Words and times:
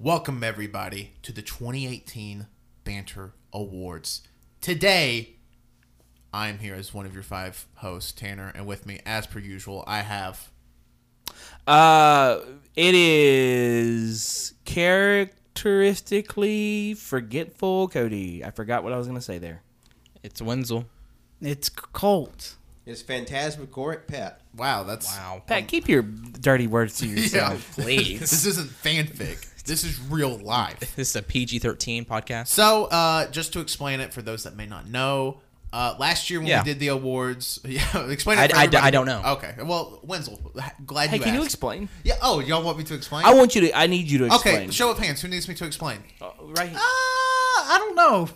Welcome, 0.00 0.44
everybody, 0.44 1.14
to 1.22 1.32
the 1.32 1.42
2018 1.42 2.46
Banter 2.84 3.32
Awards. 3.52 4.22
Today, 4.60 5.30
I'm 6.32 6.60
here 6.60 6.76
as 6.76 6.94
one 6.94 7.04
of 7.04 7.14
your 7.14 7.24
five 7.24 7.66
hosts, 7.78 8.12
Tanner, 8.12 8.52
and 8.54 8.64
with 8.64 8.86
me, 8.86 9.00
as 9.04 9.26
per 9.26 9.40
usual, 9.40 9.82
I 9.88 10.02
have. 10.02 10.50
Uh, 11.66 12.38
it 12.76 12.94
is 12.94 14.54
characteristically 14.64 16.94
forgetful 16.94 17.88
Cody. 17.88 18.44
I 18.44 18.52
forgot 18.52 18.84
what 18.84 18.92
I 18.92 18.98
was 18.98 19.08
gonna 19.08 19.20
say 19.20 19.38
there. 19.38 19.62
It's 20.22 20.40
Wenzel. 20.40 20.84
It's 21.40 21.68
Colt. 21.68 22.54
It's 22.86 23.02
phantasmagoric 23.02 24.06
pet. 24.06 24.42
Wow, 24.56 24.84
that's. 24.84 25.08
Wow. 25.08 25.42
Pat, 25.46 25.66
keep 25.66 25.88
your 25.88 26.02
dirty 26.02 26.68
words 26.68 26.98
to 26.98 27.06
yourself. 27.08 27.72
Please. 27.76 28.20
this 28.20 28.46
isn't 28.46 28.70
fanfic. 28.70 29.44
This 29.68 29.84
is 29.84 30.00
real 30.00 30.36
life. 30.38 30.80
this 30.96 31.10
is 31.10 31.16
a 31.16 31.22
PG 31.22 31.60
13 31.60 32.04
podcast. 32.04 32.48
So, 32.48 32.86
uh, 32.86 33.28
just 33.30 33.52
to 33.52 33.60
explain 33.60 34.00
it 34.00 34.12
for 34.12 34.22
those 34.22 34.42
that 34.44 34.56
may 34.56 34.66
not 34.66 34.88
know, 34.88 35.40
uh, 35.72 35.94
last 35.98 36.30
year 36.30 36.40
when 36.40 36.48
Yeah. 36.48 36.62
we 36.62 36.64
did 36.72 36.78
the 36.80 36.88
awards, 36.88 37.60
yeah, 37.64 38.08
explain 38.08 38.38
it. 38.38 38.40
I- 38.42 38.48
for 38.48 38.56
I- 38.56 38.62
everybody. 38.64 38.86
I 38.86 38.90
don't 38.90 39.06
know. 39.06 39.22
Okay, 39.34 39.54
well, 39.62 40.00
Wenzel, 40.02 40.52
glad 40.86 41.10
Hey, 41.10 41.16
you 41.18 41.22
can 41.22 41.34
you 41.34 41.40
asked. 41.40 41.48
explain? 41.48 41.88
Yeah. 42.02 42.14
Oh, 42.22 42.40
y'all 42.40 42.62
want 42.64 42.78
me 42.78 42.84
to 42.84 42.94
explain? 42.94 43.24
I 43.26 43.34
want 43.34 43.54
you 43.54 43.60
to. 43.62 43.78
I 43.78 43.86
need 43.86 44.10
you 44.10 44.18
to 44.18 44.24
explain. 44.26 44.56
Okay, 44.56 44.70
show 44.70 44.90
of 44.90 44.98
hands. 44.98 45.20
Who 45.20 45.28
needs 45.28 45.46
me 45.46 45.54
to 45.56 45.64
explain? 45.66 45.98
Uh, 46.20 46.30
right. 46.40 46.68
here. 46.70 46.78
Uh, 46.78 46.80
I 46.80 47.76
don't 47.78 47.94
know. 47.94 48.28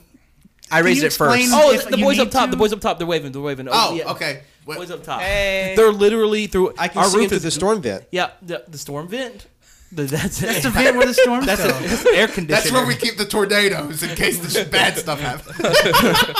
I 0.70 0.80
raised 0.80 1.00
you 1.00 1.06
it 1.06 1.12
first. 1.12 1.38
explain- 1.38 1.48
Oh, 1.62 1.72
if 1.72 1.88
the 1.88 1.98
you 1.98 2.04
boys 2.04 2.18
up 2.18 2.26
need 2.26 2.32
top. 2.32 2.44
to- 2.46 2.50
The 2.50 2.56
boys 2.58 2.72
up 2.72 2.80
top. 2.80 2.98
They're 2.98 3.06
waving. 3.06 3.32
They're 3.32 3.42
waving. 3.42 3.68
Oh, 3.70 3.94
yeah. 3.94 4.10
okay. 4.12 4.42
What- 4.64 4.78
Boys 4.78 4.90
up 4.90 5.02
top. 5.02 5.20
Hey. 5.22 5.74
They're 5.76 5.90
literally 5.92 6.46
through. 6.46 6.74
I 6.78 6.88
can 6.88 6.98
our 7.02 7.08
see 7.08 7.16
roof 7.16 7.26
it 7.26 7.28
through 7.30 7.36
is- 7.38 7.42
the 7.44 7.50
storm 7.50 7.82
vent. 7.82 8.04
Yeah, 8.10 8.30
the, 8.42 8.64
the 8.68 8.78
storm 8.78 9.08
vent. 9.08 9.46
The, 9.94 10.04
that's 10.04 10.38
That's 10.40 10.62
the 10.62 10.70
vent 10.70 10.96
where 10.96 11.06
the 11.06 11.12
storm 11.12 11.44
That's, 11.44 11.60
fell. 11.60 11.76
a, 11.78 11.82
that's 11.86 12.02
an 12.06 12.14
air 12.14 12.26
conditioner. 12.26 12.46
That's 12.62 12.72
where 12.72 12.86
we 12.86 12.94
keep 12.96 13.18
the 13.18 13.26
tornadoes 13.26 14.02
in 14.02 14.16
case 14.16 14.38
the 14.38 14.64
bad 14.70 14.96
stuff 14.96 15.20
happens. 15.20 15.54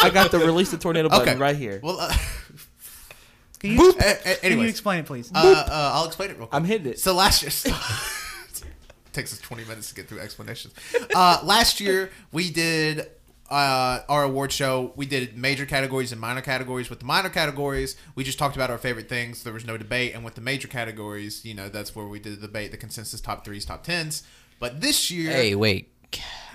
I 0.03 0.09
got 0.13 0.31
the 0.31 0.39
release 0.39 0.71
the 0.71 0.79
tornado 0.79 1.11
button 1.11 1.29
Okay, 1.29 1.39
right 1.39 1.55
here. 1.57 1.79
Well, 1.83 2.01
uh, 2.01 2.15
Can 3.61 3.73
you, 3.73 3.91
a- 3.93 4.33
a- 4.33 4.37
can 4.37 4.59
you 4.59 4.67
explain 4.67 5.01
it, 5.01 5.07
please? 5.07 5.31
uh, 5.33 5.39
uh, 5.39 5.91
I'll 5.95 6.07
explain 6.07 6.31
it 6.31 6.39
real 6.39 6.47
quick. 6.49 6.57
I'm 6.57 6.65
hitting 6.65 6.91
it. 6.93 6.99
So 6.99 7.15
last 7.15 7.43
year, 7.43 7.51
takes 9.13 9.33
us 9.33 9.39
20 9.41 9.65
minutes 9.67 9.91
to 9.91 9.95
get 9.95 10.09
through 10.09 10.19
explanations. 10.21 10.75
Uh, 11.15 11.39
last 11.45 11.79
year 11.81 12.11
we 12.33 12.51
did 12.51 13.07
uh, 13.53 14.03
our 14.09 14.25
award 14.25 14.51
show. 14.51 14.93
We 14.97 15.07
did 15.07 15.37
major 15.37 15.67
categories 15.67 16.11
and 16.11 16.21
minor 16.21 16.41
categories. 16.41 16.89
With 16.91 17.01
the 17.01 17.05
minor 17.05 17.29
categories, 17.29 17.97
we 18.15 18.25
just 18.25 18.39
talked 18.39 18.57
about 18.57 18.71
our 18.71 18.79
favorite 18.79 19.09
things. 19.09 19.45
There 19.45 19.53
was 19.53 19.67
no 19.67 19.77
debate, 19.77 20.15
and 20.15 20.25
with 20.25 20.35
the 20.35 20.41
major 20.41 20.69
categories, 20.69 21.45
you 21.45 21.55
know, 21.55 21.69
that's 21.69 21.95
where 21.95 22.07
we 22.07 22.19
did 22.19 22.41
the 22.41 22.47
debate, 22.47 22.71
the 22.71 22.77
consensus 22.79 23.21
top 23.21 23.45
threes, 23.45 23.65
top 23.65 23.85
tens. 23.85 24.23
But 24.59 24.81
this 24.81 25.11
year, 25.11 25.31
Hey, 25.31 25.55
wait. 25.55 25.91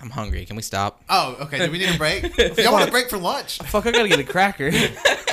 I'm 0.01 0.11
hungry. 0.11 0.45
Can 0.45 0.55
we 0.55 0.61
stop? 0.61 1.01
oh, 1.09 1.35
okay. 1.41 1.65
Do 1.65 1.71
we 1.71 1.79
need 1.79 1.93
a 1.95 1.97
break? 1.97 2.23
Y'all 2.57 2.71
want 2.73 2.87
a 2.87 2.91
break 2.91 3.09
for 3.09 3.17
lunch? 3.17 3.57
Fuck, 3.59 3.87
I 3.87 3.91
gotta 3.91 4.07
get 4.09 4.19
a 4.19 4.23
cracker. 4.23 4.71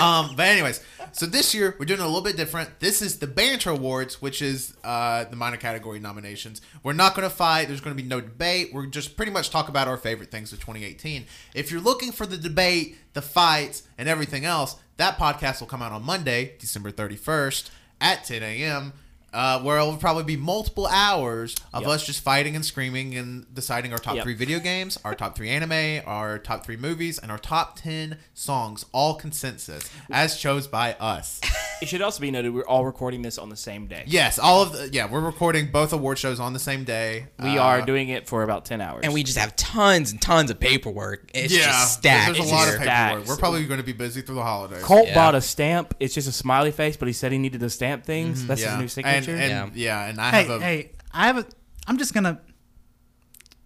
Um, 0.01 0.35
but 0.35 0.49
anyways, 0.49 0.83
so 1.15 1.27
this 1.27 1.55
year 1.55 1.77
we're 1.79 1.87
doing 1.87 2.01
a 2.01 2.07
little 2.07 2.21
bit 2.21 2.37
different. 2.37 2.81
This 2.81 3.01
is 3.01 3.21
the 3.21 3.29
Banter 3.29 3.71
Awards, 3.71 4.21
which 4.21 4.43
is 4.43 4.77
uh, 4.83 5.25
the 5.25 5.37
minor 5.37 5.57
category 5.57 6.01
nominations. 6.01 6.61
We're 6.83 6.93
not 6.93 7.15
going 7.15 7.29
to 7.29 7.35
fight. 7.35 7.69
There's 7.69 7.81
going 7.81 7.97
to 7.97 8.03
be 8.03 8.09
no 8.09 8.21
debate. 8.21 8.71
We're 8.73 8.87
just 8.87 9.17
pretty 9.17 9.31
much 9.31 9.51
talk 9.51 9.69
about 9.69 9.87
our 9.87 9.97
favorite 9.97 10.33
things 10.33 10.53
of 10.53 10.59
2018. 10.59 11.27
If 11.55 11.71
you're 11.71 11.81
looking 11.81 12.11
for 12.11 12.27
the 12.27 12.37
debate, 12.37 12.99
the 13.13 13.23
fights, 13.23 13.85
and 13.97 14.09
everything 14.09 14.45
else, 14.45 14.75
that 14.97 15.17
podcast 15.17 15.61
will 15.61 15.69
come 15.69 15.83
out 15.83 15.93
on 15.93 16.03
Monday, 16.03 16.55
December 16.59 16.91
31st 16.91 17.71
at 18.01 18.25
10 18.25 18.43
a.m. 18.43 18.93
Uh, 19.35 19.59
where 19.61 19.79
it 19.79 19.83
will 19.83 19.97
probably 19.97 20.23
be 20.23 20.37
multiple 20.37 20.87
hours 20.87 21.57
of 21.73 21.83
Yep. 21.83 21.91
us 21.91 22.07
just 22.07 22.21
fighting 22.23 22.55
and 22.55 22.65
screaming 22.65 23.17
and 23.17 23.53
deciding 23.53 23.93
our 23.93 23.99
top 23.99 24.15
Yep. 24.15 24.23
three 24.23 24.35
video 24.35 24.61
games, 24.61 24.97
our 25.05 25.13
top 25.15 25.35
three 25.37 25.51
anime, 25.51 26.03
our 26.07 26.39
top 26.39 26.65
three 26.65 26.77
movies, 26.77 27.19
and 27.19 27.33
our 27.33 27.39
top 27.39 27.77
10 27.81 28.19
songs, 28.33 28.85
all 28.93 29.15
consensus, 29.15 29.91
as 30.11 30.37
chose 30.37 30.69
by 30.69 30.93
us. 31.01 31.41
it 31.83 31.89
should 31.89 32.01
also 32.01 32.21
be 32.21 32.31
noted 32.31 32.55
we're 32.55 32.63
all 32.67 32.85
recording 32.85 33.23
this 33.23 33.37
on 33.37 33.49
the 33.49 33.57
same 33.57 33.87
day. 33.89 34.05
Yes, 34.07 34.39
all 34.39 34.63
of 34.63 34.73
the, 34.73 34.89
yeah, 34.93 35.11
we're 35.11 35.19
recording 35.21 35.67
both 35.73 35.93
award 35.93 36.17
shows 36.19 36.39
on 36.39 36.53
the 36.53 36.61
same 36.61 36.85
day. 36.85 37.27
We 37.43 37.59
Uh, 37.59 37.63
are 37.65 37.83
doing 37.83 38.11
it 38.11 38.29
for 38.29 38.45
about 38.45 38.65
ten 38.65 38.81
hours. 38.81 39.01
And 39.03 39.13
we 39.13 39.25
just 39.25 39.37
have 39.39 39.57
tons 39.57 40.13
and 40.13 40.21
tons 40.23 40.51
of 40.53 40.61
paperwork. 40.61 41.29
It's 41.35 41.53
yeah, 41.53 41.65
just 41.67 41.95
stacked. 41.95 42.37
There's 42.37 42.49
a 42.51 42.55
lot 42.55 42.69
of 42.69 42.75
paperwork. 42.79 42.85
Stacks. 42.85 43.29
We're 43.29 43.37
probably 43.37 43.65
going 43.67 43.81
to 43.81 43.85
be 43.87 43.93
busy 43.93 44.21
through 44.23 44.37
the 44.37 44.43
holidays. 44.45 44.83
Colt 44.85 45.09
Yeah. 45.09 45.15
bought 45.15 45.35
a 45.35 45.41
stamp. 45.41 45.95
It's 45.99 46.15
just 46.15 46.29
a 46.29 46.33
smiley 46.33 46.71
face, 46.71 46.97
but 46.97 47.09
he 47.09 47.13
said 47.13 47.33
he 47.33 47.39
needed 47.39 47.61
to 47.61 47.71
stamp 47.71 48.05
things. 48.05 48.47
That's 48.47 48.61
yeah. 48.63 48.71
his 48.73 48.79
new 48.81 48.89
signature. 48.89 49.17
And, 49.17 49.24
and 49.33 49.75
yeah. 49.77 50.03
Yeah. 50.05 50.09
and 50.11 50.21
I 50.21 50.31
hey, 50.31 50.37
have 50.45 50.51
a 50.51 50.65
hey, 50.65 50.91
I 51.13 51.27
have 51.27 51.39
a. 51.39 51.47
I'm 51.87 51.99
just 51.99 52.15
gonna. 52.15 52.41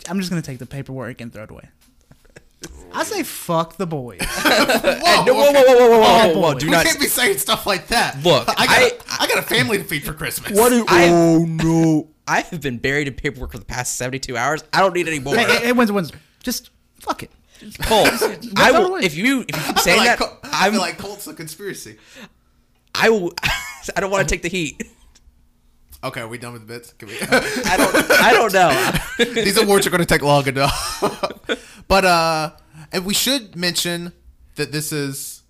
I'm 0.09 0.19
just 0.19 0.31
gonna 0.31 0.43
take 0.43 0.59
the 0.59 0.67
paperwork 0.67 1.21
and 1.21 1.33
throw 1.33 1.45
it 1.45 1.51
away. 1.51 1.69
I 2.93 3.05
say 3.05 3.23
fuck 3.23 3.77
the 3.77 3.87
boys. 3.87 4.21
whoa, 4.23 5.25
No, 5.25 5.35
whoa, 5.35 5.49
okay. 5.51 5.53
whoa, 5.53 5.53
whoa, 5.53 5.53
whoa, 5.53 5.89
whoa, 5.89 5.89
whoa, 6.01 6.33
whoa, 6.35 6.41
whoa. 6.41 6.55
Do 6.59 6.67
we 6.67 6.73
not. 6.73 6.87
can't 6.87 6.99
be 6.99 7.07
saying 7.07 7.37
stuff 7.39 7.67
like 7.67 7.89
that. 7.89 8.23
Look, 8.25 8.49
I 8.49 8.67
got, 8.67 8.69
I- 8.69 8.83
a, 8.87 9.23
I 9.23 9.27
got 9.29 9.39
a 9.39 9.43
family 9.43 9.79
to 9.79 9.85
feed 9.85 10.05
for 10.05 10.13
Christmas. 10.15 10.53
do- 10.53 10.85
I- 10.89 11.09
oh 11.11 11.45
no! 11.45 12.09
I 12.27 12.41
have 12.41 12.61
been 12.61 12.79
buried 12.79 13.07
in 13.09 13.15
paperwork 13.15 13.53
for 13.53 13.59
the 13.59 13.65
past 13.65 13.97
72 13.97 14.37
hours. 14.37 14.65
I 14.73 14.81
don't 14.81 14.95
need 14.95 15.07
any 15.09 15.19
more. 15.19 15.37
hey, 15.37 15.45
hey, 15.45 15.67
hey, 15.67 15.73
when's 15.73 15.93
when's 15.93 16.13
just 16.43 16.71
fuck 17.01 17.23
it. 17.23 17.31
Colt, 17.83 18.09
I 18.57 18.71
will. 18.73 18.97
If 18.97 19.17
you 19.17 19.41
if 19.41 19.49
you 19.49 19.53
keep 19.53 19.57
I 19.57 19.73
feel 19.73 19.77
saying 19.83 19.99
like, 19.99 20.07
that, 20.07 20.19
Col- 20.19 20.39
I 20.45 20.67
I'm 20.69 20.75
like 20.77 20.97
Colt's 20.99 21.27
a 21.27 21.35
conspiracy. 21.35 21.97
I 22.95 23.11
will. 23.11 23.33
I 23.97 24.01
don't 24.01 24.11
want 24.11 24.29
to 24.29 24.33
take 24.33 24.43
the 24.43 24.49
heat. 24.49 24.83
Okay, 26.03 26.21
are 26.21 26.29
we 26.29 26.39
done 26.39 26.53
with 26.53 26.67
the 26.67 26.73
bits? 26.75 26.93
Can 26.93 27.09
we? 27.09 27.19
I 27.21 27.77
don't. 27.77 28.11
I 28.11 28.33
don't 28.33 28.53
know. 28.53 29.35
These 29.43 29.59
awards 29.59 29.87
are 29.87 29.91
going 29.91 30.01
to 30.01 30.07
take 30.07 30.23
long 30.23 30.47
enough. 30.47 31.83
but 31.89 32.05
uh, 32.05 32.53
and 32.93 33.05
we 33.05 33.15
should 33.15 33.57
mention 33.57 34.13
that 34.55 34.71
this 34.71 34.93
is 34.93 35.43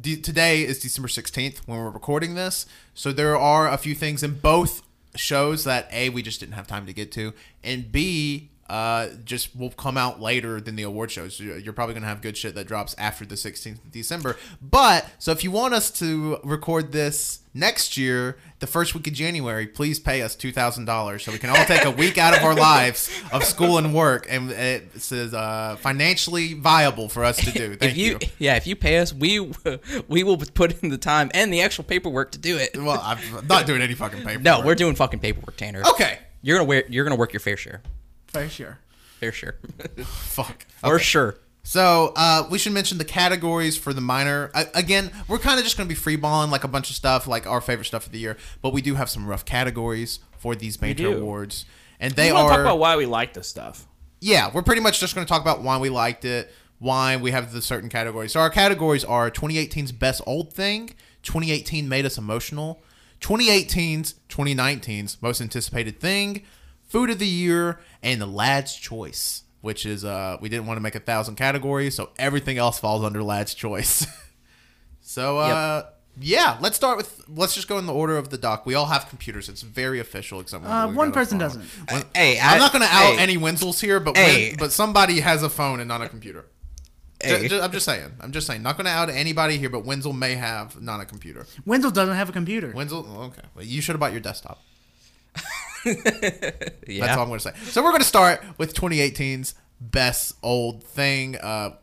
de- 0.00 0.20
today 0.20 0.62
is 0.62 0.78
December 0.78 1.08
sixteenth 1.08 1.66
when 1.66 1.78
we're 1.78 1.90
recording 1.90 2.36
this. 2.36 2.66
So 2.94 3.10
there 3.10 3.36
are 3.36 3.68
a 3.68 3.76
few 3.76 3.96
things 3.96 4.22
in 4.22 4.34
both 4.34 4.82
shows 5.16 5.64
that 5.64 5.88
a 5.92 6.10
we 6.10 6.22
just 6.22 6.38
didn't 6.38 6.54
have 6.54 6.68
time 6.68 6.86
to 6.86 6.92
get 6.92 7.10
to, 7.12 7.32
and 7.64 7.90
b 7.90 8.50
uh, 8.68 9.08
just 9.24 9.54
will 9.56 9.70
come 9.70 9.96
out 9.96 10.20
later 10.20 10.60
than 10.60 10.76
the 10.76 10.82
award 10.82 11.10
shows. 11.10 11.38
You're 11.40 11.72
probably 11.72 11.94
gonna 11.94 12.06
have 12.06 12.20
good 12.22 12.36
shit 12.36 12.54
that 12.54 12.66
drops 12.66 12.94
after 12.98 13.24
the 13.24 13.34
16th 13.36 13.84
of 13.84 13.90
December. 13.92 14.36
But 14.60 15.06
so 15.18 15.32
if 15.32 15.44
you 15.44 15.50
want 15.50 15.74
us 15.74 15.90
to 15.92 16.38
record 16.44 16.92
this 16.92 17.40
next 17.54 17.96
year, 17.96 18.36
the 18.58 18.66
first 18.66 18.94
week 18.94 19.06
of 19.06 19.12
January, 19.12 19.66
please 19.66 19.98
pay 20.00 20.22
us 20.22 20.34
two 20.34 20.50
thousand 20.52 20.84
dollars 20.86 21.22
so 21.24 21.32
we 21.32 21.38
can 21.38 21.50
all 21.50 21.64
take 21.66 21.84
a 21.84 21.90
week 21.90 22.18
out 22.18 22.36
of 22.36 22.42
our 22.42 22.54
lives 22.54 23.10
of 23.32 23.44
school 23.44 23.78
and 23.78 23.94
work, 23.94 24.26
and 24.30 24.50
it 24.50 25.00
says 25.00 25.32
uh, 25.34 25.76
financially 25.78 26.54
viable 26.54 27.08
for 27.08 27.22
us 27.24 27.36
to 27.36 27.50
do. 27.52 27.76
Thank 27.76 27.92
if 27.92 27.96
you, 27.98 28.18
yeah, 28.38 28.56
if 28.56 28.66
you 28.66 28.74
pay 28.76 28.98
us, 28.98 29.12
we 29.12 29.40
we 30.08 30.22
will 30.24 30.38
put 30.38 30.82
in 30.82 30.88
the 30.88 30.98
time 30.98 31.30
and 31.34 31.52
the 31.52 31.60
actual 31.60 31.84
paperwork 31.84 32.32
to 32.32 32.38
do 32.38 32.56
it. 32.56 32.76
Well, 32.76 33.00
I'm 33.02 33.18
not 33.46 33.66
doing 33.66 33.82
any 33.82 33.94
fucking 33.94 34.20
paperwork. 34.20 34.42
No, 34.42 34.62
we're 34.64 34.74
doing 34.74 34.94
fucking 34.94 35.20
paperwork, 35.20 35.56
Tanner. 35.56 35.82
okay. 35.90 36.18
You're 36.42 36.58
gonna 36.58 36.68
wear. 36.68 36.84
You're 36.88 37.04
gonna 37.04 37.16
work 37.16 37.32
your 37.32 37.40
fair 37.40 37.56
share. 37.56 37.82
For 38.44 38.50
share. 38.50 38.78
Fair 39.20 39.32
share. 39.32 39.56
Fuck. 40.04 40.66
For 40.80 40.94
Okay. 40.96 41.04
sure. 41.04 41.36
So 41.62 42.12
uh, 42.14 42.46
we 42.48 42.58
should 42.58 42.72
mention 42.74 42.98
the 42.98 43.04
categories 43.04 43.76
for 43.76 43.92
the 43.92 44.00
minor. 44.00 44.50
I, 44.54 44.66
again, 44.74 45.10
we're 45.26 45.38
kind 45.38 45.58
of 45.58 45.64
just 45.64 45.76
going 45.76 45.88
to 45.88 45.94
be 45.94 46.00
freeballing 46.00 46.50
like 46.50 46.62
a 46.62 46.68
bunch 46.68 46.90
of 46.90 46.96
stuff, 46.96 47.26
like 47.26 47.44
our 47.46 47.60
favorite 47.60 47.86
stuff 47.86 48.06
of 48.06 48.12
the 48.12 48.18
year. 48.20 48.36
But 48.62 48.72
we 48.72 48.80
do 48.82 48.94
have 48.94 49.10
some 49.10 49.26
rough 49.26 49.44
categories 49.44 50.20
for 50.38 50.54
these 50.54 50.80
major 50.80 51.04
do. 51.10 51.16
awards, 51.18 51.64
and 51.98 52.12
they 52.14 52.28
we 52.28 52.34
want 52.34 52.46
are 52.46 52.50
talk 52.50 52.60
about 52.60 52.78
why 52.78 52.96
we 52.96 53.06
like 53.06 53.32
this 53.34 53.48
stuff. 53.48 53.86
yeah. 54.20 54.48
We're 54.54 54.62
pretty 54.62 54.80
much 54.80 55.00
just 55.00 55.14
going 55.16 55.26
to 55.26 55.28
talk 55.28 55.42
about 55.42 55.62
why 55.62 55.78
we 55.78 55.88
liked 55.88 56.24
it, 56.24 56.52
why 56.78 57.16
we 57.16 57.32
have 57.32 57.52
the 57.52 57.60
certain 57.62 57.88
categories. 57.88 58.30
So 58.32 58.38
our 58.40 58.50
categories 58.50 59.04
are 59.04 59.28
2018's 59.28 59.90
best 59.90 60.20
old 60.24 60.52
thing, 60.52 60.90
2018 61.24 61.88
made 61.88 62.06
us 62.06 62.16
emotional, 62.16 62.80
2018's 63.20 64.14
2019's 64.28 65.20
most 65.20 65.40
anticipated 65.40 65.98
thing, 66.00 66.42
food 66.86 67.10
of 67.10 67.18
the 67.18 67.26
year, 67.26 67.80
and 68.02 68.20
the 68.20 68.26
lad's 68.26 68.74
choice. 68.74 69.42
Which 69.62 69.84
is 69.84 70.04
uh 70.04 70.36
we 70.40 70.48
didn't 70.48 70.66
want 70.66 70.76
to 70.76 70.80
make 70.82 70.94
a 70.94 71.00
thousand 71.00 71.34
categories, 71.36 71.94
so 71.96 72.10
everything 72.18 72.56
else 72.58 72.78
falls 72.78 73.02
under 73.02 73.22
lad's 73.22 73.52
choice. 73.54 74.06
so 75.00 75.38
uh 75.38 75.86
yeah, 76.20 76.56
let's 76.60 76.76
start 76.76 76.96
with 76.96 77.24
let's 77.28 77.54
just 77.54 77.66
go 77.68 77.76
in 77.78 77.86
the 77.86 77.92
order 77.92 78.16
of 78.16 78.30
the 78.30 78.38
doc. 78.38 78.64
We 78.64 78.74
all 78.74 78.86
have 78.86 79.08
computers. 79.08 79.48
It's 79.48 79.62
very 79.62 79.98
official 79.98 80.40
except 80.40 80.64
Uh, 80.64 80.88
one 80.88 81.10
person 81.12 81.36
doesn't. 81.38 81.62
When- 81.90 82.04
Hey, 82.14 82.38
I'm 82.38 82.54
I- 82.54 82.58
not 82.58 82.72
going 82.72 82.82
to 82.86 82.88
out 82.94 83.14
hey. 83.16 83.18
any 83.18 83.36
Wenzels 83.36 83.80
here, 83.80 83.98
but 84.00 84.16
Hey. 84.16 84.50
Wen- 84.50 84.56
but 84.58 84.72
somebody 84.72 85.20
has 85.20 85.42
a 85.42 85.50
phone 85.50 85.80
and 85.80 85.88
not 85.88 86.00
a 86.00 86.08
computer. 86.08 86.46
Ju- 87.22 87.28
Hey. 87.36 87.48
ju- 87.48 87.60
I'm 87.60 87.72
just 87.72 87.84
saying. 87.86 88.12
I'm 88.20 88.30
just 88.32 88.46
saying. 88.46 88.62
Not 88.62 88.76
going 88.76 88.84
to 88.86 88.90
out 88.92 89.10
anybody 89.10 89.58
here, 89.58 89.68
but 89.70 89.84
Wenzel 89.84 90.12
may 90.12 90.36
have 90.36 90.80
not 90.80 91.00
a 91.00 91.04
computer. 91.06 91.46
Wenzel 91.66 91.90
doesn't 91.90 92.14
have 92.14 92.28
a 92.28 92.32
computer. 92.32 92.72
Wenzel, 92.74 93.04
okay. 93.24 93.42
Well, 93.54 93.64
you 93.64 93.80
should 93.82 93.94
have 93.94 94.00
bought 94.00 94.12
your 94.12 94.20
desktop. 94.20 94.62
Yeah. 96.88 97.06
That's 97.06 97.16
all 97.16 97.22
I'm 97.22 97.28
going 97.28 97.40
to 97.40 97.52
say. 97.52 97.54
So 97.70 97.82
we're 97.82 97.90
going 97.90 98.00
to 98.00 98.06
start 98.06 98.42
with 98.58 98.74
2018's 98.74 99.54
best 99.80 100.34
old 100.42 100.84
thing. 100.84 101.36
Uh, 101.36 101.76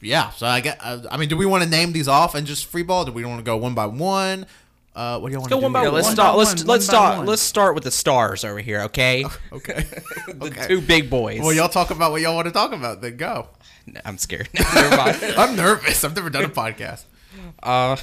yeah. 0.00 0.30
So 0.30 0.46
I 0.46 0.60
get. 0.60 0.78
Uh, 0.82 1.02
I 1.10 1.16
mean, 1.16 1.28
do 1.28 1.36
we 1.36 1.46
want 1.46 1.62
to 1.62 1.68
name 1.68 1.92
these 1.92 2.08
off 2.08 2.34
and 2.34 2.46
just 2.46 2.70
freeball? 2.72 3.04
Do 3.04 3.12
we 3.12 3.24
want 3.24 3.38
to 3.38 3.44
go 3.44 3.56
one 3.56 3.74
by 3.74 3.86
one? 3.86 4.46
Uh, 4.94 5.18
what 5.18 5.28
do 5.28 5.34
y'all 5.34 5.42
want 5.42 5.50
go 5.50 5.56
to 5.56 5.60
do? 5.60 5.64
one 5.64 5.72
by 5.74 5.80
Yeah, 5.80 5.84
here? 5.86 5.92
let's 5.92 6.06
One 6.06 6.14
start. 6.16 6.38
Let's 6.38 6.54
one, 6.54 6.66
let's 6.68 6.84
start. 6.86 7.26
Let's 7.26 7.42
start 7.42 7.74
with 7.74 7.84
the 7.84 7.90
stars 7.90 8.44
over 8.44 8.60
here, 8.60 8.80
okay? 8.82 9.26
Okay. 9.52 9.84
the 10.28 10.46
okay. 10.46 10.66
two 10.68 10.80
big 10.80 11.10
boys. 11.10 11.40
Well, 11.40 11.52
y'all 11.52 11.68
talk 11.68 11.90
about 11.90 12.12
what 12.12 12.22
y'all 12.22 12.34
want 12.34 12.46
to 12.46 12.52
talk 12.52 12.72
about. 12.72 13.02
Then 13.02 13.16
go. 13.18 13.48
No, 13.86 14.00
I'm 14.06 14.16
scared. 14.16 14.48
Never 14.54 14.96
mind. 14.96 15.18
I'm 15.36 15.54
nervous. 15.54 16.02
I've 16.02 16.16
never 16.16 16.30
done 16.30 16.44
a 16.44 16.48
podcast. 16.48 17.04
Uh, 17.62 17.96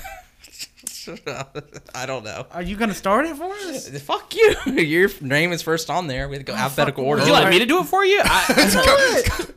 I 1.96 2.06
don't 2.06 2.24
know. 2.24 2.46
Are 2.52 2.62
you 2.62 2.76
gonna 2.76 2.94
start 2.94 3.26
it 3.26 3.36
for 3.36 3.52
us? 3.52 3.90
Fuck 4.02 4.36
you. 4.36 4.56
Your 4.66 5.10
name 5.22 5.52
is 5.52 5.62
first 5.62 5.90
on 5.90 6.08
there. 6.08 6.28
We 6.28 6.36
have 6.36 6.46
to 6.46 6.52
go 6.52 6.58
alphabetical 6.58 7.06
order. 7.06 7.22
Would 7.22 7.28
you 7.28 7.34
like 7.34 7.50
me 7.50 7.60
to 7.60 7.66
do 7.66 7.80
it 7.80 7.86
for 7.86 8.06
you? 8.06 8.22
I, 8.24 8.44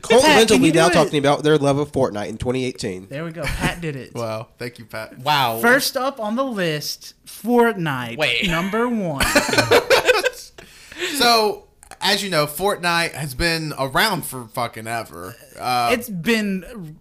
Colton 0.01 0.25
Pat, 0.25 0.37
Wentz 0.37 0.51
will 0.51 0.57
can 0.57 0.61
be 0.61 0.71
now 0.71 0.87
it? 0.87 0.93
talking 0.93 1.19
about 1.19 1.43
their 1.43 1.57
love 1.57 1.77
of 1.77 1.91
Fortnite 1.91 2.29
in 2.29 2.37
2018. 2.37 3.07
There 3.09 3.23
we 3.25 3.31
go. 3.31 3.43
Pat 3.43 3.81
did 3.81 3.95
it. 3.95 4.13
Wow. 4.13 4.47
Thank 4.57 4.79
you, 4.79 4.85
Pat. 4.85 5.17
Wow. 5.19 5.59
First 5.59 5.97
up 5.97 6.19
on 6.19 6.35
the 6.35 6.45
list, 6.45 7.13
Fortnite. 7.25 8.17
Wait. 8.17 8.47
Number 8.47 8.87
one. 8.87 9.25
So, 11.15 11.67
as 12.01 12.23
you 12.23 12.29
know, 12.29 12.45
Fortnite 12.45 13.13
has 13.13 13.33
been 13.33 13.73
around 13.77 14.25
for 14.25 14.47
fucking 14.47 14.87
ever. 14.87 15.35
Uh, 15.59 15.89
it's 15.91 16.09
been 16.09 16.99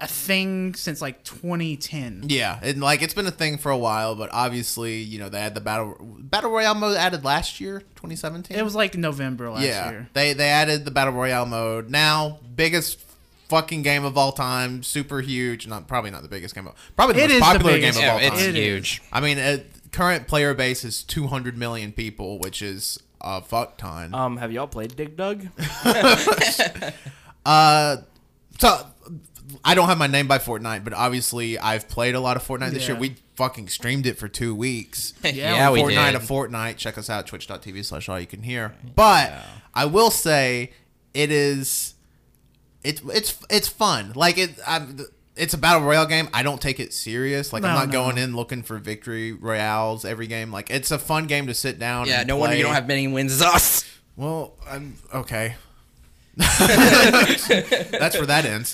a 0.00 0.06
thing 0.06 0.74
since 0.74 1.00
like 1.02 1.24
2010. 1.24 2.24
yeah, 2.28 2.58
and 2.62 2.80
like 2.80 3.02
it's 3.02 3.14
been 3.14 3.26
a 3.26 3.30
thing 3.32 3.58
for 3.58 3.70
a 3.70 3.76
while, 3.76 4.14
but 4.14 4.30
obviously, 4.32 4.98
you 4.98 5.18
know, 5.18 5.28
they 5.28 5.40
had 5.40 5.54
the 5.54 5.60
battle 5.60 5.96
battle 6.20 6.50
royale 6.50 6.74
mode 6.74 6.96
added 6.96 7.24
last 7.24 7.60
year, 7.60 7.80
2017. 7.96 8.56
It 8.56 8.62
was 8.62 8.74
like 8.76 8.96
November 8.96 9.50
last 9.50 9.64
yeah, 9.64 9.90
year. 9.90 10.08
they 10.12 10.32
they 10.34 10.48
added 10.48 10.84
the 10.84 10.90
battle 10.90 11.12
royale 11.14 11.46
mode. 11.46 11.90
Now, 11.90 12.38
biggest 12.54 13.00
fucking 13.48 13.82
game 13.82 14.04
of 14.04 14.16
all 14.18 14.30
time, 14.32 14.82
super 14.82 15.20
huge. 15.20 15.66
Not 15.66 15.88
probably 15.88 16.10
not 16.10 16.22
the 16.22 16.28
biggest 16.28 16.54
game, 16.54 16.66
of, 16.68 16.74
probably 16.96 17.14
the 17.16 17.20
It 17.24 17.28
most 17.28 17.32
is 17.34 17.38
the 17.40 17.44
popular 17.44 17.78
game 17.78 17.88
of 17.90 17.96
Yeah, 17.96 18.12
all 18.12 18.18
time. 18.20 18.32
it's 18.32 18.42
It 18.42 18.56
is. 18.56 18.64
huge. 18.64 19.02
I 19.12 19.20
mean, 19.20 19.38
uh, 19.38 19.58
current 19.90 20.28
player 20.28 20.54
base 20.54 20.84
is 20.84 21.02
200 21.02 21.56
million 21.56 21.90
people, 21.92 22.38
which 22.38 22.60
is 22.62 23.00
a 23.20 23.40
fuck 23.42 23.78
ton. 23.78 24.14
um, 24.14 24.36
have 24.36 24.52
y'all 24.52 24.66
played 24.68 24.94
Dig 24.94 25.16
Dug? 25.16 25.48
Uh, 27.44 27.96
so 28.58 28.86
I 29.64 29.74
don't 29.74 29.88
have 29.88 29.98
my 29.98 30.06
name 30.06 30.26
by 30.26 30.38
Fortnite, 30.38 30.84
but 30.84 30.92
obviously 30.92 31.58
I've 31.58 31.88
played 31.88 32.14
a 32.14 32.20
lot 32.20 32.36
of 32.36 32.46
Fortnite 32.46 32.70
this 32.72 32.82
Yeah. 32.82 32.92
year. 32.94 33.00
We 33.00 33.16
fucking 33.36 33.68
streamed 33.68 34.06
it 34.06 34.18
for 34.18 34.28
two 34.28 34.54
weeks. 34.54 35.14
Yeah, 35.24 35.70
we 35.70 35.80
Fortnite 35.80 36.12
did. 36.12 36.14
a 36.16 36.24
Fortnite. 36.24 36.76
Check 36.76 36.98
us 36.98 37.08
out 37.08 37.26
twitch.tv 37.26 37.84
slash 37.84 38.08
all 38.08 38.18
you 38.20 38.26
can 38.26 38.42
hear. 38.42 38.74
But 38.94 39.32
I 39.74 39.84
will 39.86 40.10
say 40.10 40.72
it 41.14 41.30
is 41.30 41.94
it's 42.84 43.00
it's 43.12 43.38
it's 43.50 43.68
fun. 43.68 44.12
Like 44.14 44.38
it 44.38 44.58
I'm, 44.66 44.98
it's 45.36 45.54
a 45.54 45.58
battle 45.58 45.82
royale 45.82 46.06
game. 46.06 46.28
I 46.34 46.42
don't 46.42 46.60
take 46.60 46.80
it 46.80 46.92
serious. 46.92 47.52
Like 47.52 47.62
I'm 47.64 47.74
not 47.74 47.86
no. 47.88 47.92
going 47.92 48.18
in 48.18 48.34
looking 48.36 48.62
for 48.62 48.76
victory 48.78 49.32
royales 49.32 50.04
every 50.04 50.26
game. 50.26 50.50
Like 50.52 50.68
it's 50.70 50.90
a 50.90 50.98
fun 50.98 51.26
game 51.26 51.46
to 51.46 51.54
sit 51.54 51.78
down. 51.78 52.06
Yeah, 52.06 52.20
and 52.20 52.28
no 52.28 52.36
wonder 52.36 52.56
you 52.56 52.62
don't 52.64 52.74
have 52.74 52.88
many 52.88 53.06
wins 53.08 53.32
as 53.32 53.42
us. 53.42 53.84
Well, 54.16 54.54
I'm 54.68 54.96
okay. 55.14 55.54
That's 57.08 58.16
where 58.16 58.26
that 58.26 58.44
ends. 58.44 58.70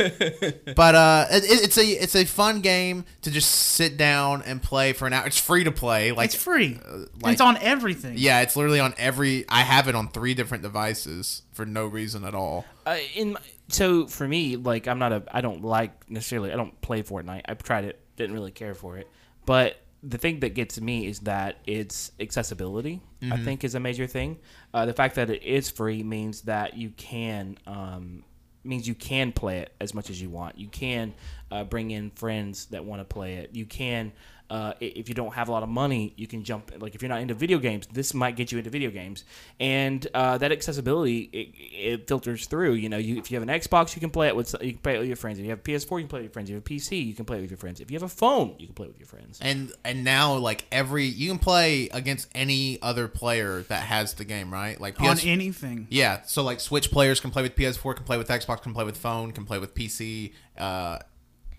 But 0.77 0.95
uh, 0.95 1.27
it, 1.31 1.45
it's 1.47 1.79
a 1.79 1.83
it's 1.85 2.15
a 2.15 2.25
fun 2.25 2.61
game 2.61 3.05
to 3.23 3.31
just 3.31 3.51
sit 3.51 3.97
down 3.97 4.43
and 4.43 4.63
play 4.63 4.93
for 4.93 5.07
an 5.07 5.13
hour. 5.13 5.27
It's 5.27 5.41
free 5.41 5.65
to 5.65 5.73
play. 5.73 6.13
Like 6.13 6.27
it's 6.27 6.35
free. 6.35 6.79
like- 7.23 7.33
it's 7.33 7.41
on 7.41 7.57
everything. 7.59 8.15
yeah, 8.19 8.43
it's 8.43 8.55
literally 8.57 8.81
on 8.81 8.95
every. 8.99 9.45
I 9.49 9.63
have 9.63 9.89
it 9.89 9.95
on 9.95 10.09
three 10.09 10.35
different 10.35 10.63
devices 10.63 11.43
for 11.53 11.65
no 11.65 11.87
reason 11.87 12.25
at 12.25 12.35
all. 12.35 12.65
Uh, 12.85 12.99
in 13.15 13.33
my, 13.33 13.41
so 13.69 14.07
for 14.07 14.29
me, 14.29 14.57
like 14.57 14.87
I'm 14.87 14.99
not 14.99 15.13
a 15.13 15.23
I 15.33 15.41
don't 15.41 15.63
like 15.63 16.11
necessarily 16.11 16.53
I 16.53 16.57
don't 16.57 16.79
play 16.83 17.03
Fortnite. 17.03 17.43
I've 17.47 17.63
tried 17.63 17.85
it, 17.85 17.99
didn't 18.17 18.35
really 18.35 18.53
care 18.53 18.75
for 18.75 18.99
it. 18.99 19.09
But 19.47 19.77
the 20.07 20.19
thing 20.19 20.41
that 20.41 20.55
gets 20.55 20.81
me 20.81 21.07
is 21.07 21.21
that 21.21 21.57
its 21.67 22.13
accessibility. 22.21 23.01
I 23.33 23.39
think 23.39 23.65
is 23.65 23.75
a 23.75 23.81
major 23.81 24.07
thing. 24.07 24.39
Uh, 24.75 24.85
the 24.85 24.93
fact 24.93 25.15
that 25.15 25.31
it 25.31 25.43
is 25.43 25.71
free 25.71 26.03
means 26.03 26.43
that 26.43 26.77
you 26.77 26.91
can 26.91 27.57
um, 27.67 28.23
means 28.65 28.87
you 28.87 28.95
can 28.95 29.33
play 29.33 29.61
it 29.61 29.73
as 29.81 29.95
much 29.95 30.11
as 30.11 30.21
you 30.21 30.29
want. 30.29 30.59
You 30.59 30.69
can 30.69 31.15
uh, 31.51 31.65
bring 31.65 31.91
in 31.91 32.11
friends 32.11 32.67
that 32.67 32.85
want 32.85 33.01
to 33.01 33.05
play 33.05 33.35
it. 33.37 33.51
You 33.55 33.67
can. 33.67 34.13
Uh, 34.51 34.75
if 34.79 35.09
you 35.09 35.15
don't 35.15 35.33
have 35.33 35.49
a 35.49 35.53
lot 35.53 35.63
of 35.63 35.69
money, 35.69 36.13
you 36.17 36.27
can 36.27 36.45
jump. 36.45 36.71
Like 36.79 36.95
if 36.95 37.03
you're 37.03 37.09
not 37.09 37.21
into 37.21 37.35
video 37.35 37.59
games, 37.59 37.87
this 37.93 38.13
might 38.13 38.37
get 38.37 38.53
you 38.53 38.59
into 38.59 38.71
video 38.71 38.91
games, 38.91 39.25
and 39.59 40.07
uh, 40.13 40.37
that 40.39 40.53
accessibility 40.53 41.31
it, 41.33 41.49
it 41.73 42.09
filters 42.09 42.47
through. 42.47 42.75
You 42.75 42.89
know, 42.89 42.99
you 42.99 43.17
if 43.17 43.31
you 43.31 43.41
have 43.41 43.49
an 43.49 43.61
Xbox, 43.61 43.97
you 43.97 44.01
can 44.01 44.11
play 44.11 44.29
it 44.29 44.37
with 44.37 44.55
you 44.61 44.73
can 44.73 44.83
play 44.83 44.97
it 44.97 44.99
with 44.99 45.09
your 45.09 45.17
friends. 45.17 45.39
If 45.39 45.45
you 45.45 45.51
have 45.51 45.61
a 45.61 45.63
PS4, 45.63 45.91
you 45.93 45.99
can 46.01 46.09
play 46.09 46.21
it 46.21 46.23
with 46.23 46.25
your 46.25 46.33
friends. 46.33 46.49
If 46.49 46.53
you 46.53 46.57
have 46.57 46.65
a 46.65 46.69
PC, 46.69 47.07
you 47.07 47.15
can 47.15 47.25
play 47.25 47.39
it 47.39 47.41
with 47.41 47.51
your 47.51 47.59
friends. 47.59 47.81
If 47.81 47.91
you 47.91 47.97
have 47.97 48.03
a 48.03 48.09
phone, 48.09 48.55
you 48.59 48.67
can 48.67 48.75
play 48.75 48.87
it 48.87 48.91
with 48.91 48.99
your 48.99 49.07
friends. 49.07 49.39
And 49.41 49.73
and 49.83 50.05
now 50.05 50.35
like 50.35 50.67
every 50.71 51.07
you 51.07 51.31
can 51.31 51.39
play 51.39 51.89
against 51.89 52.29
any 52.35 52.81
other 52.83 53.09
player 53.09 53.63
that 53.69 53.83
has 53.85 54.15
the 54.15 54.25
game, 54.25 54.53
right? 54.53 54.79
Like 54.79 55.01
On 55.01 55.19
anything. 55.21 55.87
Yeah, 55.91 56.21
so 56.27 56.43
like 56.43 56.61
Switch 56.61 56.91
players 56.91 57.19
can 57.19 57.31
play 57.31 57.43
with 57.43 57.57
PS4, 57.57 57.97
can 57.97 58.05
play 58.05 58.19
with 58.19 58.29
Xbox, 58.29 58.63
can 58.63 58.75
play 58.75 58.85
with 58.85 58.99
phone, 58.99 59.33
can 59.33 59.45
play 59.47 59.59
with 59.59 59.75
PC. 59.75 60.33
Uh, 60.59 60.99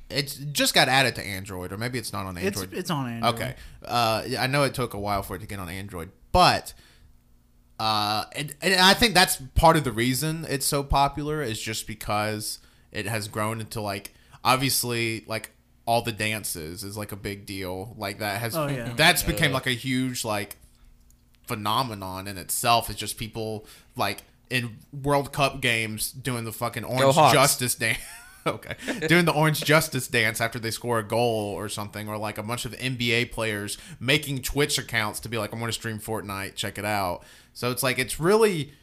it's 0.10 0.36
just 0.36 0.74
got 0.74 0.88
added 0.88 1.16
to 1.16 1.26
Android, 1.26 1.72
or 1.72 1.78
maybe 1.78 1.98
it's 2.00 2.14
not 2.14 2.26
on 2.26 2.38
Android. 2.38 2.74
it's 2.74 2.90
on 2.92 3.10
Android. 3.10 3.34
okay, 3.36 3.56
uh, 3.86 4.24
I 4.40 4.48
know 4.48 4.64
it 4.64 4.74
took 4.74 4.94
a 4.94 5.00
while 5.00 5.24
for 5.24 5.36
it 5.36 5.40
to 5.40 5.48
get 5.48 5.60
on 5.60 5.68
Android, 5.70 6.12
but 6.32 6.74
uh, 7.80 8.26
and, 8.36 8.56
and 8.62 8.76
I 8.76 8.94
think 8.94 9.14
that's 9.14 9.38
part 9.56 9.76
of 9.78 9.84
the 9.84 9.92
reason 9.92 10.46
it's 10.48 10.66
so 10.66 10.84
popular 10.84 11.42
is 11.42 11.60
just 11.62 11.88
because 11.88 12.60
it 12.92 13.06
has 13.06 13.28
grown 13.28 13.60
into 13.60 13.82
like 13.82 14.14
obviously 14.44 15.26
like 15.28 15.52
all 15.86 16.02
the 16.02 16.12
dances 16.14 16.84
is 16.84 16.96
like 16.98 17.12
a 17.12 17.16
big 17.18 17.46
deal 17.46 17.94
like 17.98 18.20
that 18.20 18.40
has 18.40 18.56
Oh, 18.56 18.68
yeah. 18.68 18.94
that's 18.96 19.24
became 19.24 19.52
like 19.52 19.68
a 19.68 19.72
huge 19.72 20.24
like 20.24 20.56
phenomenon 21.48 22.28
in 22.28 22.38
itself. 22.38 22.90
It's 22.90 23.00
just 23.00 23.18
people 23.18 23.66
like 23.96 24.24
in 24.50 24.78
World 24.94 25.32
Cup 25.34 25.62
games 25.62 26.12
doing 26.12 26.46
the 26.46 26.52
fucking 26.52 26.84
orange 26.84 27.16
justice 27.34 27.76
dance. 27.76 28.00
okay, 28.48 28.76
doing 29.08 29.26
the 29.26 29.34
orange 29.34 29.64
justice 29.64 30.08
dance 30.08 30.40
after 30.40 30.60
they 30.60 30.70
score 30.72 31.00
a 31.00 31.04
goal 31.04 31.54
or 31.54 31.68
something, 31.68 32.08
or 32.08 32.18
like 32.18 32.38
a 32.38 32.44
bunch 32.44 32.66
of 32.66 32.74
NBA 32.74 33.32
players 33.32 33.78
making 34.00 34.42
Twitch 34.42 34.78
accounts 34.78 35.20
to 35.22 35.30
be 35.30 35.38
like, 35.38 35.52
"I'm 35.52 35.60
going 35.60 35.70
to 35.70 35.74
stream 35.74 36.00
Fortnite, 36.00 36.56
check 36.56 36.78
it 36.78 36.86
out." 36.86 37.24
So 37.54 37.72
it's 37.72 37.82
like 37.82 37.98
it's 37.98 38.20
really, 38.20 38.74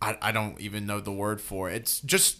I, 0.00 0.16
I 0.22 0.32
don't 0.32 0.58
even 0.60 0.86
know 0.86 1.00
the 1.00 1.12
word 1.12 1.40
for 1.40 1.68
it. 1.70 1.76
It's 1.76 2.00
just. 2.00 2.38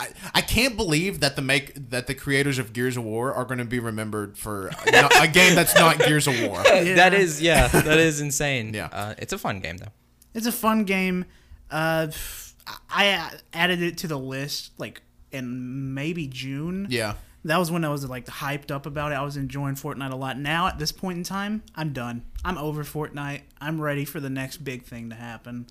I, 0.00 0.08
I 0.34 0.40
can't 0.40 0.76
believe 0.76 1.20
that 1.20 1.36
the 1.36 1.42
make 1.42 1.90
that 1.90 2.06
the 2.08 2.14
creators 2.14 2.58
of 2.58 2.72
Gears 2.72 2.96
of 2.96 3.04
War 3.04 3.32
are 3.32 3.44
going 3.44 3.58
to 3.58 3.64
be 3.64 3.78
remembered 3.78 4.36
for 4.36 4.68
a, 4.68 5.10
a 5.20 5.28
game 5.28 5.54
that's 5.54 5.74
not 5.76 5.98
Gears 5.98 6.26
of 6.26 6.40
War. 6.42 6.62
That 6.64 7.14
is, 7.14 7.40
yeah, 7.40 7.68
that 7.68 7.98
is 7.98 8.20
insane. 8.20 8.74
Yeah. 8.74 8.88
uh, 8.90 9.14
it's 9.18 9.32
a 9.32 9.38
fun 9.38 9.60
game 9.60 9.76
though. 9.76 9.92
It's 10.34 10.46
a 10.46 10.52
fun 10.52 10.84
game. 10.84 11.26
Uh, 11.70 12.08
I 12.90 13.30
added 13.52 13.82
it 13.82 13.98
to 13.98 14.08
the 14.08 14.18
list 14.18 14.72
like 14.78 15.02
in 15.30 15.94
maybe 15.94 16.26
June. 16.26 16.86
Yeah. 16.90 17.14
That 17.44 17.58
was 17.58 17.70
when 17.72 17.84
I 17.84 17.88
was 17.88 18.08
like 18.08 18.26
hyped 18.26 18.70
up 18.70 18.86
about 18.86 19.12
it. 19.12 19.16
I 19.16 19.22
was 19.22 19.36
enjoying 19.36 19.74
Fortnite 19.74 20.12
a 20.12 20.16
lot. 20.16 20.38
Now 20.38 20.68
at 20.68 20.78
this 20.78 20.92
point 20.92 21.18
in 21.18 21.24
time, 21.24 21.62
I'm 21.74 21.92
done. 21.92 22.24
I'm 22.44 22.56
over 22.56 22.84
Fortnite. 22.84 23.42
I'm 23.60 23.80
ready 23.80 24.04
for 24.04 24.20
the 24.20 24.30
next 24.30 24.58
big 24.58 24.84
thing 24.84 25.10
to 25.10 25.16
happen. 25.16 25.66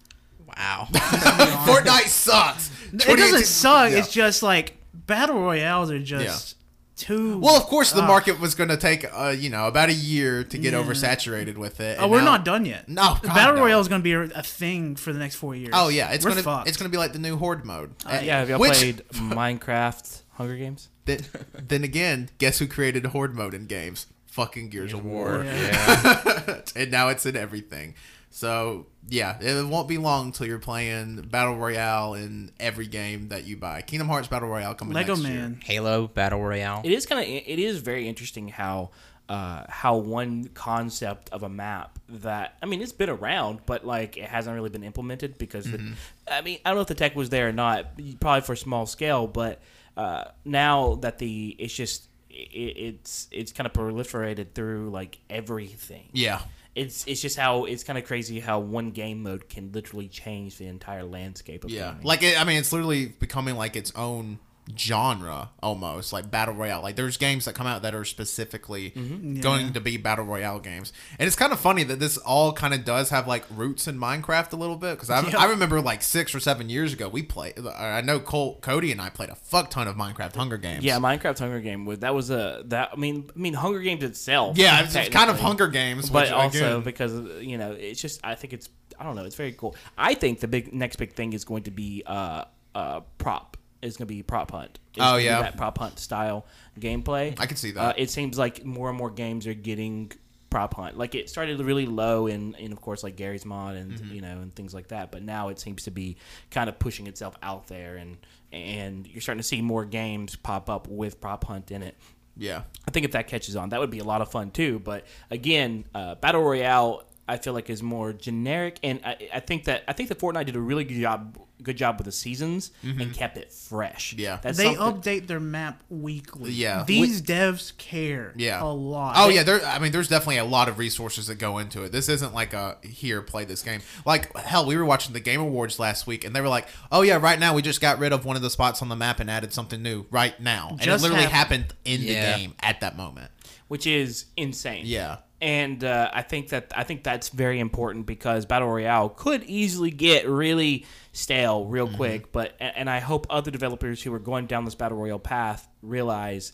Wow. 0.46 0.88
Fortnite 0.92 2.08
sucks. 2.08 2.72
It 2.92 3.18
doesn't 3.18 3.46
suck. 3.46 3.92
Yeah. 3.92 4.00
It's 4.00 4.12
just 4.12 4.44
like 4.44 4.78
battle 4.94 5.40
royales 5.40 5.92
are 5.92 6.00
just 6.00 6.58
too. 7.02 7.38
well, 7.40 7.56
of 7.56 7.64
course, 7.64 7.92
the 7.92 8.02
Ah. 8.04 8.08
market 8.08 8.40
was 8.40 8.56
going 8.56 8.70
to 8.70 8.78
take 8.78 9.06
uh, 9.14 9.30
you 9.38 9.50
know 9.50 9.68
about 9.68 9.90
a 9.90 9.94
year 9.94 10.44
to 10.44 10.58
get 10.58 10.74
Yeah. 10.74 10.82
oversaturated 10.84 11.58
with 11.58 11.80
it. 11.80 11.98
Oh, 12.00 12.08
we're 12.08 12.20
now- 12.20 12.26
not 12.38 12.46
done 12.46 12.66
yet. 12.66 12.88
No, 12.88 13.18
God, 13.22 13.34
battle 13.36 13.56
no. 13.56 13.62
royale 13.62 13.80
is 13.82 13.88
going 13.88 14.02
to 14.02 14.04
be 14.04 14.14
a, 14.14 14.22
a 14.22 14.44
thing 14.44 14.96
for 14.96 15.12
the 15.14 15.20
next 15.20 15.36
four 15.36 15.56
years. 15.56 15.72
Oh 15.74 15.90
yeah, 15.90 16.12
it's 16.12 16.24
gonna 16.26 16.64
it's 16.66 16.78
gonna 16.78 16.90
be 16.90 16.98
like 16.98 17.14
the 17.14 17.20
new 17.20 17.36
horde 17.38 17.66
mode. 17.66 17.92
Uh, 18.06 18.20
yeah, 18.24 18.40
have 18.40 18.50
y'all 18.50 18.60
Which- 18.60 18.74
played 18.74 19.04
Minecraft 19.14 20.22
Hunger 20.34 20.56
Games? 20.56 20.90
Then, 21.06 21.20
then 21.68 21.84
again, 21.84 22.30
guess 22.38 22.60
who 22.60 22.68
created 22.68 23.06
horde 23.08 23.36
mode 23.36 23.54
in 23.54 23.66
games? 23.66 24.06
Fucking 24.28 24.70
Gears 24.70 24.94
of 24.94 25.04
War. 25.04 25.44
Yeah. 25.44 26.62
and 26.76 26.90
now 26.92 27.10
it's 27.10 27.26
in 27.26 27.36
everything. 27.36 27.96
So 28.32 28.88
yeah, 29.10 29.38
it 29.42 29.68
won't 29.68 29.88
be 29.88 29.98
long 29.98 30.28
until 30.28 30.48
you're 30.48 30.58
playing 30.58 31.22
battle 31.24 31.58
royale 31.58 32.14
in 32.14 32.52
every 32.60 32.88
game 32.88 33.28
that 33.28 33.46
you 33.46 33.58
buy. 33.58 33.82
Kingdom 33.82 34.08
Hearts 34.08 34.30
battle 34.30 34.48
royale 34.48 34.74
coming 34.74 34.94
Lego 34.94 35.16
next 35.16 35.28
year. 35.28 35.40
Man. 35.42 35.60
Halo 35.64 36.08
Battle 36.08 36.42
Royale. 36.42 36.82
It 36.84 36.94
is 36.94 37.06
kind 37.06 37.22
of 37.22 37.28
it 37.28 37.60
is 37.60 37.80
very 37.80 38.08
interesting 38.08 38.48
how 38.48 38.92
uh, 39.28 39.66
how 39.68 39.98
one 39.98 40.46
concept 40.54 41.30
of 41.30 41.44
a 41.44 41.50
map 41.50 42.00
that 42.08 42.56
I 42.64 42.66
mean 42.66 42.82
it's 42.82 42.94
been 42.94 43.10
around, 43.10 43.60
but 43.66 43.86
like 43.86 44.18
it 44.18 44.26
hasn't 44.26 44.56
really 44.56 44.70
been 44.70 44.84
implemented 44.84 45.38
because 45.38 45.70
the, 45.70 45.94
I 46.30 46.42
mean 46.42 46.60
I 46.64 46.70
don't 46.70 46.78
know 46.78 46.82
if 46.82 46.88
the 46.88 46.96
tech 46.96 47.16
was 47.16 47.30
there 47.30 47.50
or 47.50 47.54
not, 47.54 47.98
probably 48.22 48.42
for 48.42 48.56
small 48.56 48.86
scale, 48.86 49.28
but 49.28 49.62
uh, 49.98 50.26
now 50.46 50.96
that 50.96 51.18
the 51.18 51.56
it's 51.60 51.74
just 51.74 52.08
it, 52.30 52.34
it's 52.34 53.28
it's 53.32 53.52
kind 53.52 53.68
of 53.68 53.74
proliferated 53.74 54.54
through 54.54 54.90
like 54.90 55.20
everything. 55.30 56.10
Yeah. 56.14 56.42
It's 56.74 57.06
it's 57.06 57.22
just 57.22 57.38
how 57.38 57.66
it's 57.66 57.84
kind 57.84 58.00
of 58.00 58.06
crazy 58.06 58.40
how 58.40 58.60
one 58.60 58.92
game 58.92 59.24
mode 59.24 59.50
can 59.50 59.72
literally 59.74 60.08
change 60.08 60.58
the 60.58 60.68
entire 60.68 61.04
landscape 61.04 61.64
of 61.66 61.70
Yeah, 61.70 61.90
gaming. 61.92 62.04
like 62.06 62.24
it, 62.24 62.40
I 62.40 62.46
mean, 62.46 62.58
it's 62.58 62.72
literally 62.72 63.08
becoming 63.08 63.56
like 63.56 63.76
its 63.76 63.92
own 63.96 64.40
genre 64.78 65.50
almost 65.62 66.14
like 66.14 66.30
battle 66.32 66.54
royale. 66.54 66.82
Like 66.82 66.96
there's 66.96 67.18
games 67.18 67.46
that 67.46 67.54
come 67.56 67.68
out 67.68 67.82
that 67.84 67.94
are 67.96 68.06
specifically 68.06 68.92
Mm-hmm. 68.92 69.42
going 69.42 69.74
to 69.74 69.82
be 69.82 69.98
battle 69.98 70.26
royale 70.26 70.60
games, 70.60 70.94
and 71.20 71.28
it's 71.28 71.36
kind 71.36 71.52
of 71.52 71.60
funny 71.60 71.84
that 71.84 72.00
this 72.00 72.18
all 72.18 72.54
kind 72.54 72.74
of 72.74 72.84
does 72.86 73.10
have 73.10 73.28
like 73.28 73.44
roots 73.50 73.88
in 73.88 73.98
Minecraft 74.00 74.54
a 74.54 74.56
little 74.56 74.76
bit 74.76 74.92
because 74.96 75.10
I, 75.10 75.22
Yeah. 75.28 75.38
I 75.40 75.46
remember 75.46 75.82
like 75.82 76.02
six 76.02 76.34
or 76.34 76.40
seven 76.40 76.70
years 76.70 76.94
ago 76.94 77.08
we 77.10 77.22
played. 77.24 77.54
I 77.60 78.02
know 78.02 78.20
Colt, 78.20 78.62
Cody 78.62 78.92
and 78.92 79.02
I 79.02 79.10
played 79.10 79.30
a 79.30 79.36
fuck 79.36 79.70
ton 79.70 79.88
of 79.88 79.96
Minecraft 79.96 80.36
Hunger 80.36 80.58
Games. 80.58 80.84
Yeah, 80.84 80.98
Minecraft 81.00 81.38
Hunger 81.40 81.60
Game 81.60 81.86
was 81.86 82.00
that 82.00 82.14
was 82.16 82.30
a 82.30 82.64
that 82.68 82.90
I 82.94 82.96
mean 82.96 83.30
I 83.36 83.40
mean 83.40 83.54
Hunger 83.54 83.80
Games 83.82 84.04
itself. 84.04 84.58
yeah, 84.58 84.84
it's, 84.84 84.96
it's 84.96 85.10
kind 85.10 85.30
of. 85.30 85.40
Hunger 85.40 85.68
Games, 85.68 86.10
but 86.10 86.24
which, 86.26 86.32
also 86.32 86.58
again- 86.58 86.82
because 86.84 87.14
you 87.44 87.58
know 87.58 87.72
it's 87.72 88.00
just 88.02 88.20
I 88.24 88.36
think 88.36 88.54
it's 88.54 88.70
I 89.00 89.04
don't 89.04 89.16
know 89.16 89.26
it's 89.26 89.36
very 89.36 89.54
cool. 89.54 89.76
I 89.98 90.14
think 90.14 90.40
the 90.40 90.48
big 90.48 90.72
next 90.74 90.98
big 90.98 91.14
thing 91.14 91.34
is 91.34 91.44
going 91.46 91.64
to 91.64 91.72
be 91.72 92.04
uh 92.06 92.46
uh 92.76 93.02
prop. 93.18 93.58
It's 93.82 93.98
going 93.98 94.08
to 94.08 94.14
be 94.14 94.22
prop 94.24 94.52
hunt. 94.52 94.80
It's 94.96 95.00
Oh, 95.06 95.18
yeah. 95.18 95.42
that 95.42 95.58
prop 95.58 95.78
hunt 95.78 95.98
style 96.00 96.46
gameplay. 96.80 97.36
I 97.40 97.46
can 97.46 97.58
see 97.58 97.72
that. 97.72 97.82
Uh, 97.82 97.94
it 97.98 98.10
seems 98.10 98.38
like 98.38 98.64
more 98.66 98.90
and 98.90 98.98
more 98.98 99.10
games 99.10 99.48
are 99.48 99.54
getting 99.54 100.12
prop 100.50 100.74
hunt. 100.74 100.98
Like 100.98 101.16
it 101.16 101.30
started 101.30 101.60
really 101.62 101.86
low 101.86 102.28
in, 102.28 102.54
in 102.56 102.72
of 102.74 102.82
course 102.82 103.04
like 103.04 103.16
Garry's 103.16 103.46
Mod 103.46 103.76
and 103.76 103.94
Mm-hmm. 103.94 104.14
you 104.16 104.22
know 104.22 104.40
and 104.42 104.54
things 104.54 104.74
like 104.74 104.90
that. 104.90 105.12
But 105.12 105.24
now 105.24 105.48
it 105.50 105.60
seems 105.60 105.84
to 105.84 105.92
be 105.92 106.18
kind 106.52 106.70
of 106.70 106.78
pushing 106.78 107.08
itself 107.08 107.36
out 107.42 107.68
there 107.68 107.96
and 107.96 108.18
and 108.52 109.08
you're 109.08 109.22
starting 109.22 109.40
to 109.42 109.48
see 109.48 109.62
more 109.62 109.86
games 109.86 110.36
pop 110.36 110.70
up 110.70 110.88
with 110.90 111.22
prop 111.22 111.46
hunt 111.46 111.72
in 111.72 111.82
it. 111.82 111.96
yeah, 112.36 112.64
I 112.88 112.92
think 112.92 113.06
if 113.06 113.14
that 113.14 113.28
catches 113.28 113.56
on, 113.56 113.70
that 113.70 113.80
would 113.80 113.92
be 113.92 114.00
a 114.00 114.04
lot 114.04 114.22
of 114.22 114.30
fun 114.30 114.52
too. 114.52 114.80
But 114.80 115.06
again, 115.30 115.86
uh, 115.96 116.16
battle 116.16 116.44
royale, 116.44 117.04
I 117.28 117.38
feel 117.38 117.54
like 117.54 117.70
is 117.70 117.82
more 117.84 118.12
generic, 118.14 118.80
and 118.84 119.00
I, 119.06 119.30
I 119.34 119.40
think 119.40 119.64
that 119.66 119.84
I 119.88 119.94
think 119.94 120.10
that 120.10 120.20
Fortnite 120.20 120.48
did 120.48 120.56
a 120.56 120.60
really 120.60 120.84
good 120.84 121.00
job, 121.00 121.38
good 121.64 121.78
job 121.78 121.98
with 121.98 122.06
the 122.06 122.12
seasons 122.12 122.72
and 122.84 123.14
kept 123.14 123.38
it 123.38 123.54
fresh. 123.54 124.12
Mm-hmm. 124.12 124.20
Yeah. 124.20 124.40
that's 124.42 124.58
they 124.58 124.74
something- 124.76 125.02
update 125.02 125.28
their 125.28 125.40
map 125.40 125.82
weekly. 125.90 126.52
Yeah. 126.52 126.84
These 126.86 127.22
devs 127.22 127.78
care. 127.78 128.34
Yeah. 128.36 128.62
A 128.62 128.66
lot. 128.66 129.14
Oh 129.18 129.30
yeah, 129.30 129.44
there. 129.44 129.64
I 129.66 129.80
mean, 129.80 129.92
there's 129.94 130.10
definitely 130.10 130.38
a 130.40 130.46
lot 130.46 130.68
of 130.68 130.78
resources 130.78 131.28
that 131.28 131.36
go 131.36 131.58
into 131.60 131.84
it. 131.84 131.92
This 131.94 132.10
isn't 132.10 132.34
like 132.34 132.52
a 132.54 132.78
here 132.82 133.22
play 133.22 133.46
this 133.46 133.62
game. 133.62 133.82
Like 134.06 134.36
hell, 134.36 134.66
we 134.66 134.76
were 134.76 134.84
watching 134.86 135.14
the 135.14 135.20
Game 135.22 135.40
Awards 135.40 135.80
last 135.80 136.08
week, 136.08 136.26
and 136.26 136.36
they 136.36 136.42
were 136.42 136.50
like, 136.50 136.68
"Oh 136.92 137.02
yeah, 137.04 137.18
right 137.18 137.40
now 137.40 137.54
we 137.54 137.62
just 137.62 137.80
got 137.80 138.00
rid 138.00 138.12
of 138.12 138.26
one 138.26 138.36
of 138.36 138.42
the 138.42 138.50
spots 138.50 138.82
on 138.82 138.90
the 138.90 138.96
map 138.98 139.20
and 139.22 139.30
added 139.32 139.54
something 139.54 139.82
new 139.82 140.06
right 140.12 140.38
now." 140.42 140.70
And 140.72 140.82
Just 140.82 141.02
it 141.02 141.08
literally 141.08 141.30
happened. 141.32 141.66
happened 141.66 141.76
in 141.86 142.02
Yeah. 142.02 142.34
the 142.34 142.40
game 142.40 142.54
at 142.62 142.82
that 142.82 142.98
moment. 142.98 143.32
which 143.68 143.88
is 143.88 144.26
insane. 144.36 144.84
Yeah. 144.86 145.20
And 145.42 145.84
uh, 145.84 146.10
I 146.14 146.22
think 146.22 146.50
that 146.50 146.72
I 146.76 146.84
think 146.84 147.04
that's 147.04 147.30
very 147.30 147.60
important 147.60 148.06
because 148.06 148.46
battle 148.46 148.68
royale 148.70 149.10
could 149.10 149.44
easily 149.44 149.90
get 149.92 150.28
really 150.30 150.86
stale 151.14 151.66
real 151.66 151.88
Mm-hmm. 151.88 151.96
quick. 151.98 152.32
But 152.32 152.54
and 152.60 152.74
and 152.78 152.90
I 152.90 153.00
hope 153.00 153.26
other 153.30 153.52
developers 153.52 154.02
who 154.04 154.14
are 154.14 154.20
going 154.20 154.46
down 154.46 154.66
this 154.66 154.76
battle 154.76 154.98
royale 154.98 155.20
path 155.20 155.68
realize 155.82 156.54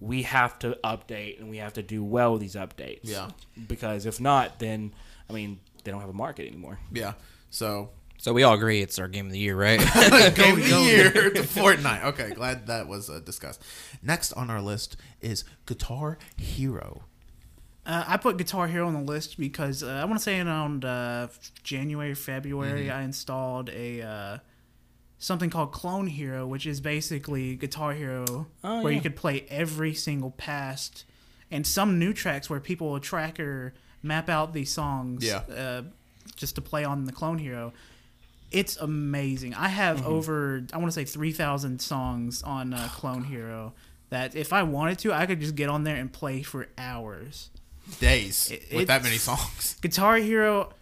we 0.00 0.22
have 0.22 0.58
to 0.58 0.76
update 0.84 1.38
and 1.40 1.48
we 1.48 1.58
have 1.58 1.74
to 1.74 1.82
do 1.82 2.02
well 2.04 2.32
with 2.32 2.40
these 2.42 2.56
updates. 2.56 3.00
Yeah. 3.04 3.30
because 3.68 4.04
if 4.04 4.20
not, 4.20 4.58
then 4.58 4.92
I 5.30 5.32
mean 5.32 5.60
they 5.84 5.90
don't 5.92 6.00
have 6.00 6.10
a 6.10 6.14
market 6.14 6.46
anymore. 6.48 6.78
Yeah. 6.92 7.12
So 7.50 7.90
So 8.18 8.32
we 8.32 8.42
all 8.42 8.54
agree 8.54 8.82
it's 8.82 8.98
our 8.98 9.06
game 9.08 9.26
of 9.26 9.32
the 9.32 9.38
year, 9.38 9.56
right? 9.56 9.78
game 10.34 10.58
of 10.58 10.68
the 10.68 10.82
year 10.84 11.30
to 11.30 11.42
Fortnite. 11.42 12.04
Okay, 12.04 12.30
glad 12.30 12.66
that 12.66 12.88
was 12.88 13.08
uh, 13.08 13.20
discussed. 13.20 13.62
Next 14.02 14.32
on 14.32 14.50
our 14.50 14.60
list 14.60 14.96
is 15.20 15.44
Guitar 15.66 16.18
Hero. 16.36 17.04
Uh, 17.86 18.04
I 18.06 18.16
put 18.16 18.36
Guitar 18.38 18.66
Hero 18.66 18.86
on 18.86 18.94
the 18.94 19.00
list 19.12 19.38
because 19.38 19.82
uh, 19.82 19.88
I 19.88 20.04
want 20.06 20.16
to 20.18 20.22
say 20.22 20.40
around 20.40 20.84
uh, 20.84 21.28
January, 21.62 22.14
February, 22.14 22.86
Mm-hmm. 22.86 22.96
I 22.98 23.02
installed 23.02 23.68
a 23.70 24.00
uh, 24.02 24.38
something 25.18 25.50
called 25.50 25.72
Clone 25.72 26.06
Hero, 26.06 26.46
which 26.46 26.66
is 26.66 26.80
basically 26.80 27.56
Guitar 27.56 27.92
Hero, 27.92 28.46
Oh, 28.62 28.82
where 28.82 28.90
yeah. 28.92 28.96
you 28.96 29.02
could 29.02 29.16
play 29.16 29.44
every 29.50 29.92
single 29.94 30.30
past 30.30 31.04
and 31.50 31.66
some 31.66 31.98
new 31.98 32.12
tracks 32.14 32.48
where 32.48 32.58
people 32.60 32.90
will 32.90 33.00
track 33.00 33.38
or 33.38 33.74
map 34.02 34.28
out 34.30 34.52
these 34.54 34.72
songs 34.72 35.22
Yeah. 35.24 35.42
uh, 35.54 35.82
just 36.36 36.54
to 36.54 36.62
play 36.62 36.84
on 36.84 37.04
the 37.04 37.12
Clone 37.12 37.38
Hero. 37.38 37.72
It's 38.50 38.76
amazing. 38.76 39.52
I 39.54 39.68
have 39.68 39.98
Mm-hmm. 39.98 40.06
over, 40.06 40.66
I 40.72 40.78
want 40.78 40.88
to 40.88 40.92
say, 40.92 41.04
3,000 41.04 41.80
songs 41.82 42.42
on 42.42 42.72
uh, 42.72 42.88
Clone 42.92 43.24
Hero 43.24 43.74
that 44.10 44.34
if 44.34 44.52
I 44.54 44.62
wanted 44.62 44.98
to, 45.00 45.12
I 45.12 45.26
could 45.26 45.40
just 45.40 45.54
get 45.54 45.68
on 45.68 45.84
there 45.84 45.96
and 45.96 46.10
play 46.12 46.42
for 46.42 46.68
hours. 46.78 47.50
Days 48.00 48.50
It- 48.50 48.74
with 48.76 48.88
that 48.88 49.02
many 49.02 49.18
songs. 49.18 49.76
Guitar 49.82 50.16
Hero, 50.16 50.72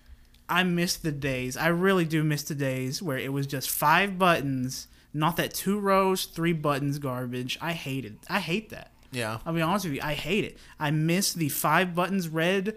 I 0.48 0.62
miss 0.62 0.96
the 0.96 1.12
days. 1.12 1.56
I 1.56 1.68
really 1.68 2.04
do 2.04 2.22
miss 2.22 2.42
the 2.44 2.54
days 2.54 3.02
where 3.02 3.18
it 3.18 3.32
was 3.32 3.46
just 3.46 3.70
five 3.70 4.18
buttons, 4.18 4.86
not 5.14 5.36
that 5.36 5.52
two 5.54 5.78
rows, 5.78 6.24
three 6.26 6.52
buttons 6.52 6.98
garbage. 6.98 7.58
I 7.60 7.72
hate 7.72 8.04
it. 8.04 8.14
I 8.28 8.40
hate 8.40 8.70
that. 8.70 8.90
Yeah. 9.10 9.38
I'll 9.44 9.52
be 9.52 9.60
honest 9.62 9.84
with 9.84 9.94
you. 9.94 10.00
I 10.02 10.14
hate 10.14 10.44
it. 10.44 10.58
I 10.80 10.90
miss 10.90 11.32
the 11.34 11.48
five 11.50 11.94
buttons 11.94 12.28
red, 12.28 12.76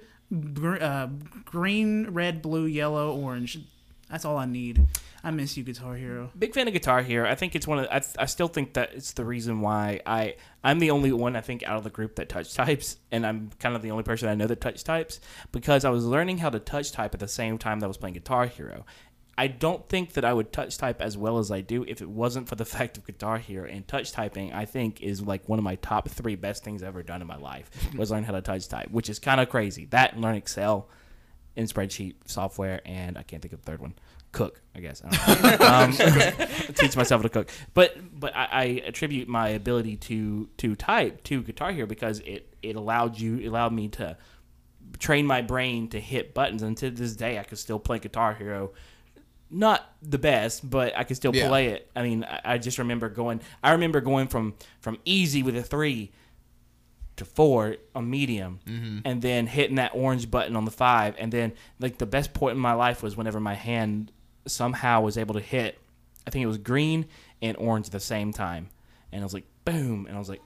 gr- 0.53 0.81
uh, 0.81 1.07
green, 1.45 2.09
red, 2.09 2.41
blue, 2.41 2.65
yellow, 2.65 3.15
orange. 3.15 3.59
That's 4.09 4.25
all 4.25 4.37
I 4.37 4.45
need. 4.45 4.85
I 5.25 5.31
miss 5.31 5.57
you, 5.57 5.63
Guitar 5.63 5.95
Hero. 5.95 6.29
Big 6.37 6.53
fan 6.53 6.67
of 6.67 6.73
Guitar 6.73 7.01
Hero. 7.01 7.27
I 7.27 7.33
think 7.33 7.55
it's 7.55 7.65
one 7.65 7.79
of. 7.79 7.87
I, 7.87 7.99
I 8.19 8.27
still 8.27 8.47
think 8.47 8.73
that 8.73 8.93
it's 8.93 9.13
the 9.13 9.25
reason 9.25 9.59
why 9.59 9.99
I 10.05 10.35
I'm 10.63 10.77
the 10.77 10.91
only 10.91 11.11
one 11.11 11.35
I 11.35 11.41
think 11.41 11.63
out 11.63 11.77
of 11.77 11.83
the 11.83 11.89
group 11.89 12.17
that 12.17 12.29
touch 12.29 12.53
types, 12.53 12.97
and 13.11 13.25
I'm 13.25 13.49
kind 13.59 13.75
of 13.75 13.81
the 13.81 13.89
only 13.89 14.03
person 14.03 14.29
I 14.29 14.35
know 14.35 14.45
that 14.45 14.61
touch 14.61 14.83
types 14.83 15.19
because 15.51 15.83
I 15.83 15.89
was 15.89 16.05
learning 16.05 16.37
how 16.37 16.51
to 16.51 16.59
touch 16.59 16.91
type 16.91 17.15
at 17.15 17.19
the 17.19 17.27
same 17.27 17.57
time 17.57 17.79
that 17.79 17.85
I 17.85 17.87
was 17.87 17.97
playing 17.97 18.13
Guitar 18.13 18.45
Hero. 18.45 18.85
I 19.35 19.47
don't 19.47 19.89
think 19.89 20.13
that 20.13 20.23
I 20.23 20.31
would 20.31 20.53
touch 20.53 20.77
type 20.77 21.01
as 21.01 21.17
well 21.17 21.39
as 21.39 21.49
I 21.49 21.61
do 21.61 21.83
if 21.87 22.03
it 22.03 22.09
wasn't 22.09 22.47
for 22.47 22.55
the 22.55 22.65
fact 22.77 22.99
of 22.99 23.07
Guitar 23.07 23.39
Hero 23.39 23.67
and 23.67 23.87
touch 23.87 24.11
typing. 24.11 24.53
I 24.53 24.65
think 24.65 25.01
is 25.01 25.23
like 25.23 25.49
one 25.49 25.57
of 25.57 25.65
my 25.65 25.75
top 25.77 26.07
three 26.07 26.35
best 26.35 26.63
things 26.63 26.83
I've 26.83 26.89
ever 26.89 27.01
done 27.01 27.21
in 27.21 27.27
my 27.27 27.37
life 27.37 27.71
was 27.97 28.11
learn 28.11 28.25
how 28.25 28.33
to 28.33 28.43
touch 28.43 28.67
type, 28.67 28.91
which 28.91 29.09
is 29.09 29.17
kind 29.17 29.41
of 29.41 29.49
crazy. 29.49 29.85
That 29.85 30.13
and 30.13 30.21
learn 30.21 30.35
Excel 30.35 30.87
in 31.55 31.65
spreadsheet 31.65 32.15
software, 32.25 32.81
and 32.85 33.17
I 33.17 33.23
can't 33.23 33.41
think 33.41 33.53
of 33.53 33.63
the 33.63 33.71
third 33.71 33.81
one. 33.81 33.95
Cook, 34.35 34.61
I 34.75 34.79
guess. 34.81 35.01
I 35.05 35.09
don't 35.09 35.59
know. 35.59 35.67
um, 35.67 35.91
teach 36.75 36.95
myself 36.97 37.21
to 37.21 37.29
cook, 37.29 37.49
but 37.73 37.95
but 38.19 38.35
I, 38.35 38.47
I 38.51 38.63
attribute 38.85 39.27
my 39.27 39.47
ability 39.49 39.95
to 40.09 40.49
to 40.57 40.75
type 40.75 41.23
to 41.25 41.41
Guitar 41.41 41.71
Hero 41.71 41.87
because 41.87 42.19
it 42.19 42.53
it 42.61 42.75
allowed 42.75 43.17
you 43.19 43.37
it 43.37 43.45
allowed 43.47 43.71
me 43.73 43.87
to 43.89 44.17
train 44.99 45.25
my 45.25 45.41
brain 45.41 45.87
to 45.89 45.99
hit 45.99 46.33
buttons, 46.33 46.61
and 46.63 46.75
to 46.77 46.89
this 46.91 47.15
day 47.15 47.39
I 47.39 47.43
can 47.43 47.57
still 47.57 47.79
play 47.79 47.99
Guitar 47.99 48.33
Hero. 48.33 48.73
Not 49.49 49.87
the 50.01 50.17
best, 50.17 50.69
but 50.69 50.97
I 50.97 51.03
can 51.05 51.15
still 51.15 51.33
Yeah. 51.33 51.47
play 51.47 51.67
it. 51.67 51.89
I 51.95 52.01
mean, 52.03 52.23
I, 52.25 52.41
I 52.43 52.57
just 52.57 52.77
remember 52.77 53.07
going. 53.09 53.41
I 53.63 53.71
remember 53.71 54.01
going 54.01 54.27
from 54.27 54.55
from 54.81 54.97
easy 55.05 55.43
with 55.43 55.55
a 55.55 55.63
three 55.63 56.11
to 57.15 57.23
four 57.23 57.77
on 57.95 58.09
medium 58.09 58.59
Mm-hmm. 58.67 58.99
and 59.05 59.21
then 59.21 59.47
hitting 59.47 59.77
that 59.77 59.91
orange 59.93 60.29
button 60.29 60.57
on 60.57 60.65
the 60.65 60.71
five 60.71 61.15
and 61.17 61.31
then 61.31 61.53
like 61.79 61.97
the 61.97 62.05
best 62.05 62.33
point 62.33 62.55
in 62.55 62.59
my 62.61 62.73
life 62.73 63.01
was 63.01 63.15
whenever 63.15 63.39
my 63.39 63.53
hand 63.53 64.11
somehow 64.45 65.01
was 65.01 65.17
able 65.17 65.33
to 65.33 65.39
hit 65.39 65.79
i 66.27 66.29
think 66.29 66.43
it 66.43 66.47
was 66.47 66.57
green 66.57 67.05
and 67.41 67.57
orange 67.57 67.87
at 67.87 67.91
the 67.91 67.99
same 67.99 68.31
time 68.31 68.69
and 69.11 69.21
i 69.21 69.23
was 69.23 69.33
like 69.33 69.45
boom 69.65 70.05
and 70.07 70.15
i 70.15 70.19
was 70.19 70.29
like 70.29 70.41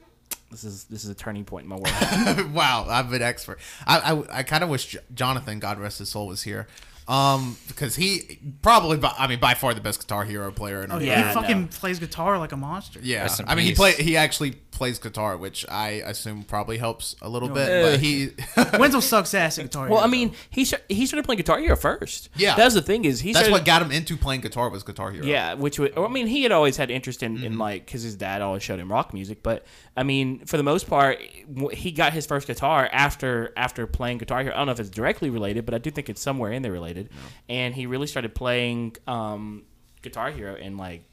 this 0.52 0.64
is 0.64 0.86
this 0.86 1.04
is 1.04 1.10
a 1.10 1.16
turning 1.16 1.46
point 1.46 1.64
in 1.64 1.70
my 1.70 1.76
world 1.76 2.54
wow, 2.54 2.86
I'm 2.90 3.14
an 3.14 3.22
expert. 3.22 3.60
I 3.86 4.00
I, 4.00 4.40
I 4.40 4.44
kind 4.44 4.64
of 4.64 4.70
wish 4.70 4.98
Jonathan, 5.14 5.60
God 5.60 5.80
rest 5.80 6.00
his 6.00 6.10
soul, 6.10 6.28
was 6.28 6.44
here. 6.44 6.68
Um, 7.10 7.58
because 7.68 7.96
he 7.96 8.40
probably, 8.62 8.98
by, 8.98 9.14
I 9.18 9.28
mean, 9.28 9.40
by 9.40 9.56
far 9.56 9.74
the 9.74 9.82
best 9.82 10.00
Guitar 10.00 10.26
Hero 10.26 10.52
player 10.52 10.84
in 10.84 10.92
our 10.92 10.98
Oh, 10.98 11.02
Yeah, 11.02 11.30
he 11.30 11.34
fucking 11.34 11.62
no. 11.62 11.68
plays 11.72 11.98
guitar 12.00 12.38
like 12.38 12.52
a 12.52 12.58
monster. 12.58 13.00
Yeah, 13.02 13.24
Rest 13.24 13.40
in 13.40 13.48
I 13.50 13.56
mean, 13.56 13.66
he 13.66 13.72
peace. 13.72 13.78
play. 13.78 13.92
He 13.94 14.16
actually 14.16 14.52
plays 14.72 15.00
guitar, 15.00 15.36
which 15.36 15.66
I 15.68 15.90
assume 16.06 16.44
probably 16.44 16.78
helps 16.78 17.16
a 17.22 17.28
little 17.28 17.50
bit. 17.50 17.68
Uh, 17.70 17.90
But 17.92 18.00
he, 18.00 18.30
Wenzel 18.80 19.02
sucks 19.02 19.34
ass 19.34 19.58
at 19.60 19.64
Guitar 19.64 19.88
Hero. 19.88 19.96
well 19.96 20.04
i 20.06 20.08
mean 20.08 20.34
he 20.50 20.64
sta- 20.64 20.78
he 20.88 21.06
started 21.06 21.26
playing 21.26 21.36
guitar 21.38 21.60
hero 21.60 21.76
first 21.76 22.30
Yeah. 22.38 22.56
that's 22.56 22.76
the 22.76 22.82
thing 22.82 23.04
is 23.04 23.20
he 23.20 23.34
that's 23.34 23.48
started, 23.48 23.52
what 23.60 23.66
got 23.66 23.82
him 23.82 23.92
into 23.92 24.16
playing 24.16 24.40
guitar 24.42 24.70
was 24.70 24.84
Guitar 24.84 25.12
Hero. 25.12 25.26
Yeah, 25.26 25.56
which 25.56 25.80
would, 25.80 25.98
I 25.98 26.08
mean, 26.08 26.28
he 26.28 26.44
had 26.44 26.54
always 26.54 26.78
had 26.78 26.92
interest 26.92 27.24
in, 27.24 27.36
Mm-hmm. 27.38 27.46
in 27.46 27.58
like, 27.58 27.86
because 27.88 28.04
his 28.04 28.16
dad 28.16 28.42
always 28.42 28.64
showed 28.64 28.80
him 28.80 28.90
rock 28.92 29.14
music. 29.14 29.44
But 29.44 29.66
I 29.98 30.04
mean, 30.04 30.46
for 30.46 30.56
the 30.58 30.64
most 30.64 30.88
part, 30.88 31.20
w- 31.54 31.76
he 31.76 31.92
got 31.92 32.14
his 32.14 32.26
first 32.26 32.48
guitar 32.48 32.88
after 32.94 33.52
after 33.58 33.86
playing 33.86 34.20
Guitar 34.20 34.42
Hero. 34.44 34.54
I 34.54 34.58
don't 34.60 34.68
know 34.68 34.72
if 34.74 34.80
it's 34.80 34.90
directly 34.90 35.30
related, 35.30 35.66
but 35.66 35.74
I 35.74 35.78
do 35.80 35.92
think 35.92 36.08
it's 36.10 36.22
somewhere 36.22 36.52
in 36.54 36.62
there 36.62 36.72
related. 36.72 36.99
And 37.48 37.74
he 37.74 37.86
really 37.86 38.08
started 38.08 38.36
playing 38.36 38.96
um, 39.08 39.64
Guitar 40.02 40.32
Hero, 40.32 40.56
and 40.56 40.78
like, 40.78 41.04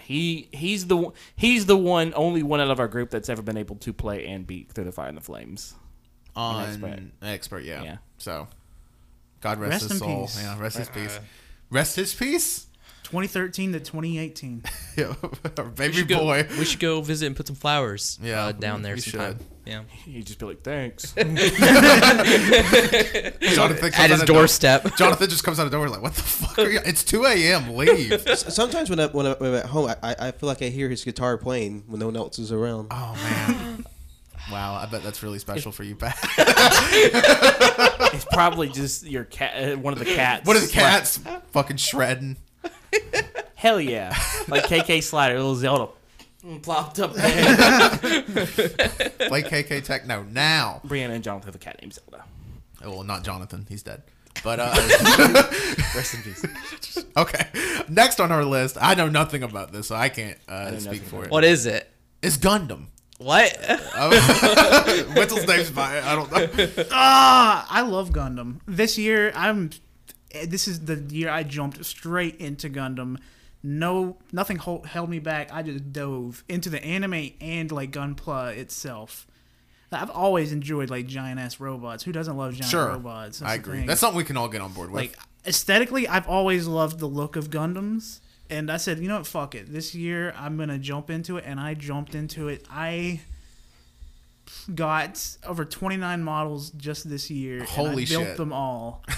he 0.00 0.48
he's 0.52 0.86
the 0.86 0.96
one- 0.96 1.12
he's 1.36 1.64
the 1.66 1.76
one 1.76 2.12
only 2.16 2.42
one 2.42 2.60
out 2.60 2.70
of 2.70 2.78
our 2.80 2.88
group 2.88 3.08
that's 3.10 3.28
ever 3.30 3.40
been 3.42 3.56
able 3.56 3.76
to 3.76 3.92
play 3.92 4.26
and 4.26 4.46
beat 4.46 4.70
Through 4.72 4.84
the 4.84 4.92
Fire 4.92 5.08
and 5.08 5.16
the 5.16 5.22
Flames. 5.22 5.74
on 6.34 6.64
expert. 6.68 7.00
expert. 7.22 7.64
yeah. 7.64 7.82
Yeah. 7.82 7.96
So, 8.18 8.46
God 9.40 9.58
rest, 9.58 9.72
Rest 9.82 9.88
his 9.90 9.98
soul. 10.00 10.22
peace. 10.26 10.42
Yeah, 10.42 10.58
rest 10.60 10.76
his 10.78 10.88
peace. 10.90 11.18
Rest 11.70 11.96
his 11.96 12.14
peace. 12.14 12.66
2013 13.06 13.72
to 13.72 13.80
2018. 13.80 14.62
Yeah, 14.96 15.12
our 15.58 15.64
baby 15.64 15.92
should 15.92 16.08
go- 16.08 16.20
boy. 16.20 16.46
we 16.58 16.64
should 16.64 16.80
go 16.80 17.02
visit 17.02 17.26
and 17.26 17.36
put 17.36 17.46
some 17.46 17.54
flowers. 17.56 18.18
Yeah, 18.22 18.46
uh, 18.46 18.52
down 18.52 18.80
there 18.80 18.96
sometime. 18.96 19.36
should. 19.36 19.46
Yeah, 19.66 19.82
You 20.06 20.22
just 20.22 20.38
be 20.38 20.46
like, 20.46 20.62
thanks. 20.62 21.12
Jonathan 21.12 21.36
comes 23.90 23.98
at 23.98 24.10
his 24.10 24.12
out 24.12 24.20
the 24.20 24.24
door- 24.26 24.36
doorstep. 24.36 24.96
Jonathan 24.96 25.28
just 25.28 25.44
comes 25.44 25.60
out 25.60 25.66
of 25.66 25.70
the 25.72 25.76
door 25.76 25.90
like, 25.90 26.00
"What 26.00 26.14
the 26.14 26.22
fuck 26.22 26.58
are 26.58 26.70
you? 26.70 26.80
It's 26.86 27.04
2 27.04 27.26
a.m. 27.26 27.76
Leave." 27.76 28.22
Sometimes 28.38 28.88
when, 28.88 28.98
I, 29.00 29.06
when, 29.08 29.26
I, 29.26 29.32
when 29.34 29.50
I'm 29.50 29.56
at 29.56 29.66
home, 29.66 29.90
I, 29.90 29.96
I 30.02 30.28
I 30.28 30.30
feel 30.30 30.46
like 30.48 30.62
I 30.62 30.68
hear 30.68 30.88
his 30.88 31.04
guitar 31.04 31.36
playing 31.36 31.84
when 31.86 32.00
no 32.00 32.06
one 32.06 32.16
else 32.16 32.38
is 32.38 32.50
around. 32.52 32.86
Oh 32.90 33.14
man. 33.22 33.84
Wow, 34.50 34.76
I 34.76 34.86
bet 34.86 35.02
that's 35.02 35.22
really 35.24 35.40
special 35.40 35.72
for 35.72 35.82
you, 35.82 35.96
Pat. 35.96 36.16
it's 38.14 38.24
probably 38.26 38.68
just 38.68 39.04
your 39.04 39.24
cat, 39.24 39.72
uh, 39.72 39.76
one 39.76 39.92
of 39.92 39.98
the 39.98 40.04
cats. 40.04 40.46
What 40.46 40.56
are 40.56 40.60
the 40.60 40.68
cats 40.72 41.18
fucking 41.50 41.78
shredding? 41.78 42.36
Hell 43.54 43.80
yeah, 43.80 44.14
like 44.48 44.64
KK 44.64 45.02
Slider, 45.02 45.36
little 45.36 45.54
Zelda, 45.56 45.88
mm, 46.44 46.62
plopped 46.62 47.00
up 47.00 47.14
there. 47.14 47.32
Play 49.28 49.42
KK 49.42 49.82
Techno 49.82 50.24
now. 50.24 50.80
Brianna 50.86 51.10
and 51.10 51.24
Jonathan 51.24 51.46
have 51.48 51.54
a 51.54 51.58
cat 51.58 51.80
named 51.80 51.94
Zelda. 51.94 52.24
Oh, 52.84 52.90
well, 52.90 53.02
not 53.04 53.24
Jonathan. 53.24 53.66
He's 53.68 53.82
dead. 53.82 54.02
But 54.44 54.60
uh, 54.60 54.74
Rest 55.94 56.14
in 56.14 56.22
peace. 56.22 56.44
okay. 57.16 57.46
Next 57.88 58.20
on 58.20 58.30
our 58.30 58.44
list, 58.44 58.76
I 58.80 58.94
know 58.94 59.08
nothing 59.08 59.42
about 59.42 59.72
this, 59.72 59.88
so 59.88 59.96
I 59.96 60.10
can't 60.10 60.38
uh, 60.46 60.70
know 60.70 60.78
speak 60.78 60.84
nothing 61.02 61.08
for 61.08 61.24
it. 61.24 61.30
What 61.30 61.42
is 61.44 61.64
it? 61.66 61.90
It's 62.22 62.36
Gundam. 62.36 62.86
What? 63.18 63.50
Witzel's 65.16 65.46
name's 65.48 65.70
by 65.70 65.96
it. 65.96 66.04
I 66.04 66.14
don't 66.14 66.30
know. 66.30 66.84
Ah, 66.90 67.66
I 67.70 67.80
love 67.80 68.10
Gundam. 68.10 68.60
This 68.66 68.98
year, 68.98 69.32
I'm. 69.34 69.70
Eh, 70.42 70.46
This 70.48 70.68
is 70.68 70.84
the 70.86 70.96
year 70.96 71.28
I 71.30 71.42
jumped 71.42 71.84
straight 71.84 72.36
into 72.36 72.68
Gundam. 72.68 73.18
No, 73.62 74.16
nothing 74.32 74.58
hold, 74.58 74.86
held 74.86 75.10
me 75.10 75.18
back. 75.18 75.52
I 75.52 75.62
just 75.62 75.92
dove 75.92 76.44
into 76.48 76.70
the 76.70 76.82
anime 76.84 77.30
and 77.40 77.70
like 77.72 77.90
Gunpla 77.90 78.56
itself. 78.56 79.26
I've 79.92 80.10
always 80.10 80.52
enjoyed 80.52 80.90
like 80.90 81.06
giant 81.06 81.40
ass 81.40 81.58
robots. 81.58 82.04
Who 82.04 82.12
doesn't 82.12 82.36
love 82.36 82.52
giant 82.54 82.70
Sure, 82.70 82.88
robots? 82.88 83.38
That's 83.38 83.50
I 83.50 83.54
agree. 83.54 83.78
thing. 83.78 83.86
That's 83.86 84.00
something 84.00 84.18
we 84.18 84.24
can 84.24 84.36
all 84.36 84.48
get 84.48 84.60
on 84.60 84.72
board 84.72 84.90
with. 84.90 85.00
like 85.00 85.18
aesthetically, 85.46 86.06
I've 86.06 86.28
always 86.28 86.66
loved 86.66 86.98
the 86.98 87.06
look 87.06 87.34
of 87.36 87.50
Gundams. 87.50 88.20
And 88.50 88.70
I 88.70 88.76
said, 88.76 88.98
you 89.00 89.08
know 89.08 89.16
what, 89.16 89.26
fuck 89.26 89.54
it. 89.56 89.72
This 89.72 89.94
year 89.94 90.32
I'm 90.36 90.56
gonna 90.56 90.78
jump 90.78 91.08
into 91.10 91.36
it, 91.36 91.44
and 91.46 91.58
I 91.58 91.74
jumped 91.74 92.14
into 92.14 92.48
it. 92.48 92.64
I 92.70 93.20
got 94.74 95.36
over 95.44 95.64
29 95.64 96.22
models 96.22 96.70
just 96.70 97.08
this 97.08 97.30
year. 97.30 97.58
and 97.60 97.68
Holy 97.68 98.02
I 98.04 98.06
built 98.06 98.36
them 98.36 98.52
all. 98.52 99.04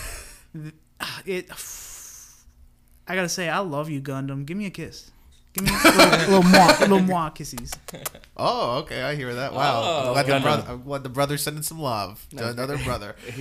it. 1.27 1.51
I 3.11 3.15
gotta 3.15 3.29
say, 3.29 3.49
I 3.49 3.61
love 3.61 3.89
you, 3.89 4.01
Gundam. 4.03 4.45
Give 4.45 4.57
me 4.57 4.67
a 4.67 4.71
kiss. 4.71 5.11
Give 5.55 5.65
me 5.65 5.71
a 5.85 5.89
little, 5.89 6.19
little 6.19 6.43
moi, 6.43 6.67
little 6.81 7.01
moi 7.01 7.31
kisses. 7.31 7.73
oh, 8.37 8.79
okay, 8.81 9.01
I 9.03 9.15
hear 9.15 9.35
that. 9.35 9.55
Wow, 9.55 9.81
Oh, 9.83 10.15
I'm 10.15 10.25
glad, 10.27 10.27
the 10.27 10.41
brother, 10.43 10.65
I'm 10.69 10.83
glad 10.83 11.03
the 11.05 11.09
brother's 11.09 11.43
sending 11.43 11.63
some 11.63 11.81
love 11.81 12.27
to 12.37 12.49
another 12.51 12.77
brother. 12.79 13.17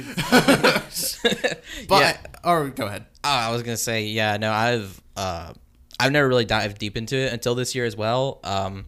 but, 1.88 2.00
Yeah. 2.02 2.18
or 2.44 2.70
go 2.70 2.86
ahead. 2.88 3.06
Oh, 3.24 3.30
I 3.30 3.52
was 3.52 3.62
gonna 3.64 3.76
say, 3.78 4.06
yeah, 4.06 4.38
no, 4.38 4.52
I've 4.52 5.02
uh, 5.16 5.54
I've 6.00 6.12
never 6.12 6.28
really 6.28 6.46
dived 6.46 6.78
deep 6.80 6.96
into 6.96 7.18
it 7.18 7.34
until 7.34 7.56
this 7.56 7.76
year 7.76 7.86
as 7.86 7.96
well. 7.96 8.40
Um, 8.44 8.86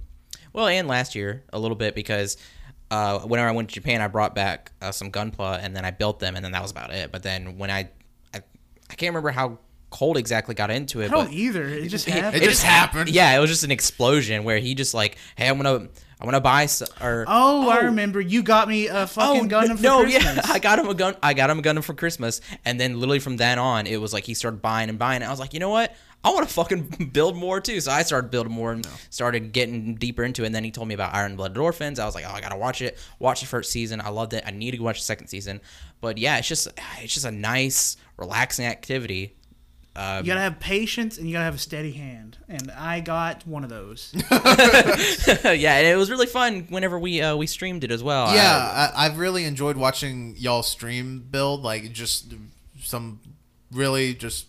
well, 0.53 0.67
and 0.67 0.87
last 0.87 1.15
year 1.15 1.43
a 1.51 1.59
little 1.59 1.75
bit 1.75 1.95
because 1.95 2.37
uh, 2.91 3.19
whenever 3.19 3.49
I 3.49 3.51
went 3.51 3.69
to 3.69 3.73
Japan, 3.75 4.01
I 4.01 4.07
brought 4.07 4.33
back 4.33 4.71
uh, 4.81 4.91
some 4.91 5.11
Gunpla 5.11 5.59
and 5.61 5.75
then 5.75 5.85
I 5.85 5.91
built 5.91 6.19
them, 6.19 6.35
and 6.35 6.43
then 6.45 6.53
that 6.53 6.61
was 6.61 6.71
about 6.71 6.91
it. 6.93 7.11
But 7.11 7.23
then 7.23 7.57
when 7.57 7.69
I, 7.69 7.89
I, 8.89 8.93
I 8.93 8.95
can't 8.95 9.11
remember 9.11 9.31
how 9.31 9.59
Colt 9.89 10.17
exactly 10.17 10.55
got 10.55 10.69
into 10.71 11.01
it. 11.01 11.05
I 11.05 11.07
don't 11.15 11.25
but 11.25 11.33
either. 11.33 11.67
It 11.67 11.87
just 11.89 12.07
It 12.07 12.13
happened. 12.13 12.43
It 12.43 12.45
just 12.45 12.63
happened. 12.63 13.09
Yeah, 13.09 13.35
it 13.35 13.39
was 13.39 13.49
just 13.49 13.63
an 13.63 13.71
explosion 13.71 14.43
where 14.43 14.59
he 14.59 14.75
just 14.75 14.93
like, 14.93 15.17
hey, 15.35 15.47
I'm 15.47 15.57
gonna, 15.57 15.89
I'm 16.19 16.25
gonna 16.25 16.41
buy 16.41 16.63
s 16.63 16.81
or 17.01 17.23
Oh, 17.27 17.69
I 17.69 17.79
oh. 17.79 17.85
remember. 17.85 18.19
You 18.19 18.43
got 18.43 18.67
me 18.67 18.87
a 18.87 19.07
fucking 19.07 19.53
oh, 19.53 19.57
Gundam 19.57 19.77
for 19.77 19.83
no, 19.83 20.01
Christmas. 20.01 20.35
yeah, 20.35 20.41
I 20.53 20.59
got 20.59 20.77
him 20.77 20.89
a 20.89 20.93
gun. 20.93 21.15
I 21.23 21.33
got 21.33 21.49
him 21.49 21.59
a 21.59 21.61
Gundam 21.61 21.83
for 21.83 21.93
Christmas, 21.93 22.41
and 22.65 22.79
then 22.79 22.99
literally 22.99 23.19
from 23.19 23.37
then 23.37 23.57
on, 23.57 23.87
it 23.87 24.01
was 24.01 24.11
like 24.11 24.25
he 24.25 24.33
started 24.33 24.61
buying 24.61 24.89
and 24.89 24.99
buying. 24.99 25.17
And 25.21 25.25
I 25.25 25.29
was 25.29 25.39
like, 25.39 25.53
you 25.53 25.59
know 25.61 25.69
what? 25.69 25.95
I 26.21 26.31
want 26.31 26.45
to 26.45 26.53
fucking 26.53 27.09
build 27.13 27.37
more 27.37 27.61
too. 27.61 27.79
So 27.79 27.91
I 27.91 28.03
started 28.03 28.29
building 28.31 28.51
more 28.51 28.73
and 28.73 28.85
started 29.09 29.53
getting 29.53 29.95
deeper 29.95 30.25
into 30.25 30.43
it. 30.43 30.47
And 30.47 30.55
then 30.55 30.65
he 30.65 30.71
told 30.71 30.89
me 30.89 30.93
about 30.93 31.13
Iron 31.13 31.37
Blooded 31.37 31.57
Orphans. 31.57 31.97
I 31.97 32.05
was 32.05 32.15
like, 32.15 32.25
oh, 32.27 32.31
I 32.31 32.41
gotta 32.41 32.57
watch 32.57 32.81
it. 32.81 32.97
Watch 33.19 33.39
the 33.39 33.47
first 33.47 33.71
season. 33.71 34.01
I 34.01 34.09
loved 34.09 34.33
it. 34.33 34.43
I 34.45 34.51
need 34.51 34.71
to 34.71 34.79
watch 34.79 34.99
the 34.99 35.05
second 35.05 35.27
season. 35.27 35.61
But 36.01 36.17
yeah, 36.17 36.37
it's 36.37 36.47
just 36.49 36.67
it's 36.97 37.13
just 37.13 37.25
a 37.25 37.31
nice, 37.31 37.95
relaxing 38.17 38.65
activity. 38.65 39.37
You 39.99 40.25
gotta 40.25 40.39
have 40.39 40.59
patience 40.59 41.17
and 41.17 41.27
you 41.27 41.33
gotta 41.33 41.45
have 41.45 41.55
a 41.55 41.59
steady 41.59 41.91
hand. 41.91 42.37
And 42.47 42.71
I 42.71 42.99
got 42.99 43.45
one 43.45 43.63
of 43.63 43.69
those. 43.69 44.11
yeah, 44.31 45.77
and 45.77 45.87
it 45.87 45.97
was 45.97 46.09
really 46.09 46.25
fun 46.25 46.67
whenever 46.69 46.97
we 46.97 47.21
uh, 47.21 47.35
we 47.35 47.47
streamed 47.47 47.83
it 47.83 47.91
as 47.91 48.01
well. 48.01 48.33
Yeah, 48.33 48.91
I, 48.95 49.05
I've 49.05 49.17
really 49.17 49.43
enjoyed 49.43 49.77
watching 49.77 50.35
y'all 50.37 50.63
stream 50.63 51.27
build. 51.29 51.63
Like 51.63 51.91
just 51.91 52.33
some 52.81 53.19
really 53.71 54.13
just 54.13 54.47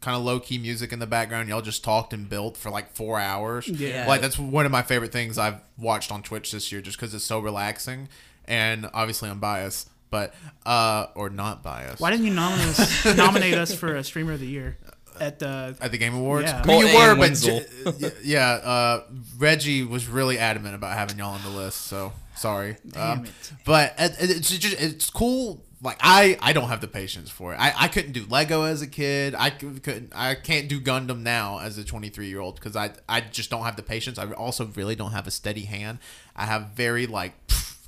kind 0.00 0.16
of 0.16 0.22
low 0.22 0.40
key 0.40 0.58
music 0.58 0.92
in 0.92 0.98
the 0.98 1.06
background. 1.06 1.48
Y'all 1.48 1.60
just 1.60 1.84
talked 1.84 2.12
and 2.12 2.28
built 2.28 2.56
for 2.56 2.70
like 2.70 2.90
four 2.92 3.20
hours. 3.20 3.68
Yeah. 3.68 4.06
like 4.08 4.22
that's 4.22 4.38
one 4.38 4.64
of 4.64 4.72
my 4.72 4.82
favorite 4.82 5.12
things 5.12 5.36
I've 5.36 5.60
watched 5.78 6.10
on 6.10 6.22
Twitch 6.22 6.52
this 6.52 6.72
year, 6.72 6.80
just 6.80 6.96
because 6.98 7.14
it's 7.14 7.24
so 7.24 7.38
relaxing. 7.38 8.08
And 8.46 8.88
obviously, 8.94 9.28
I'm 9.30 9.40
biased, 9.40 9.89
but 10.10 10.34
uh, 10.66 11.06
or 11.14 11.30
not 11.30 11.62
biased. 11.62 12.00
Why 12.00 12.10
didn't 12.10 12.26
you 12.26 12.34
nominate 12.34 12.66
us, 12.78 13.04
nominate 13.16 13.54
us 13.54 13.74
for 13.74 13.96
a 13.96 14.04
streamer 14.04 14.32
of 14.32 14.40
the 14.40 14.46
year 14.46 14.76
at 15.20 15.38
the? 15.38 15.76
at 15.80 15.90
the 15.92 15.98
Game 15.98 16.14
Awards. 16.14 16.46
Yeah. 16.50 16.62
I 16.64 16.66
mean, 16.66 16.86
you 16.86 16.94
were, 16.94 17.10
and 17.12 17.18
but 17.20 17.98
j- 18.00 18.12
yeah, 18.24 18.48
uh, 18.50 19.02
Reggie 19.38 19.84
was 19.84 20.08
really 20.08 20.38
adamant 20.38 20.74
about 20.74 20.96
having 20.96 21.18
y'all 21.18 21.34
on 21.34 21.42
the 21.42 21.50
list. 21.50 21.82
So 21.82 22.12
sorry, 22.36 22.76
Damn 22.88 23.20
Um, 23.20 23.24
it. 23.26 23.32
But 23.64 23.94
it's 23.98 24.50
just 24.56 24.80
it's 24.80 25.10
cool. 25.10 25.62
Like 25.82 25.96
I, 26.02 26.36
I 26.42 26.52
don't 26.52 26.68
have 26.68 26.82
the 26.82 26.88
patience 26.88 27.30
for 27.30 27.54
it. 27.54 27.56
I, 27.56 27.72
I 27.74 27.88
couldn't 27.88 28.12
do 28.12 28.26
Lego 28.28 28.64
as 28.64 28.82
a 28.82 28.86
kid. 28.86 29.34
I 29.34 29.48
couldn't. 29.48 30.12
I 30.14 30.34
can't 30.34 30.68
do 30.68 30.78
Gundam 30.78 31.20
now 31.22 31.58
as 31.60 31.78
a 31.78 31.84
23 31.84 32.28
year 32.28 32.38
old 32.40 32.56
because 32.56 32.76
I, 32.76 32.90
I 33.08 33.22
just 33.22 33.48
don't 33.48 33.62
have 33.62 33.76
the 33.76 33.82
patience. 33.82 34.18
I 34.18 34.30
also 34.32 34.66
really 34.66 34.94
don't 34.94 35.12
have 35.12 35.26
a 35.26 35.30
steady 35.30 35.62
hand. 35.62 35.98
I 36.36 36.44
have 36.44 36.72
very 36.74 37.06
like, 37.06 37.32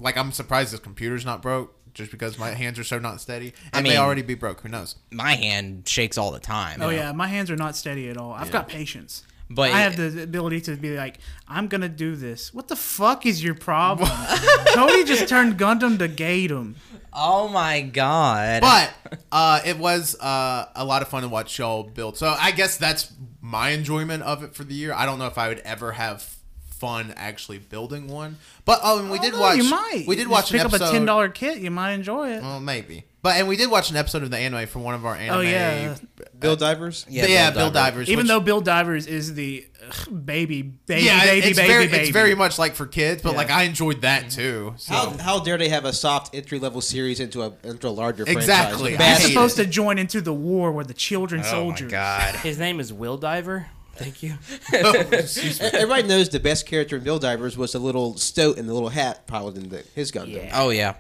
like 0.00 0.16
I'm 0.16 0.32
surprised 0.32 0.72
this 0.72 0.80
computer's 0.80 1.26
not 1.26 1.42
broke 1.42 1.74
just 1.94 2.10
because 2.10 2.38
my 2.38 2.50
hands 2.50 2.78
are 2.78 2.84
so 2.84 2.98
not 2.98 3.20
steady. 3.20 3.54
And 3.72 3.74
I 3.74 3.82
may 3.82 3.90
mean- 3.90 3.98
already 3.98 4.22
be 4.22 4.34
broke. 4.34 4.60
Who 4.62 4.68
knows? 4.68 4.96
my 5.10 5.34
hand 5.34 5.88
shakes 5.88 6.16
all 6.18 6.30
the 6.30 6.40
time. 6.40 6.80
Oh 6.82 6.88
yeah, 6.88 7.12
my 7.12 7.28
hands 7.28 7.50
are 7.50 7.56
not 7.56 7.76
steady 7.76 8.08
at 8.08 8.16
all. 8.16 8.32
I've 8.32 8.50
got 8.50 8.68
patience. 8.68 9.24
But- 9.50 9.72
I 9.72 9.80
have 9.80 9.96
the 9.96 10.22
ability 10.22 10.62
to 10.62 10.76
be 10.76 10.96
like, 10.96 11.18
I'm 11.46 11.68
gonna 11.68 11.88
do 11.88 12.16
this. 12.16 12.54
What 12.54 12.68
the 12.68 12.76
fuck 12.76 13.26
is 13.26 13.44
your 13.44 13.54
problem? 13.54 14.08
Cody 14.74 15.04
just 15.04 15.28
turned 15.28 15.58
Gundam 15.58 15.98
to 15.98 16.08
Gatum. 16.08 16.74
Oh 17.12 17.48
my 17.48 17.82
god. 17.82 18.62
but 18.62 18.94
uh, 19.30 19.60
it 19.66 19.76
was 19.78 20.18
uh, 20.20 20.68
a 20.74 20.84
lot 20.84 21.02
of 21.02 21.08
fun 21.08 21.22
to 21.22 21.28
watch 21.28 21.58
y'all 21.58 21.82
build. 21.82 22.16
So 22.16 22.34
I 22.38 22.52
guess 22.52 22.78
that's 22.78 23.12
my 23.42 23.70
enjoyment 23.70 24.22
of 24.22 24.42
it 24.42 24.54
for 24.54 24.64
the 24.64 24.72
year. 24.74 24.94
I 24.94 25.04
don't 25.04 25.18
know 25.18 25.26
if 25.26 25.36
I 25.36 25.48
would 25.48 25.58
ever 25.60 25.92
have 25.92 26.36
fun 26.82 27.14
actually 27.16 27.58
building 27.58 28.08
one, 28.08 28.36
but 28.64 28.80
oh, 28.82 28.98
and 28.98 29.08
we 29.08 29.20
did 29.20 29.34
Oh, 29.34 29.40
watch. 29.40 29.56
You 29.56 29.70
might. 29.70 30.02
We 30.08 30.16
did 30.16 30.22
Just 30.22 30.30
watch 30.32 30.50
pick 30.50 30.60
an 30.62 30.66
up 30.66 30.72
a 30.72 30.78
ten 30.80 31.04
dollar 31.04 31.28
kit. 31.28 31.58
You 31.58 31.70
might 31.70 31.92
enjoy 31.92 32.32
it. 32.32 32.42
Well, 32.42 32.58
maybe, 32.58 33.04
but 33.22 33.36
and 33.36 33.46
we 33.46 33.56
did 33.56 33.70
watch 33.70 33.90
an 33.90 33.96
episode 33.96 34.24
of 34.24 34.32
the 34.32 34.36
anime 34.36 34.66
for 34.66 34.80
one 34.80 34.96
of 34.96 35.06
our 35.06 35.14
oh, 35.14 35.18
anime. 35.18 35.36
Oh, 35.36 35.40
yeah. 35.42 35.94
Build 36.40 36.58
Divers. 36.58 37.06
yeah, 37.08 37.26
yeah 37.26 37.50
Bill 37.52 37.60
Build 37.60 37.74
Diver. 37.74 37.90
Divers. 37.92 38.10
Even 38.10 38.24
which- 38.24 38.28
though 38.28 38.40
Build 38.40 38.64
Divers 38.64 39.06
is 39.06 39.34
the 39.34 39.64
ugh, 39.88 40.26
baby, 40.26 40.62
baby, 40.62 41.02
yeah, 41.04 41.24
baby, 41.24 41.46
it's 41.46 41.56
baby, 41.56 41.68
very, 41.68 41.86
baby. 41.86 41.98
it's 41.98 42.10
very 42.10 42.34
much 42.34 42.58
like 42.58 42.74
for 42.74 42.86
kids, 42.86 43.22
but 43.22 43.30
Yeah. 43.30 43.36
like 43.38 43.50
I 43.50 43.62
enjoyed 43.62 44.00
that 44.00 44.30
too. 44.30 44.74
So. 44.76 44.92
How, 44.92 45.10
how 45.18 45.38
dare 45.38 45.58
they 45.58 45.68
have 45.68 45.84
a 45.84 45.92
soft 45.92 46.34
entry 46.34 46.58
level 46.58 46.80
series 46.80 47.20
into 47.20 47.42
a 47.42 47.52
into 47.62 47.86
a 47.86 47.90
larger 47.90 48.24
Exactly. 48.26 48.96
franchise? 48.96 49.18
I 49.18 49.20
He's 49.20 49.28
supposed 49.28 49.56
it. 49.60 49.64
to 49.66 49.70
join 49.70 49.98
into 49.98 50.20
the 50.20 50.34
war 50.34 50.72
with 50.72 50.88
the 50.88 50.94
children 50.94 51.42
oh 51.42 51.44
my 51.44 51.50
soldiers. 51.50 51.92
god. 51.92 52.34
His 52.42 52.58
name 52.58 52.80
is 52.80 52.92
Will 52.92 53.18
Diver. 53.18 53.68
Thank 53.94 54.22
you. 54.22 54.34
Everybody 54.72 56.02
knows 56.04 56.28
the 56.28 56.40
best 56.40 56.66
character 56.66 56.96
in 56.96 57.04
Build 57.04 57.22
Divers 57.22 57.56
was 57.56 57.72
the 57.72 57.78
little 57.78 58.16
stoat 58.16 58.58
and 58.58 58.68
the 58.68 58.72
little 58.72 58.88
hat 58.88 59.26
piloting 59.26 59.68
the, 59.68 59.84
his 59.94 60.10
Gundam. 60.10 60.34
Yeah. 60.44 60.50
Oh 60.54 60.70
yeah. 60.70 60.94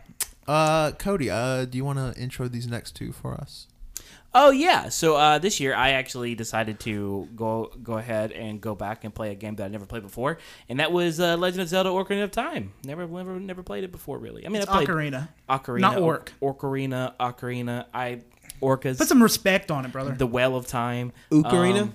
Uh, 0.46 0.92
Cody, 0.92 1.30
uh, 1.30 1.64
do 1.64 1.78
you 1.78 1.84
want 1.84 1.98
to 1.98 2.20
intro 2.20 2.48
these 2.48 2.66
next 2.66 2.92
two 2.96 3.12
for 3.12 3.34
us? 3.34 3.68
Oh 4.34 4.50
yeah. 4.50 4.88
So 4.88 5.16
uh, 5.16 5.38
this 5.38 5.60
year 5.60 5.74
I 5.74 5.90
actually 5.90 6.34
decided 6.34 6.80
to 6.80 7.28
go 7.36 7.70
go 7.82 7.98
ahead 7.98 8.32
and 8.32 8.60
go 8.60 8.74
back 8.74 9.04
and 9.04 9.14
play 9.14 9.30
a 9.30 9.34
game 9.34 9.56
that 9.56 9.64
I 9.64 9.68
never 9.68 9.84
played 9.84 10.02
before, 10.02 10.38
and 10.68 10.80
that 10.80 10.90
was 10.90 11.20
uh, 11.20 11.36
Legend 11.36 11.62
of 11.62 11.68
Zelda: 11.68 11.90
Ocarina 11.90 12.24
of 12.24 12.30
Time. 12.30 12.72
Never, 12.84 13.06
never, 13.06 13.38
never 13.38 13.62
played 13.62 13.84
it 13.84 13.92
before. 13.92 14.18
Really. 14.18 14.46
I 14.46 14.48
mean, 14.48 14.62
It's 14.62 14.70
I 14.70 14.84
played 14.84 14.88
Ocarina. 14.88 15.28
Ocarina, 15.48 15.80
Not 15.80 15.98
Orc. 15.98 16.32
Ocarina, 16.40 17.14
Ocarina. 17.20 17.86
I 17.92 18.22
Orcas. 18.62 18.96
Put 18.98 19.08
some 19.08 19.22
respect 19.22 19.70
on 19.70 19.84
it, 19.84 19.92
brother. 19.92 20.12
the 20.12 20.26
Well 20.26 20.56
of 20.56 20.66
Time. 20.66 21.12
Ocarina? 21.30 21.82
Um, 21.82 21.94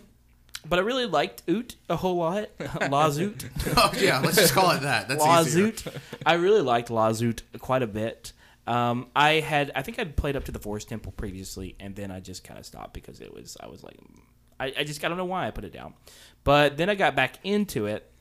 but 0.70 0.80
I 0.80 0.82
really 0.82 1.06
liked 1.06 1.44
Oot 1.50 1.76
a 1.90 1.96
whole 1.96 2.18
lot. 2.18 2.50
Lazoot. 2.60 3.50
oh 3.78 3.92
yeah, 3.98 4.20
let's 4.20 4.38
just 4.38 4.54
call 4.54 4.72
it 4.72 4.82
that. 4.82 5.08
That's 5.08 5.24
easier. 5.24 5.68
Lazoot. 5.68 6.02
I 6.26 6.34
really 6.34 6.62
liked 6.62 6.90
Lazoot 6.90 7.42
quite 7.60 7.84
a 7.84 7.88
bit. 7.88 8.34
Um, 8.66 9.08
I 9.16 9.34
had, 9.36 9.72
I 9.76 9.82
think 9.82 9.98
I'd 9.98 10.18
played 10.18 10.36
up 10.36 10.44
to 10.46 10.52
the 10.52 10.60
Forest 10.60 10.90
Temple 10.90 11.14
previously, 11.14 11.76
and 11.80 11.96
then 11.96 12.12
I 12.12 12.20
just 12.20 12.44
kind 12.44 12.60
of 12.60 12.66
stopped 12.66 12.94
because 12.94 13.22
it 13.22 13.34
was, 13.34 13.56
I 13.62 13.68
was 13.68 13.82
like, 13.82 13.98
I, 14.60 14.74
I 14.80 14.84
just 14.84 15.04
I 15.04 15.08
don't 15.08 15.18
know 15.18 15.26
why 15.26 15.48
I 15.48 15.52
put 15.52 15.64
it 15.64 15.72
down. 15.72 15.94
But 16.44 16.78
then 16.78 16.90
I 16.90 16.96
got 16.96 17.16
back 17.16 17.40
into 17.44 17.86
it 17.86 18.12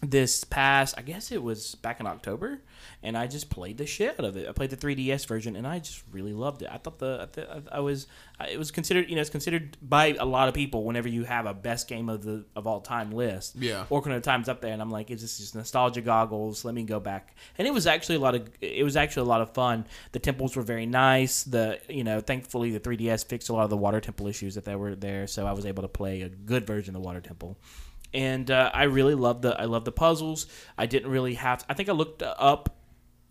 this 0.00 0.44
past 0.44 0.94
I 0.96 1.02
guess 1.02 1.32
it 1.32 1.42
was 1.42 1.74
back 1.76 1.98
in 1.98 2.06
October 2.06 2.60
and 3.02 3.16
I 3.16 3.26
just 3.26 3.48
played 3.48 3.78
the 3.78 3.86
shit 3.86 4.18
out 4.18 4.24
of 4.24 4.36
it. 4.36 4.48
I 4.48 4.52
played 4.52 4.70
the 4.70 4.76
3DS 4.76 5.26
version 5.26 5.54
and 5.54 5.66
I 5.66 5.78
just 5.78 6.02
really 6.10 6.32
loved 6.32 6.62
it. 6.62 6.68
I 6.70 6.78
thought 6.78 6.98
the 6.98 7.20
I, 7.22 7.26
th- 7.26 7.48
I 7.70 7.80
was 7.80 8.06
it 8.50 8.58
was 8.58 8.70
considered 8.70 9.08
you 9.08 9.14
know 9.14 9.20
it's 9.20 9.30
considered 9.30 9.76
by 9.80 10.16
a 10.18 10.24
lot 10.24 10.48
of 10.48 10.54
people 10.54 10.84
whenever 10.84 11.08
you 11.08 11.24
have 11.24 11.46
a 11.46 11.54
best 11.54 11.88
game 11.88 12.08
of 12.08 12.22
the 12.22 12.44
of 12.56 12.66
all 12.66 12.80
time 12.80 13.12
list. 13.12 13.56
Yeah. 13.56 13.86
Ocarina 13.90 14.16
of 14.16 14.22
Time's 14.22 14.48
up 14.48 14.60
there 14.60 14.72
and 14.72 14.82
I'm 14.82 14.90
like 14.90 15.10
is 15.10 15.22
this 15.22 15.38
just 15.38 15.54
nostalgia 15.54 16.00
goggles? 16.00 16.64
Let 16.64 16.74
me 16.74 16.82
go 16.82 16.98
back. 16.98 17.36
And 17.56 17.68
it 17.68 17.72
was 17.72 17.86
actually 17.86 18.16
a 18.16 18.20
lot 18.20 18.34
of 18.34 18.48
it 18.60 18.84
was 18.84 18.96
actually 18.96 19.22
a 19.26 19.30
lot 19.30 19.40
of 19.40 19.54
fun. 19.54 19.86
The 20.12 20.18
temples 20.18 20.56
were 20.56 20.62
very 20.62 20.86
nice. 20.86 21.44
The 21.44 21.80
you 21.88 22.04
know 22.04 22.20
thankfully 22.20 22.70
the 22.70 22.80
3DS 22.80 23.26
fixed 23.26 23.48
a 23.48 23.52
lot 23.52 23.64
of 23.64 23.70
the 23.70 23.76
water 23.76 24.00
temple 24.00 24.26
issues 24.26 24.54
that 24.56 24.64
they 24.64 24.74
were 24.74 24.94
there 24.94 25.26
so 25.26 25.46
I 25.46 25.52
was 25.52 25.66
able 25.66 25.82
to 25.82 25.88
play 25.88 26.22
a 26.22 26.28
good 26.28 26.66
version 26.66 26.96
of 26.96 27.02
Water 27.02 27.20
Temple 27.20 27.58
and 28.14 28.50
uh, 28.50 28.70
I 28.72 28.84
really 28.84 29.14
love 29.14 29.42
the 29.42 29.58
I 29.60 29.64
love 29.64 29.84
the 29.84 29.92
puzzles. 29.92 30.46
I 30.76 30.86
didn't 30.86 31.10
really 31.10 31.34
have. 31.34 31.64
I 31.68 31.74
think 31.74 31.88
I 31.88 31.92
looked 31.92 32.22
up 32.22 32.77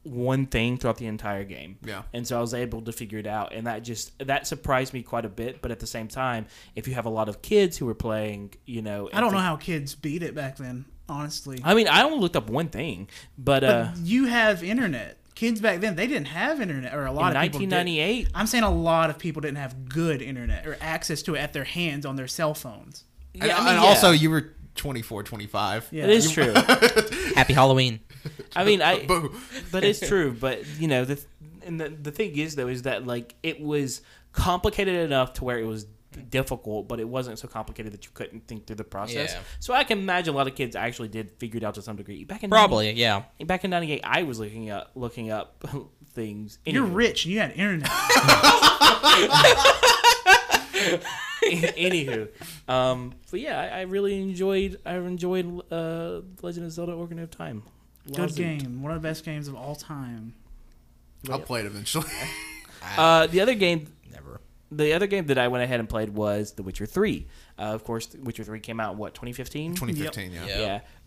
one 0.04 0.46
thing 0.46 0.78
throughout 0.78 0.98
the 0.98 1.08
entire 1.08 1.44
game. 1.44 1.78
Yeah. 1.84 2.04
And 2.14 2.26
so 2.26 2.38
I 2.38 2.42
was 2.42 2.54
able 2.54 2.82
to 2.84 2.92
figure 2.92 3.20
it 3.20 3.28
out, 3.28 3.54
and 3.54 3.68
that 3.68 3.84
just 3.84 4.18
that 4.20 4.48
surprised 4.48 4.94
me 4.94 5.04
quite 5.04 5.26
a 5.26 5.30
bit. 5.30 5.62
But 5.62 5.72
at 5.72 5.80
the 5.80 5.88
same 5.88 6.08
time, 6.08 6.46
if 6.76 6.88
you 6.88 6.94
have 6.94 7.06
a 7.06 7.10
lot 7.10 7.30
of 7.30 7.42
kids 7.42 7.78
who 7.78 7.88
are 7.90 7.96
playing, 7.96 8.54
you 8.66 8.82
know, 8.82 9.10
I 9.14 9.20
don't 9.20 9.34
know 9.34 9.40
how 9.40 9.56
kids 9.56 9.96
beat 9.96 10.24
it 10.24 10.34
back 10.34 10.58
then, 10.58 10.86
honestly. 11.10 11.62
I 11.64 11.74
mean, 11.74 11.88
I 11.88 12.04
only 12.04 12.20
looked 12.20 12.36
up 12.36 12.50
one 12.50 12.70
thing, 12.70 13.10
but, 13.38 13.64
uh, 13.64 13.92
you 14.02 14.26
have 14.26 14.64
internet. 14.64 15.18
Kids 15.36 15.62
back 15.62 15.82
then, 15.82 15.96
they 15.96 16.08
didn't 16.08 16.30
have 16.30 16.60
internet, 16.62 16.96
or 16.96 17.06
a 17.06 17.12
lot 17.12 17.32
in 17.32 17.38
of 17.38 17.44
people. 17.44 17.60
did. 17.60 17.72
1998, 17.72 18.30
I'm 18.34 18.48
saying 18.48 18.64
a 18.64 18.72
lot 18.72 19.12
of 19.12 19.20
people 19.20 19.42
didn't 19.42 19.58
have 19.60 19.88
good 19.88 20.22
internet 20.22 20.66
or 20.66 20.78
access 20.82 21.22
to 21.24 21.36
it 21.36 21.40
at 21.40 21.54
their 21.54 21.64
hands 21.64 22.08
on 22.08 22.16
their 22.16 22.28
cell 22.28 22.56
phones. 22.56 23.04
And, 23.36 23.44
yeah, 23.44 23.58
I 23.58 23.60
mean, 23.60 23.68
and 23.76 23.84
yeah, 23.84 23.88
also, 23.88 24.10
you 24.10 24.32
were 24.32 24.54
24, 24.74 25.24
25. 25.24 25.90
Yeah. 25.92 26.06
it 26.06 26.10
is 26.10 26.32
true. 26.32 26.54
Happy 27.36 27.54
Halloween. 27.54 28.00
I 28.56 28.64
mean, 28.64 28.82
I 28.82 29.06
Boo. 29.06 29.36
but 29.72 29.84
it's 29.84 30.06
true. 30.06 30.36
But 30.40 30.66
you 30.80 30.88
know, 30.88 31.06
the 31.06 31.24
and 31.66 31.80
the 31.80 31.90
the 31.90 32.12
thing 32.12 32.36
is 32.38 32.56
though 32.56 32.68
is 32.68 32.84
that 32.84 33.06
like 33.06 33.36
it 33.44 33.60
was 33.60 34.02
complicated 34.32 34.96
enough 34.96 35.34
to 35.34 35.44
where 35.44 35.60
it 35.60 35.66
was 35.66 35.86
difficult, 36.30 36.88
but 36.88 37.00
it 37.00 37.08
wasn't 37.08 37.40
so 37.40 37.48
complicated 37.48 37.94
that 37.94 38.06
you 38.06 38.12
couldn't 38.14 38.48
think 38.48 38.66
through 38.66 38.76
the 38.78 38.84
process. 38.84 39.34
Yeah. 39.34 39.40
So 39.60 39.74
I 39.74 39.84
can 39.84 40.00
imagine 40.00 40.34
a 40.34 40.38
lot 40.38 40.48
of 40.48 40.56
kids 40.56 40.76
actually 40.76 41.10
did 41.10 41.32
figure 41.32 41.58
it 41.58 41.64
out 41.64 41.76
to 41.76 41.82
some 41.82 41.96
degree. 41.96 42.24
Back 42.24 42.44
in 42.44 42.50
Probably, 42.50 42.92
yeah. 42.92 43.24
back 43.46 43.64
in 43.64 43.72
'98, 43.72 44.02
I 44.04 44.24
was 44.24 44.40
looking 44.40 44.70
up 44.70 44.92
looking 44.96 45.32
up 45.32 45.64
things. 46.14 46.60
You're 46.66 46.84
rich 46.84 47.26
and 47.26 47.34
you 47.34 47.40
had 47.40 47.52
internet. 47.52 47.90
Anywho, 51.48 52.28
um, 52.68 53.14
but 53.32 53.40
yeah, 53.40 53.60
I, 53.60 53.80
I 53.80 53.82
really 53.82 54.22
enjoyed. 54.22 54.80
I 54.86 54.96
enjoyed 54.96 55.62
uh, 55.72 56.22
Legend 56.42 56.66
of 56.66 56.72
Zelda: 56.72 56.92
Ocarina 56.94 57.24
of 57.24 57.32
Time. 57.32 57.64
Good 58.14 58.36
game. 58.36 58.82
One 58.82 58.92
of 58.92 59.02
the 59.02 59.08
best 59.08 59.24
games 59.26 59.48
of 59.48 59.56
all 59.56 59.76
time. 59.76 60.34
I'll 61.30 61.40
play 61.40 61.62
it 61.62 61.66
eventually. 61.66 62.06
Uh, 62.96 63.28
the 63.28 63.42
other 63.42 63.54
game 63.56 63.88
Never. 64.14 64.40
the 64.72 64.94
other 64.94 65.08
game 65.08 65.26
that 65.26 65.38
I 65.38 65.50
went 65.50 65.62
ahead 65.64 65.82
and 65.82 65.90
played 65.90 66.10
was 66.12 66.54
The 66.54 66.64
Witcher 66.64 66.86
Three. 66.86 67.28
Uh, 67.60 67.64
of 67.64 67.84
course, 67.84 68.06
The 68.06 68.20
Witcher 68.20 68.46
Three 68.46 68.62
came 68.62 68.80
out 68.80 68.96
what 68.96 69.14
2015. 69.14 69.74
2015, 69.76 70.32
yeah. 70.32 70.46
Yeah. 70.46 70.58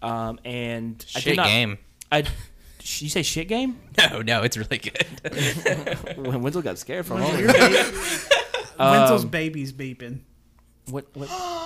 Yeah. 0.02 0.28
Um, 0.28 0.38
and 0.44 1.02
I 1.14 1.20
Shit 1.20 1.24
did 1.30 1.36
not, 1.36 1.46
game. 1.46 1.78
I 2.12 2.24
you 2.82 3.08
say 3.08 3.22
shit 3.22 3.48
game? 3.48 3.78
No, 4.10 4.20
no, 4.20 4.42
it's 4.42 4.58
really 4.58 4.76
good. 4.78 5.06
when 6.18 6.42
Wenzel 6.42 6.60
got 6.60 6.76
scared 6.78 7.06
from 7.06 7.22
all 7.22 7.38
Your 7.38 7.52
ba- 7.52 7.92
Wenzel's 8.78 9.24
Um, 9.24 9.28
baby's 9.30 9.72
beeping. 9.72 10.18
what 10.90 11.06
what 11.14 11.28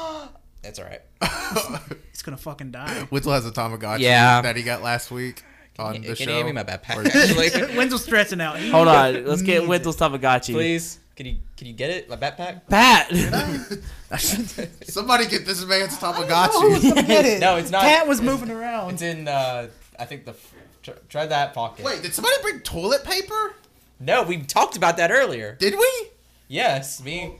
That's 0.64 0.78
all 0.80 0.86
right. 0.86 1.02
He's 2.10 2.22
gonna 2.22 2.36
fucking 2.36 2.70
die. 2.72 3.06
Whittle 3.10 3.32
has 3.32 3.46
a 3.46 3.50
Tamagotchi 3.52 4.00
Yeah. 4.00 4.40
that 4.40 4.56
he 4.56 4.62
got 4.62 4.82
last 4.82 5.10
week 5.10 5.42
on 5.78 5.92
the 6.00 6.00
Can 6.00 6.14
show. 6.16 6.24
you 6.24 6.30
hand 6.30 6.46
me 6.46 6.52
my 6.52 6.64
backpack? 6.64 6.96
Or- 6.96 7.06
Actually, 7.06 7.76
Wenzel's 7.76 8.04
stressing 8.04 8.40
out. 8.40 8.58
He 8.58 8.70
Hold 8.70 8.88
on, 8.88 9.24
let's 9.26 9.42
get 9.42 9.58
needs 9.60 9.68
Wenzel's 9.68 9.96
Tamagotchi. 9.96 10.52
please. 10.54 10.98
Can 11.16 11.26
you 11.26 11.36
can 11.56 11.66
you 11.68 11.74
get 11.74 11.90
it? 11.90 12.08
My 12.10 12.16
backpack? 12.16 12.62
Pat. 12.68 13.08
Somebody 14.88 15.26
get 15.26 15.46
this 15.46 15.64
man's 15.64 15.96
Tamagotchi. 15.98 17.06
Get 17.06 17.24
it. 17.26 17.40
No, 17.40 17.56
it's 17.56 17.70
not- 17.70 17.82
Cat 17.82 18.06
was 18.08 18.20
moving 18.20 18.50
around. 18.50 18.94
It's 18.94 19.02
in. 19.02 19.28
uh 19.28 19.68
I 19.98 20.04
think 20.06 20.24
the. 20.24 20.34
Try, 20.82 20.94
try 21.08 21.26
that 21.26 21.54
pocket. 21.54 21.84
Wait, 21.84 22.02
did 22.02 22.12
somebody 22.12 22.34
bring 22.42 22.60
toilet 22.60 23.04
paper? 23.04 23.54
No, 24.00 24.22
we 24.22 24.38
talked 24.42 24.76
about 24.76 24.96
that 24.98 25.10
earlier. 25.10 25.56
Did 25.58 25.74
we? 25.78 26.08
Yes, 26.48 27.02
me. 27.02 27.36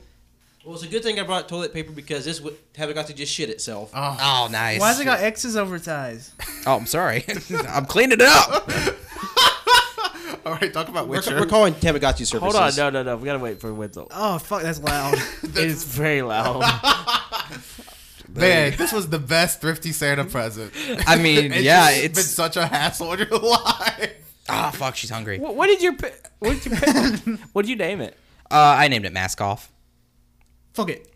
Well, 0.65 0.75
it's 0.75 0.83
a 0.85 0.89
good 0.89 1.03
thing 1.03 1.21
I 1.21 1.25
brought 1.25 1.49
toilet 1.49 1.73
paper 1.75 1.93
because 1.93 2.25
this 2.25 2.41
would 2.41 2.57
haven't 2.77 2.95
got 2.95 3.07
to 3.09 3.15
just 3.15 3.33
shit 3.33 3.51
itself. 3.51 3.91
Oh, 3.95 4.17
Oh, 4.21 4.49
nice. 4.51 4.81
Why's 4.81 4.99
it 4.99 5.05
got 5.05 5.21
X's 5.21 5.57
over 5.57 5.77
its 5.77 5.89
eyes? 5.89 6.33
Oh, 6.67 6.77
I'm 6.77 6.87
sorry. 6.87 7.25
I'm 7.69 7.85
cleaning 7.85 8.19
it 8.21 8.27
up. 8.27 8.71
all 10.47 10.53
right. 10.55 10.73
Talk 10.73 10.89
about 10.89 11.07
We're, 11.09 11.17
Witcher. 11.17 11.39
we're 11.39 11.47
calling 11.47 11.75
Tamagotchi 11.75 12.27
services. 12.27 12.41
Hold 12.41 12.57
on, 12.57 12.75
no, 12.77 12.89
no, 12.89 13.03
no. 13.03 13.17
We 13.19 13.27
gotta 13.27 13.39
wait 13.39 13.61
for 13.61 13.73
Wenzel. 13.75 14.09
Oh 14.11 14.39
fuck, 14.39 14.63
that's 14.63 14.81
loud. 14.83 15.15
It 15.43 15.57
is 15.59 15.85
very 15.85 16.23
loud. 16.23 16.63
Man, 18.33 18.75
this 18.79 18.93
was 18.93 19.11
the 19.11 19.19
best 19.19 19.61
thrifty 19.61 19.93
Santa 19.93 20.25
present. 20.25 20.73
I 21.07 21.17
mean, 21.17 21.53
It's 21.53 21.63
yeah, 21.63 21.91
just 21.91 22.05
it's. 22.05 22.15
been 22.19 22.25
such 22.25 22.57
a 22.57 22.67
hassle 22.67 23.13
in 23.13 23.19
your 23.29 23.39
life. 23.39 24.13
Ah, 24.49 24.71
fuck, 24.75 24.97
she's 24.97 25.11
hungry. 25.11 25.39
Uh, 25.39 25.43
what, 25.43 25.55
what 25.57 25.67
did 25.67 25.83
your 25.83 25.95
pa- 25.97 26.09
what 26.39 26.61
did 26.63 26.67
your 26.67 26.77
pa- 26.81 27.37
what 27.53 27.63
did 27.63 27.69
you 27.71 27.77
name 27.77 28.01
it? 28.01 28.17
I 28.51 28.89
named 28.89 29.05
it 29.05 29.13
Mask 29.13 29.41
Off. 29.41 29.71
Fuck 30.75 30.91
it. 30.91 31.11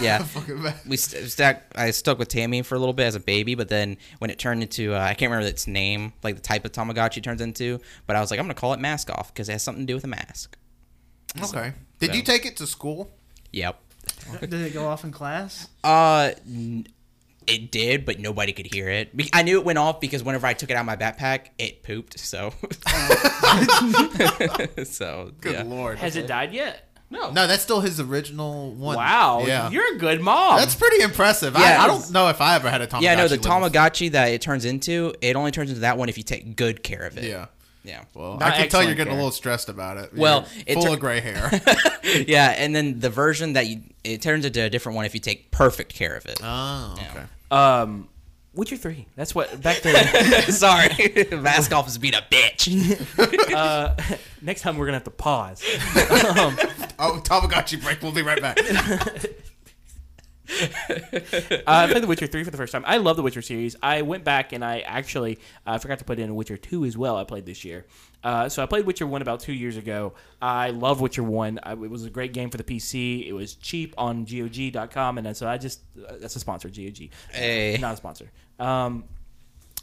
Yeah. 0.00 0.18
Fucking 0.22 0.62
man. 0.62 0.74
we 0.88 0.96
st- 0.96 1.28
stuck. 1.30 1.60
I 1.74 1.90
stuck 1.90 2.18
with 2.18 2.28
Tammy 2.28 2.62
for 2.62 2.74
a 2.74 2.78
little 2.78 2.94
bit 2.94 3.04
as 3.04 3.14
a 3.14 3.20
baby, 3.20 3.54
but 3.54 3.68
then 3.68 3.96
when 4.18 4.30
it 4.30 4.38
turned 4.38 4.62
into, 4.62 4.94
uh, 4.94 4.98
I 4.98 5.14
can't 5.14 5.30
remember 5.30 5.46
its 5.48 5.66
name, 5.66 6.12
like 6.22 6.36
the 6.36 6.40
type 6.42 6.64
of 6.64 6.72
Tamagotchi 6.72 7.18
it 7.18 7.24
turns 7.24 7.40
into. 7.40 7.80
But 8.06 8.16
I 8.16 8.20
was 8.20 8.30
like, 8.30 8.40
I'm 8.40 8.44
gonna 8.46 8.54
call 8.54 8.72
it 8.72 8.80
Mask 8.80 9.10
Off 9.10 9.32
because 9.32 9.48
it 9.48 9.52
has 9.52 9.62
something 9.62 9.86
to 9.86 9.90
do 9.90 9.94
with 9.94 10.04
a 10.04 10.08
mask. 10.08 10.56
Okay. 11.42 11.72
Did 11.98 12.10
So- 12.10 12.16
you 12.16 12.22
take 12.22 12.46
it 12.46 12.56
to 12.58 12.66
school? 12.66 13.10
Yep. 13.52 13.78
Did 14.40 14.54
it 14.54 14.72
go 14.74 14.86
off 14.86 15.04
in 15.04 15.12
class? 15.12 15.68
Uh, 15.82 16.32
n- 16.46 16.86
it 17.46 17.70
did, 17.70 18.06
but 18.06 18.18
nobody 18.18 18.52
could 18.54 18.72
hear 18.72 18.88
it. 18.88 19.10
I 19.34 19.42
knew 19.42 19.58
it 19.58 19.64
went 19.66 19.78
off 19.78 20.00
because 20.00 20.22
whenever 20.24 20.46
I 20.46 20.54
took 20.54 20.70
it 20.70 20.76
out 20.76 20.80
of 20.80 20.86
my 20.86 20.96
backpack, 20.96 21.48
it 21.58 21.82
pooped. 21.82 22.18
So, 22.18 22.52
so 24.84 25.30
Good 25.40 25.52
yeah. 25.52 25.62
lord. 25.64 25.98
Has 25.98 26.16
it 26.16 26.26
died 26.26 26.52
yet? 26.52 26.88
No, 27.14 27.30
No, 27.30 27.46
that's 27.46 27.62
still 27.62 27.80
his 27.80 28.00
original 28.00 28.72
one. 28.72 28.96
Wow, 28.96 29.44
Yeah. 29.46 29.70
you're 29.70 29.94
a 29.94 29.98
good 29.98 30.20
mom. 30.20 30.58
That's 30.58 30.74
pretty 30.74 31.02
impressive. 31.02 31.54
Yeah, 31.54 31.80
I, 31.80 31.84
I 31.84 31.86
don't 31.86 32.10
know 32.10 32.28
if 32.28 32.40
I 32.40 32.56
ever 32.56 32.68
had 32.68 32.80
a 32.82 32.86
Tamagotchi. 32.86 33.02
Yeah, 33.02 33.14
no, 33.14 33.28
the 33.28 33.36
living- 33.36 33.50
Tamagotchi 33.50 34.10
that 34.12 34.26
it 34.32 34.40
turns 34.42 34.64
into, 34.64 35.14
it 35.20 35.36
only 35.36 35.50
turns 35.52 35.70
into 35.70 35.80
that 35.82 35.96
one 35.96 36.08
if 36.08 36.16
you 36.18 36.24
take 36.24 36.56
good 36.56 36.82
care 36.82 37.02
of 37.06 37.16
it. 37.16 37.24
Yeah. 37.24 37.46
Yeah. 37.84 38.02
Well, 38.14 38.38
Not 38.38 38.42
I 38.42 38.56
can 38.56 38.68
tell 38.70 38.80
you're 38.82 38.92
excellent 38.92 38.96
getting 38.96 39.12
a 39.12 39.16
little 39.16 39.30
stressed 39.30 39.68
about 39.68 39.98
it. 39.98 40.14
Well, 40.14 40.46
You're 40.54 40.64
it 40.66 40.74
full 40.74 40.84
tur- 40.84 40.94
of 40.94 41.00
gray 41.00 41.20
hair. 41.20 41.50
yeah, 42.26 42.54
and 42.56 42.74
then 42.74 42.98
the 42.98 43.10
version 43.10 43.52
that 43.52 43.66
you 43.66 43.82
it 44.02 44.22
turns 44.22 44.44
into 44.46 44.62
a 44.62 44.70
different 44.70 44.96
one 44.96 45.04
if 45.04 45.12
you 45.14 45.20
take 45.20 45.50
perfect 45.50 45.94
care 45.94 46.14
of 46.16 46.24
it. 46.26 46.40
oh, 46.42 46.94
Yeah. 46.98 47.10
okay. 47.10 47.24
Um, 47.50 48.08
Witcher 48.54 48.76
three. 48.76 49.06
That's 49.16 49.34
what. 49.34 49.60
Back 49.60 49.78
to 49.82 50.42
Sorry, 50.52 51.26
mask 51.32 51.72
off 51.74 51.86
is 51.88 51.98
being 51.98 52.14
a 52.14 52.22
bitch. 52.30 53.52
uh, 53.54 53.96
next 54.40 54.62
time 54.62 54.76
we're 54.78 54.86
gonna 54.86 54.96
have 54.96 55.04
to 55.04 55.10
pause. 55.10 55.62
Oh, 56.98 57.20
Tamagotchi 57.22 57.82
break. 57.82 58.02
We'll 58.02 58.12
be 58.12 58.22
right 58.22 58.40
back. 58.40 58.58
Uh, 60.46 61.60
I 61.66 61.86
played 61.90 62.02
The 62.02 62.06
Witcher 62.06 62.26
3 62.26 62.44
for 62.44 62.50
the 62.50 62.56
first 62.56 62.72
time. 62.72 62.84
I 62.86 62.98
love 62.98 63.16
The 63.16 63.22
Witcher 63.22 63.40
series. 63.40 63.76
I 63.82 64.02
went 64.02 64.24
back 64.24 64.52
and 64.52 64.64
I 64.64 64.80
actually 64.80 65.38
I 65.66 65.78
forgot 65.78 65.98
to 66.00 66.04
put 66.04 66.18
in 66.18 66.34
Witcher 66.34 66.56
2 66.56 66.84
as 66.84 66.98
well. 66.98 67.16
I 67.16 67.24
played 67.24 67.46
this 67.46 67.64
year. 67.64 67.86
Uh, 68.22 68.48
so 68.48 68.62
I 68.62 68.66
played 68.66 68.84
Witcher 68.86 69.06
1 69.06 69.22
about 69.22 69.40
two 69.40 69.52
years 69.52 69.76
ago. 69.76 70.12
I 70.40 70.70
love 70.70 71.00
Witcher 71.00 71.22
1. 71.22 71.60
I, 71.62 71.72
it 71.72 71.76
was 71.76 72.04
a 72.04 72.10
great 72.10 72.32
game 72.32 72.50
for 72.50 72.58
the 72.58 72.64
PC. 72.64 73.26
It 73.26 73.32
was 73.32 73.54
cheap 73.54 73.94
on 73.96 74.24
GOG.com. 74.24 75.18
And 75.18 75.36
so 75.36 75.48
I 75.48 75.56
just, 75.58 75.80
uh, 75.96 76.16
that's 76.20 76.36
a 76.36 76.40
sponsor, 76.40 76.68
GOG. 76.68 77.08
Hey. 77.30 77.78
Not 77.80 77.94
a 77.94 77.96
sponsor. 77.96 78.30
Um, 78.58 79.04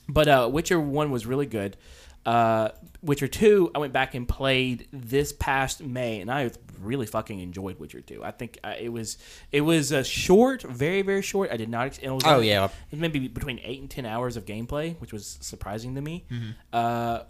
but 0.08 0.28
uh, 0.28 0.50
Witcher 0.52 0.80
1 0.80 1.12
was 1.12 1.26
really 1.26 1.48
good. 1.48 1.78
Uh, 2.26 2.70
Witcher 3.02 3.28
2, 3.28 3.72
I 3.74 3.80
went 3.80 3.94
back 3.94 4.14
and 4.14 4.28
played 4.28 4.88
this 4.94 5.34
past 5.34 5.82
May, 5.82 6.22
and 6.22 6.30
I 6.30 6.52
really 6.84 7.06
fucking 7.06 7.40
enjoyed 7.40 7.80
Witcher 7.80 8.02
2. 8.02 8.24
I 8.24 8.32
think 8.32 8.58
uh, 8.64 8.74
it 8.80 8.90
was 8.90 9.18
it 9.52 9.62
was 9.62 9.92
a 9.92 10.04
short, 10.04 10.64
very 10.64 11.02
very 11.02 11.22
short. 11.22 11.52
I 11.52 11.58
did 11.58 11.70
not. 11.70 11.88
Ex- 11.88 11.98
it 12.00 12.10
was 12.10 12.24
Oh, 12.26 12.40
yeah. 12.40 12.66
it 12.66 12.72
was 12.92 13.00
maybe 13.00 13.28
between 13.28 13.60
eight 13.64 13.80
and 13.82 13.90
ten 13.90 14.06
hours 14.06 14.38
of 14.38 14.46
gameplay, 14.46 14.96
which 15.00 15.14
was 15.14 15.38
surprising 15.42 15.96
to 15.96 16.02
me. 16.02 16.26
Uh, 16.74 17.24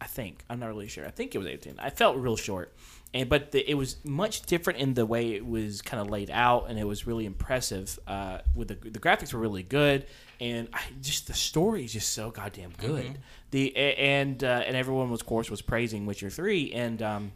I 0.00 0.06
think 0.06 0.44
I'm 0.48 0.60
not 0.60 0.68
really 0.68 0.88
sure. 0.88 1.04
I 1.06 1.10
think 1.10 1.34
it 1.34 1.38
was 1.38 1.46
eight 1.48 1.62
to 1.62 1.70
ten. 1.70 1.78
I 1.80 1.90
felt 1.90 2.16
real 2.18 2.36
short, 2.36 2.72
and 3.12 3.28
but 3.28 3.50
the, 3.50 3.68
it 3.68 3.74
was 3.74 3.96
much 4.04 4.42
different 4.42 4.78
in 4.78 4.94
the 4.94 5.04
way 5.04 5.32
it 5.34 5.44
was 5.44 5.82
kind 5.82 6.00
of 6.00 6.08
laid 6.08 6.30
out, 6.30 6.66
and 6.68 6.78
it 6.78 6.84
was 6.84 7.04
really 7.06 7.26
impressive. 7.26 7.98
Uh, 8.06 8.38
with 8.54 8.68
the 8.68 8.74
the 8.90 9.00
graphics 9.00 9.34
were 9.34 9.40
really 9.40 9.64
good, 9.64 10.06
and 10.40 10.68
I, 10.72 10.80
just 11.02 11.26
the 11.26 11.34
story 11.34 11.84
is 11.84 11.92
just 11.92 12.12
so 12.12 12.30
goddamn 12.30 12.74
good. 12.78 13.18
The 13.50 13.74
and 13.76 14.44
uh, 14.44 14.62
and 14.66 14.76
everyone 14.76 15.10
was 15.10 15.20
of 15.22 15.26
course 15.26 15.50
was 15.50 15.62
praising 15.62 16.06
Witcher 16.06 16.30
three, 16.30 16.70
and 16.72 17.02
um, 17.02 17.32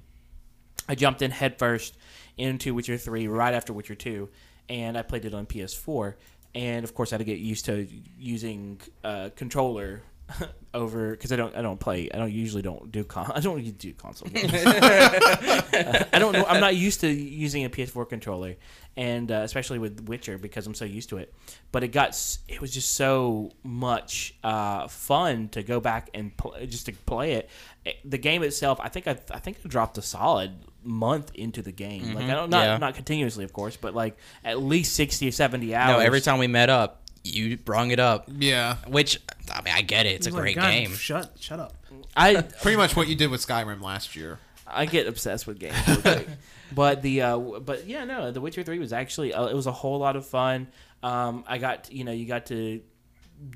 I 0.92 0.94
jumped 0.94 1.22
in 1.22 1.30
headfirst 1.30 1.96
into 2.36 2.74
Witcher 2.74 2.98
three 2.98 3.26
right 3.26 3.54
after 3.54 3.72
Witcher 3.72 3.94
two. 3.94 4.28
and 4.68 4.96
I 4.96 5.02
played 5.02 5.24
it 5.24 5.34
on 5.34 5.44
PS4. 5.46 6.14
And 6.54 6.84
of 6.84 6.94
course, 6.94 7.12
I 7.12 7.14
had 7.14 7.18
to 7.26 7.30
get 7.32 7.38
used 7.38 7.64
to 7.64 7.74
using 8.18 8.78
uh, 9.02 9.30
controller 9.34 10.02
over 10.74 11.10
because 11.12 11.32
I 11.32 11.36
don't 11.36 11.54
I 11.56 11.62
don't 11.62 11.78
play 11.80 12.08
I 12.14 12.16
don't 12.18 12.32
usually 12.32 12.62
don't 12.62 12.90
do 12.92 13.04
con 13.04 13.30
I 13.34 13.40
don't 13.40 13.62
do 13.78 13.92
console 13.94 14.28
games. 14.28 14.52
Uh, 14.54 16.04
I 16.12 16.18
don't 16.18 16.32
know 16.32 16.44
I'm 16.46 16.60
not 16.60 16.76
used 16.76 17.00
to 17.00 17.08
using 17.08 17.64
a 17.64 17.70
PS4 17.70 18.08
controller 18.08 18.54
and 18.96 19.30
uh, 19.30 19.36
especially 19.48 19.78
with 19.78 20.06
Witcher 20.08 20.38
because 20.38 20.66
I'm 20.66 20.74
so 20.74 20.84
used 20.86 21.08
to 21.10 21.18
it. 21.18 21.34
But 21.72 21.84
it 21.84 21.88
got 21.88 22.10
it 22.48 22.60
was 22.60 22.70
just 22.72 22.94
so 22.94 23.50
much 23.62 24.34
uh, 24.44 24.88
fun 24.88 25.48
to 25.50 25.62
go 25.62 25.80
back 25.80 26.10
and 26.14 26.34
pl- 26.36 26.54
just 26.66 26.86
to 26.86 26.92
play 26.92 27.32
it. 27.32 27.50
It- 27.84 27.96
The 28.04 28.18
game 28.18 28.42
itself, 28.42 28.78
I 28.82 28.88
think 28.88 29.06
I 29.06 29.16
I 29.30 29.38
think 29.38 29.58
I 29.64 29.68
dropped 29.68 29.98
a 29.98 30.02
solid 30.02 30.52
month 30.84 31.30
into 31.34 31.62
the 31.62 31.72
game. 31.72 32.14
Like 32.14 32.24
I 32.24 32.34
don't 32.34 32.50
not 32.50 32.64
Yeah. 32.64 32.78
not 32.78 32.94
continuously 32.94 33.44
of 33.44 33.52
course, 33.52 33.76
but 33.76 33.94
like 33.94 34.16
at 34.44 34.62
least 34.62 34.94
60 34.96 35.28
or 35.28 35.32
70 35.32 35.74
hours. 35.74 35.92
No, 35.92 35.98
every 36.00 36.20
time 36.20 36.38
we 36.38 36.46
met 36.46 36.70
up, 36.70 37.02
you 37.24 37.56
brung 37.56 37.90
it 37.92 38.00
up. 38.00 38.28
Yeah, 38.36 38.76
Which 38.88 39.20
I 39.52 39.62
mean, 39.62 39.74
I 39.74 39.82
get 39.82 40.06
it. 40.06 40.16
It's 40.16 40.26
a 40.26 40.30
He's 40.30 40.34
like, 40.34 40.42
great 40.42 40.56
"God, 40.56 40.70
game. 40.70 40.92
Shut, 40.94 41.32
shut 41.38 41.60
up. 41.60 41.74
I 42.16 42.40
pretty 42.62 42.76
much 42.76 42.96
what 42.96 43.08
you 43.08 43.14
did 43.14 43.30
with 43.30 43.46
Skyrim 43.46 43.80
last 43.82 44.16
year. 44.16 44.38
I 44.66 44.86
get 44.86 45.06
obsessed 45.06 45.46
with 45.46 45.58
games. 45.58 45.76
real 46.04 46.24
but 46.74 47.02
the 47.02 47.22
uh, 47.22 47.38
but 47.38 47.86
yeah, 47.86 48.04
no, 48.04 48.30
The 48.32 48.40
Witcher 48.40 48.62
Three 48.62 48.78
was 48.78 48.92
actually 48.92 49.34
uh, 49.34 49.46
it 49.46 49.54
was 49.54 49.66
a 49.66 49.72
whole 49.72 49.98
lot 49.98 50.16
of 50.16 50.24
fun. 50.26 50.68
Um, 51.02 51.44
I 51.46 51.58
got 51.58 51.92
you 51.92 52.04
know 52.04 52.12
you 52.12 52.26
got 52.26 52.46
to 52.46 52.80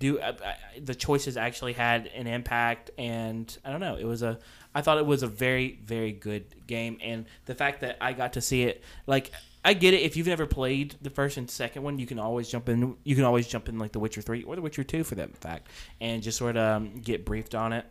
do 0.01 0.19
uh, 0.19 0.33
uh, 0.45 0.53
the 0.83 0.95
choices 0.95 1.37
actually 1.37 1.73
had 1.73 2.09
an 2.09 2.27
impact, 2.27 2.91
and 2.99 3.57
I 3.65 3.71
don't 3.71 3.81
know, 3.81 3.97
it 3.97 4.05
was 4.05 4.23
a 4.23 4.39
I 4.77 4.83
thought 4.83 4.99
it 4.99 5.07
was 5.07 5.23
a 5.23 5.27
very 5.27 5.81
very 5.83 6.13
good 6.13 6.67
game, 6.67 6.99
and 7.03 7.27
the 7.47 7.55
fact 7.55 7.81
that 7.81 7.97
I 8.01 8.13
got 8.13 8.35
to 8.35 8.41
see 8.41 8.63
it 8.63 8.85
like. 9.07 9.31
I 9.65 9.75
get 9.75 9.95
it. 9.95 10.03
If 10.03 10.17
you've 10.17 10.29
never 10.29 10.47
played 10.47 10.95
the 11.03 11.11
first 11.11 11.39
and 11.39 11.51
second 11.51 11.83
one, 11.83 11.99
you 11.99 12.07
can 12.07 12.21
always 12.21 12.49
jump 12.49 12.69
in. 12.69 12.97
You 13.03 13.17
can 13.17 13.25
always 13.25 13.49
jump 13.49 13.69
in 13.69 13.81
like 13.81 13.91
The 13.91 13.99
Witcher 13.99 14.23
Three 14.23 14.45
or 14.45 14.55
The 14.55 14.63
Witcher 14.63 14.85
Two, 14.85 15.03
for 15.03 15.17
that 15.17 15.37
fact, 15.37 15.67
and 16.01 16.23
just 16.23 16.39
sort 16.39 16.57
of 16.57 16.77
um, 16.77 17.01
get 17.01 17.25
briefed 17.25 17.53
on 17.53 17.73
it 17.73 17.85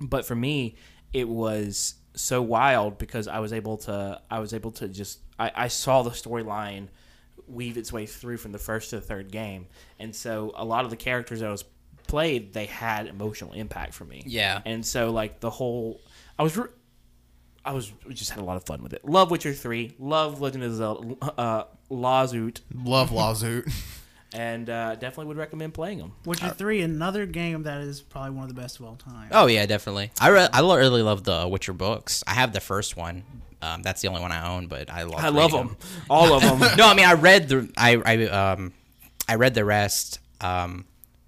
but 0.00 0.26
for 0.26 0.34
me 0.34 0.76
it 1.12 1.28
was 1.28 1.94
so 2.14 2.40
wild 2.42 2.98
because 2.98 3.28
i 3.28 3.38
was 3.38 3.52
able 3.52 3.76
to 3.76 4.20
i 4.30 4.38
was 4.38 4.54
able 4.54 4.70
to 4.70 4.88
just 4.88 5.20
i, 5.38 5.50
I 5.54 5.68
saw 5.68 6.02
the 6.02 6.10
storyline 6.10 6.88
weave 7.46 7.76
its 7.76 7.92
way 7.92 8.06
through 8.06 8.38
from 8.38 8.52
the 8.52 8.58
first 8.58 8.90
to 8.90 8.96
the 8.96 9.02
third 9.02 9.30
game 9.30 9.66
and 9.98 10.14
so 10.14 10.52
a 10.56 10.64
lot 10.64 10.84
of 10.84 10.90
the 10.90 10.96
characters 10.96 11.40
that 11.40 11.50
was 11.50 11.64
played 12.06 12.52
they 12.52 12.66
had 12.66 13.06
emotional 13.06 13.52
impact 13.52 13.94
for 13.94 14.04
me 14.04 14.22
Yeah. 14.26 14.60
and 14.64 14.84
so 14.84 15.10
like 15.10 15.40
the 15.40 15.50
whole 15.50 16.00
i 16.38 16.42
was 16.42 16.56
re- 16.56 16.68
i 17.64 17.72
was 17.72 17.92
we 18.06 18.14
just 18.14 18.30
had 18.30 18.40
a 18.40 18.44
lot 18.44 18.56
of 18.56 18.64
fun 18.64 18.82
with 18.82 18.92
it 18.92 19.04
love 19.04 19.30
witcher 19.30 19.52
3 19.52 19.94
love 19.98 20.40
legend 20.40 20.64
of 20.64 20.74
zelda 20.74 21.16
uh 21.38 21.64
Lazoot, 21.90 22.60
Love 22.74 23.10
Lazoot. 23.12 23.72
and 24.32 24.68
uh, 24.68 24.96
definitely 24.96 25.26
would 25.26 25.36
recommend 25.36 25.72
playing 25.72 25.98
them 25.98 26.12
Witcher 26.24 26.48
Three, 26.50 26.82
another 26.82 27.26
game 27.26 27.62
that 27.62 27.80
is 27.80 28.00
probably 28.02 28.32
one 28.32 28.42
of 28.42 28.48
the 28.52 28.60
best 28.60 28.80
of 28.80 28.86
all 28.86 28.96
time. 28.96 29.28
Oh 29.30 29.46
yeah, 29.46 29.66
definitely. 29.66 30.10
I 30.20 30.28
re- 30.30 30.48
I 30.52 30.62
lo- 30.62 30.76
really 30.76 31.02
love 31.02 31.22
the 31.22 31.46
Witcher 31.46 31.72
books. 31.72 32.24
I 32.26 32.34
have 32.34 32.52
the 32.52 32.58
first 32.60 32.96
one. 32.96 33.22
Um, 33.62 33.82
that's 33.82 34.02
the 34.02 34.08
only 34.08 34.20
one 34.20 34.32
I 34.32 34.48
own, 34.52 34.66
but 34.66 34.90
I 34.90 35.04
love. 35.04 35.20
i 35.24 35.28
love 35.28 35.52
reading 35.52 35.68
them 35.68 35.76
all 36.10 36.32
of 36.34 36.42
them 36.60 36.76
no, 36.76 36.88
I 36.88 36.94
mean 36.94 37.06
I 37.06 37.12
read 37.14 37.48
the 37.48 37.70
I 37.76 38.02
I 38.04 38.26
um 38.26 38.72
I 39.28 39.36
read 39.36 39.54
the 39.54 39.64
rest. 39.64 40.18
Um, 40.40 40.86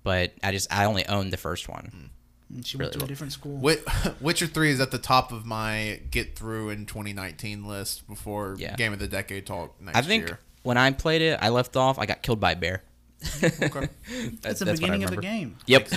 but 0.08 0.32
I 0.42 0.52
just 0.52 0.72
I 0.72 0.86
only 0.86 1.06
owned 1.06 1.34
the 1.34 1.36
first 1.36 1.68
one. 1.68 2.10
And 2.50 2.64
she 2.66 2.78
really 2.78 2.88
went 2.88 3.00
to 3.00 3.04
a 3.04 3.08
different 3.08 3.34
school. 3.34 3.58
Wit- 3.58 3.84
Witcher 4.22 4.46
Three 4.46 4.70
is 4.70 4.80
at 4.80 4.90
the 4.90 4.96
top 4.98 5.32
of 5.32 5.44
my 5.44 6.00
get 6.10 6.34
through 6.34 6.70
in 6.70 6.86
2019 6.86 7.66
list 7.66 8.08
before 8.08 8.56
Yeah. 8.58 8.74
Game 8.76 8.94
of 8.94 8.98
the 9.00 9.06
Decade 9.08 9.44
talk 9.46 9.78
next 9.82 9.98
I 9.98 10.00
think 10.00 10.26
year. 10.28 10.38
when 10.62 10.78
I 10.78 10.90
played 10.92 11.20
it, 11.20 11.38
I 11.42 11.50
left 11.50 11.76
off. 11.76 11.98
I 11.98 12.06
got 12.06 12.22
killed 12.22 12.40
by 12.40 12.52
a 12.52 12.56
bear. 12.56 12.82
Okay. 13.42 13.60
That- 13.68 14.40
That's 14.40 14.60
the 14.60 14.72
beginning 14.72 15.04
of 15.04 15.10
the 15.10 15.18
game. 15.18 15.58
Yep. 15.66 15.90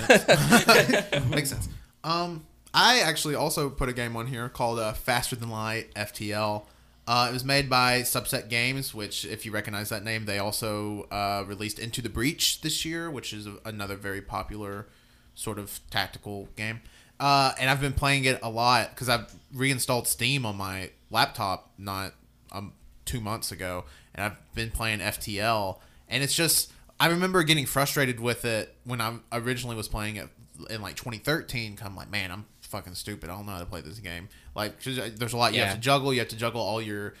Makes 1.30 1.50
sense. 1.50 1.68
Um, 2.04 2.44
I 2.74 3.00
actually 3.00 3.34
also 3.34 3.70
put 3.70 3.88
a 3.88 3.92
game 3.94 4.14
on 4.16 4.26
here 4.26 4.48
called 4.50 4.78
uh, 4.78 4.92
Faster 4.92 5.36
Than 5.36 5.48
Light 5.48 5.94
FTL. 5.94 6.64
Uh, 7.06 7.26
it 7.28 7.32
was 7.32 7.44
made 7.44 7.68
by 7.68 8.00
Subset 8.02 8.48
Games, 8.48 8.94
which, 8.94 9.24
if 9.24 9.44
you 9.44 9.50
recognize 9.50 9.88
that 9.88 10.04
name, 10.04 10.24
they 10.24 10.38
also 10.38 11.08
uh, 11.10 11.42
released 11.46 11.78
Into 11.80 12.00
the 12.00 12.08
Breach 12.08 12.60
this 12.60 12.84
year, 12.84 13.10
which 13.10 13.32
is 13.32 13.48
another 13.64 13.96
very 13.96 14.22
popular 14.22 14.86
sort 15.34 15.58
of 15.58 15.80
tactical 15.90 16.48
game. 16.56 16.80
Uh, 17.18 17.52
and 17.58 17.68
I've 17.68 17.80
been 17.80 17.92
playing 17.92 18.24
it 18.24 18.38
a 18.42 18.48
lot 18.50 18.90
because 18.90 19.08
I've 19.08 19.32
reinstalled 19.52 20.06
Steam 20.06 20.46
on 20.46 20.56
my 20.56 20.90
laptop 21.10 21.72
not 21.76 22.14
um, 22.52 22.72
two 23.04 23.20
months 23.20 23.50
ago, 23.50 23.84
and 24.14 24.24
I've 24.24 24.54
been 24.54 24.70
playing 24.70 25.00
FTL. 25.00 25.78
And 26.08 26.22
it's 26.22 26.34
just, 26.34 26.72
I 27.00 27.08
remember 27.08 27.42
getting 27.42 27.66
frustrated 27.66 28.20
with 28.20 28.44
it 28.44 28.76
when 28.84 29.00
I 29.00 29.14
originally 29.32 29.74
was 29.76 29.88
playing 29.88 30.16
it 30.16 30.28
in 30.70 30.80
like 30.82 30.94
2013. 30.96 31.76
'cause 31.76 31.86
I'm 31.86 31.96
like, 31.96 32.10
man, 32.10 32.30
I'm 32.30 32.44
fucking 32.60 32.94
stupid. 32.94 33.28
I 33.28 33.36
don't 33.36 33.46
know 33.46 33.52
how 33.52 33.58
to 33.58 33.66
play 33.66 33.80
this 33.80 33.98
game. 33.98 34.28
Like, 34.54 34.82
'cause 34.82 34.96
there's 35.16 35.32
a 35.32 35.36
lot 35.36 35.52
you 35.54 35.60
Yeah. 35.60 35.66
have 35.66 35.74
to 35.76 35.80
juggle. 35.80 36.12
You 36.12 36.20
have 36.20 36.28
to 36.28 36.36
juggle 36.36 36.60
all 36.60 36.80
your 36.82 37.14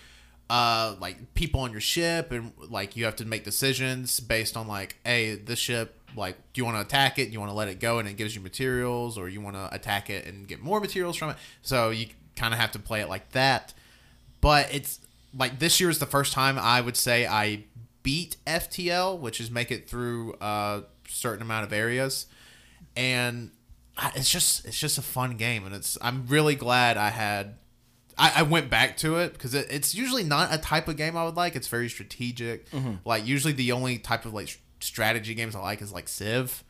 uh 0.50 0.96
like 1.00 1.32
people 1.34 1.60
on 1.60 1.72
your 1.72 1.80
ship 1.80 2.30
and 2.32 2.52
like 2.68 2.94
you 2.96 3.04
have 3.06 3.16
to 3.16 3.24
make 3.24 3.42
decisions 3.44 4.20
based 4.20 4.54
on 4.56 4.66
like 4.68 4.96
hey 5.04 5.34
this 5.36 5.58
ship 5.58 5.98
like 6.14 6.36
do 6.52 6.60
you 6.60 6.64
want 6.66 6.76
to 6.76 6.80
attack 6.82 7.18
it? 7.18 7.26
Do 7.26 7.32
you 7.32 7.40
want 7.40 7.50
to 7.50 7.54
let 7.56 7.68
it 7.68 7.80
go 7.80 7.98
and 8.00 8.06
it 8.08 8.18
gives 8.18 8.34
you 8.34 8.40
materials? 8.42 9.16
Or 9.16 9.28
you 9.30 9.40
want 9.40 9.56
to 9.56 9.72
attack 9.74 10.10
it 10.10 10.26
and 10.26 10.46
get 10.46 10.60
more 10.60 10.78
materials 10.80 11.16
from 11.16 11.30
it? 11.30 11.36
So 11.62 11.88
you 11.90 12.06
kind 12.36 12.52
of 12.52 12.60
have 12.60 12.72
to 12.72 12.78
play 12.78 13.00
it 13.00 13.08
like 13.08 13.30
that. 13.32 13.72
But 14.42 14.68
it's 14.74 14.98
like 15.32 15.58
this 15.58 15.80
year 15.80 15.88
is 15.88 15.98
the 16.00 16.04
first 16.06 16.34
time 16.34 16.58
i 16.58 16.78
would 16.82 16.96
say 16.98 17.26
i 17.26 17.64
beat 18.02 18.36
ftl 18.46 19.18
which 19.18 19.40
is 19.40 19.50
make 19.50 19.70
it 19.70 19.88
through 19.88 20.34
a 20.42 20.82
certain 21.08 21.40
amount 21.40 21.64
of 21.64 21.72
areas. 21.72 22.26
And 22.94 23.52
it's 24.16 24.30
just 24.30 24.64
it's 24.64 24.78
just 24.78 24.98
a 24.98 25.02
fun 25.02 25.36
game 25.36 25.66
and 25.66 25.74
it's 25.74 25.98
i'm 26.00 26.26
really 26.26 26.54
glad 26.54 26.96
i 26.96 27.10
had 27.10 27.56
I, 28.18 28.32
I 28.36 28.42
went 28.42 28.68
back 28.68 28.96
to 28.98 29.16
it 29.16 29.32
because 29.32 29.54
it, 29.54 29.66
it's 29.70 29.94
usually 29.94 30.22
not 30.22 30.52
a 30.52 30.58
type 30.58 30.86
of 30.86 30.98
game 30.98 31.16
I 31.16 31.24
would 31.24 31.34
like. 31.34 31.56
It's 31.56 31.68
very 31.68 31.88
strategic. 31.88 32.66
Like 33.06 33.26
usually 33.26 33.54
the 33.54 33.72
only 33.72 33.96
type 33.98 34.26
of 34.26 34.34
like 34.34 34.60
strategy 34.80 35.34
games 35.34 35.56
I 35.56 35.60
like 35.60 35.80
is 35.80 35.92
like 35.92 36.08
Civ. 36.08 36.62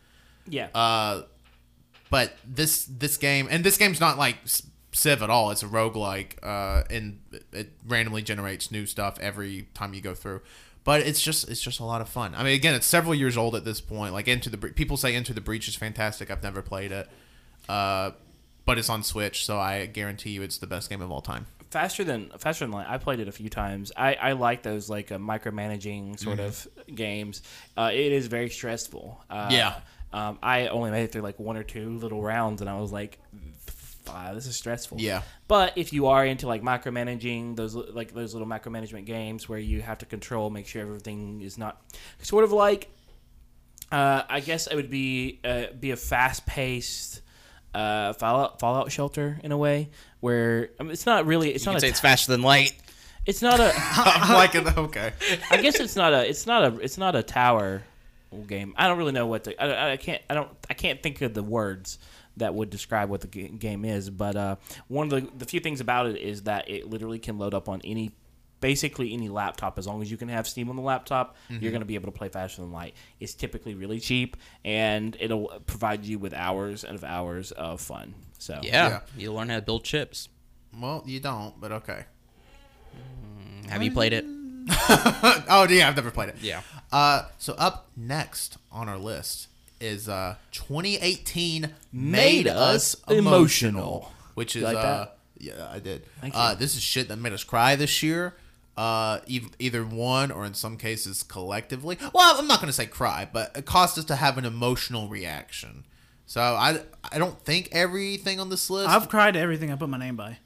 yeah 0.46 0.68
Uh, 0.72 1.22
but 2.10 2.36
this 2.46 2.84
this 2.84 3.16
game 3.16 3.48
and 3.50 3.64
this 3.64 3.76
game's 3.76 4.00
not 4.00 4.18
like 4.18 4.36
Civ 4.92 5.20
at 5.20 5.30
all. 5.30 5.50
It's 5.50 5.64
a 5.64 5.66
roguelike 5.66 6.34
uh, 6.44 6.84
and 6.88 7.18
it 7.52 7.72
randomly 7.88 8.22
generates 8.22 8.70
new 8.70 8.86
stuff 8.86 9.18
every 9.20 9.66
time 9.74 9.94
you 9.94 10.00
go 10.00 10.14
through. 10.14 10.42
But 10.84 11.02
it's 11.02 11.20
just 11.22 11.48
it's 11.48 11.60
just 11.60 11.78
a 11.80 11.84
lot 11.84 12.00
of 12.00 12.08
fun. 12.08 12.34
I 12.34 12.42
mean, 12.42 12.54
again, 12.54 12.74
it's 12.74 12.86
several 12.86 13.14
years 13.14 13.36
old 13.36 13.54
at 13.54 13.64
this 13.64 13.80
point. 13.80 14.12
Like 14.12 14.26
Into 14.26 14.50
the 14.50 14.56
Bre- 14.56 14.68
people 14.68 14.96
say 14.96 15.14
Into 15.14 15.32
the 15.32 15.40
Breach 15.40 15.68
is 15.68 15.76
fantastic. 15.76 16.30
I've 16.30 16.42
never 16.42 16.60
played 16.60 16.90
it, 16.90 17.08
uh, 17.68 18.10
but 18.64 18.78
it's 18.78 18.88
on 18.88 19.02
Switch, 19.02 19.44
so 19.46 19.58
I 19.58 19.86
guarantee 19.86 20.30
you 20.30 20.42
it's 20.42 20.58
the 20.58 20.66
best 20.66 20.90
game 20.90 21.00
of 21.00 21.10
all 21.12 21.20
time. 21.20 21.46
faster 21.70 22.02
than 22.04 22.30
faster 22.38 22.64
than 22.64 22.72
light. 22.72 22.86
I 22.88 22.98
played 22.98 23.20
it 23.20 23.28
a 23.28 23.32
few 23.32 23.48
times. 23.48 23.92
I, 23.96 24.14
I 24.14 24.32
like 24.32 24.62
those 24.62 24.90
like 24.90 25.12
uh, 25.12 25.18
micromanaging 25.18 26.18
sort 26.18 26.40
of 26.40 26.66
games. 26.92 27.42
Uh, 27.76 27.90
it 27.92 28.12
is 28.12 28.26
very 28.26 28.50
stressful. 28.50 29.20
Uh, 29.30 29.48
Yeah. 29.52 29.74
Um, 30.12 30.38
I 30.42 30.66
only 30.66 30.90
made 30.90 31.04
it 31.04 31.12
through 31.12 31.22
like 31.22 31.38
one 31.38 31.56
or 31.56 31.62
two 31.62 31.96
little 31.96 32.20
rounds, 32.20 32.60
and 32.60 32.68
I 32.68 32.78
was 32.78 32.92
like, 32.92 33.18
"Wow, 34.06 34.34
this 34.34 34.46
is 34.46 34.56
stressful." 34.56 35.00
Yeah. 35.00 35.22
But 35.48 35.76
if 35.76 35.92
you 35.92 36.06
are 36.06 36.24
into 36.24 36.46
like 36.46 36.62
micromanaging 36.62 37.56
those 37.56 37.74
like 37.74 38.12
those 38.14 38.34
little 38.34 38.48
micromanagement 38.48 39.04
games 39.06 39.48
where 39.48 39.58
you 39.58 39.82
have 39.82 39.98
to 39.98 40.06
control, 40.06 40.50
make 40.50 40.66
sure 40.66 40.82
everything 40.82 41.40
is 41.42 41.58
not 41.58 41.80
sort 42.22 42.44
of 42.44 42.52
like 42.52 42.90
uh, 43.90 44.22
I 44.28 44.40
guess 44.40 44.66
it 44.66 44.74
would 44.74 44.90
be 44.90 45.40
uh, 45.44 45.64
be 45.78 45.90
a 45.90 45.96
fast 45.96 46.46
paced 46.46 47.20
uh, 47.74 48.14
Fallout 48.14 48.58
Fallout 48.58 48.90
Shelter 48.90 49.38
in 49.44 49.52
a 49.52 49.56
way 49.58 49.90
where 50.20 50.70
I 50.80 50.82
mean, 50.82 50.92
it's 50.92 51.06
not 51.06 51.26
really 51.26 51.50
it's 51.50 51.66
You 51.66 51.72
not 51.72 51.80
say 51.80 51.88
it's 51.88 52.00
faster 52.00 52.32
than 52.32 52.42
light. 52.42 52.72
it's 53.26 53.42
not 53.42 53.60
a 53.60 53.72
I'm 53.76 54.32
liking 54.34 54.64
the 54.64 54.78
okay. 54.80 55.12
I 55.50 55.58
guess 55.58 55.78
it's 55.78 55.96
not 55.96 56.12
a 56.14 56.28
it's 56.28 56.46
not 56.46 56.64
a 56.72 56.80
it's 56.80 56.98
not 56.98 57.14
a 57.14 57.22
tower 57.22 57.82
game. 58.46 58.72
I 58.76 58.88
don't 58.88 58.96
really 58.96 59.12
know 59.12 59.26
what 59.26 59.44
the 59.44 59.62
I, 59.62 59.92
I 59.92 59.96
can't 59.98 60.22
I 60.30 60.34
don't 60.34 60.48
I 60.70 60.74
can't 60.74 61.02
think 61.02 61.20
of 61.20 61.34
the 61.34 61.42
words 61.42 61.98
that 62.36 62.54
would 62.54 62.70
describe 62.70 63.08
what 63.10 63.20
the 63.20 63.26
ga- 63.28 63.48
game 63.48 63.84
is. 63.84 64.10
But 64.10 64.36
uh, 64.36 64.56
one 64.88 65.10
of 65.12 65.22
the 65.22 65.30
the 65.38 65.44
few 65.44 65.60
things 65.60 65.80
about 65.80 66.06
it 66.06 66.16
is 66.20 66.42
that 66.42 66.68
it 66.70 66.88
literally 66.88 67.18
can 67.18 67.38
load 67.38 67.54
up 67.54 67.68
on 67.68 67.80
any 67.84 68.12
basically 68.60 69.12
any 69.12 69.28
laptop 69.28 69.76
as 69.78 69.88
long 69.88 70.00
as 70.02 70.10
you 70.10 70.16
can 70.16 70.28
have 70.28 70.46
Steam 70.46 70.70
on 70.70 70.76
the 70.76 70.82
laptop. 70.82 71.34
You're 71.48 71.72
going 71.72 71.80
to 71.82 71.86
be 71.86 71.96
able 71.96 72.12
to 72.12 72.16
play 72.16 72.28
faster 72.28 72.62
than 72.62 72.70
light. 72.70 72.94
It's 73.18 73.34
typically 73.34 73.74
really 73.74 73.98
cheap 73.98 74.36
and 74.64 75.16
it'll 75.18 75.48
provide 75.66 76.04
you 76.04 76.18
with 76.20 76.32
hours 76.32 76.84
and 76.84 76.94
of 76.94 77.02
hours 77.02 77.50
of 77.50 77.80
fun. 77.80 78.14
So 78.38 78.60
Yeah, 78.62 78.88
Yeah. 78.88 79.00
you 79.16 79.32
learn 79.32 79.48
how 79.48 79.56
to 79.56 79.62
build 79.62 79.82
chips. 79.82 80.28
Well, 80.80 81.02
you 81.06 81.18
don't, 81.18 81.60
but 81.60 81.72
okay. 81.72 82.04
Have 83.68 83.82
you 83.82 83.90
played 83.90 84.12
it? 84.12 84.24
oh, 84.68 85.66
yeah, 85.68 85.88
I've 85.88 85.96
never 85.96 86.10
played 86.10 86.28
it. 86.28 86.36
Yeah. 86.40 86.62
Uh, 86.90 87.24
so 87.38 87.54
up 87.54 87.88
next 87.96 88.58
on 88.70 88.88
our 88.88 88.98
list 88.98 89.48
is 89.82 90.08
uh 90.08 90.36
2018 90.52 91.62
Made 91.62 91.72
made 91.92 92.46
Us 92.48 92.94
us 92.94 93.02
Emotional. 93.08 93.18
emotional, 93.32 94.12
which 94.34 94.56
is 94.56 94.60
You 94.60 94.66
like 94.68 94.76
uh 94.76 94.82
that? 94.82 95.18
yeah, 95.38 95.68
I 95.70 95.78
did. 95.78 96.04
Thank 96.20 96.34
Uh, 96.36 96.50
you. 96.52 96.58
this 96.58 96.76
is 96.76 96.82
shit 96.82 97.08
that 97.08 97.16
made 97.18 97.32
us 97.32 97.44
cry 97.44 97.76
this 97.76 98.02
year. 98.02 98.34
uh, 98.74 99.20
ev- 99.30 99.50
either 99.58 99.84
one 99.84 100.30
or 100.30 100.46
in 100.46 100.54
some 100.54 100.78
cases 100.78 101.22
collectively. 101.22 101.98
Well, 102.14 102.38
I'm 102.38 102.46
not 102.46 102.58
going 102.58 102.68
to 102.68 102.72
say 102.72 102.86
cry, 102.86 103.28
but 103.30 103.54
it 103.54 103.66
caused 103.66 103.98
us 103.98 104.04
to 104.06 104.16
have 104.16 104.38
an 104.38 104.46
emotional 104.46 105.08
reaction. 105.08 105.84
So 106.24 106.40
I 106.40 106.80
I 107.12 107.18
don't 107.18 107.38
think 107.44 107.68
everything 107.72 108.40
on 108.40 108.48
this 108.48 108.70
list. 108.70 108.88
I've 108.88 109.10
cried 109.10 109.36
everything 109.36 109.70
I 109.70 109.76
put 109.76 109.90
my 109.90 109.98
name 109.98 110.16
by. 110.16 110.38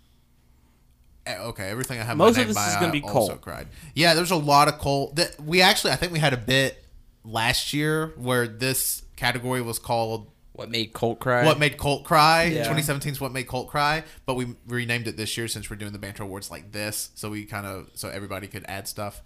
Eh, 1.24 1.38
okay, 1.38 1.68
everything 1.70 2.00
I 2.00 2.04
have 2.04 2.16
Most 2.16 2.34
my 2.36 2.42
of 2.42 2.48
this 2.48 2.56
by, 2.56 2.68
is 2.68 2.74
gonna 2.74 2.88
I 2.88 2.90
be 2.90 3.02
also 3.02 3.28
Colt. 3.28 3.40
cried. 3.42 3.68
Yeah, 3.94 4.14
there's 4.14 4.32
a 4.32 4.36
lot 4.36 4.66
of 4.66 4.78
cold. 4.78 5.16
That 5.16 5.40
we 5.40 5.60
actually 5.62 5.92
I 5.92 5.96
think 5.96 6.12
we 6.12 6.18
had 6.18 6.32
a 6.32 6.36
bit 6.36 6.82
last 7.26 7.72
year 7.72 8.14
where 8.16 8.46
this 8.46 9.02
category 9.16 9.60
was 9.62 9.78
called 9.78 10.30
What 10.52 10.70
made 10.70 10.92
Colt 10.92 11.18
cry? 11.18 11.44
What 11.44 11.58
Made 11.58 11.76
Colt 11.76 12.04
Cry. 12.04 12.44
Yeah. 12.44 12.62
2017 12.62 13.12
is 13.12 13.20
What 13.20 13.32
Made 13.32 13.46
Colt 13.46 13.68
Cry, 13.68 14.04
but 14.24 14.34
we 14.34 14.54
renamed 14.66 15.08
it 15.08 15.16
this 15.16 15.36
year 15.36 15.48
since 15.48 15.68
we're 15.68 15.76
doing 15.76 15.92
the 15.92 15.98
Banter 15.98 16.22
Awards 16.22 16.50
like 16.50 16.72
this, 16.72 17.10
so 17.14 17.30
we 17.30 17.44
kind 17.44 17.66
of 17.66 17.90
so 17.94 18.08
everybody 18.08 18.46
could 18.46 18.64
add 18.68 18.88
stuff. 18.88 19.22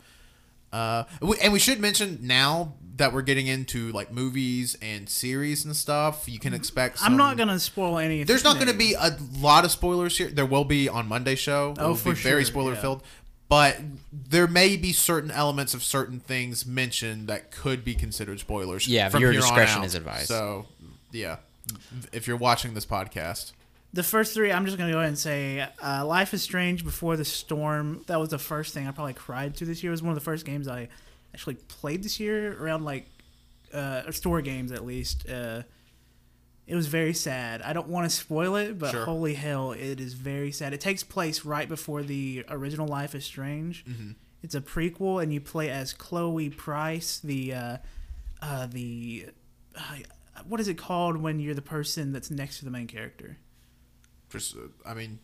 Uh, 0.73 1.05
we, 1.21 1.37
and 1.41 1.53
we 1.53 1.59
should 1.59 1.81
mention 1.81 2.19
now 2.23 2.75
that 2.97 3.13
we're 3.13 3.23
getting 3.23 3.49
into 3.49 3.91
like 3.91 4.13
movies 4.13 4.77
and 4.81 5.09
series 5.09 5.65
and 5.65 5.75
stuff. 5.75 6.29
You 6.29 6.39
can 6.39 6.55
expect. 6.55 6.99
Some, 6.99 7.13
I'm 7.13 7.19
not 7.19 7.37
gonna 7.37 7.59
spoil 7.59 7.99
anything. 7.99 8.27
There's 8.27 8.45
not 8.45 8.55
going 8.55 8.69
to 8.69 8.75
be 8.75 8.95
a 8.95 9.17
lot 9.39 9.65
of 9.65 9.73
spoilers 9.73 10.17
here. 10.17 10.29
There 10.29 10.47
will 10.47 10.65
be 10.65 10.89
on 10.89 11.09
Monday 11.09 11.35
show. 11.35 11.75
Oh, 11.79 11.83
It'll 11.83 11.95
for 11.97 12.11
be 12.11 12.21
very 12.21 12.45
spoiler 12.45 12.75
yeah. 12.75 12.81
filled. 12.81 13.03
But 13.51 13.81
there 14.13 14.47
may 14.47 14.77
be 14.77 14.93
certain 14.93 15.33
elements 15.33 15.75
of 15.75 15.83
certain 15.83 16.21
things 16.21 16.65
mentioned 16.65 17.27
that 17.27 17.51
could 17.51 17.85
be 17.85 17.95
considered 17.95 18.39
spoilers. 18.39 18.87
Yeah, 18.87 19.09
from 19.09 19.19
viewer 19.19 19.33
here 19.33 19.41
on 19.43 19.49
discretion 19.49 19.81
out. 19.81 19.87
is 19.87 19.95
advised. 19.97 20.29
So, 20.29 20.67
yeah, 21.11 21.39
if 22.13 22.29
you're 22.29 22.37
watching 22.37 22.75
this 22.75 22.87
podcast, 22.87 23.53
The 23.93 24.05
first 24.05 24.35
three, 24.35 24.53
I'm 24.53 24.67
just 24.67 24.79
gonna 24.79 24.93
go 24.93 24.99
ahead 24.99 25.09
and 25.09 25.19
say, 25.19 25.67
uh, 25.83 26.07
"Life 26.07 26.33
is 26.33 26.43
Strange" 26.43 26.85
before 26.85 27.17
the 27.17 27.25
storm. 27.25 28.05
That 28.07 28.21
was 28.21 28.29
the 28.29 28.39
first 28.39 28.73
thing 28.73 28.87
I 28.87 28.93
probably 28.93 29.15
cried 29.15 29.57
to 29.57 29.65
this 29.65 29.83
year. 29.83 29.91
It 29.91 29.95
was 29.95 30.03
one 30.03 30.11
of 30.11 30.15
the 30.15 30.25
first 30.25 30.47
games 30.47 30.69
I 30.69 30.89
actually 31.35 31.57
played 31.57 32.05
this 32.05 32.21
year 32.21 32.57
around 32.63 32.85
like 32.85 33.09
uh, 33.75 34.09
store 34.13 34.43
games 34.43 34.71
at 34.71 34.87
least. 34.87 35.29
Uh, 35.29 35.63
it 36.71 36.77
was 36.77 36.87
very 36.87 37.13
sad. 37.13 37.61
I 37.63 37.73
don't 37.73 37.89
want 37.89 38.09
to 38.09 38.15
spoil 38.17 38.55
it, 38.57 38.79
but 38.79 38.93
Sure. 38.93 39.05
holy 39.05 39.35
hell, 39.35 39.73
it 39.73 39.99
is 40.01 40.15
very 40.15 40.53
sad. 40.53 40.73
It 40.73 40.81
takes 40.81 41.03
place 41.03 41.45
right 41.45 41.69
before 41.69 42.03
the 42.03 42.45
original 42.49 42.87
Life 42.87 43.15
is 43.15 43.25
Strange. 43.25 43.85
It's 44.43 44.55
a 44.55 44.61
prequel, 44.61 45.23
and 45.23 45.35
you 45.35 45.41
play 45.41 45.69
as 45.69 45.93
Chloe 45.93 46.49
Price, 46.49 47.19
the 47.19 47.53
uh, 47.55 47.77
uh, 48.41 48.67
the 48.69 49.27
uh, 49.77 49.97
what 50.47 50.61
is 50.61 50.69
it 50.69 50.79
called 50.79 51.17
when 51.19 51.41
you're 51.41 51.55
the 51.55 51.61
person 51.79 52.13
that's 52.13 52.31
next 52.31 52.59
to 52.61 52.65
the 52.65 52.71
main 52.71 52.87
character? 52.87 53.37
just 54.31 54.55
uh, 54.57 54.61
I 54.87 54.95
mean, 54.95 55.19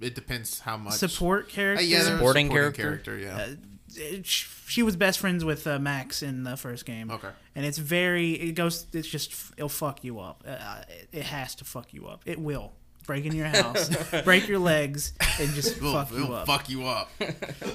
it 0.00 0.14
depends 0.14 0.60
how 0.60 0.76
much 0.76 0.94
support 0.94 1.46
Uh, 1.46 1.48
character. 1.54 1.84
yeah, 1.84 2.02
they're 2.04 2.16
Supporting 2.18 2.46
supporting 2.48 2.72
character? 2.72 3.16
Yeah, 3.18 3.36
Uh, 3.36 3.48
it- 3.96 4.26
she 4.26 4.82
was 4.84 4.94
best 4.96 5.18
friends 5.18 5.44
with 5.44 5.66
uh, 5.66 5.78
Max 5.80 6.22
in 6.22 6.44
the 6.44 6.56
first 6.56 6.84
game. 6.84 7.10
Okay. 7.10 7.28
And 7.56 7.66
it's 7.66 7.78
very, 7.78 8.32
it 8.32 8.52
goes, 8.52 8.86
it's 8.92 9.08
just, 9.08 9.32
it'll 9.56 9.68
fuck 9.68 10.04
you 10.04 10.20
up. 10.20 10.44
Uh, 10.46 10.82
it, 10.88 11.08
it 11.12 11.22
has 11.24 11.54
to 11.56 11.64
fuck 11.64 11.92
you 11.92 12.06
up. 12.06 12.22
It 12.26 12.38
will. 12.38 12.72
Break 13.06 13.24
in 13.24 13.34
your 13.34 13.46
house, 13.48 13.90
break 14.24 14.46
your 14.46 14.60
legs, 14.60 15.14
and 15.40 15.50
just 15.54 15.78
It'll- 15.78 15.92
fuck 15.94 16.12
you 16.12 16.22
it'll 16.22 16.34
up. 16.34 16.46
fuck 16.46 16.68
you 16.70 16.84
up. 16.86 17.10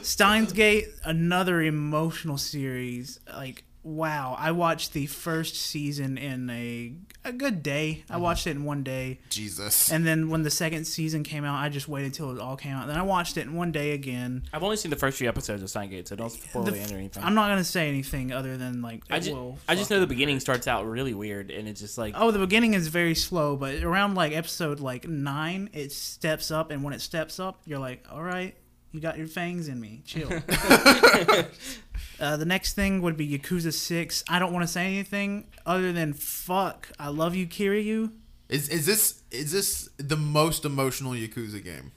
Steins 0.01 0.53
Gate, 0.53 0.87
another 1.03 1.61
emotional 1.61 2.37
series. 2.37 3.19
Like, 3.27 3.65
wow. 3.85 4.35
I 4.37 4.51
watched 4.51 4.93
the 4.93 5.05
first 5.05 5.55
season 5.55 6.17
in 6.17 6.49
a, 6.49 6.93
a 7.23 7.31
good 7.31 7.61
day. 7.63 8.03
I 8.09 8.13
mm-hmm. 8.13 8.23
watched 8.23 8.47
it 8.47 8.51
in 8.51 8.65
one 8.65 8.83
day. 8.83 9.19
Jesus. 9.29 9.91
And 9.91 10.05
then 10.05 10.29
when 10.29 10.41
the 10.43 10.49
second 10.49 10.85
season 10.85 11.23
came 11.23 11.45
out, 11.45 11.61
I 11.61 11.69
just 11.69 11.87
waited 11.87 12.13
till 12.13 12.31
it 12.31 12.39
all 12.39 12.57
came 12.57 12.75
out. 12.75 12.87
Then 12.87 12.97
I 12.97 13.03
watched 13.03 13.37
it 13.37 13.41
in 13.41 13.53
one 13.53 13.71
day 13.71 13.91
again. 13.91 14.43
I've 14.51 14.63
only 14.63 14.75
seen 14.75 14.89
the 14.89 14.97
first 14.97 15.17
few 15.17 15.29
episodes 15.29 15.61
of 15.61 15.69
Steins 15.69 15.91
Gate, 15.91 16.07
so 16.07 16.15
don't 16.15 16.31
spoil 16.31 16.63
The 16.63 16.71
the, 16.71 16.79
end 16.79 16.91
or 16.91 16.95
anything. 16.95 17.23
I'm 17.23 17.35
not 17.35 17.47
gonna 17.47 17.63
say 17.63 17.87
anything 17.87 18.33
other 18.33 18.57
than 18.57 18.81
like 18.81 19.03
I 19.09 19.19
just, 19.19 19.31
will 19.31 19.59
I 19.69 19.75
just 19.75 19.89
know 19.91 19.97
the 19.97 20.01
you. 20.01 20.07
beginning 20.07 20.39
starts 20.39 20.67
out 20.67 20.85
really 20.85 21.13
weird, 21.13 21.51
and 21.51 21.67
it's 21.67 21.79
just 21.79 21.97
like, 21.97 22.15
Oh, 22.17 22.31
the 22.31 22.39
beginning 22.39 22.73
is 22.73 22.87
very 22.87 23.15
slow, 23.15 23.55
but 23.55 23.83
around 23.83 24.15
like 24.15 24.33
episode 24.33 24.79
like 24.79 25.07
nine, 25.07 25.69
it 25.73 25.91
steps 25.91 26.49
up, 26.49 26.71
and 26.71 26.83
when 26.83 26.93
it 26.93 27.01
steps 27.01 27.39
up, 27.39 27.61
you're 27.65 27.79
like, 27.79 28.05
all 28.11 28.23
right, 28.23 28.55
you 28.95 29.01
got 29.01 29.17
your 29.17 29.27
fangs 29.27 29.67
in 29.67 29.79
me, 29.79 30.01
chill. 30.05 30.31
uh, 32.19 32.37
the 32.37 32.45
next 32.45 32.73
thing 32.73 33.01
would 33.01 33.17
be 33.17 33.27
Yakuza 33.37 33.73
Six. 33.73 34.23
I 34.29 34.39
don't 34.39 34.53
want 34.53 34.63
to 34.63 34.67
say 34.71 34.85
anything 34.85 35.47
other 35.65 35.91
than 35.91 36.13
fuck. 36.13 36.89
I 36.97 37.09
love 37.09 37.35
you, 37.35 37.45
Kiryu. 37.45 38.11
Is 38.47 38.69
is 38.69 38.85
this 38.85 39.21
is 39.31 39.51
this 39.51 39.89
the 39.97 40.15
most 40.15 40.65
emotional 40.65 41.13
Yakuza 41.13 41.63
game? 41.63 41.91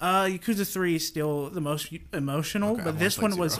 Uh, 0.00 0.24
Yakuza 0.24 0.70
Three 0.70 0.96
is 0.96 1.06
still 1.06 1.48
the 1.50 1.60
most 1.60 1.92
emotional, 2.12 2.74
Okay, 2.74 2.82
but 2.84 2.98
this 2.98 3.16
play 3.16 3.28
one 3.28 3.38
was 3.38 3.58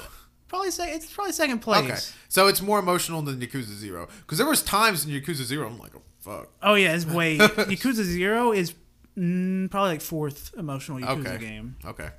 probably 0.48 0.70
say 0.70 0.92
it's 0.92 1.10
probably 1.10 1.32
second 1.32 1.60
place. 1.60 1.84
Okay, 1.84 1.98
so 2.28 2.48
it's 2.48 2.60
more 2.60 2.78
emotional 2.78 3.22
than 3.22 3.40
Yakuza 3.40 3.74
Zero 3.74 4.08
because 4.20 4.38
there 4.38 4.46
was 4.46 4.62
times 4.62 5.06
in 5.06 5.10
Yakuza 5.10 5.44
Zero 5.44 5.68
I'm 5.68 5.78
like, 5.78 5.92
oh 5.96 6.02
fuck. 6.18 6.48
Oh 6.62 6.74
yeah, 6.74 6.94
it's 6.94 7.06
way 7.06 7.38
Yakuza 7.38 8.02
Zero 8.02 8.52
is 8.52 8.74
mm, 9.16 9.70
probably 9.70 9.90
like 9.92 10.00
fourth 10.00 10.52
emotional 10.58 10.98
Yakuza 10.98 11.34
Okay. 11.34 11.38
game. 11.38 11.76
Okay. 11.84 12.10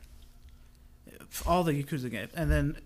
All 1.45 1.63
the 1.63 1.71
Yakuza 1.73 2.09
games, 2.09 2.31
and 2.35 2.49
then 2.51 2.77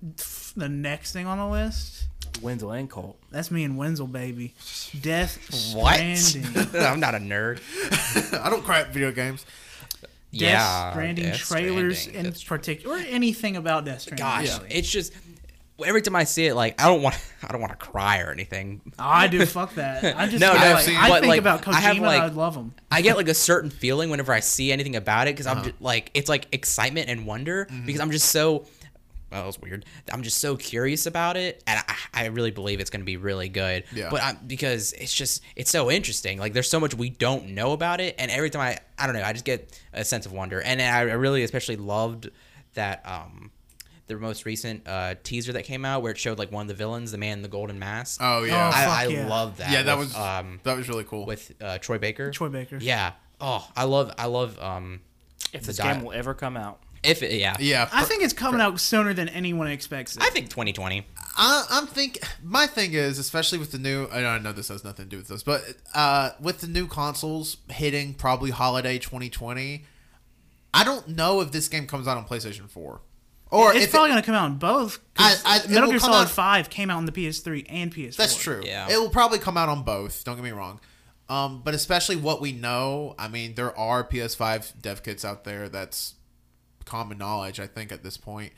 the 0.55 0.69
next 0.69 1.11
thing 1.13 1.27
on 1.27 1.37
the 1.37 1.47
list, 1.47 2.07
Wenzel 2.41 2.71
and 2.71 2.89
Colt. 2.89 3.17
that's 3.31 3.51
me 3.51 3.63
and 3.63 3.77
Wenzel, 3.77 4.07
baby. 4.07 4.53
Death 5.01 5.73
What? 5.73 5.95
Stranding. 6.17 6.75
I'm 6.81 6.99
not 6.99 7.15
a 7.15 7.19
nerd. 7.19 7.61
I 8.43 8.49
don't 8.49 8.63
cry 8.63 8.81
at 8.81 8.93
video 8.93 9.11
games. 9.11 9.45
Death 10.31 10.41
yeah, 10.41 10.91
Stranding 10.91 11.25
Death 11.25 11.37
trailers 11.37 11.99
Stranding. 12.01 12.25
in 12.33 12.39
particular, 12.47 12.95
or 12.97 12.99
anything 12.99 13.57
about 13.57 13.85
Death 13.85 14.01
Stranding. 14.01 14.25
Gosh, 14.25 14.57
really. 14.59 14.71
it's 14.75 14.89
just 14.89 15.13
every 15.85 16.01
time 16.01 16.15
I 16.15 16.23
see 16.23 16.45
it, 16.47 16.55
like 16.55 16.81
I 16.81 16.87
don't 16.87 17.01
want, 17.01 17.15
I 17.43 17.51
don't 17.51 17.61
want 17.61 17.71
to 17.71 17.77
cry 17.85 18.19
or 18.19 18.31
anything. 18.31 18.81
Oh, 18.97 19.03
I 19.03 19.27
do. 19.27 19.45
Fuck 19.45 19.75
that. 19.75 20.03
I 20.17 20.27
just 20.27 20.39
No, 20.39 20.51
I, 20.51 20.63
no, 20.69 20.73
like, 20.73 20.83
seen- 20.83 20.95
I 20.97 21.09
think 21.19 21.25
like, 21.27 21.39
about 21.39 21.61
Kojima. 21.63 21.73
I 21.73 21.79
have, 21.79 21.97
like- 21.99 22.21
I'd 22.21 22.33
love 22.35 22.55
him. 22.55 22.73
I 22.91 23.01
get 23.01 23.17
like 23.17 23.27
a 23.27 23.33
certain 23.33 23.69
feeling 23.69 24.09
whenever 24.09 24.33
I 24.33 24.39
see 24.41 24.71
anything 24.71 24.95
about 24.95 25.27
it 25.27 25.35
because 25.35 25.47
Uh-huh. 25.47 25.59
I'm 25.59 25.65
just, 25.65 25.81
like 25.81 26.11
it's 26.13 26.29
like 26.29 26.47
excitement 26.51 27.09
and 27.09 27.25
wonder 27.25 27.65
Mm-hmm. 27.65 27.85
because 27.85 28.01
I'm 28.01 28.11
just 28.11 28.29
so. 28.29 28.65
Well, 29.31 29.41
that 29.41 29.45
was 29.45 29.59
weird. 29.59 29.85
I'm 30.11 30.23
just 30.23 30.39
so 30.39 30.57
curious 30.57 31.05
about 31.05 31.37
it, 31.37 31.61
and 31.67 31.79
I, 31.87 31.95
I 32.23 32.25
really 32.29 32.49
believe 32.49 32.79
it's 32.79 32.89
going 32.89 33.01
to 33.01 33.05
be 33.05 33.15
really 33.17 33.47
good. 33.47 33.83
Yeah. 33.93 34.09
But 34.09 34.23
I, 34.23 34.33
because 34.33 34.91
it's 34.93 35.13
just 35.13 35.43
it's 35.55 35.69
so 35.69 35.91
interesting. 35.91 36.39
Like 36.39 36.53
there's 36.53 36.67
so 36.67 36.79
much 36.79 36.95
we 36.95 37.11
don't 37.11 37.49
know 37.49 37.73
about 37.73 38.01
it, 38.01 38.15
and 38.17 38.31
every 38.31 38.49
time 38.49 38.61
I 38.63 38.79
I 38.97 39.05
don't 39.05 39.15
know, 39.15 39.21
I 39.21 39.33
just 39.33 39.45
get 39.45 39.79
a 39.93 40.03
sense 40.03 40.25
of 40.25 40.31
wonder, 40.31 40.59
and 40.59 40.81
I 40.81 41.01
I 41.01 41.01
really 41.13 41.43
especially 41.43 41.75
loved 41.75 42.31
that 42.73 43.03
um 43.05 43.51
the 44.09 44.17
most 44.17 44.43
recent 44.45 44.85
uh 44.85 45.15
teaser 45.23 45.53
that 45.53 45.63
came 45.63 45.85
out 45.85 46.01
where 46.01 46.11
it 46.11 46.17
showed 46.17 46.37
like 46.37 46.51
one 46.51 46.63
of 46.63 46.67
the 46.67 46.73
villains, 46.73 47.11
the 47.13 47.17
man 47.17 47.37
in 47.37 47.41
the 47.41 47.47
golden 47.47 47.79
mask. 47.79 48.19
Oh 48.21 48.43
yeah. 48.43 48.69
Oh, 48.73 48.77
I, 48.77 49.03
I 49.03 49.07
yeah. 49.07 49.27
love 49.27 49.57
that. 49.57 49.71
yeah, 49.71 49.83
that 49.83 49.97
with, 49.97 50.09
was 50.09 50.17
um 50.17 50.59
that 50.63 50.75
was 50.75 50.89
really 50.89 51.05
cool. 51.05 51.25
with 51.25 51.53
uh, 51.61 51.77
Troy 51.77 51.97
Baker. 51.97 52.31
Troy 52.31 52.49
Baker. 52.49 52.77
Yeah. 52.81 53.13
Oh, 53.39 53.65
I 53.77 53.85
love 53.85 54.11
I 54.17 54.25
love 54.25 54.59
um 54.61 54.99
If 55.53 55.61
The 55.61 55.67
this 55.67 55.77
di- 55.77 55.93
game 55.93 56.03
will 56.03 56.11
ever 56.11 56.33
come 56.33 56.57
out. 56.57 56.81
if 57.03 57.23
it, 57.23 57.31
yeah. 57.39 57.55
yeah, 57.59 57.87
I 57.93 58.03
think 58.03 58.23
it's 58.23 58.33
coming 58.33 58.59
out 58.59 58.77
sooner 58.79 59.13
than 59.13 59.29
anyone 59.29 59.67
expects 59.67 60.17
it. 60.17 60.21
I 60.21 60.29
think 60.31 60.49
2020. 60.49 61.05
I, 61.37 61.65
I'm 61.69 61.87
think 61.87 62.19
my 62.43 62.67
thing 62.67 62.91
is, 62.93 63.17
especially 63.19 63.57
with 63.59 63.71
the 63.71 63.77
new. 63.79 64.07
I 64.11 64.19
know, 64.21 64.27
I 64.27 64.39
know 64.39 64.51
this 64.51 64.67
has 64.67 64.83
nothing 64.83 65.05
to 65.05 65.09
do 65.09 65.17
with 65.17 65.29
this, 65.29 65.41
but 65.41 65.61
uh, 65.95 66.31
with 66.41 66.59
the 66.59 66.67
new 66.67 66.87
consoles 66.87 67.55
hitting 67.69 68.13
probably 68.15 68.51
holiday 68.51 68.97
2020, 68.99 69.85
I 70.73 70.83
don't 70.83 71.07
know 71.07 71.39
if 71.39 71.51
this 71.53 71.69
game 71.69 71.87
comes 71.87 72.07
out 72.07 72.17
on 72.17 72.25
PlayStation 72.25 72.69
4 72.69 72.99
or 73.51 73.73
it's 73.73 73.87
probably 73.87 74.09
it, 74.09 74.13
going 74.13 74.21
to 74.23 74.25
come 74.25 74.35
out 74.35 74.45
on 74.45 74.57
both. 74.57 74.99
I- 75.17 75.35
I- 75.45 75.67
Metal 75.71 75.89
Gear 75.89 75.99
Solid 75.99 76.23
out- 76.23 76.29
Five 76.29 76.69
came 76.69 76.89
out 76.89 76.97
on 76.97 77.05
the 77.05 77.11
PS3 77.11 77.65
and 77.69 77.93
PS4. 77.93 78.15
That's 78.15 78.35
true. 78.37 78.61
Yeah. 78.63 78.87
It 78.89 78.97
will 78.99 79.09
probably 79.09 79.39
come 79.39 79.57
out 79.57 79.69
on 79.69 79.83
both. 79.83 80.23
Don't 80.23 80.35
get 80.35 80.43
me 80.43 80.51
wrong. 80.51 80.79
Um, 81.29 81.61
but 81.63 81.73
especially 81.75 82.15
what 82.15 82.41
we 82.41 82.51
know, 82.51 83.15
I 83.19 83.27
mean, 83.27 83.53
there 83.55 83.77
are 83.77 84.03
PS5 84.03 84.81
dev 84.81 85.03
kits 85.03 85.23
out 85.23 85.43
there. 85.43 85.69
That's 85.69 86.15
common 86.85 87.17
knowledge, 87.19 87.59
I 87.59 87.67
think, 87.67 87.91
at 87.91 88.03
this 88.03 88.17
point. 88.17 88.51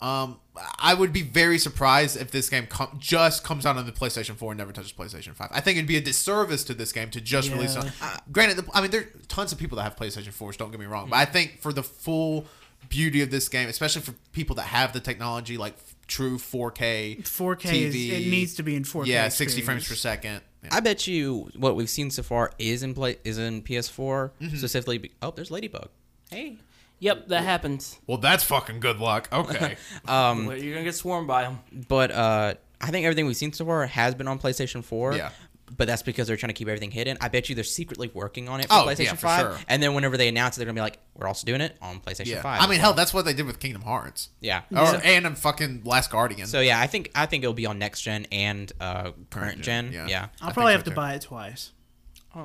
Um, 0.00 0.38
I 0.78 0.94
would 0.94 1.12
be 1.12 1.22
very 1.22 1.58
surprised 1.58 2.16
if 2.16 2.30
this 2.30 2.48
game 2.48 2.66
com- 2.68 2.98
just 3.00 3.42
comes 3.42 3.66
out 3.66 3.76
on 3.76 3.84
the 3.84 3.90
PlayStation 3.92 4.36
4 4.36 4.52
and 4.52 4.58
never 4.58 4.70
touches 4.72 4.92
PlayStation 4.92 5.34
5. 5.34 5.48
I 5.50 5.60
think 5.60 5.76
it'd 5.76 5.88
be 5.88 5.96
a 5.96 6.00
disservice 6.00 6.62
to 6.64 6.74
this 6.74 6.92
game 6.92 7.10
to 7.10 7.20
just 7.20 7.50
release 7.50 7.74
on. 7.74 7.90
Uh, 8.00 8.16
granted, 8.30 8.58
the, 8.58 8.70
I 8.74 8.80
mean, 8.80 8.92
there 8.92 9.00
are 9.00 9.08
tons 9.26 9.50
of 9.50 9.58
people 9.58 9.76
that 9.76 9.82
have 9.82 9.96
PlayStation 9.96 10.32
4s. 10.32 10.56
Don't 10.56 10.70
get 10.70 10.78
me 10.78 10.86
wrong, 10.86 11.08
but 11.10 11.16
I 11.16 11.24
think 11.24 11.60
for 11.60 11.72
the 11.72 11.82
full 11.82 12.46
beauty 12.88 13.22
of 13.22 13.30
this 13.30 13.48
game, 13.48 13.68
especially 13.68 14.02
for 14.02 14.12
people 14.32 14.56
that 14.56 14.62
have 14.66 14.92
the 14.92 15.00
technology, 15.00 15.56
like 15.58 15.76
true 16.06 16.38
4K, 16.38 17.22
4K 17.22 17.72
is 17.74 17.94
it 17.94 18.30
needs 18.30 18.54
to 18.54 18.62
be 18.62 18.74
in 18.76 18.82
4K. 18.84 19.06
yeah, 19.06 19.28
60 19.28 19.60
frames 19.62 19.86
per 19.88 19.94
second. 19.94 20.40
Yeah. 20.64 20.70
I 20.72 20.80
bet 20.80 21.06
you 21.06 21.50
what 21.56 21.76
we've 21.76 21.90
seen 21.90 22.10
so 22.10 22.22
far 22.22 22.50
is 22.58 22.82
in 22.82 22.94
play 22.94 23.18
is 23.24 23.38
in 23.38 23.62
PS4 23.62 24.30
Mm-hmm. 24.40 24.56
specifically. 24.56 24.98
be- 24.98 25.12
Oh, 25.22 25.30
there's 25.30 25.50
Ladybug. 25.50 25.88
Hey. 26.30 26.56
Yep, 27.00 27.28
that 27.28 27.44
happens. 27.44 27.96
Well, 28.08 28.18
that's 28.18 28.42
fucking 28.42 28.80
good 28.80 28.98
luck. 28.98 29.28
Okay. 29.32 29.76
Um, 30.08 30.46
Well, 30.46 30.56
You're 30.56 30.74
gonna 30.74 30.84
get 30.84 30.96
swarmed 30.96 31.28
by 31.28 31.42
them. 31.42 31.60
but 31.88 32.10
uh, 32.10 32.54
I 32.80 32.90
think 32.90 33.04
everything 33.06 33.26
we've 33.26 33.36
seen 33.36 33.52
so 33.52 33.64
far 33.66 33.86
has 33.86 34.14
been 34.16 34.26
on 34.26 34.38
PlayStation 34.40 34.82
4. 34.82 35.14
Yeah. 35.14 35.30
But 35.76 35.86
that's 35.86 36.02
because 36.02 36.26
they're 36.26 36.36
trying 36.36 36.48
to 36.48 36.54
keep 36.54 36.68
everything 36.68 36.90
hidden. 36.90 37.16
I 37.20 37.28
bet 37.28 37.48
you 37.48 37.54
they're 37.54 37.64
secretly 37.64 38.10
working 38.14 38.48
on 38.48 38.60
it 38.60 38.68
for 38.68 38.74
Oh, 38.74 38.84
PlayStation 38.86 39.04
yeah, 39.04 39.10
for 39.14 39.26
5. 39.26 39.40
sure. 39.40 39.58
And 39.68 39.82
then 39.82 39.94
whenever 39.94 40.16
they 40.16 40.28
announce 40.28 40.56
it, 40.56 40.60
they're 40.60 40.66
going 40.66 40.76
to 40.76 40.80
be 40.80 40.84
like, 40.84 40.98
we're 41.14 41.26
also 41.28 41.46
doing 41.46 41.60
it 41.60 41.76
on 41.82 42.00
PlayStation 42.00 42.26
Yeah. 42.26 42.42
5. 42.42 42.60
I 42.62 42.66
mean, 42.66 42.80
hell, 42.80 42.94
that's 42.94 43.12
what 43.12 43.24
they 43.24 43.34
did 43.34 43.46
with 43.46 43.58
Kingdom 43.60 43.82
Hearts. 43.82 44.30
yeah. 44.40 44.62
Or, 44.74 45.00
and 45.04 45.26
I'm 45.26 45.34
fucking 45.34 45.82
Last 45.84 46.10
Guardian. 46.10 46.46
So 46.46 46.60
yeah, 46.60 46.80
I 46.80 46.86
think 46.86 47.10
I 47.14 47.26
think 47.26 47.44
it'll 47.44 47.54
be 47.54 47.66
on 47.66 47.78
next 47.78 48.02
gen 48.02 48.26
and 48.32 48.72
uh, 48.80 49.12
current 49.30 49.60
gen, 49.60 49.92
gen. 49.92 49.92
yeah. 49.92 50.06
Yeah. 50.08 50.26
I'll 50.40 50.50
I 50.50 50.52
probably 50.52 50.72
have 50.72 50.80
so, 50.82 50.84
to 50.86 50.90
too. 50.90 50.96
buy 50.96 51.14
it 51.14 51.22
twice. 51.22 51.72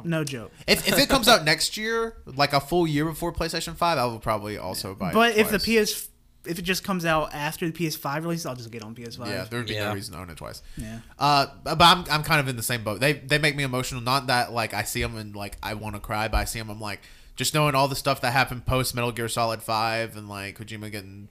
No 0.04 0.24
joke. 0.24 0.52
if, 0.66 0.88
if 0.88 0.98
it 0.98 1.08
comes 1.08 1.28
out 1.30 1.44
next 1.46 1.78
year, 1.78 2.18
like 2.26 2.54
a 2.54 2.60
full 2.60 2.88
year 2.88 3.06
before 3.06 3.32
PlayStation 3.32 3.76
5, 3.76 3.98
I 4.00 4.06
will 4.06 4.20
probably 4.20 4.58
also 4.58 4.96
buy 4.96 5.12
it. 5.12 5.14
But 5.14 5.38
if 5.38 5.52
the 5.52 5.60
twice. 5.60 5.94
PS, 5.94 6.10
if 6.46 6.60
it 6.60 6.64
just 6.64 6.84
comes 6.84 7.06
out 7.06 7.34
after 7.34 7.70
the 7.70 7.72
PS5 7.72 8.22
release, 8.24 8.46
I'll 8.46 8.56
just 8.56 8.70
get 8.72 8.84
on 8.84 8.94
PS5. 8.96 9.28
Yeah, 9.28 9.46
there 9.50 9.60
would 9.60 9.68
be 9.68 9.76
no 9.76 9.94
reason 9.94 10.14
to 10.14 10.20
own 10.20 10.30
it 10.30 10.38
twice. 10.38 10.62
Yeah. 10.78 11.00
Uh, 11.18 11.48
but 11.64 11.82
I'm, 11.82 12.04
I'm 12.12 12.24
kind 12.24 12.40
of 12.40 12.48
in 12.48 12.56
the 12.58 12.64
same 12.64 12.84
boat. 12.84 13.00
They 13.00 13.14
they 13.14 13.38
make 13.38 13.56
me 13.56 13.64
emotional. 13.64 14.02
Not 14.02 14.28
that 14.28 14.52
like 14.52 14.74
I 14.74 14.84
see 14.84 15.02
them 15.02 15.16
and 15.18 15.36
like 15.36 15.58
I 15.64 15.74
want 15.76 15.96
to 15.96 16.02
cry, 16.02 16.28
but 16.28 16.38
I 16.38 16.46
see 16.46 16.60
them. 16.60 16.70
I'm 16.70 16.82
like 16.82 17.00
just 17.36 17.54
knowing 17.54 17.76
all 17.76 17.88
the 17.88 17.96
stuff 17.96 18.22
that 18.22 18.32
happened 18.34 18.66
post 18.66 18.94
Metal 18.94 19.12
Gear 19.12 19.28
Solid 19.28 19.64
Five 19.64 20.16
and 20.18 20.28
like 20.30 20.58
Kojima 20.60 20.92
getting 20.92 21.30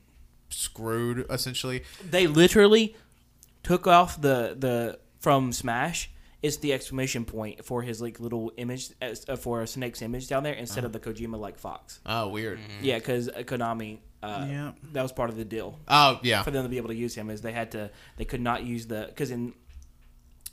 screwed 0.51 1.27
essentially. 1.31 1.83
They 2.09 2.27
literally 2.27 2.97
took 3.63 3.87
off 3.87 4.21
the 4.21 4.57
the 4.59 4.99
from 5.21 5.53
Smash. 5.53 6.11
It's 6.43 6.57
the 6.57 6.73
exclamation 6.73 7.25
point 7.25 7.65
for 7.65 7.83
his 7.83 8.03
like 8.03 8.19
little 8.19 8.53
image 8.57 8.89
as- 9.01 9.25
uh, 9.29 9.37
for 9.37 9.65
Snake's 9.67 10.03
image 10.03 10.27
down 10.27 10.43
there 10.43 10.55
instead 10.55 10.85
of 10.85 10.93
the 10.93 10.99
Kojima 10.99 11.39
like 11.39 11.57
fox. 11.57 12.01
Oh, 12.05 12.29
weird. 12.29 12.59
Yeah, 12.81 12.99
because 12.99 13.29
Konami. 13.29 13.99
Uh, 14.23 14.47
Yeah. 14.49 14.73
that 14.93 15.03
was 15.03 15.13
part 15.13 15.31
of 15.31 15.37
the 15.37 15.45
deal 15.45 15.79
Oh 15.89 16.21
yeah. 16.23 16.43
for 16.43 16.51
them 16.53 16.63
to 16.65 16.69
be 16.69 16.77
able 16.77 16.89
to 16.89 16.95
use 16.95 17.15
him. 17.15 17.29
Is 17.31 17.41
they 17.43 17.53
had 17.53 17.73
to 17.73 17.91
they 18.17 18.25
could 18.25 18.41
not 18.41 18.63
use 18.65 18.87
the 18.87 19.07
because 19.09 19.31
in. 19.31 19.55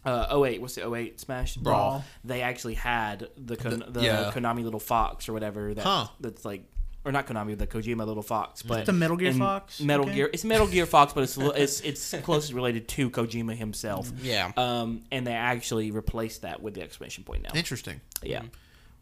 Uh, 0.05 0.41
08, 0.45 0.61
what's 0.61 0.75
the 0.75 0.87
08 0.95 1.19
Smash 1.19 1.55
Brawl. 1.57 2.05
They 2.23 2.41
actually 2.41 2.75
had 2.75 3.27
the 3.35 3.57
Kon- 3.57 3.83
the, 3.89 4.01
yeah. 4.01 4.31
Konami 4.33 4.63
little 4.63 4.79
fox 4.79 5.27
or 5.27 5.33
whatever 5.33 5.73
that 5.73 5.83
Huh. 5.83 6.07
that's 6.21 6.45
like 6.45 6.63
or 7.03 7.11
not 7.11 7.27
Konami 7.27 7.57
the 7.57 7.67
Kojima 7.67 8.05
little 8.05 8.23
fox, 8.23 8.61
but 8.63 8.85
The 8.85 8.93
Metal 8.93 9.17
Gear 9.17 9.33
Fox? 9.33 9.81
Metal 9.81 10.05
Okay. 10.05 10.15
Gear. 10.15 10.29
It's 10.31 10.45
Metal 10.45 10.67
Gear 10.67 10.85
Fox, 10.85 11.11
but 11.11 11.23
it's 11.23 11.35
li- 11.37 11.51
it's 11.55 11.81
it's 11.81 12.13
closely 12.23 12.55
related 12.55 12.87
to 12.89 13.09
Kojima 13.09 13.55
himself. 13.57 14.09
Yeah. 14.21 14.51
Um, 14.55 15.03
and 15.11 15.27
they 15.27 15.33
actually 15.33 15.91
replaced 15.91 16.43
that 16.43 16.61
with 16.61 16.75
the 16.75 16.81
exclamation 16.81 17.25
point 17.25 17.43
now. 17.43 17.51
Interesting. 17.53 17.99
Yeah. 18.23 18.43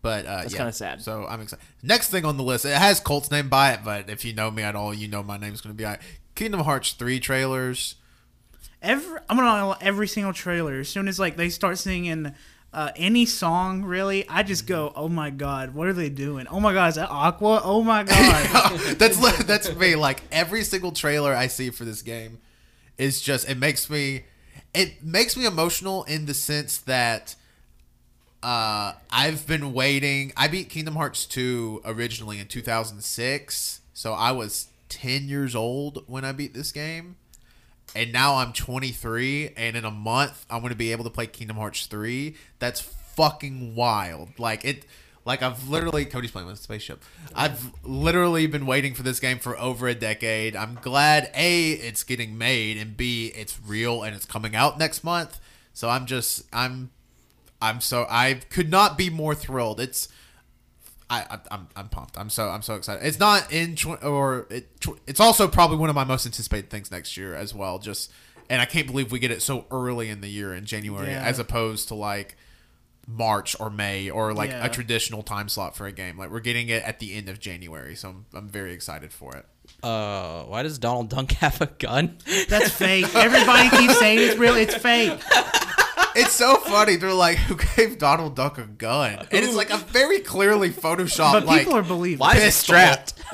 But 0.01 0.25
uh, 0.25 0.37
That's 0.37 0.53
yeah. 0.53 0.57
kinda 0.57 0.73
sad. 0.73 1.01
So 1.01 1.25
I'm 1.27 1.41
excited. 1.41 1.65
Next 1.83 2.09
thing 2.09 2.23
on 2.23 2.37
the 2.37 2.43
list, 2.43 2.65
it 2.65 2.75
has 2.75 2.99
Colt's 2.99 3.31
name 3.31 3.49
by 3.49 3.73
it, 3.73 3.81
but 3.83 4.09
if 4.09 4.23
you 4.23 4.33
know 4.33 4.51
me 4.51 4.63
at 4.63 4.75
all, 4.75 4.93
you 4.93 5.07
know 5.07 5.23
my 5.23 5.37
name's 5.37 5.61
going 5.61 5.73
to 5.73 5.77
be 5.77 5.85
on 5.85 5.95
it. 5.95 6.01
Kingdom 6.35 6.61
Hearts 6.61 6.91
three 6.93 7.19
trailers. 7.19 7.95
Every 8.81 9.19
I'm 9.27 9.37
gonna 9.37 9.75
every 9.81 10.07
single 10.07 10.33
trailer. 10.33 10.75
As 10.79 10.87
soon 10.89 11.07
as 11.07 11.19
like 11.19 11.35
they 11.35 11.49
start 11.49 11.79
singing 11.79 12.31
uh, 12.71 12.91
any 12.95 13.25
song, 13.25 13.83
really, 13.83 14.27
I 14.29 14.43
just 14.43 14.67
go, 14.67 14.93
"Oh 14.95 15.09
my 15.09 15.31
god, 15.31 15.73
what 15.73 15.87
are 15.87 15.93
they 15.93 16.09
doing? 16.09 16.45
Oh 16.47 16.59
my 16.59 16.73
god, 16.73 16.89
is 16.89 16.95
that 16.95 17.09
Aqua? 17.09 17.61
Oh 17.63 17.81
my 17.81 18.03
god!" 18.03 18.79
that's 18.99 19.43
that's 19.45 19.75
me. 19.75 19.95
Like 19.95 20.21
every 20.31 20.63
single 20.63 20.91
trailer 20.91 21.33
I 21.33 21.47
see 21.47 21.71
for 21.71 21.85
this 21.85 22.03
game 22.03 22.37
is 22.99 23.19
just 23.19 23.49
it 23.49 23.57
makes 23.57 23.89
me 23.89 24.25
it 24.75 25.03
makes 25.03 25.35
me 25.35 25.45
emotional 25.45 26.03
in 26.03 26.27
the 26.27 26.35
sense 26.35 26.77
that 26.77 27.35
uh 28.47 28.93
I've 29.11 29.45
been 29.45 29.73
waiting. 29.73 30.31
I 30.37 30.47
beat 30.47 30.69
Kingdom 30.69 30.95
Hearts 30.95 31.25
2 31.25 31.81
originally 31.83 32.39
in 32.39 32.47
2006, 32.47 33.81
so 33.93 34.13
I 34.13 34.31
was 34.31 34.67
10 34.87 35.27
years 35.27 35.53
old 35.53 36.05
when 36.07 36.23
I 36.23 36.31
beat 36.31 36.53
this 36.53 36.71
game. 36.71 37.17
And 37.93 38.13
now 38.13 38.35
I'm 38.35 38.53
23 38.53 39.51
and 39.57 39.75
in 39.75 39.83
a 39.83 39.91
month 39.91 40.45
I'm 40.49 40.61
going 40.61 40.71
to 40.71 40.77
be 40.77 40.93
able 40.93 41.03
to 41.03 41.09
play 41.09 41.27
Kingdom 41.27 41.57
Hearts 41.57 41.87
3. 41.87 42.35
That's 42.59 42.79
fucking 42.79 43.75
wild. 43.75 44.29
Like 44.39 44.63
it 44.63 44.85
like 45.25 45.41
I've 45.41 45.67
literally 45.67 46.05
Cody's 46.05 46.31
playing 46.31 46.47
with 46.47 46.57
a 46.57 46.61
spaceship. 46.61 47.03
I've 47.35 47.73
literally 47.83 48.47
been 48.47 48.65
waiting 48.65 48.93
for 48.93 49.03
this 49.03 49.19
game 49.19 49.39
for 49.39 49.59
over 49.59 49.89
a 49.89 49.95
decade. 49.95 50.55
I'm 50.55 50.75
glad 50.81 51.31
A 51.35 51.71
it's 51.71 52.05
getting 52.05 52.37
made 52.37 52.77
and 52.77 52.95
B 52.95 53.33
it's 53.35 53.59
real 53.59 54.03
and 54.03 54.15
it's 54.15 54.25
coming 54.25 54.55
out 54.55 54.79
next 54.79 55.03
month. 55.03 55.37
So 55.73 55.89
I'm 55.89 56.05
just 56.05 56.43
I'm 56.53 56.91
I'm 57.61 57.81
so 57.81 58.05
I 58.09 58.35
could 58.49 58.69
not 58.69 58.97
be 58.97 59.09
more 59.09 59.33
thrilled. 59.35 59.79
It's 59.79 60.07
I, 61.09 61.21
I 61.29 61.39
I'm 61.51 61.67
I'm 61.75 61.89
pumped. 61.89 62.17
I'm 62.17 62.29
so 62.29 62.49
I'm 62.49 62.61
so 62.61 62.75
excited. 62.75 63.05
It's 63.05 63.19
not 63.19 63.51
in 63.51 63.75
tw- 63.75 64.03
or 64.03 64.45
it 64.49 64.79
tw- 64.81 64.99
it's 65.07 65.19
also 65.19 65.47
probably 65.47 65.77
one 65.77 65.89
of 65.89 65.95
my 65.95 66.03
most 66.03 66.25
anticipated 66.25 66.69
things 66.69 66.91
next 66.91 67.17
year 67.17 67.33
as 67.35 67.53
well. 67.53 67.79
Just 67.79 68.11
and 68.49 68.61
I 68.61 68.65
can't 68.65 68.87
believe 68.87 69.11
we 69.11 69.19
get 69.19 69.31
it 69.31 69.41
so 69.41 69.65
early 69.71 70.09
in 70.09 70.21
the 70.21 70.27
year 70.29 70.53
in 70.53 70.65
January 70.65 71.07
Yeah. 71.11 71.23
as 71.23 71.39
opposed 71.39 71.87
to 71.89 71.95
like 71.95 72.37
March 73.07 73.55
or 73.59 73.69
May 73.69 74.09
or 74.09 74.33
like 74.33 74.49
Yeah. 74.49 74.65
a 74.65 74.69
traditional 74.69 75.23
time 75.23 75.47
slot 75.49 75.75
for 75.77 75.87
a 75.87 75.91
game. 75.93 76.17
Like 76.17 76.29
we're 76.29 76.41
getting 76.41 76.67
it 76.69 76.83
at 76.83 76.99
the 76.99 77.13
end 77.13 77.29
of 77.29 77.39
January, 77.39 77.95
so 77.95 78.09
I'm, 78.09 78.25
I'm 78.33 78.49
very 78.49 78.73
excited 78.73 79.11
for 79.13 79.35
it. 79.35 79.45
Uh, 79.81 80.43
why 80.43 80.63
does 80.63 80.77
Donald 80.77 81.09
Duck 81.09 81.31
have 81.39 81.59
a 81.61 81.67
gun? 81.67 82.17
That's 82.49 82.69
fake. 82.69 83.13
Everybody 83.15 83.69
keeps 83.77 83.97
saying 83.97 84.19
it's 84.19 84.37
real. 84.37 84.55
It's 84.55 84.75
fake. 84.75 85.19
It's 86.18 86.34
so 86.34 86.57
funny. 86.57 86.95
They're 86.95 87.13
like, 87.13 87.38
"Who 87.38 87.55
gave 87.76 87.97
Donald 87.97 88.36
Duck 88.36 88.57
a 88.57 88.65
gun?" 88.65 89.28
And 89.32 89.45
it's 89.45 89.55
like 89.55 89.70
a 89.70 89.78
very 89.78 90.20
clearly 90.20 90.70
photoshopped. 90.70 91.34
But 91.34 91.45
like, 91.45 91.59
people 91.59 91.76
are 91.76 91.84
believing. 91.84 92.20
Why 92.20 92.36
is 92.36 92.43
it 92.43 92.51
strapped? 92.53 93.13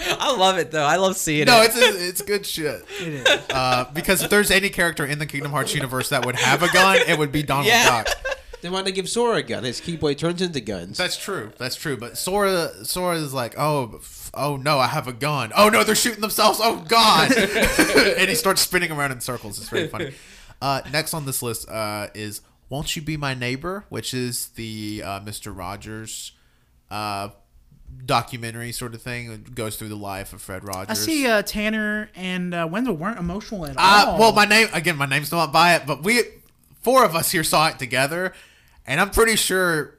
I 0.00 0.34
love 0.36 0.58
it 0.58 0.70
though. 0.70 0.84
I 0.84 0.96
love 0.96 1.16
seeing 1.16 1.46
no, 1.46 1.62
it. 1.62 1.74
No, 1.74 1.80
it's 1.80 2.02
it's 2.02 2.22
good 2.22 2.46
shit. 2.46 2.84
It 3.00 3.08
is. 3.08 3.26
Uh, 3.50 3.90
because 3.92 4.22
if 4.22 4.30
there's 4.30 4.50
any 4.50 4.68
character 4.68 5.04
in 5.04 5.18
the 5.18 5.26
Kingdom 5.26 5.50
Hearts 5.50 5.74
universe 5.74 6.10
that 6.10 6.24
would 6.26 6.36
have 6.36 6.62
a 6.62 6.70
gun, 6.72 6.98
it 7.06 7.18
would 7.18 7.32
be 7.32 7.42
Donald 7.42 7.66
Yeah. 7.66 8.04
Duck. 8.04 8.14
They 8.60 8.68
want 8.68 8.86
to 8.86 8.92
give 8.92 9.08
Sora 9.08 9.36
a 9.36 9.42
gun? 9.42 9.62
His 9.62 9.80
Keyblade 9.80 10.18
turns 10.18 10.42
into 10.42 10.60
guns. 10.60 10.98
That's 10.98 11.16
true. 11.16 11.52
That's 11.58 11.76
true. 11.76 11.96
But 11.96 12.18
Sora, 12.18 12.84
Sora 12.84 13.16
is 13.16 13.32
like, 13.32 13.54
oh, 13.56 14.00
f- 14.00 14.32
oh 14.34 14.56
no, 14.56 14.80
I 14.80 14.88
have 14.88 15.06
a 15.06 15.12
gun. 15.12 15.52
Oh 15.56 15.68
no, 15.68 15.84
they're 15.84 15.94
shooting 15.94 16.20
themselves. 16.20 16.58
Oh 16.60 16.84
god! 16.88 17.32
and 17.36 18.28
he 18.28 18.34
starts 18.34 18.60
spinning 18.60 18.90
around 18.90 19.12
in 19.12 19.20
circles. 19.20 19.58
It's 19.58 19.68
very 19.68 19.86
funny. 19.86 20.12
Uh, 20.60 20.80
next 20.92 21.14
on 21.14 21.24
this 21.26 21.42
list 21.42 21.68
uh, 21.68 22.08
is 22.14 22.40
"Won't 22.68 22.94
You 22.96 23.02
Be 23.02 23.16
My 23.16 23.34
Neighbor," 23.34 23.84
which 23.88 24.12
is 24.14 24.48
the 24.48 25.02
uh, 25.04 25.20
Mister 25.20 25.52
Rogers 25.52 26.32
uh, 26.90 27.28
documentary 28.04 28.72
sort 28.72 28.94
of 28.94 29.02
thing. 29.02 29.30
It 29.30 29.54
goes 29.54 29.76
through 29.76 29.88
the 29.88 29.96
life 29.96 30.32
of 30.32 30.42
Fred 30.42 30.64
Rogers. 30.64 30.90
I 30.90 30.94
see 30.94 31.26
uh, 31.26 31.42
Tanner 31.42 32.10
and 32.14 32.54
uh, 32.54 32.66
Wenzel 32.70 32.94
weren't 32.96 33.18
emotional 33.18 33.66
at 33.66 33.76
Uh, 33.76 34.04
all. 34.08 34.18
well, 34.18 34.32
my 34.32 34.44
name 34.44 34.68
again. 34.72 34.96
My 34.96 35.06
name's 35.06 35.30
not 35.32 35.52
by 35.52 35.74
it, 35.76 35.86
but 35.86 36.02
we 36.02 36.22
four 36.82 37.04
of 37.04 37.14
us 37.14 37.30
here 37.30 37.44
saw 37.44 37.68
it 37.68 37.78
together, 37.78 38.32
and 38.86 39.00
I'm 39.00 39.10
pretty 39.10 39.36
sure 39.36 39.94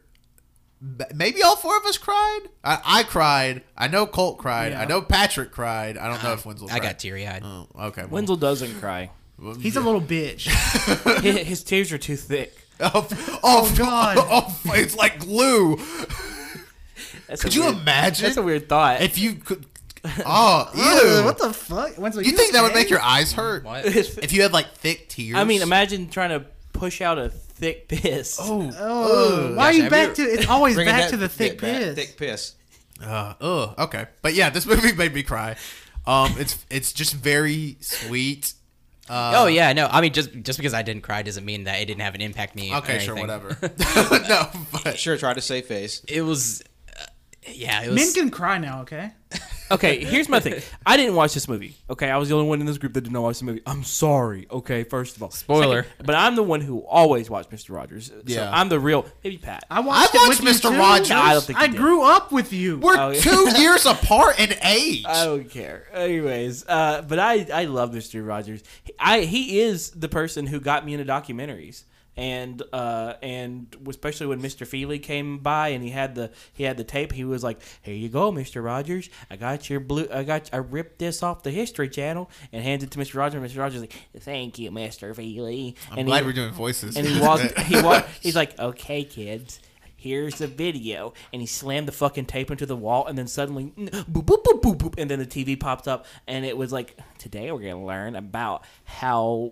maybe 1.14 1.42
all 1.44 1.56
four 1.56 1.78
of 1.78 1.86
us 1.86 1.98
cried. 1.98 2.40
I, 2.64 2.80
I 2.86 3.04
cried. 3.04 3.64
I 3.78 3.88
know 3.88 4.06
Colt 4.06 4.38
cried. 4.38 4.72
Yeah. 4.74 4.82
I 4.82 4.86
know 4.86 5.02
Patrick 5.02 5.52
cried. 5.52 5.98
I 5.98 6.08
don't 6.10 6.22
know 6.24 6.34
if 6.34 6.46
Wenzel. 6.46 6.68
I 6.68 6.80
Cried. 6.80 6.84
got 6.84 7.00
teary 7.00 7.28
eyed. 7.28 7.44
Oh, 7.46 7.68
okay. 7.88 8.02
well, 8.04 8.12
Wenzel 8.12 8.36
doesn't 8.38 8.80
cry. 8.80 9.12
Well, 9.42 9.56
He's 9.56 9.76
a 9.76 9.82
little 9.82 10.02
bitch. 10.02 10.48
his, 11.22 11.38
his 11.48 11.64
tears 11.64 11.92
are 11.92 11.98
too 11.98 12.16
thick. 12.16 12.54
Oh, 12.80 13.08
oh, 13.44 13.74
God. 13.78 14.18
Oh, 14.32 14.60
it's 14.76 14.96
like 14.96 15.20
glue. 15.20 15.78
That's 17.28 17.42
Could 17.42 17.54
you 17.56 17.64
weird- 17.64 17.78
imagine 17.78 18.26
That's 18.26 18.38
a 18.38 18.42
weird 18.44 18.70
thought. 18.70 19.02
if 19.02 19.18
you 19.18 19.34
could? 19.36 19.66
Oh, 20.26 20.70
ew. 21.20 21.26
what 21.26 21.38
the 21.38 21.52
fuck? 21.54 21.98
Wenzel, 21.98 22.24
you 22.24 22.32
think 22.32 22.54
that 22.54 22.64
would 22.64 22.74
make 22.74 22.90
your 22.90 23.02
eyes 23.02 23.34
hurt? 23.34 23.66
What? 23.66 23.86
If 23.86 24.32
you 24.32 24.42
had 24.44 24.54
like 24.54 24.74
thick 24.76 25.10
tears. 25.10 25.36
I 25.36 25.44
mean, 25.44 25.62
imagine 25.62 26.10
trying 26.10 26.30
to 26.30 26.46
push 26.72 27.02
out 27.02 27.18
a 27.20 27.30
thick 27.30 27.90
piss. 27.90 28.38
Oh, 28.42 28.72
Oh, 28.80 29.56
why 29.56 29.66
are 29.66 29.74
you 29.74 29.90
back 29.90 30.18
you- 30.18 30.26
to? 30.26 30.32
It's 30.32 30.48
always 30.48 30.78
back 30.78 30.86
that 30.86 31.10
to 31.10 31.18
the 31.18 31.28
thick 31.28 31.60
bit 31.60 31.62
back. 31.62 31.82
piss. 31.82 31.96
Thick 31.96 32.18
piss. 32.18 32.56
Uh, 33.04 33.34
ugh, 33.42 33.76
okay. 33.78 34.06
But 34.22 34.34
yeah, 34.36 34.50
this 34.50 34.66
movie 34.66 34.94
made 34.94 35.14
me 35.14 35.22
cry. 35.24 35.58
Um, 36.08 36.34
it's 36.38 36.66
it's 36.70 36.94
just 36.94 37.14
very 37.14 37.76
sweet. 37.82 38.54
Uh, 39.10 39.34
oh 39.38 39.48
yeah, 39.48 39.74
no. 39.74 39.88
I 39.88 40.02
mean, 40.02 40.14
just 40.14 40.32
just 40.44 40.60
because 40.60 40.74
I 40.74 40.84
didn't 40.84 41.02
cry 41.02 41.24
doesn't 41.24 41.44
mean 41.44 41.64
that 41.64 41.82
it 41.82 41.86
didn't 41.86 42.02
have 42.02 42.16
an 42.16 42.22
impact 42.22 42.56
me. 42.56 42.72
or 42.72 42.78
Okay, 42.78 43.00
sure, 43.00 43.16
whatever. 43.16 43.58
no, 43.62 44.50
but 44.72 45.00
Sure, 45.00 45.18
try 45.18 45.34
to 45.34 45.42
save 45.42 45.66
face. 45.66 46.04
It 46.08 46.22
was, 46.22 46.62
uh, 46.96 47.06
yeah, 47.48 47.82
it 47.84 47.90
was. 47.90 47.96
Men 47.96 48.14
can 48.14 48.30
cry 48.30 48.60
now, 48.60 48.82
okay? 48.82 49.12
Okay, 49.72 50.04
here's 50.06 50.28
my 50.30 50.40
thing. 50.40 50.62
I 50.86 50.98
didn't 50.98 51.16
watch 51.16 51.34
this 51.34 51.48
movie. 51.48 51.76
Okay, 51.90 52.10
I 52.10 52.18
was 52.18 52.30
the 52.30 52.36
only 52.36 52.48
one 52.48 52.60
in 52.60 52.66
this 52.66 52.78
group 52.78 52.94
that 52.94 53.02
did 53.02 53.12
not 53.14 53.22
watch 53.24 53.40
the 53.40 53.46
movie. 53.46 53.62
I'm 53.66 53.84
sorry. 53.84 54.48
Okay, 54.52 54.84
first 54.84 55.16
of 55.16 55.24
all, 55.24 55.30
Spoiler. 55.32 55.84
Second, 55.84 56.06
but 56.06 56.16
I'm 56.16 56.36
the 56.36 56.44
one 56.44 56.62
who 56.62 56.80
always 56.80 57.30
watched 57.30 57.52
Mr. 57.52 57.76
Rogers. 57.76 58.08
So 58.08 58.22
Yeah. 58.26 58.50
I'm 58.52 58.70
the 58.70 58.80
real. 58.80 59.06
Maybe 59.24 59.38
Pat. 59.38 59.64
I 59.70 59.80
watched, 59.82 60.16
I 60.16 60.18
it 60.24 60.28
watched 60.28 60.44
with 60.44 60.50
you 60.64 60.70
Mr. 60.70 60.72
too. 60.74 60.78
Rogers. 60.80 61.12
I 61.12 61.34
don't 61.34 61.44
think 61.44 61.60
I 61.60 61.66
you 61.66 61.72
did. 61.72 61.78
grew 61.78 62.04
up 62.04 62.32
with 62.32 62.52
you. 62.54 62.78
we're 62.80 62.98
Oh, 62.98 63.10
yeah. 63.10 63.20
two 63.22 63.50
years 63.62 63.86
apart 63.86 64.40
in 64.40 64.54
age. 64.64 65.06
I 65.08 65.26
don't 65.26 65.50
care. 65.50 65.88
Anyways, 65.94 66.66
uh, 66.68 67.04
but 67.08 67.20
I 67.20 67.46
I 67.54 67.66
love 67.66 67.92
Mr. 67.92 68.26
Rogers. 68.28 68.64
I 69.00 69.22
he 69.22 69.60
is 69.62 69.92
the 69.92 70.10
person 70.10 70.48
who 70.48 70.60
got 70.60 70.86
me 70.86 70.94
into 70.94 71.06
documentaries. 71.06 71.84
And 72.20 72.62
uh, 72.74 73.14
and 73.24 73.74
especially 73.88 74.28
when 74.28 74.42
Mr. 74.42 74.68
Feely 74.68 75.00
came 75.00 75.38
by 75.38 75.70
and 75.70 75.82
he 75.82 75.90
had 75.90 76.16
the 76.16 76.32
he 76.52 76.66
had 76.66 76.76
the 76.76 76.84
tape, 76.84 77.14
he 77.14 77.24
was 77.24 77.46
like, 77.46 77.62
"Here 77.82 77.96
you 77.96 78.10
go, 78.10 78.30
Mr. 78.30 78.62
Rogers. 78.62 79.10
I 79.32 79.38
got 79.38 79.70
your 79.70 79.80
blue. 79.80 80.06
I 80.12 80.24
got 80.24 80.50
I 80.52 80.58
ripped 80.58 81.00
this 81.00 81.24
off 81.24 81.44
the 81.44 81.52
History 81.52 81.88
Channel 81.88 82.30
and 82.52 82.62
handed 82.62 82.88
it 82.88 82.92
to 82.92 83.00
Mr. 83.00 83.16
Rogers. 83.16 83.54
Mr. 83.54 83.60
Rogers 83.60 83.80
like, 83.80 83.96
"Thank 84.18 84.60
you, 84.60 84.70
Mr. 84.70 85.16
Feely." 85.16 85.78
I'm 85.90 86.00
and 86.00 86.08
glad 86.08 86.24
he, 86.24 86.26
we're 86.28 86.34
doing 86.34 86.52
voices. 86.52 86.98
and 86.98 87.08
he 87.08 87.22
walked. 87.22 87.58
he 87.62 87.82
walked. 87.82 88.10
He's 88.22 88.36
like, 88.36 88.60
"Okay, 88.60 89.06
kids." 89.06 89.62
Here's 89.96 90.36
the 90.36 90.48
video, 90.48 91.14
and 91.34 91.42
he 91.42 91.46
slammed 91.46 91.86
the 91.86 91.92
fucking 91.92 92.26
tape 92.28 92.52
into 92.52 92.66
the 92.66 92.76
wall, 92.76 93.06
and 93.08 93.18
then 93.18 93.28
suddenly, 93.28 93.74
boop 93.76 94.06
boop 94.06 94.44
boop 94.44 94.62
boop 94.62 94.78
boop, 94.78 94.94
and 94.98 95.12
then 95.12 95.20
the 95.20 95.26
TV 95.26 95.60
popped 95.60 95.90
up, 95.90 96.06
and 96.26 96.46
it 96.46 96.56
was 96.56 96.72
like, 96.72 96.98
today 97.18 97.52
we're 97.52 97.60
gonna 97.60 97.86
learn 97.86 98.16
about 98.16 98.64
how 98.86 99.52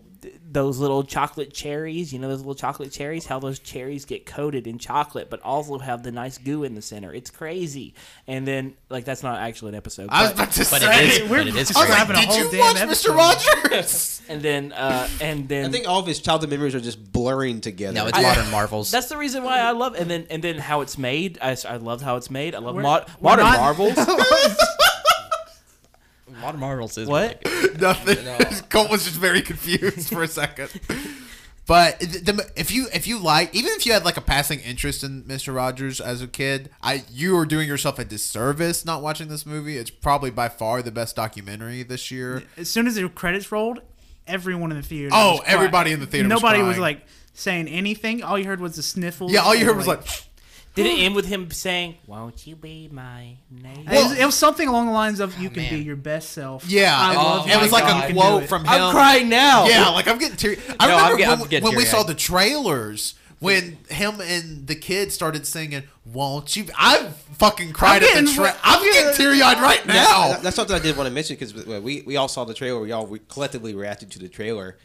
those 0.49 0.79
little 0.79 1.03
chocolate 1.03 1.53
cherries, 1.53 2.11
you 2.13 2.19
know, 2.19 2.27
those 2.29 2.39
little 2.39 2.55
chocolate 2.55 2.91
cherries, 2.91 3.25
how 3.25 3.39
those 3.39 3.59
cherries 3.59 4.05
get 4.05 4.25
coated 4.25 4.65
in 4.67 4.77
chocolate, 4.79 5.29
but 5.29 5.41
also 5.41 5.77
have 5.79 6.03
the 6.03 6.11
nice 6.11 6.37
goo 6.37 6.63
in 6.63 6.75
the 6.75 6.81
center. 6.81 7.13
It's 7.13 7.29
crazy. 7.29 7.93
And 8.27 8.47
then, 8.47 8.75
like, 8.89 9.05
that's 9.05 9.23
not 9.23 9.39
actually 9.39 9.69
an 9.69 9.75
episode. 9.75 10.09
I 10.09 10.23
was 10.23 10.31
but- 10.31 10.35
about 10.43 10.51
to 10.53 10.59
But 10.59 10.81
say. 10.81 11.05
it 11.05 11.21
is. 11.23 11.29
We're 11.29 11.37
But 11.39 11.47
it 11.47 11.55
is 11.55 11.67
just 11.67 11.77
I 11.77 11.81
was 11.81 11.89
crazy. 11.89 12.13
like, 12.13 12.29
did 12.29 12.53
you 12.53 12.59
watch 12.59 12.75
episode. 12.81 13.11
Mr. 13.11 13.15
Rogers? 13.17 14.21
and 14.29 14.41
then, 14.41 14.71
uh, 14.73 15.07
and 15.21 15.47
then 15.47 15.65
I 15.65 15.69
think 15.71 15.87
all 15.87 15.99
of 15.99 16.07
his 16.07 16.19
childhood 16.19 16.49
memories 16.49 16.73
are 16.75 16.79
just 16.79 17.11
blurring 17.11 17.61
together. 17.61 17.93
No, 17.93 18.07
it's 18.07 18.17
I- 18.17 18.21
modern 18.23 18.49
marvels. 18.51 18.89
That's 18.91 19.07
the 19.09 19.17
reason 19.17 19.43
why 19.43 19.59
I 19.59 19.71
love, 19.71 19.95
and 19.95 20.09
then 20.09 20.27
and 20.29 20.43
then 20.43 20.57
how 20.57 20.81
it's 20.81 20.97
made. 20.97 21.37
I, 21.41 21.55
I 21.67 21.77
love 21.77 22.01
how 22.01 22.15
it's 22.15 22.29
made. 22.31 22.55
I 22.55 22.59
love 22.59 22.75
We're- 22.75 22.83
mod, 22.83 23.09
modern 23.21 23.45
not- 23.45 23.59
marvels. 23.59 23.93
modern 26.39 26.59
marvels 26.59 26.97
is 26.97 27.07
What? 27.07 27.41
really 27.45 27.69
good. 27.69 27.81
Nothing. 27.81 28.63
Colt 28.69 28.89
was 28.91 29.05
just 29.05 29.17
very 29.17 29.41
confused 29.41 30.09
for 30.09 30.23
a 30.23 30.27
second. 30.27 30.69
But 31.65 31.99
the, 31.99 32.31
the, 32.31 32.51
if 32.55 32.71
you 32.71 32.87
if 32.93 33.07
you 33.07 33.19
like, 33.19 33.53
even 33.53 33.71
if 33.73 33.85
you 33.85 33.91
had 33.91 34.05
like 34.05 34.15
a 34.15 34.21
passing 34.21 34.61
interest 34.61 35.03
in 35.03 35.27
Mister 35.27 35.51
Rogers 35.51 35.99
as 35.99 36.21
a 36.21 36.27
kid, 36.27 36.69
I 36.81 37.03
you 37.11 37.35
are 37.37 37.45
doing 37.45 37.67
yourself 37.67 37.99
a 37.99 38.05
disservice 38.05 38.85
not 38.85 39.01
watching 39.01 39.27
this 39.27 39.45
movie. 39.45 39.77
It's 39.77 39.89
probably 39.89 40.31
by 40.31 40.47
far 40.47 40.81
the 40.81 40.91
best 40.91 41.17
documentary 41.17 41.83
this 41.83 42.09
year. 42.09 42.43
As 42.55 42.69
soon 42.69 42.87
as 42.87 42.95
the 42.95 43.09
credits 43.09 43.51
rolled, 43.51 43.81
everyone 44.27 44.71
in 44.71 44.77
the 44.77 44.83
theater. 44.83 45.09
Oh, 45.11 45.31
was 45.31 45.39
crying. 45.41 45.53
everybody 45.55 45.91
in 45.91 45.99
the 45.99 46.05
theater 46.05 46.29
Nobody 46.29 46.59
was 46.59 46.77
crying. 46.77 46.81
like 46.81 47.05
saying 47.33 47.67
anything. 47.67 48.23
All 48.23 48.39
you 48.39 48.45
heard 48.45 48.61
was 48.61 48.77
the 48.77 48.83
sniffles. 48.83 49.33
Yeah, 49.33 49.41
all 49.41 49.53
you 49.53 49.61
and, 49.61 49.67
heard 49.67 49.77
was 49.77 49.87
like, 49.87 50.05
Did 50.77 50.85
it 50.85 50.97
hmm. 50.99 51.03
end 51.05 51.15
with 51.15 51.25
him 51.25 51.51
saying, 51.51 51.95
"Won't 52.05 52.47
you 52.47 52.55
be 52.55 52.87
my 52.91 53.35
neighbor?" 53.51 53.91
It 53.91 54.03
was, 54.03 54.17
it 54.19 54.25
was 54.25 54.35
something 54.35 54.67
along 54.67 54.85
the 54.85 54.91
lines 54.93 55.19
of 55.19 55.37
"You 55.39 55.49
oh, 55.49 55.53
can 55.53 55.63
man. 55.63 55.73
be 55.73 55.79
your 55.81 55.95
best 55.95 56.31
self." 56.31 56.65
yeah. 56.69 56.95
I 56.97 57.13
it- 57.13 57.15
love 57.17 57.47
it, 57.47 57.53
you. 57.53 57.59
was 57.59 57.71
my 57.71 57.79
like 57.79 57.87
God. 57.87 57.91
a 57.91 57.95
You 57.95 58.01
can 58.01 58.15
do 58.15 58.21
quote 58.21 58.43
from 58.47 58.61
him. 58.63 58.69
I'm 58.71 58.91
crying 58.91 59.27
now. 59.29 59.65
Yeah, 59.67 59.89
like 59.89 60.07
I'm 60.07 60.17
getting 60.19 60.37
teary. 60.37 60.57
I 60.79 60.87
No, 60.87 60.95
I'm 60.95 61.01
remember 61.13 61.17
get- 61.17 61.29
when, 61.29 61.41
I'm 61.41 61.47
getting 61.47 61.67
when 61.67 61.75
we 61.77 61.85
saw 61.85 62.03
the 62.03 62.13
trailers 62.15 63.15
when 63.39 63.77
him 63.89 64.19
and 64.19 64.65
the 64.65 64.75
kid 64.75 65.11
started 65.11 65.45
singing 65.47 65.83
"Won't 66.05 66.55
You." 66.55 66.65
I 66.77 67.09
fucking 67.39 67.71
cried 67.73 68.03
I'm 68.03 68.03
at 68.03 68.15
the 68.15 68.21
getting- 68.21 68.35
tra- 68.35 68.55
I'm 68.63 68.79
I'm 68.79 68.83
getting 68.83 69.01
getting- 69.01 69.17
teary 69.17 69.41
eyed 69.41 69.61
right 69.61 69.85
now. 69.85 70.29
that- 70.29 70.43
that's 70.43 70.55
something 70.55 70.75
I 70.75 70.79
did 70.79 70.95
want 70.97 71.07
to 71.07 71.13
mention 71.13 71.35
because 71.35 71.53
we, 71.53 72.01
we 72.05 72.17
all 72.17 72.27
saw 72.27 72.45
the 72.45 72.53
trailer. 72.53 72.79
We 72.79 72.91
all 72.91 73.07
collectively 73.29 73.73
reacted 73.75 74.11
to 74.11 74.19
the 74.19 74.27
trailer, 74.29 74.77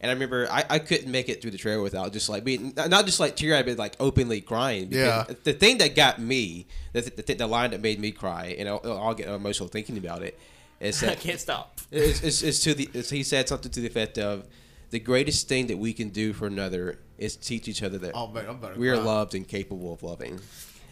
and 0.00 0.10
I 0.10 0.14
remember 0.14 0.46
I, 0.50 0.64
I 0.70 0.78
couldn't 0.78 1.10
make 1.10 1.28
it 1.28 1.42
through 1.42 1.50
the 1.50 1.58
trailer 1.58 1.82
without 1.82 2.12
just 2.12 2.28
like 2.28 2.44
being 2.44 2.72
not 2.76 3.04
just 3.04 3.20
like 3.20 3.36
teary 3.36 3.56
eyed, 3.56 3.66
but 3.66 3.78
like 3.78 3.96
openly 3.98 4.40
crying. 4.40 4.88
because 4.88 5.26
Yeah. 5.28 5.34
The 5.44 5.52
thing 5.52 5.78
that 5.78 5.96
got 5.96 6.20
me, 6.20 6.66
the, 6.92 7.00
the, 7.00 7.34
the 7.34 7.46
line 7.46 7.72
that 7.72 7.80
made 7.80 7.98
me 7.98 8.12
cry, 8.12 8.56
and 8.58 8.68
I'll, 8.68 8.80
I'll 8.84 9.14
get 9.14 9.28
emotional 9.28 9.68
thinking 9.68 9.98
about 9.98 10.22
it, 10.22 10.38
is 10.80 11.00
that 11.02 11.10
I 11.10 11.14
can't 11.16 11.40
stop. 11.40 11.80
is, 11.90 12.22
is, 12.22 12.42
is 12.42 12.60
to 12.60 12.74
the 12.74 12.88
is 12.92 13.10
he 13.10 13.22
said 13.22 13.48
something 13.48 13.70
to 13.72 13.80
the 13.80 13.86
effect 13.86 14.18
of 14.18 14.46
the 14.90 15.00
greatest 15.00 15.48
thing 15.48 15.66
that 15.66 15.76
we 15.76 15.92
can 15.92 16.08
do 16.08 16.32
for 16.32 16.46
another 16.46 16.98
is 17.18 17.36
teach 17.36 17.68
each 17.68 17.82
other 17.82 17.98
that 17.98 18.12
Oh, 18.14 18.28
man, 18.28 18.46
I'm 18.48 18.78
we 18.78 18.88
are 18.88 18.96
loved 18.96 19.34
and 19.34 19.46
capable 19.46 19.92
of 19.92 20.02
loving. 20.02 20.40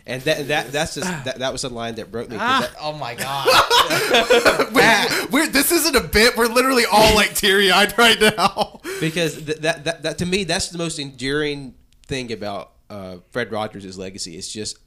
And 0.08 0.22
that 0.22 0.46
that 0.48 0.70
that's 0.72 0.94
just 0.94 1.08
that, 1.24 1.38
that 1.40 1.52
was 1.52 1.64
a 1.64 1.68
line 1.68 1.96
that 1.96 2.12
broke 2.12 2.30
me. 2.30 2.36
'cause 2.36 2.62
that- 2.62 2.74
Oh 2.80 2.92
my 2.92 3.14
god. 3.14 3.46
We're, 4.72 5.26
we're- 5.30 5.48
this 5.48 5.72
isn't 5.72 5.96
a 5.96 6.00
bit. 6.06 6.36
We're 6.36 6.46
literally 6.46 6.84
all 6.90 7.14
like 7.14 7.34
teary 7.34 7.70
eyed 7.72 7.96
right 7.98 8.20
now. 8.20 8.80
because 9.00 9.34
th- 9.44 9.58
that, 9.58 9.84
that 9.84 10.02
that 10.04 10.18
to 10.18 10.26
me 10.26 10.44
that's 10.44 10.68
the 10.68 10.78
most 10.78 10.98
enduring 10.98 11.74
thing 12.06 12.32
about 12.32 12.72
uh, 12.88 13.16
Fred 13.30 13.50
Rogers' 13.50 13.98
legacy. 13.98 14.36
It's 14.36 14.52
just 14.52 14.78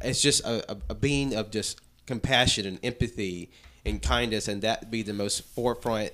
it's 0.00 0.20
just 0.20 0.44
a, 0.44 0.72
a, 0.72 0.76
a 0.90 0.94
being 0.94 1.34
of 1.34 1.50
just 1.50 1.80
compassion 2.06 2.66
and 2.66 2.78
empathy 2.82 3.50
and 3.86 4.02
kindness, 4.02 4.48
and 4.48 4.62
that 4.62 4.90
be 4.90 5.02
the 5.02 5.12
most 5.14 5.42
forefront 5.54 6.10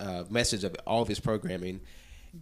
uh, 0.00 0.24
message 0.30 0.64
of 0.64 0.74
all 0.86 1.02
of 1.02 1.08
his 1.08 1.20
programming, 1.20 1.80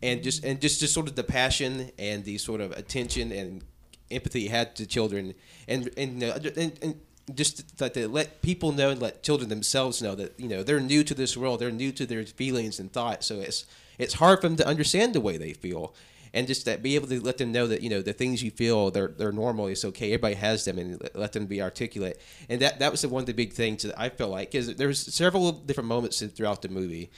and 0.02 0.22
just 0.22 0.44
and 0.44 0.60
just 0.60 0.78
just 0.80 0.94
sort 0.94 1.08
of 1.08 1.16
the 1.16 1.24
passion 1.24 1.90
and 1.98 2.24
the 2.24 2.38
sort 2.38 2.60
of 2.60 2.70
attention 2.72 3.32
and 3.32 3.64
empathy 4.10 4.48
had 4.48 4.76
to 4.76 4.86
children, 4.86 5.34
and 5.68 5.90
and 5.96 6.22
and. 6.22 6.78
and 6.82 7.00
just 7.32 7.78
to, 7.78 7.88
to 7.88 8.08
let 8.08 8.42
people 8.42 8.72
know 8.72 8.90
and 8.90 9.00
let 9.00 9.22
children 9.22 9.48
themselves 9.48 10.02
know 10.02 10.16
that 10.16 10.34
you 10.36 10.48
know 10.48 10.64
they're 10.64 10.80
new 10.80 11.04
to 11.04 11.14
this 11.14 11.36
world, 11.36 11.60
they're 11.60 11.70
new 11.70 11.92
to 11.92 12.04
their 12.04 12.24
feelings 12.24 12.80
and 12.80 12.92
thoughts, 12.92 13.26
so 13.26 13.36
it's 13.38 13.66
it's 13.98 14.14
hard 14.14 14.40
for 14.40 14.48
them 14.48 14.56
to 14.56 14.66
understand 14.66 15.14
the 15.14 15.20
way 15.20 15.36
they 15.36 15.52
feel, 15.52 15.94
and 16.34 16.48
just 16.48 16.64
that 16.64 16.82
be 16.82 16.96
able 16.96 17.06
to 17.06 17.20
let 17.20 17.38
them 17.38 17.52
know 17.52 17.68
that 17.68 17.82
you 17.82 17.90
know 17.90 18.02
the 18.02 18.12
things 18.12 18.42
you 18.42 18.50
feel 18.50 18.90
they're 18.90 19.14
they're 19.16 19.30
normal, 19.30 19.68
it's 19.68 19.84
okay, 19.84 20.06
everybody 20.12 20.34
has 20.34 20.64
them, 20.64 20.78
and 20.78 21.00
let- 21.00 21.14
let 21.14 21.32
them 21.32 21.46
be 21.46 21.62
articulate, 21.62 22.20
and 22.48 22.60
that 22.60 22.80
that 22.80 22.90
was 22.90 23.02
the 23.02 23.08
one 23.08 23.20
of 23.22 23.26
the 23.26 23.32
big 23.32 23.52
things 23.52 23.84
that 23.84 23.96
I 23.96 24.08
felt 24.08 24.32
like 24.32 24.50
because 24.50 24.74
there's 24.74 24.98
several 24.98 25.52
different 25.52 25.88
moments 25.88 26.20
throughout 26.20 26.62
the 26.62 26.68
movie 26.68 27.10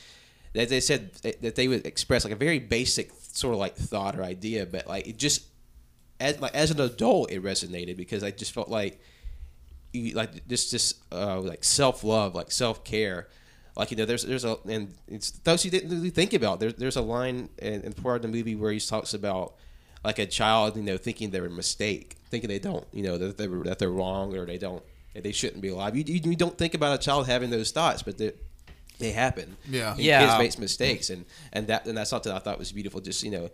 that 0.52 0.68
they 0.68 0.80
said 0.80 1.14
that 1.22 1.54
they 1.54 1.68
would 1.68 1.86
express 1.86 2.24
like 2.24 2.34
a 2.34 2.36
very 2.36 2.58
basic 2.58 3.12
sort 3.32 3.54
of 3.54 3.60
like 3.60 3.76
thought 3.76 4.18
or 4.18 4.22
idea, 4.22 4.66
but 4.66 4.86
like 4.86 5.06
it 5.08 5.16
just 5.16 5.44
as 6.22 6.40
like 6.40 6.54
as 6.54 6.70
an 6.70 6.80
adult 6.80 7.30
it 7.30 7.42
resonated 7.42 7.96
because 7.96 8.22
I 8.22 8.30
just 8.30 8.52
felt 8.52 8.68
like 8.68 9.00
you 9.92 10.14
like 10.14 10.46
just 10.48 10.70
just 10.70 11.02
uh, 11.12 11.40
like 11.40 11.64
self 11.64 12.04
love, 12.04 12.34
like 12.34 12.50
self 12.50 12.84
care. 12.84 13.28
Like 13.76 13.90
you 13.90 13.96
know, 13.96 14.04
there's 14.04 14.24
there's 14.24 14.44
a 14.44 14.56
and 14.68 14.94
it's 15.08 15.30
those 15.30 15.64
you 15.64 15.70
didn't 15.70 15.90
really 15.90 16.10
think 16.10 16.32
about. 16.32 16.60
There's 16.60 16.74
there's 16.74 16.96
a 16.96 17.02
line 17.02 17.48
in, 17.58 17.82
in 17.82 17.92
part 17.92 18.16
of 18.16 18.22
the 18.22 18.28
movie 18.28 18.54
where 18.54 18.72
he 18.72 18.80
talks 18.80 19.14
about 19.14 19.54
like 20.04 20.18
a 20.18 20.26
child, 20.26 20.76
you 20.76 20.82
know, 20.82 20.96
thinking 20.96 21.30
they're 21.30 21.46
a 21.46 21.50
mistake, 21.50 22.16
thinking 22.30 22.48
they 22.48 22.58
don't, 22.58 22.86
you 22.92 23.02
know, 23.02 23.18
that 23.18 23.38
they're 23.38 23.48
that 23.64 23.78
they're 23.78 23.90
wrong 23.90 24.36
or 24.36 24.44
they 24.44 24.58
don't, 24.58 24.82
they 25.14 25.32
shouldn't 25.32 25.62
be 25.62 25.68
alive. 25.68 25.96
You, 25.96 26.04
you, 26.06 26.20
you 26.30 26.36
don't 26.36 26.58
think 26.58 26.74
about 26.74 26.98
a 26.98 27.02
child 27.02 27.26
having 27.26 27.50
those 27.50 27.70
thoughts, 27.70 28.02
but 28.02 28.18
they 28.18 28.32
they 28.98 29.12
happen. 29.12 29.56
Yeah. 29.68 29.92
And 29.92 30.00
Yeah. 30.00 30.26
Kids 30.26 30.38
makes 30.38 30.58
mistakes, 30.58 31.10
and 31.10 31.24
and 31.52 31.66
that 31.68 31.86
and 31.86 31.96
that's 31.96 32.10
something 32.10 32.32
I 32.32 32.38
thought 32.40 32.58
was 32.58 32.72
beautiful. 32.72 33.00
Just 33.00 33.22
you 33.22 33.30
know, 33.30 33.50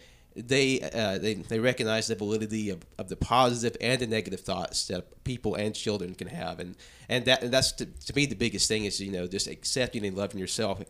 they 0.47 0.81
uh, 0.81 1.19
they 1.19 1.35
they 1.35 1.59
recognize 1.59 2.07
the 2.09 2.15
validity 2.15 2.71
of, 2.71 2.81
of 2.99 3.09
the 3.09 3.17
positive 3.17 3.77
and 3.81 4.01
the 4.01 4.07
negative 4.07 4.41
thoughts 4.41 4.87
that 4.89 5.25
people 5.25 5.55
and 5.55 5.75
children 5.75 6.15
can 6.15 6.29
have, 6.29 6.61
and 6.61 6.77
and 7.09 7.25
that 7.27 7.43
and 7.43 7.53
that's 7.53 7.73
to, 7.73 7.87
to 7.87 8.15
me 8.15 8.27
the 8.27 8.35
biggest 8.37 8.69
thing 8.69 8.85
is 8.85 9.01
you 9.01 9.11
know 9.13 9.27
just 9.27 9.47
accepting 9.47 10.05
and 10.07 10.17
loving 10.17 10.39
yourself 10.39 10.83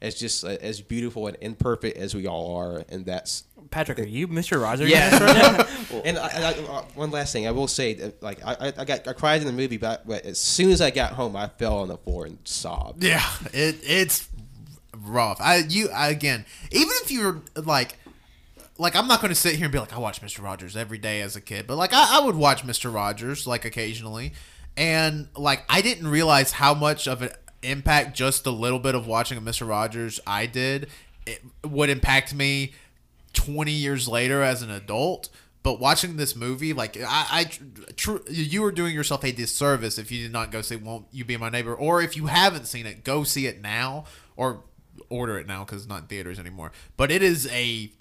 as 0.00 0.14
just 0.16 0.44
uh, 0.44 0.48
as 0.60 0.80
beautiful 0.80 1.28
and 1.28 1.36
imperfect 1.40 1.96
as 1.96 2.14
we 2.14 2.26
all 2.26 2.56
are, 2.56 2.84
and 2.88 3.06
that's 3.06 3.44
Patrick, 3.70 4.00
are 4.00 4.02
you 4.04 4.26
Mr. 4.28 4.60
Rogers? 4.60 4.90
Yeah. 4.90 5.66
and 6.04 6.18
I, 6.18 6.26
I, 6.26 6.50
I, 6.50 6.82
one 6.94 7.10
last 7.12 7.32
thing, 7.32 7.46
I 7.46 7.52
will 7.52 7.68
say, 7.68 8.12
like 8.20 8.44
I, 8.44 8.56
I- 8.68 8.72
I 8.78 8.84
got 8.84 9.06
I 9.06 9.12
cried 9.12 9.40
in 9.40 9.46
the 9.46 9.52
movie, 9.52 9.76
but, 9.78 10.06
but 10.06 10.26
as 10.26 10.38
soon 10.38 10.70
as 10.72 10.80
I 10.80 10.90
got 10.90 11.12
home, 11.12 11.36
I 11.36 11.46
fell 11.46 11.78
on 11.78 11.88
the 11.88 11.96
floor 11.96 12.26
and 12.26 12.38
sobbed. 12.44 13.02
Yeah, 13.04 13.22
it 13.52 13.76
it's 13.84 14.28
rough. 14.98 15.40
I 15.40 15.58
you 15.58 15.88
I, 15.90 16.08
again, 16.08 16.44
even 16.72 16.92
if 17.02 17.10
you're 17.12 17.40
like 17.56 17.96
like 18.82 18.96
I'm 18.96 19.08
not 19.08 19.20
going 19.20 19.30
to 19.30 19.34
sit 19.34 19.54
here 19.54 19.64
and 19.64 19.72
be 19.72 19.78
like 19.78 19.94
I 19.94 19.98
watch 19.98 20.20
Mr. 20.20 20.42
Rogers 20.42 20.76
every 20.76 20.98
day 20.98 21.22
as 21.22 21.36
a 21.36 21.40
kid, 21.40 21.66
but 21.66 21.76
like 21.76 21.92
I, 21.92 22.18
I 22.18 22.24
would 22.24 22.36
watch 22.36 22.64
Mr. 22.64 22.92
Rogers 22.92 23.46
like 23.46 23.64
occasionally, 23.64 24.34
and 24.76 25.28
like 25.36 25.64
I 25.68 25.80
didn't 25.80 26.08
realize 26.08 26.52
how 26.52 26.74
much 26.74 27.08
of 27.08 27.22
an 27.22 27.30
impact 27.62 28.16
just 28.16 28.44
a 28.46 28.50
little 28.50 28.80
bit 28.80 28.94
of 28.94 29.06
watching 29.06 29.38
a 29.38 29.40
Mr. 29.40 29.66
Rogers 29.66 30.20
I 30.26 30.46
did 30.46 30.88
it 31.26 31.42
would 31.64 31.90
impact 31.90 32.34
me 32.34 32.72
20 33.32 33.70
years 33.70 34.08
later 34.08 34.42
as 34.42 34.62
an 34.62 34.70
adult. 34.70 35.28
But 35.62 35.78
watching 35.78 36.16
this 36.16 36.34
movie, 36.34 36.72
like 36.72 36.96
I, 37.00 37.26
I 37.30 37.50
tr- 37.94 38.28
you 38.28 38.62
were 38.62 38.72
doing 38.72 38.94
yourself 38.94 39.24
a 39.24 39.30
disservice 39.30 39.96
if 39.96 40.10
you 40.10 40.24
did 40.24 40.32
not 40.32 40.50
go 40.50 40.60
see 40.60 40.74
"Won't 40.74 41.06
You 41.12 41.24
Be 41.24 41.36
My 41.36 41.50
Neighbor," 41.50 41.72
or 41.72 42.02
if 42.02 42.16
you 42.16 42.26
haven't 42.26 42.66
seen 42.66 42.84
it, 42.84 43.04
go 43.04 43.22
see 43.22 43.46
it 43.46 43.60
now 43.60 44.04
or 44.34 44.64
order 45.08 45.38
it 45.38 45.46
now 45.46 45.64
because 45.64 45.82
it's 45.82 45.88
not 45.88 46.02
in 46.02 46.06
theaters 46.08 46.40
anymore. 46.40 46.72
But 46.96 47.12
it 47.12 47.22
is 47.22 47.46
a 47.46 47.92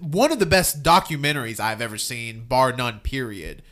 one 0.00 0.32
of 0.32 0.38
the 0.38 0.46
best 0.46 0.82
documentaries 0.82 1.60
I've 1.60 1.80
ever 1.80 1.98
seen, 1.98 2.44
bar 2.44 2.72
none. 2.72 3.00
Period. 3.00 3.62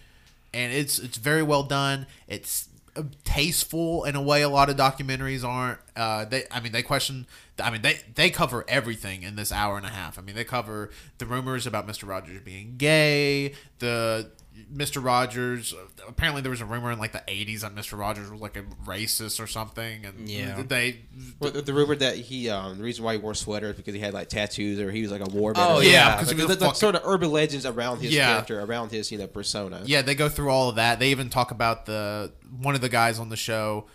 And 0.54 0.72
it's 0.72 0.98
it's 0.98 1.18
very 1.18 1.42
well 1.42 1.62
done. 1.62 2.06
It's 2.26 2.68
uh, 2.96 3.02
tasteful 3.22 4.04
in 4.04 4.16
a 4.16 4.22
way 4.22 4.42
a 4.42 4.48
lot 4.48 4.70
of 4.70 4.76
documentaries 4.76 5.44
aren't. 5.44 5.78
Uh, 5.94 6.24
they, 6.24 6.44
I 6.50 6.60
mean, 6.60 6.72
they 6.72 6.82
question. 6.82 7.26
I 7.62 7.70
mean, 7.70 7.82
they 7.82 8.00
they 8.14 8.30
cover 8.30 8.64
everything 8.66 9.22
in 9.22 9.36
this 9.36 9.52
hour 9.52 9.76
and 9.76 9.84
a 9.84 9.90
half. 9.90 10.18
I 10.18 10.22
mean, 10.22 10.34
they 10.34 10.44
cover 10.44 10.90
the 11.18 11.26
rumors 11.26 11.66
about 11.66 11.86
Mister 11.86 12.06
Rogers 12.06 12.40
being 12.42 12.74
gay, 12.78 13.54
the 13.78 14.30
Mr. 14.72 15.02
Rogers. 15.04 15.74
Apparently, 16.06 16.42
there 16.42 16.50
was 16.50 16.60
a 16.60 16.64
rumor 16.64 16.90
in 16.90 16.98
like 16.98 17.12
the 17.12 17.22
'80s 17.28 17.60
that 17.60 17.74
Mr. 17.74 17.98
Rogers 17.98 18.30
was 18.30 18.40
like 18.40 18.56
a 18.56 18.62
racist 18.86 19.42
or 19.42 19.46
something, 19.46 20.04
and 20.04 20.28
Yeah. 20.28 20.62
they. 20.62 21.00
Well, 21.40 21.50
the, 21.50 21.62
the 21.62 21.72
rumor 21.74 21.94
that 21.96 22.16
he, 22.16 22.48
um, 22.50 22.78
the 22.78 22.84
reason 22.84 23.04
why 23.04 23.12
he 23.14 23.18
wore 23.18 23.34
sweaters 23.34 23.76
because 23.76 23.94
he 23.94 24.00
had 24.00 24.14
like 24.14 24.28
tattoos 24.28 24.78
or 24.80 24.90
he 24.90 25.02
was 25.02 25.10
like 25.10 25.20
a 25.20 25.30
war 25.30 25.52
Oh, 25.56 25.80
yeah, 25.80 26.14
because 26.16 26.28
Like, 26.28 26.36
he 26.36 26.42
was 26.42 26.48
the, 26.50 26.54
the 26.56 26.64
fucking- 26.66 26.78
sort 26.78 26.94
of 26.94 27.02
urban 27.04 27.30
legends 27.30 27.66
around 27.66 28.00
his 28.00 28.12
Yeah. 28.12 28.28
character, 28.32 28.60
around 28.60 28.90
his 28.90 29.10
you 29.12 29.18
know 29.18 29.26
persona. 29.26 29.82
Yeah, 29.84 30.02
they 30.02 30.14
go 30.14 30.28
through 30.28 30.50
all 30.50 30.68
of 30.68 30.76
that. 30.76 30.98
They 30.98 31.10
even 31.10 31.30
talk 31.30 31.50
about 31.50 31.86
the 31.86 32.32
one 32.60 32.74
of 32.74 32.80
the 32.80 32.88
guys 32.88 33.18
on 33.18 33.28
the 33.28 33.36
show. 33.36 33.86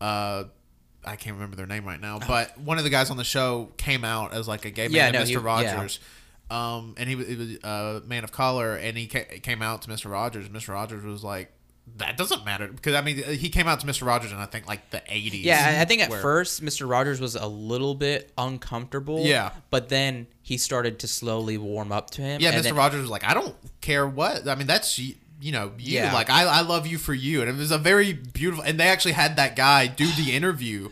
Uh, 0.00 0.44
I 1.04 1.16
can't 1.16 1.34
remember 1.36 1.56
their 1.56 1.66
name 1.66 1.84
right 1.86 2.00
now, 2.00 2.18
but 2.18 2.58
one 2.58 2.76
of 2.78 2.84
the 2.84 2.90
guys 2.90 3.10
on 3.10 3.16
the 3.16 3.24
show 3.24 3.72
came 3.78 4.04
out 4.04 4.34
as 4.34 4.46
like 4.46 4.64
a 4.66 4.70
gay 4.70 4.88
man, 4.88 4.92
Yeah, 4.92 5.10
no, 5.12 5.20
Mr. 5.24 5.26
he- 5.28 5.36
Rogers. 5.36 5.98
Um, 6.50 6.94
and 6.98 7.08
he 7.08 7.14
was, 7.14 7.26
he 7.28 7.36
was 7.36 7.48
a 7.62 8.02
man 8.06 8.24
of 8.24 8.32
color, 8.32 8.74
and 8.76 8.96
he 8.98 9.06
ca- 9.06 9.38
came 9.42 9.62
out 9.62 9.82
to 9.82 9.88
Mr. 9.88 10.10
Rogers. 10.10 10.48
Mr. 10.48 10.70
Rogers 10.74 11.04
was 11.04 11.22
like, 11.22 11.52
"That 11.98 12.16
doesn't 12.16 12.44
matter," 12.44 12.66
because 12.68 12.94
I 12.94 13.02
mean, 13.02 13.16
he 13.22 13.48
came 13.50 13.68
out 13.68 13.78
to 13.80 13.86
Mr. 13.86 14.04
Rogers 14.06 14.32
in 14.32 14.38
I 14.38 14.46
think 14.46 14.66
like 14.66 14.90
the 14.90 14.98
'80s. 14.98 15.44
Yeah, 15.44 15.78
I- 15.80 15.84
think 15.84 16.02
at 16.02 16.10
where- 16.10 16.20
first 16.20 16.62
Mr. 16.64 16.88
Rogers 16.90 17.20
was 17.20 17.36
a 17.36 17.46
little 17.46 17.94
bit 17.94 18.32
uncomfortable. 18.36 19.24
Yeah. 19.24 19.50
but 19.70 19.88
then 19.90 20.26
he 20.42 20.56
started 20.58 20.98
to 21.00 21.06
slowly 21.08 21.56
warm 21.56 21.92
up 21.92 22.10
to 22.10 22.22
him. 22.22 22.40
Yeah, 22.40 22.52
Mr. 22.52 22.62
then- 22.64 22.74
Rogers 22.74 23.00
was 23.02 23.10
like, 23.10 23.24
I 23.24 23.34
don't 23.34 23.54
care 23.80 24.06
what. 24.06 24.48
I 24.48 24.54
mean, 24.56 24.66
that's 24.66 24.98
you 24.98 25.14
know 25.52 25.72
you. 25.78 25.94
Yeah. 25.98 26.12
Like 26.12 26.30
I, 26.30 26.42
I 26.44 26.60
love 26.62 26.86
you 26.86 26.98
for 26.98 27.14
you, 27.14 27.40
and 27.42 27.48
it 27.48 27.56
was 27.56 27.70
a 27.70 27.78
very 27.78 28.12
beautiful. 28.12 28.64
And 28.64 28.78
they 28.78 28.88
actually 28.88 29.12
had 29.12 29.36
that 29.36 29.54
guy 29.56 29.86
do 29.86 30.06
the 30.06 30.32
interview 30.32 30.90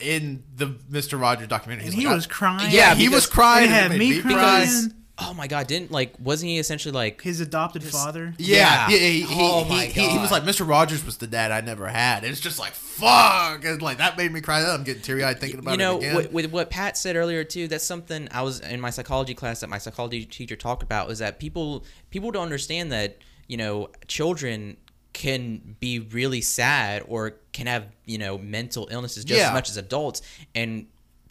in 0.00 0.42
the 0.56 0.66
Mr. 0.90 1.20
Rogers 1.20 1.48
documentary. 1.48 1.86
And 1.86 1.94
He's 1.94 2.02
he 2.02 2.06
like, 2.08 2.16
was 2.16 2.26
crying. 2.26 2.70
Yeah, 2.72 2.94
he 2.94 3.08
was 3.08 3.26
crying. 3.26 3.64
It 3.64 3.70
had 3.70 3.92
me 3.92 4.20
cry. 4.20 4.32
crying. 4.32 4.94
Oh 5.22 5.34
my 5.34 5.46
god, 5.48 5.66
didn't 5.66 5.90
like 5.90 6.14
wasn't 6.18 6.48
he 6.48 6.58
essentially 6.58 6.92
like 6.92 7.20
His 7.20 7.40
adopted 7.40 7.84
father. 7.84 8.32
Yeah, 8.38 8.88
Yeah. 8.88 8.96
He, 8.96 9.20
he, 9.20 9.26
Oh 9.28 9.64
he, 9.64 9.70
my 9.70 9.84
he, 9.84 10.08
he 10.08 10.18
was 10.18 10.30
like 10.30 10.44
Mr. 10.44 10.66
Rogers 10.66 11.04
was 11.04 11.18
the 11.18 11.26
dad 11.26 11.50
I 11.50 11.60
never 11.60 11.88
had. 11.88 12.24
It's 12.24 12.40
just 12.40 12.58
like 12.58 12.72
fuck, 12.72 13.62
and 13.64 13.82
like 13.82 13.98
that 13.98 14.16
made 14.16 14.32
me 14.32 14.40
cry. 14.40 14.64
I'm 14.64 14.82
getting 14.82 15.02
teary 15.02 15.22
eyed 15.22 15.38
thinking 15.38 15.58
about 15.58 15.72
you 15.72 15.76
know 15.76 15.96
it 15.96 16.04
again. 16.04 16.16
with, 16.16 16.32
with 16.32 16.50
what 16.52 16.70
Pat 16.70 16.96
said 16.96 17.16
earlier 17.16 17.44
too? 17.44 17.68
That's 17.68 17.84
something 17.84 18.28
I 18.30 18.40
was 18.40 18.60
in 18.60 18.80
my 18.80 18.88
psychology 18.90 19.34
class 19.34 19.60
that 19.60 19.68
my 19.68 19.78
psychology 19.78 20.24
teacher 20.24 20.56
talked 20.56 20.82
about 20.82 21.06
was 21.06 21.18
that 21.18 21.38
people 21.38 21.84
people 22.08 22.30
don't 22.30 22.44
understand 22.44 22.90
that 22.92 23.18
you 23.46 23.58
know 23.58 23.90
children 24.06 24.78
can 25.12 25.76
be 25.80 25.98
really 25.98 26.40
sad 26.40 27.04
or 27.08 27.32
can 27.52 27.66
have 27.66 27.86
you 28.04 28.18
know 28.18 28.38
mental 28.38 28.88
illnesses 28.90 29.24
just 29.24 29.38
Yeah. 29.40 29.48
as 29.48 29.52
much 29.52 29.68
as 29.68 29.76
adults 29.76 30.22
and 30.54 30.86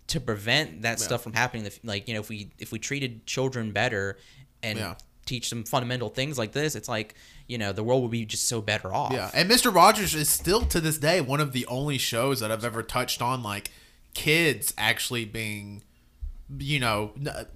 to 0.08 0.20
prevent 0.20 0.82
that 0.82 1.00
stuff 1.00 1.22
from 1.22 1.34
happening 1.34 1.70
like 1.84 2.08
you 2.08 2.14
know 2.14 2.20
if 2.20 2.30
we 2.30 2.50
if 2.60 2.72
we 2.72 2.80
treated 2.80 3.26
children 3.26 3.72
better 3.72 4.18
and 4.64 4.78
Yeah. 4.80 4.96
teach 5.26 5.50
them 5.50 5.64
fundamental 5.64 6.10
things 6.10 6.38
like 6.38 6.52
this 6.52 6.76
it's 6.76 6.90
like 6.90 7.16
you 7.48 7.58
know 7.58 7.72
the 7.72 7.84
world 7.84 8.02
would 8.02 8.12
be 8.12 8.26
just 8.26 8.48
so 8.48 8.60
better 8.62 8.94
off 8.94 9.14
Yeah, 9.14 9.30
and 9.34 9.50
Mr. 9.50 9.74
Rogers 9.74 10.14
is 10.16 10.30
still 10.30 10.62
to 10.66 10.82
this 10.82 10.98
day 10.98 11.22
one 11.22 11.40
of 11.40 11.54
the 11.54 11.66
only 11.68 11.98
shows 11.98 12.40
that 12.42 12.52
I've 12.52 12.66
ever 12.66 12.84
touched 12.84 13.22
on 13.22 13.44
like 13.44 13.72
kids 14.14 14.74
actually 14.78 15.24
being 15.26 15.84
you 16.58 16.80
know 16.80 17.14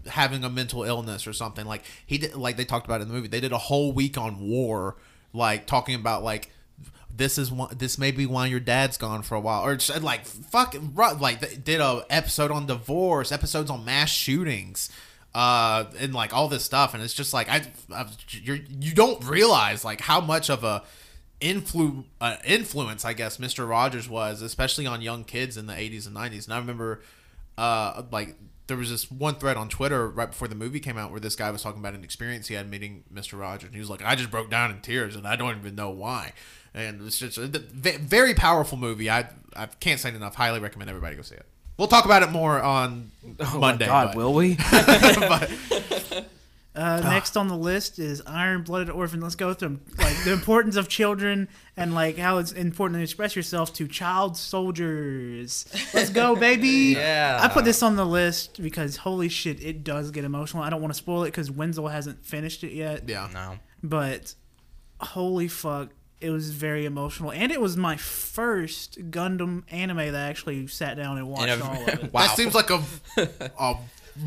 having 0.08 0.44
a 0.44 0.50
mental 0.50 0.84
illness 0.84 1.26
or 1.26 1.34
something 1.34 1.66
like 1.66 1.84
he 2.06 2.20
did 2.20 2.36
like 2.36 2.58
they 2.58 2.66
talked 2.66 2.86
about 2.86 3.02
in 3.02 3.08
the 3.08 3.14
movie 3.14 3.28
they 3.28 3.40
did 3.40 3.52
a 3.52 3.58
whole 3.58 3.92
week 3.92 4.18
on 4.20 4.40
war 4.40 4.96
like 5.34 5.66
talking 5.66 5.96
about 5.96 6.24
like 6.24 6.52
this 7.16 7.38
is 7.38 7.52
one 7.52 7.76
this 7.78 7.98
may 7.98 8.12
be 8.12 8.26
why 8.26 8.48
your 8.48 8.60
dad's 8.60 8.98
gone 8.98 9.22
for 9.22 9.36
a 9.36 9.40
while 9.40 9.64
or 9.64 9.76
just 9.76 10.02
like 10.02 10.26
fucking 10.26 10.94
like 10.96 11.64
did 11.64 11.80
a 11.82 12.06
episode 12.10 12.52
on 12.52 12.66
divorce 12.66 13.32
episodes 13.32 13.70
on 13.70 13.86
mass 13.86 14.10
shootings 14.10 14.90
uh 15.36 15.86
and 16.00 16.14
like 16.14 16.34
all 16.34 16.48
this 16.48 16.64
stuff 16.64 16.94
and 16.94 17.04
it's 17.04 17.14
just 17.14 17.34
like 17.34 17.50
i 17.50 17.62
I've, 17.94 18.16
you're 18.30 18.60
you 18.80 18.94
don't 18.94 19.24
realize 19.26 19.84
like 19.84 20.02
how 20.02 20.22
much 20.22 20.50
of 20.50 20.64
a 20.64 20.84
influ 21.44 22.06
uh, 22.22 22.38
influence 22.46 23.04
I 23.06 23.14
guess 23.14 23.38
Mr. 23.38 23.68
Rogers 23.68 24.08
was, 24.10 24.42
especially 24.42 24.88
on 24.88 25.02
young 25.02 25.24
kids 25.26 25.58
in 25.58 25.68
the 25.68 25.74
80s 25.74 26.08
and 26.08 26.16
90s. 26.16 26.46
And 26.46 26.54
I 26.54 26.58
remember 26.58 27.02
uh 27.58 28.04
like 28.12 28.36
there 28.68 28.78
was 28.78 28.90
this 28.90 29.12
one 29.12 29.36
thread 29.36 29.58
on 29.58 29.68
Twitter 29.70 30.10
right 30.10 30.30
before 30.30 30.48
the 30.48 30.56
movie 30.56 30.80
came 30.80 30.98
out 30.98 31.12
where 31.12 31.20
this 31.20 31.36
guy 31.36 31.52
was 31.52 31.62
talking 31.62 31.80
about 31.80 31.94
an 31.96 32.04
experience 32.04 32.48
he 32.48 32.54
had 32.56 32.70
meeting 32.70 33.04
Mr. 33.14 33.40
Rogers. 33.40 33.66
And 33.68 33.74
he 33.74 33.80
was 33.80 33.90
like, 33.90 34.04
I 34.04 34.16
just 34.16 34.32
broke 34.32 34.50
down 34.50 34.72
in 34.72 34.80
tears 34.82 35.16
and 35.16 35.28
I 35.28 35.36
don't 35.36 35.58
even 35.58 35.76
know 35.76 35.90
why. 35.90 36.34
And 36.74 37.02
it's 37.06 37.20
just 37.20 37.38
a 37.38 37.48
very 37.48 38.34
powerful 38.34 38.78
movie. 38.78 39.10
I 39.10 39.28
I 39.56 39.66
can't 39.68 40.00
say 40.00 40.10
it 40.10 40.16
enough. 40.16 40.36
Highly 40.36 40.60
recommend 40.60 40.90
everybody 40.90 41.16
go 41.16 41.22
see 41.22 41.36
it. 41.36 41.46
We'll 41.78 41.88
talk 41.88 42.06
about 42.06 42.24
it 42.24 42.30
more 42.30 42.62
on 42.62 43.12
Oh 43.40 43.60
Monday. 43.60 43.86
God, 43.86 44.08
but- 44.10 44.16
will 44.18 44.34
we? 44.34 44.56
but- 44.72 45.52
Uh, 46.76 47.02
next 47.04 47.38
on 47.38 47.48
the 47.48 47.56
list 47.58 48.00
is 48.00 48.22
Iron 48.26 48.64
Blooded 48.64 48.90
Orphan. 48.90 49.22
Let's 49.22 49.36
go 49.36 49.54
through 49.54 49.68
'em. 49.68 49.82
like 50.00 50.24
the 50.24 50.34
importance 50.34 50.76
of 50.76 50.88
children 50.88 51.48
and 51.78 51.94
like 51.94 52.18
how 52.18 52.40
it's 52.40 52.52
important 52.52 52.98
to 53.00 53.04
express 53.04 53.36
yourself 53.36 53.72
to 53.74 53.88
child 53.88 54.36
soldiers. 54.38 55.66
Let's 55.94 56.10
go, 56.10 56.36
baby! 56.48 56.96
Yeah. 56.98 57.40
I 57.42 57.48
put 57.48 57.66
this 57.66 57.84
on 57.84 57.96
the 57.96 58.06
list 58.06 58.62
because 58.62 58.98
holy 58.98 59.30
shit, 59.30 59.64
it 59.64 59.84
does 59.84 60.12
get 60.12 60.24
emotional. 60.26 60.64
I 60.64 60.70
don't 60.70 60.82
want 60.82 60.94
to 60.94 60.98
spoil 60.98 61.24
it 61.24 61.28
because 61.28 61.52
Wenzel 61.52 61.88
hasn't 61.90 62.26
finished 62.26 62.64
it 62.64 62.74
yet. 62.74 63.08
yeah. 63.08 63.30
no 63.34 63.60
but 63.86 64.34
holy 65.02 65.50
fuck 65.50 65.90
it 66.22 66.30
was 66.30 66.52
very 66.52 66.86
emotional 66.86 67.34
and 67.34 67.52
it 67.52 67.60
was 67.60 67.76
my 67.76 67.98
first 67.98 69.12
gundam 69.12 69.64
anime 69.70 69.98
that 69.98 70.16
i 70.16 70.30
actually 70.30 70.66
sat 70.68 70.96
down 70.96 71.18
and 71.18 71.28
watched 71.28 71.50
a- 71.60 71.62
all 71.66 71.82
of 71.82 71.88
it 71.90 72.14
wow 72.14 72.22
That 72.22 72.38
seems 72.38 72.56
like 72.56 72.70
a, 72.70 72.82
a 73.60 73.76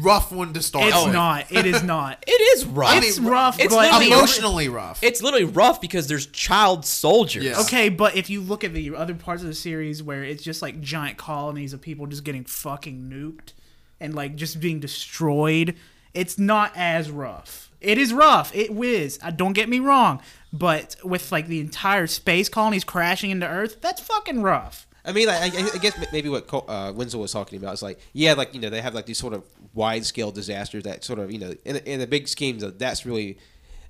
rough 0.01 0.33
one 0.33 0.53
to 0.53 0.63
start. 0.63 0.87
it's 0.89 1.05
with. 1.05 1.13
not 1.13 1.51
it 1.53 1.67
is 1.67 1.83
not 1.95 2.23
it 2.27 2.59
is 2.59 2.67
rough 2.67 2.97
it's 3.03 3.19
rough 3.19 3.61
it's 3.61 3.75
but 3.75 4.03
emotionally 4.03 4.69
rough. 4.69 5.03
It's 5.03 5.23
literally 5.23 5.45
rough 5.45 5.81
because 5.81 6.09
there's 6.09 6.27
child 6.27 6.85
soldiers. 6.85 7.45
Yeah. 7.45 7.61
okay 7.61 7.89
but 7.89 8.17
if 8.17 8.29
you 8.29 8.41
look 8.41 8.65
at 8.65 8.75
the 8.75 8.95
other 8.95 9.15
parts 9.15 9.43
of 9.43 9.49
the 9.49 9.55
series 9.55 10.03
where 10.03 10.25
it's 10.25 10.43
just 10.43 10.63
like 10.63 10.81
giant 10.81 11.19
colonies 11.19 11.73
of 11.73 11.81
people 11.81 12.07
just 12.07 12.25
getting 12.25 12.45
fucking 12.45 13.09
nuked 13.11 13.53
and 14.01 14.15
like 14.15 14.37
just 14.37 14.61
being 14.61 14.81
destroyed 14.81 15.77
it's 16.15 16.39
not 16.39 16.73
as 16.75 17.11
rough 17.11 17.71
it 17.81 17.99
is 17.99 18.13
rough 18.13 18.55
it 18.55 18.73
whiz 18.75 19.19
uh, 19.23 19.31
don't 19.31 19.53
get 19.53 19.69
me 19.69 19.79
wrong 19.79 20.21
but 20.53 20.97
with 21.05 21.31
like 21.31 21.47
the 21.47 21.61
entire 21.61 22.07
space 22.07 22.49
colonies 22.49 22.85
crashing 22.85 23.31
into 23.31 23.47
earth 23.47 23.81
that's 23.81 24.01
fucking 24.01 24.43
rough 24.43 24.86
I 25.07 25.13
mean, 25.13 25.29
like, 25.29 25.55
I, 25.55 25.71
I 25.75 25.79
guess 25.79 25.97
maybe 26.13 26.29
what 26.29 26.53
uh, 26.53 26.93
Wenzel 26.95 27.21
was 27.21 27.33
talking 27.33 27.59
about 27.59 27.75
is 27.75 27.83
like, 27.83 28.01
yeah, 28.13 28.33
like 28.33 28.55
you 28.55 28.61
know, 28.61 28.71
they 28.71 28.81
have 28.81 28.95
like 28.95 29.07
these 29.07 29.19
sort 29.19 29.35
of 29.35 29.45
wide 29.73 30.05
scale 30.05 30.33
disasters 30.33 30.83
that 30.85 31.05
sort 31.05 31.19
of 31.19 31.31
you 31.31 31.39
know, 31.39 31.55
in, 31.65 31.77
in 31.77 32.01
the 32.01 32.07
big 32.07 32.27
schemes, 32.27 32.63
of 32.63 32.79
that's 32.79 33.07
really 33.07 33.39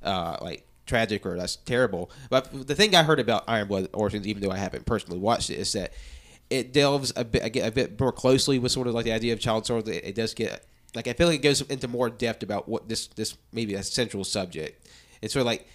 uh, 0.03 0.37
like 0.43 0.67
tragic 0.87 1.25
or 1.25 1.37
that's 1.37 1.57
terrible. 1.57 2.11
But 2.29 2.67
the 2.67 2.75
thing 2.75 2.95
I 2.95 3.03
heard 3.03 3.19
about 3.19 3.45
Iron 3.49 3.69
Blood 3.69 3.89
Orphans, 3.93 4.27
even 4.27 4.43
though 4.43 4.51
I 4.51 4.59
haven't 4.59 4.85
personally 4.85 5.19
watched 5.19 5.51
it, 5.51 5.59
is 5.59 5.73
that 5.73 5.93
it 6.51 6.73
delves 6.73 7.13
a 7.17 7.25
bit, 7.25 7.57
a 7.57 7.71
bit 7.71 7.99
more 7.99 8.13
closely 8.13 8.59
with 8.59 8.73
sort 8.73 8.87
of 8.87 8.95
like 8.95 9.05
the 9.05 9.13
idea 9.13 9.33
of 9.33 9.41
child 9.41 9.67
soldiers. 9.67 9.97
It, 9.97 10.05
it 10.05 10.15
does 10.15 10.35
get 10.35 10.65
like 10.95 11.09
I 11.09 11.13
feel 11.13 11.29
like 11.29 11.41
it 11.41 11.43
goes 11.43 11.61
into 11.63 11.89
more 11.89 12.11
depth 12.11 12.43
about 12.43 12.69
what 12.69 12.89
this 12.89 13.07
this 13.09 13.37
maybe 13.53 13.75
a 13.75 13.83
central 13.83 14.25
subject. 14.25 14.87
It's 15.23 15.33
sort 15.33 15.43
of 15.43 15.47
like 15.47 15.67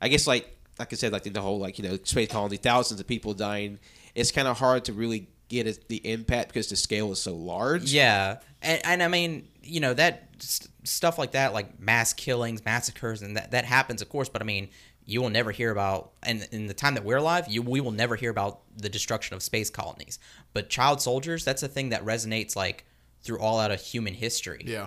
I 0.00 0.08
guess 0.08 0.26
like 0.26 0.56
like 0.78 0.92
I 0.92 0.96
said, 0.96 1.12
like 1.12 1.24
the 1.24 1.40
whole 1.40 1.58
like 1.58 1.78
you 1.78 1.88
know 1.88 1.98
space 2.04 2.28
colony, 2.28 2.56
thousands 2.56 3.00
of 3.00 3.06
people 3.06 3.34
dying. 3.34 3.78
It's 4.16 4.32
kind 4.32 4.48
of 4.48 4.58
hard 4.58 4.84
to 4.86 4.92
really 4.92 5.28
get 5.48 5.68
it, 5.68 5.86
the 5.88 5.98
impact 6.10 6.48
because 6.48 6.68
the 6.68 6.74
scale 6.76 7.12
is 7.12 7.20
so 7.20 7.34
large. 7.36 7.92
Yeah, 7.92 8.38
and, 8.62 8.80
and 8.84 9.02
I 9.02 9.08
mean, 9.08 9.46
you 9.62 9.78
know 9.78 9.94
that 9.94 10.28
st- 10.40 10.70
stuff 10.84 11.18
like 11.18 11.32
that, 11.32 11.52
like 11.52 11.78
mass 11.78 12.12
killings, 12.12 12.64
massacres, 12.64 13.22
and 13.22 13.36
that 13.36 13.52
that 13.52 13.64
happens, 13.64 14.02
of 14.02 14.08
course. 14.08 14.28
But 14.28 14.42
I 14.42 14.44
mean, 14.44 14.68
you 15.04 15.22
will 15.22 15.30
never 15.30 15.52
hear 15.52 15.70
about, 15.70 16.10
and 16.24 16.48
in 16.50 16.66
the 16.66 16.74
time 16.74 16.94
that 16.94 17.04
we're 17.04 17.18
alive, 17.18 17.46
you 17.48 17.62
we 17.62 17.80
will 17.80 17.92
never 17.92 18.16
hear 18.16 18.30
about 18.30 18.60
the 18.76 18.88
destruction 18.88 19.36
of 19.36 19.42
space 19.42 19.70
colonies. 19.70 20.18
But 20.52 20.68
child 20.70 21.00
soldiers, 21.00 21.44
that's 21.44 21.62
a 21.62 21.68
thing 21.68 21.90
that 21.90 22.04
resonates 22.04 22.56
like 22.56 22.84
through 23.22 23.38
all 23.38 23.60
out 23.60 23.70
of 23.70 23.80
human 23.80 24.14
history. 24.14 24.62
yeah. 24.66 24.86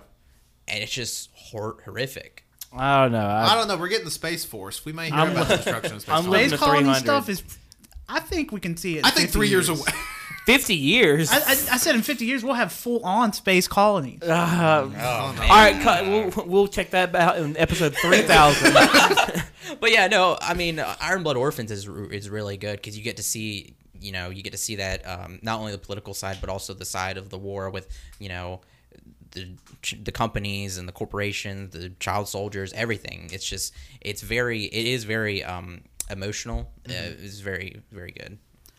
and 0.67 0.81
it's 0.83 0.91
just 0.91 1.29
hor- 1.33 1.77
horrific. 1.85 2.45
I 2.71 3.01
don't 3.03 3.11
know. 3.11 3.19
I 3.25 3.51
I, 3.51 3.55
don't 3.55 3.67
know. 3.67 3.77
We're 3.77 3.87
getting 3.87 4.05
the 4.05 4.11
space 4.11 4.45
force. 4.45 4.85
We 4.85 4.93
may 4.93 5.05
hear 5.07 5.15
I'm 5.15 5.31
about 5.31 5.49
li- 5.49 5.55
the 5.55 5.63
destruction 5.63 5.95
of 5.95 6.01
space. 6.03 6.13
I'm 6.15 6.23
Space 6.25 6.55
colony 6.57 6.93
stuff 6.93 7.27
is. 7.29 7.43
I 8.09 8.19
think 8.19 8.51
we 8.51 8.59
can 8.59 8.75
see 8.75 8.95
it. 8.95 8.99
in 8.99 9.05
I 9.05 9.11
think 9.11 9.29
three 9.29 9.47
years 9.49 9.69
away. 9.69 9.81
Fifty 10.45 10.75
years. 10.75 11.29
I, 11.31 11.35
I, 11.37 11.51
I 11.51 11.77
said 11.77 11.93
in 11.93 12.01
50 12.01 12.25
years 12.25 12.43
we'll 12.43 12.55
have 12.55 12.71
full 12.71 13.03
on 13.05 13.33
space 13.33 13.67
colonies. 13.67 14.23
Uh, 14.23 14.89
Oh, 14.97 15.35
all 15.41 15.47
right, 15.47 15.79
cut, 15.83 16.05
we'll, 16.07 16.45
we'll 16.47 16.67
check 16.67 16.89
that 16.91 17.13
out 17.13 17.37
in 17.37 17.55
episode 17.55 17.95
three 18.01 18.23
thousand. 18.23 18.73
But 19.79 19.91
yeah, 19.91 20.07
no, 20.07 20.35
I 20.41 20.55
mean, 20.55 20.79
uh, 20.79 20.95
Iron 20.99 21.21
Blood 21.21 21.37
Orphans 21.37 21.69
is 21.71 21.87
is 21.87 22.29
really 22.29 22.57
good 22.57 22.77
because 22.77 22.97
you 22.97 23.03
get 23.03 23.17
to 23.17 23.23
see, 23.23 23.75
you 23.99 24.11
know, 24.11 24.31
you 24.31 24.41
get 24.41 24.51
to 24.53 24.57
see 24.57 24.77
that 24.77 25.07
um, 25.07 25.37
not 25.43 25.59
only 25.59 25.71
the 25.71 25.77
political 25.77 26.15
side 26.15 26.39
but 26.41 26.49
also 26.49 26.73
the 26.73 26.85
side 26.85 27.17
of 27.17 27.29
the 27.29 27.37
war 27.37 27.69
with, 27.69 27.87
you 28.17 28.29
know, 28.29 28.61
the 29.31 29.49
the 30.01 30.11
companies 30.11 30.79
and 30.79 30.87
the 30.87 30.91
corporations, 30.91 31.73
the 31.73 31.89
child 31.99 32.27
soldiers, 32.27 32.73
everything. 32.73 33.29
It's 33.31 33.47
just, 33.47 33.73
it's 34.01 34.23
very, 34.23 34.63
it 34.65 34.87
is 34.87 35.03
very 35.03 35.43
um, 35.43 35.81
emotional. 36.09 36.71
Uh, 36.87 36.93
was 37.21 37.41
very, 37.41 37.81
very 37.91 38.11
good. 38.11 38.37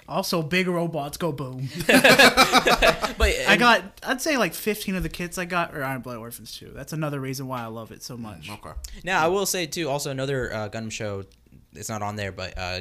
Also, 0.08 0.42
big 0.42 0.66
robots 0.66 1.16
go 1.16 1.30
boom. 1.32 1.68
But 1.86 3.34
I 3.48 3.56
got, 3.58 4.00
I'd 4.02 4.20
say 4.22 4.36
like 4.38 4.54
15 4.54 4.94
of 4.94 5.02
the 5.02 5.08
kits 5.10 5.36
I 5.36 5.44
got 5.44 5.74
are 5.74 5.84
Iron 5.84 6.00
Blood 6.00 6.16
Orphans 6.16 6.56
too. 6.56 6.72
That's 6.74 6.92
another 6.94 7.20
reason 7.20 7.46
why 7.48 7.62
I 7.62 7.66
love 7.66 7.92
it 7.92 8.02
so 8.02 8.16
much. 8.16 8.48
okay. 8.50 8.70
Now, 9.04 9.22
I 9.22 9.28
will 9.28 9.44
say 9.46 9.66
too. 9.66 9.88
Also, 9.90 10.10
another 10.10 10.52
uh, 10.52 10.68
Gundam 10.70 10.90
show 10.90 11.24
it's 11.74 11.88
not 11.88 12.02
on 12.02 12.16
there, 12.16 12.32
but 12.32 12.56
uh, 12.56 12.80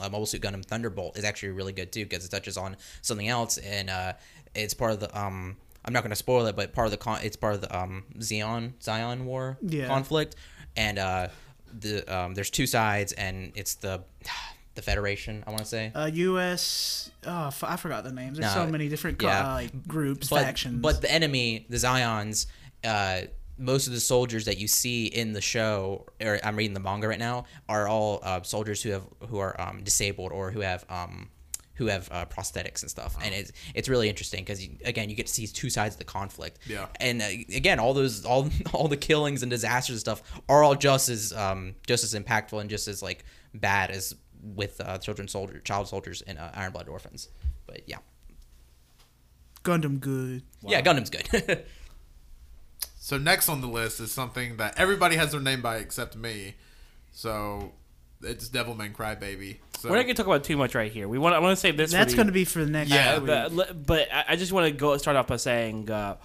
uh, 0.00 0.08
Mobile 0.10 0.26
Suit 0.26 0.42
Gundam 0.42 0.64
Thunderbolt 0.64 1.16
is 1.16 1.24
actually 1.24 1.52
really 1.52 1.72
good 1.72 1.92
too 1.92 2.04
because 2.04 2.24
it 2.24 2.30
touches 2.30 2.56
on 2.58 2.76
something 3.02 3.26
else 3.28 3.56
and 3.58 3.88
uh, 3.90 4.12
it's 4.54 4.74
part 4.74 4.92
of 4.92 5.00
the 5.00 5.18
um. 5.18 5.56
I'm 5.86 5.92
not 5.92 6.02
going 6.02 6.10
to 6.10 6.16
spoil 6.16 6.46
it, 6.46 6.56
but 6.56 6.72
part 6.72 6.86
of 6.86 6.92
the 6.92 6.96
con- 6.96 7.20
it's 7.22 7.36
part 7.36 7.54
of 7.54 7.60
the 7.62 7.76
um 7.76 8.04
Zeon 8.18 8.72
Zeon 8.80 9.24
War 9.24 9.58
Yeah. 9.62 9.86
conflict, 9.86 10.34
and 10.76 10.98
uh, 10.98 11.28
the 11.78 12.04
um 12.14 12.34
there's 12.34 12.50
two 12.50 12.66
sides, 12.66 13.12
and 13.12 13.52
it's 13.54 13.74
the 13.76 14.02
the 14.74 14.82
Federation. 14.82 15.44
I 15.46 15.50
want 15.50 15.60
to 15.60 15.66
say. 15.68 15.92
Uh, 15.94 16.10
U.S. 16.12 17.10
Oh, 17.26 17.50
I 17.62 17.76
forgot 17.76 18.02
the 18.04 18.12
names. 18.12 18.38
There's 18.38 18.54
No, 18.54 18.64
so 18.64 18.70
many 18.70 18.88
different 18.88 19.18
co- 19.18 19.26
yeah. 19.26 19.50
uh, 19.50 19.54
like 19.54 19.86
groups, 19.86 20.28
but, 20.28 20.42
factions. 20.42 20.80
But 20.82 21.00
the 21.00 21.10
enemy, 21.10 21.64
the 21.68 21.76
Zeons, 21.76 22.46
uh, 22.82 23.22
most 23.56 23.86
of 23.86 23.92
the 23.92 24.00
soldiers 24.00 24.46
that 24.46 24.58
you 24.58 24.66
see 24.66 25.06
in 25.06 25.32
the 25.32 25.40
show, 25.40 26.06
or 26.20 26.40
I'm 26.42 26.56
reading 26.56 26.74
the 26.74 26.80
manga 26.80 27.06
right 27.06 27.18
now, 27.20 27.44
are 27.68 27.86
all 27.86 28.18
uh, 28.24 28.42
soldiers 28.42 28.82
who 28.82 28.90
have 28.90 29.06
who 29.28 29.38
are 29.38 29.58
um, 29.60 29.82
disabled 29.84 30.32
or 30.32 30.50
who 30.50 30.60
have 30.60 30.84
um, 30.88 31.30
who 31.74 31.86
have 31.86 32.08
uh, 32.12 32.24
prosthetics 32.26 32.82
and 32.82 32.90
stuff. 32.90 33.16
And 33.22 33.34
it's 33.34 33.52
it's 33.74 33.88
really 33.88 34.08
interesting 34.08 34.44
because 34.44 34.60
again, 34.84 35.10
you 35.10 35.16
get 35.16 35.26
to 35.26 35.32
see 35.32 35.46
two 35.46 35.70
sides 35.70 35.94
of 35.94 35.98
the 35.98 36.04
conflict. 36.04 36.58
Yeah. 36.66 36.86
And 37.00 37.22
uh, 37.22 37.26
again, 37.54 37.78
all 37.78 37.94
those 37.94 38.24
all 38.24 38.48
all 38.72 38.88
the 38.88 38.96
killings 38.96 39.42
and 39.42 39.50
disasters 39.50 39.94
and 39.94 40.00
stuff 40.00 40.22
are 40.48 40.62
all 40.62 40.74
just 40.74 41.08
as 41.08 41.32
um, 41.32 41.74
just 41.86 42.04
as 42.04 42.14
impactful 42.14 42.60
and 42.60 42.70
just 42.70 42.88
as 42.88 43.02
like 43.02 43.24
bad 43.54 43.90
as 43.90 44.14
with 44.42 44.80
uh, 44.80 44.98
children 44.98 45.28
soldier 45.28 45.60
child 45.60 45.88
soldiers 45.88 46.22
and 46.22 46.38
uh, 46.38 46.50
Iron 46.54 46.72
Blood 46.72 46.88
Orphans. 46.88 47.28
But 47.66 47.82
yeah. 47.86 47.98
Gundam 49.62 49.98
good. 49.98 50.42
Yeah, 50.62 50.82
Gundam's 50.82 51.08
good. 51.08 51.64
So 53.04 53.18
next 53.18 53.50
on 53.50 53.60
the 53.60 53.66
list 53.66 54.00
is 54.00 54.12
something 54.12 54.56
that 54.56 54.78
everybody 54.78 55.16
has 55.16 55.32
their 55.32 55.40
name 55.42 55.60
by 55.60 55.76
except 55.76 56.16
me. 56.16 56.54
So 57.12 57.72
it's 58.24 58.48
Devilman 58.48 58.92
Crybaby. 58.92 59.58
So 59.78 59.90
We're 59.90 59.96
not 59.96 60.02
gonna 60.02 60.14
talk 60.14 60.26
about 60.26 60.44
too 60.44 60.56
much 60.56 60.74
right 60.74 60.90
here. 60.90 61.06
We 61.08 61.18
want. 61.18 61.34
I 61.34 61.38
want 61.40 61.52
to 61.56 61.60
save 61.60 61.76
this. 61.76 61.90
for 61.92 61.98
That's 61.98 62.12
the- 62.12 62.16
going 62.16 62.26
to 62.28 62.32
be 62.32 62.44
for 62.44 62.64
the 62.64 62.70
next. 62.70 62.90
Yeah, 62.90 63.18
week. 63.18 63.26
but, 63.26 63.86
but 63.86 64.08
I 64.12 64.24
I 64.30 64.36
just 64.36 64.52
want 64.52 64.66
to 64.66 64.72
go 64.72 64.96
start 64.96 65.16
off 65.16 65.26
by 65.26 65.36
saying 65.36 65.90
uh, 65.90 66.16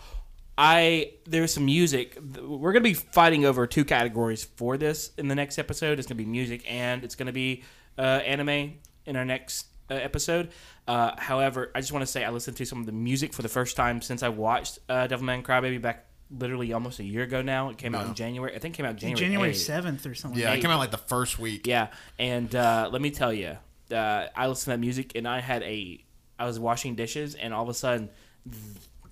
I 0.58 1.12
there's 1.26 1.54
some 1.54 1.66
music. 1.66 2.18
We're 2.42 2.74
gonna 2.74 2.84
be 2.84 2.94
fighting 2.94 3.46
over 3.46 3.66
two 3.68 3.86
categories 3.86 4.44
for 4.44 4.78
this 4.78 5.12
in 5.18 5.28
the 5.28 5.36
next 5.36 5.58
episode. 5.58 6.00
It's 6.00 6.08
gonna 6.08 6.18
be 6.18 6.26
music 6.26 6.64
and 6.70 7.04
it's 7.04 7.16
gonna 7.16 7.32
be 7.32 7.64
uh, 7.98 8.02
anime 8.02 8.74
in 9.06 9.16
our 9.16 9.26
next 9.26 9.68
uh, 9.90 9.94
episode. 9.96 10.50
Uh, 10.88 11.12
however, 11.18 11.72
I 11.76 11.82
just 11.82 11.92
want 11.94 12.04
to 12.04 12.12
say 12.12 12.24
I 12.26 12.30
listened 12.32 12.58
to 12.58 12.66
some 12.66 12.80
of 12.80 12.86
the 12.86 12.92
music 12.92 13.34
for 13.34 13.42
the 13.42 13.48
first 13.50 13.76
time 13.78 14.02
since 14.02 14.24
I 14.24 14.30
watched 14.30 14.80
uh, 14.90 15.08
Devilman 15.08 15.44
Crybaby 15.44 15.82
back 15.82 16.06
literally 16.32 16.74
almost 16.74 17.00
a 17.00 17.04
year 17.04 17.24
ago 17.24 17.42
now. 17.42 17.70
It 17.70 17.78
came 17.78 17.96
out 17.96 18.06
in 18.08 18.14
January. 18.14 18.56
I 18.56 18.60
think 18.60 18.76
it 18.76 18.78
came 18.78 18.86
out 18.86 18.96
January 18.98 19.20
January 19.20 19.52
8th. 19.52 19.56
seventh 19.56 20.06
or 20.06 20.14
something. 20.16 20.40
yeah, 20.40 20.50
like 20.50 20.60
it 20.60 20.62
came 20.62 20.72
out 20.72 20.80
like 20.80 20.92
the 20.92 20.98
first 20.98 21.40
week. 21.40 21.66
Yeah, 21.68 21.88
and 22.18 22.54
uh, 22.56 22.90
let 22.92 23.02
me 23.02 23.12
tell 23.12 23.34
you, 23.34 23.58
uh, 23.92 24.26
I 24.36 24.48
listened 24.48 24.66
to 24.66 24.70
that 24.72 24.80
music, 24.80 25.14
and 25.16 25.28
I 25.28 25.40
had 25.40 25.64
a, 25.64 26.04
I 26.38 26.46
was 26.46 26.60
washing 26.60 26.96
dishes, 26.96 27.36
and 27.36 27.54
all 27.54 27.64
of 27.64 27.70
a 27.70 27.74
sudden, 27.74 28.10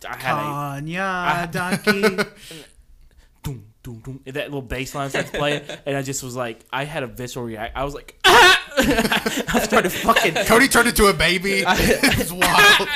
I 0.07 0.15
had 0.15 0.33
a 0.33 0.41
Kanya 0.41 1.49
Donkey. 1.51 2.01
doom, 3.43 3.65
doom, 3.83 3.99
doom, 3.99 4.21
and 4.25 4.35
that 4.35 4.45
little 4.45 4.61
bass 4.61 4.93
line 4.93 5.09
starts 5.09 5.31
playing, 5.31 5.63
and 5.85 5.97
I 5.97 6.01
just 6.01 6.21
was 6.23 6.35
like, 6.35 6.59
I 6.71 6.83
had 6.83 7.03
a 7.03 7.07
visceral 7.07 7.45
react. 7.45 7.75
I 7.75 7.83
was 7.83 7.93
like, 7.95 8.19
ah! 8.25 8.63
I 8.79 9.59
started 9.63 9.91
fucking. 9.91 10.35
Cody 10.45 10.67
turned 10.67 10.87
into 10.89 11.07
a 11.07 11.13
baby. 11.13 11.63
it's 11.67 12.31
wild. 12.31 12.87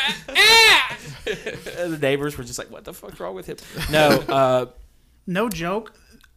The 1.90 1.98
neighbors 1.98 2.38
were 2.38 2.44
just 2.44 2.58
like, 2.60 2.70
"What 2.72 2.84
the 2.86 2.94
fuck's 2.94 3.20
wrong 3.20 3.36
with 3.36 3.48
him?" 3.48 3.58
No, 3.92 4.10
uh, 4.28 4.66
no 5.28 5.50
joke. 5.50 5.94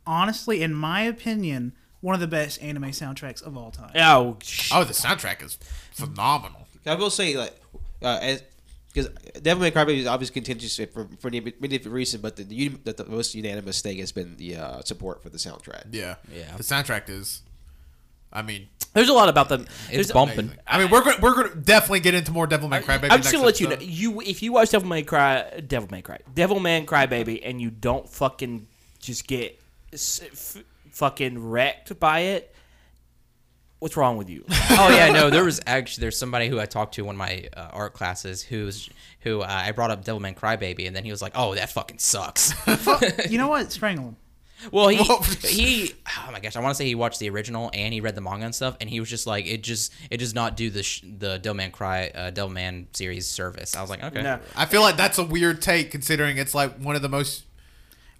Honestly, 0.06 0.62
in 0.62 0.74
my 0.74 1.02
opinion, 1.02 1.72
one 2.00 2.14
of 2.14 2.20
the 2.20 2.26
best 2.26 2.62
anime 2.62 2.90
soundtracks 2.90 3.42
of 3.42 3.56
all 3.56 3.70
time. 3.70 3.92
oh, 3.96 4.36
sh- 4.42 4.70
Oh, 4.74 4.84
the 4.84 4.92
soundtrack 4.92 5.42
is 5.42 5.56
phenomenal. 5.92 6.66
I 6.86 6.94
will 6.94 7.08
say, 7.10 7.36
like, 7.36 7.58
uh, 8.02 8.18
as 8.20 8.42
because 8.92 9.08
Devilman 9.40 9.72
Crybaby 9.72 9.96
is 9.98 10.06
obviously 10.06 10.34
contentious 10.34 10.76
for, 10.92 11.08
for 11.18 11.28
many, 11.30 11.40
many 11.58 11.78
different 11.78 11.94
reasons, 11.94 12.22
but 12.22 12.36
the, 12.36 12.44
the, 12.44 12.68
the, 12.84 12.92
the 12.92 13.04
most 13.06 13.34
unanimous 13.34 13.80
thing 13.82 13.98
has 13.98 14.12
been 14.12 14.36
the 14.36 14.56
uh, 14.56 14.82
support 14.82 15.20
for 15.22 15.30
the 15.30 15.38
soundtrack. 15.38 15.86
Yeah, 15.90 16.14
Yeah. 16.32 16.56
The 16.56 16.62
soundtrack 16.62 17.08
is. 17.08 17.42
I 18.34 18.42
mean, 18.42 18.68
there's 18.94 19.08
a 19.08 19.12
lot 19.12 19.28
about 19.28 19.48
them. 19.48 19.62
It's 19.62 19.88
There's- 19.90 20.12
bumping. 20.12 20.38
amazing. 20.40 20.58
I 20.66 20.78
mean, 20.78 20.90
we're 20.90 21.02
gonna, 21.04 21.16
we're 21.20 21.34
gonna 21.34 21.54
definitely 21.54 22.00
get 22.00 22.14
into 22.14 22.32
more 22.32 22.46
Devilman 22.48 22.82
Crybaby. 22.82 23.08
I'm 23.10 23.22
just 23.22 23.32
gonna 23.32 23.44
next 23.46 23.60
let 23.60 23.60
you 23.60 23.68
know. 23.68 23.76
You 23.80 24.20
if 24.22 24.42
you 24.42 24.52
watch 24.52 24.70
Devil 24.70 24.88
May 24.88 25.02
Cry, 25.02 25.62
Devil 25.66 25.88
May 25.90 26.02
Cry, 26.02 26.18
Devil 26.34 26.60
Man 26.60 26.84
Cry 26.86 27.06
Baby, 27.06 27.42
and 27.44 27.60
you 27.60 27.70
don't 27.70 28.08
fucking 28.08 28.66
just 28.98 29.26
get 29.26 29.60
s- 29.92 30.20
f- 30.22 30.64
fucking 30.90 31.38
wrecked 31.50 31.98
by 32.00 32.20
it, 32.20 32.54
what's 33.78 33.96
wrong 33.96 34.16
with 34.16 34.28
you? 34.30 34.44
oh 34.50 34.88
yeah, 34.94 35.10
no. 35.12 35.30
There 35.30 35.44
was 35.44 35.60
actually 35.66 36.02
there's 36.02 36.18
somebody 36.18 36.48
who 36.48 36.58
I 36.60 36.66
talked 36.66 36.94
to 36.94 37.02
in 37.02 37.06
one 37.06 37.14
of 37.16 37.18
my 37.18 37.48
uh, 37.56 37.68
art 37.72 37.94
classes 37.94 38.42
who's 38.42 38.88
who 39.20 39.40
uh, 39.42 39.46
I 39.48 39.72
brought 39.72 39.90
up 39.90 40.04
devil 40.04 40.20
Devilman 40.20 40.36
Crybaby, 40.36 40.86
and 40.86 40.94
then 40.94 41.04
he 41.04 41.10
was 41.10 41.22
like, 41.22 41.32
"Oh, 41.34 41.54
that 41.54 41.70
fucking 41.70 41.98
sucks." 41.98 42.52
You 43.28 43.38
know 43.38 43.48
what? 43.48 43.72
Strangle 43.72 44.04
him. 44.06 44.16
Well, 44.72 44.88
he 44.88 44.96
he 45.48 45.94
oh 46.06 46.30
my 46.32 46.40
gosh, 46.40 46.56
I 46.56 46.60
want 46.60 46.72
to 46.72 46.74
say 46.76 46.86
he 46.86 46.94
watched 46.94 47.20
the 47.20 47.30
original 47.30 47.70
and 47.72 47.92
he 47.92 48.00
read 48.00 48.14
the 48.14 48.20
manga 48.20 48.46
and 48.46 48.54
stuff, 48.54 48.76
and 48.80 48.88
he 48.88 49.00
was 49.00 49.08
just 49.08 49.26
like, 49.26 49.46
it 49.46 49.62
just 49.62 49.92
it 50.10 50.18
does 50.18 50.34
not 50.34 50.56
do 50.56 50.70
the 50.70 50.82
sh- 50.82 51.02
the 51.02 51.38
Devilman 51.38 51.72
Cry 51.72 52.08
uh, 52.14 52.30
Devilman 52.30 52.86
series 52.96 53.26
service. 53.26 53.76
I 53.76 53.80
was 53.80 53.90
like, 53.90 54.02
okay, 54.02 54.22
no. 54.22 54.40
I 54.56 54.66
feel 54.66 54.82
like 54.82 54.96
that's 54.96 55.18
a 55.18 55.24
weird 55.24 55.62
take 55.62 55.90
considering 55.90 56.38
it's 56.38 56.54
like 56.54 56.76
one 56.78 56.96
of 56.96 57.02
the 57.02 57.08
most. 57.08 57.44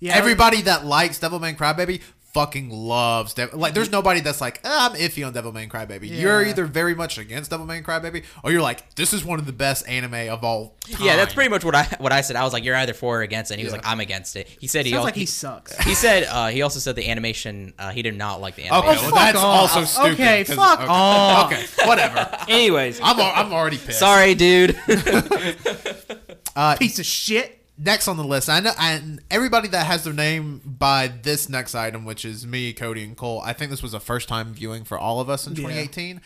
Yeah, 0.00 0.16
Everybody 0.16 0.60
that 0.62 0.84
likes 0.84 1.18
Devilman 1.18 1.56
Crybaby 1.56 2.02
fucking 2.34 2.68
loves 2.68 3.32
Devil. 3.32 3.58
Like, 3.58 3.72
there's 3.74 3.90
nobody 3.90 4.20
that's 4.20 4.40
like, 4.40 4.60
"Ah, 4.64 4.90
I'm 4.90 4.96
iffy 4.96 5.26
on 5.26 5.32
Devilman 5.32 5.68
Crybaby. 5.68 6.10
You're 6.10 6.44
either 6.44 6.66
very 6.66 6.94
much 6.94 7.16
against 7.16 7.50
Devilman 7.50 7.82
Crybaby, 7.84 8.24
or 8.42 8.50
you're 8.52 8.60
like, 8.60 8.94
this 8.96 9.12
is 9.12 9.24
one 9.24 9.38
of 9.38 9.46
the 9.46 9.52
best 9.52 9.88
anime 9.88 10.28
of 10.30 10.42
all 10.44 10.74
time. 10.82 10.98
yeah, 11.00 11.16
that's 11.16 11.32
pretty 11.32 11.48
much 11.48 11.64
what 11.64 11.74
I 11.74 11.84
what 11.98 12.12
I 12.12 12.20
said. 12.20 12.36
I 12.36 12.44
was 12.44 12.52
like, 12.52 12.64
you're 12.64 12.76
either 12.76 12.92
for 12.92 13.20
or 13.20 13.22
against 13.22 13.50
it. 13.50 13.54
And 13.54 13.60
he 13.60 13.64
was 13.64 13.72
Yeah. 13.72 13.78
like, 13.78 13.86
I'm 13.86 14.00
against 14.00 14.36
it. 14.36 14.48
He 14.48 14.66
said 14.66 14.84
he 14.84 14.90
Sounds 14.90 14.98
al- 14.98 15.04
like 15.04 15.14
he 15.14 15.26
sucks. 15.26 15.74
He 15.84 15.94
said 15.94 16.24
uh, 16.24 16.48
he 16.48 16.62
also 16.62 16.80
said 16.80 16.96
the 16.96 17.08
animation. 17.08 17.72
Uh, 17.78 17.90
he 17.90 18.02
did 18.02 18.16
not 18.16 18.40
like 18.40 18.56
the 18.56 18.62
Okay, 18.64 18.74
animation. 18.74 19.04
well, 19.04 19.14
that's 19.14 19.36
fuck 19.38 19.44
off. 19.44 19.76
also 19.76 19.84
stupid. 19.84 20.12
Okay, 20.14 20.44
'cause- 20.44 20.56
fuck 20.56 20.80
okay. 20.80 20.88
off. 20.90 21.52
Okay, 21.52 21.66
whatever. 21.86 22.38
Anyways, 22.48 23.00
I'm, 23.00 23.20
I'm 23.20 23.52
already 23.52 23.78
pissed. 23.78 23.98
Sorry, 24.00 24.34
dude. 24.34 24.76
Piece 26.78 26.98
of 26.98 27.06
shit. 27.06 27.60
Next 27.76 28.06
on 28.06 28.16
the 28.16 28.24
list, 28.24 28.48
I 28.48 28.60
know, 28.60 28.72
and 28.78 29.20
everybody 29.30 29.66
that 29.68 29.86
has 29.86 30.04
their 30.04 30.12
name 30.12 30.60
by 30.64 31.08
this 31.08 31.48
next 31.48 31.74
item, 31.74 32.04
which 32.04 32.24
is 32.24 32.46
me, 32.46 32.72
Cody, 32.72 33.02
and 33.02 33.16
Colt. 33.16 33.42
I 33.44 33.52
think 33.52 33.70
this 33.72 33.82
was 33.82 33.92
a 33.94 33.98
first 34.00 34.28
time 34.28 34.54
viewing 34.54 34.84
for 34.84 34.96
all 34.96 35.20
of 35.20 35.28
us 35.28 35.46
in 35.48 35.54
Yeah. 35.54 35.62
2018. 35.62 36.20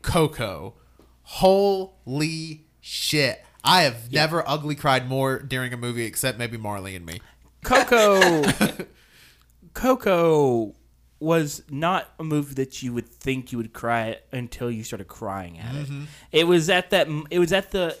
Coco, 0.00 0.74
holy 1.22 2.64
shit! 2.80 3.44
I 3.62 3.82
have 3.82 4.10
never 4.10 4.48
ugly 4.48 4.74
cried 4.74 5.06
more 5.08 5.38
during 5.38 5.72
a 5.72 5.76
movie, 5.76 6.04
except 6.06 6.38
maybe 6.38 6.56
Marley 6.56 6.96
and 6.96 7.04
Me. 7.04 7.20
Coco, 7.62 8.44
Coco 9.74 10.74
was 11.18 11.62
not 11.70 12.10
a 12.18 12.24
movie 12.24 12.54
that 12.54 12.82
you 12.82 12.92
would 12.92 13.08
think 13.08 13.50
you 13.52 13.58
would 13.58 13.72
cry 13.72 14.10
at 14.10 14.24
until 14.32 14.70
you 14.70 14.84
started 14.84 15.08
crying 15.08 15.58
at 15.58 15.74
Mm-hmm. 15.74 16.02
it. 16.32 16.40
It 16.40 16.44
was 16.44 16.70
at 16.70 16.90
that. 16.90 17.08
It 17.30 17.38
was 17.38 17.52
at 17.52 17.70
the 17.70 17.96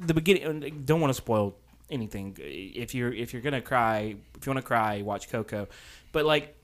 the 0.00 0.14
beginning. 0.14 0.82
Don't 0.84 1.00
want 1.00 1.10
to 1.10 1.14
spoil 1.14 1.56
anything. 1.90 2.36
If 2.40 2.94
you're 2.94 3.12
if 3.12 3.32
you're 3.32 3.42
gonna 3.42 3.60
cry, 3.62 4.16
if 4.36 4.46
you 4.46 4.50
want 4.50 4.58
to 4.62 4.66
cry, 4.66 5.02
watch 5.02 5.28
Coco. 5.30 5.68
But 6.12 6.24
like 6.24 6.54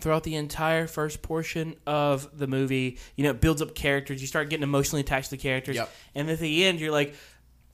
throughout 0.00 0.22
the 0.24 0.34
entire 0.36 0.86
first 0.86 1.20
portion 1.22 1.74
of 1.86 2.38
the 2.38 2.46
movie, 2.46 2.98
you 3.16 3.24
know, 3.24 3.30
it 3.30 3.40
builds 3.40 3.60
up 3.60 3.74
characters. 3.74 4.20
You 4.20 4.26
start 4.26 4.48
getting 4.48 4.62
emotionally 4.62 5.00
attached 5.00 5.30
to 5.30 5.36
the 5.36 5.42
characters, 5.42 5.76
Yep. 5.76 5.90
and 6.14 6.30
at 6.30 6.38
the 6.38 6.64
end, 6.64 6.80
you're 6.80 6.90
like 6.92 7.14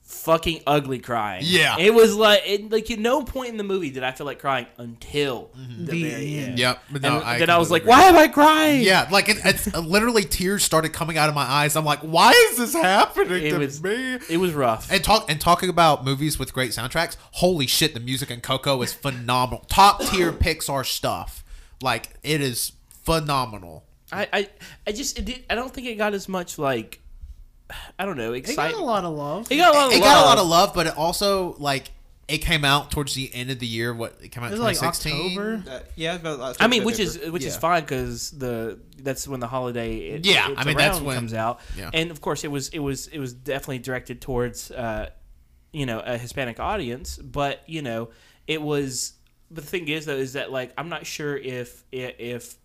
fucking 0.09 0.61
ugly 0.65 0.99
crying. 0.99 1.41
Yeah. 1.45 1.77
it 1.77 1.93
was 1.93 2.15
like 2.15 2.41
it, 2.45 2.71
like 2.71 2.89
at 2.89 2.97
no 2.97 3.23
point 3.23 3.49
in 3.49 3.57
the 3.57 3.63
movie 3.63 3.89
did 3.91 4.03
I 4.03 4.13
feel 4.13 4.25
like 4.25 4.39
crying 4.39 4.65
until 4.77 5.51
the, 5.53 5.91
The 5.91 6.03
very 6.09 6.35
end. 6.37 6.49
end. 6.51 6.59
Yep. 6.59 6.83
But 6.91 7.05
And 7.05 7.13
I 7.23 7.37
then 7.39 7.49
I 7.49 7.57
was 7.57 7.69
like, 7.69 7.83
completely 7.83 8.03
why 8.03 8.09
am 8.09 8.29
I 8.29 8.33
crying? 8.33 8.81
Yeah, 8.83 9.07
like 9.11 9.27
it, 9.29 9.37
it's 9.43 9.73
uh, 9.73 9.79
literally 9.81 10.23
tears 10.23 10.63
started 10.63 10.93
coming 10.93 11.17
out 11.17 11.27
of 11.29 11.35
my 11.35 11.43
eyes. 11.43 11.75
I'm 11.75 11.83
like, 11.85 11.99
why 11.99 12.31
is 12.51 12.57
this 12.57 12.73
happening 12.73 13.43
It 13.43 13.49
to 13.51 13.57
was 13.59 13.83
me? 13.83 14.17
it 14.29 14.37
was 14.37 14.53
rough. 14.53 14.89
And 14.91 15.03
talk 15.03 15.29
and 15.29 15.41
talking 15.41 15.69
about 15.69 16.05
movies 16.05 16.39
with 16.39 16.53
great 16.53 16.71
soundtracks. 16.71 17.17
Holy 17.33 17.67
shit, 17.67 17.93
the 17.93 17.99
music 17.99 18.31
in 18.31 18.39
Coco 18.41 18.81
is 18.81 18.93
phenomenal. 18.93 19.65
Top 19.67 20.01
tier 20.01 20.31
Pixar 20.45 20.85
stuff. 20.85 21.43
Like 21.81 22.11
it 22.23 22.39
is 22.41 22.71
phenomenal. 23.03 23.83
I, 24.11 24.27
I 24.31 24.49
I 24.87 24.91
just 24.93 25.19
it 25.19 25.25
did, 25.25 25.43
I 25.49 25.55
don't 25.55 25.73
think 25.73 25.85
it 25.87 25.95
got 25.95 26.13
as 26.13 26.29
much 26.29 26.57
like 26.57 27.01
I 27.99 28.05
don't 28.05 28.17
know 28.17 28.33
It 28.33 28.55
got 28.55 28.73
a 28.73 28.77
lot 28.83 29.03
of 29.03 29.13
love. 29.15 29.51
It 29.51 29.57
got 29.57 29.73
a 29.73 29.77
lot 29.77 29.85
of 29.87 29.91
love. 29.91 29.97
It 29.99 30.01
got 30.03 30.23
a 30.23 30.25
lot 30.25 30.37
of 30.37 30.47
love, 30.47 30.73
but 30.73 30.87
it 30.87 30.97
also 30.97 31.55
like 31.59 31.91
it 32.27 32.39
came 32.39 32.65
out 32.65 32.91
towards 32.91 33.13
the 33.13 33.33
end 33.33 33.51
of 33.51 33.59
the 33.59 33.67
year. 33.67 33.93
What 33.93 34.17
it 34.21 34.29
came 34.29 34.43
out 34.43 34.51
It 34.51 34.55
in 34.55 34.61
was 34.61 34.81
like 34.81 34.93
2016. 34.93 35.37
October. 35.39 35.63
Uh, 35.69 35.79
yeah, 35.95 36.15
about, 36.15 36.39
uh, 36.39 36.53
I 36.59 36.67
mean, 36.67 36.83
which 36.83 36.99
is 36.99 37.19
which 37.29 37.43
is 37.45 37.55
fine 37.55 37.81
because 37.83 38.31
the 38.31 38.79
that's 39.01 39.27
when 39.27 39.39
the 39.39 39.47
holiday 39.47 39.97
it, 40.09 40.25
Yeah, 40.25 40.49
it's 40.51 40.59
I 40.59 40.63
mean, 40.65 40.77
that's 40.77 40.99
when- 40.99 41.15
comes 41.15 41.33
out, 41.33 41.59
yeah. 41.77 41.89
and 41.93 42.11
of 42.11 42.19
course 42.21 42.43
it 42.43 42.51
was 42.51 42.69
it 42.69 42.79
was 42.79 43.07
it 43.07 43.19
was 43.19 43.33
definitely 43.33 43.79
directed 43.79 44.21
towards 44.21 44.71
uh, 44.71 45.09
you 45.71 45.85
know 45.85 45.99
a 45.99 46.17
Hispanic 46.17 46.59
audience, 46.59 47.17
but 47.17 47.61
you 47.65 47.81
know 47.81 48.09
it 48.45 48.61
was. 48.61 49.13
But 49.49 49.63
the 49.63 49.69
thing 49.69 49.87
is 49.87 50.05
though 50.05 50.17
is 50.17 50.33
that 50.33 50.51
like 50.51 50.73
I'm 50.77 50.89
not 50.89 51.05
sure 51.05 51.37
if 51.37 51.85
if 51.93 52.55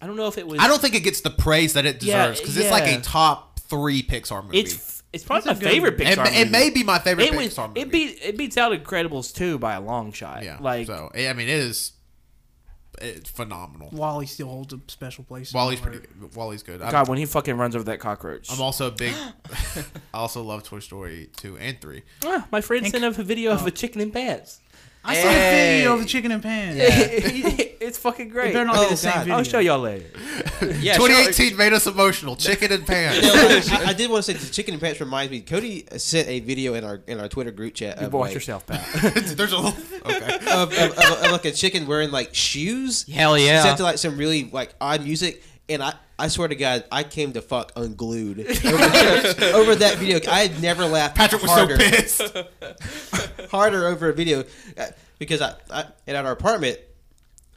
I 0.00 0.06
don't 0.06 0.16
know 0.16 0.28
if 0.28 0.38
it 0.38 0.46
was. 0.46 0.60
I 0.60 0.68
don't 0.68 0.80
think 0.80 0.94
it 0.94 1.00
gets 1.02 1.20
the 1.20 1.30
praise 1.30 1.74
that 1.74 1.84
it 1.84 2.00
deserves 2.00 2.40
because 2.40 2.56
it's 2.56 2.70
like 2.70 2.86
a 2.86 3.00
top 3.02 3.47
three 3.68 4.02
Pixar 4.02 4.44
movies. 4.44 4.74
It's 4.74 5.02
it's 5.12 5.24
probably 5.24 5.50
It's 5.52 5.60
my 5.62 5.68
favorite 5.70 6.00
it, 6.00 6.06
Pixar. 6.06 6.12
it 6.12 6.18
movie. 6.30 6.36
It 6.40 6.50
may 6.50 6.70
be 6.70 6.82
my 6.82 6.98
favorite 6.98 7.24
It 7.28 7.34
was. 7.36 7.46
Pixar 7.48 7.68
movie. 7.68 7.80
It 7.80 7.90
beat 7.92 8.18
it 8.22 8.36
beats 8.36 8.56
out 8.56 8.72
Incredibles 8.72 9.34
two 9.34 9.58
by 9.58 9.74
a 9.74 9.80
long 9.80 10.12
shot. 10.12 10.42
yeah. 10.44 10.58
like 10.60 10.86
so 10.86 11.10
I 11.14 11.32
mean, 11.32 11.48
it 11.48 11.50
is 11.50 11.92
it's 13.00 13.30
phenomenal. 13.30 13.90
WALL-E 13.92 14.26
still 14.26 14.48
holds 14.48 14.72
a 14.74 14.80
special 14.88 15.22
place. 15.22 15.52
in 15.52 15.56
WALL-E's 15.56 15.80
my 15.80 15.90
heart. 15.90 16.02
pretty. 16.02 16.34
WALL-E's 16.34 16.64
good. 16.64 16.82
I'm, 16.82 16.90
God 16.90 17.08
when 17.08 17.16
he 17.18 17.26
fucking 17.26 17.56
runs 17.56 17.76
over 17.76 17.84
that 17.84 18.00
cockroach. 18.00 18.50
I'm 18.52 18.60
also 18.60 18.88
a 18.88 18.90
big. 18.90 19.14
I 20.12 20.18
also 20.18 20.42
love 20.42 20.64
Toy 20.64 20.80
Story 20.80 21.30
two 21.36 21.56
and 21.58 21.80
three. 21.80 22.02
Ah, 22.24 22.48
my 22.50 22.60
friend 22.60 22.84
sent 22.88 23.04
us 23.04 23.16
a 23.18 23.22
video 23.22 23.52
Oh. 23.52 23.54
of 23.54 23.66
a 23.66 23.70
chicken 23.70 24.00
in 24.00 24.10
pants. 24.10 24.60
I 25.04 25.14
saw 25.14 25.28
a 25.28 25.32
Hey. 25.32 25.76
video 25.78 25.94
of 25.94 26.00
the 26.00 26.06
chicken 26.06 26.32
and 26.32 26.42
pan. 26.42 26.74
it's 26.78 27.96
fucking 27.98 28.26
It 28.26 28.30
great. 28.30 28.52
better 28.52 28.64
not 28.66 28.76
Oh, 28.76 28.82
be 28.84 28.90
the 28.90 28.96
same 28.96 29.12
God. 29.12 29.18
video. 29.20 29.34
I'll 29.36 29.42
show 29.44 29.58
y'all 29.58 29.78
later. 29.80 30.06
Yeah, 30.80 30.94
2018 30.96 31.56
made 31.56 31.72
us 31.72 31.86
emotional. 31.86 32.34
Chicken 32.34 32.72
and 32.72 32.84
pants. 32.86 33.22
No, 33.22 33.76
I, 33.78 33.90
I 33.90 33.92
did 33.92 34.10
want 34.10 34.24
to 34.24 34.32
say 34.32 34.36
the 34.38 34.52
chicken 34.52 34.74
and 34.74 34.80
pants 34.82 35.00
reminds 35.00 35.30
me. 35.30 35.40
Cody 35.40 35.86
sent 35.96 36.26
a 36.28 36.40
video 36.40 36.74
in 36.74 36.82
our 36.84 37.00
in 37.06 37.20
our 37.20 37.28
Twitter 37.28 37.52
group 37.52 37.74
chat 37.74 38.00
You 38.00 38.08
of, 38.08 38.12
watch 38.12 38.26
like, 38.28 38.34
yourself, 38.34 38.66
Pat. 38.66 38.84
There's 39.36 39.52
a 39.52 39.56
little. 39.56 39.68
Okay. 40.04 40.36
of, 40.50 40.72
of, 40.72 40.98
of, 40.98 40.98
of 40.98 41.30
like 41.30 41.44
a 41.44 41.52
chicken 41.52 41.86
wearing 41.86 42.10
like 42.10 42.34
shoes. 42.34 43.04
Hell 43.08 43.38
yeah. 43.38 43.62
Set 43.62 43.76
to 43.76 43.84
like 43.84 43.98
some 43.98 44.16
really 44.18 44.44
like 44.52 44.74
odd 44.80 45.04
music, 45.04 45.42
and 45.68 45.82
I. 45.82 45.94
I 46.20 46.26
swear 46.26 46.48
to 46.48 46.56
God, 46.56 46.82
I 46.90 47.04
came 47.04 47.32
to 47.34 47.40
fuck 47.40 47.70
unglued 47.76 48.40
over, 48.40 49.54
over 49.54 49.74
that 49.76 49.98
video. 49.98 50.18
I 50.28 50.40
had 50.40 50.60
never 50.60 50.84
laughed 50.84 51.14
Patrick 51.14 51.42
was 51.42 51.50
harder, 51.52 51.78
so 51.78 51.90
pissed. 51.90 53.50
harder 53.52 53.86
over 53.86 54.08
a 54.08 54.12
video 54.12 54.42
uh, 54.76 54.86
because 55.20 55.40
I, 55.40 55.54
I 55.70 55.84
and 56.08 56.16
at 56.16 56.26
our 56.26 56.32
apartment, 56.32 56.80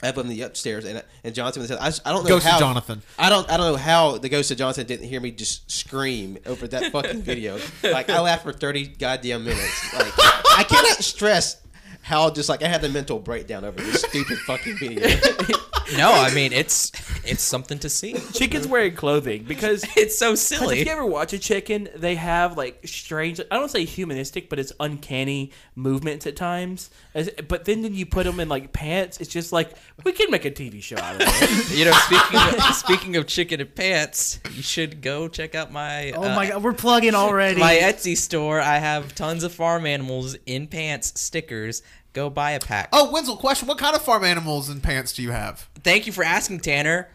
I 0.04 0.10
up 0.10 0.18
on 0.18 0.28
the 0.28 0.42
upstairs, 0.42 0.86
and 0.86 1.04
and 1.24 1.36
Johnson 1.36 1.66
said, 1.66 1.78
I, 1.80 1.92
I 2.06 2.12
don't 2.12 2.24
know 2.24 2.30
Ghost 2.30 2.46
of 2.46 2.52
how 2.52 2.60
Jonathan. 2.60 3.02
I 3.20 3.30
don't 3.30 3.50
I 3.50 3.58
don't 3.58 3.72
know 3.72 3.78
how 3.78 4.18
the 4.18 4.30
ghost 4.30 4.52
of 4.52 4.58
Johnson 4.58 4.86
didn't 4.88 5.08
hear 5.08 5.20
me 5.22 5.32
just 5.32 5.70
scream 5.70 6.38
over 6.46 6.68
that 6.68 6.92
fucking 6.92 7.22
video. 7.22 7.60
Like 7.84 8.10
I 8.10 8.20
laughed 8.20 8.44
for 8.44 8.54
thirty 8.54 8.88
goddamn 8.88 9.44
minutes. 9.44 9.94
Like 9.94 10.14
I 10.18 10.66
cannot 10.68 11.04
stress 11.04 11.62
how 12.02 12.30
just 12.30 12.50
like 12.50 12.64
I 12.64 12.68
had 12.68 12.84
a 12.84 12.90
mental 12.90 13.20
breakdown 13.20 13.64
over 13.64 13.80
this 13.80 14.02
stupid 14.02 14.38
fucking 14.48 14.78
video. 14.78 15.08
no, 15.98 16.12
I 16.12 16.34
mean 16.34 16.54
it's 16.54 16.92
it's 17.24 17.44
something 17.44 17.80
to 17.80 17.90
see. 17.90 18.16
Chicken's 18.34 18.68
wearing 18.68 18.96
clothing 18.96 19.44
because 19.44 19.86
It's 19.96 20.18
so 20.18 20.36
silly. 20.36 20.80
If 20.80 20.88
you 20.88 20.92
ever 20.92 21.06
watch 21.06 21.32
a 21.34 21.40
chicken, 21.40 21.90
they 21.96 22.16
have 22.16 22.58
like 22.58 22.88
strange. 22.88 23.40
I 23.52 23.56
don't 23.56 23.70
say 23.70 23.86
humanistic, 23.86 24.50
but 24.50 24.58
it's 24.58 24.74
uncanny 24.80 25.52
movements 25.76 26.26
at 26.26 26.36
times. 26.36 26.90
As, 27.14 27.30
but 27.48 27.66
then 27.66 27.84
when 27.84 27.94
you 27.94 28.06
put 28.06 28.26
them 28.26 28.40
in 28.40 28.50
like 28.50 28.74
pants, 28.74 29.22
it's 29.22 29.30
just 29.30 29.54
like 29.54 29.72
we 30.04 30.12
can 30.12 30.32
make 30.32 30.46
a 30.46 30.52
TV 30.52 30.82
show 30.82 30.98
out 30.98 31.16
of 31.16 31.22
it. 31.24 31.78
You 31.78 31.86
know, 31.86 31.92
speaking 31.92 32.40
of, 32.40 32.76
speaking 32.76 33.16
of 33.16 33.28
chicken 33.28 33.62
and 33.62 33.76
pants, 33.76 34.40
you 34.54 34.64
should 34.64 35.02
go 35.02 35.28
check 35.28 35.54
out 35.54 35.72
my 35.72 36.12
Oh 36.12 36.24
uh, 36.24 36.36
my 36.36 36.50
god, 36.50 36.64
we're 36.64 36.74
plugging 36.74 37.16
already. 37.16 37.60
my 37.60 37.76
Etsy 37.76 38.18
store. 38.18 38.60
I 38.60 38.78
have 38.78 39.14
tons 39.14 39.44
of 39.44 39.54
farm 39.54 39.86
animals 39.86 40.36
in 40.46 40.68
pants 40.68 41.20
stickers. 41.20 41.84
Go 42.14 42.30
buy 42.30 42.52
a 42.52 42.60
pack. 42.60 42.90
Oh, 42.92 43.12
Wenzel, 43.12 43.38
question: 43.38 43.68
What 43.68 43.78
kind 43.78 43.96
of 43.96 44.02
farm 44.02 44.24
animals 44.24 44.70
and 44.70 44.84
pants 44.84 45.14
do 45.14 45.22
you 45.22 45.32
have? 45.32 45.70
Thank 45.84 46.06
you 46.06 46.14
for 46.14 46.24
asking, 46.24 46.60
Tanner. 46.60 47.10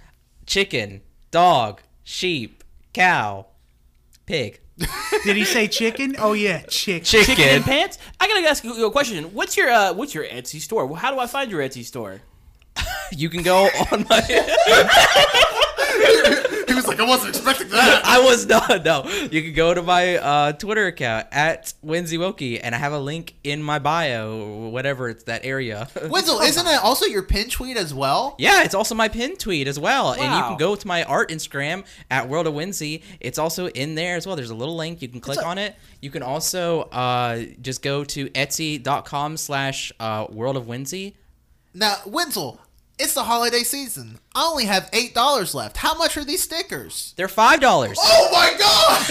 Chicken, 0.47 1.03
dog, 1.31 1.83
sheep, 2.03 2.65
cow, 2.95 3.47
pig. 4.25 4.61
Did 5.25 5.37
he 5.37 5.45
say 5.45 5.69
chicken? 5.69 6.17
Oh 6.19 6.35
yeah, 6.35 6.63
chicken. 6.69 7.05
Chicken. 7.05 7.37
Chicken 7.37 7.57
in 7.57 7.63
pants. 7.63 7.99
I 8.21 8.29
gotta 8.29 8.47
ask 8.47 8.63
you 8.63 8.87
a 8.87 8.91
question. 8.91 9.25
What's 9.33 9.57
your 9.57 9.71
uh, 9.71 9.95
what's 9.95 10.15
your 10.15 10.25
Etsy 10.25 10.61
store? 10.61 10.95
How 10.97 11.11
do 11.11 11.19
I 11.19 11.27
find 11.27 11.51
your 11.51 11.61
Etsy 11.61 11.85
store? 11.85 12.21
You 13.13 13.31
can 13.31 13.45
go 13.45 13.69
on 13.93 14.05
my. 14.11 14.21
He 16.87 16.91
was 16.91 16.99
like, 16.99 17.07
I 17.07 17.09
wasn't 17.09 17.37
expecting 17.37 17.68
that. 17.70 18.05
I 18.05 18.20
was 18.20 18.47
not. 18.47 18.84
No, 18.84 19.05
you 19.30 19.43
can 19.43 19.53
go 19.55 19.74
to 19.74 19.82
my 19.82 20.16
uh, 20.16 20.53
Twitter 20.53 20.87
account 20.87 21.26
at 21.32 21.74
WinzyWoki, 21.84 22.61
and 22.62 22.74
I 22.74 22.78
have 22.78 22.93
a 22.93 22.99
link 22.99 23.34
in 23.43 23.62
my 23.62 23.78
bio, 23.78 24.68
whatever 24.68 25.09
it's 25.09 25.24
that 25.24 25.45
area. 25.45 25.89
Wenzel, 26.09 26.41
isn't 26.41 26.66
it 26.66 26.84
also 26.84 27.07
your 27.07 27.22
pin 27.22 27.49
tweet 27.49 27.76
as 27.76 27.93
well? 27.93 28.37
Yeah, 28.39 28.62
it's 28.62 28.74
also 28.74 28.95
my 28.95 29.09
pin 29.09 29.37
tweet 29.37 29.66
as 29.66 29.78
well. 29.78 30.12
And 30.12 30.22
you 30.22 30.41
can 30.43 30.57
go 30.57 30.76
to 30.76 30.87
my 30.87 31.03
art 31.05 31.30
Instagram 31.30 31.84
at 32.11 32.28
World 32.28 32.47
of 32.47 32.55
Wincy. 32.55 33.03
It's 33.20 33.39
also 33.39 33.68
in 33.68 33.95
there 33.97 34.16
as 34.16 34.26
well. 34.26 34.37
There's 34.37 34.51
a 34.51 34.55
little 34.55 34.76
link. 34.76 35.03
You 35.03 35.09
can 35.09 35.20
click 35.20 35.45
on 35.45 35.59
it. 35.59 35.74
You 36.01 36.11
can 36.11 36.22
also 36.22 36.82
uh, 36.82 37.45
just 37.61 37.82
go 37.82 38.05
to 38.05 38.28
etsy.com 38.30 39.37
slash 39.37 39.93
uh, 39.99 40.26
World 40.30 40.57
of 40.57 40.66
Wincy. 40.66 41.14
Now, 41.74 41.97
Wenzel, 42.07 42.61
it's 42.99 43.15
the 43.15 43.25
holiday 43.25 43.61
season. 43.61 44.19
I 44.35 44.45
only 44.45 44.65
have 44.65 44.89
eight 44.93 45.15
dollars 45.15 45.55
left. 45.55 45.77
How 45.77 45.97
much 45.97 46.17
are 46.17 46.25
these 46.25 46.43
stickers? 46.43 47.13
They're 47.17 47.29
$5. 47.29 47.95
Oh 47.99 48.29
my 48.33 48.55
god! 48.59 49.07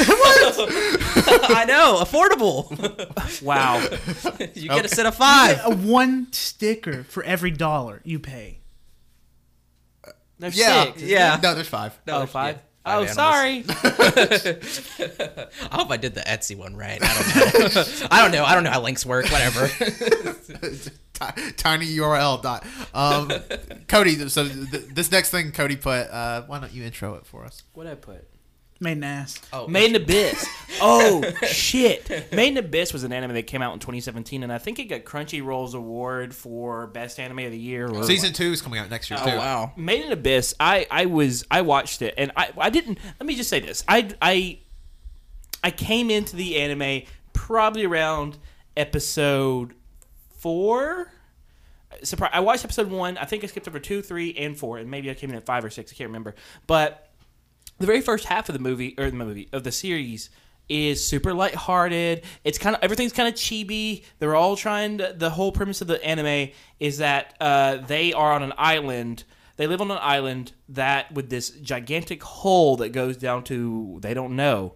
I 1.56 1.66
know, 1.66 1.98
affordable. 2.02 3.42
Wow. 3.42 3.80
you 4.56 4.70
get 4.70 4.86
a 4.86 4.90
set 4.90 5.06
of 5.06 5.16
five. 5.16 5.60
A 5.64 5.76
one 5.76 6.32
sticker 6.32 7.04
for 7.04 7.24
every 7.24 7.52
dollar 7.52 8.02
you 8.04 8.20
pay. 8.20 8.60
There's 10.40 10.58
yeah, 10.58 10.86
six. 10.86 11.02
Yeah. 11.02 11.40
No, 11.42 11.56
there's 11.56 11.68
five. 11.68 11.98
Oh, 12.08 12.20
yeah, 12.20 12.26
five. 12.26 12.60
Five 12.86 12.88
Oh, 12.98 13.04
animals. 13.04 13.16
sorry. 13.16 13.66
I 15.72 15.76
hope 15.76 15.92
I 15.92 15.98
did 15.98 16.16
the 16.16 16.22
Etsy 16.22 16.58
one 16.58 16.76
right. 16.76 17.00
I 17.02 17.08
don't 17.08 17.76
know. 17.76 17.84
I 18.12 18.22
don't 18.22 18.32
know. 18.32 18.44
I 18.46 18.54
don't 18.56 18.64
know 18.64 18.72
how 18.72 18.82
links 18.82 19.06
work. 19.06 19.26
Whatever. 19.32 19.68
Ti- 21.16 21.52
tiny 21.58 21.88
URL 21.98 22.42
dot. 22.42 22.66
Um, 22.94 23.32
Cody. 23.88 24.28
So 24.30 24.48
th- 24.48 24.86
this 24.94 25.12
next 25.12 25.32
thing 25.32 25.52
Cody 25.52 25.76
put. 25.78 26.10
Uh, 26.10 26.44
why 26.44 26.60
don't 26.60 26.74
you 26.74 26.84
intro 26.84 27.16
it 27.16 27.26
for 27.26 27.46
us? 27.46 27.64
What 27.74 27.88
I 27.88 27.96
put? 27.96 28.28
Made 28.82 28.98
an 28.98 29.04
ass. 29.06 29.40
Oh, 29.54 29.68
Made 29.68 29.92
in 29.92 29.96
Abyss. 29.96 30.48
Oh 30.82 31.24
shit! 31.48 32.10
Made 32.34 32.50
in 32.50 32.58
Abyss 32.58 32.92
was 32.92 33.06
an 33.06 33.14
anime 33.14 33.34
that 33.36 33.44
came 33.48 33.62
out 33.62 33.72
in 33.74 33.80
2017, 33.80 34.44
and 34.44 34.52
I 34.52 34.58
think 34.58 34.78
it 34.78 34.86
got 34.86 35.06
Crunchyroll's 35.06 35.74
award 35.74 36.36
for 36.36 36.88
best 36.88 37.18
anime 37.18 37.40
of 37.40 37.52
the 37.52 37.58
year. 37.58 37.88
Or 37.90 38.04
Season 38.04 38.34
two 38.34 38.52
is 38.52 38.62
coming 38.62 38.78
out 38.82 38.90
next 38.90 39.10
year 39.10 39.18
Oh 39.22 39.26
too. 39.26 39.32
Oh, 39.32 39.38
wow. 39.38 39.72
Made 39.78 40.04
in 40.06 40.12
Abyss. 40.12 40.54
I 40.60 40.86
I 40.92 41.06
was 41.06 41.46
I 41.50 41.62
watched 41.62 42.02
it, 42.02 42.14
and 42.18 42.34
I 42.36 42.52
I 42.58 42.70
didn't. 42.70 43.00
Let 43.22 43.26
me 43.26 43.36
just 43.36 43.50
say 43.50 43.62
this. 43.62 43.86
I 43.88 44.10
I 44.22 44.60
I 45.64 45.72
came 45.72 46.12
into 46.12 46.36
the 46.36 46.58
anime 46.58 47.04
probably 47.32 47.86
around 47.86 48.38
episode 48.76 49.74
four. 50.38 51.10
Surprise! 52.04 52.32
I 52.34 52.42
watched 52.42 52.66
episode 52.66 52.92
one. 52.92 53.18
I 53.18 53.24
think 53.24 53.46
I 53.46 53.48
skipped 53.48 53.70
over 53.70 53.80
two, 53.80 54.02
three, 54.02 54.34
and 54.34 54.58
four, 54.60 54.78
and 54.78 54.92
maybe 54.92 55.10
I 55.10 55.14
came 55.14 55.30
in 55.30 55.38
at 55.38 55.46
five 55.46 55.64
or 55.64 55.70
six. 55.70 55.94
I 55.94 55.96
can't 55.96 56.10
remember. 56.10 56.36
But 56.68 57.05
the 57.80 57.86
very 57.86 58.02
first 58.02 58.26
half 58.26 58.50
of 58.50 58.54
the 58.54 58.60
movie 58.60 58.96
or 58.98 59.10
the 59.10 59.18
movie 59.18 59.50
of 59.52 59.64
the 59.64 59.72
series 59.72 60.30
is 60.68 61.06
super 61.06 61.34
lighthearted. 61.34 62.24
It's 62.44 62.58
kind 62.58 62.76
of 62.76 62.84
everything's 62.84 63.14
kind 63.14 63.30
of 63.30 63.36
chibi. 63.36 64.04
They're 64.20 64.36
all 64.36 64.56
trying 64.56 64.98
to. 65.00 65.14
The 65.16 65.30
whole 65.30 65.52
premise 65.52 65.82
of 65.82 65.88
the 65.88 66.04
anime 66.04 66.52
is 66.80 66.98
that 67.00 67.36
uh, 67.40 67.78
they 67.78 68.14
are 68.14 68.32
on 68.32 68.44
an 68.44 68.54
island. 68.58 69.24
They 69.58 69.68
live 69.68 69.82
on 69.82 69.92
an 69.92 70.00
island 70.02 70.52
that 70.70 71.14
with 71.14 71.30
this 71.30 71.50
gigantic 71.50 72.24
hole 72.24 72.78
that 72.78 72.90
goes 72.90 73.18
down 73.18 73.44
to 73.46 74.00
they 74.02 74.14
don't 74.14 74.36
know 74.36 74.74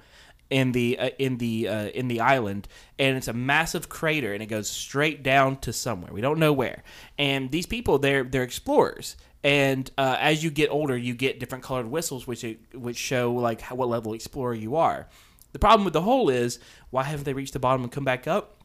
in 0.50 0.72
the 0.72 0.98
uh, 0.98 1.10
in 1.20 1.38
the 1.38 1.68
uh, 1.68 1.88
in 1.88 2.08
the 2.08 2.22
island, 2.22 2.68
and 2.98 3.18
it's 3.18 3.28
a 3.28 3.34
massive 3.34 3.90
crater, 3.90 4.34
and 4.34 4.42
it 4.42 4.48
goes 4.48 4.70
straight 4.70 5.24
down 5.24 5.58
to 5.58 5.74
somewhere. 5.74 6.12
We 6.12 6.22
don't 6.22 6.40
know 6.40 6.54
where. 6.54 6.84
And 7.18 7.52
these 7.52 7.66
people, 7.66 8.00
they're 8.00 8.24
they're 8.24 8.44
explorers, 8.44 9.16
and 9.44 9.90
uh, 9.98 10.18
as 10.20 10.44
you 10.44 10.50
get 10.50 10.70
older, 10.70 10.98
you 10.98 11.14
get 11.14 11.40
different 11.40 11.64
colored 11.64 11.88
whistles, 11.88 12.28
which 12.28 12.46
which 12.74 12.98
show 12.98 13.34
like 13.34 13.62
how, 13.62 13.76
what 13.76 13.90
level 13.90 14.14
explorer 14.14 14.54
you 14.54 14.76
are. 14.76 15.08
The 15.54 15.60
problem 15.60 15.86
with 15.86 15.94
the 15.94 16.02
hole 16.02 16.30
is 16.30 16.60
why 16.90 17.04
haven't 17.04 17.24
they 17.24 17.34
reached 17.34 17.54
the 17.54 17.60
bottom 17.60 17.84
and 17.84 17.92
come 17.92 18.04
back 18.04 18.28
up? 18.28 18.64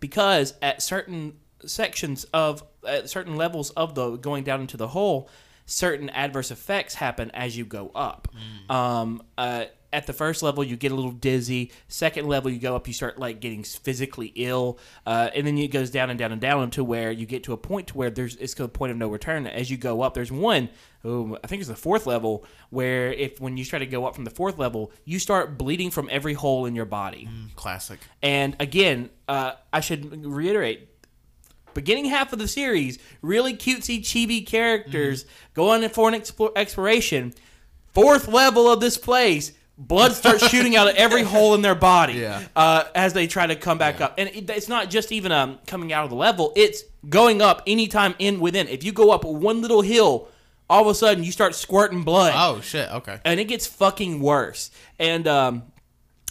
Because 0.00 0.54
at 0.62 0.82
certain 0.82 1.34
sections 1.66 2.24
of 2.32 2.62
at 2.86 3.10
certain 3.10 3.36
levels 3.36 3.70
of 3.70 3.94
the 3.94 4.16
going 4.16 4.44
down 4.44 4.60
into 4.60 4.76
the 4.76 4.88
hole, 4.88 5.28
certain 5.66 6.10
adverse 6.10 6.50
effects 6.50 6.94
happen 6.94 7.30
as 7.32 7.56
you 7.56 7.64
go 7.64 7.90
up. 7.94 8.28
Um, 8.68 9.22
uh, 9.36 9.66
at 9.94 10.06
the 10.06 10.12
first 10.12 10.42
level, 10.42 10.64
you 10.64 10.76
get 10.76 10.90
a 10.90 10.94
little 10.94 11.12
dizzy. 11.12 11.70
Second 11.86 12.26
level, 12.26 12.50
you 12.50 12.58
go 12.58 12.74
up, 12.74 12.88
you 12.88 12.92
start 12.92 13.18
like 13.18 13.40
getting 13.40 13.62
physically 13.62 14.32
ill, 14.34 14.78
uh, 15.06 15.30
and 15.34 15.46
then 15.46 15.56
it 15.56 15.68
goes 15.68 15.90
down 15.90 16.10
and 16.10 16.18
down 16.18 16.32
and 16.32 16.40
down 16.40 16.70
to 16.72 16.82
where 16.82 17.12
you 17.12 17.26
get 17.26 17.44
to 17.44 17.52
a 17.52 17.56
point 17.56 17.86
to 17.88 17.96
where 17.96 18.10
there's 18.10 18.36
it's 18.36 18.58
a 18.58 18.68
point 18.68 18.90
of 18.90 18.98
no 18.98 19.08
return. 19.08 19.46
As 19.46 19.70
you 19.70 19.76
go 19.76 20.02
up, 20.02 20.14
there's 20.14 20.32
one, 20.32 20.68
oh, 21.04 21.38
I 21.42 21.46
think 21.46 21.60
it's 21.60 21.68
the 21.68 21.76
fourth 21.76 22.06
level, 22.06 22.44
where 22.70 23.12
if 23.12 23.40
when 23.40 23.56
you 23.56 23.64
try 23.64 23.78
to 23.78 23.86
go 23.86 24.04
up 24.04 24.16
from 24.16 24.24
the 24.24 24.30
fourth 24.30 24.58
level, 24.58 24.90
you 25.04 25.20
start 25.20 25.56
bleeding 25.56 25.90
from 25.90 26.08
every 26.10 26.34
hole 26.34 26.66
in 26.66 26.74
your 26.74 26.86
body. 26.86 27.28
Classic. 27.54 28.00
And 28.20 28.56
again, 28.58 29.10
uh, 29.28 29.52
I 29.72 29.80
should 29.80 30.26
reiterate 30.26 30.88
beginning 31.72 32.06
half 32.06 32.32
of 32.32 32.38
the 32.40 32.48
series, 32.48 32.98
really 33.22 33.54
cutesy, 33.54 34.00
chibi 34.00 34.44
characters 34.46 35.24
going 35.54 35.88
for 35.88 36.08
an 36.08 36.22
exploration. 36.56 37.32
Fourth 37.92 38.26
level 38.26 38.68
of 38.68 38.80
this 38.80 38.98
place, 38.98 39.52
blood 39.76 40.12
starts 40.12 40.48
shooting 40.48 40.76
out 40.76 40.88
of 40.88 40.94
every 40.96 41.22
hole 41.32 41.54
in 41.54 41.62
their 41.62 41.74
body 41.74 42.14
Yeah. 42.14 42.42
uh, 42.54 42.84
as 42.94 43.12
they 43.12 43.26
try 43.26 43.46
to 43.46 43.56
come 43.56 43.78
back 43.78 44.00
up. 44.00 44.14
And 44.18 44.28
it, 44.28 44.48
it's 44.50 44.68
not 44.68 44.90
just 44.90 45.10
even 45.12 45.32
um, 45.32 45.58
coming 45.66 45.92
out 45.92 46.04
of 46.04 46.10
the 46.10 46.16
level; 46.16 46.52
it's 46.56 46.82
going 47.08 47.42
up 47.42 47.62
anytime 47.66 48.14
in 48.18 48.40
within. 48.40 48.68
If 48.68 48.84
you 48.84 48.92
go 48.92 49.10
up 49.10 49.24
one 49.24 49.60
little 49.62 49.82
hill 49.82 50.28
all 50.70 50.80
of 50.80 50.86
a 50.86 50.94
sudden 50.94 51.22
you 51.22 51.30
start 51.30 51.54
squirting 51.54 52.04
blood 52.04 52.32
Oh 52.34 52.62
shit. 52.62 52.90
Okay. 52.90 53.20
and 53.26 53.38
it 53.38 53.44
gets 53.44 53.66
fucking 53.66 54.18
worse. 54.20 54.70
And 54.98 55.28
um, 55.28 55.64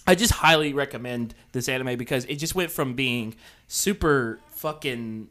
I 0.08 0.16
just 0.16 0.34
highly 0.34 0.74
recommend 0.74 1.36
this 1.52 1.70
anime 1.70 1.98
because 2.00 2.26
it 2.26 2.38
just 2.38 2.56
went 2.56 2.72
from 2.72 2.96
being 2.96 3.36
super 3.68 4.40
fucking 4.50 5.28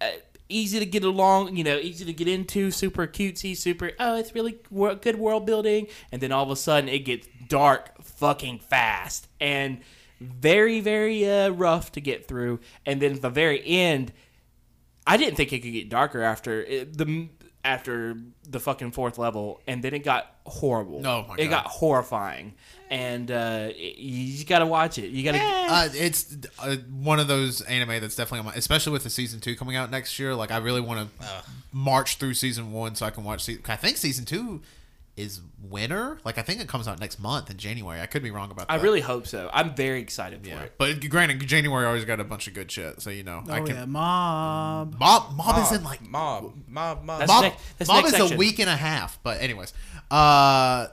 uh, 0.00 0.06
easy 0.54 0.78
to 0.78 0.86
get 0.86 1.04
along, 1.04 1.56
you 1.56 1.64
know, 1.64 1.76
easy 1.76 2.04
to 2.04 2.12
get 2.12 2.28
into, 2.28 2.70
super 2.70 3.06
cutesy, 3.06 3.56
super 3.56 3.92
oh, 3.98 4.16
it's 4.16 4.34
really 4.34 4.58
good 4.70 5.18
world 5.18 5.46
building, 5.46 5.86
and 6.10 6.20
then 6.20 6.32
all 6.32 6.44
of 6.44 6.50
a 6.50 6.56
sudden 6.56 6.88
it 6.88 7.00
gets 7.00 7.28
dark 7.48 8.02
fucking 8.02 8.58
fast 8.58 9.28
and 9.40 9.80
very 10.20 10.80
very 10.80 11.28
uh, 11.28 11.50
rough 11.50 11.92
to 11.92 12.00
get 12.00 12.26
through, 12.26 12.60
and 12.86 13.00
then 13.00 13.12
at 13.12 13.22
the 13.22 13.30
very 13.30 13.62
end. 13.66 14.12
I 15.04 15.16
didn't 15.16 15.34
think 15.34 15.52
it 15.52 15.62
could 15.62 15.72
get 15.72 15.88
darker 15.88 16.22
after 16.22 16.62
it, 16.62 16.96
the 16.96 17.28
after 17.64 18.16
the 18.48 18.58
fucking 18.58 18.90
fourth 18.92 19.18
level, 19.18 19.60
and 19.66 19.82
then 19.84 19.94
it 19.94 20.00
got 20.04 20.34
horrible. 20.46 21.06
Oh 21.06 21.32
It 21.38 21.44
God. 21.44 21.50
got 21.50 21.66
horrifying, 21.66 22.54
and 22.90 23.30
uh, 23.30 23.68
it- 23.70 23.98
you 23.98 24.44
gotta 24.44 24.66
watch 24.66 24.98
it. 24.98 25.10
You 25.10 25.22
gotta. 25.24 25.38
Uh, 25.40 25.88
it's 25.94 26.36
uh, 26.58 26.76
one 26.90 27.20
of 27.20 27.28
those 27.28 27.60
anime 27.62 28.00
that's 28.00 28.16
definitely 28.16 28.40
on 28.40 28.44
my, 28.46 28.54
especially 28.54 28.92
with 28.92 29.04
the 29.04 29.10
season 29.10 29.38
two 29.40 29.54
coming 29.56 29.76
out 29.76 29.90
next 29.90 30.18
year. 30.18 30.34
Like 30.34 30.50
I 30.50 30.56
really 30.58 30.80
want 30.80 31.08
to 31.20 31.26
march 31.72 32.16
through 32.16 32.34
season 32.34 32.72
one 32.72 32.94
so 32.96 33.06
I 33.06 33.10
can 33.10 33.22
watch. 33.24 33.42
Se- 33.44 33.58
I 33.68 33.76
think 33.76 33.96
season 33.96 34.24
two 34.24 34.60
is 35.16 35.40
winter. 35.60 36.18
Like 36.24 36.38
I 36.38 36.42
think 36.42 36.60
it 36.60 36.68
comes 36.68 36.88
out 36.88 36.98
next 36.98 37.18
month 37.20 37.50
in 37.50 37.58
January. 37.58 38.00
I 38.00 38.06
could 38.06 38.22
be 38.22 38.30
wrong 38.30 38.50
about 38.50 38.68
that. 38.68 38.72
I 38.72 38.82
really 38.82 39.00
hope 39.02 39.26
so. 39.26 39.50
I'm 39.52 39.74
very 39.74 40.00
excited 40.00 40.42
for 40.42 40.48
Yeah, 40.48 40.62
it. 40.62 40.74
but 40.78 41.06
granted, 41.10 41.40
January 41.46 41.86
always 41.86 42.04
got 42.06 42.18
a 42.18 42.24
bunch 42.24 42.48
of 42.48 42.54
good 42.54 42.70
shit. 42.70 43.02
So 43.02 43.10
you 43.10 43.22
know, 43.22 43.42
I 43.48 43.60
Oh 43.60 43.64
can. 43.64 43.76
yeah, 43.76 43.84
mob. 43.84 44.98
Mob, 44.98 45.36
mob 45.36 45.62
is 45.62 45.72
in 45.76 45.84
like 45.84 46.00
mob, 46.08 46.54
mob, 46.66 47.04
mob. 47.04 47.18
That's 47.20 47.30
Mob, 47.30 47.42
next- 47.44 47.78
that's 47.78 47.88
Mob 47.90 48.04
next 48.04 48.18
is 48.18 48.32
a 48.32 48.36
week 48.36 48.58
and 48.58 48.70
a 48.70 48.76
half. 48.76 49.18
But 49.22 49.40
anyways, 49.42 49.74
uh, 50.10 50.86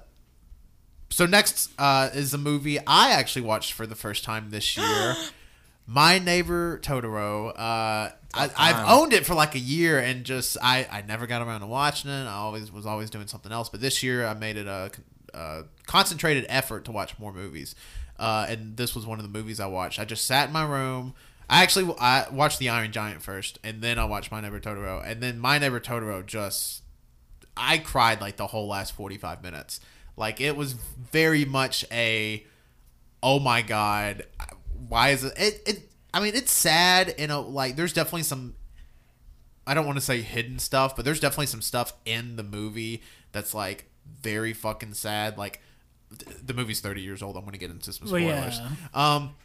so 1.09 1.25
next 1.25 1.71
uh, 1.79 2.09
is 2.13 2.33
a 2.33 2.37
movie 2.37 2.77
I 2.85 3.11
actually 3.11 3.43
watched 3.43 3.73
for 3.73 3.87
the 3.87 3.95
first 3.95 4.23
time 4.23 4.49
this 4.49 4.75
year. 4.77 5.15
My 5.87 6.19
neighbor 6.19 6.77
Totoro. 6.79 7.53
Uh, 7.57 8.11
I, 8.33 8.49
I've 8.55 8.89
owned 8.89 9.13
it 9.13 9.25
for 9.25 9.33
like 9.33 9.55
a 9.55 9.59
year 9.59 9.99
and 9.99 10.23
just 10.23 10.57
I, 10.61 10.87
I 10.91 11.01
never 11.01 11.25
got 11.25 11.41
around 11.41 11.61
to 11.61 11.67
watching 11.67 12.11
it. 12.11 12.25
I 12.25 12.33
always 12.33 12.71
was 12.71 12.85
always 12.85 13.09
doing 13.09 13.27
something 13.27 13.51
else. 13.51 13.69
But 13.69 13.81
this 13.81 14.03
year 14.03 14.25
I 14.25 14.33
made 14.33 14.57
it 14.57 14.67
a, 14.67 14.91
a 15.33 15.63
concentrated 15.87 16.45
effort 16.47 16.85
to 16.85 16.91
watch 16.91 17.17
more 17.17 17.33
movies. 17.33 17.73
Uh, 18.19 18.45
and 18.49 18.77
this 18.77 18.93
was 18.93 19.05
one 19.05 19.17
of 19.17 19.23
the 19.23 19.31
movies 19.37 19.59
I 19.59 19.65
watched. 19.67 19.97
I 19.97 20.05
just 20.05 20.25
sat 20.25 20.47
in 20.47 20.53
my 20.53 20.65
room. 20.65 21.15
I 21.49 21.63
actually 21.63 21.93
I 21.99 22.27
watched 22.31 22.59
The 22.59 22.69
Iron 22.69 22.91
Giant 22.91 23.23
first, 23.23 23.57
and 23.63 23.81
then 23.81 23.97
I 23.97 24.05
watched 24.05 24.31
My 24.31 24.39
Neighbor 24.39 24.59
Totoro, 24.59 25.03
and 25.03 25.21
then 25.21 25.39
My 25.39 25.57
Neighbor 25.57 25.79
Totoro 25.79 26.23
just 26.23 26.83
I 27.57 27.79
cried 27.79 28.21
like 28.21 28.37
the 28.37 28.47
whole 28.47 28.67
last 28.67 28.93
45 28.93 29.41
minutes. 29.41 29.79
Like 30.15 30.39
it 30.39 30.55
was 30.55 30.73
very 30.73 31.45
much 31.45 31.85
a 31.91 32.45
oh 33.23 33.39
my 33.39 33.61
god, 33.61 34.25
why 34.87 35.09
is 35.09 35.23
it 35.23 35.33
it, 35.37 35.61
it 35.65 35.88
I 36.13 36.19
mean 36.21 36.35
it's 36.35 36.51
sad 36.51 37.09
in 37.09 37.29
a 37.31 37.39
like 37.39 37.75
there's 37.75 37.93
definitely 37.93 38.23
some 38.23 38.55
I 39.67 39.73
don't 39.75 39.85
want 39.85 39.97
to 39.99 40.03
say 40.03 40.21
hidden 40.21 40.57
stuff, 40.57 40.95
but 40.95 41.05
there's 41.05 41.19
definitely 41.19 41.45
some 41.45 41.61
stuff 41.61 41.93
in 42.05 42.35
the 42.37 42.43
movie 42.43 43.03
that's 43.31 43.53
like 43.53 43.85
very 44.21 44.53
fucking 44.53 44.95
sad. 44.95 45.37
Like 45.37 45.61
th- 46.17 46.37
the 46.43 46.55
movie's 46.55 46.79
30 46.81 47.01
years 47.01 47.21
old. 47.21 47.35
I'm 47.37 47.43
going 47.43 47.51
to 47.53 47.59
get 47.59 47.69
into 47.69 47.93
some 47.93 48.09
Well, 48.09 48.19
spoilers. 48.19 48.59
yeah. 48.59 48.69
Um 49.15 49.35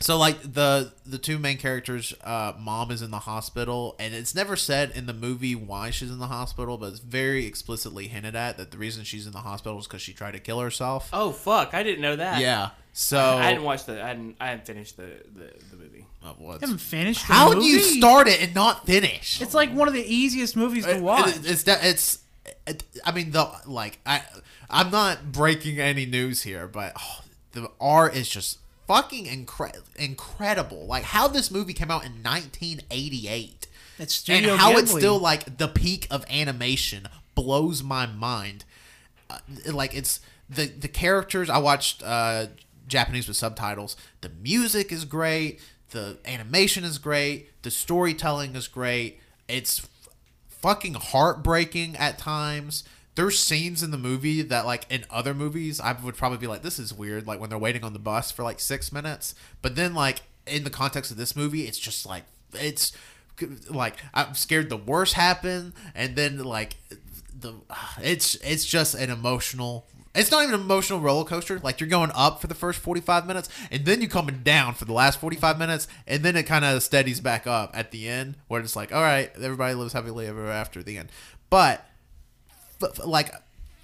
so 0.00 0.18
like 0.18 0.40
the 0.42 0.92
the 1.06 1.18
two 1.18 1.38
main 1.38 1.58
characters 1.58 2.12
uh 2.24 2.54
mom 2.58 2.90
is 2.90 3.02
in 3.02 3.12
the 3.12 3.20
hospital 3.20 3.94
and 4.00 4.12
it's 4.12 4.34
never 4.34 4.56
said 4.56 4.90
in 4.96 5.06
the 5.06 5.12
movie 5.12 5.54
why 5.54 5.90
she's 5.90 6.10
in 6.10 6.18
the 6.18 6.26
hospital 6.26 6.76
but 6.76 6.86
it's 6.86 6.98
very 6.98 7.46
explicitly 7.46 8.08
hinted 8.08 8.34
at 8.34 8.56
that 8.56 8.72
the 8.72 8.78
reason 8.78 9.04
she's 9.04 9.26
in 9.26 9.32
the 9.32 9.38
hospital 9.38 9.78
is 9.78 9.86
because 9.86 10.02
she 10.02 10.12
tried 10.12 10.32
to 10.32 10.40
kill 10.40 10.58
herself 10.58 11.08
Oh 11.12 11.30
fuck! 11.30 11.72
I 11.72 11.84
didn't 11.84 12.00
know 12.00 12.16
that. 12.16 12.40
yeah 12.40 12.70
so 12.92 13.18
I 13.18 13.50
didn't 13.50 13.64
watch 13.64 13.84
the. 13.86 14.02
I 14.02 14.08
hadn't. 14.08 14.36
I 14.40 14.46
hadn't 14.48 14.66
finished 14.66 14.96
the 14.96 15.08
the, 15.34 15.50
the 15.70 15.76
movie. 15.76 16.06
Oh, 16.24 16.34
well, 16.38 16.52
I 16.52 16.56
it's- 16.56 16.60
haven't 16.70 16.78
finished. 16.78 17.26
the 17.26 17.32
how 17.32 17.52
do 17.54 17.64
you 17.64 17.76
movie. 17.78 17.98
start 17.98 18.28
it 18.28 18.42
and 18.42 18.54
not 18.54 18.86
finish 18.86 19.40
It's 19.40 19.54
like 19.54 19.72
one 19.72 19.88
of 19.88 19.94
the 19.94 20.04
easiest 20.04 20.56
movies 20.56 20.84
to 20.84 20.96
It- 20.96 21.02
watch. 21.02 21.36
it- 21.36 21.46
it's 21.50 21.62
that 21.64 21.84
it's. 21.84 22.18
It, 22.66 22.82
I 23.04 23.12
mean, 23.12 23.30
the 23.30 23.50
like 23.66 23.98
I, 24.04 24.22
I'm 24.70 24.90
not 24.90 25.32
breaking 25.32 25.78
any 25.80 26.06
news 26.06 26.42
here, 26.42 26.66
but 26.66 26.92
oh, 26.98 27.20
the 27.52 27.70
art 27.80 28.14
is 28.16 28.28
just 28.28 28.58
fucking 28.86 29.26
incre- 29.26 29.80
incredible. 29.96 30.86
Like 30.86 31.04
how 31.04 31.28
this 31.28 31.50
movie 31.50 31.72
came 31.72 31.90
out 31.90 32.04
in 32.04 32.22
1988, 32.22 33.66
It's 33.98 34.00
and 34.00 34.10
Studio 34.10 34.56
how 34.56 34.76
it's 34.76 34.92
Ghibli. 34.92 34.98
still 34.98 35.18
like 35.18 35.56
the 35.58 35.68
peak 35.68 36.06
of 36.10 36.24
animation 36.30 37.06
blows 37.34 37.82
my 37.82 38.06
mind. 38.06 38.64
Uh, 39.30 39.38
like 39.72 39.94
it's 39.94 40.20
the 40.50 40.66
the 40.66 40.88
characters. 40.88 41.48
I 41.48 41.58
watched 41.58 42.02
uh, 42.04 42.46
Japanese 42.92 43.26
with 43.26 43.36
subtitles. 43.36 43.96
The 44.20 44.28
music 44.28 44.92
is 44.92 45.04
great. 45.04 45.60
The 45.90 46.18
animation 46.24 46.84
is 46.84 46.98
great. 46.98 47.62
The 47.62 47.70
storytelling 47.70 48.54
is 48.54 48.68
great. 48.68 49.20
It's 49.48 49.88
fucking 50.48 50.94
heartbreaking 50.94 51.96
at 51.96 52.18
times. 52.18 52.84
There's 53.14 53.38
scenes 53.38 53.82
in 53.82 53.90
the 53.90 53.98
movie 53.98 54.40
that, 54.42 54.64
like 54.64 54.86
in 54.88 55.04
other 55.10 55.34
movies, 55.34 55.80
I 55.80 55.92
would 55.92 56.16
probably 56.16 56.38
be 56.38 56.46
like, 56.46 56.62
"This 56.62 56.78
is 56.78 56.94
weird." 56.94 57.26
Like 57.26 57.40
when 57.40 57.50
they're 57.50 57.58
waiting 57.58 57.84
on 57.84 57.92
the 57.92 57.98
bus 57.98 58.30
for 58.30 58.42
like 58.42 58.60
six 58.60 58.90
minutes, 58.92 59.34
but 59.60 59.76
then 59.76 59.94
like 59.94 60.22
in 60.46 60.64
the 60.64 60.70
context 60.70 61.10
of 61.10 61.16
this 61.16 61.36
movie, 61.36 61.66
it's 61.66 61.78
just 61.78 62.06
like 62.06 62.24
it's 62.54 62.92
like 63.68 63.96
I'm 64.14 64.34
scared 64.34 64.70
the 64.70 64.76
worst 64.76 65.14
happen, 65.14 65.74
and 65.94 66.16
then 66.16 66.38
like 66.38 66.76
the 67.38 67.54
it's 68.00 68.36
it's 68.36 68.64
just 68.64 68.94
an 68.94 69.10
emotional. 69.10 69.86
It's 70.14 70.30
not 70.30 70.42
even 70.42 70.54
an 70.54 70.60
emotional 70.60 71.00
roller 71.00 71.24
coaster. 71.24 71.58
Like 71.58 71.80
you're 71.80 71.88
going 71.88 72.10
up 72.14 72.40
for 72.40 72.46
the 72.46 72.54
first 72.54 72.80
45 72.80 73.26
minutes, 73.26 73.48
and 73.70 73.84
then 73.84 74.00
you're 74.00 74.10
coming 74.10 74.40
down 74.42 74.74
for 74.74 74.84
the 74.84 74.92
last 74.92 75.20
45 75.20 75.58
minutes, 75.58 75.88
and 76.06 76.22
then 76.22 76.36
it 76.36 76.42
kind 76.44 76.64
of 76.64 76.82
steadies 76.82 77.20
back 77.20 77.46
up 77.46 77.70
at 77.74 77.90
the 77.92 78.08
end, 78.08 78.36
where 78.48 78.60
it's 78.60 78.76
like, 78.76 78.92
all 78.92 79.00
right, 79.00 79.30
everybody 79.36 79.74
lives 79.74 79.94
happily 79.94 80.26
ever 80.26 80.48
after 80.48 80.82
the 80.82 80.98
end. 80.98 81.08
But 81.48 81.86
f- 82.82 83.04
like 83.06 83.32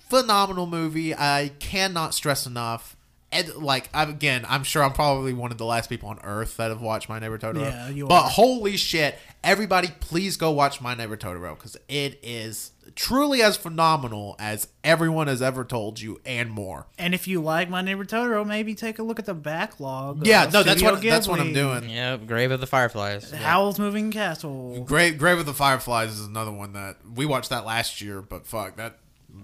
phenomenal 0.08 0.66
movie. 0.66 1.14
I 1.14 1.52
cannot 1.58 2.14
stress 2.14 2.46
enough. 2.46 2.96
And 3.30 3.54
like 3.56 3.90
I, 3.92 4.04
again, 4.04 4.46
I'm 4.48 4.64
sure 4.64 4.82
I'm 4.82 4.92
probably 4.92 5.32
one 5.34 5.52
of 5.52 5.58
the 5.58 5.66
last 5.66 5.90
people 5.90 6.08
on 6.08 6.18
earth 6.24 6.56
that 6.56 6.70
have 6.70 6.80
watched 6.80 7.08
My 7.08 7.18
Neighbor 7.18 7.38
Totoro. 7.38 7.60
Yeah, 7.60 7.88
you 7.88 8.06
but 8.06 8.24
are. 8.24 8.30
holy 8.30 8.76
shit, 8.76 9.18
everybody, 9.44 9.88
please 10.00 10.36
go 10.36 10.50
watch 10.50 10.80
My 10.80 10.94
Neighbor 10.94 11.16
Totoro 11.16 11.54
because 11.54 11.76
it 11.88 12.18
is 12.22 12.72
truly 12.94 13.42
as 13.42 13.56
phenomenal 13.56 14.34
as 14.38 14.68
everyone 14.82 15.26
has 15.26 15.42
ever 15.42 15.64
told 15.64 16.00
you 16.00 16.20
and 16.24 16.50
more. 16.50 16.86
And 16.98 17.14
if 17.14 17.28
you 17.28 17.40
like 17.40 17.68
My 17.68 17.82
Neighbor 17.82 18.04
Totoro, 18.04 18.46
maybe 18.46 18.74
take 18.74 18.98
a 18.98 19.02
look 19.02 19.18
at 19.18 19.26
the 19.26 19.34
backlog. 19.34 20.26
Yeah, 20.26 20.44
of 20.44 20.52
no, 20.52 20.62
that's 20.62 20.80
Studio 20.80 20.94
what 20.94 21.02
that's 21.02 21.28
what 21.28 21.40
I'm 21.40 21.52
doing. 21.52 21.90
Yep, 21.90 22.26
Grave 22.26 22.50
of 22.50 22.60
the 22.60 22.66
Fireflies. 22.66 23.30
Howl's 23.30 23.78
Moving 23.78 24.10
Castle. 24.10 24.82
Grave 24.84 25.18
Grave 25.18 25.38
of 25.38 25.46
the 25.46 25.54
Fireflies 25.54 26.12
is 26.12 26.26
another 26.26 26.52
one 26.52 26.72
that 26.72 26.96
we 27.14 27.26
watched 27.26 27.50
that 27.50 27.66
last 27.66 28.00
year, 28.00 28.22
but 28.22 28.46
fuck 28.46 28.76
that. 28.76 28.98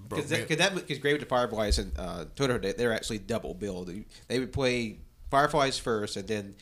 Because 0.09 0.31
that, 0.31 0.49
cause 0.49 0.57
that, 0.59 0.75
because 0.75 0.99
Grave 0.99 1.19
to 1.21 1.27
Fireflies 1.27 1.79
and 1.79 1.93
uh, 1.99 2.25
they, 2.37 2.73
they're 2.73 2.93
actually 2.93 3.19
double 3.19 3.55
billed. 3.55 3.91
They 4.29 4.39
would 4.39 4.53
play 4.53 4.99
Fireflies 5.31 5.79
first, 5.79 6.17
and 6.17 6.29
then 6.29 6.55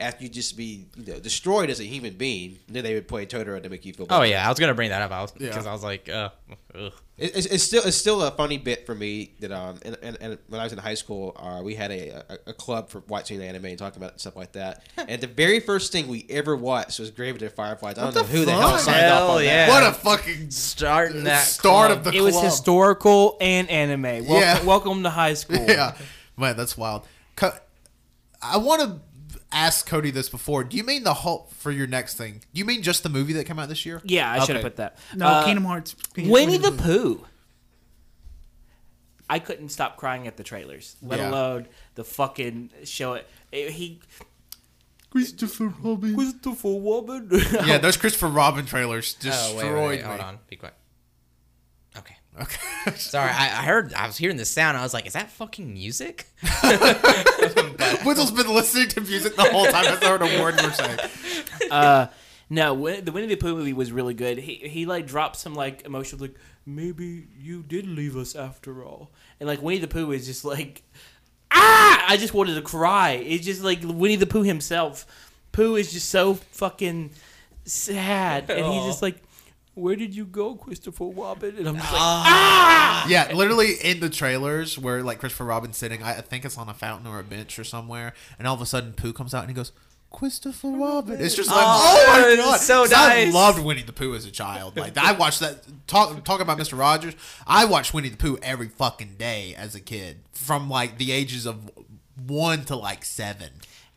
after 0.00 0.24
you 0.24 0.30
just 0.30 0.56
be 0.56 0.86
you 0.96 1.12
know 1.14 1.20
destroyed 1.20 1.70
as 1.70 1.80
a 1.80 1.84
human 1.84 2.14
being, 2.14 2.58
then 2.68 2.84
they 2.84 2.94
would 2.94 3.08
play 3.08 3.26
Totoro 3.26 3.62
to 3.62 3.68
make 3.68 3.84
you 3.84 3.92
feel. 3.92 4.06
Oh 4.10 4.22
yeah, 4.22 4.44
I 4.46 4.48
was 4.48 4.58
gonna 4.58 4.74
bring 4.74 4.90
that 4.90 5.02
up. 5.02 5.10
I 5.10 5.22
was 5.22 5.32
Yeah. 5.38 5.48
because 5.48 5.66
I 5.66 5.72
was 5.72 5.82
like, 5.84 6.08
uh, 6.08 6.30
ugh. 6.74 6.92
It- 7.16 7.34
It's, 7.36 7.46
it's 7.46 7.64
still 7.64 7.82
it's 7.84 7.96
still 7.96 8.22
a 8.22 8.30
funny 8.30 8.58
bit 8.58 8.86
for 8.86 8.94
me 8.94 9.32
that 9.40 9.50
um 9.50 9.80
and, 9.84 9.96
and, 10.04 10.16
and 10.20 10.38
when 10.48 10.60
I 10.60 10.64
was 10.64 10.72
in 10.72 10.78
high 10.78 10.94
school 10.94 11.36
uh, 11.36 11.60
we 11.64 11.74
had 11.74 11.90
a, 11.90 12.22
a, 12.32 12.38
a 12.50 12.52
club 12.52 12.90
for 12.90 13.02
watching 13.08 13.42
anime 13.42 13.64
and 13.64 13.76
talking 13.78 14.00
about 14.00 14.20
stuff 14.20 14.36
like 14.36 14.52
that 14.52 14.84
and 14.96 15.20
the 15.20 15.26
very 15.26 15.58
first 15.58 15.90
thing 15.90 16.06
we 16.06 16.24
ever 16.30 16.54
watched 16.54 17.00
was 17.00 17.10
Grave 17.10 17.42
of 17.42 17.52
Fireflies 17.54 17.98
I 17.98 18.04
don't 18.04 18.14
know 18.14 18.22
who 18.22 18.44
the 18.44 18.52
hell 18.52 18.70
fuck? 18.70 18.80
signed 18.82 18.98
Hell 19.00 19.30
off 19.30 19.36
on 19.38 19.44
yeah. 19.44 19.66
that. 19.66 19.68
what 19.68 19.82
a 19.90 19.92
fucking 19.94 20.52
starting 20.52 21.24
that 21.24 21.42
start 21.42 21.88
club. 21.88 21.98
of 21.98 22.04
the 22.04 22.16
It 22.16 22.20
was 22.20 22.40
historical 22.40 23.36
and 23.40 23.68
anime. 23.68 24.02
Welcome, 24.02 24.34
Yeah. 24.36 24.62
welcome 24.62 25.02
to 25.02 25.10
high 25.10 25.34
school. 25.34 25.56
yeah, 25.68 25.96
man, 26.36 26.56
that's 26.56 26.78
wild. 26.78 27.02
I 28.40 28.58
want 28.58 28.80
to 28.82 29.00
ask 29.52 29.86
Cody 29.86 30.10
this 30.10 30.28
before. 30.28 30.64
Do 30.64 30.76
you 30.76 30.84
mean 30.84 31.04
the 31.04 31.14
whole 31.14 31.48
for 31.56 31.70
your 31.70 31.86
next 31.86 32.16
thing? 32.16 32.42
Do 32.52 32.58
you 32.58 32.64
mean 32.64 32.82
just 32.82 33.02
the 33.02 33.08
movie 33.08 33.32
that 33.34 33.44
came 33.44 33.58
out 33.58 33.68
this 33.68 33.84
year? 33.86 34.00
Yeah, 34.04 34.30
I 34.30 34.38
should 34.40 34.56
have 34.56 34.56
Okay. 34.56 34.62
put 34.62 34.76
that. 34.76 34.98
No, 35.14 35.26
Uh, 35.26 35.44
Kingdom 35.44 35.64
Hearts. 35.64 35.96
Winnie 36.16 36.58
the 36.58 36.72
Pooh. 36.72 37.26
I 39.30 39.38
couldn't 39.38 39.68
stop 39.70 39.96
crying 39.96 40.26
at 40.26 40.36
the 40.36 40.42
trailers, 40.42 40.96
let 41.02 41.18
Yeah. 41.18 41.30
alone 41.30 41.68
the 41.96 42.04
fucking 42.04 42.70
show. 42.84 43.14
It, 43.14 43.28
it- 43.52 43.72
he 43.72 44.00
Christopher 45.10 45.68
Robin. 45.82 46.14
Christopher 46.14 46.68
Robin. 46.78 47.28
Yeah, 47.66 47.78
those 47.78 47.96
Christopher 47.96 48.28
Robin 48.28 48.66
trailers 48.66 49.16
Oh 49.18 49.22
destroyed 49.22 49.56
wait, 49.56 49.72
wait, 49.74 49.86
wait, 49.88 50.00
me. 50.00 50.06
hold 50.06 50.20
on, 50.20 50.38
be 50.48 50.56
quiet. 50.56 50.74
Okay. 52.40 52.56
Okay. 52.86 52.96
Sorry, 52.98 53.30
I, 53.30 53.46
I 53.46 53.64
heard 53.64 53.92
I 53.94 54.06
was 54.06 54.16
hearing 54.16 54.36
the 54.36 54.44
sound. 54.44 54.76
I 54.76 54.82
was 54.82 54.94
like, 54.94 55.06
"Is 55.06 55.12
that 55.14 55.30
fucking 55.30 55.72
music?" 55.72 56.26
Whittle's 58.04 58.30
been 58.30 58.52
listening 58.54 58.88
to 58.90 59.00
music 59.00 59.36
the 59.36 59.44
whole 59.44 59.66
time. 59.66 59.86
I've 59.86 60.02
heard 60.02 60.22
a 60.22 60.42
word 60.42 60.60
you're 60.60 60.72
saying. 60.72 60.98
uh, 61.70 62.06
No, 62.50 62.74
the 63.00 63.12
Winnie 63.12 63.26
the 63.26 63.36
Pooh 63.36 63.54
movie 63.56 63.72
was 63.72 63.92
really 63.92 64.14
good. 64.14 64.38
He 64.38 64.54
he 64.54 64.86
like 64.86 65.06
dropped 65.06 65.36
some 65.36 65.54
like 65.54 65.84
emotional 65.84 66.20
like 66.22 66.34
maybe 66.64 67.26
you 67.38 67.62
did 67.62 67.86
leave 67.86 68.16
us 68.16 68.34
after 68.34 68.84
all, 68.84 69.10
and 69.40 69.46
like 69.48 69.60
Winnie 69.62 69.78
the 69.78 69.88
Pooh 69.88 70.12
is 70.12 70.26
just 70.26 70.44
like 70.44 70.82
ah, 71.50 72.04
I 72.08 72.16
just 72.16 72.34
wanted 72.34 72.54
to 72.54 72.62
cry. 72.62 73.12
It's 73.12 73.44
just 73.44 73.62
like 73.62 73.80
Winnie 73.82 74.16
the 74.16 74.26
Pooh 74.26 74.42
himself. 74.42 75.06
Pooh 75.52 75.76
is 75.76 75.92
just 75.92 76.08
so 76.08 76.34
fucking 76.34 77.10
sad, 77.64 78.48
and 78.50 78.64
he's 78.72 78.84
just 78.84 79.02
like, 79.02 79.16
"Where 79.78 79.96
did 79.96 80.14
you 80.14 80.24
go, 80.24 80.54
Christopher 80.54 81.06
Robin?" 81.06 81.56
And 81.56 81.68
I'm 81.68 81.76
just 81.76 81.92
like, 81.92 82.00
ah! 82.00 83.06
Yeah, 83.08 83.32
literally 83.32 83.74
in 83.82 84.00
the 84.00 84.10
trailers 84.10 84.78
where 84.78 85.02
like 85.02 85.18
Christopher 85.20 85.44
Robin's 85.44 85.76
sitting, 85.76 86.02
I 86.02 86.18
I 86.18 86.20
think 86.20 86.44
it's 86.44 86.58
on 86.58 86.68
a 86.68 86.74
fountain 86.74 87.06
or 87.06 87.18
a 87.20 87.24
bench 87.24 87.58
or 87.58 87.64
somewhere, 87.64 88.12
and 88.38 88.46
all 88.48 88.54
of 88.54 88.60
a 88.60 88.66
sudden 88.66 88.92
Pooh 88.92 89.12
comes 89.12 89.34
out 89.34 89.40
and 89.42 89.50
he 89.50 89.54
goes, 89.54 89.72
Christopher 90.10 90.70
Robin. 90.70 91.20
It's 91.20 91.34
just 91.34 91.50
like, 91.50 91.58
Oh, 91.60 92.06
oh, 92.08 92.20
my 92.22 92.28
it's 92.28 92.42
god, 92.42 92.60
so 92.60 92.82
'Cause 92.82 92.92
I 92.94 93.24
nice. 93.26 93.34
loved 93.34 93.62
Winnie 93.62 93.82
the 93.82 93.92
Pooh 93.92 94.14
as 94.14 94.24
a 94.24 94.30
child. 94.30 94.76
Like 94.76 94.96
I 94.96 95.12
watched 95.12 95.40
that. 95.40 95.64
Talk 95.86 96.24
talking 96.24 96.42
about 96.42 96.56
Mister 96.58 96.76
Rogers. 96.76 97.14
I 97.46 97.64
watched 97.66 97.92
Winnie 97.92 98.08
the 98.08 98.16
Pooh 98.16 98.38
every 98.42 98.68
fucking 98.68 99.16
day 99.18 99.54
as 99.54 99.74
a 99.74 99.80
kid, 99.80 100.20
from 100.32 100.70
like 100.70 100.96
the 100.98 101.12
ages 101.12 101.46
of 101.46 101.70
one 102.26 102.64
to 102.64 102.74
like 102.76 103.04
seven. 103.04 103.50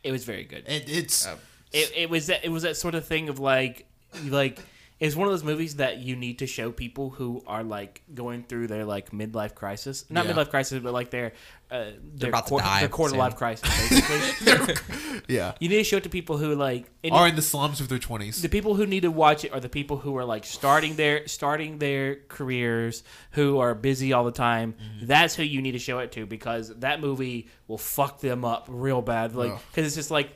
it 0.04 0.12
was 0.12 0.24
very 0.24 0.44
good. 0.44 0.64
It, 0.68 0.84
it's 0.86 1.26
it, 1.72 1.90
it 1.96 2.10
was 2.10 2.26
that 2.26 2.44
it 2.44 2.50
was 2.50 2.62
that 2.64 2.76
sort 2.76 2.94
of 2.94 3.06
thing 3.06 3.30
of 3.30 3.38
like 3.38 3.86
like 4.26 4.58
it's 5.04 5.16
one 5.16 5.26
of 5.26 5.32
those 5.32 5.42
movies 5.44 5.76
that 5.76 5.98
you 5.98 6.14
need 6.14 6.38
to 6.38 6.46
show 6.46 6.70
people 6.70 7.10
who 7.10 7.42
are 7.46 7.64
like 7.64 8.02
going 8.14 8.44
through 8.44 8.66
their 8.68 8.84
like 8.84 9.10
midlife 9.10 9.54
crisis 9.54 10.04
not 10.08 10.24
Yeah. 10.26 10.32
midlife 10.32 10.50
crisis 10.50 10.80
but 10.82 10.92
like 10.92 11.10
their 11.10 11.32
uh, 11.70 11.86
their 12.14 12.28
about 12.28 12.46
to 12.46 12.58
die 12.58 12.80
their 12.80 12.88
quarter 12.88 13.16
life 13.16 13.34
crisis 13.36 13.68
basically 13.90 15.22
yeah, 15.28 15.54
you 15.60 15.68
need 15.68 15.76
to 15.78 15.84
show 15.84 15.96
it 15.96 16.02
to 16.04 16.08
people 16.10 16.36
who 16.36 16.54
like 16.54 16.90
are 17.10 17.26
in 17.28 17.34
the 17.36 17.42
slums 17.42 17.80
of 17.80 17.88
their 17.88 17.98
twenties. 17.98 18.42
the 18.42 18.48
people 18.48 18.74
who 18.74 18.86
need 18.86 19.00
to 19.02 19.10
watch 19.10 19.44
it 19.44 19.52
are 19.54 19.60
the 19.60 19.68
people 19.68 19.96
who 19.96 20.16
are 20.16 20.24
like 20.24 20.44
starting 20.44 20.96
their 20.96 21.26
starting 21.26 21.78
their 21.78 22.16
careers 22.28 23.02
who 23.32 23.58
are 23.58 23.74
busy 23.74 24.12
all 24.12 24.24
the 24.24 24.30
time 24.32 24.74
Mm-hmm. 24.74 25.06
that's 25.06 25.34
who 25.34 25.42
you 25.42 25.60
need 25.62 25.72
to 25.72 25.78
show 25.78 25.98
it 25.98 26.12
to 26.12 26.26
because 26.26 26.68
that 26.80 27.00
movie 27.00 27.48
will 27.68 27.78
fuck 27.78 28.20
them 28.20 28.44
up 28.44 28.66
real 28.68 29.02
bad 29.02 29.34
like 29.34 29.52
because 29.70 29.86
it's 29.86 29.96
just 29.96 30.10
like 30.10 30.30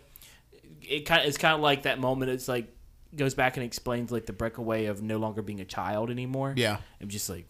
it 0.83 1.01
kind 1.07 1.23
of 1.23 1.29
it's 1.29 1.39
kind 1.39 1.55
of 1.55 1.61
like 1.61 1.83
that 1.83 1.99
moment 1.99 2.31
it's 2.31 2.49
like 2.49 2.73
goes 3.17 3.35
back 3.35 3.57
and 3.57 3.65
explains 3.65 4.11
like 4.13 4.27
the 4.27 4.33
breakaway 4.33 4.87
of 4.87 5.03
no 5.03 5.17
longer 5.19 5.43
being 5.43 5.61
a 5.61 5.65
child 5.65 6.11
anymore 6.11 6.53
Yeah. 6.57 6.79
i'm 7.01 7.09
just 7.09 7.29
like 7.29 7.47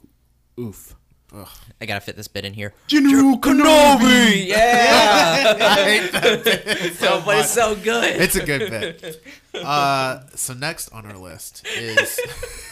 oof 0.59 0.95
I 1.81 1.87
gotta 1.87 2.01
fit 2.01 2.17
this 2.17 2.29
bit 2.29 2.45
in 2.45 2.55
here. 2.55 2.73
General 2.87 3.37
Kenobi. 3.39 4.47
Yeah, 4.47 5.55
I 5.61 5.83
hate 5.83 6.12
that 6.12 6.45
bit 6.45 6.95
so 6.95 7.21
but 7.27 7.39
it's 7.39 7.51
so 7.51 7.75
good. 7.75 8.17
It's 8.23 8.37
a 8.37 8.47
good 8.47 8.71
bit. 8.71 9.23
Uh, 9.53 10.21
so 10.37 10.55
next 10.55 10.89
on 10.93 11.05
our 11.05 11.19
list 11.19 11.67
is 11.77 12.17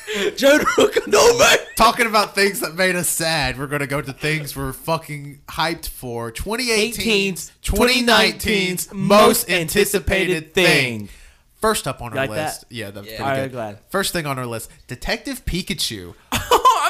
General 0.36 0.64
Kenobi. 0.88 1.56
talking 1.76 2.06
about 2.06 2.36
things 2.36 2.60
that 2.60 2.74
made 2.76 2.94
us 2.94 3.08
sad. 3.08 3.58
We're 3.58 3.66
gonna 3.66 3.88
go 3.88 4.00
to 4.00 4.12
things 4.12 4.56
we're 4.56 4.72
fucking 4.72 5.40
hyped 5.48 5.88
for. 5.88 6.30
2018's, 6.30 7.50
2019's 7.62 8.92
most 8.94 9.50
anticipated 9.50 10.54
thing. 10.54 11.08
First 11.64 11.88
up 11.88 12.02
on 12.02 12.10
our 12.12 12.16
like 12.16 12.28
list, 12.28 12.68
that? 12.68 12.74
yeah, 12.74 12.90
that's 12.90 13.08
Yeah. 13.08 13.24
pretty 13.24 13.40
good. 13.44 13.52
glad. 13.52 13.78
First 13.88 14.12
thing 14.12 14.26
on 14.26 14.38
our 14.38 14.44
list, 14.44 14.70
Detective 14.86 15.46
Pikachu. 15.46 16.14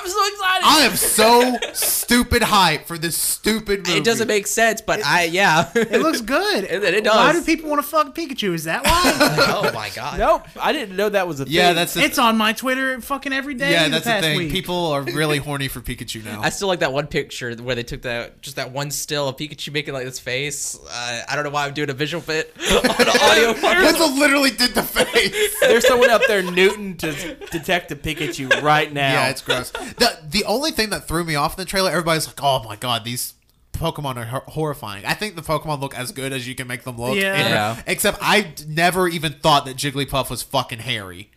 i'm 0.05 0.11
so 0.11 0.27
excited 0.27 0.65
I 0.67 0.81
am 0.87 0.97
so 0.97 1.59
stupid 1.73 2.43
hype 2.43 2.87
for 2.87 2.99
this 2.99 3.17
stupid 3.17 3.87
movie. 3.87 3.99
It 3.99 4.05
doesn't 4.05 4.29
make 4.29 4.47
sense, 4.47 4.81
but 4.81 5.05
I 5.05 5.25
yeah. 5.25 5.71
It 5.75 6.01
looks 6.01 6.21
good. 6.21 6.65
It- 6.75 6.83
it 6.85 7.07
Why 7.07 7.33
does. 7.33 7.45
do 7.45 7.47
people 7.47 7.71
want 7.71 7.83
to 7.83 7.89
fuck 7.89 8.15
Pikachu? 8.15 8.55
Is 8.55 8.65
that 8.65 8.85
why? 8.85 9.03
oh 9.65 9.71
my 9.73 9.91
god. 9.95 10.19
nope 10.19 10.43
i 10.61 10.73
didn't 10.73 10.97
know 10.97 11.09
that 11.09 11.27
was 11.29 11.41
a 11.41 11.45
thing. 11.45 11.53
Yeah, 11.55 11.69
thing. 11.69 11.77
that's 11.77 11.95
the, 11.95 12.03
it's 12.03 12.19
on 12.19 12.37
my 12.37 12.53
Twitter 12.53 13.01
fucking 13.01 13.33
every 13.33 13.55
day. 13.55 13.73
yeah, 13.73 13.89
that's 13.89 14.05
the 14.05 14.11
past 14.11 14.25
thing. 14.25 14.37
Week. 14.39 14.51
People 14.53 14.87
are 14.87 15.03
really 15.03 15.39
horny 15.39 15.69
for 15.69 15.81
Pikachu 15.81 16.25
now. 16.25 16.41
I 16.41 16.51
still 16.51 16.69
like 16.69 16.81
that 16.81 16.93
one 16.93 17.07
picture 17.07 17.55
where 17.57 17.75
they 17.75 17.83
took 17.83 18.03
that 18.03 18.41
just 18.43 18.57
that 18.57 18.73
one 18.73 18.91
still 18.91 19.29
of 19.29 19.37
Pikachu 19.37 19.73
making 19.73 19.95
like 19.95 20.05
this 20.05 20.19
face. 20.19 20.79
Uh, 20.91 21.23
I 21.29 21.35
don't 21.35 21.45
know 21.45 21.51
why 21.51 21.67
I'm 21.67 21.75
doing 21.75 21.91
a 21.91 21.95
visual 21.95 22.21
fit 22.23 22.53
on 22.59 22.83
the 22.83 23.19
audio. 23.23 23.81
Whistle 23.85 24.15
literally 24.17 24.51
did 24.51 24.75
the 24.75 24.83
face. 24.83 25.55
There's 25.61 25.87
someone 25.87 26.11
up 26.11 26.23
there 26.27 26.43
Newton 26.43 26.97
to 26.99 27.35
detect 27.51 27.93
a 27.93 27.97
Pikachu 27.97 28.63
right 28.63 28.93
now. 28.93 29.13
Yeah, 29.13 29.29
it's 29.31 29.43
gross. 29.43 29.73
The 29.99 30.19
the 30.29 30.45
only 30.45 30.71
thing 30.71 30.91
that 30.91 31.07
threw 31.09 31.25
me 31.25 31.35
off 31.35 31.59
in 31.59 31.63
the 31.63 31.69
trailer, 31.69 31.91
everybody's 31.91 32.27
like, 32.27 32.41
"Oh 32.43 32.63
my 32.65 32.77
god, 32.77 33.05
these 33.05 33.35
Pokemon 33.73 34.17
are 34.17 34.25
hor- 34.25 34.45
horrifying." 34.49 35.05
I 35.05 35.15
think 35.15 35.37
the 35.37 35.43
Pokemon 35.43 35.81
look 35.81 35.95
as 35.97 36.13
good 36.13 36.33
as 36.33 36.47
you 36.49 36.55
can 36.55 36.67
make 36.67 36.83
them 36.85 36.97
look. 36.99 37.17
Yeah. 37.17 37.35
And- 37.35 37.49
Yeah. 37.49 37.83
Except 37.87 38.19
I 38.21 38.53
never 38.69 39.09
even 39.09 39.35
thought 39.35 39.67
that 39.67 39.77
Jigglypuff 39.77 40.31
was 40.31 40.43
fucking 40.43 40.81
hairy. 40.81 41.31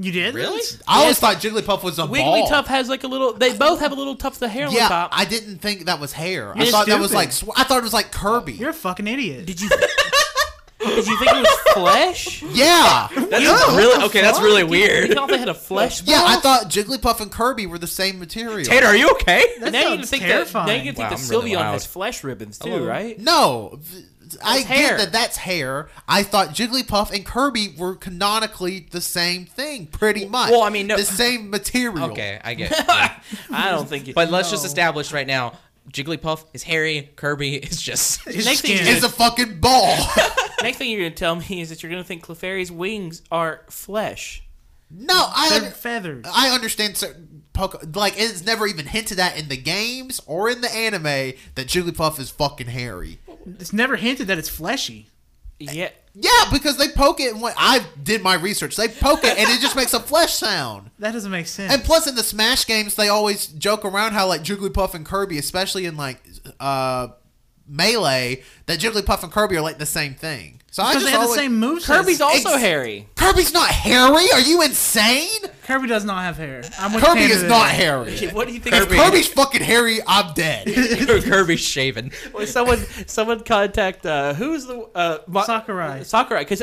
You 0.00 0.12
did 0.12 0.34
Really? 0.34 0.60
I 0.86 1.00
always 1.00 1.18
thought 1.18 1.36
Jigglypuff 1.36 1.82
was 1.82 1.98
a 1.98 2.06
ball. 2.06 2.14
Wigglytuff 2.14 2.66
has 2.66 2.88
like 2.90 3.04
a 3.04 3.08
little. 3.08 3.32
They 3.32 3.56
both 3.56 3.80
have 3.80 3.90
a 3.90 3.94
little 3.94 4.16
tuft 4.16 4.40
of 4.42 4.50
hair 4.50 4.66
on 4.66 4.72
the 4.72 4.78
Yeah, 4.78 4.88
top. 4.88 5.10
I 5.12 5.24
didn't 5.24 5.58
think 5.58 5.86
that 5.86 5.98
was 5.98 6.12
hair. 6.12 6.52
I 6.54 6.58
You're 6.62 6.66
thought 6.66 6.86
that 6.86 7.00
was 7.00 7.10
stupid. 7.10 7.16
like 7.16 7.32
sw- 7.32 7.58
I 7.58 7.64
thought 7.64 7.78
it 7.78 7.82
was 7.84 7.94
like 7.94 8.12
Kirby. 8.12 8.52
You're 8.52 8.70
a 8.70 8.74
fucking 8.74 9.06
idiot. 9.06 9.46
did 9.46 9.60
you? 9.60 9.68
did 10.94 11.06
you 11.06 11.18
think 11.18 11.32
it 11.32 11.40
was 11.40 11.58
flesh? 11.74 12.42
yeah. 12.42 13.08
That's 13.14 13.44
Yeah, 13.44 13.76
really 13.76 14.04
okay. 14.06 14.20
That's 14.20 14.40
really 14.40 14.64
weird. 14.64 15.08
You 15.08 15.14
thought 15.14 15.28
they 15.28 15.38
had 15.38 15.48
a 15.48 15.54
flesh? 15.68 16.02
Yeah, 16.04 16.22
I 16.24 16.36
thought 16.36 16.64
Jigglypuff 16.70 17.20
and 17.20 17.30
Kirby 17.30 17.66
were 17.66 17.78
the 17.78 17.86
same 17.86 18.18
material. 18.18 18.64
Tater, 18.64 18.86
are 18.86 18.96
you 18.96 19.10
okay? 19.12 19.44
That 19.60 19.72
now 19.72 19.80
you 19.80 19.96
sounds 19.96 20.10
think 20.10 20.22
terrifying. 20.24 20.66
that. 20.66 20.72
Now 20.76 20.78
you 20.82 20.92
think 20.92 20.98
Wow, 20.98 21.16
that 21.16 21.20
I'm 21.22 21.28
really 21.30 21.50
Sylveon 21.52 21.56
loud. 21.56 21.72
has 21.72 21.86
flesh 21.86 22.24
ribbons 22.24 22.58
too, 22.58 22.84
right? 22.86 23.18
No, 23.18 23.78
I 24.44 24.58
That's 24.58 24.64
hair. 24.68 24.88
get 24.90 24.98
that 24.98 25.12
that's 25.12 25.36
hair. 25.38 25.88
I 26.06 26.22
thought 26.22 26.48
Jigglypuff 26.48 27.12
and 27.14 27.24
Kirby 27.24 27.74
were 27.78 27.94
canonically 27.94 28.86
the 28.90 29.00
same 29.00 29.46
thing, 29.46 29.86
pretty 29.86 30.26
much. 30.26 30.50
well, 30.50 30.62
I 30.62 30.68
mean, 30.70 30.86
no- 30.86 30.96
the 30.98 31.04
same 31.04 31.48
material. 31.48 32.10
Okay, 32.10 32.38
I 32.44 32.54
get. 32.54 32.70
It. 32.78 32.84
Yeah. 32.86 33.18
I 33.50 33.70
don't 33.70 33.88
think. 33.88 34.08
It, 34.08 34.14
But 34.14 34.30
let's 34.30 34.50
just 34.50 34.64
establish 34.66 35.12
right 35.12 35.26
now: 35.26 35.54
Jigglypuff 35.92 36.44
is 36.52 36.62
hairy. 36.62 37.10
Kirby 37.16 37.56
is 37.56 37.80
just. 37.80 38.24
His 38.28 38.44
Next 38.46 38.60
thing 38.62 38.76
skin. 38.76 38.86
is- 38.96 39.04
a 39.04 39.08
fucking 39.08 39.60
ball. 39.60 39.96
next 40.62 40.78
thing 40.78 40.90
you're 40.90 41.00
gonna 41.00 41.14
tell 41.14 41.36
me 41.36 41.60
is 41.60 41.68
that 41.70 41.82
you're 41.82 41.90
gonna 41.90 42.04
think 42.04 42.22
Clefairy's 42.22 42.70
wings 42.72 43.22
are 43.30 43.62
flesh. 43.70 44.42
no, 44.90 45.14
I 45.34 45.58
They're 45.58 45.70
feathers. 45.70 46.24
I 46.32 46.50
understand 46.50 46.96
certain 46.96 47.42
Poke- 47.52 47.94
like 47.96 48.14
it's 48.16 48.44
never 48.44 48.66
even 48.66 48.86
hinted 48.86 49.18
at 49.18 49.38
in 49.38 49.48
the 49.48 49.56
games 49.56 50.20
or 50.26 50.48
in 50.48 50.60
the 50.60 50.72
anime 50.72 51.02
that 51.54 51.66
Jigglypuff 51.66 52.18
is 52.20 52.30
fucking 52.30 52.68
hairy. 52.68 53.18
It's 53.58 53.72
never 53.72 53.96
hinted 53.96 54.28
that 54.28 54.38
it's 54.38 54.48
fleshy. 54.48 55.08
Yeah. 55.58 55.88
Yeah, 56.20 56.50
because 56.52 56.76
they 56.76 56.88
poke 56.88 57.20
it 57.20 57.32
and 57.32 57.40
when 57.40 57.52
I 57.56 57.84
did 58.02 58.22
my 58.22 58.34
research, 58.34 58.74
they 58.76 58.88
poke 58.88 59.22
it 59.22 59.38
and 59.38 59.48
it 59.48 59.60
just 59.60 59.76
makes 59.76 59.94
a 59.94 60.00
flesh 60.00 60.34
sound. 60.34 60.90
That 60.98 61.12
doesn't 61.12 61.30
make 61.30 61.46
sense. 61.46 61.72
And 61.72 61.84
plus, 61.84 62.08
in 62.08 62.16
the 62.16 62.24
Smash 62.24 62.66
games, 62.66 62.96
they 62.96 63.08
always 63.08 63.46
joke 63.46 63.84
around 63.84 64.14
how 64.14 64.26
like 64.26 64.42
Jigglypuff 64.42 64.94
and 64.94 65.06
Kirby, 65.06 65.38
especially 65.38 65.86
in 65.86 65.96
like 65.96 66.20
uh, 66.58 67.08
Melee, 67.68 68.42
that 68.66 68.80
Jigglypuff 68.80 69.22
and 69.22 69.30
Kirby 69.30 69.56
are 69.56 69.60
like 69.60 69.78
the 69.78 69.86
same 69.86 70.14
thing. 70.14 70.57
So 70.78 70.84
I 70.84 70.92
just 70.92 71.06
they 71.06 71.10
have 71.10 71.22
always, 71.22 71.34
the 71.34 71.42
same 71.42 71.58
moves. 71.58 71.86
Kirby's 71.86 72.20
also 72.20 72.50
Ex- 72.52 72.60
hairy. 72.60 73.08
Kirby's 73.16 73.52
not 73.52 73.66
hairy. 73.68 74.30
Are 74.32 74.38
you 74.38 74.62
insane? 74.62 75.40
Kirby 75.64 75.88
does 75.88 76.04
not 76.04 76.22
have 76.22 76.36
hair. 76.36 76.62
I'm 76.78 76.92
with 76.92 77.02
Kirby 77.02 77.22
Canada 77.22 77.34
is 77.34 77.42
not 77.42 77.64
there. 77.64 78.04
hairy. 78.04 78.28
What 78.32 78.46
do 78.46 78.54
you 78.54 78.60
think? 78.60 78.76
If 78.76 78.88
Kirby's 78.88 79.26
fucking 79.26 79.60
hairy, 79.60 79.98
I'm 80.06 80.34
dead. 80.34 80.68
Kirby's 81.24 81.58
shaven. 81.58 82.12
Well, 82.32 82.46
someone, 82.46 82.78
someone 83.08 83.40
contact 83.40 84.06
uh, 84.06 84.34
who's 84.34 84.66
the 84.66 84.88
uh, 84.94 85.18
Ma- 85.26 85.42
Sakurai. 85.42 86.04
Sakurai, 86.04 86.42
because 86.44 86.62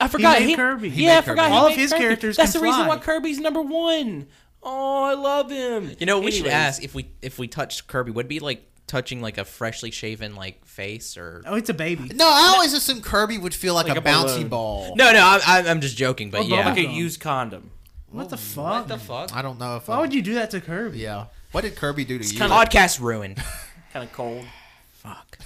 I 0.00 0.06
forgot 0.06 0.38
made 0.38 0.54
Kirby. 0.54 0.88
He 0.88 1.02
yeah, 1.02 1.14
made 1.14 1.18
I 1.18 1.22
forgot. 1.22 1.42
Kirby. 1.46 1.52
he 1.52 1.58
All 1.58 1.66
of 1.66 1.74
his 1.74 1.90
Kirby. 1.90 2.04
characters 2.04 2.36
That's 2.36 2.52
can 2.52 2.60
the 2.60 2.64
reason 2.66 2.84
fly. 2.84 2.96
why 2.96 3.02
Kirby's 3.02 3.40
number 3.40 3.62
one. 3.62 4.28
Oh, 4.62 5.02
I 5.02 5.14
love 5.14 5.50
him. 5.50 5.96
You 5.98 6.06
know, 6.06 6.20
we 6.20 6.30
should 6.30 6.46
ask 6.46 6.84
if 6.84 6.94
we 6.94 7.10
if 7.20 7.36
we 7.36 7.48
touched 7.48 7.88
Kirby, 7.88 8.12
would 8.12 8.28
be 8.28 8.38
like 8.38 8.62
touching 8.86 9.20
like 9.20 9.38
a 9.38 9.44
freshly 9.44 9.90
shaven 9.90 10.34
like 10.36 10.64
face 10.64 11.16
or? 11.16 11.42
Oh, 11.46 11.54
it's 11.54 11.68
a 11.70 11.74
baby. 11.74 12.10
No, 12.14 12.26
I 12.26 12.52
always 12.54 12.72
assumed 12.72 13.02
Kirby 13.02 13.38
would 13.38 13.54
feel 13.54 13.74
like, 13.74 13.88
Like 13.88 13.96
a, 13.96 14.00
a 14.00 14.02
balncey 14.02 14.34
balloon. 14.36 14.48
ball. 14.48 14.96
No, 14.96 15.12
no, 15.12 15.20
I'm, 15.22 15.40
I'm 15.46 15.66
I'm 15.66 15.80
just 15.80 15.96
joking, 15.96 16.30
but 16.30 16.40
Well, 16.40 16.48
yeah. 16.48 16.68
like 16.68 16.78
a 16.78 16.82
used 16.86 17.20
condom. 17.20 17.70
What 18.10 18.30
the 18.30 18.36
fuck? 18.36 18.64
What 18.64 18.78
fuck? 18.78 18.88
the 18.88 18.98
fuck? 18.98 19.36
I 19.36 19.42
don't 19.42 19.58
know 19.58 19.76
if. 19.76 19.88
Why 19.88 20.00
would 20.00 20.14
you 20.14 20.22
do 20.22 20.34
that 20.34 20.50
to 20.52 20.60
Kirby? 20.60 20.98
Yeah. 20.98 21.26
What 21.52 21.62
did 21.62 21.74
Kirby 21.76 22.04
do 22.04 22.18
to 22.18 22.24
you? 22.24 22.38
kinda- 22.38 22.54
Podcast 22.54 23.00
ruined. 23.00 23.36
Kind 23.92 24.04
of 24.04 24.12
cold. 24.12 24.44
fuck. 24.92 25.38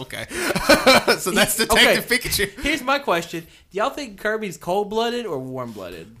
okay. 0.00 0.26
so 1.18 1.30
that's 1.32 1.56
Detective 1.56 2.06
Pikachu. 2.06 2.48
Here's 2.62 2.82
my 2.82 2.98
question: 2.98 3.46
Do 3.70 3.78
y'all 3.78 3.90
think 3.90 4.18
Kirby's 4.18 4.56
cold 4.56 4.88
blooded 4.90 5.26
or 5.26 5.38
warm 5.38 5.72
blooded? 5.72 6.16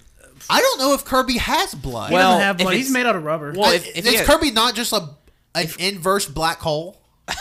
I 0.50 0.60
don't 0.60 0.78
know 0.80 0.92
if 0.94 1.04
Kirby 1.04 1.38
has 1.38 1.72
blood. 1.74 2.08
He 2.10 2.14
Well, 2.14 2.32
doesn't 2.32 2.42
have 2.44 2.56
if 2.56 2.62
blood. 2.64 2.74
He's 2.74 2.90
it's- 2.90 2.92
made 2.92 3.06
out 3.08 3.14
of 3.16 3.24
rubber. 3.24 3.52
Well, 3.56 3.70
I- 3.70 3.74
if, 3.76 3.86
if 3.96 3.98
is 4.04 4.10
he 4.10 4.16
had- 4.16 4.26
Kirby 4.26 4.50
not 4.50 4.74
just 4.74 4.92
a 4.92 5.08
an 5.54 5.68
inverse 5.78 6.26
black 6.26 6.58
hole? 6.60 7.00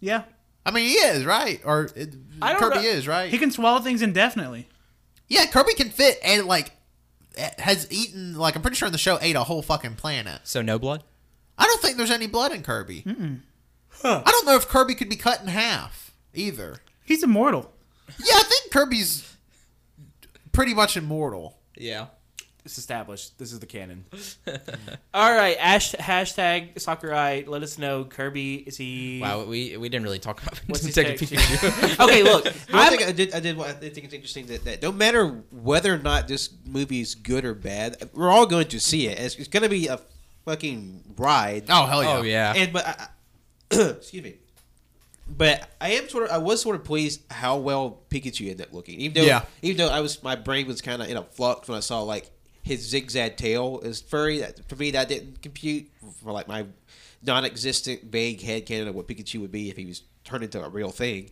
yeah. 0.00 0.24
I 0.64 0.70
mean, 0.70 0.88
he 0.88 0.94
is 0.94 1.24
right, 1.24 1.60
or 1.64 1.84
uh, 1.96 2.00
it, 2.00 2.14
Kirby 2.40 2.76
know. 2.76 2.82
is 2.82 3.08
right. 3.08 3.30
He 3.30 3.38
can 3.38 3.50
swallow 3.50 3.80
things 3.80 4.00
indefinitely. 4.02 4.68
yeah, 5.28 5.46
Kirby 5.46 5.74
can 5.74 5.90
fit 5.90 6.18
and 6.22 6.46
like 6.46 6.72
has 7.58 7.86
eaten 7.90 8.36
like 8.36 8.54
I'm 8.56 8.62
pretty 8.62 8.76
sure 8.76 8.86
in 8.86 8.92
the 8.92 8.98
show 8.98 9.18
ate 9.20 9.36
a 9.36 9.44
whole 9.44 9.62
fucking 9.62 9.94
planet. 9.96 10.42
so 10.44 10.62
no 10.62 10.78
blood. 10.78 11.02
I 11.58 11.66
don't 11.66 11.80
think 11.82 11.96
there's 11.96 12.10
any 12.10 12.26
blood 12.26 12.52
in 12.52 12.62
Kirby. 12.62 13.04
I 13.06 14.22
don't 14.30 14.46
know 14.46 14.56
if 14.56 14.68
Kirby 14.68 14.94
could 14.94 15.08
be 15.08 15.16
cut 15.16 15.40
in 15.40 15.48
half 15.48 16.12
either. 16.34 16.78
He's 17.04 17.22
immortal. 17.22 17.72
Yeah, 18.18 18.34
I 18.34 18.42
think 18.42 18.72
Kirby's 18.72 19.34
pretty 20.52 20.74
much 20.74 20.96
immortal. 20.96 21.58
Yeah. 21.76 22.06
It's 22.64 22.78
established. 22.78 23.38
This 23.38 23.52
is 23.52 23.58
the 23.58 23.66
canon. 23.66 24.04
All 25.14 25.34
right. 25.34 25.56
Ash, 25.58 25.92
hashtag 25.94 26.80
Sakurai. 26.80 27.44
Let 27.44 27.64
us 27.64 27.76
know. 27.76 28.04
Kirby, 28.04 28.54
is 28.66 28.76
he. 28.76 29.18
Wow, 29.20 29.44
we 29.44 29.76
we 29.76 29.88
didn't 29.88 30.04
really 30.04 30.20
talk 30.20 30.40
about 30.40 30.60
What's 30.68 30.84
his 30.84 30.94
Detective 30.94 31.28
take? 31.28 31.38
Pikachu. 31.40 32.04
okay, 32.04 32.22
look. 32.22 32.46
I'm- 32.72 32.96
thing 32.96 33.08
I 33.08 33.10
did, 33.12 33.34
I 33.34 33.40
did, 33.40 33.58
I 33.58 33.72
think 33.72 34.04
it's 34.04 34.14
interesting 34.14 34.46
that, 34.46 34.64
that 34.64 34.80
no 34.82 34.92
matter 34.92 35.42
whether 35.50 35.92
or 35.92 35.98
not 35.98 36.28
this 36.28 36.50
movie 36.64 37.00
is 37.00 37.16
good 37.16 37.44
or 37.44 37.54
bad, 37.54 38.10
we're 38.14 38.30
all 38.30 38.46
going 38.46 38.68
to 38.68 38.78
see 38.78 39.08
it. 39.08 39.18
It's, 39.18 39.34
it's 39.36 39.48
going 39.48 39.64
to 39.64 39.68
be 39.68 39.88
a 39.88 39.98
fucking 40.44 41.02
ride. 41.16 41.64
Oh 41.68 41.86
hell 41.86 42.04
yeah! 42.04 42.16
oh 42.18 42.22
yeah. 42.22 42.52
And 42.54 42.72
but 42.72 42.86
I, 42.86 43.08
I- 43.72 43.74
excuse 43.90 44.22
me. 44.22 44.36
But 45.28 45.68
I 45.80 45.92
am 45.92 46.08
sort 46.08 46.24
of 46.24 46.30
I 46.30 46.38
was 46.38 46.60
sort 46.62 46.76
of 46.76 46.84
pleased 46.84 47.22
how 47.30 47.56
well 47.56 48.02
Pikachu 48.10 48.50
ended 48.50 48.66
up 48.68 48.72
looking. 48.72 49.00
Even 49.00 49.14
though 49.22 49.26
Yeah. 49.26 49.44
even 49.62 49.78
though 49.78 49.88
I 49.92 50.00
was 50.00 50.22
my 50.22 50.36
brain 50.36 50.66
was 50.68 50.80
kind 50.80 51.02
of 51.02 51.08
in 51.08 51.16
a 51.16 51.22
flux 51.22 51.68
when 51.68 51.76
I 51.76 51.80
saw 51.80 52.02
like 52.02 52.30
his 52.62 52.80
zigzag 52.88 53.36
tail 53.36 53.80
is 53.82 54.00
furry. 54.00 54.38
That, 54.38 54.68
for 54.68 54.76
me, 54.76 54.90
that 54.92 55.08
didn't 55.08 55.42
compute 55.42 55.88
for 56.22 56.32
like 56.32 56.48
my 56.48 56.66
non-existent 57.24 58.04
vague 58.04 58.40
head 58.40 58.66
canon 58.66 58.88
of 58.88 58.94
what 58.94 59.06
Pikachu 59.08 59.40
would 59.40 59.52
be 59.52 59.70
if 59.70 59.76
he 59.76 59.86
was 59.86 60.02
turned 60.24 60.44
into 60.44 60.62
a 60.62 60.68
real 60.68 60.90
thing. 60.90 61.30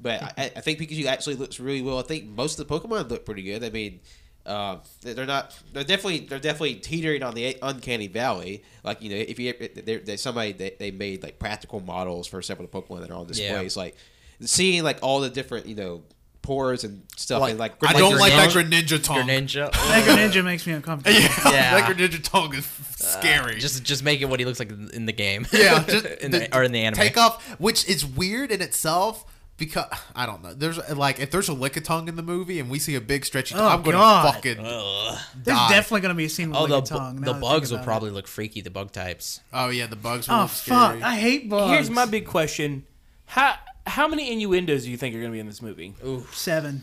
But 0.00 0.22
I, 0.38 0.44
I 0.56 0.60
think 0.60 0.78
Pikachu 0.78 1.04
actually 1.06 1.36
looks 1.36 1.60
really 1.60 1.82
well. 1.82 1.98
I 1.98 2.02
think 2.02 2.24
most 2.26 2.58
of 2.58 2.66
the 2.66 2.74
Pokemon 2.80 3.08
look 3.10 3.24
pretty 3.24 3.42
good. 3.42 3.62
I 3.62 3.70
mean, 3.70 4.00
uh, 4.46 4.78
they're 5.02 5.26
not. 5.26 5.56
They're 5.72 5.84
definitely. 5.84 6.20
They're 6.20 6.38
definitely 6.40 6.76
teetering 6.76 7.22
on 7.22 7.34
the 7.34 7.56
uncanny 7.62 8.08
valley. 8.08 8.64
Like 8.82 9.00
you 9.02 9.10
know, 9.10 9.16
if 9.16 9.38
you 9.38 9.52
there- 9.84 10.00
there's 10.00 10.20
somebody 10.22 10.52
they, 10.52 10.74
they 10.78 10.90
made 10.90 11.22
like 11.22 11.38
practical 11.38 11.80
models 11.80 12.26
for 12.26 12.42
several 12.42 12.64
of 12.66 12.72
the 12.72 12.80
Pokemon 12.82 13.00
that 13.02 13.10
are 13.10 13.14
on 13.18 13.26
displays. 13.26 13.76
Like 13.76 13.96
seeing 14.40 14.82
like 14.82 14.98
all 15.02 15.20
the 15.20 15.30
different 15.30 15.66
you 15.66 15.76
know 15.76 16.02
pores 16.42 16.84
and 16.84 17.02
stuff. 17.16 17.40
Like, 17.40 17.50
and 17.52 17.58
like 17.60 17.74
I 17.86 17.92
don't 17.92 18.18
like 18.18 18.32
that 18.32 18.50
Greninja? 18.50 18.98
Greninja 18.98 19.02
tongue. 19.02 19.28
Greninja. 19.28 19.72
Mega 19.88 20.12
Ninja 20.40 20.44
makes 20.44 20.66
me 20.66 20.72
uncomfortable. 20.74 21.18
Yeah, 21.18 21.28
Yeah. 21.52 21.80
that 21.80 21.96
Greninja 21.96 22.22
tongue 22.22 22.54
is 22.54 22.66
uh, 22.66 22.94
scary. 22.94 23.58
Just 23.58 23.82
just 23.84 24.02
make 24.04 24.20
it 24.20 24.26
what 24.26 24.40
he 24.40 24.46
looks 24.46 24.58
like 24.58 24.70
in 24.70 25.06
the 25.06 25.12
game. 25.12 25.46
yeah, 25.52 25.82
just 25.88 26.04
in 26.04 26.30
the, 26.32 26.54
or 26.56 26.62
in 26.64 26.72
the 26.72 26.80
anime. 26.82 26.96
Take 26.98 27.16
off, 27.16 27.42
which 27.60 27.88
is 27.88 28.04
weird 28.04 28.50
in 28.50 28.60
itself 28.60 29.24
because 29.58 29.84
I 30.16 30.26
don't 30.26 30.42
know. 30.42 30.52
There's 30.54 30.78
like 30.96 31.20
if 31.20 31.30
there's 31.30 31.48
a 31.48 31.52
Lickitung 31.54 32.08
in 32.08 32.16
the 32.16 32.22
movie 32.22 32.58
and 32.58 32.68
we 32.68 32.78
see 32.80 32.94
a 32.96 33.00
big 33.00 33.24
stretchy, 33.24 33.54
oh, 33.54 33.58
tongue, 33.58 33.66
Oh, 33.68 33.74
I'm 33.74 33.82
gonna 33.82 33.96
God. 33.98 34.34
fucking. 34.34 34.58
Ugh. 34.58 35.18
There's 35.44 35.56
die. 35.58 35.68
definitely 35.70 36.00
gonna 36.00 36.14
be 36.14 36.24
a 36.24 36.28
scene 36.28 36.48
with 36.50 36.58
Oh, 36.58 36.64
like 36.64 36.84
the, 36.86 36.94
a 36.94 36.98
tongue. 36.98 37.16
bu- 37.18 37.24
the 37.24 37.34
bugs 37.34 37.70
will 37.70 37.78
probably 37.80 38.08
it. 38.10 38.14
look 38.14 38.26
freaky. 38.26 38.60
The 38.62 38.70
bug 38.70 38.90
types. 38.92 39.40
Oh 39.52 39.68
yeah, 39.68 39.86
the 39.86 39.94
bugs. 39.96 40.26
Will 40.28 40.34
Oh 40.36 40.40
look 40.42 40.50
fuck! 40.50 40.90
scary. 40.92 41.02
I 41.04 41.16
hate 41.16 41.48
bugs. 41.48 41.70
Here's 41.70 41.90
my 41.90 42.06
big 42.06 42.26
question: 42.26 42.84
How 43.26 43.54
how 43.86 44.08
many 44.08 44.32
innuendos 44.32 44.84
do 44.84 44.90
you 44.90 44.96
think 44.96 45.14
are 45.14 45.18
going 45.18 45.30
to 45.30 45.34
be 45.34 45.40
in 45.40 45.46
this 45.46 45.62
movie? 45.62 45.94
seven. 46.32 46.82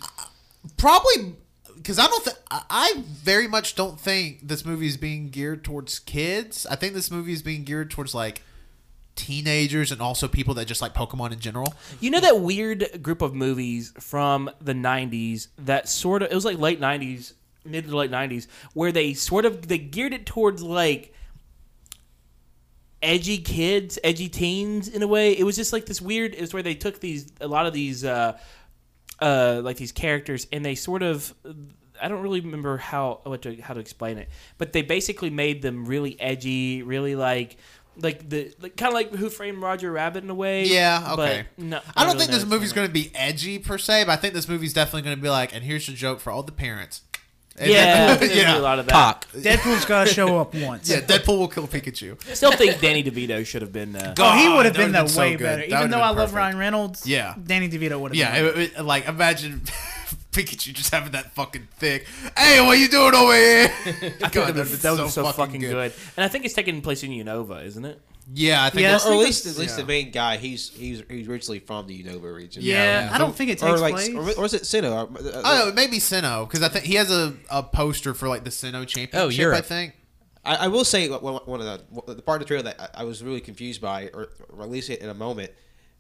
Probably 0.78 1.36
because 1.76 1.98
I 1.98 2.08
don't 2.08 2.24
think 2.24 2.38
I 2.52 3.04
very 3.08 3.48
much 3.48 3.76
don't 3.76 4.00
think 4.00 4.48
this 4.48 4.66
movie 4.66 4.88
is 4.88 4.98
being 4.98 5.30
geared 5.30 5.64
towards 5.64 6.00
kids. 6.00 6.66
I 6.66 6.76
think 6.76 6.94
this 6.94 7.10
movie 7.10 7.34
is 7.34 7.42
being 7.42 7.64
geared 7.64 7.90
towards 7.90 8.14
like 8.14 8.42
teenagers 9.16 9.92
and 9.92 10.02
also 10.02 10.28
people 10.28 10.54
that 10.56 10.66
just 10.66 10.82
like 10.82 10.94
Pokemon 10.94 11.32
in 11.32 11.40
general. 11.40 11.74
You 12.00 12.10
know 12.12 12.20
that 12.20 12.42
weird 12.42 13.02
group 13.02 13.22
of 13.22 13.34
movies 13.34 13.94
from 14.00 14.50
the 14.62 14.74
'90s 14.74 15.48
that 15.58 15.88
sort 15.88 16.22
of 16.22 16.32
it 16.32 16.36
was 16.36 16.46
like 16.46 16.58
late 16.58 16.82
'90s, 16.82 17.34
mid 17.64 17.86
to 17.86 17.96
late 17.96 18.12
'90s, 18.12 18.48
where 18.74 18.92
they 18.92 19.14
sort 19.14 19.46
of 19.46 19.68
they 19.68 19.78
geared 19.78 20.14
it 20.14 20.26
towards 20.26 20.62
like 20.62 21.14
edgy 23.02 23.38
kids, 23.38 24.00
edgy 24.04 24.30
teens 24.30 24.88
in 24.88 25.02
a 25.04 25.08
way. 25.08 25.38
It 25.38 25.44
was 25.44 25.56
just 25.56 25.74
like 25.74 25.86
this 25.86 26.02
weird. 26.02 26.34
It 26.34 26.42
was 26.42 26.54
where 26.54 26.64
they 26.64 26.76
took 26.76 27.00
these 27.00 27.32
a 27.42 27.48
lot 27.48 27.66
of 27.66 27.74
these 27.74 28.04
uh, 28.04 28.38
uh, 29.20 29.62
like 29.64 29.78
these 29.78 29.92
characters 29.92 30.48
and 30.52 30.64
they 30.64 30.76
sort 30.76 31.04
of. 31.04 31.34
I 32.02 32.08
don't 32.08 32.22
really 32.22 32.40
remember 32.40 32.78
how 32.78 33.20
what 33.24 33.42
to, 33.42 33.60
how 33.62 33.74
to 33.74 33.82
explain 33.82 34.18
it, 34.18 34.30
but 34.58 34.72
they 34.72 34.84
basically 34.84 35.30
made 35.30 35.62
them 35.62 35.86
really 35.86 36.20
edgy, 36.20 36.82
really 36.82 37.16
like 37.16 37.58
like 38.02 38.30
the 38.30 38.54
like, 38.62 38.78
kind 38.78 38.90
of 38.90 38.94
like 38.94 39.14
Who 39.14 39.30
Framed 39.30 39.62
Roger 39.62 39.92
Rabbit 39.92 40.24
in 40.24 40.30
a 40.30 40.36
way. 40.36 40.66
Yeah, 40.66 41.16
okay. 41.18 41.46
no, 41.58 41.82
I 41.96 42.04
don't 42.04 42.14
really 42.14 42.26
think 42.26 42.32
this 42.32 42.46
movie's 42.46 42.74
going 42.74 42.88
to 42.88 42.94
be 42.94 43.12
edgy 43.14 43.60
per 43.60 43.78
se, 43.78 44.06
but 44.06 44.12
I 44.12 44.16
think 44.16 44.34
this 44.34 44.48
movie's 44.48 44.74
definitely 44.74 45.04
going 45.04 45.18
to 45.18 45.22
be 45.22 45.30
like, 45.30 45.54
and 45.54 45.64
here's 45.64 45.88
your 45.88 45.98
joke 45.98 46.20
for 46.20 46.32
all 46.32 46.44
the 46.44 46.52
parents. 46.52 47.02
And 47.60 47.70
Yeah, 47.72 48.16
then- 48.16 48.30
there's 48.30 48.58
a 48.58 48.60
lot 48.60 48.80
of 48.80 48.86
that. 48.86 48.92
Cock. 48.94 49.28
Deadpool's 49.36 49.84
gotta 49.86 50.10
show 50.14 50.40
up 50.40 50.54
once. 50.56 50.90
Yeah, 50.90 51.02
Deadpool 51.02 51.40
will 51.40 51.48
kill 51.50 51.68
Pikachu. 51.68 52.18
Still 52.36 52.54
think 52.54 52.80
Danny 52.80 53.04
DeVito 53.04 53.46
should 53.46 53.62
have 53.62 53.74
been. 53.74 53.96
Uh, 53.96 54.16
Oh, 54.18 54.38
he 54.38 54.48
would 54.48 54.66
have 54.66 54.74
that 54.76 54.80
been 54.80 54.92
would've 54.92 54.94
the 54.94 55.00
been 55.02 55.08
so 55.10 55.20
way 55.22 55.32
good. 55.36 55.40
better. 55.44 55.58
That 55.58 55.66
Even 55.68 55.78
would've 55.80 55.92
though 55.92 55.98
been 55.98 56.04
I 56.04 56.08
love 56.10 56.18
perfect. 56.18 56.36
Ryan 56.36 56.58
Reynolds, 56.58 57.06
Yeah. 57.08 57.36
Danny 57.44 57.70
DeVito 57.70 58.00
would 58.00 58.16
have. 58.16 58.18
Yeah, 58.18 58.42
been 58.52 58.62
it, 58.62 58.72
it- 58.78 58.86
like 58.86 59.08
imagine 59.08 59.62
Pikachu 60.32 60.74
just 60.74 60.94
having 60.94 61.12
that 61.12 61.32
fucking 61.34 61.68
thick. 61.78 62.06
Hey, 62.38 62.66
what 62.66 62.78
you 62.78 62.88
doing 62.88 63.14
over 63.14 63.34
here? 63.36 63.68
God, 64.20 64.54
that, 64.54 64.56
that'd 64.56 64.56
be 64.98 65.04
was 65.04 65.14
so, 65.14 65.26
fucking 65.32 65.60
good. 65.60 65.92
And 66.16 66.24
I 66.24 66.28
think 66.28 66.46
it's 66.46 66.54
taking 66.54 66.82
place 66.82 67.04
in 67.04 67.12
Unova, 67.12 67.66
isn't 67.66 67.84
it? 67.84 68.00
Yeah, 68.34 68.64
I 68.64 68.70
think. 68.70 68.82
Yeah, 68.84 68.92
that's- 68.92 69.08
or 69.08 69.14
at 69.14 69.20
least 69.20 69.46
at 69.46 69.58
least 69.58 69.76
yeah. 69.78 69.82
the 69.84 69.88
main 69.88 70.12
guy. 70.12 70.38
He's 70.38 70.70
he's 70.70 71.02
he's 71.10 71.28
originally 71.28 71.60
from 71.60 71.88
the 71.88 72.04
Unova 72.04 72.34
region. 72.36 72.62
Yeah, 72.64 73.06
Yeah. 73.08 73.16
I 73.16 73.18
don't 73.18 73.36
think 73.36 73.50
it 73.52 73.64
or 73.64 73.78
like 73.78 73.94
place. 73.96 74.10
or, 74.10 74.42
or 74.42 74.46
is 74.46 74.54
it 74.54 74.64
Sinnoh? 74.64 75.16
Uh, 75.16 75.42
Oh, 75.44 75.72
maybe 75.74 75.98
Sinnoh 75.98 76.48
because 76.48 76.62
I 76.62 76.70
think 76.70 76.86
he 76.86 76.96
has 76.96 77.10
a, 77.12 77.36
a 77.50 77.64
poster 77.64 78.14
for 78.14 78.28
like 78.28 78.44
the 78.44 78.50
Sinnoh 78.52 78.86
championship. 78.88 79.40
I 79.40 79.42
Europe. 79.44 79.58
I 79.58 79.62
think. 79.62 79.94
I, 80.46 80.56
I 80.56 80.68
will 80.68 80.86
say 80.86 81.10
one 81.10 81.36
one 81.46 81.60
of 81.62 81.66
the 81.66 82.14
the 82.16 82.22
part 82.22 82.42
of 82.42 82.48
the 82.48 82.48
trailer 82.48 82.64
that 82.64 82.80
I, 82.96 83.02
I 83.02 83.04
was 83.04 83.24
really 83.24 83.42
confused 83.42 83.82
by, 83.82 84.10
or, 84.14 84.30
or 84.50 84.64
at 84.64 84.70
least 84.70 84.90
in 84.90 85.10
a 85.10 85.14
moment, 85.14 85.52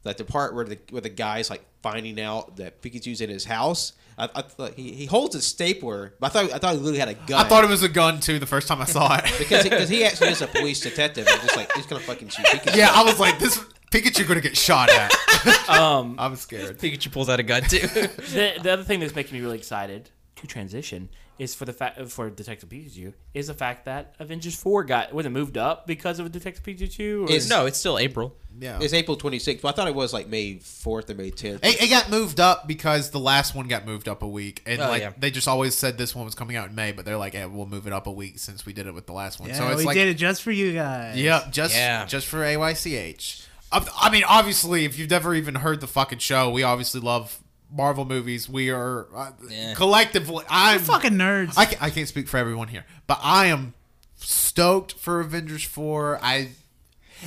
like 0.03 0.17
the 0.17 0.23
part 0.25 0.53
where 0.55 0.65
the 0.65 0.77
where 0.91 1.01
the 1.01 1.09
guy's 1.09 1.49
like 1.49 1.63
finding 1.81 2.19
out 2.19 2.57
that 2.57 2.81
Pikachu's 2.81 3.21
in 3.21 3.29
his 3.29 3.45
house. 3.45 3.93
I, 4.17 4.29
I 4.35 4.41
thought 4.41 4.73
he, 4.73 4.91
he 4.91 5.05
holds 5.05 5.33
a 5.35 5.41
stapler, 5.41 6.13
but 6.19 6.27
I 6.27 6.29
thought 6.29 6.53
I 6.53 6.57
thought 6.59 6.73
he 6.73 6.79
literally 6.79 6.99
had 6.99 7.07
a 7.09 7.13
gun. 7.13 7.45
I 7.45 7.47
thought 7.47 7.63
it 7.63 7.69
was 7.69 7.83
a 7.83 7.89
gun 7.89 8.19
too 8.19 8.37
the 8.39 8.45
first 8.45 8.67
time 8.67 8.81
I 8.81 8.85
saw 8.85 9.15
it. 9.17 9.23
because 9.39 9.63
he, 9.63 9.69
'cause 9.69 9.87
he 9.89 10.03
actually 10.05 10.29
is 10.31 10.41
a 10.41 10.47
police 10.47 10.79
detective 10.81 11.25
and 11.27 11.41
just 11.41 11.55
like 11.55 11.71
he's 11.73 11.85
gonna 11.85 12.01
fucking 12.01 12.27
shoot 12.29 12.45
Pikachu. 12.45 12.75
yeah, 12.75 12.89
I 12.93 13.03
was 13.03 13.19
like, 13.19 13.39
this 13.39 13.57
Pikachu 13.91 14.27
gonna 14.27 14.41
get 14.41 14.57
shot 14.57 14.89
at. 14.89 15.11
Um, 15.69 16.15
I'm 16.19 16.35
scared. 16.35 16.77
Pikachu 16.79 17.11
pulls 17.13 17.29
out 17.29 17.39
a 17.39 17.43
gun 17.43 17.61
too. 17.63 17.79
the, 17.87 18.53
the 18.61 18.71
other 18.73 18.83
thing 18.83 18.99
that's 18.99 19.15
making 19.15 19.35
me 19.37 19.41
really 19.41 19.57
excited 19.57 20.09
to 20.35 20.47
transition 20.47 21.07
is 21.37 21.55
for 21.55 21.63
the 21.63 21.71
fact 21.71 22.01
for 22.09 22.29
Detective 22.29 22.67
Pikachu 22.67 23.13
is 23.33 23.47
the 23.47 23.53
fact 23.53 23.85
that 23.85 24.15
Avengers 24.19 24.55
Four 24.55 24.83
got 24.83 25.13
was 25.13 25.25
it 25.25 25.29
moved 25.29 25.57
up 25.57 25.87
because 25.87 26.19
of 26.19 26.29
Detective 26.31 26.63
Pikachu? 26.63 27.21
Or? 27.21 27.25
It's- 27.25 27.49
no, 27.49 27.65
it's 27.65 27.77
still 27.77 27.97
April. 27.97 28.35
Yeah. 28.57 28.79
It's 28.81 28.93
April 28.93 29.17
26th, 29.17 29.61
but 29.61 29.69
I 29.69 29.71
thought 29.73 29.87
it 29.87 29.95
was 29.95 30.11
like 30.13 30.27
May 30.27 30.55
4th 30.55 31.09
or 31.09 31.15
May 31.15 31.31
10th. 31.31 31.63
It, 31.63 31.81
it 31.83 31.89
got 31.89 32.09
moved 32.09 32.39
up 32.39 32.67
because 32.67 33.11
the 33.11 33.19
last 33.19 33.55
one 33.55 33.67
got 33.67 33.85
moved 33.85 34.07
up 34.09 34.21
a 34.23 34.27
week, 34.27 34.61
and 34.65 34.81
Oh, 34.81 34.87
like 34.89 35.01
yeah. 35.01 35.11
they 35.17 35.31
just 35.31 35.47
always 35.47 35.75
said 35.75 35.97
this 35.97 36.15
one 36.15 36.25
was 36.25 36.35
coming 36.35 36.55
out 36.55 36.69
in 36.69 36.75
May, 36.75 36.91
but 36.91 37.05
they're 37.05 37.17
like, 37.17 37.33
"Yeah, 37.35 37.45
we'll 37.45 37.65
move 37.67 37.87
it 37.87 37.93
up 37.93 38.07
a 38.07 38.11
week 38.11 38.39
since 38.39 38.65
we 38.65 38.73
did 38.73 38.87
it 38.87 38.93
with 38.93 39.05
the 39.05 39.13
last 39.13 39.39
one." 39.39 39.49
yeah, 39.49 39.55
so 39.55 39.67
it's 39.69 39.77
we 39.79 39.85
like, 39.85 39.95
did 39.95 40.07
it 40.09 40.15
just 40.15 40.41
for 40.41 40.51
you 40.51 40.73
guys. 40.73 41.15
Yep, 41.17 41.51
just 41.51 41.75
Yeah. 41.75 42.05
just 42.05 42.27
for 42.27 42.39
AYCH. 42.39 43.45
I, 43.71 43.87
I 44.01 44.09
mean, 44.09 44.23
obviously, 44.27 44.83
if 44.85 44.97
you've 44.97 45.09
never 45.11 45.35
even 45.35 45.55
heard 45.55 45.79
the 45.79 45.87
fucking 45.87 46.19
show, 46.19 46.49
we 46.49 46.63
obviously 46.63 47.01
love 47.01 47.39
Marvel 47.71 48.03
movies. 48.03 48.49
We 48.49 48.71
are 48.71 49.07
uh, 49.15 49.31
Yeah. 49.47 49.75
collectively. 49.75 50.43
I'm 50.49 50.79
We're 50.79 50.85
fucking 50.85 51.13
nerds. 51.13 51.53
I 51.55 51.65
can't, 51.65 51.81
I 51.83 51.89
can't 51.91 52.07
speak 52.07 52.27
for 52.27 52.37
everyone 52.37 52.67
here, 52.69 52.83
but 53.07 53.19
I 53.21 53.45
am 53.45 53.73
stoked 54.15 54.93
for 54.93 55.19
Avengers 55.19 55.63
Four. 55.63 56.19
I. 56.21 56.49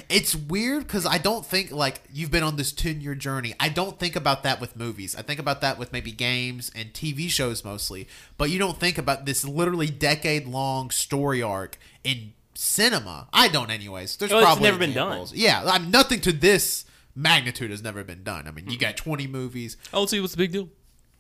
It's 0.09 0.35
weird 0.35 0.87
because 0.87 1.07
I 1.07 1.19
don't 1.19 1.45
think 1.45 1.71
like 1.71 2.03
you've 2.13 2.31
been 2.31 2.43
on 2.43 2.57
this 2.57 2.73
ten 2.73 3.01
year 3.01 3.15
journey. 3.15 3.55
I 3.61 3.69
don't 3.69 3.99
think 3.99 4.17
about 4.17 4.43
that 4.43 4.61
with 4.61 4.77
movies. 4.77 5.15
I 5.17 5.23
think 5.23 5.39
about 5.41 5.61
that 5.61 5.79
with 5.79 5.93
maybe 5.93 6.13
games 6.13 6.71
and 6.75 6.93
TV 6.93 7.29
shows 7.29 7.65
mostly. 7.65 8.09
But 8.39 8.51
you 8.51 8.59
don't 8.59 8.79
think 8.79 8.99
about 8.99 9.27
this 9.27 9.45
literally 9.45 9.89
decade 9.89 10.47
long 10.47 10.91
story 10.91 11.43
arc 11.43 11.79
in 12.05 12.33
cinema. 12.55 13.29
I 13.33 13.49
don't, 13.49 13.71
anyways. 13.71 14.17
There's 14.17 14.33
Oh, 14.33 14.39
it's 14.39 14.45
probably 14.45 14.65
never 14.65 14.79
been 14.79 14.93
done. 14.93 15.27
Yeah, 15.33 15.65
I 15.67 15.79
mean, 15.79 15.91
nothing 15.91 16.21
to 16.23 16.33
this 16.33 16.85
magnitude 17.15 17.71
has 17.71 17.83
never 17.83 18.03
been 18.05 18.23
done. 18.23 18.47
I 18.47 18.51
mean, 18.51 18.69
you 18.69 18.79
got 18.79 18.97
twenty 18.97 19.27
movies. 19.27 19.77
I 19.93 19.97
don't 19.97 20.09
see 20.09 20.21
what's 20.21 20.33
the 20.35 20.39
big 20.39 20.53
deal. 20.53 20.69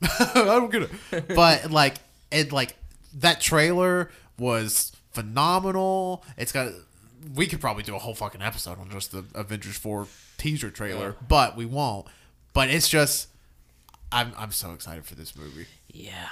I 0.02 0.32
don't 0.34 0.70
get 0.72 0.82
it. 1.10 1.28
But 1.34 1.70
like 1.70 1.96
it 2.30 2.52
like 2.52 2.76
that 3.14 3.40
trailer 3.40 4.10
was 4.38 4.92
phenomenal. 5.12 6.24
It's 6.36 6.52
got 6.52 6.72
we 7.34 7.46
could 7.46 7.60
probably 7.60 7.82
do 7.82 7.94
a 7.96 7.98
whole 7.98 8.14
fucking 8.14 8.42
episode 8.42 8.78
on 8.78 8.90
just 8.90 9.12
the 9.12 9.24
Avengers 9.34 9.76
4 9.76 10.06
teaser 10.38 10.70
trailer, 10.70 11.16
but 11.28 11.56
we 11.56 11.64
won't. 11.64 12.06
But 12.52 12.68
it's 12.70 12.88
just 12.88 13.28
I'm 14.10 14.32
I'm 14.36 14.52
so 14.52 14.72
excited 14.72 15.04
for 15.04 15.14
this 15.14 15.36
movie. 15.36 15.66
Yeah. 15.88 16.28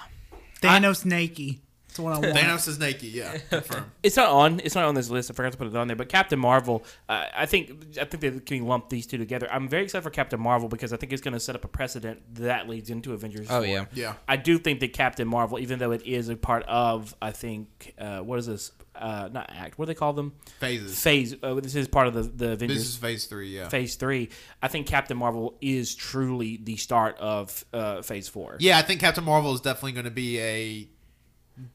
Thanos 0.61 1.05
naked. 1.05 1.59
That's 1.91 1.99
what 1.99 2.13
I 2.13 2.19
want. 2.21 2.37
Thanos 2.39 2.69
is 2.69 2.79
naked. 2.79 3.11
Yeah, 3.11 3.37
confirm. 3.51 3.91
It's 4.03 4.17
not 4.17 4.31
on. 4.31 4.61
It's 4.61 4.75
not 4.75 4.85
on 4.85 4.95
this 4.95 5.11
list. 5.11 5.31
I 5.31 5.35
forgot 5.35 5.53
to 5.53 5.59
put 5.59 5.67
it 5.67 5.77
on 5.77 5.87
there. 5.89 5.97
But 5.97 6.09
Captain 6.09 6.39
Marvel, 6.39 6.85
uh, 7.09 7.27
I 7.35 7.47
think 7.47 7.71
I 8.01 8.05
think 8.05 8.21
they 8.21 8.31
can 8.41 8.67
lump 8.67 8.89
these 8.89 9.07
two 9.07 9.19
together. 9.19 9.49
I'm 9.53 9.69
very 9.69 9.85
excited 9.85 10.03
for 10.03 10.11
Captain 10.11 10.41
Marvel 10.41 10.69
because 10.69 10.93
I 10.93 10.97
think 10.97 11.13
it's 11.13 11.23
going 11.23 11.35
to 11.35 11.41
set 11.41 11.55
up 11.55 11.65
a 11.65 11.69
precedent 11.69 12.23
that 12.37 12.69
leads 12.69 12.89
into 12.91 13.13
Avengers. 13.13 13.49
Oh, 13.51 13.59
4. 13.59 13.67
yeah. 13.67 13.85
Yeah. 13.93 14.15
I 14.29 14.37
do 14.37 14.59
think 14.59 14.81
that 14.81 14.93
Captain 14.93 15.29
Marvel, 15.29 15.59
even 15.59 15.79
though 15.79 15.91
it 15.93 16.07
is 16.07 16.29
a 16.29 16.37
part 16.37 16.63
of, 16.65 17.15
I 17.21 17.33
think, 17.33 17.95
uh, 17.99 18.21
what 18.21 18.39
is 18.39 18.47
this? 18.47 18.73
Uh, 18.95 19.29
not 19.33 19.51
act. 19.55 19.79
What 19.79 19.87
do 19.87 19.91
they 19.91 19.95
call 19.95 20.13
them? 20.13 20.35
Phases. 20.59 21.01
Phase. 21.01 21.35
Uh, 21.43 21.55
this 21.55 21.75
is 21.75 21.89
part 21.89 22.07
of 22.07 22.15
the 22.15 22.23
the 22.23 22.51
Avengers 22.53 22.79
This 22.79 22.89
is 22.89 22.97
phase 22.97 23.25
three. 23.27 23.49
Yeah. 23.57 23.69
Phase 23.69 23.95
Three. 23.95 24.29
I 24.63 24.69
think 24.69 24.87
Captain 24.87 25.17
Marvel 25.17 25.57
is 25.61 25.95
truly 25.95 26.59
the 26.63 26.77
start 26.77 27.17
of 27.19 27.65
uh, 27.73 28.03
Phase 28.03 28.29
Four. 28.29 28.57
Yeah, 28.61 28.79
I 28.79 28.83
think 28.83 29.01
Captain 29.01 29.25
Marvel 29.25 29.55
is 29.55 29.61
definitely 29.61 29.93
going 29.93 30.05
to 30.05 30.11
be 30.11 30.39
a 30.41 30.89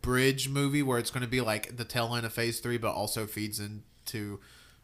bridge 0.02 0.50
movie 0.50 0.84
where 0.84 1.00
it's 1.00 1.12
going 1.12 1.24
to 1.24 1.30
be 1.30 1.42
like 1.42 1.78
the 1.78 1.86
tail 1.86 2.16
end 2.16 2.26
of 2.26 2.34
Phase 2.34 2.60
Three, 2.60 2.78
but 2.78 2.94
also 2.94 3.26
feeds 3.26 3.60
into. 3.60 4.40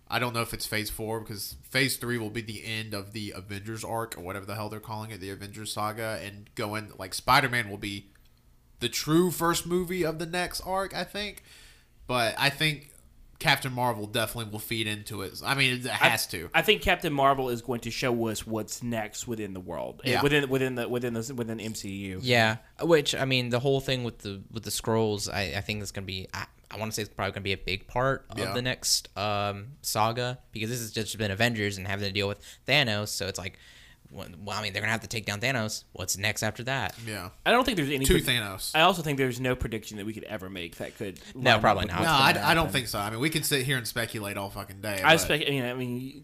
I 0.10 0.20
don't 0.20 0.34
know 0.34 0.42
if 0.42 0.54
it's 0.54 0.66
Phase 0.66 0.90
Four 0.90 1.22
because 1.22 1.56
Phase 1.64 1.98
Three 1.98 2.18
will 2.18 2.30
be 2.30 2.42
the 2.42 2.66
end 2.66 2.94
of 2.94 3.14
the 3.14 3.32
Avengers 3.36 3.84
arc 3.84 4.18
or 4.18 4.22
whatever 4.22 4.46
the 4.46 4.56
hell 4.56 4.68
they're 4.68 4.80
calling 4.80 5.12
it, 5.12 5.22
the 5.22 5.30
Avengers 5.30 5.72
saga, 5.72 6.20
and 6.24 6.50
going 6.56 6.92
like 6.98 7.14
Spider 7.14 7.50
Man 7.50 7.70
will 7.70 7.78
be 7.78 8.08
the 8.80 8.90
true 8.90 9.32
first 9.32 9.66
movie 9.66 10.04
of 10.04 10.20
the 10.20 10.26
next 10.26 10.62
arc. 10.62 10.94
I 10.94 11.06
think, 11.06 11.44
but 12.08 12.36
I 12.38 12.50
think 12.50 12.92
Captain 13.42 13.74
Marvel 13.74 14.06
definitely 14.06 14.52
will 14.52 14.60
feed 14.60 14.88
into 14.88 15.24
it. 15.24 15.42
I 15.44 15.56
mean, 15.56 15.80
it 15.82 15.86
has 15.88 16.28
to. 16.28 16.50
I 16.54 16.62
think 16.62 16.82
Captain 16.82 17.12
Marvel 17.12 17.50
is 17.50 17.62
going 17.62 17.82
to 17.82 17.92
show 17.92 18.28
us 18.28 18.48
what's 18.48 18.82
next 18.82 19.28
within 19.28 19.54
the 19.54 19.60
world, 19.60 20.02
Yeah. 20.06 20.22
within 20.22 20.48
within 20.50 20.76
the 20.76 20.88
within 20.88 21.14
the 21.16 21.34
within 21.36 21.58
MCU. 21.58 22.20
Yeah, 22.22 22.58
which 22.82 23.14
I 23.16 23.26
mean, 23.26 23.50
the 23.50 23.60
whole 23.60 23.82
thing 23.82 24.04
with 24.04 24.20
the 24.20 24.42
with 24.52 24.64
the 24.64 24.70
Skrulls, 24.72 25.28
I, 25.32 25.54
I 25.58 25.62
think 25.62 25.80
that's 25.80 25.92
gonna 25.92 26.06
be. 26.08 26.28
I, 26.34 26.46
I 26.74 26.78
want 26.78 26.90
to 26.92 26.96
say 26.96 27.02
it's 27.02 27.14
probably 27.14 27.34
gonna 27.34 27.42
be 27.44 27.52
a 27.52 27.58
big 27.58 27.88
part 27.88 28.26
of 28.30 28.40
Yeah. 28.40 28.54
the 28.54 28.62
next 28.62 29.10
um, 29.18 29.74
saga 29.82 30.40
because 30.54 30.70
this 30.70 30.80
has 30.80 30.92
just 30.92 31.18
been 31.18 31.30
Avengers 31.32 31.78
and 31.78 31.86
having 31.86 32.06
to 32.08 32.14
deal 32.14 32.30
with 32.30 32.40
Thanos. 32.66 33.10
So 33.10 33.28
it's 33.28 33.38
like, 33.40 33.58
well, 34.12 34.58
I 34.58 34.62
mean, 34.62 34.74
they're 34.74 34.82
gonna 34.82 34.92
have 34.92 35.02
to 35.02 35.08
take 35.08 35.26
down 35.26 35.40
Thanos. 35.40 35.84
What's 35.94 36.18
next 36.18 36.44
after 36.44 36.64
that? 36.64 36.96
yeah, 37.06 37.30
I 37.46 37.52
don't 37.52 37.64
think 37.64 37.78
there's 37.78 37.90
any. 37.90 38.06
two 38.06 38.16
pred- 38.16 38.26
Thanos. 38.26 38.72
I 38.76 38.82
also 38.82 39.02
think 39.02 39.18
there's 39.18 39.40
no 39.40 39.56
prediction 39.56 39.98
that 39.98 40.06
we 40.06 40.14
could 40.14 40.26
ever 40.26 40.50
make 40.50 40.78
that 40.78 40.98
could. 40.98 41.20
No, 41.34 41.60
probably 41.60 41.86
not. 41.86 42.02
No, 42.02 42.08
I, 42.10 42.52
I 42.52 42.54
don't 42.54 42.72
think 42.72 42.88
so. 42.88 43.00
I 43.00 43.10
mean, 43.10 43.20
we 43.20 43.30
can 43.30 43.44
sit 43.44 43.66
here 43.66 43.78
and 43.78 43.88
speculate 43.88 44.38
all 44.38 44.50
fucking 44.50 44.82
day. 44.82 45.02
I 45.04 45.14
but- 45.14 45.22
spec. 45.22 45.48
You 45.48 45.64
know, 45.64 45.72
I 45.72 45.74
mean, 45.74 46.24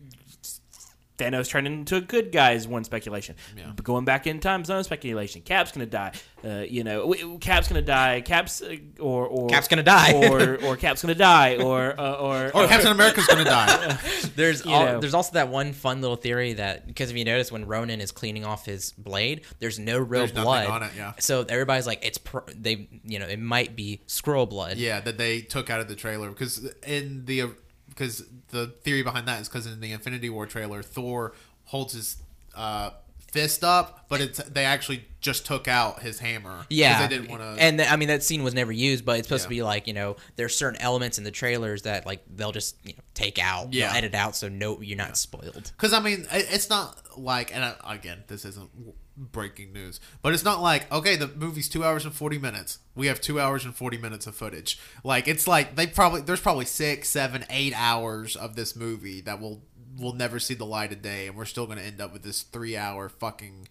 Thanos 1.18 1.50
turned 1.50 1.66
into 1.68 1.96
a 1.96 2.02
good 2.02 2.32
guy 2.32 2.52
is 2.52 2.68
one 2.68 2.84
speculation. 2.84 3.36
Yeah. 3.58 3.72
But 3.76 3.84
going 3.84 4.06
back 4.06 4.28
in 4.28 4.40
time, 4.40 4.62
is 4.62 4.70
another 4.70 4.84
speculation. 4.84 5.42
Cap's 5.42 5.72
gonna 5.72 5.86
die. 5.88 6.12
Uh, 6.46 6.60
you 6.70 6.84
know, 6.84 7.38
Cap's 7.42 7.68
gonna 7.68 7.82
die. 7.82 8.22
Cap's 8.22 8.62
uh, 8.62 8.76
or 9.00 9.26
or 9.28 9.50
Cap's 9.50 9.68
gonna 9.68 9.82
die. 9.84 10.14
or 10.14 10.56
or 10.64 10.78
Cap's 10.78 11.02
gonna 11.02 11.16
die. 11.16 11.58
Or 11.58 12.00
uh, 12.00 12.14
or 12.14 12.52
Oh, 12.54 12.68
Captain 12.68 12.92
America's 12.92 13.26
gonna 13.26 13.44
die. 13.46 13.98
There's 14.36 14.64
You 14.66 14.72
al- 14.72 14.86
know. 14.86 15.00
there's 15.00 15.16
also 15.16 15.34
that 15.34 15.50
one 15.50 15.74
fun 15.74 16.02
little 16.02 16.16
theory 16.18 16.54
that 16.54 16.86
because 16.86 17.10
if 17.10 17.18
you 17.18 17.26
notice 17.26 17.52
when 17.52 17.66
Ronin 17.66 18.00
is 18.02 18.12
cleaning 18.12 18.46
off 18.46 18.66
his 18.66 18.92
blade, 18.92 19.42
there's 19.60 19.80
no 19.80 19.98
real 19.98 20.28
There's 20.28 20.32
blood 20.34 20.68
on 20.68 20.84
it, 20.84 20.92
yeah. 20.96 21.14
So 21.20 21.44
everybody's 21.50 21.88
like, 21.88 22.06
it's 22.06 22.20
pr- 22.20 22.40
they 22.56 22.88
you 23.04 23.18
know 23.18 23.26
it 23.26 23.40
might 23.40 23.76
be 23.76 24.02
Skrull 24.08 24.48
blood. 24.48 24.78
yeah, 24.78 25.00
that 25.02 25.18
they 25.18 25.42
took 25.42 25.70
out 25.72 25.80
of 25.80 25.88
the 25.88 25.96
trailer 25.96 26.30
because 26.30 26.64
in 26.86 27.26
the 27.26 27.50
because 27.98 28.24
the 28.50 28.68
theory 28.68 29.02
behind 29.04 29.28
that 29.28 29.42
is 29.42 29.50
because 29.50 29.66
in 29.66 29.80
the 29.82 29.92
Infinity 29.92 30.30
War 30.30 30.46
trailer, 30.46 30.84
Thor 30.84 31.34
holds 31.66 31.94
his 31.94 32.18
uh, 32.56 32.92
fist 33.32 33.64
up, 33.64 34.06
but 34.08 34.22
it's 34.22 34.38
they 34.44 34.64
actually 34.66 35.06
just 35.20 35.46
took 35.46 35.68
out 35.68 36.02
his 36.02 36.20
hammer. 36.20 36.66
Yeah, 36.70 37.06
they 37.08 37.16
didn't 37.18 37.30
want 37.30 37.42
to. 37.42 37.62
And 37.62 37.78
th- 37.80 37.92
I 37.92 37.96
mean 37.98 38.08
that 38.08 38.24
scene 38.24 38.44
was 38.44 38.54
never 38.54 38.72
used, 38.72 39.04
but 39.04 39.18
it's 39.20 39.28
supposed 39.28 39.44
to 39.44 39.50
be 39.50 39.62
like 39.64 39.88
you 39.88 39.94
know 39.94 40.16
there's 40.38 40.56
certain 40.58 40.80
elements 40.82 41.18
in 41.18 41.24
the 41.24 41.32
trailers 41.32 41.82
that 41.84 42.06
like 42.06 42.24
they'll 42.34 42.52
just 42.54 42.78
you 42.86 42.94
know 42.94 43.00
take 43.14 43.38
out, 43.40 43.74
Yeah. 43.74 43.94
edit 43.94 44.14
out, 44.16 44.36
so 44.36 44.48
no, 44.48 44.80
you're 44.82 44.98
not 44.98 45.18
spoiled. 45.18 45.72
Because 45.76 45.92
I 45.94 46.00
mean, 46.00 46.22
it- 46.32 46.48
it's 46.52 46.70
not 46.70 47.20
like, 47.20 47.54
and 47.54 47.64
I, 47.66 47.76
again, 47.96 48.24
this 48.28 48.46
isn't 48.46 48.70
breaking 49.18 49.74
news, 49.74 50.00
but 50.22 50.34
it's 50.34 50.44
not 50.46 50.62
like 50.62 50.92
okay, 50.92 51.16
the 51.16 51.28
movie's 51.28 51.68
two 51.68 51.84
hours 51.84 52.06
and 52.06 52.14
forty 52.14 52.38
minutes. 52.38 52.80
We 52.96 53.08
have 53.08 53.20
two 53.20 53.40
hours 53.40 53.66
and 53.66 53.76
forty 53.76 53.98
minutes 53.98 54.28
of 54.28 54.36
footage. 54.36 54.80
Like 55.04 55.28
it's 55.28 55.48
like 55.48 55.76
they 55.76 55.88
probably 55.88 56.22
there's 56.22 56.40
probably 56.42 56.66
six, 56.66 57.10
seven, 57.10 57.46
eight 57.50 57.74
hours 57.76 58.36
of 58.36 58.56
this 58.56 58.76
movie 58.76 59.22
that 59.22 59.40
will 59.42 59.64
will 59.98 60.14
never 60.14 60.40
see 60.40 60.54
the 60.54 60.66
light 60.66 60.92
of 60.92 61.02
day, 61.02 61.26
and 61.28 61.36
we're 61.36 61.46
still 61.46 61.66
going 61.66 61.80
to 61.80 61.84
end 61.84 62.00
up 62.00 62.14
with 62.14 62.22
this 62.22 62.44
three 62.44 62.78
hour 62.78 63.10
fucking 63.10 63.68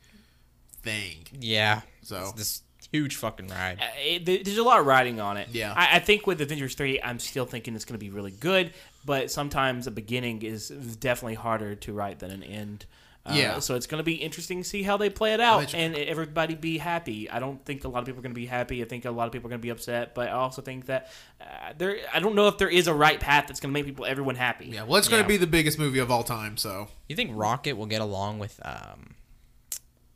thing. 0.82 1.27
Yeah, 1.39 1.82
So- 2.02 2.23
It's 2.23 2.32
this 2.32 2.62
huge 2.93 3.16
fucking 3.16 3.48
ride. 3.48 3.78
Uh, 3.81 3.85
it, 3.98 4.44
there's 4.44 4.59
a 4.59 4.62
lot 4.62 4.78
of 4.81 4.86
riding 4.86 5.20
on 5.20 5.36
it. 5.36 5.48
Yeah. 5.51 5.73
I, 5.77 5.97
I 5.97 5.98
think 5.98 6.27
with 6.27 6.40
Avengers 6.40 6.74
three, 6.74 7.01
I'm 7.02 7.18
still 7.18 7.44
thinking 7.47 7.74
it's 7.74 7.85
going 7.85 7.98
to 7.98 8.05
be 8.05 8.10
really 8.10 8.31
good, 8.31 8.73
but 9.05 9.31
sometimes 9.31 9.86
a 9.86 9.90
beginning 9.90 10.43
is 10.43 10.68
definitely 10.68 11.35
harder 11.35 11.74
to 11.77 11.93
write 11.93 12.18
than 12.20 12.31
an 12.31 12.43
end. 12.43 12.86
Uh, 13.27 13.35
Yeah. 13.35 13.59
So 13.59 13.74
it's 13.74 13.86
going 13.86 13.98
to 13.98 14.05
be 14.05 14.15
interesting 14.15 14.62
to 14.62 14.69
see 14.69 14.82
how 14.82 14.97
they 14.97 15.11
play 15.11 15.35
it 15.35 15.40
out 15.40 15.74
and 15.74 15.97
everybody 15.97 16.55
be 16.55 16.78
happy. 16.78 17.28
I 17.31 17.39
don't 17.39 17.65
think 17.65 17.85
a 17.85 17.89
lot 17.89 17.98
of 18.01 18.07
people 18.07 18.20
are 18.20 18.23
going 18.23 18.35
to 18.35 18.40
be 18.40 18.47
happy. 18.47 18.82
I 18.82 18.86
think 18.86 19.05
a 19.05 19.11
lot 19.11 19.27
of 19.27 19.32
people 19.32 19.48
are 19.48 19.51
going 19.51 19.61
to 19.61 19.66
be 19.66 19.70
upset, 19.70 20.15
but 20.15 20.28
I 20.28 20.32
also 20.32 20.62
think 20.62 20.86
that 20.86 21.11
uh, 21.40 21.44
there. 21.77 21.98
I 22.12 22.20
don't 22.20 22.35
know 22.35 22.48
if 22.48 22.59
there 22.59 22.69
is 22.69 22.86
a 22.86 22.94
right 22.94 23.19
path 23.19 23.47
that's 23.48 23.61
going 23.61 23.73
to 23.73 23.78
make 23.78 23.85
people 23.86 24.05
everyone 24.07 24.36
happy. 24.36 24.66
Yeah, 24.66 24.85
well, 24.85 24.97
it's 24.97 25.09
going 25.09 25.23
to 25.23 25.28
be 25.28 25.36
the 25.36 25.47
biggest 25.47 25.78
movie 25.78 25.98
of 25.98 26.11
all 26.11 26.23
time. 26.23 26.57
So 26.57 26.89
You 27.09 27.16
think 27.16 27.31
Rocket 27.35 27.77
will 27.77 27.86
get 27.86 28.01
along 28.01 28.39
with 28.39 28.61
um, 28.65 29.15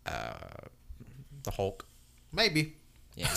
uh, 0.06 0.32
the 1.42 1.50
Hulk? 1.50 1.86
maybe, 2.32 2.76
Yeah, 3.16 3.28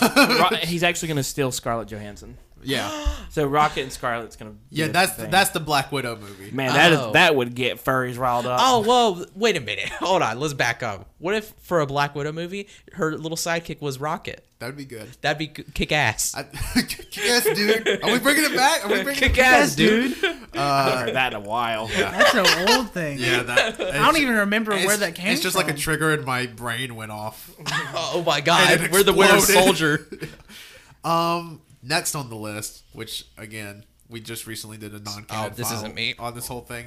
Ro- 0.50 0.56
he's 0.58 0.82
actually 0.84 1.08
going 1.08 1.16
to 1.16 1.24
steal 1.24 1.50
Scarlett 1.50 1.88
Johansson. 1.88 2.38
Yeah, 2.64 3.06
So 3.30 3.46
Rocket 3.46 3.82
and 3.82 3.92
Scarlet's 3.92 4.36
going 4.36 4.52
to. 4.52 4.58
yeah. 4.70 4.88
That's 4.88 5.16
that's 5.16 5.50
the 5.50 5.60
Black 5.60 5.90
Widow 5.92 6.16
movie. 6.16 6.50
man. 6.52 6.72
That 6.72 6.92
is 6.92 6.98
Oh. 6.98 7.12
that 7.12 7.34
would 7.36 7.54
get 7.54 7.82
furries 7.84 8.18
riled 8.18 8.46
up. 8.46 8.60
Oh 8.62 8.80
well, 8.86 9.26
wait 9.34 9.56
a 9.56 9.60
minute. 9.60 9.88
Hold 10.00 10.22
on. 10.22 10.38
Let's 10.40 10.54
back 10.54 10.82
up. 10.82 11.08
What 11.18 11.34
if 11.34 11.52
for 11.62 11.80
a 11.80 11.86
Black 11.86 12.14
Widow 12.14 12.32
movie, 12.32 12.68
her 12.92 13.16
little 13.16 13.36
sidekick 13.36 13.80
was 13.80 13.98
Rocket? 13.98 14.46
That 14.60 14.66
would 14.68 14.76
be 14.76 14.84
good. 14.84 15.08
That'd 15.20 15.36
be 15.38 15.48
kick 15.48 15.92
ass. 15.92 16.34
I, 16.34 16.46
yes, 17.12 17.44
dude. 17.44 18.02
Are 18.02 18.12
we 18.12 18.18
bringing 18.18 18.44
it 18.44 18.56
back? 18.56 18.84
Are 18.84 18.88
we 18.88 19.02
bringing 19.02 19.22
it 19.22 19.26
Kick 19.26 19.36
back? 19.36 19.62
ass, 19.62 19.74
dude. 19.74 20.16
I 20.54 20.84
haven't 20.84 20.98
heard 21.08 21.14
that 21.16 21.32
in 21.34 21.42
a 21.42 21.44
while. 21.44 21.88
That's 21.88 22.34
an 22.34 22.68
old 22.70 22.90
thing. 22.92 23.18
Yeah, 23.18 23.42
that. 23.42 23.78
I 23.80 23.98
don't 23.98 24.16
even 24.18 24.36
remember 24.36 24.70
where 24.70 24.96
that 24.96 25.16
came 25.16 25.24
from. 25.26 25.32
It's 25.32 25.42
just 25.42 25.56
from. 25.56 25.66
like 25.66 25.74
a 25.74 25.78
trigger 25.78 26.14
in 26.14 26.24
my 26.24 26.46
brain 26.46 26.94
went 26.94 27.10
off. 27.10 27.50
Oh 27.94 28.22
my 28.26 28.40
god, 28.40 28.70
And 28.72 28.82
it 28.84 28.92
we're 28.92 29.02
the 29.02 29.12
Winter 29.12 29.34
exploded. 29.36 29.64
Soldier. 29.64 30.08
Um, 31.04 31.60
next 31.84 32.14
on 32.14 32.28
the 32.30 32.36
list, 32.36 32.82
which 32.92 33.26
again 33.38 33.84
we 34.08 34.20
just 34.20 34.46
recently 34.46 34.76
did 34.76 34.92
a 34.94 34.98
non-canon 35.00 35.52
Oh, 35.52 35.54
this 35.54 35.68
file 35.68 35.78
isn't 35.78 35.94
me. 35.94 36.14
on 36.18 36.34
this 36.34 36.46
whole 36.48 36.60
thing. 36.60 36.86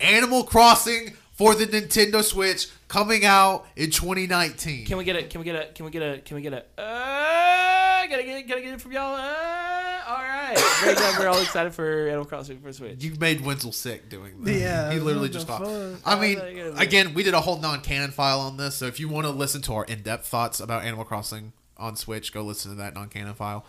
Animal 0.00 0.42
Crossing 0.44 1.12
for 1.32 1.54
the 1.54 1.66
Nintendo 1.66 2.22
Switch 2.22 2.68
coming 2.88 3.24
out 3.24 3.66
in 3.76 3.90
2019. 3.90 4.86
Can 4.86 4.96
we 4.98 5.04
get 5.04 5.14
it? 5.16 5.30
Can 5.30 5.40
we 5.40 5.44
get 5.44 5.54
it? 5.54 5.74
Can 5.74 5.84
we 5.84 5.90
get 5.92 6.02
it? 6.02 6.24
Can 6.24 6.34
we 6.36 6.42
get 6.42 6.52
a? 6.52 6.64
Uh, 6.80 8.06
gotta 8.08 8.22
get 8.24 8.38
it. 8.38 8.48
Gotta 8.48 8.60
get 8.60 8.74
it 8.74 8.80
from 8.80 8.92
y'all. 8.92 9.14
Uh, 9.14 10.00
all 10.08 10.16
right. 10.22 10.56
Very 10.82 10.94
good. 10.96 11.18
We're 11.18 11.28
all 11.28 11.40
excited 11.40 11.72
for 11.72 12.08
Animal 12.08 12.24
Crossing 12.24 12.58
for 12.58 12.72
Switch. 12.72 13.02
You 13.02 13.14
made 13.20 13.40
Wenzel 13.42 13.70
sick 13.72 14.08
doing 14.08 14.42
that. 14.42 14.52
Yeah, 14.52 14.92
he 14.92 14.98
literally 14.98 15.28
just 15.28 15.46
the 15.46 15.52
thought. 15.58 16.00
I 16.04 16.20
mean, 16.20 16.38
that 16.38 16.48
is- 16.48 16.80
again, 16.80 17.14
we 17.14 17.22
did 17.22 17.34
a 17.34 17.40
whole 17.40 17.58
non-canon 17.60 18.10
file 18.10 18.40
on 18.40 18.56
this, 18.56 18.74
so 18.74 18.86
if 18.86 18.98
you 18.98 19.08
want 19.08 19.26
to 19.26 19.32
listen 19.32 19.62
to 19.62 19.74
our 19.74 19.84
in-depth 19.84 20.26
thoughts 20.26 20.58
about 20.58 20.84
Animal 20.84 21.04
Crossing 21.04 21.52
on 21.76 21.94
Switch, 21.94 22.32
go 22.32 22.42
listen 22.42 22.72
to 22.72 22.76
that 22.78 22.94
non-canon 22.94 23.34
file. 23.34 23.64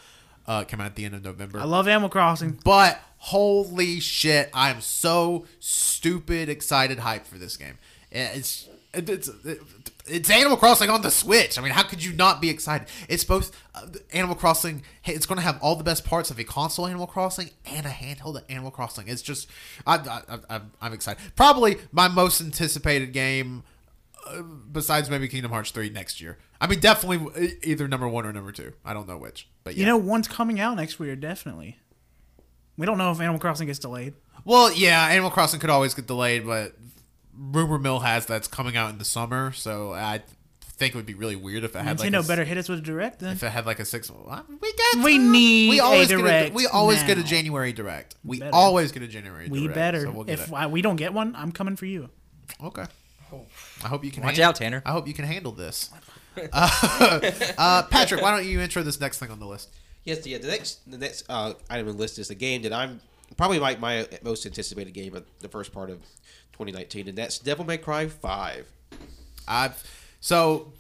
Uh, 0.45 0.64
came 0.64 0.82
out 0.82 0.88
at 0.88 0.95
the 0.95 1.06
end 1.06 1.15
of 1.15 1.24
November. 1.24 1.60
I 1.60 1.64
love 1.64 1.88
Animal 1.88 2.10
Crossing. 2.10 2.60
But 2.64 2.99
holy 3.18 3.99
shit, 3.99 4.49
I 4.53 4.70
am 4.70 4.82
so 4.82 5.45
stupid 5.60 6.49
excited 6.49 6.99
hyped 6.99 7.26
for 7.26 7.38
this 7.38 7.56
game. 7.56 7.78
It's 8.11 8.68
it's 8.94 9.30
it's 10.06 10.30
Animal 10.30 10.57
Crossing 10.57 10.90
on 10.90 11.02
the 11.02 11.10
Switch. 11.10 11.57
I 11.57 11.61
mean, 11.61 11.72
how 11.72 11.84
could 11.84 12.03
you 12.03 12.14
not 12.14 12.41
be 12.41 12.49
excited? 12.49 12.88
It's 13.07 13.24
both 13.24 13.56
uh, 13.74 13.88
Animal 14.11 14.36
Crossing. 14.36 14.84
It's 15.06 15.26
going 15.26 15.38
to 15.38 15.44
have 15.44 15.60
all 15.61 15.76
the 15.76 15.84
best 15.84 16.03
parts 16.03 16.30
of 16.30 16.38
a 16.40 16.44
console 16.44 16.88
Animal 16.88 17.07
Crossing 17.07 17.49
and 17.65 17.86
a 17.86 17.90
handheld 17.90 18.41
Animal 18.49 18.72
Crossing. 18.72 19.07
It's 19.07 19.22
just 19.22 19.49
I, 19.88 19.95
I, 19.98 20.40
I, 20.57 20.61
I'm 20.82 20.94
excited. 20.94 21.24
Probably 21.36 21.78
my 21.91 22.07
most 22.10 22.41
anticipated 22.41 23.14
game 23.14 23.64
besides 24.71 25.09
maybe 25.09 25.27
Kingdom 25.27 25.51
Hearts 25.51 25.71
3 25.71 25.89
next 25.89 26.21
year. 26.21 26.37
I 26.61 26.67
mean, 26.67 26.79
definitely 26.79 27.55
either 27.63 27.87
number 27.87 28.07
one 28.07 28.25
or 28.25 28.33
number 28.33 28.51
two. 28.51 28.73
I 28.85 28.93
don't 28.93 29.07
know 29.07 29.17
which, 29.17 29.49
but 29.63 29.75
yeah. 29.75 29.81
You 29.81 29.85
know, 29.87 29.97
one's 29.97 30.27
coming 30.27 30.59
out 30.59 30.75
next 30.77 30.99
year, 30.99 31.15
definitely. 31.15 31.77
We 32.77 32.85
don't 32.85 32.97
know 32.97 33.11
if 33.11 33.19
Animal 33.19 33.39
Crossing 33.39 33.67
gets 33.67 33.79
delayed. 33.79 34.13
Well, 34.45 34.71
yeah, 34.73 35.05
Animal 35.07 35.29
Crossing 35.29 35.59
could 35.59 35.69
always 35.69 35.93
get 35.93 36.07
delayed, 36.07 36.45
but 36.45 36.73
rumor 37.37 37.77
mill 37.79 37.99
has 37.99 38.25
that's 38.25 38.47
coming 38.47 38.77
out 38.77 38.89
in 38.91 38.97
the 38.97 39.05
summer. 39.05 39.51
So 39.51 39.93
I 39.93 40.21
think 40.61 40.95
it 40.95 40.97
would 40.97 41.05
be 41.05 41.13
really 41.13 41.35
weird 41.35 41.63
if 41.63 41.75
it 41.75 41.79
had 41.79 41.99
like 41.99 42.09
Nintendo 42.09 42.23
a, 42.23 42.27
better 42.27 42.43
hit 42.43 42.57
us 42.57 42.67
with 42.67 42.79
a 42.79 42.81
direct 42.81 43.19
then. 43.19 43.33
if 43.33 43.43
it 43.43 43.49
had 43.51 43.65
like 43.65 43.79
a 43.79 43.85
six. 43.85 44.09
well, 44.09 44.45
We 44.61 44.73
get 44.73 45.03
We 45.03 45.17
need 45.17 45.69
we 45.69 45.79
a 45.79 45.83
always 45.83 46.07
get 46.07 46.17
direct 46.17 46.55
we 46.55 46.67
always 46.67 47.03
get 47.03 47.17
a. 47.17 47.23
January 47.23 47.73
direct. 47.73 48.15
We 48.23 48.39
better. 48.39 48.53
always 48.53 48.91
get 48.91 49.03
a 49.03 49.07
January. 49.07 49.49
We 49.49 49.61
direct, 49.61 49.75
better. 49.75 50.01
So 50.01 50.11
we'll 50.11 50.23
get 50.25 50.39
if. 50.39 50.53
I, 50.53 50.67
we 50.67 50.81
don't 50.81 50.95
get 50.95 51.13
one, 51.13 51.35
I'm 51.35 51.51
coming 51.51 51.75
for 51.75 51.85
you. 51.85 52.09
okay. 52.63 52.85
I 53.84 53.88
hope 53.88 54.03
you 54.03 54.11
can 54.11 54.23
Watch 54.23 54.38
han- 54.38 54.45
out, 54.45 54.55
Tanner. 54.55 54.81
I 54.85 54.91
hope 54.91 55.07
you 55.07 55.14
can 55.14 55.26
handle 55.26 55.51
this. 55.51 55.89
uh, 56.53 57.31
uh, 57.57 57.84
Patrick, 57.84 58.22
why 58.22 58.31
don't 58.31 58.45
you 58.45 58.60
intro 58.60 58.84
this 58.84 58.99
next 58.99 59.19
thing 59.19 59.30
on 59.31 59.39
the 59.39 59.45
list? 59.45 59.69
Yes, 60.03 60.26
yeah. 60.26 60.38
The 60.38 60.47
next, 60.47 60.89
the 60.89 60.97
next 60.97 61.26
uh, 61.30 61.53
item 61.69 61.88
on 61.88 61.95
the 61.95 61.99
list 62.01 62.19
is 62.19 62.27
the 62.27 62.35
game 62.35 62.64
that 62.64 62.73
I'm 62.73 62.99
probably 63.38 63.60
my, 63.60 63.76
my 63.77 64.07
most 64.23 64.45
anticipated 64.45 64.93
game 64.93 65.15
of 65.15 65.26
the 65.39 65.49
first 65.49 65.72
part 65.73 65.89
of 65.89 65.99
2019, 66.53 67.07
and 67.07 67.18
that's 67.18 67.39
Devil 67.39 67.65
May 67.65 67.77
Cry 67.77 68.07
Five. 68.07 68.68
I've 69.47 69.84
so 70.19 70.73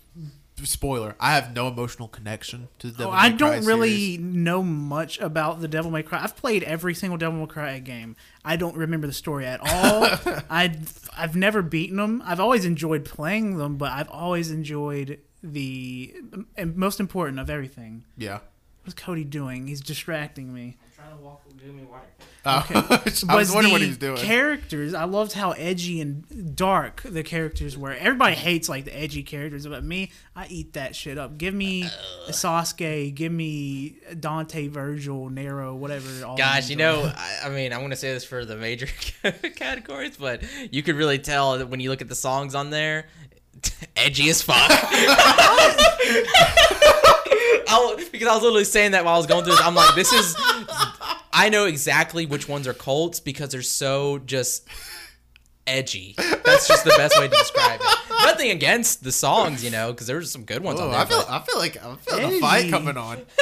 spoiler. 0.65 1.15
I 1.19 1.35
have 1.35 1.53
no 1.55 1.67
emotional 1.67 2.07
connection 2.07 2.67
to 2.79 2.87
the 2.87 2.93
Oh, 2.93 2.97
Devil 3.07 3.13
I 3.13 3.29
Cry 3.29 3.37
don't 3.37 3.65
really 3.65 4.15
series. 4.15 4.19
know 4.19 4.63
much 4.63 5.19
about 5.19 5.61
the 5.61 5.67
Devil 5.67 5.91
May 5.91 6.03
Cry. 6.03 6.23
I've 6.23 6.35
played 6.35 6.63
every 6.63 6.93
single 6.93 7.17
Devil 7.17 7.39
May 7.39 7.45
Cry 7.47 7.79
game. 7.79 8.15
I 8.45 8.55
don't 8.55 8.75
remember 8.75 9.07
the 9.07 9.13
story 9.13 9.45
at 9.45 9.59
all. 9.61 10.05
I 10.49 10.77
I've 11.17 11.35
never 11.35 11.61
beaten 11.61 11.97
them. 11.97 12.21
I've 12.25 12.39
always 12.39 12.65
enjoyed 12.65 13.05
playing 13.05 13.57
them, 13.57 13.77
but 13.77 13.91
I've 13.91 14.09
always 14.09 14.51
enjoyed 14.51 15.19
the 15.41 16.13
and 16.55 16.75
most 16.75 16.99
important 16.99 17.39
of 17.39 17.49
everything. 17.49 18.05
Yeah. 18.17 18.39
What's 18.83 18.93
Cody 18.95 19.23
doing? 19.23 19.67
He's 19.67 19.79
distracting 19.81 20.53
me. 20.53 20.77
Trying 21.13 21.17
to 21.19 21.23
walk. 21.25 21.41
Give 21.63 21.73
me 21.75 21.83
water. 21.83 22.03
Uh, 22.45 22.61
I 22.73 23.01
was 23.05 23.23
was 23.23 23.51
wondering 23.53 23.71
what 23.71 23.81
he 23.81 23.87
was 23.87 23.97
doing. 23.97 24.17
characters. 24.17 24.93
I 24.93 25.05
loved 25.05 25.31
how 25.31 25.51
edgy 25.51 26.01
and 26.01 26.55
dark 26.57 27.01
the 27.05 27.23
characters 27.23 27.77
were. 27.77 27.93
Everybody 27.93 28.35
hates 28.35 28.67
like 28.67 28.83
the 28.83 28.93
edgy 28.97 29.23
characters, 29.23 29.65
but 29.65 29.81
me, 29.83 30.11
I 30.35 30.47
eat 30.47 30.73
that 30.73 30.93
shit 30.93 31.17
up. 31.17 31.37
Give 31.37 31.53
me 31.53 31.83
Sasuke, 32.29 33.15
give 33.15 33.31
me 33.31 33.95
Dante, 34.19 34.67
Vergil, 34.67 35.29
Nero, 35.31 35.73
whatever. 35.73 36.25
All 36.25 36.35
Gosh, 36.35 36.69
you 36.69 36.75
know, 36.75 37.09
I, 37.15 37.39
I 37.45 37.49
mean, 37.49 37.71
I'm 37.71 37.79
gonna 37.81 37.95
say 37.95 38.11
this 38.13 38.25
for 38.25 38.43
the 38.43 38.57
major 38.57 38.87
categories, 39.55 40.17
but 40.17 40.43
you 40.69 40.83
could 40.83 40.95
really 40.95 41.19
tell 41.19 41.57
that 41.59 41.69
when 41.69 41.79
you 41.79 41.89
look 41.91 42.01
at 42.01 42.09
the 42.09 42.15
songs 42.15 42.55
on 42.55 42.71
there, 42.71 43.05
edgy 43.95 44.29
as 44.29 44.41
fuck. 44.41 44.57
I, 47.75 47.93
was- 47.95 48.09
because 48.09 48.27
I 48.27 48.33
was 48.33 48.43
literally 48.43 48.65
saying 48.65 48.91
that 48.91 49.05
while 49.05 49.15
I 49.15 49.17
was 49.17 49.27
going 49.27 49.43
through 49.45 49.53
this. 49.55 49.61
I'm 49.65 49.75
like, 49.75 49.95
this 49.95 50.11
is. 50.11 50.35
I 51.33 51.49
know 51.49 51.65
exactly 51.65 52.25
which 52.25 52.47
ones 52.47 52.67
are 52.67 52.73
Colt's 52.73 53.19
because 53.19 53.49
they're 53.49 53.61
so 53.63 54.19
just 54.19 54.67
edgy. 55.65 56.13
That's 56.17 56.67
just 56.67 56.83
the 56.83 56.93
best 56.97 57.17
way 57.17 57.27
to 57.27 57.35
describe 57.35 57.79
it. 57.81 57.97
Nothing 58.25 58.51
against 58.51 59.03
the 59.03 59.11
songs, 59.11 59.63
you 59.63 59.69
know, 59.71 59.91
because 59.91 60.07
there 60.07 60.15
were 60.17 60.23
some 60.23 60.43
good 60.43 60.63
ones 60.63 60.79
Oh, 60.79 60.85
on 60.85 60.91
there. 60.91 60.99
I 60.99 61.05
feel 61.05 61.19
but- 61.19 61.29
I 61.29 61.39
feel 61.39 61.57
like 61.57 61.83
I'm 61.83 61.97
feeling 61.97 62.35
a 62.35 62.39
fight 62.39 62.69
coming 62.69 62.97
on. 62.97 63.21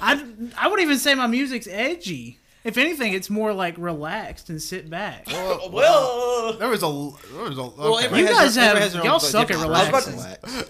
I, 0.00 0.24
I 0.58 0.68
wouldn't 0.68 0.84
even 0.86 0.98
say 0.98 1.14
my 1.14 1.26
music's 1.26 1.66
edgy. 1.68 2.38
If 2.64 2.76
anything, 2.78 3.12
it's 3.12 3.30
more 3.30 3.52
like 3.52 3.76
relaxed 3.78 4.50
and 4.50 4.60
sit 4.60 4.90
back. 4.90 5.26
well, 5.30 6.54
There 6.58 6.68
was 6.68 6.82
a 6.82 7.10
there 7.32 7.44
was 7.44 7.58
a 7.58 7.62
Well, 7.62 7.94
okay. 7.96 8.06
everybody 8.06 8.22
You 8.22 8.28
guys 8.28 8.56
have- 8.56 8.76
has 8.78 8.92
their 8.92 9.04
y'all 9.04 9.14
own 9.14 9.20
suck 9.20 9.42
at 9.42 9.48
different 9.48 9.70
relaxing. 9.70 10.64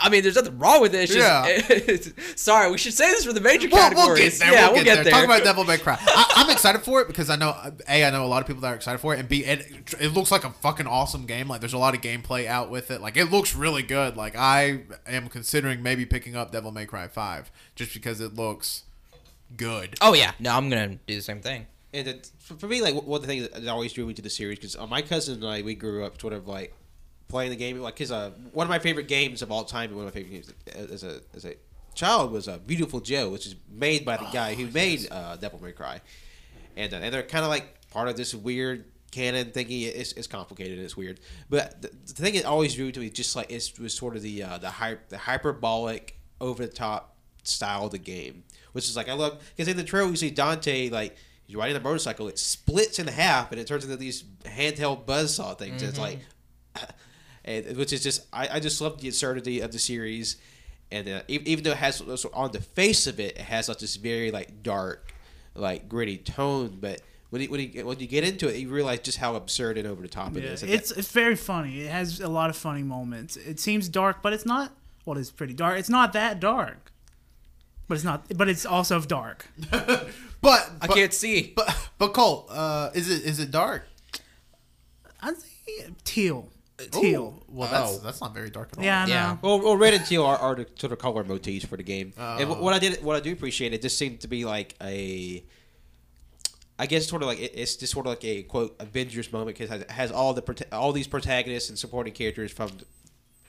Relax. 0.00 0.06
I 0.06 0.10
mean, 0.10 0.22
there's 0.22 0.36
nothing 0.36 0.58
wrong 0.58 0.80
with 0.80 0.94
it. 0.94 1.02
It's 1.02 1.14
just, 1.14 1.26
Yeah. 1.26 1.46
it's- 1.76 2.12
sorry, 2.40 2.70
we 2.70 2.78
should 2.78 2.94
say 2.94 3.08
this 3.10 3.24
for 3.24 3.32
the 3.32 3.40
major 3.40 3.68
We'll, 3.68 3.78
categories. 3.78 4.08
we'll 4.18 4.18
get 4.30 4.38
there. 4.38 4.52
Yeah, 4.52 4.70
we'll, 4.72 4.84
get, 4.84 5.04
there. 5.04 5.12
Talk 5.12 5.24
about 5.24 5.44
Devil 5.44 5.64
May 5.64 5.78
Cry. 5.78 5.96
I, 6.00 6.32
I'm 6.36 6.50
excited 6.50 6.82
for 6.82 7.00
it 7.00 7.06
because 7.08 7.30
I 7.30 7.36
know 7.36 7.50
a 7.88 8.04
I 8.06 8.10
know 8.10 8.24
a 8.24 8.26
lot 8.26 8.40
of 8.42 8.46
people 8.46 8.62
that 8.62 8.72
are 8.72 8.76
excited 8.76 8.98
for 8.98 9.14
it, 9.14 9.20
and 9.20 9.28
b 9.28 9.44
it, 9.44 9.94
it 10.00 10.08
looks 10.12 10.30
like 10.30 10.44
a 10.44 10.50
fucking 10.50 10.86
awesome 10.86 11.26
game. 11.26 11.48
Like 11.48 11.60
there's 11.60 11.72
a 11.74 11.78
lot 11.78 11.94
of 11.94 12.00
gameplay 12.00 12.46
out 12.46 12.70
with 12.70 12.90
it. 12.90 13.00
Like 13.00 13.16
it 13.16 13.26
looks 13.30 13.54
really 13.54 13.82
good. 13.82 14.16
Like 14.16 14.36
I 14.36 14.82
am 15.06 15.28
considering 15.28 15.82
maybe 15.82 16.06
picking 16.06 16.36
up 16.36 16.52
Devil 16.52 16.72
May 16.72 16.86
Cry 16.86 17.08
Five 17.08 17.50
just 17.74 17.92
because 17.94 18.20
it 18.20 18.34
looks 18.34 18.84
good. 19.56 19.96
Oh 20.00 20.14
yeah, 20.14 20.32
no, 20.38 20.54
I'm 20.56 20.68
gonna 20.70 20.98
do 21.06 21.14
the 21.16 21.22
same 21.22 21.40
thing. 21.40 21.66
And 21.92 22.06
it, 22.06 22.30
for 22.38 22.54
for 22.54 22.68
me, 22.68 22.80
like 22.82 22.94
one 22.94 23.16
of 23.20 23.22
the 23.22 23.26
things 23.26 23.48
that 23.48 23.68
always 23.68 23.92
drew 23.92 24.06
me 24.06 24.14
to 24.14 24.22
the 24.22 24.30
series 24.30 24.58
because 24.58 24.76
uh, 24.76 24.86
my 24.86 25.02
cousin 25.02 25.36
and 25.42 25.44
I 25.46 25.62
we 25.62 25.74
grew 25.74 26.04
up 26.04 26.20
sort 26.20 26.32
of 26.32 26.46
like 26.46 26.72
playing 27.30 27.50
the 27.50 27.56
game. 27.56 27.78
Like 27.80 27.98
his 27.98 28.12
uh, 28.12 28.32
one 28.52 28.66
of 28.66 28.68
my 28.68 28.78
favorite 28.78 29.08
games 29.08 29.40
of 29.40 29.50
all 29.50 29.64
time, 29.64 29.94
one 29.94 30.06
of 30.06 30.14
my 30.14 30.20
favorite 30.20 30.32
games 30.32 30.52
as 30.74 31.02
a 31.04 31.20
as 31.34 31.44
a 31.44 31.54
child 31.94 32.32
was 32.32 32.48
uh, 32.48 32.58
Beautiful 32.58 33.00
Joe, 33.00 33.30
which 33.30 33.46
is 33.46 33.54
made 33.70 34.04
by 34.04 34.16
the 34.16 34.28
guy 34.32 34.54
who 34.54 34.66
made 34.66 35.08
uh, 35.10 35.36
Devil 35.36 35.62
May 35.62 35.72
Cry, 35.72 36.00
and 36.76 36.92
uh, 36.92 36.98
and 36.98 37.14
they're 37.14 37.22
kind 37.22 37.44
of 37.44 37.50
like 37.50 37.88
part 37.90 38.08
of 38.08 38.16
this 38.16 38.34
weird 38.34 38.84
canon 39.10 39.46
thingy. 39.50 39.84
It's, 39.84 40.12
it's 40.12 40.26
complicated. 40.26 40.78
It's 40.78 40.96
weird, 40.96 41.20
but 41.48 41.80
the, 41.82 41.88
the 41.88 42.12
thing 42.12 42.34
that 42.34 42.44
always 42.44 42.74
drew 42.74 42.92
to 42.92 43.00
me 43.00 43.10
just 43.10 43.34
like 43.34 43.50
it 43.50 43.72
was 43.80 43.94
sort 43.94 44.16
of 44.16 44.22
the 44.22 44.42
uh, 44.42 44.58
the 44.58 44.70
hy- 44.70 44.98
the 45.08 45.18
hyperbolic, 45.18 46.18
over 46.40 46.66
the 46.66 46.72
top 46.72 47.16
style 47.42 47.86
of 47.86 47.90
the 47.90 47.98
game, 47.98 48.44
which 48.72 48.88
is 48.88 48.96
like 48.96 49.08
I 49.08 49.14
love 49.14 49.42
because 49.56 49.68
in 49.68 49.76
the 49.76 49.84
trailer 49.84 50.08
we 50.10 50.16
see 50.16 50.30
Dante 50.30 50.90
like. 50.90 51.16
He's 51.46 51.56
riding 51.56 51.76
a 51.76 51.80
motorcycle. 51.80 52.28
It 52.28 52.38
splits 52.38 53.00
in 53.00 53.08
half, 53.08 53.50
and 53.50 53.60
it 53.60 53.66
turns 53.66 53.82
into 53.82 53.96
these 53.96 54.22
handheld 54.44 55.04
buzzsaw 55.04 55.58
things. 55.58 55.82
It's 55.82 55.98
like, 55.98 56.20
and, 57.44 57.76
which 57.76 57.92
is 57.92 58.02
just 58.02 58.26
I, 58.32 58.48
I 58.56 58.60
just 58.60 58.80
love 58.80 59.00
the 59.00 59.08
absurdity 59.08 59.60
of 59.60 59.72
the 59.72 59.78
series, 59.78 60.36
and 60.92 61.08
uh, 61.08 61.22
even, 61.28 61.46
even 61.48 61.64
though 61.64 61.70
it 61.72 61.76
has 61.78 61.96
so 61.96 62.30
on 62.34 62.52
the 62.52 62.60
face 62.60 63.06
of 63.06 63.18
it, 63.20 63.36
it 63.36 63.42
has 63.42 63.68
like 63.68 63.78
this 63.78 63.96
very 63.96 64.30
like 64.30 64.62
dark, 64.62 65.12
like 65.54 65.88
gritty 65.88 66.18
tone. 66.18 66.78
But 66.80 67.00
when 67.30 67.42
you, 67.42 67.50
when 67.50 67.60
you 67.60 67.86
when 67.86 67.98
you 67.98 68.06
get 68.06 68.24
into 68.24 68.48
it, 68.48 68.56
you 68.56 68.68
realize 68.68 69.00
just 69.00 69.18
how 69.18 69.34
absurd 69.36 69.78
and 69.78 69.86
over 69.86 70.02
the 70.02 70.08
top 70.08 70.36
it 70.36 70.44
Yeah, 70.44 70.50
is. 70.50 70.62
It's 70.62 70.90
it's 70.90 71.12
very 71.12 71.36
funny. 71.36 71.80
It 71.82 71.90
has 71.90 72.20
a 72.20 72.28
lot 72.28 72.50
of 72.50 72.56
funny 72.56 72.82
moments. 72.82 73.36
It 73.36 73.60
seems 73.60 73.88
dark, 73.88 74.22
but 74.22 74.32
it's 74.32 74.46
not. 74.46 74.72
Well, 75.06 75.16
it's 75.16 75.30
pretty 75.30 75.54
dark. 75.54 75.78
It's 75.78 75.88
not 75.88 76.12
that 76.12 76.40
dark, 76.40 76.92
but 77.88 77.94
it's 77.94 78.04
not. 78.04 78.26
But 78.36 78.48
it's 78.48 78.66
also 78.66 79.00
dark. 79.00 79.46
But, 80.42 80.70
I 80.80 80.86
can't 80.86 81.12
see. 81.12 81.52
But 81.54 81.76
but 81.98 82.14
Colt, 82.14 82.48
uh, 82.50 82.88
is 82.94 83.10
it 83.10 83.24
is 83.24 83.38
it 83.40 83.50
dark? 83.50 83.86
I 85.20 85.32
think 85.32 86.02
teal, 86.02 86.48
teal. 86.86 87.22
Ooh, 87.40 87.44
well, 87.48 87.68
that's 87.70 87.92
Oh. 87.92 87.98
that's 87.98 88.20
not 88.20 88.32
very 88.34 88.50
dark 88.50 88.70
at 88.72 88.78
all. 88.78 88.84
Yeah, 88.84 89.06
Yeah. 89.06 89.36
Well, 89.42 89.60
well, 89.60 89.76
red 89.76 89.94
and 89.94 90.04
teal 90.06 90.24
are, 90.24 90.36
are 90.38 90.54
the 90.54 90.66
sort 90.76 90.92
of 90.92 90.98
color 90.98 91.24
motifs 91.24 91.64
for 91.64 91.76
the 91.76 91.82
game. 91.82 92.12
Oh. 92.18 92.44
wh- 92.44 92.62
what 92.62 92.74
I 92.74 92.78
did, 92.78 93.02
what 93.02 93.16
I 93.16 93.20
do 93.20 93.32
appreciate, 93.32 93.72
it 93.74 93.82
just 93.82 93.98
seemed 93.98 94.20
to 94.20 94.28
be 94.28 94.44
like 94.44 94.74
a, 94.82 95.42
I 96.78 96.86
guess 96.86 97.06
sort 97.08 97.22
of 97.22 97.28
like 97.28 97.40
it- 97.40 97.52
it's 97.54 97.76
just 97.76 97.92
sort 97.92 98.06
of 98.06 98.10
like 98.10 98.24
a 98.24 98.42
quote 98.44 98.76
Avengers 98.80 99.32
moment 99.32 99.58
because 99.58 99.80
it 99.82 99.90
has 99.90 100.10
all 100.10 100.32
the 100.34 100.66
all 100.72 100.92
these 100.92 101.06
protagonists 101.08 101.68
and 101.68 101.78
supporting 101.78 102.12
characters 102.12 102.50
from 102.52 102.70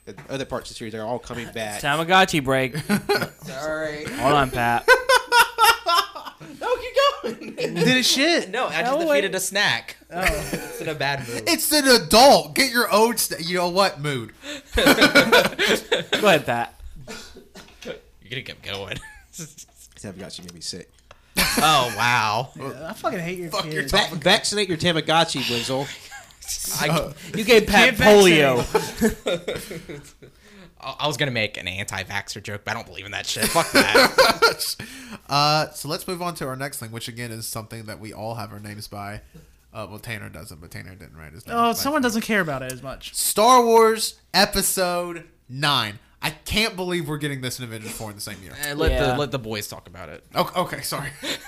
the 0.06 0.16
other 0.30 0.46
parts 0.46 0.70
of 0.70 0.76
the 0.76 0.78
series. 0.80 0.92
They're 0.94 1.06
all 1.06 1.20
coming 1.20 1.48
back. 1.54 1.82
Tamagotchi 1.82 2.44
break. 2.44 2.76
Sorry. 3.46 4.06
Hold 4.06 4.34
on, 4.34 4.52
Pat. 4.52 4.88
No, 6.42 6.48
keep 6.50 6.60
going. 6.60 6.71
Did 7.24 7.88
it 7.88 8.06
shit? 8.06 8.50
no, 8.50 8.68
I 8.68 8.82
just 8.82 8.98
wait. 9.00 9.06
defeated 9.22 9.36
a 9.36 9.40
snack. 9.40 9.98
Oh. 10.12 10.22
it's 10.52 10.82
in 10.82 10.90
a 10.90 10.96
bad 10.96 11.28
mood. 11.28 11.44
It's 11.48 11.72
an 11.72 11.88
adult. 11.88 12.56
Get 12.56 12.72
your 12.72 12.92
own. 12.92 13.18
St- 13.18 13.48
you 13.48 13.58
know 13.58 13.70
what? 13.70 14.00
Mood. 14.02 14.34
Go 14.76 14.84
ahead, 14.84 16.46
Pat. 16.46 16.74
You're 17.86 17.94
gonna 18.30 18.42
keep 18.42 18.62
going. 18.64 18.98
Tamagotchi 19.34 20.40
made 20.42 20.54
me 20.54 20.62
sick. 20.62 20.90
oh 21.38 21.94
wow. 21.98 22.50
I 22.88 22.94
fucking 22.94 23.20
hate 23.20 23.40
your 23.40 23.50
Fuck 23.52 23.66
your 23.66 23.84
kids. 23.84 23.92
Va- 23.92 24.16
vaccinate 24.16 24.68
your 24.70 24.78
Tamagotchi, 24.78 25.50
Winslow. 25.50 25.86
I, 26.82 26.90
uh, 26.90 27.14
You 27.36 27.44
gave 27.44 27.68
Pat 27.68 27.96
Can't 27.96 27.98
polio. 27.98 28.66
I 30.84 31.08
was 31.08 31.18
gonna 31.18 31.32
make 31.32 31.58
an 31.58 31.68
anti-vaxxer 31.68 32.42
joke, 32.44 32.62
but 32.66 32.72
I 32.72 32.74
don't 32.76 32.88
believe 32.88 33.06
in 33.06 33.12
that 33.12 33.26
shit. 33.26 33.46
Fuck 33.46 33.72
that. 33.72 34.76
Uh, 35.30 35.70
so 35.72 35.88
let's 35.88 36.06
move 36.08 36.22
on 36.22 36.34
to 36.36 36.46
our 36.46 36.56
next 36.58 36.80
thing, 36.80 36.92
which 36.92 37.08
again 37.08 37.32
is 37.32 37.46
something 37.48 37.86
that 37.86 38.00
we 38.02 38.12
all 38.12 38.36
have 38.36 38.52
our 38.52 38.60
names 38.60 38.88
by. 38.88 39.22
Uh, 39.74 39.88
well, 39.90 40.00
Tanner 40.00 40.28
doesn't, 40.28 40.60
but 40.60 40.72
Tanner 40.72 40.94
didn't 40.96 41.16
write 41.16 41.32
his 41.32 41.48
name. 41.48 41.56
Oh, 41.58 41.72
someone 41.72 42.02
doesn't 42.02 42.22
care 42.24 42.42
about 42.42 42.62
it 42.62 42.72
as 42.74 42.84
much. 42.84 43.14
Star 43.16 43.64
Wars 43.64 44.20
Episode 44.34 45.24
Nine. 45.48 46.00
I 46.22 46.32
can't 46.32 46.76
believe 46.76 47.08
we're 47.08 47.18
getting 47.18 47.40
this 47.42 47.60
in 47.60 47.66
Avengers 47.66 47.92
Four 47.92 48.10
in 48.10 48.16
the 48.16 48.22
same 48.22 48.42
year. 48.44 48.54
Eh, 48.66 48.74
let 48.74 48.92
Yeah. 48.92 49.14
the 49.14 49.18
let 49.18 49.32
the 49.32 49.40
boys 49.40 49.68
talk 49.68 49.88
about 49.88 50.10
it. 50.10 50.26
Okay, 50.36 50.60
okay 50.60 50.82
sorry. 50.82 51.10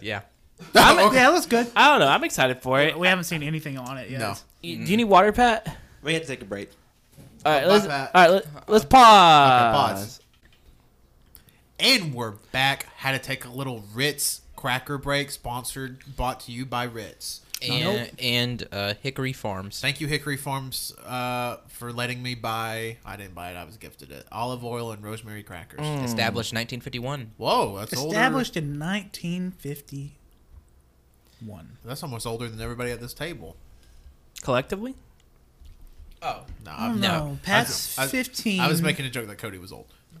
yeah. 0.00 0.20
okay. 0.76 1.16
Yeah, 1.16 1.30
that's 1.30 1.46
good. 1.46 1.66
I 1.74 1.88
don't 1.88 2.00
know. 2.00 2.08
I'm 2.08 2.24
excited 2.24 2.60
for 2.62 2.80
it. 2.80 2.98
We 2.98 3.06
haven't 3.08 3.24
seen 3.24 3.42
anything 3.42 3.78
on 3.78 3.98
it 3.98 4.10
yet. 4.10 4.20
No. 4.20 4.34
Do 4.62 4.68
you 4.68 4.96
need 4.96 5.04
water, 5.04 5.32
Pat? 5.32 5.76
We 6.02 6.12
had 6.14 6.22
to 6.22 6.28
take 6.28 6.42
a 6.42 6.44
break. 6.44 6.70
All 7.44 7.52
right, 7.52 7.62
Bye, 7.62 7.68
let's, 7.68 7.84
all 7.84 7.90
Pat. 7.90 8.10
right, 8.14 8.30
let, 8.30 8.46
let's 8.68 8.84
pause. 8.84 9.74
pause. 9.74 10.20
And 11.80 12.14
we're 12.14 12.32
back. 12.52 12.84
Had 12.96 13.12
to 13.12 13.18
take 13.18 13.44
a 13.44 13.50
little 13.50 13.82
Ritz 13.94 14.42
cracker 14.54 14.98
break, 14.98 15.30
sponsored, 15.30 15.98
bought 16.16 16.40
to 16.40 16.52
you 16.52 16.64
by 16.64 16.84
Ritz. 16.84 17.40
And, 17.68 18.10
and 18.20 18.66
uh, 18.72 18.94
Hickory 19.02 19.32
Farms. 19.32 19.80
Thank 19.80 20.00
you, 20.00 20.08
Hickory 20.08 20.36
Farms, 20.36 20.92
uh, 21.06 21.58
for 21.68 21.92
letting 21.92 22.20
me 22.22 22.34
buy. 22.34 22.96
I 23.04 23.16
didn't 23.16 23.34
buy 23.36 23.52
it. 23.52 23.56
I 23.56 23.62
was 23.64 23.76
gifted 23.76 24.10
it. 24.10 24.26
Olive 24.32 24.64
oil 24.64 24.90
and 24.90 25.00
rosemary 25.02 25.44
crackers. 25.44 25.78
Established 25.80 26.52
1951. 26.52 27.32
Whoa, 27.36 27.78
that's 27.78 27.92
Established 27.92 28.56
older. 28.56 28.66
in 28.66 28.78
1951. 28.80 31.76
That's 31.84 32.02
almost 32.02 32.26
older 32.26 32.48
than 32.48 32.60
everybody 32.60 32.90
at 32.90 33.00
this 33.00 33.14
table. 33.14 33.56
Collectively? 34.42 34.96
Oh. 36.22 36.42
No, 36.64 36.70
I'm- 36.70 37.00
no, 37.00 37.38
Pat's 37.42 37.98
I 37.98 38.02
was- 38.02 38.10
15. 38.12 38.60
I 38.60 38.68
was 38.68 38.80
making 38.82 39.04
a 39.06 39.10
joke 39.10 39.26
that 39.26 39.38
Cody 39.38 39.58
was 39.58 39.72
old. 39.72 39.86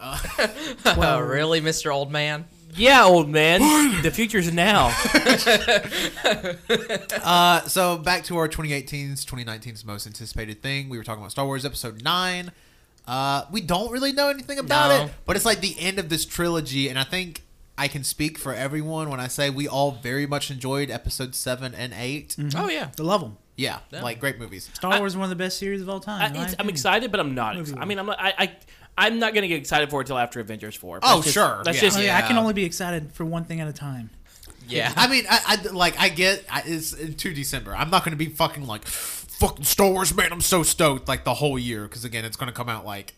Oh, 0.84 1.20
really, 1.20 1.60
Mr. 1.60 1.94
Old 1.94 2.10
Man? 2.10 2.44
Yeah, 2.74 3.04
old 3.04 3.28
man. 3.28 3.60
the 4.02 4.10
future's 4.10 4.52
now. 4.52 4.88
Uh, 7.24 7.60
so 7.62 7.98
back 7.98 8.24
to 8.24 8.36
our 8.38 8.48
2018's 8.48 9.24
2019's 9.24 9.84
most 9.84 10.06
anticipated 10.06 10.62
thing. 10.62 10.88
We 10.88 10.98
were 10.98 11.04
talking 11.04 11.22
about 11.22 11.30
Star 11.30 11.46
Wars 11.46 11.64
Episode 11.64 12.02
Nine. 12.02 12.50
Uh, 13.06 13.44
we 13.50 13.60
don't 13.60 13.90
really 13.92 14.12
know 14.12 14.28
anything 14.28 14.58
about 14.58 14.88
No. 14.88 15.04
it, 15.06 15.12
but 15.26 15.36
it's 15.36 15.44
like 15.44 15.60
the 15.60 15.76
end 15.78 15.98
of 15.98 16.08
this 16.08 16.24
trilogy, 16.24 16.88
and 16.88 16.98
I 16.98 17.04
think 17.04 17.42
I 17.76 17.88
can 17.88 18.04
speak 18.04 18.38
for 18.38 18.54
everyone 18.54 19.10
when 19.10 19.20
I 19.20 19.28
say 19.28 19.50
we 19.50 19.66
all 19.68 19.92
very 19.92 20.26
much 20.26 20.50
enjoyed 20.50 20.90
episode 20.90 21.34
seven 21.34 21.74
and 21.74 21.92
8 21.96 22.36
Oh 22.56 22.68
yeah. 22.68 22.90
I 22.98 23.02
love 23.02 23.20
them. 23.20 23.36
Yeah, 23.56 23.78
Yeah. 23.90 24.02
like 24.02 24.18
great 24.20 24.38
movies. 24.38 24.70
Star 24.72 24.98
Wars 24.98 25.12
is 25.12 25.16
one 25.16 25.24
of 25.24 25.30
the 25.30 25.36
best 25.36 25.58
series 25.58 25.82
of 25.82 25.88
all 25.88 26.00
time. 26.00 26.34
I, 26.36 26.44
it's, 26.44 26.54
I'm 26.58 26.68
excited, 26.68 27.10
but 27.10 27.20
I'm 27.20 27.34
not. 27.34 27.58
Ex- 27.58 27.74
I 27.76 27.84
mean, 27.84 27.98
I'm 27.98 28.06
not. 28.06 28.18
I, 28.20 28.32
I 28.38 28.56
I'm 28.96 29.18
not 29.18 29.34
gonna 29.34 29.48
get 29.48 29.58
excited 29.58 29.90
for 29.90 30.00
it 30.00 30.04
until 30.04 30.18
after 30.18 30.40
Avengers 30.40 30.74
four. 30.76 31.00
Oh, 31.02 31.22
just- 31.22 31.34
sure, 31.34 31.62
That's 31.64 31.76
yeah. 31.76 31.82
just 31.82 31.98
Oh, 31.98 32.02
yeah, 32.02 32.16
I 32.16 32.22
can 32.22 32.36
only 32.38 32.54
be 32.54 32.64
excited 32.64 33.12
for 33.12 33.24
one 33.24 33.44
thing 33.44 33.60
at 33.60 33.68
a 33.68 33.72
time. 33.72 34.10
Yeah. 34.68 34.92
I 34.96 35.08
mean, 35.08 35.24
I, 35.28 35.40
I 35.46 35.70
like 35.72 35.98
I 36.00 36.08
get 36.08 36.44
I, 36.50 36.62
it's 36.64 36.94
uh, 36.94 37.08
to 37.16 37.34
December. 37.34 37.74
I'm 37.76 37.90
not 37.90 38.04
going 38.04 38.16
to 38.16 38.24
be 38.24 38.30
fucking 38.30 38.66
like 38.66 38.84
fucking 38.86 39.64
Star 39.64 39.90
Wars, 39.90 40.14
man. 40.14 40.32
I'm 40.32 40.40
so 40.40 40.62
stoked 40.62 41.08
like 41.08 41.24
the 41.24 41.34
whole 41.34 41.58
year 41.58 41.82
because 41.82 42.04
again, 42.04 42.24
it's 42.24 42.36
going 42.36 42.46
to 42.48 42.54
come 42.54 42.68
out 42.68 42.86
like 42.86 43.14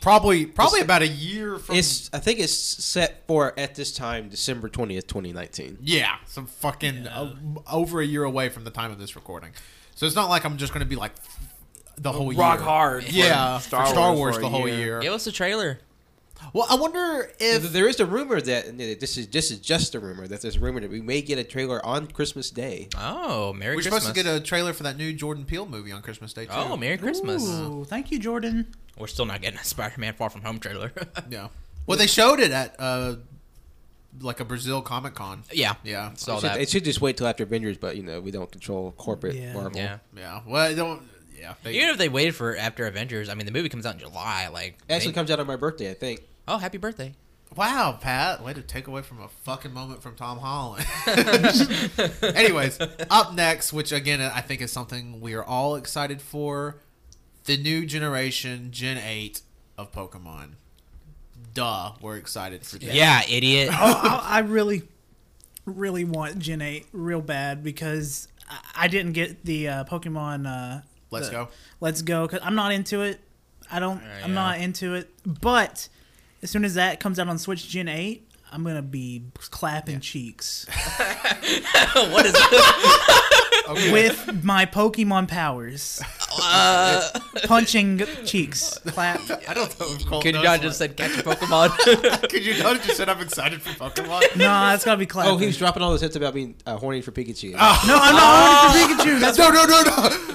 probably 0.00 0.46
probably 0.46 0.80
about 0.80 1.02
a 1.02 1.08
year 1.08 1.58
from. 1.58 1.76
It's 1.76 2.10
I 2.12 2.18
think 2.18 2.38
it's 2.40 2.52
set 2.54 3.26
for 3.26 3.58
at 3.58 3.74
this 3.74 3.92
time 3.92 4.28
December 4.28 4.68
twentieth, 4.68 5.06
twenty 5.06 5.32
nineteen. 5.32 5.78
yeah, 5.82 6.16
some 6.26 6.46
fucking 6.46 7.06
uh, 7.06 7.34
over 7.70 8.00
a 8.00 8.06
year 8.06 8.24
away 8.24 8.48
from 8.48 8.64
the 8.64 8.70
time 8.70 8.90
of 8.90 8.98
this 8.98 9.16
recording. 9.16 9.50
So 9.94 10.06
it's 10.06 10.16
not 10.16 10.28
like 10.28 10.44
I'm 10.44 10.56
just 10.58 10.72
going 10.72 10.84
to 10.84 10.88
be 10.88 10.96
like 10.96 11.12
the 11.98 12.12
whole 12.12 12.32
year. 12.32 12.40
rock 12.40 12.58
year. 12.58 12.64
hard. 12.68 13.04
for 13.04 13.10
Yeah, 13.12 13.58
Star, 13.58 13.86
for 13.86 13.92
Star 13.92 14.08
Wars, 14.12 14.18
Wars 14.18 14.34
for 14.36 14.40
the 14.42 14.48
whole 14.48 14.68
year. 14.68 14.78
year. 14.78 15.00
Give 15.00 15.12
us 15.12 15.26
a 15.26 15.32
trailer. 15.32 15.78
Well, 16.52 16.66
I 16.70 16.76
wonder 16.76 17.30
if 17.38 17.72
There 17.72 17.88
is 17.88 17.98
a 18.00 18.06
rumor 18.06 18.40
that 18.40 18.78
this 18.78 19.16
is 19.16 19.26
this 19.28 19.50
is 19.50 19.58
just 19.58 19.94
a 19.94 20.00
rumor 20.00 20.26
that 20.28 20.40
there's 20.42 20.56
a 20.56 20.60
rumor 20.60 20.80
that 20.80 20.90
we 20.90 21.00
may 21.00 21.20
get 21.22 21.38
a 21.38 21.44
trailer 21.44 21.84
on 21.84 22.06
Christmas 22.06 22.50
Day. 22.50 22.88
Oh, 22.96 23.52
Merry 23.52 23.76
we're 23.76 23.82
Christmas. 23.82 24.02
supposed 24.04 24.16
to 24.16 24.22
get 24.24 24.32
a 24.34 24.40
trailer 24.40 24.72
for 24.72 24.82
that 24.84 24.96
new 24.96 25.12
Jordan 25.12 25.44
Peele 25.44 25.66
movie 25.66 25.92
on 25.92 26.02
Christmas 26.02 26.32
Day 26.32 26.44
too. 26.46 26.52
Oh, 26.52 26.76
Merry 26.76 26.98
Christmas. 26.98 27.42
Ooh, 27.48 27.84
thank 27.84 28.10
you, 28.10 28.18
Jordan. 28.18 28.66
We're 28.98 29.06
still 29.06 29.26
not 29.26 29.42
getting 29.42 29.58
a 29.58 29.64
Spider-Man 29.64 30.14
Far 30.14 30.30
From 30.30 30.42
Home 30.42 30.58
trailer. 30.58 30.92
Yeah. 31.30 31.48
Well, 31.86 31.98
they 31.98 32.06
showed 32.06 32.40
it 32.40 32.50
at 32.50 32.74
uh, 32.78 33.16
like 34.20 34.40
a 34.40 34.44
Brazil 34.44 34.82
Comic 34.82 35.14
Con. 35.14 35.42
yeah. 35.52 35.74
Yeah. 35.84 36.12
Saw 36.14 36.36
It 36.36 36.40
should, 36.40 36.50
that. 36.50 36.60
it 36.60 36.68
should 36.70 36.84
just 36.84 37.00
wait 37.00 37.16
till 37.16 37.26
after 37.26 37.44
Avengers, 37.44 37.76
but 37.76 37.96
you 37.96 38.02
know 38.02 38.20
we 38.20 38.30
don't 38.30 38.50
control 38.50 38.92
corporate 38.92 39.34
Yeah. 39.36 39.52
Marvel. 39.52 39.78
yeah. 39.80 39.98
Yeah. 40.16 40.40
Well, 40.46 40.62
I 40.70 40.74
don't. 40.74 41.02
Yeah. 41.38 41.54
They, 41.62 41.74
Even 41.74 41.88
if 41.90 41.98
they 41.98 42.08
waited 42.08 42.34
for 42.34 42.56
after 42.56 42.86
Avengers, 42.86 43.28
I 43.28 43.34
mean, 43.34 43.46
the 43.46 43.52
movie 43.52 43.68
comes 43.68 43.86
out 43.86 43.94
in 43.94 44.00
July. 44.00 44.48
Like, 44.52 44.78
It 44.88 44.92
actually 44.94 45.12
they- 45.12 45.14
comes 45.16 45.30
out 45.30 45.40
on 45.40 45.46
my 45.46 45.56
birthday, 45.56 45.90
I 45.90 45.94
think. 45.94 46.22
oh, 46.48 46.58
happy 46.58 46.78
birthday! 46.78 47.14
wow, 47.54 47.96
Pat, 47.98 48.42
way 48.44 48.52
to 48.52 48.60
take 48.60 48.86
away 48.86 49.00
from 49.02 49.20
a 49.22 49.28
fucking 49.28 49.72
moment 49.72 50.02
from 50.02 50.14
Tom 50.14 50.38
Holland. 50.38 50.84
Anyways, 52.22 52.78
up 53.08 53.34
next, 53.34 53.72
which 53.72 53.92
again 53.92 54.20
I 54.20 54.40
think 54.40 54.60
is 54.60 54.72
something 54.72 55.20
we 55.20 55.32
are 55.34 55.44
all 55.44 55.76
excited 55.76 56.20
for, 56.20 56.80
the 57.44 57.56
new 57.56 57.86
generation 57.86 58.68
Gen 58.72 58.98
Eight 58.98 59.42
of 59.78 59.92
Pokemon. 59.92 60.54
Duh, 61.54 61.92
we're 62.02 62.16
excited 62.16 62.66
for 62.66 62.78
that. 62.78 62.92
Yeah, 62.94 63.22
idiot. 63.30 63.70
Oh, 63.72 63.76
I, 64.22 64.36
I 64.36 64.38
really, 64.40 64.82
really 65.64 66.04
want 66.04 66.38
Gen 66.38 66.60
8 66.60 66.86
real 66.92 67.22
bad 67.22 67.62
because 67.62 68.28
I, 68.50 68.84
I 68.84 68.88
didn't 68.88 69.12
get 69.12 69.44
the 69.44 69.68
uh, 69.68 69.84
Pokemon. 69.84 70.46
Uh, 70.46 70.82
Let's 71.10 71.28
the- 71.28 71.32
go. 71.32 71.48
Let's 71.80 72.02
go. 72.02 72.26
Cause 72.28 72.40
I'm 72.42 72.54
not 72.54 72.72
into 72.72 73.02
it. 73.02 73.20
I 73.70 73.80
don't. 73.80 73.98
Uh, 73.98 74.24
I'm 74.24 74.30
yeah. 74.30 74.34
not 74.34 74.60
into 74.60 74.94
it. 74.94 75.10
But 75.24 75.88
as 76.42 76.50
soon 76.50 76.64
as 76.64 76.74
that 76.74 77.00
comes 77.00 77.18
out 77.18 77.28
on 77.28 77.38
Switch 77.38 77.68
Gen 77.68 77.88
8, 77.88 78.28
I'm 78.52 78.62
gonna 78.64 78.82
be 78.82 79.24
clapping 79.36 80.00
cheeks 80.00 80.66
what 81.94 82.24
is 82.26 82.32
with 83.68 84.44
my 84.44 84.66
Pokemon 84.66 85.28
powers, 85.28 86.00
Uh, 86.42 87.08
punching 87.44 88.02
cheeks. 88.26 88.78
Clap. 88.88 89.20
I 89.48 89.54
don't 89.54 89.80
know. 89.80 89.86
If 89.94 90.04
Colt 90.06 90.22
Could 90.22 90.34
you 90.34 90.42
knows 90.42 90.44
not 90.44 90.50
what- 90.50 90.60
just 90.62 90.78
said 90.78 90.96
catch 90.96 91.18
a 91.18 91.22
Pokemon? 91.22 92.28
Could 92.28 92.44
you 92.44 92.62
not 92.62 92.82
just 92.82 92.98
said 92.98 93.08
I'm 93.08 93.20
excited 93.22 93.62
for 93.62 93.70
Pokemon? 93.70 94.22
No, 94.36 94.74
it's 94.74 94.84
gotta 94.84 94.98
be 94.98 95.06
clapping. 95.06 95.32
Oh, 95.32 95.36
he 95.38 95.46
was 95.46 95.56
dropping 95.56 95.82
all 95.82 95.90
those 95.90 96.02
hints 96.02 96.14
about 96.16 96.34
being 96.34 96.54
uh, 96.66 96.76
horny 96.76 97.00
for 97.00 97.10
Pikachu. 97.12 97.52
no, 97.52 97.58
I'm 97.58 97.86
not 97.86 98.70
horny 98.72 98.94
for 98.96 99.02
Pikachu. 99.02 99.20
That's 99.20 99.38
no, 99.38 99.48
no, 99.50 99.64
no, 99.64 99.82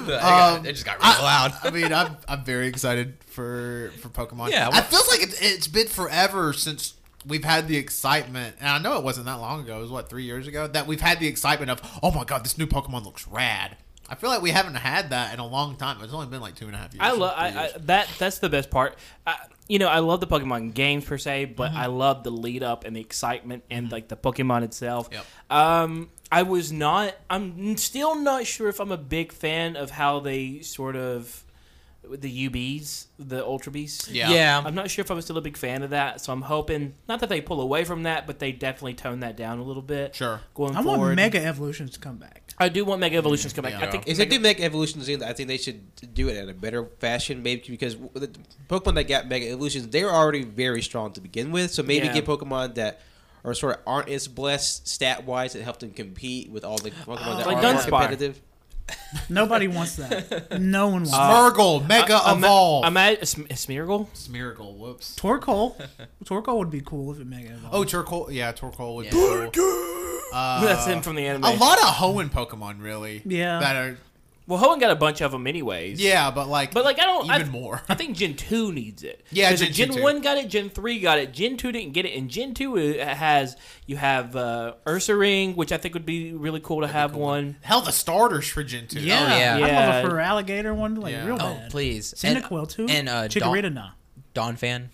no. 0.08 0.20
Um, 0.20 0.66
it 0.66 0.72
just 0.74 0.86
got 0.86 0.98
really 1.00 1.22
loud. 1.24 1.54
I 1.64 1.70
mean, 1.70 1.94
I'm 1.94 2.18
I'm 2.28 2.44
very 2.44 2.68
excited 2.68 3.18
for 3.28 3.92
for 4.00 4.10
Pokemon. 4.10 4.50
Yeah, 4.50 4.70
it 4.76 4.86
feels 4.86 5.08
like 5.08 5.22
it, 5.22 5.36
it's 5.40 5.68
been 5.68 5.88
forever 5.88 6.52
since 6.54 6.96
we've 7.26 7.44
had 7.44 7.68
the 7.68 7.78
excitement, 7.78 8.56
and 8.60 8.70
I 8.70 8.78
know 8.80 8.98
it 8.98 9.04
wasn't 9.04 9.26
that 9.28 9.40
long 9.40 9.62
ago. 9.62 9.78
It 9.78 9.82
was 9.82 9.92
what 9.92 10.10
three 10.10 10.24
years 10.24 10.48
ago 10.48 10.68
that 10.68 10.88
we've 10.88 11.02
had 11.02 11.20
the 11.20 11.28
excitement 11.28 11.72
of, 11.72 11.82
oh 12.02 12.12
my 12.12 12.24
god, 12.24 12.44
this 12.44 12.58
new 12.58 12.68
Pokemon 12.68 13.06
looks 13.06 13.28
rad. 13.28 13.78
I 14.10 14.16
feel 14.16 14.30
like 14.30 14.42
we 14.42 14.52
haven't 14.52 14.76
had 14.76 15.12
that 15.12 15.34
in 15.34 15.40
a 15.40 15.48
long 15.48 15.78
time. 15.78 16.02
It's 16.04 16.14
only 16.14 16.28
been 16.28 16.42
like 16.42 16.56
two 16.56 16.66
and 16.66 16.76
a 16.76 16.78
half 16.78 16.94
years. 16.94 17.02
I 17.02 17.12
love 17.14 17.34
I, 17.36 17.48
I, 17.48 17.72
that. 17.86 18.10
That's 18.20 18.40
the 18.40 18.50
best 18.50 18.70
part. 18.70 18.98
I, 19.26 19.38
you 19.70 19.80
know, 19.80 19.88
I 19.88 20.00
love 20.00 20.20
the 20.20 20.28
Pokemon 20.28 20.74
games 20.74 21.06
per 21.06 21.18
se, 21.18 21.46
but 21.46 21.70
Mm-hmm. 21.72 21.80
I 21.80 21.86
love 21.86 22.24
the 22.26 22.32
lead 22.32 22.62
up 22.62 22.84
and 22.84 22.94
the 22.94 23.00
excitement 23.00 23.64
and 23.72 23.90
like 23.90 24.10
the 24.10 24.18
Pokemon 24.18 24.64
itself. 24.64 25.08
Yep. 25.14 25.26
Um, 25.50 26.10
I 26.30 26.44
was 26.44 26.74
not. 26.74 27.16
I'm 27.30 27.78
still 27.78 28.16
not 28.16 28.46
sure 28.46 28.68
if 28.68 28.82
I'm 28.82 28.92
a 28.92 28.98
big 28.98 29.32
fan 29.32 29.78
of 29.78 29.92
how 29.92 30.20
they 30.20 30.60
sort 30.60 30.98
of 30.98 31.46
the 32.04 32.50
UBs, 32.50 33.06
the 33.20 33.46
Ultra 33.46 33.72
Beasts. 33.72 34.10
Yeah. 34.10 34.32
Yeah. 34.32 34.62
I'm 34.66 34.74
not 34.76 34.90
sure 34.90 35.04
if 35.04 35.12
I'm 35.12 35.22
still 35.22 35.38
a 35.38 35.42
big 35.42 35.56
fan 35.56 35.84
of 35.84 35.92
that, 35.92 36.20
so 36.20 36.34
I'm 36.34 36.42
hoping 36.42 36.96
not 37.08 37.20
that 37.20 37.30
they 37.30 37.42
pull 37.42 37.62
away 37.62 37.84
from 37.84 38.04
that, 38.04 38.26
but 38.26 38.40
they 38.40 38.52
definitely 38.52 38.96
tone 38.96 39.20
that 39.20 39.38
down 39.38 39.60
a 39.60 39.64
little 39.64 39.84
bit. 39.84 40.16
Sure. 40.16 40.42
Going 40.56 40.76
I 40.76 40.82
forward, 40.82 41.00
want 41.00 41.16
Mega 41.16 41.44
Evolutions 41.46 41.92
to 41.92 42.00
come 42.00 42.18
back. 42.18 42.54
I 42.58 42.70
do 42.70 42.84
want 42.86 43.00
Mega 43.02 43.18
Evolutions 43.18 43.54
to 43.54 43.62
come 43.62 43.70
back. 43.72 43.80
Yeah. 43.80 43.88
I 43.88 43.92
think 43.92 44.08
If 44.08 44.18
they 44.18 44.26
do 44.26 44.40
make 44.40 44.60
evolutions 44.60 45.08
in, 45.10 45.24
I 45.24 45.34
think 45.34 45.48
they 45.48 45.58
should 45.58 46.14
do 46.14 46.28
it 46.30 46.38
in 46.38 46.50
a 46.50 46.54
better 46.54 46.86
fashion, 47.00 47.44
maybe 47.44 47.64
because 47.70 47.96
the 48.14 48.32
Pokemon 48.68 48.96
that 48.96 49.04
got 49.08 49.28
Mega 49.28 49.48
Evolutions, 49.52 49.88
they 49.88 50.04
were 50.04 50.12
already 50.12 50.44
very 50.44 50.82
strong 50.82 51.14
to 51.14 51.22
begin 51.22 51.52
with. 51.52 51.72
So 51.72 51.84
maybe 51.84 52.08
Yeah. 52.08 52.14
get 52.14 52.26
Pokemon 52.26 52.76
that 52.76 53.00
are 53.44 53.54
sort 53.54 53.76
of 53.76 53.82
aren't 53.88 54.10
as 54.10 54.28
blessed 54.28 54.88
stat 54.88 55.24
wise 55.26 55.54
that 55.54 55.64
help 55.64 55.80
them 55.80 55.92
compete 55.92 56.50
with 56.52 56.64
all 56.64 56.78
the 56.78 56.92
Pokemon 56.92 57.18
uh, 57.28 57.38
that 57.38 57.48
Like 57.48 57.58
are 57.58 57.62
more 57.62 57.74
Dunsparce. 57.74 57.84
competitive. 57.84 58.42
Nobody 59.30 59.68
wants 59.68 59.96
that. 59.98 60.60
No 60.60 60.86
one 60.88 60.94
wants 61.04 61.12
that. 61.12 61.18
Smirgle, 61.54 61.88
Mega 61.88 62.20
I'm 62.24 62.38
Evolve. 62.40 62.86
I'm 62.86 62.98
at 62.98 63.28
Sm- 63.28 63.44
Smeargle. 63.44 64.08
Smeargle, 64.14 64.76
whoops. 64.78 65.16
Torkoal. 65.16 65.76
Torkoal 66.26 66.58
would 66.60 66.72
be 66.72 66.82
cool 66.82 67.12
if 67.14 67.20
it 67.20 67.28
Mega 67.28 67.50
evolved. 67.54 67.76
Oh, 67.76 67.84
Turkle. 67.84 68.32
Yeah, 68.32 68.52
Torkoal 68.54 68.96
would 68.96 69.06
Yeah. 69.06 69.12
be 69.12 69.52
cool. 69.52 70.22
Uh, 70.34 70.64
That's 70.64 70.86
him 70.86 71.02
from 71.02 71.16
the 71.16 71.26
anime. 71.28 71.44
A 71.44 71.54
lot 71.56 71.78
of 71.80 71.96
Hoenn 71.96 72.30
Pokemon, 72.30 72.82
really. 72.82 73.22
Yeah. 73.26 73.60
That 73.60 73.76
are 73.76 73.98
Well, 74.48 74.60
Hoenn 74.62 74.80
got 74.82 74.92
a 74.92 74.96
bunch 74.96 75.22
of 75.22 75.32
them 75.32 75.46
anyways. 75.48 76.02
yeah, 76.02 76.30
but 76.32 76.50
like 76.50 76.74
But 76.74 76.84
like 76.84 77.00
I 77.00 77.04
don't 77.04 77.26
even 77.26 77.42
I, 77.48 77.52
more. 77.52 77.82
I 77.88 77.94
think 77.96 78.18
Gen 78.18 78.34
two 78.36 78.72
needs 78.74 79.04
it. 79.04 79.24
Yeah, 79.32 79.50
'Cause 79.50 79.60
Gen 79.62 79.90
2 79.90 79.94
Gen 79.96 80.04
one 80.04 80.22
got 80.22 80.38
it. 80.38 80.48
Gen 80.50 80.70
three 80.70 81.00
got 81.00 81.20
it. 81.20 81.32
Gen 81.32 81.56
two 81.58 81.72
didn't 81.72 81.94
get 81.94 82.06
it. 82.06 82.18
And 82.18 82.30
Gen 82.30 82.54
two 82.54 82.76
has 82.76 83.56
you 83.86 83.98
have 83.98 84.36
uh, 84.36 84.74
Ursaring, 84.86 85.56
which 85.56 85.72
I 85.72 85.78
think 85.78 85.94
would 85.94 86.06
be 86.06 86.34
really 86.34 86.60
cool 86.60 86.82
to 86.82 86.88
have 86.88 87.16
one. 87.16 87.58
Hell, 87.62 87.82
the 87.82 87.92
starters 87.92 88.48
for 88.50 88.64
Gen 88.64 88.88
two. 88.88 89.00
yeah. 89.00 89.24
Oh, 89.24 89.38
yeah. 89.38 89.66
I'd 89.68 89.88
love 89.88 90.06
a 90.06 90.10
fur 90.10 90.20
alligator 90.20 90.74
one, 90.74 90.96
like 90.96 91.14
Yeah. 91.14 91.26
real 91.26 91.36
Oh, 91.36 91.54
bad. 91.56 91.70
please. 91.72 92.14
Cyndaquil 92.18 92.68
too. 92.70 92.88
And 92.90 93.08
uh, 93.08 93.28
Chikorita, 93.30 93.64
Don, 93.64 93.74
nah. 93.76 93.90
Donphan. 94.34 94.88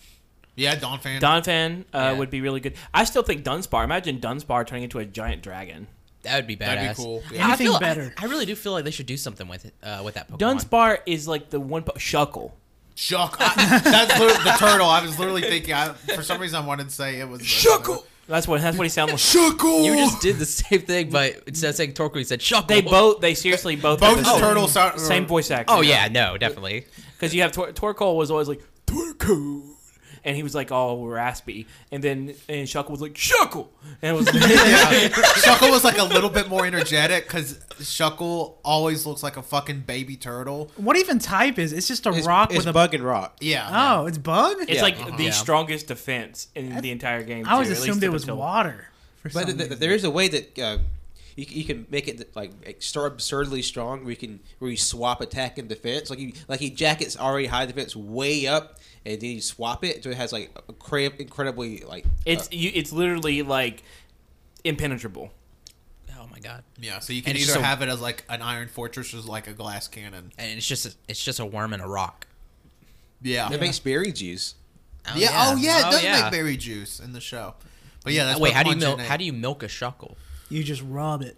yeah, 0.56 0.76
Donphan. 0.76 1.20
Donphan 1.20 1.80
uh, 1.94 1.98
Yeah. 1.98 2.12
would 2.12 2.30
be 2.30 2.40
really 2.42 2.60
good. 2.60 2.74
I 2.92 3.04
still 3.04 3.22
think 3.22 3.44
Dunsparce. 3.44 3.84
Imagine 3.84 4.20
Dunsparce 4.20 4.66
turning 4.66 4.84
into 4.84 4.98
a 4.98 5.04
giant 5.04 5.42
dragon. 5.42 5.86
That 6.28 6.36
would 6.36 6.46
be 6.46 6.56
badass. 6.56 6.58
That'd 6.58 6.96
be 6.96 7.02
cool. 7.02 7.22
Yeah. 7.32 7.48
I 7.48 7.56
feel- 7.56 7.78
better. 7.80 8.14
I, 8.18 8.24
I 8.24 8.28
really 8.28 8.46
do 8.46 8.54
feel 8.54 8.72
like 8.72 8.84
they 8.84 8.90
should 8.90 9.06
do 9.06 9.16
something 9.16 9.48
with 9.48 9.64
it. 9.64 9.74
Uh, 9.82 10.02
with 10.04 10.14
that 10.14 10.30
Pokemon. 10.30 10.38
Dunsparce 10.60 10.98
is 11.06 11.26
like 11.28 11.50
the 11.50 11.60
one 11.60 11.82
po- 11.82 11.92
Shuckle. 11.92 12.52
Shuck. 12.94 13.36
I, 13.38 13.78
that's 13.84 14.18
the 14.18 14.56
turtle. 14.58 14.88
I 14.88 15.02
was 15.02 15.18
literally 15.18 15.42
thinking. 15.42 15.72
I, 15.72 15.92
for 15.92 16.22
some 16.22 16.40
reason, 16.40 16.60
I 16.62 16.66
wanted 16.66 16.88
to 16.88 16.90
say 16.94 17.20
it 17.20 17.28
was 17.28 17.42
Shuckle. 17.42 18.04
That's 18.26 18.46
what 18.48 18.60
that's 18.60 18.76
what 18.76 18.82
he 18.84 18.90
sounds 18.90 19.12
like. 19.12 19.20
Shuckle. 19.20 19.84
You 19.84 19.96
just 19.96 20.20
did 20.20 20.36
the 20.36 20.44
same 20.44 20.80
thing, 20.80 21.08
but 21.10 21.44
instead 21.46 21.70
of 21.70 21.76
saying 21.76 21.92
Torkoal, 21.92 22.16
you 22.16 22.24
said 22.24 22.40
Shuckle. 22.40 22.66
They 22.66 22.82
both 22.82 23.20
they 23.20 23.34
seriously 23.34 23.76
both 23.76 24.00
have 24.00 24.16
both 24.16 24.24
the 24.24 24.30
same- 24.32 24.40
turtles 24.40 24.72
sound 24.72 25.00
same 25.00 25.26
voice 25.26 25.50
actor. 25.50 25.72
Oh 25.74 25.80
yeah, 25.80 26.08
no, 26.08 26.36
definitely. 26.36 26.86
Because 27.12 27.32
you 27.34 27.42
have 27.42 27.52
Tor- 27.52 27.70
Torkoal 27.72 28.16
was 28.16 28.30
always 28.32 28.48
like 28.48 28.62
Torkoal, 28.86 29.62
and 30.24 30.36
he 30.36 30.42
was 30.42 30.54
like 30.54 30.70
all 30.72 31.06
raspy, 31.06 31.66
and 31.92 32.02
then 32.02 32.34
and 32.48 32.66
Shuckle 32.68 32.90
was 32.90 33.00
like 33.00 33.14
Shuckle, 33.14 33.68
and 34.02 34.16
it 34.16 34.18
was 34.18 34.26
Yeah. 34.34 35.08
Shuckle 35.10 35.70
was 35.70 35.84
like 35.84 35.98
a 35.98 36.04
little 36.04 36.30
bit 36.30 36.48
more 36.48 36.64
energetic 36.66 37.24
because 37.26 37.54
Shuckle 37.80 38.54
always 38.64 39.06
looks 39.06 39.22
like 39.22 39.36
a 39.36 39.42
fucking 39.42 39.80
baby 39.80 40.16
turtle. 40.16 40.70
What 40.76 40.96
even 40.96 41.18
type 41.18 41.58
is? 41.58 41.72
It's 41.72 41.88
just 41.88 42.06
a 42.06 42.10
It's, 42.10 42.26
rock 42.26 42.50
it's 42.50 42.58
with 42.58 42.66
a. 42.68 42.72
bug 42.72 42.94
and 42.94 43.04
rock. 43.04 43.36
Yeah. 43.40 43.68
Oh, 44.00 44.06
it's 44.06 44.18
bug. 44.18 44.56
it's 44.60 44.72
Yeah. 44.72 44.82
like 44.82 44.98
Uh-huh. 45.00 45.16
the 45.16 45.24
Yeah. 45.24 45.30
strongest 45.30 45.86
defense 45.88 46.48
in 46.54 46.80
the 46.80 46.90
entire 46.90 47.22
game. 47.22 47.46
I 47.46 47.52
always 47.52 47.68
too, 47.68 47.72
at 47.74 47.78
assumed 47.80 48.02
it 48.02 48.06
up 48.08 48.12
was 48.12 48.22
until- 48.24 48.36
water. 48.36 48.88
For 49.22 49.30
But 49.30 49.32
some 49.32 49.44
th- 49.46 49.56
th- 49.58 49.70
reason. 49.70 49.80
there 49.80 49.92
is 49.92 50.04
a 50.04 50.10
way 50.10 50.28
that 50.28 50.58
uh, 50.58 50.78
you, 51.38 51.46
you 51.48 51.64
can 51.64 51.86
make 51.88 52.08
it 52.08 52.34
like 52.36 52.50
so 52.80 53.04
absurdly 53.04 53.62
strong 53.62 54.00
where 54.00 54.10
you 54.10 54.16
can 54.16 54.40
where 54.58 54.70
you 54.70 54.76
swap 54.76 55.20
attack 55.20 55.56
and 55.58 55.68
defense. 55.68 56.10
Like 56.10 56.18
you 56.18 56.32
like 56.48 56.58
he 56.60 56.68
jackets 56.70 57.16
already 57.16 57.46
high 57.46 57.64
defense 57.66 57.94
way 57.94 58.46
up, 58.46 58.78
and 59.06 59.20
then 59.20 59.30
you 59.30 59.40
swap 59.40 59.84
it 59.84 60.02
so 60.02 60.10
it 60.10 60.16
has 60.16 60.32
like 60.32 60.50
a 60.68 60.72
cra- 60.72 61.12
incredibly 61.18 61.80
like 61.80 62.04
It's 62.26 62.46
uh, 62.46 62.50
you, 62.50 62.72
it's 62.74 62.92
literally 62.92 63.42
like 63.42 63.82
impenetrable. 64.64 65.30
Oh 66.18 66.26
my 66.32 66.40
god. 66.40 66.64
Yeah. 66.80 66.98
So 66.98 67.12
you 67.12 67.22
can 67.22 67.30
And 67.30 67.38
either 67.38 67.52
so- 67.52 67.62
have 67.62 67.82
it 67.82 67.88
as 67.88 68.00
like 68.00 68.24
an 68.28 68.42
iron 68.42 68.68
fortress 68.68 69.14
or 69.14 69.18
like 69.18 69.46
a 69.46 69.52
glass 69.52 69.86
cannon. 69.88 70.32
And 70.38 70.56
it's 70.58 70.66
just 70.66 70.86
a, 70.86 70.92
it's 71.06 71.22
just 71.24 71.38
a 71.40 71.46
worm 71.46 71.72
and 71.72 71.80
a 71.82 71.86
rock. 71.86 72.26
Yeah. 73.22 73.52
It 73.52 73.60
makes 73.60 73.78
berry 73.78 74.12
juice. 74.12 74.54
yeah. 75.16 75.28
Oh 75.32 75.56
yeah, 75.56 75.78
it 75.78 75.84
Oh, 75.86 75.90
does 75.92 76.02
yeah. 76.04 76.22
make 76.22 76.32
berry 76.32 76.56
juice 76.56 76.98
in 77.00 77.12
the 77.12 77.20
show. 77.20 77.54
But 78.04 78.12
yeah, 78.12 78.24
that's 78.26 78.40
Wait, 78.40 78.50
what 78.50 78.56
how 78.56 78.62
do 78.64 78.70
you 78.70 78.76
Punch 78.76 78.98
milk? 78.98 79.00
How 79.08 79.16
do 79.16 79.24
you 79.24 79.32
milk 79.32 79.62
a 79.62 79.66
shuckle? 79.68 80.16
You 80.48 80.62
just 80.64 80.82
rob 80.82 81.22
it. 81.22 81.36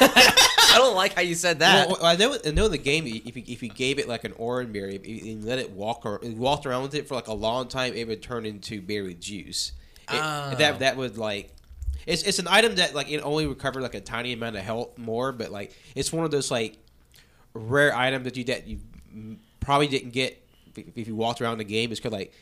I 0.00 0.74
don't 0.76 0.94
like 0.96 1.14
how 1.14 1.22
you 1.22 1.34
said 1.34 1.60
that. 1.60 1.88
Well, 1.88 2.04
I 2.04 2.16
know. 2.16 2.36
I 2.44 2.50
know 2.50 2.68
the 2.68 2.78
game. 2.78 3.06
If 3.06 3.36
you, 3.36 3.42
if 3.46 3.62
you 3.62 3.68
gave 3.70 3.98
it 3.98 4.08
like 4.08 4.24
an 4.24 4.32
orange 4.36 4.72
berry 4.72 4.96
if 4.96 5.06
you, 5.06 5.32
and 5.32 5.44
let 5.44 5.58
it 5.58 5.70
walk 5.70 6.04
or 6.04 6.20
walked 6.22 6.66
around 6.66 6.82
with 6.82 6.94
it 6.94 7.08
for 7.08 7.14
like 7.14 7.28
a 7.28 7.32
long 7.34 7.68
time, 7.68 7.94
it 7.94 8.06
would 8.06 8.22
turn 8.22 8.44
into 8.46 8.80
berry 8.82 9.14
juice. 9.14 9.72
It- 10.10 10.14
Oh. 10.16 10.54
That 10.58 10.80
that 10.80 10.96
would 10.98 11.16
like. 11.16 11.50
It's, 12.06 12.22
it's 12.24 12.38
an 12.38 12.46
item 12.46 12.74
that 12.74 12.94
like 12.94 13.10
it 13.10 13.20
only 13.20 13.46
recovered 13.46 13.82
like 13.82 13.94
a 13.94 14.00
tiny 14.00 14.34
amount 14.34 14.56
of 14.56 14.62
health 14.62 14.98
more, 14.98 15.32
but 15.32 15.50
like 15.50 15.72
it's 15.94 16.12
one 16.12 16.26
of 16.26 16.30
those 16.30 16.50
like 16.50 16.76
rare 17.54 17.96
items 17.96 18.24
that 18.24 18.36
you 18.36 18.44
that 18.44 18.66
you 18.66 18.80
probably 19.60 19.86
didn't 19.88 20.10
get 20.10 20.46
if, 20.76 20.84
if 20.98 21.08
you 21.08 21.16
walked 21.16 21.40
around 21.40 21.56
the 21.56 21.64
game. 21.64 21.90
It's 21.90 22.00
kind 22.00 22.12
of 22.12 22.18
like 22.20 22.34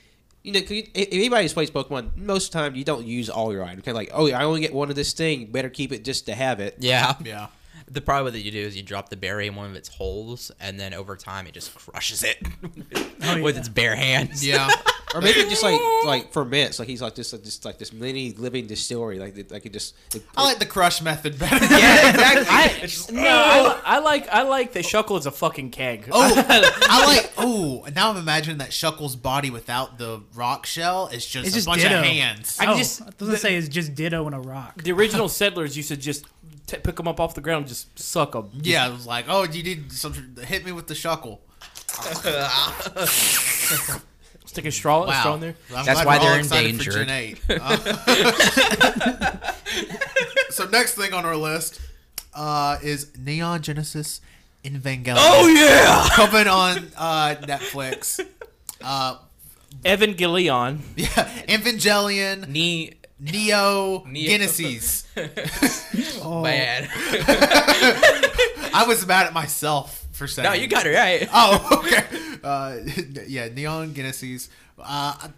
you 0.43 0.53
know, 0.53 0.61
'cause 0.61 0.71
you- 0.73 0.87
if 0.95 1.09
anybody 1.13 1.45
who's 1.45 1.53
plays 1.53 1.71
Pokemon, 1.71 2.17
most 2.17 2.47
of 2.47 2.53
the 2.53 2.59
time 2.59 2.75
you 2.77 2.85
don't 2.85 3.07
use 3.07 3.29
all 3.31 3.53
your 3.53 3.65
items. 3.65 3.83
Kind 3.85 3.89
of 3.97 3.97
like, 3.97 4.11
oh, 4.13 4.29
I 4.31 4.45
only 4.45 4.61
get 4.61 4.73
one 4.75 4.91
of 4.91 4.97
this 4.97 5.13
thing. 5.13 5.47
Better 5.47 5.69
keep 5.71 5.93
it 5.93 6.05
just 6.05 6.27
to 6.27 6.35
have 6.35 6.61
it. 6.61 6.77
yeah. 6.79 7.15
Yeah. 7.25 7.47
The 7.91 8.01
problem 8.01 8.33
that 8.33 8.41
you 8.41 8.51
do 8.51 8.59
is 8.61 8.77
you 8.77 8.83
drop 8.83 9.09
the 9.09 9.17
berry 9.17 9.47
in 9.47 9.55
one 9.55 9.71
of 9.71 9.77
its 9.77 9.89
holes, 9.89 10.51
and 10.61 10.79
then 10.79 10.95
over 10.95 11.17
time 11.17 11.47
it 11.47 11.53
just 11.55 11.75
crushes 11.75 12.23
it 12.23 12.39
oh, 13.25 13.43
with 13.43 13.55
yeah. 13.55 13.61
its 13.61 13.69
bare 13.69 13.97
hands. 13.97 14.47
Yeah. 14.47 14.71
Or 15.15 15.21
maybe 15.21 15.41
it 15.41 15.51
just 15.51 15.63
like 15.63 15.79
like 16.07 16.33
ferments, 16.33 16.79
like 16.79 16.89
he's 16.89 17.03
like 17.03 17.15
just 17.15 17.33
like, 17.35 17.43
just 17.45 17.65
like 17.67 17.79
this 17.79 17.93
mini 17.93 18.33
living 18.33 18.67
distillery, 18.67 19.19
like 19.19 19.37
it- 19.37 19.51
like 19.51 19.67
it 19.67 19.73
just. 19.75 19.95
It, 20.15 20.23
I 20.37 20.43
like 20.45 20.59
the 20.59 20.65
crush 20.67 21.03
method 21.03 21.39
better. 21.39 21.57
yeah, 21.75 22.11
exactly. 22.11 23.19
I, 23.19 23.23
no, 23.23 23.29
uh, 23.29 23.81
I, 23.85 23.97
I 23.97 23.99
like 23.99 24.29
I 24.29 24.43
like 24.43 24.73
the 24.73 24.81
Shuckle 24.81 25.19
as 25.19 25.27
a 25.27 25.31
fucking 25.31 25.71
keg. 25.71 26.09
Oh, 26.11 26.33
I 26.89 27.05
like. 27.07 27.31
Oh, 27.37 27.87
now 27.95 28.11
I'm 28.11 28.17
imagining 28.17 28.57
that 28.59 28.71
Shuckle's 28.71 29.17
body 29.17 29.51
without 29.51 29.99
the 29.99 30.23
rock 30.35 30.65
shell 30.65 31.09
is 31.09 31.27
just 31.27 31.47
It's 31.47 31.55
a 31.57 31.59
just 31.59 31.67
bunch 31.67 31.83
ditto. 31.83 31.99
of 31.99 32.05
hands. 32.05 32.57
I 32.59 32.73
oh, 32.73 32.79
just- 32.79 33.03
I 33.03 33.07
was 33.07 33.15
gonna 33.19 33.37
say 33.37 33.57
it's 33.57 33.69
just 33.69 33.95
ditto 33.95 34.27
in 34.29 34.33
a 34.33 34.41
rock. 34.41 34.83
the 34.83 34.93
original 34.93 35.29
settlers 35.29 35.77
used 35.77 35.89
to 35.89 35.97
just 35.99 36.25
t- 36.67 36.77
pick 36.79 36.97
them 36.97 37.09
up 37.09 37.21
off 37.21 37.35
the 37.35 37.41
ground, 37.41 37.63
and 37.63 37.69
just 37.69 37.99
suck 37.99 38.33
them. 38.33 38.51
yeah, 38.63 38.89
it 38.89 38.93
was 38.93 39.07
like, 39.07 39.27
oh, 39.29 39.45
you 39.45 39.63
need 39.63 39.93
some. 39.93 40.37
Hit 40.47 40.65
me 40.65 40.73
with 40.73 40.87
the 40.87 40.95
Shuckle. 40.95 41.39
Stick 44.47 44.67
a 44.67 44.71
straw, 44.73 45.05
a 45.05 45.07
Wow. 45.07 45.21
straw 45.21 45.35
in 45.35 45.41
there. 45.41 45.55
I'm 45.75 45.87
That's 45.87 46.05
why 46.05 46.19
they're 46.19 46.39
in 46.39 46.45
for 46.45 46.57
endangered. 46.57 47.07
Gen 47.07 47.11
8. 47.11 47.41
Uh, 47.49 47.77
so 50.51 50.67
next 50.69 50.95
thing 50.95 51.15
on 51.15 51.25
our 51.25 51.37
list 51.37 51.81
uh, 52.35 52.77
is 52.83 53.17
Neon 53.19 53.63
Genesis 53.63 54.21
Evangelion. 54.63 55.15
Oh 55.17 55.47
yeah. 55.49 56.07
coming 56.15 56.49
on 56.49 56.89
uh, 56.99 57.37
Netflix. 57.43 58.21
Uh, 58.83 59.17
Evan 59.87 60.13
Gillion. 60.15 60.81
yeah, 60.97 61.07
Evangelion, 61.49 62.47
Knee 62.49 62.93
Neo, 63.23 64.05
Neo. 64.07 64.29
Genesis. 64.29 65.07
Oh, 66.25 66.43
bad. 66.43 66.89
I 68.75 68.85
was 68.87 69.07
mad 69.07 69.27
at 69.27 69.33
myself 69.33 70.07
for 70.13 70.27
saying. 70.27 70.49
no, 70.49 70.55
you 70.55 70.67
got 70.67 70.87
it 70.87 70.95
right. 70.95 71.29
Oh, 71.33 71.81
okay. 71.85 72.05
Uh, 72.43 72.79
yeah, 73.27 73.49
Neon 73.49 73.93
Genesis. 73.95 74.49
Uh, 74.79 75.29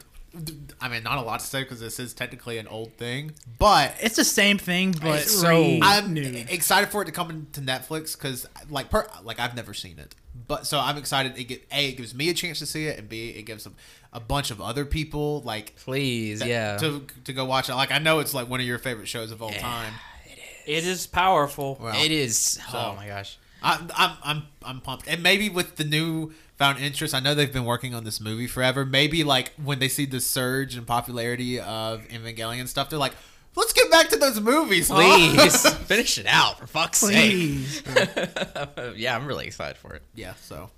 I 0.80 0.88
mean, 0.88 1.02
not 1.02 1.18
a 1.18 1.22
lot 1.22 1.40
to 1.40 1.46
say 1.46 1.62
because 1.62 1.80
this 1.80 1.98
is 1.98 2.12
technically 2.12 2.58
an 2.58 2.66
old 2.68 2.92
thing, 2.96 3.32
but 3.58 3.94
It's 4.00 4.16
the 4.16 4.24
same 4.24 4.58
thing, 4.58 4.92
but 4.92 5.20
It's 5.20 5.40
so- 5.40 5.78
I'm 5.82 6.12
renewed. 6.14 6.50
excited 6.50 6.90
for 6.90 7.02
it 7.02 7.06
to 7.06 7.12
come 7.12 7.30
into 7.30 7.60
Netflix 7.60 8.16
because, 8.16 8.46
like, 8.68 8.90
per, 8.90 9.08
like 9.22 9.38
I've 9.40 9.54
never 9.56 9.72
seen 9.72 9.98
it, 9.98 10.14
but 10.46 10.66
so 10.66 10.78
I'm 10.78 10.98
excited. 10.98 11.38
It 11.38 11.44
get 11.44 11.66
a 11.72 11.88
it 11.88 11.96
gives 11.96 12.14
me 12.14 12.28
a 12.30 12.34
chance 12.34 12.58
to 12.58 12.66
see 12.66 12.86
it, 12.86 12.98
and 12.98 13.08
b 13.08 13.30
it 13.30 13.42
gives 13.42 13.66
a, 13.66 13.72
a 14.12 14.20
bunch 14.20 14.50
of 14.50 14.60
other 14.60 14.84
people 14.84 15.40
like 15.42 15.74
Please, 15.76 16.44
yeah. 16.44 16.76
to 16.78 17.06
to 17.24 17.32
go 17.32 17.44
watch 17.44 17.68
it. 17.68 17.74
Like 17.74 17.90
I 17.92 17.98
know 17.98 18.18
it's 18.18 18.34
like 18.34 18.48
one 18.48 18.60
of 18.60 18.66
your 18.66 18.78
favorite 18.78 19.08
shows 19.08 19.30
of 19.30 19.40
all 19.42 19.50
time. 19.52 19.94
It 20.26 20.38
is. 20.66 20.84
It 20.84 20.88
is 20.90 21.06
powerful. 21.06 21.78
Well, 21.80 21.94
it 22.04 22.10
is. 22.10 22.58
oh 22.72 22.94
my 22.96 23.06
gosh. 23.06 23.38
I'm 23.64 23.90
I'm 23.96 24.10
I'm 24.22 24.42
I'm 24.64 24.80
pumped, 24.80 25.08
and 25.08 25.22
maybe 25.22 25.48
with 25.48 25.76
the 25.76 25.84
new 25.84 26.32
found 26.56 26.78
interest, 26.78 27.14
I 27.14 27.20
know 27.20 27.34
they've 27.34 27.52
been 27.52 27.64
working 27.64 27.94
on 27.94 28.04
this 28.04 28.20
movie 28.20 28.46
forever. 28.46 28.84
Maybe 28.84 29.24
like 29.24 29.52
when 29.54 29.78
they 29.80 29.88
see 29.88 30.04
the 30.06 30.20
surge 30.20 30.76
in 30.76 30.84
popularity 30.84 31.58
of 31.58 32.06
Evangelion 32.08 32.68
stuff, 32.68 32.90
they're 32.90 32.98
like, 32.98 33.14
let's 33.56 33.72
get 33.72 33.90
back 33.90 34.08
to 34.10 34.16
those 34.16 34.38
movies, 34.40 34.88
huh?" 34.88 34.96
Please 34.96 35.68
finish 35.86 36.18
it 36.18 36.26
out 36.26 36.58
for 36.60 36.66
fuck's 36.66 37.00
Please. 37.00 37.82
sake. 37.82 38.08
yeah, 38.96 39.16
I'm 39.16 39.26
really 39.26 39.46
excited 39.46 39.78
for 39.78 39.94
it. 39.94 40.02
yeah, 40.14 40.34
so 40.42 40.70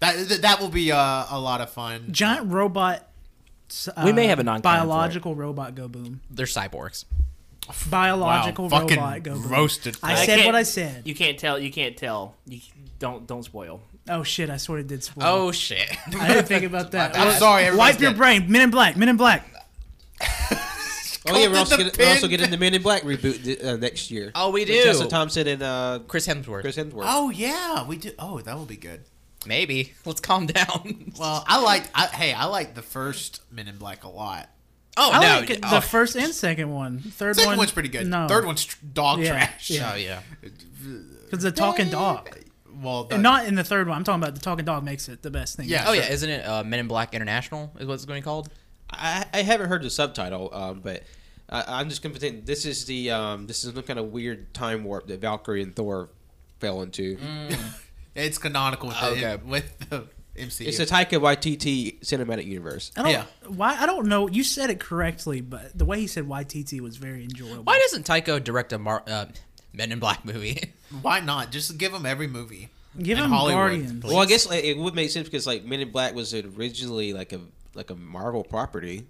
that 0.00 0.28
that- 0.28 0.42
that 0.42 0.60
will 0.60 0.68
be 0.68 0.90
uh, 0.92 1.26
a 1.30 1.38
lot 1.40 1.60
of 1.60 1.70
fun. 1.70 2.08
Giant 2.10 2.50
robot. 2.52 3.08
Uh, 3.96 4.02
We 4.04 4.12
may 4.12 4.26
have 4.26 4.38
a 4.38 4.42
non-canon 4.42 4.62
for 4.62 4.84
it. 4.84 4.86
biological 4.88 5.34
robot 5.34 5.74
go 5.74 5.88
boom. 5.88 6.20
They're 6.30 6.44
cyborgs. 6.44 7.06
Biological 7.90 8.68
wow, 8.68 8.80
fucking 8.80 8.96
robot 8.96 9.22
go 9.22 9.34
roasted. 9.34 9.96
I 10.02 10.14
Fred. 10.14 10.26
said 10.26 10.36
can't- 10.36 10.46
what 10.46 10.54
I 10.54 10.62
said. 10.64 11.06
You 11.06 11.14
can't 11.14 11.38
tell. 11.38 11.58
You 11.58 11.70
can't 11.70 11.96
tell. 11.96 12.34
You 12.46 12.60
don't 12.98 13.26
don't 13.26 13.44
spoil. 13.44 13.80
Oh 14.08 14.22
shit! 14.24 14.50
I 14.50 14.56
sort 14.56 14.80
of 14.80 14.88
did 14.88 15.04
spoil. 15.04 15.24
Oh 15.24 15.52
shit. 15.52 15.88
I 16.18 16.28
didn't 16.34 16.46
think 16.48 16.64
about 16.64 16.90
that. 16.90 17.16
I'm 17.18 17.38
sorry, 17.38 17.74
Wipe 17.74 18.00
your 18.00 18.10
dead. 18.10 18.18
brain. 18.18 18.50
Men 18.50 18.62
in 18.62 18.70
Black. 18.70 18.96
Men 18.96 19.08
in 19.08 19.16
Black. 19.16 19.46
Oh 21.24 21.38
yeah, 21.38 21.46
we're 21.46 21.58
also, 21.58 21.76
the 21.76 21.84
getting, 21.84 22.04
we're 22.04 22.10
also 22.10 22.26
getting 22.26 22.50
the 22.50 22.56
Men 22.58 22.74
in 22.74 22.82
Black 22.82 23.02
reboot 23.02 23.64
uh, 23.64 23.76
next 23.76 24.10
year. 24.10 24.32
Oh, 24.34 24.50
we 24.50 24.62
With 24.62 24.70
do. 24.70 24.82
Tessa 24.82 25.06
Thompson 25.06 25.46
and 25.46 25.62
uh, 25.62 26.00
Chris 26.08 26.26
Hemsworth. 26.26 26.62
Chris 26.62 26.76
Hemsworth. 26.76 27.04
Oh 27.06 27.30
yeah, 27.30 27.86
we 27.86 27.96
do. 27.96 28.10
Oh, 28.18 28.40
that 28.40 28.56
will 28.56 28.64
be 28.66 28.76
good. 28.76 29.02
Maybe. 29.46 29.92
Let's 30.04 30.20
calm 30.20 30.46
down. 30.46 31.12
Well, 31.20 31.44
I 31.46 31.60
like. 31.62 31.84
I, 31.94 32.06
hey, 32.08 32.32
I 32.32 32.46
like 32.46 32.74
the 32.74 32.82
first 32.82 33.40
Men 33.52 33.68
in 33.68 33.76
Black 33.76 34.02
a 34.02 34.08
lot. 34.08 34.48
Oh 34.96 35.10
I 35.12 35.20
no. 35.20 35.40
like 35.40 35.50
it- 35.50 35.60
oh. 35.62 35.74
the 35.74 35.80
first 35.80 36.16
and 36.16 36.32
second 36.34 36.70
one, 36.70 36.98
third 37.00 37.36
Second 37.36 37.50
one, 37.50 37.58
one's 37.58 37.72
pretty 37.72 37.88
good. 37.88 38.06
No, 38.06 38.26
Third 38.28 38.44
one's 38.46 38.66
dog 38.76 39.20
Yeah, 39.20 39.28
trash. 39.32 39.70
yeah. 39.70 39.90
Oh 39.92 39.96
yeah. 39.96 40.20
because 41.30 41.42
the 41.42 41.52
talking 41.52 41.88
dog. 41.90 42.36
Well, 42.80 43.04
the, 43.04 43.18
not 43.18 43.46
in 43.46 43.54
the 43.54 43.62
third 43.64 43.86
one. 43.86 43.96
I'm 43.98 44.04
talking 44.04 44.22
about 44.22 44.34
the 44.34 44.40
talking 44.40 44.64
dog 44.64 44.82
makes 44.82 45.08
it 45.08 45.22
the 45.22 45.30
best 45.30 45.56
thing. 45.56 45.68
Yeah. 45.68 45.84
Oh 45.86 45.94
sure. 45.94 46.02
yeah, 46.02 46.10
isn't 46.10 46.28
it 46.30 46.44
uh, 46.46 46.64
Men 46.64 46.80
in 46.80 46.88
Black 46.88 47.14
International? 47.14 47.70
Is 47.78 47.86
what 47.86 47.94
it's 47.94 48.04
going 48.04 48.18
to 48.20 48.22
be 48.22 48.24
called? 48.24 48.48
I, 48.90 49.24
I 49.32 49.42
haven't 49.42 49.68
heard 49.68 49.82
the 49.82 49.90
subtitle, 49.90 50.50
um, 50.52 50.80
but 50.80 51.02
I, 51.48 51.64
I'm 51.80 51.88
just 51.88 52.02
gonna 52.02 52.14
think 52.16 52.44
this 52.44 52.66
is 52.66 52.84
the 52.86 53.10
um, 53.10 53.46
this 53.46 53.64
is 53.64 53.72
some 53.74 53.82
kind 53.84 53.98
of 53.98 54.06
weird 54.06 54.52
time 54.52 54.84
warp 54.84 55.06
that 55.06 55.20
Valkyrie 55.20 55.62
and 55.62 55.74
Thor 55.76 56.08
fell 56.60 56.82
into. 56.82 57.18
it's 58.14 58.38
canonical 58.38 58.88
with 58.88 59.00
the, 59.00 59.06
Okay. 59.06 59.36
with 59.44 59.78
the 59.90 60.04
MCU. 60.36 60.66
It's 60.66 60.78
a 60.78 60.86
Taika 60.86 61.20
Waititi 61.20 62.00
cinematic 62.00 62.46
universe. 62.46 62.90
I 62.96 63.02
don't. 63.02 63.12
Yeah. 63.12 63.24
Why? 63.48 63.76
I 63.78 63.86
don't 63.86 64.06
know. 64.06 64.28
You 64.28 64.42
said 64.44 64.70
it 64.70 64.80
correctly, 64.80 65.40
but 65.40 65.76
the 65.76 65.84
way 65.84 66.00
he 66.00 66.06
said 66.06 66.24
YTT 66.24 66.80
was 66.80 66.96
very 66.96 67.24
enjoyable. 67.24 67.64
Why 67.64 67.78
doesn't 67.78 68.06
Taika 68.06 68.42
direct 68.42 68.72
a 68.72 68.78
Mar- 68.78 69.04
uh, 69.06 69.26
Men 69.72 69.92
in 69.92 69.98
Black 69.98 70.24
movie? 70.24 70.72
Why 71.02 71.20
not? 71.20 71.50
Just 71.50 71.76
give 71.78 71.92
them 71.92 72.06
every 72.06 72.26
movie. 72.26 72.70
give 73.00 73.18
him 73.18 73.30
Hollywood. 73.30 73.58
Guardians? 73.58 74.04
Well, 74.04 74.18
I 74.18 74.26
guess 74.26 74.48
like, 74.48 74.64
it 74.64 74.76
would 74.78 74.94
make 74.94 75.10
sense 75.10 75.28
because 75.28 75.46
like 75.46 75.64
Men 75.64 75.80
in 75.80 75.90
Black 75.90 76.14
was 76.14 76.32
originally 76.34 77.12
like 77.12 77.32
a 77.32 77.40
like 77.74 77.90
a 77.90 77.94
Marvel 77.94 78.44
property. 78.44 79.06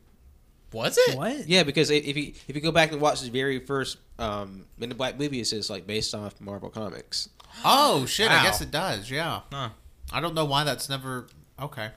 Was 0.72 0.96
it? 0.98 1.16
What? 1.16 1.46
Yeah, 1.48 1.64
because 1.64 1.90
if 1.90 2.16
you 2.16 2.32
if 2.48 2.56
you 2.56 2.60
go 2.60 2.72
back 2.72 2.92
and 2.92 3.00
watch 3.00 3.20
the 3.20 3.30
very 3.30 3.58
first 3.60 3.98
um, 4.18 4.64
Men 4.78 4.90
in 4.90 4.96
Black 4.96 5.18
movie, 5.18 5.40
it 5.40 5.46
says 5.46 5.68
like 5.68 5.86
based 5.86 6.14
off 6.14 6.40
Marvel 6.40 6.70
comics. 6.70 7.28
Oh 7.64 8.06
shit! 8.06 8.30
I 8.30 8.42
guess 8.42 8.60
it 8.60 8.70
does. 8.70 9.10
Yeah. 9.10 9.40
Huh. 9.52 9.70
I 10.12 10.20
don't 10.20 10.34
know 10.34 10.44
why 10.44 10.64
that's 10.64 10.88
never. 10.88 11.26
Okay, 11.60 11.90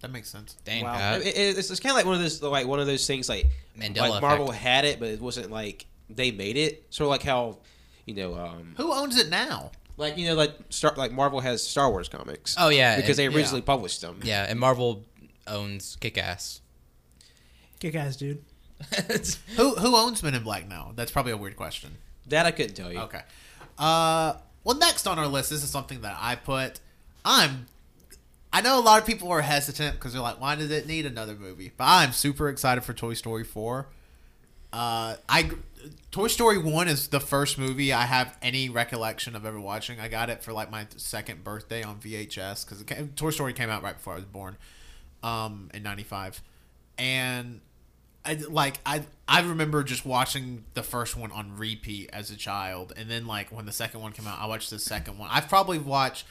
that 0.00 0.10
makes 0.10 0.28
sense. 0.30 0.56
Dang. 0.64 0.84
Wow. 0.84 1.14
uh, 1.14 1.18
It- 1.18 1.26
it- 1.26 1.58
it's, 1.58 1.70
it's 1.70 1.80
kind 1.80 1.90
of 1.92 1.96
like 1.96 2.06
one 2.06 2.14
of 2.14 2.20
those 2.20 2.42
like 2.42 2.66
one 2.66 2.80
of 2.80 2.86
those 2.86 3.06
things 3.06 3.28
like 3.28 3.46
Mandela 3.78 4.10
like 4.10 4.22
Marvel 4.22 4.48
effect. 4.50 4.62
had 4.62 4.84
it, 4.84 4.98
but 5.00 5.08
it 5.08 5.20
wasn't 5.20 5.50
like 5.50 5.86
they 6.10 6.30
made 6.30 6.56
it. 6.56 6.86
Sort 6.90 7.06
of 7.06 7.10
like 7.10 7.22
how 7.22 7.58
you 8.06 8.14
know, 8.14 8.34
um, 8.34 8.74
Who 8.76 8.92
owns 8.92 9.16
it 9.16 9.28
now? 9.30 9.70
like 9.96 10.16
you 10.18 10.26
know, 10.26 10.34
like 10.34 10.56
Star 10.70 10.94
like 10.96 11.12
Marvel 11.12 11.40
has 11.40 11.66
Star 11.66 11.90
Wars 11.90 12.08
comics. 12.08 12.56
Oh 12.58 12.68
yeah, 12.70 12.96
because 13.00 13.16
they 13.16 13.26
and- 13.26 13.34
originally 13.34 13.62
published 13.62 14.00
them. 14.00 14.20
Yeah, 14.24 14.46
and 14.48 14.58
Marvel 14.58 15.04
owns 15.46 15.96
Kick 16.00 16.18
Ass. 16.18 16.60
Kick 17.80 17.94
ass, 17.96 18.16
dude. 18.16 18.42
Who 19.56 19.74
who 19.76 19.96
owns 19.96 20.22
Men 20.22 20.34
in 20.34 20.42
Black 20.42 20.68
now? 20.68 20.92
That's 20.94 21.10
probably 21.10 21.32
a 21.32 21.36
weird 21.36 21.56
question. 21.56 21.96
That 22.28 22.46
I 22.46 22.50
couldn't 22.52 22.74
tell 22.74 22.92
you. 22.92 23.00
Okay. 23.00 23.20
Uh, 23.78 24.34
well, 24.64 24.76
next 24.78 25.06
on 25.06 25.18
our 25.18 25.26
list, 25.26 25.50
this 25.50 25.62
is 25.64 25.70
something 25.70 26.00
that 26.02 26.16
I 26.20 26.36
put. 26.36 26.80
I'm. 27.24 27.66
I 28.52 28.60
know 28.60 28.78
a 28.78 28.82
lot 28.82 29.00
of 29.00 29.06
people 29.06 29.30
are 29.30 29.40
hesitant 29.40 29.96
because 29.96 30.12
they're 30.12 30.22
like, 30.22 30.40
"Why 30.40 30.54
does 30.54 30.70
it 30.70 30.86
need 30.86 31.06
another 31.06 31.34
movie?" 31.34 31.72
But 31.76 31.84
I'm 31.84 32.12
super 32.12 32.48
excited 32.48 32.84
for 32.84 32.92
Toy 32.92 33.14
Story 33.14 33.44
four. 33.44 33.88
Uh, 34.72 35.16
I 35.28 35.50
Toy 36.10 36.28
Story 36.28 36.58
one 36.58 36.88
is 36.88 37.08
the 37.08 37.20
first 37.20 37.58
movie 37.58 37.92
I 37.92 38.02
have 38.02 38.36
any 38.42 38.68
recollection 38.68 39.34
of 39.34 39.44
ever 39.44 39.60
watching. 39.60 40.00
I 40.00 40.08
got 40.08 40.30
it 40.30 40.42
for 40.42 40.52
like 40.52 40.70
my 40.70 40.86
second 40.96 41.44
birthday 41.44 41.82
on 41.82 41.98
VHS 41.98 42.64
because 42.64 43.08
Toy 43.16 43.30
Story 43.30 43.52
came 43.52 43.70
out 43.70 43.82
right 43.82 43.96
before 43.96 44.14
I 44.14 44.16
was 44.16 44.24
born, 44.24 44.56
um, 45.22 45.70
in 45.74 45.82
'95, 45.82 46.42
and 46.98 47.60
I 48.24 48.34
like 48.34 48.78
I 48.86 49.02
I 49.26 49.40
remember 49.40 49.82
just 49.82 50.04
watching 50.06 50.64
the 50.74 50.82
first 50.82 51.16
one 51.16 51.32
on 51.32 51.56
repeat 51.56 52.10
as 52.12 52.30
a 52.30 52.36
child, 52.36 52.92
and 52.96 53.10
then 53.10 53.26
like 53.26 53.50
when 53.50 53.66
the 53.66 53.72
second 53.72 54.00
one 54.00 54.12
came 54.12 54.26
out, 54.26 54.38
I 54.38 54.46
watched 54.46 54.70
the 54.70 54.78
second 54.78 55.18
one. 55.18 55.28
I've 55.32 55.48
probably 55.48 55.78
watched 55.78 56.26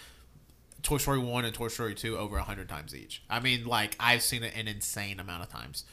Toy 0.84 0.98
Story 0.98 1.20
one 1.20 1.46
and 1.46 1.54
Toy 1.54 1.68
Story 1.68 1.96
two 1.96 2.18
over 2.18 2.38
hundred 2.40 2.70
times 2.70 2.96
each. 2.96 3.24
I 3.30 3.40
mean, 3.40 3.66
like 3.66 3.96
I've 4.00 4.22
seen 4.22 4.44
it 4.44 4.54
an 4.56 4.68
insane 4.68 5.20
amount 5.20 5.44
of 5.44 5.50
times. 5.50 5.84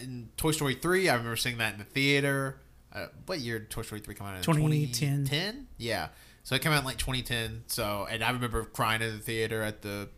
And 0.00 0.28
Toy 0.36 0.50
Story 0.52 0.74
three, 0.74 1.08
I 1.08 1.14
remember 1.14 1.36
seeing 1.36 1.58
that 1.58 1.72
in 1.74 1.78
the 1.78 1.84
theater. 1.84 2.60
Uh, 2.94 3.06
what 3.26 3.38
year 3.40 3.58
did 3.58 3.70
Toy 3.70 3.82
Story 3.82 4.00
three 4.00 4.14
come 4.14 4.26
out? 4.26 4.36
in? 4.36 4.42
2010. 4.42 5.24
2010? 5.24 5.66
Yeah. 5.76 6.08
So 6.44 6.54
it 6.54 6.62
came 6.62 6.72
out 6.72 6.78
in 6.80 6.84
like 6.84 6.98
2010. 6.98 7.64
So 7.66 8.06
and 8.10 8.22
I 8.24 8.30
remember 8.30 8.64
crying 8.64 9.02
in 9.02 9.12
the 9.12 9.18
theater 9.18 9.62
at 9.62 9.82
the 9.82 10.08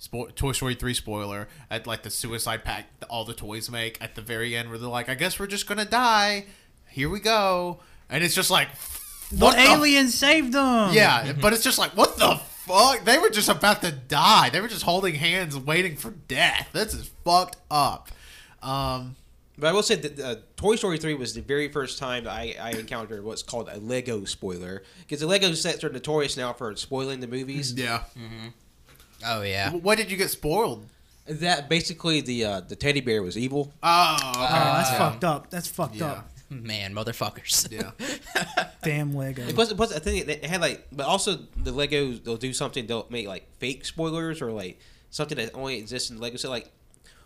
spo- 0.00 0.34
Toy 0.34 0.52
Story 0.52 0.74
three 0.74 0.94
spoiler 0.94 1.48
at 1.70 1.86
like 1.86 2.02
the 2.02 2.10
suicide 2.10 2.64
pact 2.64 3.00
that 3.00 3.06
all 3.08 3.24
the 3.24 3.34
toys 3.34 3.70
make 3.70 3.98
at 4.02 4.14
the 4.14 4.22
very 4.22 4.56
end 4.56 4.68
where 4.70 4.78
they're 4.78 4.88
like, 4.88 5.08
I 5.08 5.14
guess 5.14 5.38
we're 5.38 5.46
just 5.46 5.66
gonna 5.66 5.84
die. 5.84 6.46
Here 6.88 7.10
we 7.10 7.20
go. 7.20 7.80
And 8.08 8.22
it's 8.24 8.34
just 8.34 8.50
like, 8.50 8.68
The 9.30 9.44
what 9.44 9.56
the 9.56 9.62
alien 9.62 10.08
saved 10.08 10.52
them. 10.52 10.92
yeah, 10.92 11.32
but 11.40 11.52
it's 11.52 11.64
just 11.64 11.78
like, 11.78 11.96
what 11.96 12.16
the 12.18 12.40
fuck? 12.66 13.04
They 13.04 13.18
were 13.18 13.30
just 13.30 13.48
about 13.48 13.82
to 13.82 13.90
die. 13.92 14.50
They 14.50 14.60
were 14.60 14.68
just 14.68 14.82
holding 14.82 15.14
hands, 15.16 15.56
waiting 15.58 15.96
for 15.96 16.10
death. 16.10 16.70
This 16.72 16.94
is 16.94 17.10
fucked 17.24 17.56
up. 17.70 18.08
Um, 18.62 19.16
But 19.58 19.68
I 19.68 19.72
will 19.72 19.82
say 19.82 19.94
that 19.96 20.18
uh, 20.20 20.36
Toy 20.56 20.76
Story 20.76 20.98
3 20.98 21.14
was 21.14 21.34
the 21.34 21.40
very 21.42 21.68
first 21.68 21.98
time 21.98 22.26
I, 22.26 22.56
I 22.60 22.70
encountered 22.70 23.22
what's 23.24 23.42
called 23.42 23.68
a 23.70 23.78
Lego 23.78 24.24
spoiler. 24.24 24.82
Because 25.00 25.20
the 25.20 25.26
Lego 25.26 25.52
sets 25.54 25.84
are 25.84 25.90
notorious 25.90 26.36
now 26.36 26.52
for 26.52 26.74
spoiling 26.76 27.20
the 27.20 27.28
movies. 27.28 27.72
yeah. 27.74 28.04
Oh 29.26 29.42
yeah. 29.42 29.70
What 29.72 29.96
did 29.98 30.10
you 30.10 30.16
get 30.16 30.30
spoiled? 30.30 30.86
That 31.26 31.68
basically 31.70 32.20
the 32.20 32.44
uh, 32.44 32.60
the 32.60 32.76
teddy 32.76 33.00
bear 33.00 33.22
was 33.22 33.38
evil. 33.38 33.72
Oh, 33.82 34.16
okay. 34.20 34.30
Oh, 34.34 34.74
that's 34.76 34.90
Uh, 34.90 34.98
fucked 34.98 35.24
up. 35.24 35.48
That's 35.50 35.66
fucked 35.68 35.94
yeah, 35.96 36.06
up. 36.06 36.28
Man, 36.50 36.94
motherfuckers. 36.94 37.70
yeah. 37.70 37.92
Damn 38.82 39.14
Lego. 39.14 39.42
It 39.42 39.56
was 39.56 39.72
plus, 39.72 39.72
plus, 39.72 39.92
I 39.96 39.98
think 39.98 40.28
it 40.28 40.44
had 40.44 40.60
like, 40.60 40.86
but 40.92 41.06
also 41.06 41.38
the 41.56 41.72
Legos 41.72 42.22
they'll 42.24 42.36
do 42.36 42.52
something 42.52 42.86
they'll 42.86 43.06
make 43.10 43.26
like 43.26 43.48
fake 43.58 43.84
spoilers 43.84 44.40
or 44.42 44.52
like 44.52 44.78
something 45.10 45.36
that 45.38 45.54
only 45.54 45.78
exists 45.78 46.10
in 46.10 46.20
Lego. 46.20 46.36
So 46.36 46.50
like, 46.50 46.70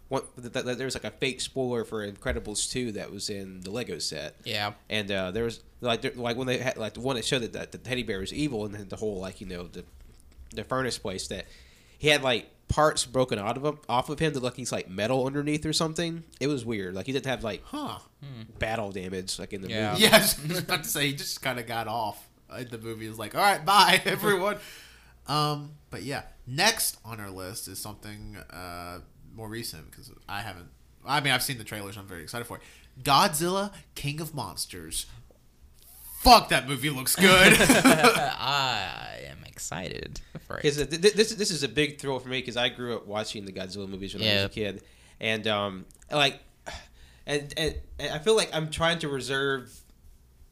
what 0.08 0.24
th- 0.40 0.52
th- 0.52 0.76
there 0.78 0.86
was 0.86 0.94
like 0.94 1.04
a 1.04 1.10
fake 1.10 1.40
spoiler 1.40 1.84
for 1.84 2.10
Incredibles 2.10 2.70
two 2.70 2.92
that 2.92 3.10
was 3.10 3.28
in 3.28 3.60
the 3.60 3.70
Lego 3.70 3.98
set. 3.98 4.36
Yeah. 4.44 4.72
And 4.88 5.10
uh, 5.10 5.30
there 5.32 5.44
was 5.44 5.60
like 5.80 6.00
there, 6.00 6.12
like 6.14 6.36
when 6.36 6.46
they 6.46 6.58
had 6.58 6.78
like 6.78 6.94
the 6.94 7.00
one 7.00 7.16
that 7.16 7.24
showed 7.24 7.42
that, 7.42 7.52
that 7.52 7.72
the 7.72 7.78
teddy 7.78 8.02
bear 8.02 8.20
was 8.20 8.32
evil, 8.32 8.64
and 8.64 8.74
then 8.74 8.88
the 8.88 8.96
whole 8.96 9.20
like 9.20 9.40
you 9.40 9.46
know 9.46 9.64
the 9.64 9.84
the 10.54 10.64
furnace 10.64 10.96
place 10.98 11.28
that 11.28 11.46
he 11.98 12.08
had 12.08 12.22
like 12.22 12.48
parts 12.68 13.06
broken 13.06 13.38
out 13.38 13.56
of 13.56 13.64
him 13.64 13.78
off 13.88 14.08
of 14.10 14.18
him 14.18 14.32
that 14.34 14.42
look 14.42 14.56
he's 14.56 14.70
like 14.72 14.88
metal 14.90 15.26
underneath 15.26 15.64
or 15.66 15.72
something. 15.72 16.22
It 16.40 16.46
was 16.48 16.64
weird. 16.64 16.94
Like 16.94 17.06
he 17.06 17.12
didn't 17.12 17.26
have 17.26 17.42
like 17.42 17.62
Huh. 17.64 17.98
battle 18.58 18.92
damage 18.92 19.38
like 19.38 19.52
in 19.52 19.62
the 19.62 19.68
Yeah. 19.70 19.92
movie. 19.92 20.02
Yeah, 20.04 20.16
I 20.16 20.18
was 20.18 20.34
just 20.34 20.62
about 20.64 20.82
to 20.84 20.88
say 20.88 21.06
he 21.08 21.12
just 21.14 21.40
kind 21.42 21.58
of 21.58 21.66
got 21.66 21.88
off. 21.88 22.28
Uh, 22.50 22.64
The 22.70 22.78
movie 22.78 23.06
is 23.06 23.18
like, 23.18 23.34
all 23.34 23.40
right, 23.42 23.64
bye 23.64 24.00
everyone. 24.06 24.58
um, 25.26 25.72
but 25.90 26.02
yeah, 26.02 26.22
next 26.46 26.98
on 27.04 27.20
our 27.20 27.30
list 27.30 27.68
is 27.68 27.78
something 27.78 28.36
uh, 28.50 29.00
more 29.34 29.48
recent 29.48 29.90
because 29.90 30.10
I 30.28 30.40
haven't. 30.40 30.68
I 31.06 31.20
mean, 31.20 31.32
I've 31.32 31.42
seen 31.42 31.58
the 31.58 31.64
trailers. 31.64 31.96
I'm 31.96 32.06
very 32.06 32.22
excited 32.22 32.46
for 32.46 32.56
it. 32.58 32.62
Godzilla, 33.02 33.72
King 33.94 34.20
of 34.20 34.34
Monsters. 34.34 35.06
Fuck, 36.18 36.48
that 36.48 36.68
movie 36.68 36.90
looks 36.90 37.14
good. 37.14 37.26
I 37.60 39.20
am 39.28 39.38
excited 39.46 40.20
for 40.46 40.56
Because 40.56 40.76
th- 40.76 40.90
th- 41.00 41.14
this 41.14 41.32
this 41.34 41.50
is 41.50 41.62
a 41.62 41.68
big 41.68 41.98
thrill 41.98 42.18
for 42.18 42.28
me 42.28 42.40
because 42.40 42.56
I 42.56 42.70
grew 42.70 42.96
up 42.96 43.06
watching 43.06 43.44
the 43.44 43.52
Godzilla 43.52 43.88
movies 43.88 44.14
when 44.14 44.24
I 44.24 44.34
was 44.34 44.44
a 44.44 44.48
kid, 44.48 44.82
and 45.20 45.46
um, 45.46 45.86
like, 46.10 46.40
and, 47.26 47.54
and 47.56 47.74
and 48.00 48.12
I 48.12 48.18
feel 48.18 48.34
like 48.34 48.50
I'm 48.52 48.68
trying 48.70 48.98
to 49.00 49.08
reserve, 49.08 49.72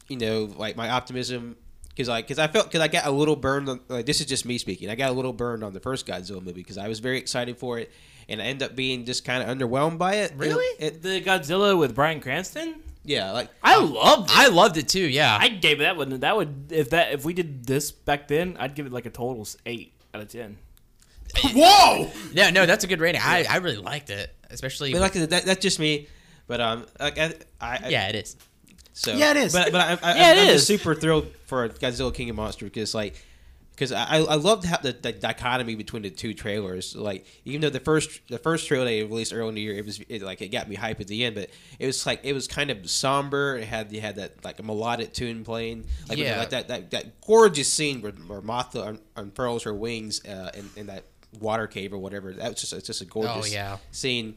you 0.07 0.17
know, 0.17 0.49
like 0.55 0.77
my 0.77 0.89
optimism 0.89 1.57
because 1.89 2.07
like 2.07 2.25
because 2.27 2.39
I 2.39 2.47
felt 2.47 2.67
because 2.67 2.81
I 2.81 2.87
got 2.87 3.05
a 3.05 3.11
little 3.11 3.35
burned 3.35 3.67
on 3.67 3.81
like 3.89 4.05
this 4.05 4.21
is 4.21 4.27
just 4.27 4.45
me 4.45 4.57
speaking. 4.57 4.89
I 4.89 4.95
got 4.95 5.09
a 5.09 5.13
little 5.13 5.33
burned 5.33 5.63
on 5.63 5.73
the 5.73 5.79
first 5.79 6.05
Godzilla 6.07 6.41
movie 6.41 6.53
because 6.53 6.77
I 6.77 6.87
was 6.87 6.99
very 6.99 7.17
excited 7.17 7.57
for 7.57 7.79
it, 7.79 7.91
and 8.29 8.41
I 8.41 8.45
end 8.45 8.63
up 8.63 8.75
being 8.75 9.03
just 9.03 9.25
kind 9.25 9.43
of 9.43 9.49
underwhelmed 9.49 9.97
by 9.97 10.15
it. 10.15 10.33
Really? 10.37 10.63
It, 10.79 11.01
the 11.01 11.21
Godzilla 11.21 11.77
with 11.77 11.93
Bryan 11.93 12.21
Cranston? 12.21 12.83
Yeah, 13.07 13.31
like 13.31 13.49
I 13.63 13.77
loved 13.79 14.29
it. 14.29 14.37
I 14.37 14.47
loved 14.47 14.77
it 14.77 14.87
too. 14.87 15.01
Yeah. 15.07 15.35
I 15.39 15.47
gave 15.49 15.79
that 15.79 15.97
one. 15.97 16.19
That 16.19 16.35
would 16.37 16.71
if 16.71 16.91
that 16.91 17.13
if 17.13 17.25
we 17.25 17.33
did 17.33 17.65
this 17.65 17.91
back 17.91 18.27
then, 18.27 18.55
I'd 18.59 18.75
give 18.75 18.85
it 18.85 18.91
like 18.91 19.05
a 19.05 19.09
total 19.09 19.41
s- 19.41 19.57
eight 19.65 19.93
out 20.13 20.21
of 20.21 20.27
ten. 20.29 20.57
Whoa! 21.53 22.09
yeah. 22.33 22.49
No, 22.51 22.65
that's 22.65 22.83
a 22.83 22.87
good 22.87 22.99
rating. 22.99 23.21
I, 23.23 23.45
I 23.49 23.57
really 23.57 23.77
liked 23.77 24.09
it, 24.09 24.33
especially. 24.49 24.91
but 24.93 25.01
like 25.01 25.13
that, 25.13 25.29
that's 25.45 25.61
just 25.61 25.79
me. 25.79 26.07
But 26.47 26.61
um, 26.61 26.85
like 26.99 27.17
I, 27.17 27.33
I 27.59 27.89
yeah, 27.89 28.07
it 28.09 28.15
is. 28.15 28.37
So 28.93 29.13
Yeah, 29.13 29.31
it 29.31 29.37
is. 29.37 29.53
But 29.53 29.71
but 29.71 29.81
I, 29.81 30.11
I, 30.11 30.15
Yeah, 30.17 30.31
it 30.33 30.39
I'm 30.39 30.47
is. 30.47 30.53
just 30.55 30.67
super 30.67 30.95
thrilled 30.95 31.27
for 31.45 31.67
Godzilla 31.69 32.13
King 32.13 32.29
of 32.29 32.35
Monsters 32.37 32.69
because 32.69 32.95
like 32.95 33.15
because 33.77 33.91
I 33.91 34.17
I 34.17 34.35
loved 34.35 34.65
how 34.65 34.77
the, 34.77 34.91
the 34.91 35.11
dichotomy 35.11 35.75
between 35.75 36.01
the 36.01 36.09
two 36.09 36.33
trailers. 36.33 36.95
Like 36.95 37.25
even 37.45 37.61
though 37.61 37.69
the 37.69 37.79
first 37.79 38.21
the 38.27 38.39
first 38.39 38.67
trailer 38.67 38.85
they 38.85 39.03
released 39.03 39.31
early 39.33 39.49
in 39.49 39.55
the 39.55 39.61
year, 39.61 39.75
it 39.75 39.85
was 39.85 39.99
it, 40.09 40.23
like 40.23 40.41
it 40.41 40.47
got 40.47 40.67
me 40.67 40.75
hype 40.75 40.99
at 40.99 41.07
the 41.07 41.23
end, 41.23 41.35
but 41.35 41.49
it 41.77 41.85
was 41.85 42.03
like 42.05 42.21
it 42.23 42.33
was 42.33 42.47
kind 42.47 42.71
of 42.71 42.89
somber. 42.89 43.57
It 43.57 43.65
had 43.65 43.91
you 43.91 44.01
had 44.01 44.15
that 44.15 44.43
like 44.43 44.57
a 44.59 44.63
melodic 44.63 45.13
tune 45.13 45.43
playing, 45.43 45.85
like, 46.09 46.17
Yeah. 46.17 46.39
like 46.39 46.49
that, 46.49 46.67
that 46.69 46.89
that 46.91 47.21
gorgeous 47.21 47.71
scene 47.71 48.01
where, 48.01 48.11
where 48.13 48.41
Mothra 48.41 48.87
un, 48.87 48.99
unfurls 49.15 49.61
her 49.63 49.73
wings 49.75 50.25
uh, 50.25 50.49
in, 50.55 50.69
in 50.75 50.87
that 50.87 51.03
water 51.39 51.67
cave 51.67 51.93
or 51.93 51.99
whatever. 51.99 52.33
That 52.33 52.49
was 52.49 52.59
just 52.61 52.73
it's 52.73 52.87
just 52.87 53.01
a 53.01 53.05
gorgeous 53.05 53.51
Oh, 53.51 53.53
yeah. 53.53 53.77
scene. 53.91 54.35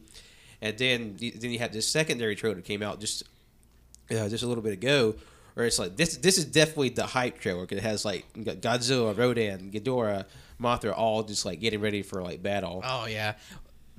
And 0.61 0.77
then 0.77 1.17
then 1.19 1.49
you 1.49 1.57
had 1.57 1.73
this 1.73 1.87
secondary 1.87 2.35
trailer 2.35 2.55
that 2.57 2.65
came 2.65 2.83
out 2.83 2.99
just 2.99 3.23
uh, 4.11 4.29
just 4.29 4.43
a 4.43 4.47
little 4.47 4.61
bit 4.63 4.73
ago, 4.73 5.15
where 5.53 5.65
it's 5.65 5.79
like 5.79 5.95
this 5.97 6.17
this 6.17 6.37
is 6.37 6.45
definitely 6.45 6.89
the 6.89 7.05
hype 7.05 7.39
trailer 7.39 7.65
'cause 7.65 7.77
it 7.77 7.83
has 7.83 8.05
like 8.05 8.25
Godzilla, 8.33 9.17
Rodan, 9.17 9.71
Ghidorah, 9.71 10.25
Mothra 10.61 10.93
all 10.97 11.23
just 11.23 11.45
like 11.45 11.59
getting 11.59 11.81
ready 11.81 12.01
for 12.01 12.21
like 12.21 12.41
battle. 12.43 12.81
Oh 12.85 13.05
yeah, 13.05 13.35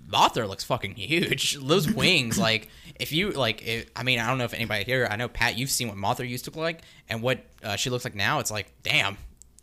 Mothra 0.09 0.49
looks 0.49 0.65
fucking 0.65 0.95
huge. 0.95 1.59
Those 1.63 1.91
wings, 2.03 2.39
like 2.39 2.69
if 3.01 3.13
you 3.13 3.31
like, 3.33 3.67
if, 3.67 3.91
I 3.97 4.03
mean, 4.03 4.19
I 4.19 4.27
don't 4.29 4.39
know 4.39 4.45
if 4.45 4.55
anybody 4.55 4.85
here. 4.85 5.09
I 5.11 5.17
know 5.17 5.29
Pat, 5.29 5.57
you've 5.59 5.71
seen 5.71 5.89
what 5.89 5.97
Mothra 5.97 6.29
used 6.29 6.45
to 6.47 6.51
look 6.51 6.57
like, 6.59 6.83
and 7.09 7.23
what 7.23 7.45
uh, 7.63 7.77
she 7.77 7.91
looks 7.91 8.05
like 8.05 8.15
now. 8.15 8.39
It's 8.39 8.51
like, 8.51 8.73
damn. 8.83 9.17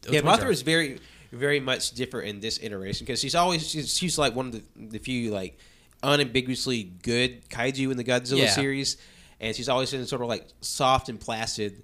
Yeah, 0.09 0.21
Mothra 0.21 0.45
are- 0.45 0.51
is 0.51 0.61
very 0.61 0.99
very 1.31 1.59
much 1.59 1.91
different 1.91 2.27
in 2.27 2.39
this 2.39 2.59
iteration 2.63 3.05
because 3.05 3.19
she's 3.19 3.35
always 3.35 3.67
she's, 3.69 3.95
she's 3.95 4.17
like 4.17 4.35
one 4.35 4.47
of 4.47 4.51
the, 4.53 4.63
the 4.75 4.97
few 4.97 5.29
like 5.31 5.57
unambiguously 6.01 6.83
good 7.03 7.47
kaiju 7.49 7.91
in 7.91 7.97
the 7.97 8.03
Godzilla 8.03 8.39
Yeah. 8.39 8.49
series, 8.51 8.97
and 9.39 9.55
she's 9.55 9.69
always 9.69 9.91
been 9.91 10.05
sort 10.05 10.21
of 10.21 10.27
like 10.27 10.47
soft 10.61 11.09
and 11.09 11.19
placid. 11.19 11.83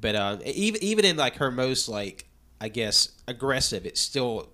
But 0.00 0.16
um, 0.16 0.40
even 0.44 0.82
even 0.82 1.04
in 1.04 1.16
like 1.16 1.36
her 1.36 1.50
most 1.50 1.88
like 1.88 2.26
I 2.60 2.68
guess 2.68 3.10
aggressive, 3.26 3.86
it's 3.86 4.00
still 4.00 4.48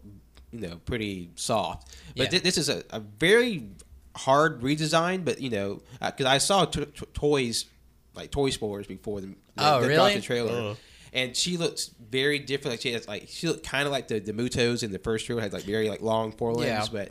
you 0.53 0.61
know 0.61 0.77
pretty 0.85 1.31
soft. 1.37 1.95
But 2.17 2.25
Yeah. 2.25 2.29
thi- 2.31 2.39
this 2.45 2.59
is 2.59 2.69
a, 2.69 2.83
a 2.91 3.01
very 3.01 3.69
hard 4.17 4.61
redesign. 4.63 5.25
But 5.25 5.41
you 5.41 5.51
know 5.51 5.83
because 6.01 6.27
I 6.27 6.39
saw 6.39 6.65
t- 6.65 6.85
t- 6.85 7.07
toys 7.15 7.67
like 8.15 8.31
toy 8.31 8.51
spoilers 8.51 8.87
before 8.87 9.21
the, 9.21 9.35
Oh, 9.59 9.81
the, 9.81 9.89
really? 9.89 10.21
trailer. 10.21 10.71
Ugh. 10.71 10.77
And 11.13 11.37
she 11.37 11.57
looks 11.57 11.91
very 12.11 12.39
different. 12.41 12.73
Like 12.75 12.81
she 12.81 12.93
has 12.93 13.07
like 13.09 13.27
she 13.29 13.47
looked 13.49 13.67
kind 13.67 13.87
of 13.87 13.93
like 13.93 14.09
the 14.09 14.19
the 14.21 14.33
Mutos 14.33 14.83
in 14.83 14.93
the 14.93 14.99
first 14.99 15.27
trailer 15.27 15.43
had 15.43 15.53
like 15.53 15.65
very 15.65 15.89
like 15.89 16.01
long 16.01 16.33
forelimbs, 16.33 16.67
Yeah. 16.67 16.87
but 16.93 17.09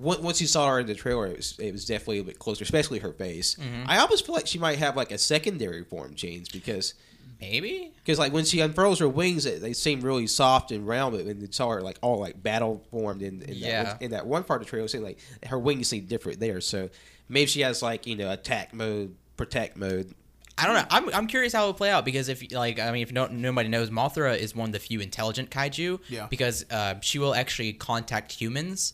once 0.00 0.20
once 0.20 0.40
you 0.40 0.46
saw 0.46 0.68
her 0.70 0.80
in 0.80 0.86
the 0.86 0.94
trailer, 0.94 1.26
it 1.26 1.36
was 1.36 1.58
it 1.58 1.72
was 1.72 1.84
definitely 1.84 2.18
a 2.20 2.24
bit 2.24 2.38
closer, 2.38 2.64
especially 2.64 2.98
her 3.00 3.12
face. 3.12 3.56
Mm-hmm. 3.56 3.84
I 3.88 3.98
almost 3.98 4.26
feel 4.26 4.34
like 4.34 4.46
she 4.46 4.58
might 4.58 4.78
have 4.78 4.96
like 4.96 5.10
a 5.12 5.18
secondary 5.18 5.84
form 5.84 6.14
change 6.14 6.52
because 6.52 6.94
maybe. 7.40 7.92
because 8.04 8.18
like 8.18 8.32
when 8.32 8.44
she 8.44 8.60
unfurls 8.60 8.98
her 8.98 9.08
wings, 9.08 9.44
they, 9.44 9.58
they 9.58 9.72
seem 9.72 10.00
really 10.00 10.26
soft 10.26 10.70
and 10.72 10.86
round, 10.86 11.16
but 11.16 11.24
when 11.26 11.40
you 11.40 11.48
saw 11.50 11.70
her 11.70 11.80
like 11.80 11.98
all 12.02 12.18
like 12.18 12.42
battle 12.42 12.82
formed 12.90 13.22
in, 13.22 13.42
in 13.42 13.54
Yeah. 13.54 13.84
that 13.84 14.02
in 14.02 14.10
that 14.12 14.26
one 14.26 14.44
part 14.44 14.60
of 14.60 14.66
the 14.66 14.70
trailer, 14.70 14.86
it 14.86 14.90
seemed 14.90 15.04
like 15.04 15.18
her 15.46 15.58
wings 15.58 15.88
seem 15.88 16.06
different 16.06 16.40
there. 16.40 16.60
So 16.60 16.90
maybe 17.28 17.46
she 17.46 17.60
has 17.60 17.82
like 17.82 18.06
you 18.06 18.16
know 18.16 18.30
attack 18.30 18.72
mode, 18.74 19.14
protect 19.36 19.76
mode. 19.76 20.14
I 20.58 20.66
don't 20.66 20.74
know. 20.74 20.84
I'm, 20.90 21.08
I'm 21.14 21.26
curious 21.26 21.54
how 21.54 21.62
it 21.64 21.66
will 21.68 21.74
play 21.74 21.90
out 21.90 22.04
because 22.04 22.28
if 22.28 22.52
like 22.52 22.78
I 22.78 22.90
mean 22.92 23.02
if 23.02 23.12
no, 23.12 23.26
nobody 23.28 23.70
knows, 23.70 23.88
Mothra 23.88 24.36
is 24.36 24.54
one 24.54 24.68
of 24.68 24.72
the 24.74 24.78
few 24.78 25.00
intelligent 25.00 25.50
kaiju. 25.50 26.00
Yeah. 26.08 26.26
Because 26.28 26.66
uh, 26.70 26.96
she 27.00 27.18
will 27.18 27.34
actually 27.34 27.72
contact 27.72 28.32
humans, 28.32 28.92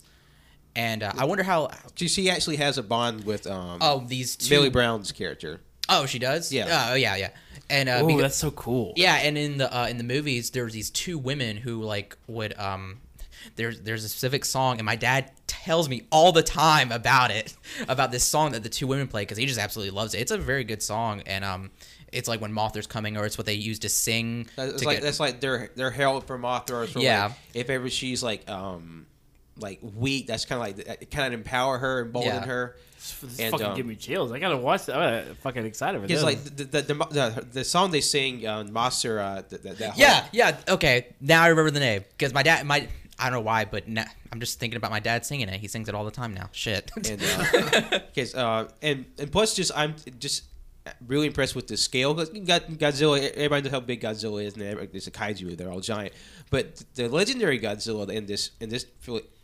and 0.77 1.03
uh, 1.03 1.13
I 1.19 1.25
wonder 1.25 1.43
how. 1.43 1.71
She 1.97 2.07
she 2.09 2.31
actually 2.31 2.57
has 2.57 2.79
a 2.79 2.83
bond 2.83 3.25
with 3.25 3.47
um 3.47 3.79
Oh, 3.81 4.05
these 4.07 4.37
two. 4.37 4.55
Millie 4.55 4.71
Brown's 4.71 5.11
character. 5.13 5.61
Oh, 5.89 6.05
she 6.07 6.19
does. 6.19 6.53
Yeah. 6.53 6.89
Oh, 6.91 6.95
yeah, 6.95 7.15
yeah. 7.17 7.31
And 7.71 7.89
uh, 7.89 8.01
Oh, 8.03 8.07
because- 8.07 8.23
that's 8.23 8.37
so 8.37 8.51
cool. 8.53 8.93
Yeah, 8.97 9.15
and 9.17 9.37
in 9.39 9.59
the 9.59 9.75
uh, 9.77 9.87
in 9.89 9.99
the 9.99 10.05
movies, 10.05 10.51
there's 10.51 10.73
these 10.73 10.91
two 10.91 11.19
women 11.19 11.57
who 11.57 11.83
like 11.83 12.17
would 12.29 12.57
um, 12.59 12.99
there's 13.57 13.81
there's 13.81 14.05
a 14.05 14.09
specific 14.09 14.45
song, 14.45 14.79
and 14.79 14.87
my 14.87 14.97
dad 14.97 15.31
tells 15.47 15.89
me 15.89 16.03
all 16.13 16.31
the 16.33 16.43
time 16.43 16.93
about 16.93 17.31
it, 17.31 17.55
about 17.89 18.11
this 18.13 18.25
song 18.25 18.53
that 18.53 18.63
the 18.63 18.69
two 18.69 18.87
women 18.87 19.09
play 19.09 19.23
because 19.23 19.39
he 19.39 19.47
just 19.47 19.59
absolutely 19.61 19.91
loves 19.97 20.15
it. 20.15 20.19
It's 20.21 20.31
a 20.33 20.39
very 20.39 20.65
good 20.65 20.83
song, 20.83 21.23
and 21.27 21.45
um, 21.45 21.71
it's 22.13 22.29
like 22.29 22.41
when 22.41 22.53
Mothra's 22.53 22.87
coming, 22.87 23.17
or 23.17 23.25
it's 23.27 23.39
what 23.39 23.47
they 23.47 23.55
use 23.55 23.79
to 23.81 23.89
sing. 23.89 24.49
That's 24.57 24.81
to 24.81 24.87
like 24.87 24.97
get- 24.99 25.03
that's 25.05 25.21
like 25.21 25.41
their 25.41 25.71
their 25.77 25.91
herald 25.91 26.27
for 26.27 26.39
Mothra. 26.39 26.95
Or 26.97 27.01
Yeah. 27.01 27.27
like 27.27 27.33
if 27.55 27.71
ever 27.71 27.89
she's 27.91 28.23
like 28.23 28.49
um 28.51 29.07
like 29.59 29.81
weak, 29.83 30.27
that's 30.27 30.45
kind 30.45 30.61
of 30.71 30.79
like 30.89 31.11
kind 31.11 31.33
of 31.33 31.39
empower 31.41 31.79
her, 31.79 32.03
embolden 32.03 32.33
Yeah. 32.35 32.47
her. 32.47 32.77
This 33.23 33.39
And, 33.39 33.51
fucking 33.53 33.67
um, 33.67 33.77
give 33.77 33.87
me 33.87 33.95
chills. 33.95 34.33
I 34.33 34.39
gotta 34.41 34.57
watch 34.57 34.87
that. 34.87 34.97
I'm 34.99 35.35
fucking 35.37 35.65
excited 35.65 36.01
for 36.01 36.07
Because 36.09 36.25
this. 36.25 36.45
like 36.45 36.57
the 36.57 36.65
the, 36.65 36.83
the 36.83 36.95
the 36.95 37.47
the 37.53 37.65
song 37.65 37.91
they 37.93 38.01
sing 38.01 38.47
on 38.49 38.73
Monster, 38.73 39.21
uh, 39.21 39.43
that, 39.49 39.63
that, 39.63 39.79
that 39.79 39.91
whole- 39.93 40.01
yeah, 40.01 40.25
yeah. 40.33 40.57
Okay, 40.69 41.07
now 41.21 41.43
I 41.43 41.49
remember 41.49 41.71
the 41.71 41.81
name 41.81 42.05
because 42.17 42.35
my 42.35 42.43
dad, 42.43 42.67
my 42.67 42.89
I 43.19 43.25
don't 43.31 43.33
know 43.35 43.41
why, 43.43 43.65
but 43.65 43.87
na 43.89 44.05
I'm 44.33 44.41
just 44.41 44.59
thinking 44.59 44.77
about 44.77 44.91
my 44.91 44.99
dad 45.01 45.25
singing 45.25 45.49
it. 45.49 45.61
He 45.61 45.69
sings 45.69 45.89
it 45.89 45.95
all 45.95 46.05
the 46.05 46.11
time 46.11 46.35
now. 46.35 46.49
Shit. 46.53 46.91
and 46.97 47.23
uh, 47.23 48.01
'cause, 48.15 48.35
uh, 48.35 48.69
and 48.83 49.05
and 49.19 49.31
plus 49.31 49.55
just 49.55 49.71
I'm 49.77 49.95
just 50.19 50.43
really 51.07 51.27
impressed 51.27 51.55
with 51.55 51.67
the 51.69 51.77
scale. 51.77 52.15
'Cause 52.15 52.31
you 52.33 52.43
got 52.43 52.69
Godzilla. 52.71 53.19
Everybody 53.33 53.63
knows 53.63 53.73
how 53.73 53.81
big 53.81 54.01
Godzilla 54.01 54.45
is, 54.45 54.55
and 54.55 54.63
there's 54.93 55.07
a 55.07 55.11
kaiju. 55.11 55.57
They're 55.57 55.71
all 55.71 55.81
giant. 55.81 56.13
But 56.51 56.83
the 56.95 57.09
legendary 57.09 57.59
Godzilla 57.59 58.09
in 58.11 58.27
this 58.27 58.51
in 58.61 58.69
this 58.69 58.87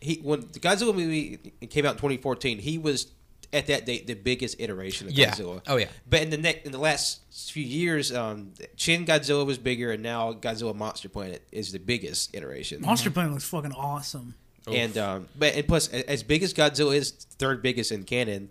he 0.01 0.17
when 0.23 0.41
the 0.53 0.61
Godzilla 0.61 0.95
movie 0.95 1.39
came 1.71 1.85
out 1.87 1.93
in 1.93 1.99
2014, 1.99 2.59
he 2.59 2.79
was 2.79 3.09
at 3.53 3.67
that 3.67 3.85
date 3.85 4.07
the 4.07 4.15
biggest 4.15 4.57
iteration 4.61 5.09
of 5.09 5.13
Yeah. 5.13 5.31
Godzilla. 5.33 5.61
Oh, 5.67 5.77
yeah. 5.77 5.89
But 6.09 6.23
in 6.23 6.31
the 6.31 6.39
next 6.39 6.65
in 6.65 6.73
the 6.73 6.79
last 6.79 7.21
few 7.31 7.65
years, 7.65 8.11
um, 8.13 8.53
Shin 8.77 9.05
Godzilla 9.05 9.45
was 9.45 9.59
bigger, 9.59 9.93
and 9.93 10.03
now 10.03 10.33
Godzilla 10.33 10.75
Monster 10.75 11.09
Planet 11.11 11.43
is 11.53 11.71
the 11.73 11.79
biggest 11.79 12.35
iteration. 12.35 12.81
Monster 12.81 13.11
Planet 13.11 13.33
looks 13.33 13.45
fucking 13.45 13.73
awesome. 13.73 14.35
And 14.67 14.97
um, 14.97 15.29
but 15.37 15.55
and 15.55 15.67
plus, 15.67 15.89
as 15.89 16.23
big 16.23 16.43
as 16.45 16.55
Godzilla 16.55 16.95
is, 16.95 17.11
third 17.11 17.63
biggest 17.63 17.91
in 17.91 18.05
canon, 18.05 18.49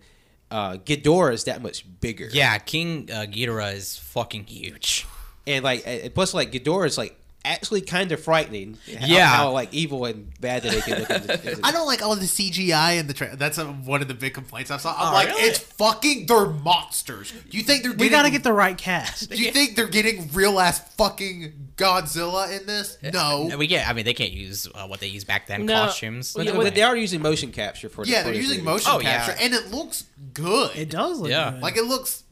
uh, 0.51 0.77
Ghidorah 0.77 1.33
is 1.33 1.45
that 1.45 1.61
much 1.61 1.85
bigger. 2.01 2.27
yeah, 2.31 2.57
King 2.57 3.09
uh, 3.11 3.21
Ghidorah 3.21 3.73
is 3.73 3.97
fucking 3.97 4.45
huge. 4.45 5.05
and 5.47 5.63
like 5.63 6.13
plus, 6.13 6.33
like 6.33 6.51
Ghidorah 6.51 6.87
is 6.87 6.97
like 6.97 7.17
actually 7.43 7.81
kind 7.81 8.11
of 8.11 8.23
frightening. 8.23 8.77
How, 8.99 9.05
Yeah. 9.07 9.27
how 9.27 9.51
like 9.51 9.73
evil 9.73 10.05
and 10.05 10.31
bad 10.39 10.63
that 10.63 10.71
they 10.73 10.81
can 10.81 10.99
look. 10.99 11.09
In 11.09 11.27
the, 11.27 11.59
I 11.63 11.71
don't 11.71 11.87
like 11.87 12.01
all 12.01 12.15
the 12.15 12.25
CGI 12.25 12.99
in 12.99 13.07
the 13.07 13.13
trailer. 13.13 13.35
That's 13.35 13.57
uh 13.57 13.65
one 13.65 14.01
of 14.01 14.07
the 14.07 14.13
big 14.13 14.33
complaints 14.33 14.69
I 14.71 14.77
saw. 14.77 14.93
I'm 14.97 15.09
Oh, 15.09 15.13
like, 15.13 15.27
really? 15.29 15.41
it's 15.43 15.59
fucking. 15.59 16.25
They're 16.27 16.45
monsters. 16.47 17.31
Do 17.49 17.57
you 17.57 17.63
think 17.63 17.83
they're? 17.83 17.91
We 17.91 17.97
Getting, 17.97 18.11
gotta 18.11 18.29
get 18.29 18.43
the 18.43 18.53
right 18.53 18.77
cast. 18.77 19.29
Do 19.29 19.41
you 19.41 19.51
think 19.51 19.75
they're 19.75 19.87
getting 19.87 20.29
real 20.33 20.59
ass 20.59 20.79
fucking 20.95 21.71
Godzilla 21.77 22.57
in 22.59 22.65
this? 22.67 22.97
No. 23.13 23.47
And 23.49 23.57
we 23.59 23.67
get. 23.67 23.87
I 23.87 23.93
mean, 23.93 24.05
they 24.05 24.13
can't 24.13 24.31
use 24.31 24.67
uh, 24.73 24.87
what 24.87 24.99
they 24.99 25.07
used 25.07 25.27
back 25.27 25.47
then. 25.47 25.65
No. 25.65 25.85
Costumes. 25.85 26.33
but, 26.33 26.45
Yeah, 26.45 26.53
but 26.53 26.75
they 26.75 26.83
are 26.83 26.95
using 26.95 27.21
motion 27.21 27.51
capture 27.51 27.89
for. 27.89 28.05
Yeah, 28.05 28.23
for 28.23 28.29
they're 28.29 28.35
using 28.35 28.59
movie. 28.59 28.71
motion 28.71 28.91
Oh, 28.93 28.99
yeah. 28.99 29.25
capture, 29.25 29.43
and 29.43 29.53
it 29.53 29.71
looks 29.71 30.05
good. 30.33 30.75
It 30.75 30.89
does 30.89 31.19
look 31.19 31.29
Yeah. 31.31 31.51
good. 31.51 31.61
Like 31.61 31.77
it 31.77 31.85
looks. 31.85 32.23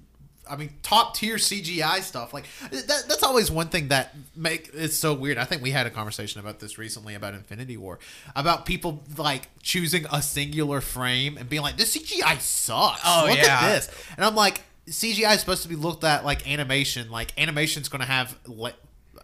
I 0.49 0.55
mean, 0.55 0.71
top 0.81 1.15
tier 1.15 1.35
CGI 1.35 2.01
stuff. 2.01 2.33
Like 2.33 2.45
that, 2.71 3.03
that's 3.07 3.23
always 3.23 3.51
one 3.51 3.67
thing 3.67 3.89
that 3.89 4.15
make 4.35 4.71
it's 4.73 4.95
so 4.95 5.13
weird. 5.13 5.37
I 5.37 5.45
think 5.45 5.61
we 5.61 5.71
had 5.71 5.87
a 5.87 5.89
conversation 5.89 6.39
about 6.39 6.59
this 6.59 6.77
recently 6.77 7.15
about 7.15 7.33
Infinity 7.33 7.77
War, 7.77 7.99
about 8.35 8.65
people 8.65 9.03
like 9.17 9.49
choosing 9.61 10.05
a 10.11 10.21
singular 10.21 10.81
frame 10.81 11.37
and 11.37 11.49
being 11.49 11.61
like, 11.61 11.77
"This 11.77 11.95
CGI 11.95 12.39
sucks." 12.39 13.01
Oh, 13.05 13.25
Look 13.29 13.37
yeah. 13.37 13.59
at 13.61 13.69
this, 13.75 13.89
and 14.17 14.25
I'm 14.25 14.35
like, 14.35 14.61
CGI 14.87 15.35
is 15.35 15.39
supposed 15.39 15.63
to 15.63 15.69
be 15.69 15.75
looked 15.75 16.03
at 16.03 16.25
like 16.25 16.49
animation. 16.49 17.11
Like 17.11 17.39
animation's 17.39 17.89
going 17.89 18.01
to 18.01 18.07
have. 18.07 18.37
La- 18.47 18.71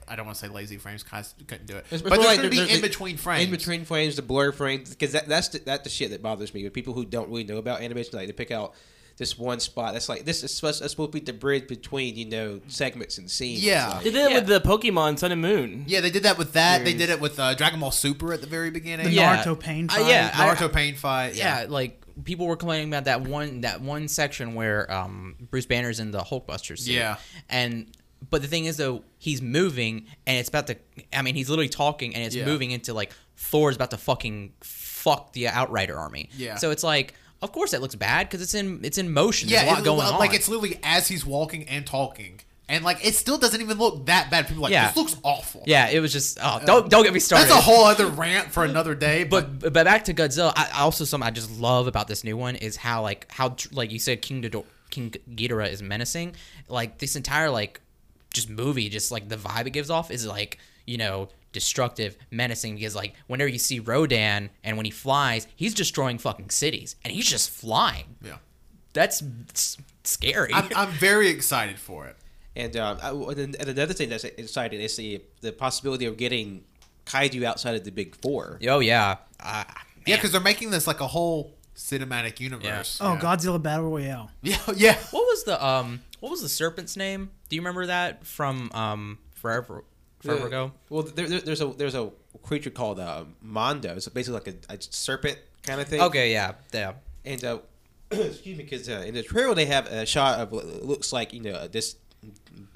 I 0.07 0.15
don't 0.15 0.26
want 0.27 0.38
to 0.38 0.45
say 0.45 0.52
lazy 0.52 0.77
frames. 0.77 1.02
Cause 1.03 1.34
I 1.39 1.43
couldn't 1.45 1.65
do 1.65 1.77
it, 1.77 1.85
It's 1.89 2.02
but 2.03 2.11
there's 2.11 2.26
like 2.26 2.38
going 2.38 2.52
to 2.52 2.68
be 2.68 2.72
in 2.72 2.81
between 2.81 3.18
frames. 3.18 3.45
In 3.45 3.52
between 3.52 3.85
frames, 3.85 4.15
the 4.15 4.22
blur 4.22 4.52
frames, 4.52 4.91
because 4.91 5.14
that, 5.14 5.27
that's 5.27 5.47
the, 5.49 5.60
that 5.60 5.84
the 5.84 5.89
shit 5.89 6.11
that 6.11 6.22
bothers 6.22 6.53
me 6.53 6.64
with 6.64 6.73
people 6.73 6.93
who 6.93 7.06
don't 7.06 7.30
really 7.30 7.43
know 7.43 7.57
about 7.57 7.81
animation. 7.81 8.18
Like 8.18 8.27
they 8.27 8.34
pick 8.34 8.52
out 8.52 8.76
this 9.17 9.37
one 9.37 9.59
spot 9.61 9.93
that's 9.93 10.09
like 10.09 10.25
this 10.25 10.43
is 10.43 10.53
supposed, 10.53 10.81
that's 10.81 10.91
supposed 10.91 11.11
to 11.13 11.19
be 11.19 11.23
the 11.23 11.31
bridge 11.33 11.67
between 11.67 12.15
you 12.15 12.25
know 12.25 12.59
segments 12.67 13.17
and 13.17 13.29
scenes. 13.31 13.63
Yeah. 13.63 13.87
Like, 13.87 14.03
They 14.03 14.11
did 14.11 14.25
it 14.25 14.31
Yeah. 14.31 14.37
with 14.39 14.47
the 14.47 14.59
Pokemon 14.61 15.19
Sun 15.19 15.31
and 15.31 15.41
Moon. 15.41 15.85
Yeah, 15.87 16.01
they 16.01 16.09
did 16.11 16.23
that 16.23 16.37
with 16.37 16.53
that. 16.53 16.83
They 16.83 16.93
did 16.93 17.09
it 17.09 17.19
with 17.21 17.39
uh, 17.39 17.53
Dragon 17.55 17.79
Ball 17.79 17.91
Super 17.91 18.33
at 18.33 18.41
the 18.41 18.47
very 18.47 18.71
beginning. 18.71 19.05
the 19.05 19.11
Yeah. 19.13 19.43
Naruto 19.43 19.59
pain 19.59 19.87
Uh, 19.89 19.93
fight. 19.95 20.07
yeah. 20.09 20.31
I- 20.33 20.53
Naruto 20.55 20.71
pain 20.73 20.95
fight. 20.95 21.35
yeah, 21.35 21.65
like 21.69 22.01
people 22.23 22.45
were 22.47 22.55
complaining 22.57 22.87
about 22.89 23.05
that 23.05 23.21
one 23.21 23.61
that 23.61 23.81
one 23.81 24.07
section 24.07 24.53
where 24.53 24.91
um, 24.91 25.35
Bruce 25.49 25.65
Banner's 25.65 25.99
in 25.99 26.11
the 26.11 26.19
Hulkbuster 26.19 26.77
suit. 26.77 26.93
Yeah. 26.93 27.17
and 27.49 27.91
but 28.29 28.41
the 28.41 28.47
thing 28.47 28.65
is 28.65 28.77
though 28.77 29.03
he's 29.19 29.41
moving 29.41 30.07
and 30.25 30.37
it's 30.37 30.49
about 30.49 30.67
to. 30.67 30.75
I 31.13 31.21
mean, 31.21 31.35
he's 31.35 31.49
literally 31.49 31.69
talking 31.69 32.15
and 32.15 32.23
it's 32.23 32.35
Yeah. 32.35 32.45
moving 32.45 32.71
into 32.71 32.93
like 32.93 33.11
Thor's 33.37 33.75
about 33.75 33.91
to 33.91 33.97
fucking 33.97 34.53
fuck 34.61 35.33
the 35.33 35.47
Outrider 35.47 35.95
army. 35.97 36.29
Yeah. 36.37 36.55
So 36.55 36.71
it's 36.71 36.83
like, 36.83 37.13
of 37.41 37.51
course 37.51 37.71
that 37.71 37.81
looks 37.81 37.95
bad 37.95 38.27
because 38.27 38.41
it's 38.41 38.53
in 38.53 38.79
it's 38.83 38.97
in 38.97 39.11
motion. 39.13 39.49
yeah, 39.49 39.65
There's 39.65 39.69
a 39.69 39.73
lot 39.73 39.79
it- 39.81 39.85
going 39.85 40.19
like 40.19 40.29
on. 40.31 40.35
it's 40.35 40.47
literally 40.49 40.79
as 40.83 41.07
he's 41.07 41.25
walking 41.25 41.67
and 41.69 41.85
talking, 41.85 42.39
and 42.67 42.83
like 42.83 43.05
it 43.05 43.13
still 43.15 43.37
doesn't 43.37 43.61
even 43.61 43.77
look 43.77 44.05
that 44.07 44.31
bad. 44.31 44.47
People 44.47 44.61
are 44.61 44.63
like 44.63 44.71
Yeah. 44.71 44.87
this 44.87 44.97
looks 44.97 45.15
awful. 45.23 45.63
yeah, 45.67 45.89
it 45.89 45.99
was 45.99 46.11
just 46.11 46.39
oh, 46.41 46.61
don't 46.65 46.89
don't 46.89 47.03
get 47.03 47.13
me 47.13 47.19
started. 47.19 47.47
that's 47.49 47.57
a 47.59 47.61
whole 47.61 47.83
other 47.85 48.07
rant 48.07 48.51
for 48.51 48.63
another 48.63 48.95
day. 48.95 49.23
But, 49.23 49.59
But 49.59 49.73
but 49.73 49.85
back 49.85 50.05
to 50.05 50.13
Godzilla. 50.13 50.53
I, 50.55 50.81
also 50.81 51.03
something 51.05 51.27
I 51.27 51.31
just 51.31 51.51
love 51.59 51.87
about 51.87 52.07
this 52.07 52.23
new 52.23 52.37
one 52.37 52.55
is 52.55 52.75
how 52.77 53.01
like 53.03 53.31
how 53.31 53.55
like 53.71 53.91
you 53.91 53.99
said 53.99 54.21
King 54.21 54.41
Ghidorah, 54.41 54.65
King 54.89 55.11
Ghidorah 55.31 55.69
is 55.71 55.81
menacing. 55.83 56.35
Like 56.67 56.97
this 56.97 57.15
entire 57.15 57.49
like 57.51 57.81
just 58.33 58.49
movie, 58.49 58.89
just 58.89 59.11
like 59.11 59.29
the 59.29 59.37
vibe 59.37 59.67
it 59.67 59.71
gives 59.71 59.89
off 59.89 60.09
is 60.11 60.25
like 60.25 60.57
you 60.85 60.97
know 60.97 61.29
destructive, 61.56 62.15
menacing. 62.30 62.76
Because 62.76 62.95
like 62.95 63.14
whenever 63.26 63.48
you 63.49 63.57
see 63.57 63.80
Rodan 63.80 64.52
and 64.64 64.77
when 64.77 64.86
he 64.86 64.91
flies, 64.91 65.48
he's 65.56 65.73
destroying 65.73 66.19
fucking 66.19 66.52
cities 66.52 66.95
and 67.03 67.11
he's 67.11 67.26
just 67.27 67.49
flying. 67.49 68.15
yeah, 68.22 68.38
That's 68.94 69.23
scary. 70.03 70.53
I'm, 70.53 70.69
I'm 70.76 70.91
very 70.91 71.30
excited 71.30 71.80
for 71.80 72.06
it. 72.07 72.18
And, 72.56 72.77
um, 72.77 72.98
I- 73.02 73.10
and 73.10 73.56
and 73.56 73.68
another 73.69 73.94
thing 73.94 74.10
that's 74.10 74.23
exciting 74.23 74.80
is 74.80 74.95
the 74.95 75.22
the 75.41 75.52
possibility 75.52 76.06
of 76.06 76.15
getting 76.18 76.64
kaiju 77.06 77.44
outside 77.44 77.76
of 77.76 77.84
the 77.84 77.91
big 77.91 78.15
four. 78.15 78.60
oh 78.69 78.80
yeah. 78.80 79.18
Uh, 79.40 79.64
Yeah, 80.06 80.15
because 80.18 80.32
they're 80.32 80.41
making 80.53 80.69
this 80.72 80.86
like 80.88 81.02
a 81.02 81.07
whole 81.07 81.53
cinematic 81.76 82.40
universe. 82.40 82.99
Oh, 83.02 83.14
yeah. 83.15 83.19
Godzilla 83.19 83.61
Battle 83.61 83.90
Royale. 83.90 84.30
Yeah, 84.41 84.57
yeah. 84.76 84.95
What 85.11 85.26
was 85.26 85.44
the 85.44 85.57
um? 85.65 86.02
What 86.22 86.30
was 86.32 86.41
the 86.41 86.49
serpent's 86.49 86.95
name? 86.95 87.32
Do 87.49 87.56
you 87.57 87.61
remember 87.61 87.86
that 87.88 88.26
from 88.26 88.72
um 88.73 89.18
forever 89.34 89.84
forever 90.26 90.47
ago? 90.47 90.72
Well, 90.89 91.03
there, 91.03 91.27
there- 91.27 91.41
there's 91.41 91.61
a 91.61 91.68
there's 91.68 91.95
a 91.95 92.11
creature 92.43 92.69
called 92.69 92.99
uh, 92.99 93.26
Mondo. 93.41 93.95
It's 93.95 94.07
basically 94.10 94.39
like 94.43 94.56
a, 94.69 94.73
a 94.73 94.77
serpent 94.81 95.38
kind 95.64 95.80
of 95.81 95.88
thing. 95.88 96.02
Okay, 96.02 96.31
yeah, 96.31 96.53
yeah. 96.73 96.93
And 97.23 97.43
uh, 97.43 97.60
excuse 98.11 98.57
me, 98.57 98.64
because 98.64 98.88
uh, 98.89 99.03
in 99.06 99.14
the 99.15 99.23
trailer 99.23 99.56
they 99.56 99.65
have 99.65 99.88
a 99.88 100.06
shot 100.06 100.39
of 100.39 100.52
what 100.52 100.65
looks 100.84 101.11
like 101.14 101.34
you 101.34 101.41
know 101.41 101.68
this 101.68 101.95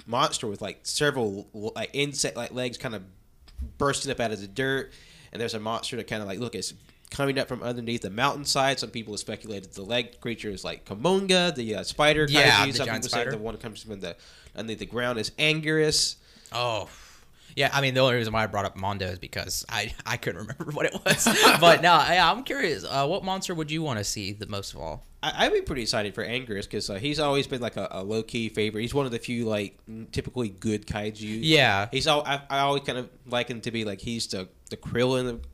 monster 0.06 0.46
with 0.46 0.60
like 0.62 0.80
several 0.82 1.46
like 1.52 1.90
insect 1.92 2.36
like 2.36 2.52
legs 2.52 2.78
kind 2.78 2.94
of 2.94 3.02
bursting 3.78 4.10
up 4.10 4.20
out 4.20 4.32
of 4.32 4.40
the 4.40 4.46
dirt, 4.48 4.92
and 5.32 5.40
there's 5.40 5.54
a 5.54 5.60
monster 5.60 5.96
that 5.96 6.06
kind 6.06 6.22
of 6.22 6.28
like 6.28 6.38
look 6.38 6.54
it's 6.54 6.72
coming 7.10 7.38
up 7.38 7.48
from 7.48 7.62
underneath 7.62 8.02
the 8.02 8.10
mountainside. 8.10 8.78
Some 8.78 8.90
people 8.90 9.12
have 9.12 9.20
speculated 9.20 9.72
the 9.72 9.82
leg 9.82 10.20
creature 10.20 10.48
is 10.50 10.64
like 10.64 10.84
Kumonga, 10.84 11.54
the 11.54 11.76
uh, 11.76 11.82
spider. 11.82 12.26
Yeah, 12.28 12.66
the 12.66 12.72
Some 12.72 12.86
giant 12.86 13.02
people 13.04 13.18
spider. 13.18 13.30
the 13.32 13.38
one 13.38 13.54
that 13.54 13.62
comes 13.62 13.82
from 13.82 14.00
the 14.00 14.16
underneath 14.56 14.78
the 14.78 14.86
ground 14.86 15.18
is 15.18 15.30
Anguirus. 15.32 16.16
Oh, 16.52 16.88
yeah. 17.56 17.70
I 17.72 17.80
mean, 17.80 17.94
the 17.94 18.00
only 18.00 18.14
reason 18.14 18.32
why 18.32 18.44
I 18.44 18.46
brought 18.46 18.64
up 18.64 18.76
Mondo 18.76 19.06
is 19.06 19.18
because 19.18 19.64
I 19.68 19.94
I 20.06 20.16
couldn't 20.16 20.40
remember 20.42 20.64
what 20.72 20.86
it 20.86 20.94
was. 21.04 21.24
but 21.60 21.82
no, 21.82 21.94
yeah, 22.08 22.30
I'm 22.30 22.44
curious. 22.44 22.84
Uh, 22.84 23.06
what 23.06 23.24
monster 23.24 23.54
would 23.54 23.70
you 23.70 23.82
want 23.82 23.98
to 23.98 24.04
see 24.04 24.32
the 24.32 24.46
most 24.46 24.74
of 24.74 24.80
all? 24.80 25.06
I, 25.22 25.46
I'd 25.46 25.52
be 25.52 25.60
pretty 25.60 25.82
excited 25.82 26.14
for 26.14 26.24
Anguirus 26.24 26.62
because 26.62 26.88
uh, 26.88 26.94
he's 26.94 27.20
always 27.20 27.46
been 27.46 27.60
like 27.60 27.76
a, 27.76 27.88
a 27.90 28.02
low 28.02 28.22
key 28.22 28.48
favorite. 28.48 28.82
He's 28.82 28.94
one 28.94 29.06
of 29.06 29.12
the 29.12 29.18
few 29.18 29.44
like 29.44 29.78
typically 30.12 30.48
good 30.48 30.86
kaiju. 30.86 31.40
Yeah, 31.42 31.88
He's 31.90 32.06
all 32.06 32.22
I, 32.26 32.42
I 32.48 32.60
always 32.60 32.82
kind 32.82 32.98
of 32.98 33.10
like 33.26 33.48
him 33.48 33.60
to 33.62 33.70
be 33.70 33.84
like 33.84 34.00
he's 34.00 34.26
the 34.28 34.48
the 34.70 34.76
Krillin. 34.76 35.28
Of, 35.28 35.46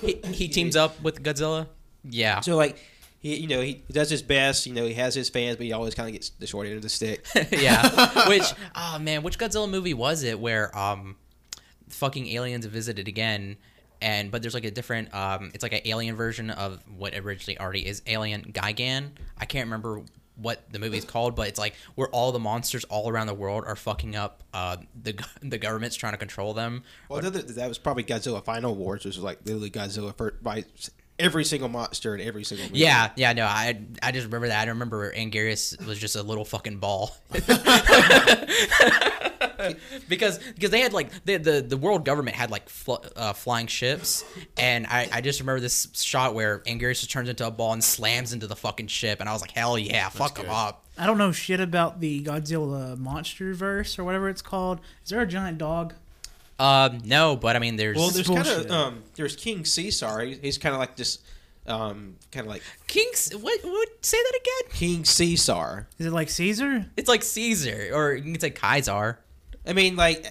he, 0.00 0.20
he 0.32 0.48
teams 0.48 0.76
up 0.76 1.00
with 1.02 1.22
Godzilla. 1.22 1.66
Yeah, 2.04 2.40
so 2.40 2.56
like 2.56 2.78
he 3.20 3.36
you 3.36 3.46
know 3.46 3.60
he, 3.60 3.82
he 3.86 3.92
does 3.92 4.10
his 4.10 4.22
best. 4.22 4.66
You 4.66 4.74
know 4.74 4.84
he 4.84 4.94
has 4.94 5.14
his 5.14 5.28
fans, 5.30 5.56
but 5.56 5.66
he 5.66 5.72
always 5.72 5.94
kind 5.94 6.08
of 6.08 6.12
gets 6.12 6.30
the 6.30 6.46
short 6.46 6.66
end 6.66 6.76
of 6.76 6.82
the 6.82 6.88
stick. 6.88 7.24
yeah. 7.52 8.28
Which 8.28 8.52
oh 8.74 8.98
man, 8.98 9.22
which 9.22 9.38
Godzilla 9.38 9.70
movie 9.70 9.94
was 9.94 10.24
it 10.24 10.40
where 10.40 10.76
um, 10.76 11.16
fucking 11.92 12.26
aliens 12.28 12.66
visited 12.66 13.08
again? 13.08 13.56
And 14.00 14.30
but 14.30 14.42
there's 14.42 14.54
like 14.54 14.64
a 14.64 14.70
different 14.70 15.14
um, 15.14 15.50
it's 15.54 15.62
like 15.62 15.72
an 15.72 15.82
alien 15.84 16.16
version 16.16 16.50
of 16.50 16.82
what 16.96 17.14
originally 17.14 17.58
already 17.58 17.86
is 17.86 18.02
Alien 18.06 18.52
Gigan. 18.52 19.10
I 19.38 19.44
can't 19.44 19.66
remember 19.66 20.02
what 20.36 20.64
the 20.72 20.78
movie's 20.78 21.04
called, 21.04 21.36
but 21.36 21.48
it's 21.48 21.58
like 21.58 21.74
where 21.94 22.08
all 22.08 22.32
the 22.32 22.38
monsters 22.38 22.84
all 22.84 23.08
around 23.08 23.26
the 23.26 23.34
world 23.34 23.64
are 23.66 23.76
fucking 23.76 24.16
up. 24.16 24.42
Uh, 24.52 24.78
the 25.00 25.14
the 25.42 25.58
government's 25.58 25.96
trying 25.96 26.12
to 26.12 26.18
control 26.18 26.54
them. 26.54 26.82
well, 27.08 27.20
that 27.20 27.68
was 27.68 27.78
probably 27.78 28.04
Godzilla 28.04 28.42
Final 28.44 28.74
Wars, 28.74 29.04
which 29.04 29.16
was 29.16 29.24
like 29.24 29.38
literally 29.44 29.70
Godzilla 29.70 30.32
by 30.42 30.64
every 31.18 31.44
single 31.44 31.68
monster 31.68 32.14
in 32.14 32.20
every 32.20 32.44
single 32.44 32.66
movie. 32.66 32.80
Yeah, 32.80 33.10
yeah, 33.16 33.32
no, 33.32 33.44
I 33.44 33.80
I 34.02 34.12
just 34.12 34.26
remember 34.26 34.48
that. 34.48 34.66
I 34.66 34.70
remember 34.70 35.12
Anguirus 35.12 35.84
was 35.86 35.98
just 35.98 36.16
a 36.16 36.22
little 36.22 36.44
fucking 36.44 36.78
ball. 36.78 37.16
because 40.08 40.38
because 40.38 40.70
they 40.70 40.80
had 40.80 40.92
like 40.92 41.24
the 41.24 41.36
the, 41.36 41.62
the 41.62 41.76
world 41.76 42.04
government 42.04 42.36
had 42.36 42.50
like 42.50 42.68
fl- 42.68 43.04
uh, 43.16 43.32
flying 43.32 43.66
ships, 43.66 44.24
and 44.56 44.86
I, 44.86 45.08
I 45.12 45.20
just 45.20 45.40
remember 45.40 45.60
this 45.60 45.88
shot 45.94 46.34
where 46.34 46.60
Anguirus 46.60 47.00
just 47.00 47.10
turns 47.10 47.28
into 47.28 47.46
a 47.46 47.50
ball 47.50 47.72
and 47.72 47.82
slams 47.82 48.32
into 48.32 48.46
the 48.46 48.56
fucking 48.56 48.88
ship, 48.88 49.20
and 49.20 49.28
I 49.28 49.32
was 49.32 49.40
like, 49.40 49.52
hell 49.52 49.78
yeah, 49.78 50.08
fuck 50.08 50.38
him 50.38 50.46
good. 50.46 50.52
up. 50.52 50.86
I 50.98 51.06
don't 51.06 51.18
know 51.18 51.32
shit 51.32 51.60
about 51.60 52.00
the 52.00 52.22
Godzilla 52.22 52.98
monster 52.98 53.54
verse 53.54 53.98
or 53.98 54.04
whatever 54.04 54.28
it's 54.28 54.42
called. 54.42 54.80
Is 55.04 55.10
there 55.10 55.20
a 55.20 55.26
giant 55.26 55.58
dog? 55.58 55.94
Um, 56.62 57.00
no, 57.04 57.36
but 57.36 57.56
I 57.56 57.58
mean, 57.58 57.76
there's 57.76 57.96
Well, 57.96 58.10
there's 58.10 58.28
kind 58.28 58.46
of 58.46 58.70
um, 58.70 59.02
there's 59.16 59.34
King 59.36 59.64
Caesar. 59.64 60.20
He, 60.20 60.34
he's 60.34 60.58
kind 60.58 60.74
of 60.74 60.78
like 60.78 60.94
this, 60.96 61.18
um, 61.66 62.16
kind 62.30 62.46
of 62.46 62.52
like 62.52 62.62
Kings. 62.86 63.32
What 63.32 63.60
what? 63.64 63.88
Say 64.04 64.18
that 64.22 64.40
again. 64.40 64.72
King 64.78 65.04
Caesar. 65.04 65.88
Is 65.98 66.06
it 66.06 66.12
like 66.12 66.28
Caesar? 66.30 66.86
It's 66.96 67.08
like 67.08 67.22
Caesar, 67.24 67.90
or 67.92 68.14
you 68.14 68.22
can 68.32 68.38
say 68.40 68.50
Kaiser. 68.50 69.18
I 69.66 69.72
mean, 69.72 69.96
like 69.96 70.26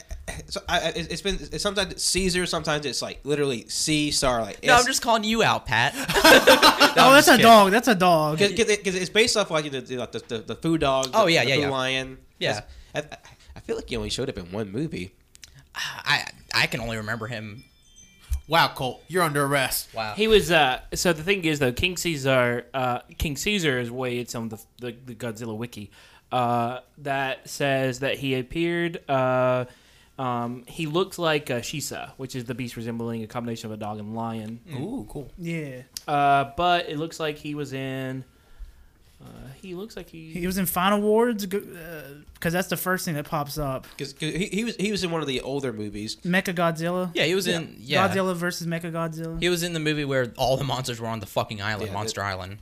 so 0.48 0.62
I, 0.70 0.80
I- 0.80 0.88
it's 0.96 1.08
it's 1.08 1.22
been 1.22 1.36
it's 1.36 1.62
sometimes 1.64 1.92
it's 1.94 2.04
Caesar, 2.04 2.46
sometimes 2.46 2.86
it's 2.86 3.02
like 3.02 3.20
literally 3.24 3.68
C 3.70 4.12
star 4.12 4.42
like. 4.42 4.64
No, 4.64 4.76
I'm 4.76 4.86
just 4.86 5.02
calling 5.02 5.24
you 5.24 5.42
out, 5.44 5.66
Pat. 5.66 5.94
oh, 5.98 7.12
that's 7.14 7.28
a 7.28 7.38
dog. 7.38 7.72
That's 7.72 7.88
a 7.88 7.96
dog. 7.96 8.38
because 8.40 8.96
it's 8.96 9.10
based 9.10 9.36
off 9.38 9.52
like 9.52 9.70
the 9.72 9.82
the, 9.82 9.96
the, 10.12 10.24
the, 10.28 10.38
the 10.40 10.56
Foo 10.56 10.78
dog. 10.78 11.10
Oh, 11.14 11.26
the, 11.26 11.34
yeah, 11.34 11.44
the 11.44 11.50
yeah, 11.50 11.56
yeah. 11.58 11.70
lion. 11.70 12.18
Yeah. 12.40 12.62
I, 12.96 13.00
I- 13.00 13.06
I 13.54 13.60
feel 13.60 13.76
like 13.76 13.90
he 13.90 13.98
only 13.98 14.10
showed 14.10 14.30
up 14.30 14.38
in 14.38 14.50
one 14.52 14.72
movie. 14.72 15.12
I 15.76 16.26
I 16.54 16.68
can 16.68 16.80
only 16.82 16.98
remember 16.98 17.28
him. 17.28 17.64
Wow, 18.48 18.70
Colt, 18.76 19.02
you're 19.08 19.24
under 19.24 19.46
arrest. 19.46 19.94
Wow. 19.94 20.14
He 20.16 20.28
was. 20.28 20.52
Uh, 20.52 20.82
so 20.94 21.14
the 21.14 21.24
thing 21.24 21.46
is, 21.46 21.60
though, 21.60 21.72
King 21.72 21.96
Caesar, 21.96 22.66
uh, 22.74 23.00
King 23.18 23.38
Caesar 23.38 23.80
is 23.80 23.90
way 23.90 24.20
it's 24.20 24.36
on 24.36 24.50
the, 24.50 24.60
the 24.80 24.96
the 25.06 25.16
Godzilla 25.16 25.56
wiki 25.56 25.90
uh, 26.32 26.80
that 26.98 27.48
says 27.50 28.00
that 28.00 28.18
he 28.18 28.36
appeared. 28.36 29.08
Uh, 29.10 29.66
um, 30.20 30.64
he 30.68 30.86
looks 30.86 31.18
like 31.18 31.50
uh, 31.50 31.60
Shisa, 31.62 32.12
which 32.18 32.36
is 32.36 32.44
the 32.46 32.54
beast 32.54 32.76
resembling 32.76 33.24
a 33.24 33.28
combination 33.28 33.68
of 33.72 33.72
a 33.72 33.78
dog 33.78 34.00
and 34.00 34.14
lion. 34.16 34.60
Ooh, 34.74 35.06
cool. 35.10 35.32
yeah, 35.38 35.84
Uh, 36.08 36.52
but 36.58 36.90
it 36.90 36.98
looks 36.98 37.20
like 37.20 37.38
he 37.38 37.56
was 37.56 37.72
in. 37.74 38.24
Uh, 39.24 39.28
he 39.62 39.76
looks 39.76 39.96
like 39.96 40.10
he. 40.10 40.30
he 40.32 40.48
was 40.48 40.58
in 40.58 40.66
Final 40.66 41.00
Wars 41.02 41.46
because 41.46 42.54
that's 42.54 42.68
the 42.70 42.78
first 42.78 43.06
thing 43.06 43.14
that 43.16 43.26
pops 43.26 43.58
up. 43.58 43.86
Because 43.92 44.16
he, 44.20 44.46
he 44.48 44.64
was 44.64 44.76
he 44.78 44.92
was 44.92 45.04
in 45.04 45.12
one 45.12 45.22
of 45.22 45.28
the 45.28 45.42
older 45.42 45.72
movies. 45.72 46.16
Mecha 46.26 46.56
Godzilla. 46.56 47.12
Yeah, 47.14 47.26
he 47.26 47.36
was 47.36 47.48
in. 47.48 47.76
Yeah, 47.80 48.08
Godzilla 48.08 48.36
versus 48.36 48.66
Mecha 48.68 48.92
Godzilla. 48.92 49.40
he 49.40 49.50
was 49.50 49.62
in 49.64 49.74
the 49.74 49.80
movie 49.80 50.06
where 50.06 50.34
all 50.38 50.58
the 50.58 50.64
monsters 50.64 51.00
were 51.00 51.08
on 51.08 51.20
the 51.20 51.26
fucking 51.28 51.62
island, 51.62 51.88
Yeah, 51.90 51.94
Monster 51.94 52.24
Island. 52.24 52.58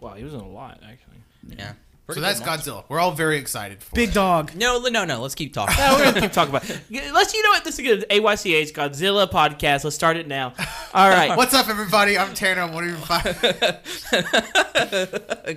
Wow, 0.00 0.14
he 0.14 0.24
was 0.24 0.34
in 0.34 0.40
a 0.40 0.48
lot 0.48 0.80
actually. 0.82 1.18
Yeah. 1.56 1.74
So 2.14 2.20
that's 2.20 2.44
monster. 2.44 2.70
Godzilla. 2.72 2.84
We're 2.88 3.00
all 3.00 3.12
very 3.12 3.36
excited 3.38 3.82
for 3.82 3.94
Big 3.94 4.10
it. 4.10 4.14
dog. 4.14 4.54
No, 4.54 4.78
no, 4.80 5.04
no. 5.04 5.20
Let's 5.22 5.34
keep 5.34 5.52
talking. 5.54 5.74
Yeah, 5.78 5.96
we're 5.96 6.04
gonna 6.04 6.20
keep 6.22 6.32
talking 6.32 6.54
about. 6.54 6.68
It. 6.90 7.12
Let's. 7.12 7.32
You 7.34 7.42
know 7.42 7.50
what? 7.50 7.64
This 7.64 7.74
is 7.74 7.78
a 7.80 7.82
good 7.82 8.04
AYCH 8.10 8.72
Godzilla 8.72 9.30
podcast. 9.30 9.84
Let's 9.84 9.96
start 9.96 10.16
it 10.16 10.26
now. 10.28 10.52
All 10.94 11.08
right. 11.08 11.36
What's 11.36 11.54
up, 11.54 11.68
everybody? 11.68 12.18
I'm 12.18 12.34
Tanner. 12.34 12.62
I'm 12.62 12.72
one 12.72 12.84
of 12.84 12.90
your 12.90 12.98
five. 12.98 13.82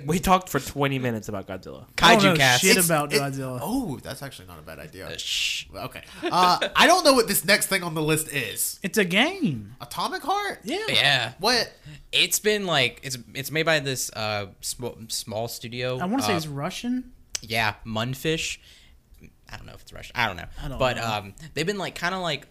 we 0.06 0.18
talked 0.18 0.48
for 0.48 0.60
20 0.60 0.98
minutes 0.98 1.28
about 1.28 1.46
Godzilla. 1.46 1.86
Kaiju 1.96 2.22
know 2.22 2.36
cast. 2.36 2.62
shit 2.62 2.70
It's- 2.72 2.86
about 2.86 3.12
it- 3.12 3.20
Godzilla. 3.20 3.58
Oh, 3.62 3.98
that's 4.02 4.22
actually 4.22 4.48
not 4.48 4.58
a 4.58 4.62
bad 4.62 4.78
idea. 4.78 5.08
Uh, 5.08 5.16
shh. 5.16 5.66
Okay. 5.74 6.02
Uh, 6.22 6.58
I 6.74 6.86
don't 6.86 7.04
know 7.04 7.12
what 7.14 7.28
this 7.28 7.44
next 7.44 7.66
thing 7.66 7.82
on 7.82 7.94
the 7.94 8.02
list 8.02 8.28
is. 8.32 8.78
It's 8.82 8.98
a 8.98 9.04
game. 9.04 9.74
Atomic 9.80 10.22
Heart? 10.22 10.60
Yeah. 10.64 10.78
Yeah. 10.88 11.32
What? 11.38 11.72
It's 12.16 12.38
been 12.38 12.66
like 12.66 13.00
it's 13.02 13.18
it's 13.34 13.50
made 13.50 13.64
by 13.64 13.80
this 13.80 14.10
uh 14.12 14.46
small, 14.60 14.96
small 15.08 15.48
studio. 15.48 15.98
I 15.98 16.04
want 16.06 16.20
to 16.22 16.26
say 16.26 16.34
uh, 16.34 16.36
it's 16.36 16.46
Russian. 16.46 17.12
yeah, 17.42 17.74
Mundfish. 17.84 18.58
I 19.50 19.56
don't 19.56 19.66
know 19.66 19.74
if 19.74 19.82
it's 19.82 19.92
Russian. 19.92 20.12
I 20.16 20.26
don't 20.26 20.36
know. 20.36 20.46
I 20.62 20.68
don't 20.68 20.78
but 20.78 20.96
know. 20.96 21.06
um, 21.06 21.34
they've 21.54 21.66
been 21.66 21.78
like 21.78 21.94
kind 21.94 22.14
of 22.14 22.20
like 22.20 22.46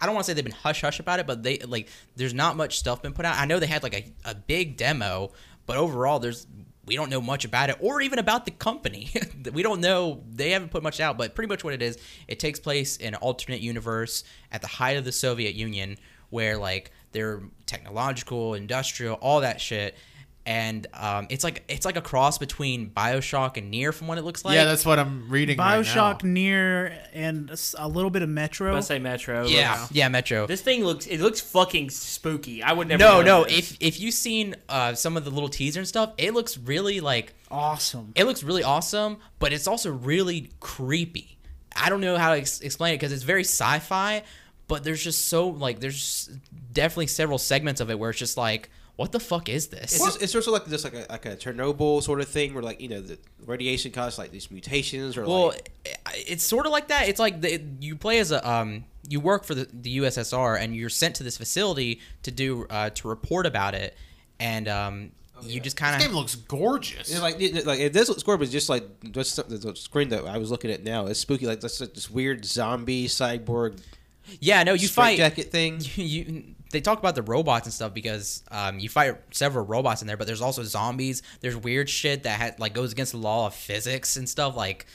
I 0.00 0.06
don't 0.06 0.14
want 0.14 0.24
to 0.26 0.30
say 0.30 0.34
they've 0.34 0.44
been 0.44 0.52
hush 0.52 0.80
hush 0.80 1.00
about 1.00 1.18
it, 1.20 1.26
but 1.26 1.42
they 1.42 1.58
like 1.58 1.88
there's 2.16 2.34
not 2.34 2.56
much 2.56 2.78
stuff 2.78 3.02
been 3.02 3.12
put 3.12 3.24
out. 3.24 3.38
I 3.38 3.46
know 3.46 3.58
they 3.58 3.66
had 3.66 3.82
like 3.82 3.94
a, 3.94 4.30
a 4.30 4.34
big 4.34 4.76
demo, 4.76 5.32
but 5.66 5.76
overall 5.76 6.18
there's 6.18 6.46
we 6.84 6.96
don't 6.96 7.10
know 7.10 7.20
much 7.20 7.44
about 7.44 7.70
it 7.70 7.76
or 7.80 8.00
even 8.00 8.18
about 8.18 8.44
the 8.44 8.50
company. 8.50 9.10
we 9.52 9.62
don't 9.62 9.80
know. 9.80 10.22
They 10.30 10.50
haven't 10.50 10.70
put 10.70 10.82
much 10.82 11.00
out, 11.00 11.16
but 11.16 11.34
pretty 11.34 11.48
much 11.48 11.62
what 11.64 11.74
it 11.74 11.82
is, 11.82 11.96
it 12.26 12.38
takes 12.40 12.58
place 12.58 12.96
in 12.96 13.14
an 13.14 13.20
alternate 13.20 13.60
universe 13.60 14.24
at 14.50 14.62
the 14.62 14.66
height 14.66 14.96
of 14.96 15.04
the 15.04 15.12
Soviet 15.12 15.54
Union 15.54 15.96
where 16.30 16.56
like 16.58 16.90
they're 17.12 17.42
technological, 17.66 18.54
industrial, 18.54 19.14
all 19.16 19.40
that 19.40 19.60
shit. 19.60 19.96
And 20.44 20.88
um, 20.92 21.28
it's 21.30 21.44
like 21.44 21.62
it's 21.68 21.86
like 21.86 21.94
a 21.94 22.00
cross 22.00 22.36
between 22.36 22.90
Bioshock 22.90 23.56
and 23.58 23.72
NieR, 23.72 23.94
from 23.94 24.08
what 24.08 24.18
it 24.18 24.22
looks 24.22 24.44
like. 24.44 24.56
yeah, 24.56 24.64
that's 24.64 24.84
what 24.84 24.98
I'm 24.98 25.28
reading. 25.30 25.56
Bioshock 25.56 26.14
Right 26.14 26.24
now. 26.24 26.40
NieR 26.40 26.98
and 27.12 27.48
a 27.48 27.52
s- 27.52 27.76
a 27.78 27.86
little 27.86 28.10
bit 28.10 28.22
of 28.22 28.28
Metro. 28.28 28.74
Let's 28.74 28.88
say 28.88 28.98
Metro. 28.98 29.46
yeah, 29.46 29.86
yeah, 29.92 30.08
Metro. 30.08 30.48
This 30.48 30.60
thing 30.60 30.84
looks. 30.84 31.06
It 31.06 31.20
looks 31.20 31.40
fucking 31.40 31.90
spooky. 31.90 32.60
I 32.60 32.72
would 32.72 32.88
never. 32.88 32.98
No, 32.98 33.22
know 33.22 33.42
no. 33.42 33.44
this. 33.44 33.70
If 33.70 33.76
if 33.80 34.00
you've 34.00 34.14
seen 34.14 34.56
uh, 34.68 34.94
some 34.94 35.16
of 35.16 35.24
the 35.24 35.30
little 35.30 35.48
teaser 35.48 35.78
and 35.78 35.86
stuff, 35.86 36.12
it 36.18 36.34
looks 36.34 36.58
really 36.58 36.98
like 36.98 37.34
Awesome. 37.48 38.10
it 38.16 38.24
looks 38.24 38.42
really 38.42 38.64
awesome, 38.64 39.18
but 39.38 39.52
it's 39.52 39.68
also 39.68 39.92
really 39.92 40.50
creepy. 40.58 41.38
I 41.76 41.88
don't 41.88 42.00
know 42.00 42.18
how 42.18 42.34
to 42.34 42.38
ex- 42.40 42.60
explain 42.62 42.94
it 42.94 42.96
because 42.96 43.12
it's 43.12 43.22
very 43.22 43.44
sci-fi, 43.44 44.24
but 44.72 44.84
there's 44.84 45.04
just 45.04 45.26
so 45.28 45.48
like 45.48 45.80
there's 45.80 46.30
definitely 46.72 47.06
several 47.06 47.36
segments 47.36 47.82
of 47.82 47.90
it 47.90 47.98
where 47.98 48.08
it's 48.08 48.18
just 48.18 48.38
like, 48.38 48.70
what 48.96 49.12
the 49.12 49.20
fuck 49.20 49.50
is 49.50 49.66
this? 49.66 49.96
It's, 49.96 50.02
just, 50.02 50.22
it's 50.22 50.32
sort 50.32 50.46
of 50.46 50.54
like 50.54 50.66
just 50.66 50.84
like 50.84 50.94
a 50.94 51.04
like 51.10 51.26
a 51.26 51.36
Chernobyl 51.36 52.02
sort 52.02 52.22
of 52.22 52.28
thing, 52.28 52.54
where 52.54 52.62
like 52.62 52.80
you 52.80 52.88
know 52.88 53.02
the 53.02 53.18
radiation 53.44 53.92
causes 53.92 54.18
like 54.18 54.30
these 54.30 54.50
mutations 54.50 55.18
or 55.18 55.26
Well, 55.26 55.48
like 55.48 55.70
it's 56.14 56.42
sort 56.42 56.64
of 56.64 56.72
like 56.72 56.88
that. 56.88 57.06
It's 57.06 57.20
like 57.20 57.42
the, 57.42 57.62
you 57.80 57.96
play 57.96 58.18
as 58.18 58.32
a 58.32 58.50
um, 58.50 58.86
you 59.06 59.20
work 59.20 59.44
for 59.44 59.54
the, 59.54 59.68
the 59.70 59.98
USSR 59.98 60.58
and 60.58 60.74
you're 60.74 60.88
sent 60.88 61.16
to 61.16 61.22
this 61.22 61.36
facility 61.36 62.00
to 62.22 62.30
do 62.30 62.66
uh, 62.70 62.88
to 62.88 63.08
report 63.08 63.44
about 63.44 63.74
it, 63.74 63.94
and 64.40 64.68
um, 64.68 65.12
you 65.42 65.60
just 65.60 65.76
kind 65.76 65.96
of 65.96 66.00
game 66.00 66.16
looks 66.16 66.34
gorgeous. 66.34 67.10
It's 67.10 67.20
like 67.20 67.38
it, 67.38 67.66
like 67.66 67.80
it 67.80 67.92
does 67.92 68.08
look 68.08 68.20
scary, 68.20 68.38
but 68.38 68.44
it's 68.44 68.52
just 68.52 68.70
like 68.70 68.84
just 69.10 69.34
something 69.34 69.60
the 69.60 69.76
screen 69.76 70.08
that 70.08 70.24
I 70.26 70.38
was 70.38 70.50
looking 70.50 70.70
at 70.70 70.82
now. 70.82 71.08
It's 71.08 71.20
spooky, 71.20 71.46
like 71.46 71.60
this 71.60 71.78
this 71.78 72.10
weird 72.10 72.46
zombie 72.46 73.06
cyborg 73.06 73.78
yeah. 74.40 74.62
No, 74.62 74.72
you 74.74 74.88
fight. 74.88 75.16
jacket 75.16 75.50
thing. 75.50 75.80
you, 75.80 76.04
you 76.04 76.44
they 76.70 76.80
talk 76.80 76.98
about 76.98 77.14
the 77.14 77.22
robots 77.22 77.66
and 77.66 77.72
stuff 77.72 77.92
because 77.92 78.42
um, 78.50 78.78
you 78.78 78.88
fight 78.88 79.16
several 79.30 79.64
robots 79.64 80.00
in 80.00 80.08
there, 80.08 80.16
but 80.16 80.26
there's 80.26 80.40
also 80.40 80.62
zombies. 80.62 81.22
There's 81.40 81.56
weird 81.56 81.88
shit 81.88 82.22
that 82.22 82.40
ha- 82.40 82.56
like 82.58 82.72
goes 82.74 82.92
against 82.92 83.12
the 83.12 83.18
law 83.18 83.46
of 83.46 83.54
physics 83.54 84.16
and 84.16 84.28
stuff 84.28 84.56
like. 84.56 84.86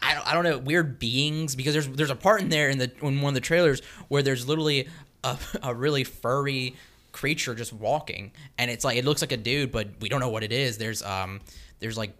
I 0.00 0.14
don't, 0.14 0.26
I 0.26 0.34
don't 0.34 0.44
know 0.44 0.58
weird 0.58 0.98
beings 0.98 1.54
because 1.54 1.74
there's 1.74 1.88
there's 1.88 2.10
a 2.10 2.16
part 2.16 2.40
in 2.40 2.48
there 2.48 2.70
in 2.70 2.78
the 2.78 2.90
in 3.02 3.20
one 3.20 3.30
of 3.30 3.34
the 3.34 3.40
trailers 3.40 3.82
where 4.08 4.22
there's 4.22 4.48
literally 4.48 4.88
a, 5.22 5.36
a 5.62 5.74
really 5.74 6.02
furry 6.02 6.76
creature 7.12 7.54
just 7.54 7.74
walking 7.74 8.32
and 8.56 8.70
it's 8.70 8.86
like 8.86 8.96
it 8.96 9.04
looks 9.04 9.20
like 9.20 9.32
a 9.32 9.36
dude 9.36 9.70
but 9.70 9.88
we 10.00 10.08
don't 10.08 10.18
know 10.20 10.30
what 10.30 10.42
it 10.42 10.50
is 10.50 10.78
there's 10.78 11.02
um 11.02 11.40
there's 11.78 11.98
like 11.98 12.16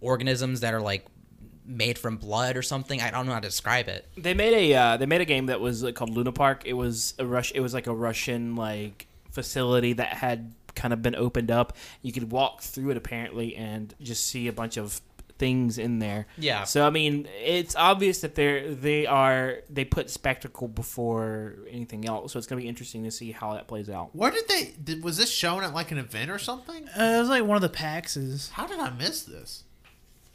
organisms 0.00 0.60
that 0.60 0.74
are 0.74 0.80
like 0.80 1.06
made 1.66 1.98
from 1.98 2.16
blood 2.16 2.56
or 2.56 2.62
something 2.62 3.00
i 3.00 3.10
don't 3.10 3.26
know 3.26 3.32
how 3.32 3.40
to 3.40 3.48
describe 3.48 3.88
it 3.88 4.06
They 4.16 4.34
made 4.34 4.54
a 4.54 4.74
uh, 4.74 4.96
they 4.96 5.06
made 5.06 5.20
a 5.20 5.24
game 5.24 5.46
that 5.46 5.60
was 5.60 5.84
called 5.94 6.10
Luna 6.10 6.32
Park. 6.32 6.62
It 6.64 6.72
was 6.74 7.14
a 7.18 7.26
rush. 7.26 7.52
It 7.54 7.60
was 7.60 7.74
like 7.74 7.86
a 7.86 7.94
Russian 7.94 8.56
like 8.56 9.06
facility 9.30 9.92
that 9.94 10.08
had 10.14 10.52
kind 10.74 10.92
of 10.92 11.02
been 11.02 11.14
opened 11.14 11.50
up. 11.50 11.76
You 12.02 12.12
could 12.12 12.30
walk 12.30 12.62
through 12.62 12.90
it 12.90 12.96
apparently 12.96 13.56
and 13.56 13.94
just 14.00 14.24
see 14.26 14.48
a 14.48 14.52
bunch 14.52 14.76
of 14.76 15.00
things 15.38 15.76
in 15.78 15.98
there. 15.98 16.26
Yeah. 16.38 16.64
So 16.64 16.86
I 16.86 16.90
mean, 16.90 17.28
it's 17.42 17.76
obvious 17.76 18.20
that 18.20 18.34
they're 18.34 18.74
they 18.74 19.06
are 19.06 19.58
they 19.68 19.84
put 19.84 20.08
spectacle 20.10 20.68
before 20.68 21.56
anything 21.70 22.06
else. 22.06 22.32
So 22.32 22.38
it's 22.38 22.46
gonna 22.46 22.60
be 22.62 22.68
interesting 22.68 23.04
to 23.04 23.10
see 23.10 23.32
how 23.32 23.54
that 23.54 23.68
plays 23.68 23.88
out. 23.90 24.14
Where 24.14 24.30
did 24.30 24.48
they? 24.48 24.72
Did, 24.82 25.04
was 25.04 25.16
this 25.16 25.30
shown 25.30 25.62
at 25.62 25.74
like 25.74 25.90
an 25.90 25.98
event 25.98 26.30
or 26.30 26.38
something? 26.38 26.88
Uh, 26.88 27.02
it 27.16 27.18
was 27.20 27.28
like 27.28 27.44
one 27.44 27.56
of 27.56 27.62
the 27.62 27.68
PAXs. 27.76 28.50
How 28.52 28.66
did 28.66 28.78
I 28.80 28.90
miss 28.90 29.22
this? 29.22 29.64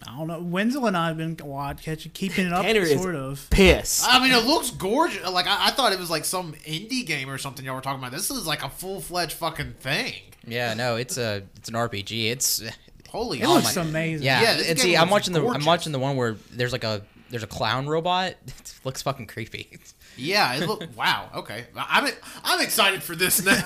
I 0.07 0.18
don't 0.18 0.28
know. 0.28 0.40
Wenzel 0.41 0.86
and 0.88 0.98
I 0.98 1.07
have 1.07 1.18
been 1.18 1.38
watch, 1.44 1.84
catching, 1.84 2.11
keeping 2.11 2.48
it 2.48 2.53
up, 2.53 2.64
Tanner 2.64 2.82
is- 2.82 2.99
sort 3.02 3.15
of. 3.15 3.48
Piss. 3.49 4.06
I 4.07 4.19
mean, 4.19 4.32
it 4.32 4.45
looks 4.45 4.72
gorgeous. 4.72 5.28
Like 5.30 5.48
I, 5.48 5.68
I 5.68 5.72
thought 5.72 5.94
it 5.94 5.99
was 5.99 6.10
like 6.10 6.26
some 6.26 6.53
indie 6.65 7.06
game 7.06 7.30
or 7.30 7.38
something 7.38 7.64
y'all 7.65 7.76
were 7.76 7.82
talking 7.82 7.99
about. 7.99 8.11
This 8.11 8.30
is 8.32 8.48
like 8.48 8.64
a 8.64 8.69
full 8.69 8.99
fledged 9.02 9.34
fucking 9.34 9.73
thing. 9.80 10.14
yeah 10.48 10.73
no 10.73 10.95
it's 10.95 11.18
a 11.19 11.44
it's 11.57 11.69
an 11.69 11.76
rpg 11.76 12.32
it's 12.32 12.64
Holy 13.10 13.41
It 13.41 13.45
oh 13.45 13.56
looks 13.56 13.76
my- 13.76 13.82
amazing. 13.84 14.26
Yeah, 14.26 14.41
Yeah, 14.41 14.53
this 14.56 14.69
and 14.69 14.80
see, 14.80 14.95
I'm 14.95 15.02
looks 15.10 15.11
watching 15.11 15.34
the 15.34 15.45
I'm 15.48 15.65
watching 15.65 15.91
the 15.91 15.99
one 15.99 16.15
where 16.15 16.36
there's 16.52 16.72
like 16.72 16.84
a 16.86 17.02
there's 17.30 17.44
a 17.44 17.48
clown 17.48 17.88
robot. 17.88 18.36
It 18.48 18.86
looks 18.86 19.02
fucking 19.03 19.28
creepy. 19.28 19.78
Yeah, 20.18 20.56
it 20.56 20.65
look 20.68 20.84
wow. 20.98 21.30
Okay, 21.36 21.65
I'm 21.76 22.11
I'm 22.44 22.60
excited 22.61 23.03
for 23.03 23.15
this 23.15 23.45
now. 23.45 23.61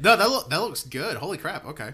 no, 0.00 0.16
that 0.16 0.28
look 0.30 0.48
that 0.48 0.60
looks 0.60 0.84
good. 0.84 1.16
Holy 1.18 1.36
crap. 1.38 1.66
Okay, 1.66 1.90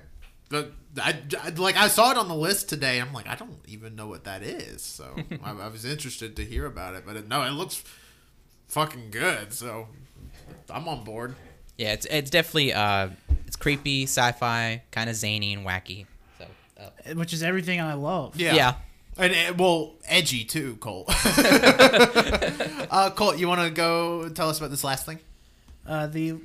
but 0.49 0.73
I, 1.03 1.17
I- 1.43 1.51
like 1.51 1.77
I 1.77 1.89
saw 1.89 2.11
it 2.11 2.17
on 2.17 2.29
the 2.29 2.35
list 2.35 2.69
today. 2.69 3.01
I'm 3.01 3.13
like 3.13 3.29
I 3.29 3.35
don't 3.35 3.59
even 3.67 3.95
know 3.97 4.07
what 4.07 4.25
that 4.25 4.43
is. 4.43 4.83
So 4.83 5.15
I, 5.45 5.53
I 5.53 5.69
was 5.69 5.85
interested 5.85 6.37
to 6.37 6.45
hear 6.45 6.67
about 6.67 6.95
it, 6.95 7.05
but 7.07 7.17
it, 7.17 7.29
no, 7.29 7.43
it 7.43 7.51
looks 7.51 7.83
fucking 8.69 9.11
good. 9.11 9.53
So 9.53 9.89
I'm 10.71 10.89
on 10.89 11.05
board. 11.05 11.35
Yeah, 11.77 11.93
it's 11.93 12.07
it's 12.07 12.31
definitely 12.31 12.73
uh 12.73 13.11
it's 13.47 13.57
creepy, 13.57 14.05
sci-fi, 14.05 14.83
kind 14.91 15.09
of 15.09 15.17
zany 15.17 15.53
and 15.55 15.67
wacky. 15.67 16.07
So 16.39 16.47
uh, 16.81 17.15
Which 17.15 17.33
is 17.33 17.43
everything 17.43 17.81
I 17.81 17.95
love. 17.95 18.37
Yeah. 18.37 18.55
Yeah. 18.55 18.75
And, 19.17 19.33
and 19.33 19.59
well, 19.59 19.95
edgy 20.07 20.45
too, 20.45 20.77
Colt. 20.77 21.07
uh, 22.91 23.11
Colt, 23.17 23.39
you 23.39 23.49
want 23.49 23.61
to 23.63 23.71
go 23.71 24.29
tell 24.29 24.49
us 24.49 24.59
about 24.59 24.71
this 24.71 24.85
last 24.85 25.07
thing? 25.07 25.19
Uh, 25.87 26.07
the 26.07 26.37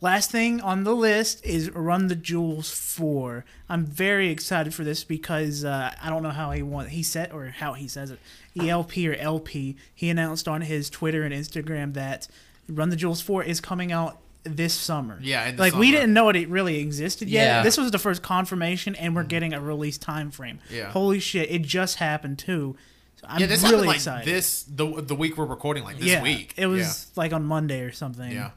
last 0.00 0.30
thing 0.30 0.60
on 0.60 0.84
the 0.84 0.94
list 0.94 1.44
is 1.44 1.70
Run 1.70 2.08
the 2.08 2.14
Jewels 2.14 2.70
4. 2.70 3.44
I'm 3.68 3.84
very 3.84 4.30
excited 4.30 4.74
for 4.74 4.84
this 4.84 5.04
because 5.04 5.64
uh, 5.64 5.94
I 6.02 6.10
don't 6.10 6.22
know 6.22 6.30
how 6.30 6.50
he 6.52 6.62
want 6.62 6.90
he 6.90 7.02
said 7.02 7.32
or 7.32 7.46
how 7.46 7.74
he 7.74 7.88
says 7.88 8.10
it. 8.10 8.18
ELP 8.58 8.96
or 8.98 9.14
LP. 9.14 9.76
He 9.94 10.08
announced 10.10 10.48
on 10.48 10.62
his 10.62 10.90
Twitter 10.90 11.22
and 11.22 11.34
Instagram 11.34 11.94
that 11.94 12.28
Run 12.68 12.90
the 12.90 12.96
Jewels 12.96 13.20
4 13.20 13.44
is 13.44 13.60
coming 13.60 13.92
out 13.92 14.18
this 14.44 14.74
summer. 14.74 15.18
Yeah, 15.22 15.52
like 15.56 15.74
we 15.74 15.90
didn't 15.90 16.12
know 16.12 16.28
it 16.28 16.48
really 16.48 16.78
existed 16.78 17.28
yet. 17.28 17.44
Yeah. 17.44 17.62
This 17.62 17.76
was 17.76 17.90
the 17.90 17.98
first 17.98 18.22
confirmation, 18.22 18.94
and 18.94 19.14
we're 19.14 19.24
getting 19.24 19.52
a 19.52 19.60
release 19.60 19.98
time 19.98 20.30
frame. 20.30 20.60
Yeah. 20.70 20.90
Holy 20.90 21.20
shit! 21.20 21.50
It 21.50 21.62
just 21.62 21.96
happened 21.96 22.38
too. 22.38 22.76
So 23.16 23.26
I'm 23.28 23.40
yeah, 23.40 23.46
this 23.46 23.62
really 23.62 23.72
happened 23.74 23.86
like 23.88 23.96
excited. 23.96 24.34
this 24.34 24.62
the 24.62 25.02
the 25.02 25.14
week 25.14 25.36
we're 25.36 25.44
recording, 25.44 25.84
like 25.84 25.98
this 25.98 26.06
yeah, 26.06 26.22
week. 26.22 26.54
it 26.56 26.66
was 26.66 27.10
like 27.16 27.32
on 27.32 27.44
Monday 27.44 27.80
or 27.80 27.92
something. 27.92 28.30
yeah. 28.30 28.50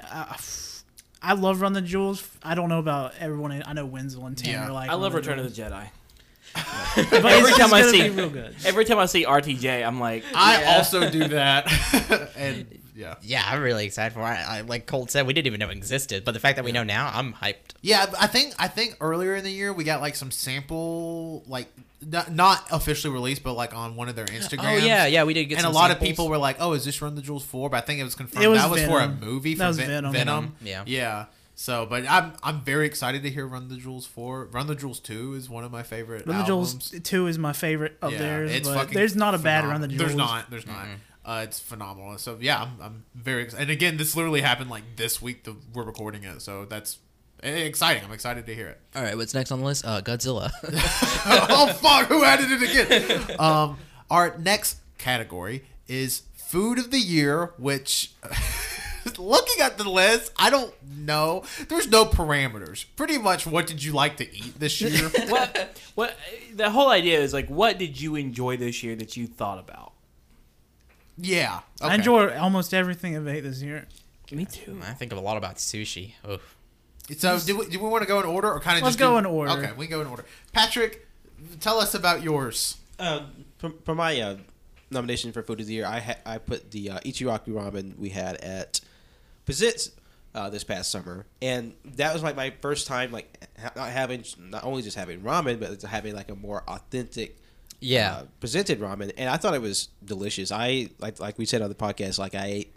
Uh, 0.00 0.34
I 1.24 1.32
love 1.32 1.60
Run 1.60 1.72
the 1.72 1.80
Jewels. 1.82 2.28
I 2.42 2.54
don't 2.54 2.68
know 2.68 2.78
about 2.78 3.14
everyone. 3.18 3.62
I 3.66 3.72
know 3.72 3.86
Wenzel 3.86 4.26
and 4.26 4.36
Tanner 4.36 4.66
Yeah. 4.66 4.70
like. 4.72 4.90
I 4.90 4.94
love 4.94 5.14
Return 5.14 5.38
of 5.38 5.52
the 5.54 5.62
Jedi. 5.62 5.86
But 6.54 7.24
Every 7.24 7.52
time 7.52 7.74
I 7.74 7.82
see- 7.82 8.08
real 8.10 8.30
good. 8.30 8.54
Every 8.64 8.84
time 8.84 8.98
I 8.98 9.06
see 9.06 9.24
RTJ, 9.24 9.84
I'm 9.84 9.98
like, 9.98 10.22
I 10.34 10.60
yeah. 10.62 10.76
also 10.76 11.10
do 11.10 11.26
that, 11.28 11.66
and 12.36 12.66
yeah, 12.94 13.16
Yeah, 13.22 13.42
I'm 13.44 13.60
really 13.60 13.86
excited 13.86 14.14
for 14.14 14.20
it. 14.20 14.36
I, 14.36 14.60
like 14.60 14.86
Colt 14.86 15.10
said, 15.10 15.26
we 15.26 15.32
didn't 15.32 15.48
even 15.48 15.58
know 15.58 15.68
it 15.70 15.76
existed, 15.76 16.24
but 16.24 16.30
the 16.32 16.38
fact 16.38 16.54
that 16.56 16.64
we 16.64 16.70
know 16.70 16.84
now, 16.84 17.10
I'm 17.12 17.32
hyped. 17.32 17.74
yeah. 17.82 18.06
I 18.20 18.28
think 18.28 18.54
I 18.58 18.68
think 18.68 18.96
earlier 19.00 19.34
in 19.34 19.42
the 19.42 19.50
year 19.50 19.72
we 19.72 19.82
got 19.82 20.00
like 20.00 20.14
some 20.14 20.30
sample, 20.30 21.42
like 21.48 21.66
not, 22.06 22.32
not 22.32 22.66
officially 22.70 23.12
released, 23.12 23.42
but 23.42 23.54
like 23.54 23.74
on 23.74 23.96
one 23.96 24.08
of 24.08 24.16
their 24.16 24.26
Instagrams. 24.26 24.82
Oh 24.82 24.86
yeah, 24.86 25.06
yeah, 25.06 25.24
we 25.24 25.34
did 25.34 25.46
get. 25.46 25.54
and 25.56 25.62
some 25.62 25.72
a 25.72 25.74
lot 25.74 25.90
of 25.90 26.00
people 26.00 26.28
were 26.28 26.38
like, 26.38 26.56
"Oh, 26.60 26.72
is 26.72 26.84
this 26.84 27.00
Run 27.02 27.14
the 27.14 27.22
Jewels 27.22 27.44
4? 27.44 27.70
But 27.70 27.76
I 27.76 27.80
think 27.80 28.00
it 28.00 28.04
was 28.04 28.14
confirmed 28.14 28.44
It 28.44 28.48
was 28.48 28.60
that 28.60 28.70
was 28.70 28.84
for 28.84 29.00
a 29.00 29.08
movie. 29.08 29.54
That 29.54 29.64
for 29.64 29.68
was 29.68 29.76
Ven- 29.78 29.88
Venom. 29.88 30.12
Venom. 30.12 30.56
Yeah. 30.62 30.82
yeah. 30.86 31.24
So, 31.56 31.86
but 31.86 32.04
I'm 32.08 32.32
I'm 32.42 32.60
very 32.62 32.86
excited 32.86 33.22
to 33.22 33.30
hear 33.30 33.46
Run 33.46 33.68
the 33.68 33.76
Jewels 33.76 34.06
4. 34.06 34.46
Run 34.46 34.66
the 34.66 34.74
Jewels 34.74 34.98
2 35.00 35.34
is 35.34 35.48
one 35.48 35.62
of 35.64 35.70
my 35.70 35.82
favorite 35.84 36.26
Run 36.26 36.36
the 36.38 36.44
albums. 36.44 36.90
Jewels 36.90 37.02
two 37.04 37.26
is 37.28 37.38
my 37.38 37.52
favorite 37.52 37.96
of 38.02 38.12
Yeah, 38.12 38.18
theirs. 38.18 38.50
it's 38.52 38.68
but 38.68 38.74
fucking 38.74 38.94
there's 38.94 39.14
not 39.14 39.34
a 39.34 39.38
bad 39.38 39.64
Run 39.64 39.80
the. 39.80 39.88
Jewels. 39.88 39.98
There's 40.00 40.16
not. 40.16 40.50
There's 40.50 40.66
not. 40.66 40.86
Uh, 41.24 41.40
it's 41.44 41.58
phenomenal. 41.60 42.18
So 42.18 42.36
yeah, 42.40 42.60
I'm, 42.62 42.70
I'm 42.82 43.04
very 43.14 43.44
excited. 43.44 43.62
And 43.62 43.70
again, 43.70 43.96
this 43.96 44.14
literally 44.16 44.40
happened 44.42 44.68
like 44.68 44.82
this 44.96 45.22
week 45.22 45.44
that 45.44 45.54
we're 45.72 45.84
recording 45.84 46.24
it. 46.24 46.42
So 46.42 46.64
that's 46.66 46.98
exciting. 47.42 48.04
I'm 48.04 48.12
excited 48.12 48.46
to 48.46 48.54
hear 48.54 48.68
it. 48.68 48.80
All 48.94 49.02
right, 49.02 49.16
what's 49.16 49.34
next 49.34 49.50
on 49.52 49.60
the 49.60 49.66
list? 49.66 49.84
Uh, 49.84 50.00
Godzilla. 50.00 50.50
oh 51.50 51.72
fuck! 51.74 52.06
Who 52.08 52.24
added 52.24 52.46
it 52.50 52.62
again? 52.62 53.40
Um, 53.40 53.78
our 54.10 54.36
next 54.38 54.78
category 54.98 55.64
is 55.88 56.22
food 56.36 56.78
of 56.78 56.90
the 56.90 57.00
year, 57.00 57.52
which. 57.58 58.12
Looking 59.18 59.60
at 59.60 59.76
the 59.76 59.86
list, 59.86 60.32
I 60.38 60.48
don't 60.48 60.72
know. 60.82 61.44
There's 61.68 61.86
no 61.86 62.06
parameters. 62.06 62.86
Pretty 62.96 63.18
much, 63.18 63.46
what 63.46 63.66
did 63.66 63.84
you 63.84 63.92
like 63.92 64.16
to 64.16 64.34
eat 64.34 64.58
this 64.58 64.80
year? 64.80 65.10
what? 65.28 65.78
What? 65.94 66.16
The 66.54 66.70
whole 66.70 66.88
idea 66.88 67.20
is 67.20 67.34
like, 67.34 67.48
what 67.48 67.78
did 67.78 68.00
you 68.00 68.16
enjoy 68.16 68.56
this 68.56 68.82
year 68.82 68.96
that 68.96 69.14
you 69.14 69.26
thought 69.26 69.58
about? 69.58 69.92
yeah, 71.16 71.60
I 71.80 71.86
okay. 71.86 71.94
enjoy 71.96 72.36
almost 72.36 72.74
everything 72.74 73.16
I've 73.16 73.28
ate 73.28 73.40
this 73.40 73.62
year. 73.62 73.86
Me 74.32 74.44
too. 74.44 74.80
I 74.82 74.92
think 74.92 75.12
of 75.12 75.18
a 75.18 75.20
lot 75.20 75.36
about 75.36 75.56
sushi. 75.56 76.14
Oh, 76.24 76.38
So, 77.18 77.38
do 77.38 77.58
we, 77.58 77.66
do 77.68 77.78
we 77.80 77.88
want 77.88 78.02
to 78.02 78.08
go 78.08 78.18
in 78.20 78.26
order, 78.26 78.50
or 78.52 78.60
kind 78.60 78.78
of 78.78 78.84
Let's 78.84 78.96
just 78.96 78.98
go 78.98 79.12
do- 79.12 79.18
in 79.18 79.26
order. 79.26 79.52
Okay, 79.52 79.72
we 79.76 79.86
go 79.86 80.00
in 80.00 80.06
order. 80.06 80.24
Patrick, 80.52 81.06
tell 81.60 81.78
us 81.78 81.94
about 81.94 82.22
yours. 82.22 82.78
Uh, 82.98 83.26
for, 83.58 83.72
for 83.84 83.94
my 83.94 84.18
uh, 84.20 84.36
nomination 84.90 85.32
for 85.32 85.42
food 85.42 85.60
of 85.60 85.66
the 85.66 85.74
year, 85.74 85.86
I 85.86 86.00
ha- 86.00 86.16
I 86.24 86.38
put 86.38 86.70
the 86.70 86.90
uh, 86.92 87.00
Ichiraki 87.00 87.48
ramen 87.48 87.98
we 87.98 88.08
had 88.10 88.36
at 88.36 88.80
Pizitz 89.46 89.90
uh, 90.34 90.48
this 90.50 90.64
past 90.64 90.90
summer, 90.90 91.26
and 91.42 91.74
that 91.96 92.14
was 92.14 92.22
like 92.22 92.36
my 92.36 92.52
first 92.62 92.86
time 92.86 93.12
like 93.12 93.48
ha- 93.60 93.72
not 93.76 93.90
having 93.90 94.24
not 94.38 94.64
only 94.64 94.80
just 94.82 94.96
having 94.96 95.20
ramen, 95.20 95.60
but 95.60 95.82
having 95.82 96.14
like 96.14 96.30
a 96.30 96.34
more 96.34 96.62
authentic. 96.68 97.38
Yeah. 97.80 98.12
uh, 98.14 98.22
presented 98.40 98.80
ramen, 98.80 99.12
and 99.18 99.28
I 99.28 99.36
thought 99.36 99.52
it 99.54 99.60
was 99.60 99.88
delicious. 100.02 100.50
I 100.50 100.88
like 101.00 101.20
like 101.20 101.36
we 101.36 101.44
said 101.44 101.60
on 101.60 101.68
the 101.68 101.74
podcast, 101.74 102.18
like 102.18 102.34
I 102.34 102.46
ate 102.46 102.74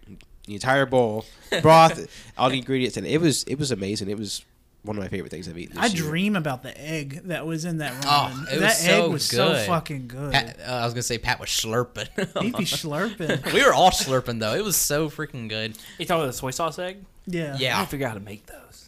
the 0.48 0.56
entire 0.56 0.86
bowl, 0.88 1.26
broth, 1.62 2.08
all 2.38 2.50
the 2.50 2.58
ingredients, 2.58 2.98
and 2.98 3.06
it 3.06 3.22
was 3.22 3.44
it 3.44 3.60
was 3.60 3.70
amazing. 3.72 4.10
It 4.10 4.18
was 4.18 4.44
one 4.84 4.96
of 4.98 5.04
my 5.04 5.10
favorite 5.10 5.30
things 5.32 5.50
I've 5.50 5.58
eaten. 5.58 5.76
This 5.76 5.84
I 5.92 5.94
year. 5.94 6.04
dream 6.04 6.36
about 6.38 6.64
the 6.64 6.76
egg 6.80 7.22
that 7.26 7.46
was 7.46 7.66
in 7.66 7.78
that 7.80 7.94
Oh, 8.06 8.32
ramen. 8.34 8.48
it 8.48 8.52
was 8.54 8.60
that 8.62 8.76
so 8.78 9.06
egg 9.06 9.12
was 9.12 9.26
so 9.26 9.54
fucking 9.66 10.08
good. 10.08 10.32
Pat, 10.32 10.58
uh, 10.66 10.72
I 10.72 10.86
was 10.86 10.94
gonna 10.94 11.04
say 11.04 11.18
Pat 11.18 11.40
was 11.40 11.50
slurping. 11.50 12.08
He'd 12.42 12.56
be 12.56 12.64
slurping. 12.64 13.54
we 13.54 13.64
were 13.66 13.74
all 13.74 13.92
slurping 13.92 14.40
though. 14.40 14.54
It 14.54 14.64
was 14.64 14.76
so 14.78 15.10
freaking 15.10 15.48
good. 15.50 15.78
You 16.00 16.06
talking 16.06 16.22
about 16.24 16.32
the 16.32 16.38
soy 16.38 16.52
sauce 16.52 16.80
egg? 16.80 17.04
Yeah. 17.26 17.56
I 17.56 17.58
Yeah, 17.58 17.78
gotta 17.78 17.88
figure 17.90 18.06
out 18.08 18.10
how 18.14 18.18
to 18.20 18.24
make 18.24 18.46
those. 18.46 18.88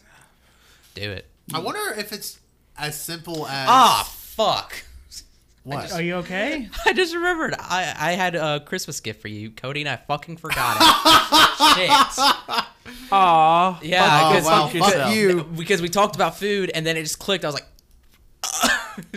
do 0.94 1.10
it. 1.10 1.26
I 1.52 1.58
wonder 1.58 1.80
if 1.98 2.12
it's 2.12 2.38
as 2.78 2.98
simple 2.98 3.46
as 3.46 3.68
Ah, 3.68 4.10
fuck. 4.16 4.84
What? 5.76 5.92
Are 5.92 6.02
you 6.02 6.14
okay? 6.16 6.68
I 6.86 6.92
just 6.92 7.14
remembered. 7.14 7.54
I 7.58 7.94
I 7.98 8.12
had 8.12 8.34
a 8.34 8.60
Christmas 8.60 9.00
gift 9.00 9.20
for 9.22 9.28
you, 9.28 9.50
Cody, 9.50 9.80
and 9.80 9.88
I 9.88 9.96
fucking 9.96 10.36
forgot 10.38 10.76
it. 10.80 11.76
Shit. 11.76 11.90
Aw. 13.12 13.80
Yeah, 13.82 14.28
because, 14.30 14.44
wow, 14.46 14.66
fuck 14.68 14.92
fuck 14.92 15.14
you. 15.14 15.44
because 15.44 15.80
we 15.82 15.88
talked 15.88 16.14
about 16.16 16.36
food, 16.36 16.70
and 16.74 16.84
then 16.86 16.96
it 16.96 17.02
just 17.02 17.18
clicked. 17.18 17.44
I 17.44 17.48
was 17.48 17.54
like, 17.54 17.66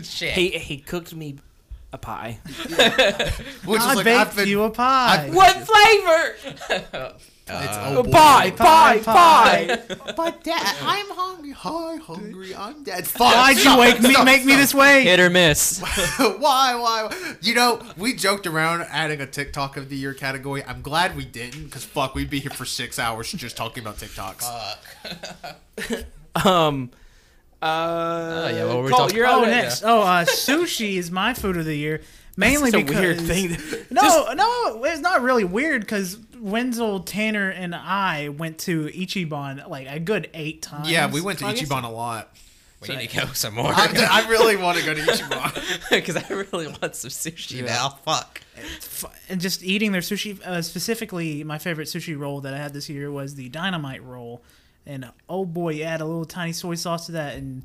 shit. 0.04 0.34
He 0.34 0.50
he 0.50 0.78
cooked 0.78 1.14
me 1.16 1.38
a 1.92 1.98
pie. 1.98 2.40
Which 2.46 3.82
I 3.82 3.90
is 3.90 3.96
like 3.96 4.06
baked 4.06 4.20
I've 4.20 4.36
been, 4.36 4.48
you 4.48 4.64
a 4.64 4.70
pie. 4.70 5.26
I've- 5.28 5.36
what 5.36 5.56
flavor? 5.68 7.16
It's, 7.46 7.52
Uh, 7.78 7.96
oh 7.98 8.04
boy. 8.04 8.12
pie, 8.12 8.52
pie, 8.52 9.00
pie, 9.00 9.78
pie. 9.78 9.96
But 10.16 10.44
dad, 10.46 10.76
I'm 10.82 11.06
hungry. 11.10 11.52
Hi, 11.52 11.98
hungry. 11.98 12.56
I'm 12.56 12.84
dead. 12.84 13.06
Fuck. 13.06 13.34
Why'd 13.36 13.56
you 13.58 13.62
stop, 13.64 13.80
wake 13.80 14.00
me, 14.02 14.12
stop, 14.12 14.26
make 14.26 14.46
me 14.46 14.56
this 14.56 14.74
way? 14.74 15.04
Hit 15.04 15.20
or 15.20 15.30
miss. 15.30 15.80
why, 16.18 16.76
why? 16.76 17.10
You 17.42 17.54
know, 17.54 17.82
we 17.98 18.14
joked 18.14 18.48
around 18.48 18.84
adding 18.90 19.20
a 19.20 19.26
TikTok 19.28 19.76
of 19.76 19.90
the 19.90 19.98
year 19.98 20.14
category. 20.14 20.64
I'm 20.64 20.82
glad 20.82 21.18
we 21.18 21.26
didn't, 21.26 21.66
because 21.66 21.84
fuck, 21.84 22.16
we'd 22.16 22.30
be 22.30 22.40
here 22.40 22.52
for 22.52 22.64
six 22.66 22.98
hours 22.98 23.30
just 23.34 23.58
talking 23.58 23.84
about 23.84 23.98
TikToks. 23.98 24.44
Fuck. 25.80 26.06
Um. 26.46 26.90
Uh, 27.62 28.52
yeah, 28.54 28.66
what 28.66 28.78
were 28.78 28.84
we 28.84 28.90
Colt, 28.90 29.02
talking- 29.04 29.16
You're 29.18 29.28
Oh, 29.28 29.42
out 29.44 29.48
next. 29.48 29.84
Oh, 29.84 30.02
uh, 30.02 30.26
sushi 30.26 30.96
is 30.98 31.12
my 31.12 31.34
food 31.34 31.56
of 31.58 31.66
the 31.66 31.76
year. 31.78 32.02
Mainly 32.36 32.72
That's 32.72 32.82
a 32.84 32.86
because 32.86 33.02
weird 33.02 33.22
thing. 33.22 33.58
No, 33.92 34.34
no, 34.34 34.84
it's 34.86 35.02
not 35.02 35.22
really 35.22 35.44
weird 35.44 35.82
because 35.82 36.18
Wenzel, 36.40 37.02
Tanner, 37.02 37.50
and 37.50 37.76
I 37.76 38.30
went 38.30 38.58
to 38.60 38.86
Ichiban 38.88 39.68
like 39.70 39.88
a 39.88 40.00
good 40.00 40.30
eight 40.34 40.62
times. 40.64 40.90
yeah, 40.90 41.12
we 41.12 41.22
went 41.22 41.40
to 41.40 41.46
I 41.46 41.54
guess- 41.54 41.70
Ichiban 41.70 41.84
a 41.84 41.90
lot. 41.90 42.36
we 42.82 42.96
need 42.96 43.10
to 43.12 43.18
go 43.20 43.26
some 43.34 43.54
more 43.54 43.72
I, 43.72 44.24
I 44.26 44.30
really 44.30 44.56
want 44.58 44.80
to 44.80 44.86
go 44.86 44.94
to 44.96 45.02
Ichiban. 45.02 45.90
because 45.92 46.16
I 46.18 46.28
really 46.30 46.68
want 46.68 46.96
some 46.96 47.12
sushi 47.12 47.64
now. 47.64 47.90
Fuck. 48.04 48.42
And 49.30 49.40
just 49.40 49.64
eating 49.64 49.92
their 49.92 50.02
sushi. 50.02 50.42
Uh, 50.46 50.62
specifically, 50.64 51.44
my 51.44 51.60
favorite 51.60 51.88
sushi 51.88 52.18
roll 52.18 52.42
that 52.42 52.54
I 52.54 52.58
had 52.58 52.74
this 52.74 52.90
year 52.90 53.12
was 53.12 53.36
the 53.36 53.50
dynamite 53.50 54.04
roll, 54.04 54.42
and 54.88 55.10
oh 55.30 55.46
boy, 55.46 55.74
you 55.74 55.84
add 55.84 56.02
a 56.02 56.06
little 56.06 56.26
tiny 56.26 56.52
soy 56.52 56.76
sauce 56.76 57.06
to 57.08 57.12
that, 57.14 57.36
and 57.36 57.64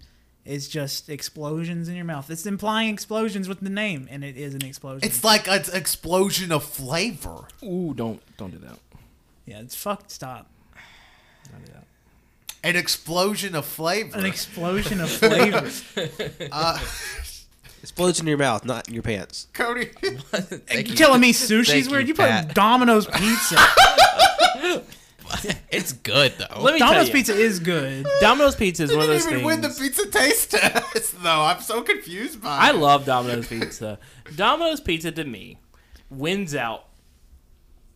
it's 0.49 0.67
just 0.67 1.11
explosions 1.11 1.89
in 1.89 1.95
your 1.95 2.07
mouth. 2.07 2.31
It's 2.31 2.47
implying 2.47 2.89
explosions 2.89 3.49
with 3.49 3.61
the 3.61 3.69
name, 3.71 4.09
and 4.11 4.25
it 4.25 4.37
is 4.37 4.55
an 4.55 4.65
explosion. 4.65 5.07
It's 5.07 5.23
like 5.23 5.47
an 5.47 5.63
explosion 5.75 6.51
of 6.51 6.65
flavor. 6.65 7.49
Ooh, 7.63 7.93
don't 7.95 8.21
don't 8.39 8.51
do 8.51 8.59
that. 8.59 8.79
yeah, 9.45 9.61
it's 9.61 9.75
fucked. 9.75 10.11
Stop. 10.11 10.47
Don't 11.53 11.65
do 11.67 11.73
that. 11.73 11.85
An 12.65 12.77
explosion 12.77 13.55
of 13.55 13.67
flavor. 13.67 14.19
An 14.19 14.25
explosion 14.25 15.01
of 15.01 15.11
flavor. 15.11 15.71
uh, 16.53 16.79
Explodes 17.81 18.19
in 18.19 18.27
your 18.27 18.39
mouth, 18.39 18.65
not 18.65 18.89
in 18.89 18.95
your 18.95 19.05
pants. 19.05 19.47
Cody. 19.53 19.85
Thank 19.87 20.89
you 20.89 20.93
you. 20.93 20.97
telling 20.97 21.21
me 21.21 21.33
sushi's 21.33 21.69
Thank 21.69 21.91
weird? 21.91 22.09
you, 22.09 22.09
You 22.09 22.15
put 22.15 22.53
Domino's 22.55 23.07
pizza. 23.07 23.57
It's 25.71 25.93
good 25.93 26.33
though. 26.39 26.61
Let 26.61 26.75
me 26.75 26.81
Domino's 26.81 27.09
tell 27.09 27.17
you, 27.17 27.25
pizza 27.25 27.35
is 27.35 27.61
good. 27.61 28.07
Domino's 28.21 28.57
Pizza 28.57 28.85
is 28.85 28.91
one 28.91 29.01
of 29.01 29.07
didn't 29.09 29.23
those 29.25 29.33
even 29.33 29.45
win 29.45 29.61
the 29.61 29.69
pizza 29.69 30.09
taste 30.09 30.51
test, 30.53 31.23
though. 31.23 31.43
I'm 31.43 31.61
so 31.61 31.83
confused 31.83 32.43
by 32.43 32.57
I 32.57 32.71
it. 32.71 32.77
love 32.77 33.05
Domino's 33.05 33.47
Pizza. 33.47 33.99
Domino's 34.35 34.81
Pizza 34.81 35.13
to 35.13 35.25
me 35.25 35.59
wins 36.11 36.55
out 36.55 36.87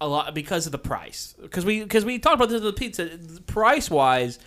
a 0.02 0.06
lot 0.06 0.34
because 0.34 0.66
of 0.66 0.72
the 0.72 0.78
price. 0.78 1.34
Because 1.40 1.64
we 1.64 1.82
because 1.82 2.04
we 2.04 2.18
talked 2.18 2.36
about 2.36 2.50
this 2.50 2.60
the 2.60 2.72
pizza 2.72 3.18
price 3.46 3.90
wise. 3.90 4.38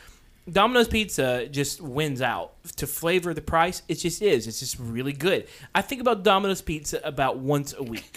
Domino's 0.47 0.87
Pizza 0.87 1.47
just 1.47 1.81
wins 1.81 2.21
out 2.21 2.53
to 2.75 2.85
flavor 2.85 3.33
the 3.33 3.41
price. 3.41 3.81
It 3.87 3.95
just 3.95 4.21
is. 4.21 4.45
It's 4.45 4.59
just 4.59 4.77
really 4.79 5.13
good. 5.13 5.47
I 5.73 5.81
think 5.81 6.01
about 6.01 6.23
Domino's 6.23 6.61
Pizza 6.61 7.01
about 7.03 7.39
once 7.39 7.73
a 7.75 7.81
week. 7.81 8.15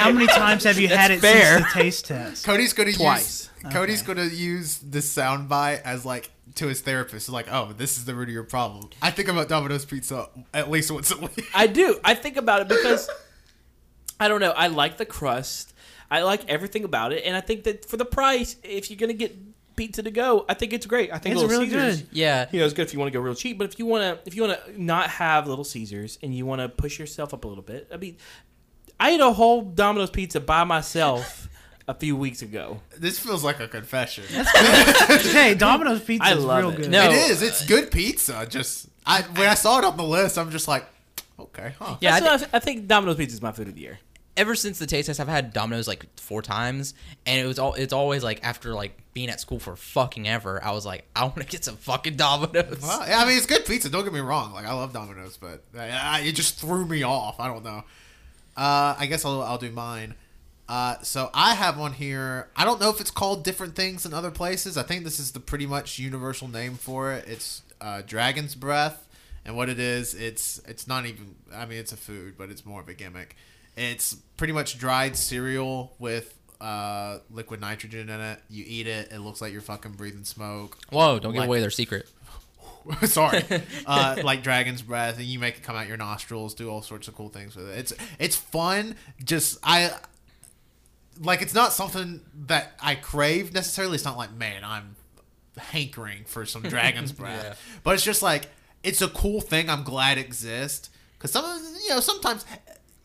How 0.00 0.12
many 0.12 0.26
times 0.26 0.64
have 0.64 0.78
you 0.78 0.88
had 0.88 1.10
it 1.10 1.20
fair. 1.20 1.58
since 1.58 1.72
the 1.72 1.80
taste 1.80 2.04
test? 2.06 2.44
Cody's 2.44 2.72
gonna 2.72 2.92
Twice. 2.92 3.50
use 3.62 3.72
Cody's 3.72 4.02
gonna 4.02 4.24
use 4.24 4.78
this 4.78 5.14
soundbite 5.14 5.82
as 5.82 6.04
like 6.04 6.30
to 6.56 6.66
his 6.66 6.80
therapist. 6.80 7.28
Like, 7.28 7.46
oh, 7.52 7.72
this 7.76 7.98
is 7.98 8.04
the 8.04 8.14
root 8.14 8.28
of 8.28 8.34
your 8.34 8.44
problem. 8.44 8.90
I 9.02 9.10
think 9.10 9.28
about 9.28 9.48
Domino's 9.48 9.84
Pizza 9.84 10.28
at 10.54 10.70
least 10.70 10.90
once 10.90 11.10
a 11.10 11.18
week. 11.18 11.46
I 11.54 11.66
do. 11.66 11.98
I 12.04 12.14
think 12.14 12.36
about 12.36 12.62
it 12.62 12.68
because 12.68 13.08
I 14.18 14.28
don't 14.28 14.40
know. 14.40 14.52
I 14.52 14.68
like 14.68 14.96
the 14.96 15.06
crust. 15.06 15.74
I 16.10 16.22
like 16.22 16.48
everything 16.48 16.82
about 16.84 17.12
it, 17.12 17.24
and 17.24 17.36
I 17.36 17.40
think 17.40 17.64
that 17.64 17.84
for 17.88 17.96
the 17.96 18.04
price, 18.04 18.56
if 18.64 18.90
you're 18.90 18.98
gonna 18.98 19.12
get 19.12 19.36
pizza 19.76 20.02
to 20.02 20.10
go, 20.10 20.44
I 20.48 20.54
think 20.54 20.72
it's 20.74 20.84
great. 20.84 21.10
I 21.10 21.18
think 21.18 21.32
It's 21.34 21.40
Little 21.42 21.58
really 21.58 21.70
Caesars, 21.70 22.02
good. 22.02 22.08
Yeah. 22.12 22.46
You 22.52 22.58
know, 22.58 22.64
it's 22.66 22.74
good 22.74 22.86
if 22.86 22.92
you 22.92 22.98
want 22.98 23.10
to 23.12 23.18
go 23.18 23.22
real 23.22 23.34
cheap, 23.34 23.56
but 23.56 23.72
if 23.72 23.78
you 23.78 23.86
want 23.86 24.02
to, 24.02 24.28
if 24.28 24.34
you 24.34 24.42
want 24.42 24.62
to 24.66 24.82
not 24.82 25.08
have 25.08 25.46
Little 25.48 25.64
Caesars 25.64 26.18
and 26.22 26.34
you 26.34 26.44
want 26.44 26.60
to 26.60 26.68
push 26.68 26.98
yourself 26.98 27.32
up 27.32 27.44
a 27.44 27.48
little 27.48 27.62
bit, 27.62 27.88
I 27.90 27.96
mean, 27.96 28.18
I 29.00 29.10
ate 29.12 29.20
a 29.20 29.32
whole 29.32 29.62
Domino's 29.62 30.10
pizza 30.10 30.38
by 30.40 30.62
myself 30.64 31.48
a 31.88 31.94
few 31.94 32.14
weeks 32.16 32.42
ago. 32.42 32.80
This 32.96 33.18
feels 33.18 33.42
like 33.42 33.58
a 33.58 33.66
confession. 33.66 34.24
hey, 34.28 35.54
Domino's 35.54 36.02
pizza 36.02 36.24
I 36.28 36.34
is 36.34 36.44
love 36.44 36.58
real 36.58 36.70
it. 36.70 36.76
good. 36.76 36.90
No. 36.90 37.10
it 37.10 37.14
is. 37.30 37.42
It's 37.42 37.64
good 37.66 37.90
pizza. 37.90 38.46
Just 38.48 38.88
I 39.06 39.22
when 39.22 39.48
I 39.48 39.54
saw 39.54 39.78
it 39.78 39.84
on 39.84 39.96
the 39.96 40.04
list, 40.04 40.38
I'm 40.38 40.50
just 40.50 40.68
like, 40.68 40.84
Okay, 41.38 41.72
huh? 41.78 41.96
Yeah, 42.00 42.14
I 42.14 42.20
That's 42.20 42.42
what 42.42 42.54
I, 42.54 42.56
I 42.58 42.60
think 42.60 42.86
Domino's 42.86 43.16
Pizza 43.16 43.34
is 43.34 43.40
my 43.40 43.50
food 43.52 43.66
of 43.68 43.74
the 43.74 43.80
year. 43.80 43.98
ever 44.36 44.54
since 44.54 44.78
the 44.78 44.86
taste 44.86 45.06
test, 45.06 45.18
I've 45.20 45.26
had 45.28 45.54
Domino's 45.54 45.88
like 45.88 46.04
four 46.20 46.42
times, 46.42 46.92
and 47.24 47.40
it 47.40 47.46
was 47.46 47.58
all. 47.58 47.72
It's 47.74 47.94
always 47.94 48.22
like 48.22 48.40
after 48.44 48.74
like 48.74 48.94
being 49.14 49.30
at 49.30 49.40
school 49.40 49.58
for 49.58 49.74
fucking 49.74 50.28
ever. 50.28 50.62
I 50.62 50.72
was 50.72 50.84
like, 50.84 51.06
I 51.16 51.22
want 51.24 51.36
to 51.38 51.44
get 51.46 51.64
some 51.64 51.76
fucking 51.76 52.16
Domino's. 52.16 52.80
Well, 52.82 53.08
yeah, 53.08 53.22
I 53.22 53.26
mean, 53.26 53.38
it's 53.38 53.46
good 53.46 53.64
pizza. 53.64 53.88
Don't 53.88 54.04
get 54.04 54.12
me 54.12 54.20
wrong. 54.20 54.52
Like, 54.52 54.66
I 54.66 54.74
love 54.74 54.92
Domino's, 54.92 55.38
but 55.38 55.64
I, 55.76 55.88
I, 55.88 56.20
it 56.20 56.32
just 56.34 56.60
threw 56.60 56.84
me 56.84 57.02
off. 57.04 57.40
I 57.40 57.48
don't 57.48 57.64
know. 57.64 57.84
Uh, 58.60 58.94
I 58.98 59.06
guess 59.06 59.24
I'll, 59.24 59.42
I'll 59.42 59.56
do 59.58 59.70
mine. 59.70 60.14
Uh, 60.68 60.96
so 61.02 61.30
I 61.32 61.54
have 61.54 61.78
one 61.78 61.94
here. 61.94 62.48
I 62.54 62.64
don't 62.66 62.78
know 62.80 62.90
if 62.90 63.00
it's 63.00 63.10
called 63.10 63.42
different 63.42 63.74
things 63.74 64.04
in 64.04 64.12
other 64.12 64.30
places. 64.30 64.76
I 64.76 64.82
think 64.82 65.02
this 65.04 65.18
is 65.18 65.32
the 65.32 65.40
pretty 65.40 65.66
much 65.66 65.98
universal 65.98 66.46
name 66.46 66.74
for 66.74 67.10
it. 67.12 67.24
It's 67.26 67.62
uh, 67.80 68.02
Dragon's 68.06 68.54
Breath, 68.54 69.08
and 69.46 69.56
what 69.56 69.68
it 69.70 69.80
is, 69.80 70.14
it's 70.14 70.60
it's 70.68 70.86
not 70.86 71.06
even. 71.06 71.34
I 71.54 71.64
mean, 71.64 71.78
it's 71.78 71.92
a 71.92 71.96
food, 71.96 72.34
but 72.36 72.50
it's 72.50 72.64
more 72.66 72.80
of 72.82 72.88
a 72.88 72.94
gimmick. 72.94 73.34
It's 73.76 74.14
pretty 74.36 74.52
much 74.52 74.78
dried 74.78 75.16
cereal 75.16 75.94
with 75.98 76.36
uh, 76.60 77.18
liquid 77.30 77.60
nitrogen 77.62 78.10
in 78.10 78.20
it. 78.20 78.38
You 78.50 78.64
eat 78.66 78.86
it, 78.86 79.10
it 79.10 79.20
looks 79.20 79.40
like 79.40 79.52
you're 79.52 79.62
fucking 79.62 79.92
breathing 79.92 80.24
smoke. 80.24 80.76
Whoa! 80.90 81.18
Don't 81.18 81.32
give 81.32 81.40
Like- 81.40 81.48
away 81.48 81.60
their 81.60 81.70
secret. 81.70 82.06
Sorry, 83.04 83.42
uh, 83.86 84.16
like 84.22 84.42
dragon's 84.42 84.82
breath, 84.82 85.18
and 85.18 85.26
you 85.26 85.38
make 85.38 85.56
it 85.58 85.62
come 85.62 85.76
out 85.76 85.88
your 85.88 85.96
nostrils. 85.96 86.54
Do 86.54 86.70
all 86.70 86.82
sorts 86.82 87.08
of 87.08 87.14
cool 87.14 87.28
things 87.28 87.56
with 87.56 87.68
it. 87.68 87.78
It's 87.78 87.92
it's 88.18 88.36
fun. 88.36 88.96
Just 89.22 89.58
I 89.62 89.92
like 91.20 91.42
it's 91.42 91.54
not 91.54 91.72
something 91.72 92.20
that 92.46 92.72
I 92.82 92.94
crave 92.94 93.52
necessarily. 93.52 93.96
It's 93.96 94.04
not 94.04 94.16
like 94.16 94.32
man, 94.32 94.62
I'm 94.64 94.96
hankering 95.58 96.24
for 96.24 96.46
some 96.46 96.62
dragon's 96.62 97.12
breath, 97.12 97.60
but 97.82 97.94
it's 97.94 98.04
just 98.04 98.22
like 98.22 98.48
it's 98.82 99.02
a 99.02 99.08
cool 99.08 99.40
thing. 99.40 99.68
I'm 99.68 99.84
glad 99.84 100.18
it 100.18 100.24
exists 100.24 100.90
because 101.18 101.32
some 101.32 101.44
you 101.82 101.90
know 101.90 102.00
sometimes 102.00 102.46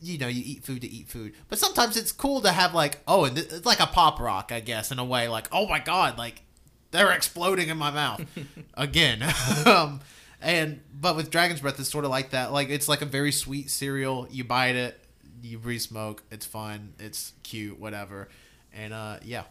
you 0.02 0.18
know 0.18 0.28
you 0.28 0.44
eat 0.46 0.64
food 0.64 0.82
to 0.82 0.88
eat 0.88 1.10
food, 1.10 1.34
but 1.50 1.60
sometimes 1.60 1.98
it's 1.98 2.12
cool 2.12 2.42
to 2.42 2.52
have 2.52 2.74
like 2.74 3.00
oh, 3.08 3.26
and 3.26 3.36
th- 3.36 3.52
it's 3.52 3.66
like 3.66 3.80
a 3.80 3.88
pop 3.88 4.20
rock, 4.20 4.52
I 4.52 4.62
guess, 4.62 4.92
in 4.92 5.00
a 5.00 5.06
way. 5.06 5.28
Like 5.28 5.48
oh 5.52 5.68
my 5.68 5.80
god, 5.80 6.18
like 6.18 6.42
they're 6.92 7.12
exploding 7.12 7.70
in 7.70 7.78
my 7.78 7.92
mouth 7.92 8.26
again. 8.74 9.24
um, 9.66 10.02
and 10.42 10.82
but 10.94 11.16
with 11.16 11.32
Dragon's 11.32 11.62
Breath, 11.62 11.80
it's 11.80 11.90
sort 11.90 12.06
of 12.06 12.12
like 12.12 12.32
that. 12.32 12.52
Like 12.52 12.70
it's 12.70 12.88
like 12.88 13.02
a 13.02 13.06
very 13.06 13.32
sweet 13.32 13.70
cereal. 13.70 14.28
You 14.30 14.44
bite 14.44 14.76
it, 14.76 15.00
you 15.42 15.58
breathe 15.58 15.82
smoke. 15.82 16.24
It's 16.32 16.46
fun. 16.46 16.94
It's 17.00 17.34
cute. 17.44 17.80
Whatever. 17.80 18.30
And 18.74 18.94
uh, 18.94 19.18
yeah. 19.24 19.44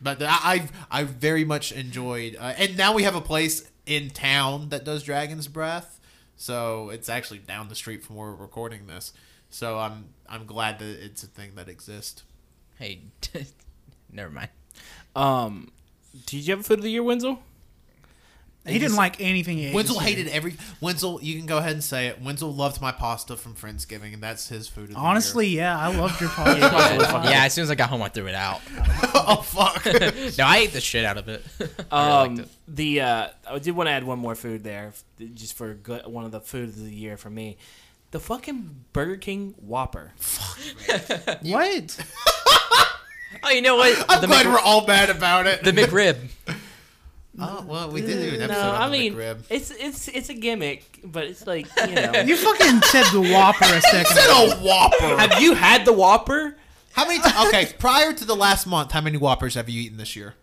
But 0.00 0.22
I 0.22 0.38
I've, 0.44 0.72
I 0.90 1.04
very 1.04 1.44
much 1.44 1.72
enjoyed. 1.72 2.36
Uh, 2.38 2.54
and 2.58 2.76
now 2.76 2.94
we 2.94 3.04
have 3.04 3.14
a 3.14 3.20
place 3.20 3.70
in 3.86 4.10
town 4.10 4.68
that 4.68 4.84
does 4.84 5.02
Dragon's 5.02 5.48
Breath. 5.48 6.00
So 6.36 6.90
it's 6.90 7.08
actually 7.08 7.38
down 7.38 7.68
the 7.68 7.74
street 7.74 8.04
from 8.04 8.16
where 8.16 8.30
we're 8.30 8.36
recording 8.36 8.86
this. 8.86 9.12
So 9.48 9.78
I'm 9.78 10.06
I'm 10.28 10.44
glad 10.44 10.78
that 10.80 11.04
it's 11.04 11.22
a 11.22 11.26
thing 11.26 11.52
that 11.54 11.68
exists. 11.68 12.22
Hey, 12.78 13.00
never 14.12 14.30
mind. 14.30 14.50
Um, 15.14 15.72
did 16.26 16.46
you 16.46 16.52
have 16.52 16.60
a 16.60 16.62
food 16.62 16.78
of 16.78 16.84
the 16.84 16.90
year, 16.90 17.02
Wenzel? 17.02 17.40
He 18.66 18.80
didn't 18.80 18.96
like 18.96 19.20
anything. 19.20 19.58
He 19.58 19.72
Wenzel 19.72 20.00
hated 20.00 20.26
every 20.26 20.56
Wenzel. 20.80 21.22
You 21.22 21.36
can 21.36 21.46
go 21.46 21.58
ahead 21.58 21.74
and 21.74 21.84
say 21.84 22.08
it. 22.08 22.20
Wenzel 22.20 22.52
loved 22.52 22.80
my 22.80 22.90
pasta 22.90 23.36
from 23.36 23.54
Friendsgiving, 23.54 24.12
and 24.12 24.20
that's 24.20 24.48
his 24.48 24.66
food. 24.66 24.88
Of 24.88 24.94
the 24.96 24.96
Honestly, 24.96 25.46
yeah, 25.46 25.78
I 25.78 25.96
loved 25.96 26.20
your 26.20 26.30
pasta. 26.34 27.30
yeah, 27.30 27.44
as 27.44 27.54
soon 27.54 27.62
as 27.62 27.70
I 27.70 27.76
got 27.76 27.90
home, 27.90 28.02
I 28.02 28.08
threw 28.08 28.26
it 28.26 28.34
out. 28.34 28.60
oh 29.14 29.42
fuck. 29.42 29.84
no, 30.36 30.44
I 30.44 30.56
ate 30.56 30.72
the 30.72 30.80
shit 30.80 31.04
out 31.04 31.16
of 31.16 31.28
it. 31.28 31.44
I 31.60 31.62
really 31.62 31.68
liked 31.76 31.92
Um, 31.92 32.40
it. 32.40 32.48
the 32.66 33.00
uh, 33.02 33.28
I 33.48 33.58
did 33.60 33.76
want 33.76 33.86
to 33.86 33.92
add 33.92 34.02
one 34.02 34.18
more 34.18 34.34
food 34.34 34.64
there, 34.64 34.92
just 35.34 35.56
for 35.56 35.72
good, 35.74 36.04
one 36.08 36.24
of 36.24 36.32
the 36.32 36.40
food 36.40 36.70
of 36.70 36.76
the 36.84 36.90
year 36.92 37.16
for 37.16 37.30
me. 37.30 37.58
The 38.10 38.18
fucking 38.18 38.84
Burger 38.92 39.16
King 39.16 39.54
Whopper. 39.60 40.12
Fuck. 40.16 41.38
what? 41.42 42.04
Oh, 43.46 43.50
you 43.50 43.62
know 43.62 43.76
what? 43.76 44.04
I'm 44.10 44.20
the, 44.20 44.26
glad 44.26 44.44
Mc- 44.46 44.54
we're 44.54 44.60
all 44.60 44.86
mad 44.86 45.08
about 45.10 45.46
it. 45.46 45.62
the 45.62 45.72
McRib. 45.72 46.16
oh 47.38 47.64
well, 47.68 47.90
we 47.90 48.00
did 48.00 48.18
do 48.18 48.34
an 48.34 48.38
No, 48.38 48.44
episode 48.46 48.60
on 48.62 48.82
I 48.82 48.86
the 48.86 48.92
mean 48.92 49.14
McRib. 49.14 49.38
it's 49.50 49.70
it's 49.70 50.08
it's 50.08 50.28
a 50.30 50.34
gimmick, 50.34 51.00
but 51.04 51.24
it's 51.24 51.46
like 51.46 51.66
you 51.86 51.94
know. 51.94 52.12
You 52.22 52.36
fucking 52.36 52.82
said 52.82 53.04
the 53.12 53.20
Whopper 53.32 53.64
a 53.64 53.80
second. 53.82 54.06
Said 54.14 54.24
ago. 54.26 54.52
a 54.52 54.56
Whopper. 54.66 55.16
have 55.18 55.40
you 55.40 55.54
had 55.54 55.84
the 55.84 55.92
Whopper? 55.92 56.56
How 56.92 57.06
many? 57.06 57.20
T- 57.20 57.30
okay, 57.48 57.72
prior 57.78 58.12
to 58.14 58.24
the 58.24 58.34
last 58.36 58.66
month, 58.66 58.90
how 58.92 59.00
many 59.02 59.18
Whoppers 59.18 59.54
have 59.54 59.68
you 59.68 59.80
eaten 59.82 59.98
this 59.98 60.16
year? 60.16 60.34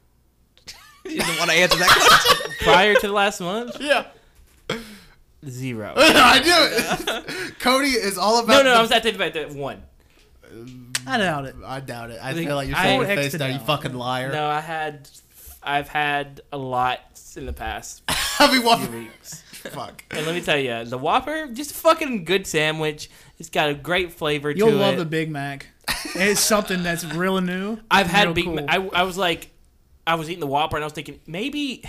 You 1.03 1.19
didn't 1.19 1.37
want 1.39 1.49
to 1.51 1.57
answer 1.57 1.77
that 1.79 1.89
question. 1.89 2.53
Prior 2.61 2.93
to 2.93 3.07
the 3.07 3.11
last 3.13 3.41
month, 3.41 3.75
Yeah, 3.81 4.05
zero. 5.47 5.93
I 5.97 6.39
knew 6.39 7.17
it. 7.47 7.59
Cody 7.59 7.89
is 7.89 8.17
all 8.17 8.39
about. 8.39 8.49
No, 8.53 8.63
no, 8.63 8.69
the- 8.71 8.77
I 8.77 8.81
was 8.81 8.91
at 8.91 9.05
about 9.05 9.33
that 9.33 9.51
one. 9.51 9.83
Uh, 10.45 10.49
I 11.07 11.17
doubt 11.17 11.45
it. 11.45 11.55
I 11.65 11.79
doubt 11.79 12.11
it. 12.11 12.19
I 12.21 12.33
think 12.33 12.47
feel 12.47 12.55
like 12.55 12.67
you're 12.67 12.77
showing 12.77 12.95
your 12.97 13.05
Full 13.05 13.15
face 13.15 13.33
now. 13.33 13.45
You 13.47 13.59
fucking 13.59 13.93
liar. 13.93 14.31
No, 14.31 14.45
I 14.47 14.59
had, 14.61 15.09
I've 15.61 15.89
had 15.89 16.41
a 16.51 16.57
lot 16.57 16.99
in 17.35 17.45
the 17.45 17.53
past 17.53 18.03
How 18.09 18.47
many 18.47 18.59
few 18.59 18.67
Whoppers? 18.67 18.89
weeks. 18.89 19.41
Fuck. 19.71 20.03
And 20.11 20.25
let 20.25 20.35
me 20.35 20.41
tell 20.41 20.57
you, 20.57 20.83
the 20.85 20.97
Whopper, 20.97 21.47
just 21.47 21.71
a 21.71 21.73
fucking 21.75 22.25
good 22.25 22.45
sandwich. 22.45 23.09
It's 23.39 23.49
got 23.49 23.69
a 23.69 23.73
great 23.73 24.11
flavor 24.11 24.53
to 24.53 24.57
it. 24.57 24.59
You'll 24.59 24.77
love 24.77 24.97
the 24.97 25.05
Big 25.05 25.29
Mac. 25.31 25.67
It's 26.15 26.39
something 26.39 26.83
that's 26.83 27.03
real 27.05 27.39
new. 27.41 27.79
I've 27.91 28.07
had 28.07 28.33
Big. 28.33 28.45
cool. 28.45 28.55
Ma- 28.55 28.65
I, 28.67 28.77
I 28.93 29.03
was 29.03 29.17
like, 29.17 29.49
I 30.05 30.15
was 30.15 30.29
eating 30.29 30.41
the 30.41 30.47
Whopper 30.47 30.75
and 30.77 30.83
I 30.83 30.85
was 30.85 30.93
thinking 30.93 31.19
maybe, 31.25 31.83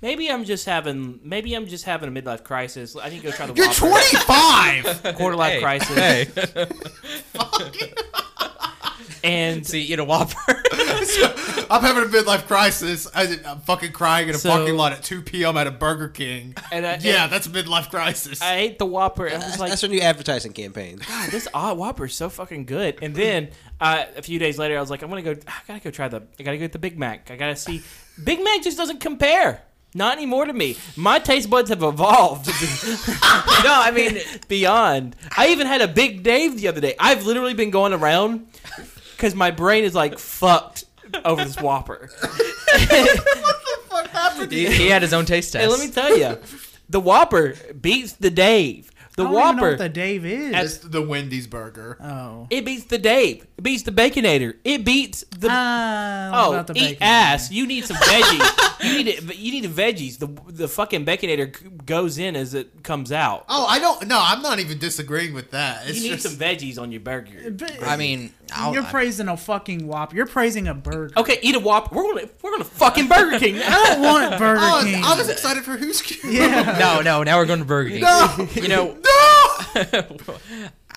maybe 0.00 0.30
I'm 0.30 0.44
just 0.44 0.64
having, 0.64 1.20
maybe 1.22 1.54
I'm 1.54 1.66
just 1.66 1.84
having 1.84 2.08
a 2.08 2.20
midlife 2.22 2.44
crisis. 2.44 2.96
I 2.96 3.10
need 3.10 3.18
to 3.18 3.24
go 3.24 3.30
try 3.30 3.46
the 3.46 3.54
You're 3.54 3.66
Whopper. 3.68 3.80
25. 3.80 5.02
quarter 5.16 5.36
life 5.36 5.54
Hey, 5.54 5.60
crisis. 5.60 5.96
Hey, 5.96 6.26
And 9.28 9.66
see, 9.66 9.82
eat 9.82 9.98
a 9.98 10.04
Whopper. 10.04 10.34
I'm 11.70 11.82
having 11.82 12.04
a 12.04 12.06
midlife 12.06 12.46
crisis. 12.46 13.06
I, 13.14 13.38
I'm 13.46 13.60
fucking 13.60 13.92
crying 13.92 14.28
in 14.28 14.34
a 14.34 14.38
So- 14.38 14.50
parking 14.50 14.74
lot 14.76 14.92
at 14.92 15.02
2 15.02 15.22
p.m. 15.22 15.56
at 15.56 15.66
a 15.66 15.70
Burger 15.70 16.08
King. 16.08 16.54
and 16.72 16.86
I, 16.86 16.98
Yeah, 17.00 17.24
and 17.24 17.32
that's 17.32 17.46
a 17.46 17.50
midlife 17.50 17.90
crisis. 17.90 18.40
I 18.40 18.56
ate 18.56 18.78
the 18.78 18.86
Whopper 18.86 19.26
and 19.26 19.34
I 19.34 19.38
was 19.38 19.46
That's, 19.46 19.60
like, 19.60 19.70
that's 19.70 19.84
our 19.84 19.90
new 19.90 20.00
advertising 20.00 20.52
campaign. 20.52 21.00
God, 21.06 21.30
this 21.30 21.46
odd 21.52 21.76
Whopper 21.78 22.06
is 22.06 22.14
so 22.14 22.28
fucking 22.30 22.64
good. 22.64 22.98
And 23.02 23.14
then 23.14 23.50
uh, 23.80 24.04
a 24.16 24.22
few 24.22 24.38
days 24.38 24.58
later, 24.58 24.76
I 24.78 24.80
was 24.80 24.90
like, 24.90 25.02
I'm 25.02 25.08
gonna 25.10 25.22
go. 25.22 25.36
I 25.46 25.52
gotta 25.66 25.80
go 25.80 25.90
try 25.90 26.08
the. 26.08 26.22
I 26.38 26.42
gotta 26.42 26.56
go 26.56 26.62
get 26.64 26.72
the 26.72 26.78
Big 26.78 26.98
Mac. 26.98 27.30
I 27.30 27.36
gotta 27.36 27.56
see. 27.56 27.82
Big 28.24 28.42
Mac 28.42 28.62
just 28.62 28.76
doesn't 28.78 29.00
compare. 29.00 29.62
Not 29.94 30.16
anymore 30.16 30.44
to 30.44 30.52
me. 30.52 30.76
My 30.96 31.18
taste 31.18 31.48
buds 31.48 31.70
have 31.70 31.82
evolved. 31.82 32.46
no, 32.48 32.52
I 33.72 33.90
mean 33.94 34.18
beyond. 34.48 35.16
I 35.36 35.48
even 35.48 35.66
had 35.66 35.80
a 35.80 35.88
Big 35.88 36.22
Dave 36.22 36.56
the 36.60 36.68
other 36.68 36.80
day. 36.80 36.94
I've 36.98 37.24
literally 37.24 37.54
been 37.54 37.70
going 37.70 37.92
around 37.94 38.46
because 39.18 39.34
my 39.34 39.50
brain 39.50 39.82
is 39.82 39.96
like 39.96 40.16
fucked 40.18 40.84
over 41.24 41.44
this 41.44 41.60
Whopper. 41.60 42.08
he, 44.48 44.66
he 44.66 44.88
had 44.88 45.02
his 45.02 45.12
own 45.12 45.24
taste 45.24 45.52
test. 45.52 45.64
And 45.64 45.72
let 45.72 45.80
me 45.80 45.90
tell 45.90 46.16
you, 46.16 46.38
the 46.88 47.00
Whopper 47.00 47.54
beats 47.78 48.12
the 48.12 48.30
Dave. 48.30 48.92
The 49.16 49.24
I 49.24 49.26
don't 49.26 49.32
even 49.32 49.32
know 49.32 49.46
Whopper. 49.62 49.70
what 49.70 49.78
the 49.78 49.88
Dave 49.88 50.24
is. 50.24 50.54
It's 50.54 50.78
the 50.78 51.02
Wendy's 51.02 51.48
burger. 51.48 51.98
oh. 52.00 52.46
It 52.50 52.64
beats 52.64 52.84
the 52.84 52.98
Dave. 52.98 53.48
It 53.56 53.62
beats 53.62 53.82
the 53.82 53.90
Baconator. 53.90 54.54
It 54.62 54.84
beats 54.84 55.24
the 55.36 55.48
oh, 55.50 56.30
oh 56.32 56.52
about 56.52 56.68
the 56.68 56.74
eat 56.74 56.82
bacon. 56.82 57.02
ass. 57.02 57.50
You 57.50 57.66
need 57.66 57.84
some 57.84 57.96
veggies. 57.96 58.84
you 58.84 58.96
need 58.96 59.08
it. 59.08 59.36
You 59.36 59.50
need 59.50 59.64
the 59.64 59.82
veggies. 59.82 60.20
The 60.20 60.28
the 60.52 60.68
fucking 60.68 61.04
Baconator 61.04 61.52
g- 61.52 61.68
goes 61.84 62.18
in 62.18 62.36
as 62.36 62.54
it 62.54 62.84
comes 62.84 63.10
out. 63.10 63.44
Oh, 63.48 63.66
I 63.66 63.80
don't. 63.80 64.06
No, 64.06 64.20
I'm 64.22 64.40
not 64.40 64.60
even 64.60 64.78
disagreeing 64.78 65.34
with 65.34 65.50
that. 65.50 65.88
It's 65.88 65.98
you 65.98 66.10
need 66.10 66.20
just, 66.20 66.28
some 66.28 66.36
veggies 66.36 66.80
on 66.80 66.92
your 66.92 67.00
burger. 67.00 67.50
But 67.50 67.82
I 67.82 67.96
mean, 67.96 68.32
I'll, 68.52 68.72
you're 68.74 68.82
praising 68.84 69.28
a 69.28 69.36
fucking 69.36 69.86
Whopper. 69.86 70.16
You're 70.16 70.26
praising 70.26 70.68
a 70.68 70.74
burger. 70.74 71.12
Okay, 71.16 71.38
eat 71.42 71.54
a 71.54 71.60
Whopper. 71.60 71.94
We're 71.94 72.14
gonna 72.14 72.28
we're 72.42 72.50
gonna 72.52 72.64
fucking 72.64 73.08
Burger 73.08 73.38
King. 73.38 73.56
I 73.64 73.84
don't 73.94 74.02
want 74.02 74.30
Burger 74.38 74.60
Oh, 74.62 74.80
King. 74.84 75.02
I 75.04 75.16
was 75.16 75.28
excited 75.28 75.64
for 75.64 75.76
who's 75.76 76.02
cute. 76.02 76.32
yeah. 76.32 76.76
no, 76.80 77.00
no. 77.02 77.22
Now 77.22 77.38
we're 77.38 77.46
going 77.46 77.58
to 77.60 77.64
Burger 77.64 77.90
King. 77.90 78.00
No. 78.02 78.48
You 78.54 78.68
know, 78.68 78.96
No. 78.96 80.38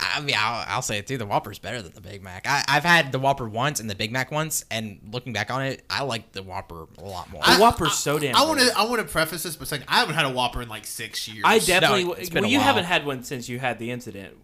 I 0.03 0.19
mean, 0.21 0.35
I'll, 0.37 0.65
I'll 0.67 0.81
say 0.81 0.97
it 0.97 1.05
too. 1.05 1.17
The 1.17 1.25
Whopper's 1.27 1.59
better 1.59 1.81
than 1.81 1.93
the 1.93 2.01
Big 2.01 2.23
Mac. 2.23 2.47
I, 2.47 2.63
I've 2.67 2.83
had 2.83 3.11
the 3.11 3.19
Whopper 3.19 3.47
once 3.47 3.79
and 3.79 3.87
the 3.89 3.93
Big 3.95 4.11
Mac 4.11 4.31
once, 4.31 4.65
and 4.71 4.99
looking 5.11 5.31
back 5.31 5.51
on 5.51 5.61
it, 5.63 5.83
I 5.89 6.03
like 6.03 6.31
the 6.31 6.41
Whopper 6.41 6.87
a 6.97 7.03
lot 7.03 7.29
more. 7.31 7.43
The 7.43 7.57
Whopper's 7.57 7.93
so 7.93 8.17
damn. 8.17 8.35
I 8.35 8.43
want 8.45 8.59
to. 8.61 8.71
I 8.75 8.85
want 8.85 8.99
to 9.01 9.07
preface 9.07 9.43
this 9.43 9.55
by 9.55 9.65
saying 9.65 9.83
I 9.87 9.99
haven't 9.99 10.15
had 10.15 10.25
a 10.25 10.29
Whopper 10.31 10.61
in 10.61 10.69
like 10.69 10.85
six 10.85 11.27
years. 11.27 11.43
I 11.45 11.59
definitely. 11.59 12.05
No, 12.05 12.13
it's 12.13 12.29
been 12.29 12.41
well, 12.43 12.49
a 12.49 12.51
you 12.51 12.57
while. 12.57 12.67
haven't 12.67 12.85
had 12.85 13.05
one 13.05 13.23
since 13.23 13.47
you 13.47 13.59
had 13.59 13.77
the 13.77 13.91
incident. 13.91 14.35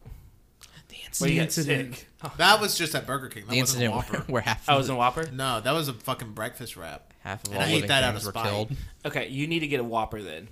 Where 1.19 1.29
you 1.29 1.35
The 1.37 1.41
incident. 1.43 2.05
Oh, 2.23 2.33
that 2.37 2.59
was 2.59 2.77
just 2.77 2.95
at 2.95 3.05
Burger 3.05 3.27
King. 3.29 3.43
That 3.45 3.51
the 3.51 3.59
wasn't 3.59 3.81
a 3.83 3.85
incident 3.85 3.93
Whopper. 3.95 4.17
where, 4.17 4.21
where 4.35 4.41
half 4.41 4.67
I 4.69 4.73
of 4.73 4.77
was 4.79 4.89
in 4.89 4.95
a 4.95 4.97
Whopper. 4.97 5.29
No, 5.31 5.61
that 5.61 5.71
was 5.73 5.87
a 5.87 5.93
fucking 5.93 6.33
breakfast 6.33 6.75
wrap. 6.77 7.13
half 7.19 7.43
of 7.43 7.49
and 7.53 7.57
all 7.57 7.63
I 7.63 7.67
ate 7.67 7.73
living 7.75 7.87
that 7.89 8.03
out 8.03 8.13
things 8.13 8.27
of 8.27 8.33
were 8.33 8.39
spite. 8.39 8.49
killed. 8.51 8.71
Okay, 9.05 9.27
you 9.29 9.47
need 9.47 9.59
to 9.59 9.67
get 9.67 9.79
a 9.79 9.83
Whopper 9.83 10.21
then. 10.21 10.47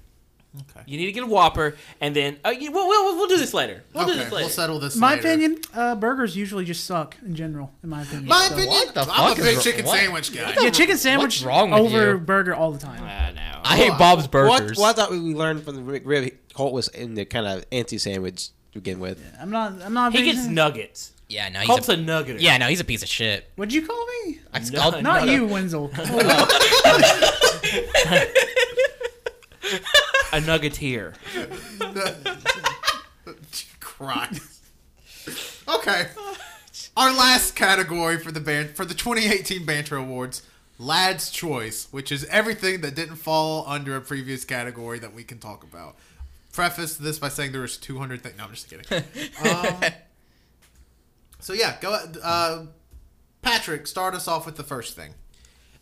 Okay. 0.72 0.84
You 0.86 0.98
need 0.98 1.08
to 1.08 1.12
get 1.12 1.24
a 1.24 1.28
Whopper, 1.28 1.76
and 2.00 2.16
then 2.16 2.38
uh, 2.46 2.50
you, 2.50 2.72
we'll, 2.72 2.88
we'll, 2.88 3.18
we'll 3.18 3.28
do 3.28 3.38
this 3.38 3.54
later. 3.54 3.84
We'll 3.94 4.06
do 4.06 4.12
okay, 4.14 4.24
this 4.24 4.32
later. 4.32 4.44
we'll 4.46 4.50
settle 4.50 4.80
this. 4.80 4.96
My 4.96 5.16
later. 5.16 5.28
opinion, 5.28 5.58
uh, 5.76 5.98
uh, 6.02 6.24
usually 6.32 6.64
just 6.64 6.86
suck 6.86 7.18
in 7.26 7.36
general. 7.36 7.74
In 7.84 7.90
my 7.90 8.04
opinion. 8.04 8.28
My 8.28 8.48
So- 8.48 8.54
opinion. 8.54 8.70
What 8.70 8.94
the 8.94 9.02
I'm 9.02 9.08
fuck 9.08 9.38
a 9.38 9.42
is 9.42 9.48
big 9.48 9.58
wr- 9.58 9.62
chicken 9.62 9.86
what? 9.86 10.00
sandwich 10.00 10.34
guy. 10.34 10.56
Yeah, 10.62 10.70
chicken 10.70 10.98
sandwich 10.98 11.44
wrong 11.44 11.72
with 11.72 11.80
over 11.82 12.12
you? 12.14 12.18
burger 12.20 12.56
all 12.56 12.72
the 12.72 12.80
time. 12.80 13.02
Ah, 13.04 13.32
no. 13.36 13.62
I 13.66 13.76
hate 13.78 13.98
Bob's 13.98 14.28
Burgers. 14.28 14.78
what 14.78 14.98
I 14.98 15.02
thought 15.02 15.12
we 15.12 15.18
learned 15.18 15.64
from 15.64 15.76
the 15.76 15.82
McRib, 16.00 16.34
Colt 16.54 16.72
was 16.72 16.88
in 16.88 17.16
the 17.16 17.26
kind 17.26 17.46
of 17.48 17.66
anti-sandwich 17.74 18.48
to 18.48 18.54
begin 18.76 19.00
with. 19.00 19.20
I'm 19.42 19.50
not. 19.50 19.82
I'm 19.82 19.94
not. 19.94 20.12
He 20.12 20.20
being- 20.22 20.36
gets 20.36 20.46
nuggets. 20.48 21.12
Yeah, 21.28 21.50
no, 21.50 21.62
he's 21.62 21.68
Colt's 21.68 21.90
a, 21.90 21.94
a 21.94 21.96
nuggeter. 21.96 22.40
yeah, 22.40 22.56
no, 22.60 22.68
he's 22.68 22.80
a 22.80 22.84
piece 22.84 23.02
of 23.02 23.10
shit. 23.10 23.50
What'd 23.56 23.74
you 23.74 23.88
call 23.88 24.06
me? 24.28 24.40
I 24.54 24.60
No, 24.60 24.80
called- 24.80 25.02
Not 25.02 25.26
no. 25.26 25.32
you, 25.32 25.48
Wenzel. 25.48 25.90
A 30.34 30.40
nuggeteer. 30.40 31.14
Christ. 33.80 34.62
Okay. 35.68 36.08
Our 36.98 37.12
last 37.14 37.56
category 37.56 38.18
for 38.20 38.32
the 38.32 38.40
band 38.40 38.72
for 38.76 38.86
the 38.86 38.94
2018 38.94 39.66
Banter 39.66 39.96
Awards, 39.96 40.44
Lad's 40.78 41.32
Choice, 41.32 41.88
which 41.92 42.12
is 42.12 42.26
everything 42.26 42.82
that 42.82 42.96
didn't 42.96 43.16
fall 43.16 43.64
under 43.68 43.96
a 43.96 44.02
previous 44.02 44.44
category 44.46 45.00
that 45.00 45.14
we 45.14 45.24
can 45.24 45.40
talk 45.40 45.64
about. 45.64 45.96
Preface 46.56 46.96
this 46.96 47.20
by 47.20 47.28
saying 47.28 47.52
there 47.52 47.62
was 47.62 47.76
200 47.76 48.24
things. 48.24 48.38
No, 48.38 48.46
I'm 48.46 48.52
just 48.52 48.70
kidding. 48.70 49.04
um, 49.52 49.92
so 51.40 51.52
yeah, 51.52 51.76
go. 51.82 52.00
Uh, 52.24 52.68
Patrick, 53.42 53.88
start 53.88 54.16
us 54.16 54.28
off 54.28 54.46
with 54.46 54.56
the 54.56 54.64
first 54.64 54.96
thing. 54.96 55.14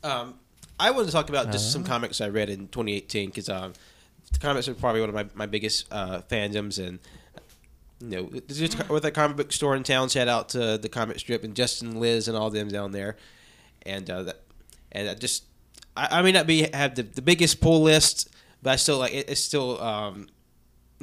Um, 0.03 0.39
I 0.79 0.89
want 0.89 1.05
to 1.05 1.13
talk 1.13 1.29
about 1.29 1.51
just 1.51 1.71
some 1.71 1.83
comics 1.83 2.21
I 2.21 2.29
read 2.29 2.49
in 2.49 2.67
2018 2.69 3.29
because 3.29 3.49
um, 3.49 3.73
the 4.31 4.39
comics 4.39 4.67
are 4.67 4.73
probably 4.73 5.01
one 5.01 5.09
of 5.09 5.15
my, 5.15 5.27
my 5.35 5.45
biggest 5.45 5.85
uh, 5.91 6.21
fandoms 6.29 6.85
and 6.85 6.97
you 8.01 8.09
know 8.09 8.39
this 8.47 8.75
with 8.89 9.05
a 9.05 9.11
comic 9.11 9.37
book 9.37 9.51
store 9.51 9.75
in 9.75 9.83
town. 9.83 10.09
Shout 10.09 10.27
out 10.27 10.49
to 10.49 10.79
the 10.79 10.89
comic 10.89 11.19
strip 11.19 11.43
and 11.43 11.55
Justin, 11.55 11.99
Liz, 11.99 12.27
and 12.27 12.35
all 12.35 12.49
them 12.49 12.67
down 12.67 12.91
there, 12.91 13.15
and 13.83 14.09
uh, 14.09 14.23
that, 14.23 14.41
and 14.91 15.07
I 15.07 15.13
just 15.13 15.45
I, 15.95 16.19
I 16.19 16.21
may 16.23 16.31
not 16.31 16.47
be 16.47 16.67
have 16.73 16.95
the, 16.95 17.03
the 17.03 17.21
biggest 17.21 17.61
pull 17.61 17.83
list, 17.83 18.29
but 18.61 18.71
I 18.71 18.75
still 18.75 18.97
like 18.97 19.13
it, 19.13 19.29
it's 19.29 19.39
still 19.39 19.81
um, 19.81 20.27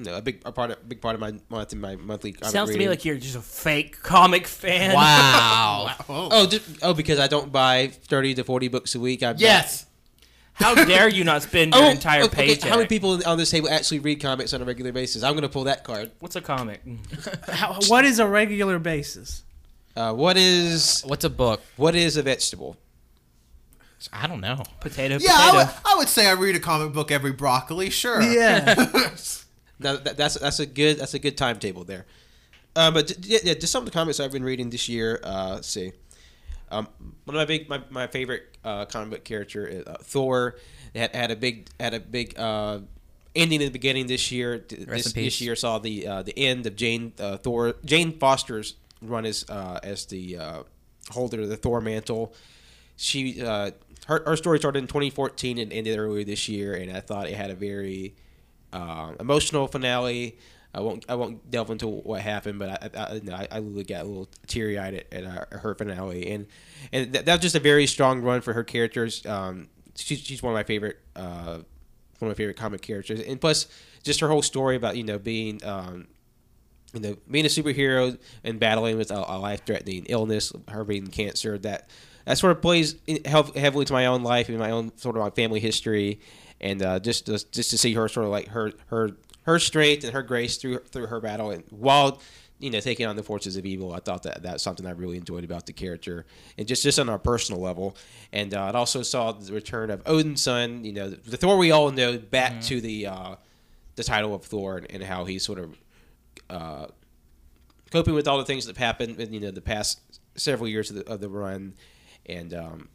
you 0.04 0.10
know 0.10 0.16
a 0.16 0.22
big 0.22 0.40
a 0.44 0.52
part 0.52 0.70
of, 0.70 0.88
big 0.88 1.00
part 1.00 1.14
of 1.14 1.20
my 1.20 1.32
month 1.48 1.74
my 1.74 1.96
monthly. 1.96 2.32
Comic 2.32 2.52
Sounds 2.52 2.70
to 2.70 2.78
me 2.78 2.88
like 2.88 3.04
you're 3.04 3.16
just 3.16 3.36
a 3.36 3.40
fake 3.40 4.00
comic 4.02 4.46
fan. 4.46 4.94
Wow. 4.94 5.94
Oh, 6.08 6.28
Oh, 6.32 6.46
just, 6.46 6.64
oh, 6.82 6.94
because 6.94 7.18
I 7.18 7.26
don't 7.28 7.52
buy 7.52 7.88
thirty 7.88 8.34
to 8.34 8.44
forty 8.44 8.68
books 8.68 8.94
a 8.94 9.00
week. 9.00 9.22
I 9.22 9.34
yes. 9.36 9.86
How 10.54 10.74
dare 10.84 11.08
you 11.08 11.24
not 11.24 11.42
spend 11.42 11.74
your 11.74 11.90
entire 11.90 12.22
Oh, 12.22 12.26
okay, 12.26 12.48
paycheck? 12.48 12.68
How 12.68 12.76
many 12.76 12.88
people 12.88 13.20
on 13.26 13.38
this 13.38 13.50
table 13.50 13.68
actually 13.70 14.00
read 14.00 14.20
comics 14.20 14.52
on 14.52 14.60
a 14.60 14.64
regular 14.64 14.92
basis? 14.92 15.22
I'm 15.22 15.32
going 15.32 15.42
to 15.42 15.48
pull 15.48 15.64
that 15.64 15.84
card. 15.84 16.10
What's 16.18 16.36
a 16.36 16.40
comic? 16.42 16.82
How, 17.48 17.78
what 17.88 18.04
is 18.04 18.18
a 18.18 18.26
regular 18.26 18.78
basis? 18.78 19.42
Uh, 19.96 20.12
what 20.12 20.36
is 20.36 21.02
What's 21.06 21.24
a 21.24 21.30
book? 21.30 21.60
what 21.76 21.94
is 21.94 22.16
a 22.16 22.22
vegetable? 22.22 22.76
I 24.12 24.26
don't 24.26 24.40
know. 24.40 24.62
Potato, 24.80 25.18
Yeah, 25.20 25.30
I 25.32 25.50
potato. 25.50 25.56
would, 25.58 25.68
I 25.84 25.94
would 25.98 26.08
say 26.08 26.26
I 26.26 26.32
read 26.32 26.56
a 26.56 26.60
comic 26.60 26.92
book 26.94 27.10
every 27.10 27.32
broccoli. 27.32 27.90
Sure. 27.90 28.20
Yeah. 28.22 28.74
Now, 29.80 29.96
that, 29.96 30.16
that's 30.16 30.34
that's 30.34 30.60
a 30.60 30.66
good 30.66 30.98
that's 30.98 31.14
a 31.14 31.18
good 31.18 31.36
timetable 31.36 31.84
there. 31.84 32.06
Uh, 32.76 32.90
but 32.90 33.12
yeah, 33.24 33.38
yeah, 33.42 33.54
just 33.54 33.72
some 33.72 33.82
of 33.82 33.86
the 33.86 33.92
comics 33.92 34.20
I've 34.20 34.32
been 34.32 34.44
reading 34.44 34.70
this 34.70 34.88
year. 34.88 35.20
Uh, 35.24 35.54
let's 35.54 35.68
see. 35.68 35.92
Um, 36.70 36.86
one 37.24 37.34
of 37.34 37.40
my 37.40 37.44
big 37.44 37.68
my, 37.68 37.82
my 37.90 38.06
favorite 38.06 38.56
uh, 38.64 38.84
comic 38.84 39.10
book 39.10 39.24
character 39.24 39.66
is 39.66 39.86
uh, 39.86 39.96
Thor. 40.02 40.56
Had 40.94 41.14
had 41.14 41.30
a 41.30 41.36
big 41.36 41.68
had 41.80 41.94
a 41.94 42.00
big 42.00 42.38
uh, 42.38 42.80
ending 43.34 43.60
in 43.60 43.66
the 43.66 43.72
beginning 43.72 44.06
this 44.06 44.30
year. 44.30 44.64
This, 44.68 45.12
this 45.12 45.40
year 45.40 45.56
saw 45.56 45.78
the 45.78 46.06
uh, 46.06 46.22
the 46.22 46.38
end 46.38 46.66
of 46.66 46.76
Jane 46.76 47.12
uh, 47.18 47.38
Thor 47.38 47.74
Jane 47.84 48.18
Foster's 48.18 48.74
run 49.02 49.24
as 49.24 49.44
uh, 49.48 49.80
as 49.82 50.06
the 50.06 50.36
uh, 50.38 50.62
holder 51.10 51.42
of 51.42 51.48
the 51.48 51.56
Thor 51.56 51.80
mantle. 51.80 52.34
She 52.96 53.42
uh, 53.42 53.72
her 54.06 54.22
her 54.26 54.36
story 54.36 54.58
started 54.58 54.80
in 54.80 54.86
2014 54.86 55.58
and 55.58 55.72
ended 55.72 55.98
earlier 55.98 56.24
this 56.24 56.48
year, 56.48 56.74
and 56.74 56.96
I 56.96 57.00
thought 57.00 57.28
it 57.28 57.34
had 57.34 57.50
a 57.50 57.54
very 57.54 58.14
uh, 58.72 59.12
emotional 59.18 59.66
finale. 59.66 60.38
I 60.72 60.80
won't 60.80 61.04
I 61.08 61.16
won't 61.16 61.50
delve 61.50 61.70
into 61.70 61.88
what 61.88 62.20
happened, 62.20 62.58
but 62.58 62.70
I 62.70 62.90
I, 62.96 63.20
I, 63.32 63.48
I 63.50 63.58
literally 63.58 63.84
got 63.84 64.02
a 64.02 64.08
little 64.08 64.28
teary 64.46 64.78
eyed 64.78 64.94
at, 64.94 65.12
at 65.12 65.24
uh, 65.24 65.58
her 65.58 65.74
finale, 65.74 66.30
and 66.30 66.46
and 66.92 67.12
that, 67.12 67.26
that 67.26 67.34
was 67.34 67.40
just 67.42 67.56
a 67.56 67.60
very 67.60 67.86
strong 67.86 68.22
run 68.22 68.40
for 68.40 68.52
her 68.52 68.62
characters. 68.62 69.26
Um, 69.26 69.68
she's 69.96 70.20
she's 70.20 70.42
one 70.42 70.52
of 70.52 70.54
my 70.54 70.62
favorite 70.62 70.98
uh, 71.16 71.58
one 72.20 72.30
of 72.30 72.34
my 72.34 72.34
favorite 72.34 72.56
comic 72.56 72.82
characters, 72.82 73.20
and 73.20 73.40
plus 73.40 73.66
just 74.04 74.20
her 74.20 74.28
whole 74.28 74.42
story 74.42 74.76
about 74.76 74.96
you 74.96 75.02
know 75.02 75.18
being 75.18 75.64
um, 75.64 76.06
you 76.92 77.00
know 77.00 77.16
being 77.30 77.46
a 77.46 77.48
superhero 77.48 78.18
and 78.44 78.60
battling 78.60 78.96
with 78.96 79.10
a, 79.10 79.24
a 79.26 79.38
life 79.38 79.64
threatening 79.66 80.06
illness, 80.08 80.52
her 80.68 80.84
being 80.84 81.08
cancer. 81.08 81.58
That 81.58 81.88
that 82.26 82.38
sort 82.38 82.52
of 82.52 82.62
plays 82.62 82.96
in, 83.06 83.24
heavily 83.24 83.84
to 83.86 83.92
my 83.92 84.06
own 84.06 84.22
life 84.22 84.48
and 84.48 84.58
my 84.58 84.70
own 84.70 84.96
sort 84.98 85.16
of 85.16 85.22
my 85.22 85.30
family 85.30 85.60
history, 85.60 86.20
and 86.60 86.82
uh, 86.82 86.98
just 87.00 87.26
just 87.26 87.52
just 87.52 87.70
to 87.70 87.78
see 87.78 87.94
her 87.94 88.08
sort 88.08 88.26
of 88.26 88.32
like 88.32 88.48
her 88.48 88.72
her 88.88 89.10
her 89.44 89.58
strength 89.58 90.04
and 90.04 90.12
her 90.12 90.22
grace 90.22 90.56
through 90.56 90.78
through 90.78 91.06
her 91.06 91.20
battle 91.20 91.50
and 91.50 91.64
while 91.70 92.20
you 92.60 92.70
know 92.70 92.78
taking 92.78 93.06
on 93.06 93.16
the 93.16 93.22
forces 93.22 93.56
of 93.56 93.66
evil. 93.66 93.92
I 93.92 94.00
thought 94.00 94.22
that 94.24 94.42
that's 94.42 94.62
something 94.62 94.86
I 94.86 94.90
really 94.90 95.16
enjoyed 95.16 95.44
about 95.44 95.66
the 95.66 95.72
character, 95.72 96.26
and 96.56 96.68
just 96.68 96.82
just 96.82 96.98
on 96.98 97.08
a 97.08 97.18
personal 97.18 97.60
level. 97.60 97.96
And 98.32 98.54
uh, 98.54 98.66
it 98.68 98.76
also 98.76 99.02
saw 99.02 99.32
the 99.32 99.52
return 99.52 99.90
of 99.90 100.04
Odinson. 100.04 100.84
You 100.84 100.92
know, 100.92 101.10
the 101.10 101.36
Thor 101.36 101.56
we 101.56 101.70
all 101.70 101.90
know 101.90 102.18
back 102.18 102.60
to 102.62 102.80
the 102.80 103.06
uh, 103.06 103.34
the 103.96 104.04
title 104.04 104.34
of 104.34 104.44
Thor 104.44 104.76
and, 104.76 104.90
and 104.90 105.02
how 105.02 105.24
he 105.24 105.38
sort 105.38 105.58
of 105.58 105.78
uh, 106.48 106.86
coping 107.90 108.14
with 108.14 108.28
all 108.28 108.38
the 108.38 108.44
things 108.44 108.66
that 108.66 108.76
have 108.76 108.84
happened 108.84 109.18
in 109.18 109.32
you 109.32 109.40
know 109.40 109.50
the 109.50 109.60
past 109.60 110.00
several 110.36 110.68
years 110.68 110.90
of 110.90 110.96
the, 110.96 111.08
of 111.10 111.20
the 111.20 111.28
run, 111.28 111.74
and 112.26 112.54
um, 112.54 112.88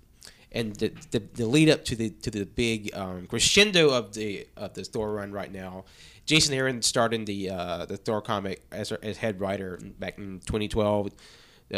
and 0.55 0.73
the, 0.77 0.93
the 1.11 1.19
the 1.33 1.45
lead 1.45 1.69
up 1.69 1.83
to 1.85 1.95
the 1.95 2.09
to 2.09 2.31
the 2.31 2.45
big 2.45 2.95
um, 2.95 3.27
crescendo 3.27 3.89
of 3.89 4.13
the 4.13 4.47
of 4.55 4.73
the 4.73 4.83
Thor 4.83 5.13
run 5.13 5.31
right 5.31 5.51
now. 5.51 5.83
Jason 6.25 6.55
Aaron 6.55 6.81
started 6.81 7.25
the 7.27 7.49
uh, 7.49 7.85
the 7.85 7.97
Thor 7.97 8.21
comic 8.21 8.63
as, 8.71 8.91
as 8.91 9.17
head 9.17 9.39
writer 9.39 9.79
back 9.99 10.17
in 10.17 10.39
2012, 10.39 11.07
uh, 11.07 11.09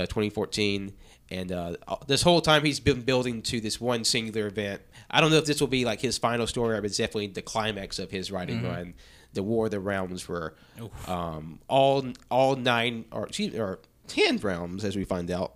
2014, 0.01 0.93
and 1.31 1.51
uh, 1.51 1.75
this 2.05 2.21
whole 2.21 2.39
time 2.39 2.63
he's 2.63 2.79
been 2.79 3.01
building 3.01 3.41
to 3.41 3.59
this 3.59 3.81
one 3.81 4.05
singular 4.05 4.47
event. 4.47 4.81
I 5.09 5.19
don't 5.19 5.31
know 5.31 5.37
if 5.37 5.45
this 5.45 5.59
will 5.59 5.67
be 5.67 5.83
like 5.83 5.99
his 5.99 6.17
final 6.17 6.47
story, 6.47 6.77
but 6.77 6.85
it's 6.85 6.97
definitely 6.97 7.27
the 7.27 7.41
climax 7.41 7.99
of 7.99 8.11
his 8.11 8.31
writing 8.31 8.63
run. 8.63 8.93
The 9.33 9.43
War 9.43 9.65
of 9.65 9.71
the 9.71 9.79
Realms, 9.79 10.29
where 10.29 10.53
um, 11.07 11.59
all 11.67 12.05
all 12.31 12.55
nine 12.55 13.05
or 13.11 13.27
excuse 13.27 13.55
or 13.55 13.79
ten 14.07 14.37
realms, 14.37 14.85
as 14.85 14.95
we 14.95 15.03
find 15.03 15.29
out, 15.29 15.55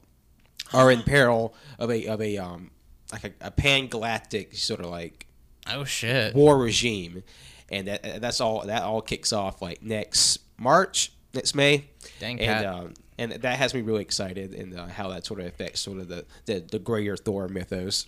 are 0.73 0.91
in 0.91 1.03
peril 1.03 1.55
of 1.79 1.89
a 1.89 2.05
of 2.07 2.19
a 2.19 2.37
um 2.37 2.71
like 3.11 3.23
a, 3.25 3.31
a 3.41 3.51
pan 3.51 3.87
galactic 3.87 4.55
sort 4.55 4.79
of 4.79 4.87
like 4.87 5.27
Oh 5.67 5.83
shit. 5.83 6.33
war 6.33 6.57
regime, 6.57 7.23
and 7.69 7.87
that 7.87 8.21
that's 8.21 8.41
all 8.41 8.65
that 8.65 8.83
all 8.83 9.01
kicks 9.01 9.31
off 9.31 9.61
like 9.61 9.81
next 9.83 10.39
March, 10.57 11.11
next 11.33 11.55
May, 11.55 11.85
Dang, 12.19 12.39
and 12.39 12.65
Pat. 12.65 12.65
um, 12.65 12.93
and 13.17 13.31
that 13.33 13.57
has 13.57 13.73
me 13.73 13.81
really 13.81 14.01
excited 14.01 14.53
and 14.55 14.77
uh, 14.77 14.87
how 14.87 15.09
that 15.09 15.25
sort 15.25 15.39
of 15.39 15.45
affects 15.45 15.81
sort 15.81 15.99
of 15.99 16.07
the 16.07 16.25
the, 16.45 16.59
the 16.59 16.79
greater 16.79 17.15
Thor 17.15 17.47
mythos. 17.47 18.07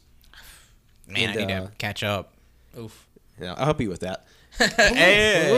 Man, 1.07 1.29
and, 1.29 1.39
I 1.39 1.45
need 1.45 1.53
uh, 1.53 1.65
to 1.67 1.71
catch 1.77 2.01
up. 2.03 2.33
Oof. 2.79 3.07
You 3.39 3.45
know, 3.45 3.53
I'll 3.57 3.65
help 3.65 3.81
you 3.81 3.89
with 3.89 4.01
that. 4.01 4.25
Hey. 4.57 5.51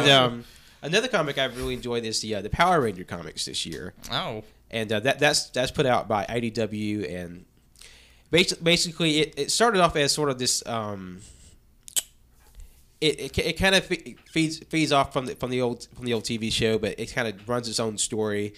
And 0.00 0.10
um, 0.10 0.44
another 0.82 1.08
comic 1.08 1.38
I've 1.38 1.56
really 1.56 1.74
enjoyed 1.74 2.04
is 2.04 2.20
the 2.20 2.36
uh, 2.36 2.42
the 2.42 2.50
Power 2.50 2.80
Ranger 2.80 3.04
comics 3.04 3.44
this 3.44 3.64
year. 3.66 3.94
oh. 4.10 4.42
and 4.70 4.90
uh, 4.92 5.00
that 5.00 5.18
that's 5.18 5.50
that's 5.50 5.70
put 5.70 5.86
out 5.86 6.08
by 6.08 6.24
IDW 6.24 7.14
and 7.14 7.44
basi- 7.44 7.44
basically 8.34 9.20
it, 9.20 9.34
it 9.36 9.50
started 9.52 9.80
off 9.80 9.94
as 9.96 10.12
sort 10.12 10.28
of 10.28 10.38
this 10.38 10.66
um 10.66 11.20
it, 13.00 13.20
it, 13.20 13.38
it 13.38 13.58
kind 13.58 13.74
of 13.74 13.84
feeds 13.84 14.58
feeds 14.58 14.90
off 14.90 15.12
from 15.12 15.26
the 15.26 15.34
from 15.36 15.50
the 15.50 15.60
old 15.60 15.86
from 15.94 16.04
the 16.04 16.14
old 16.14 16.24
TV 16.24 16.50
show 16.50 16.78
but 16.78 16.98
it 16.98 17.12
kind 17.14 17.28
of 17.28 17.48
runs 17.48 17.68
its 17.68 17.78
own 17.78 17.98
story. 17.98 18.54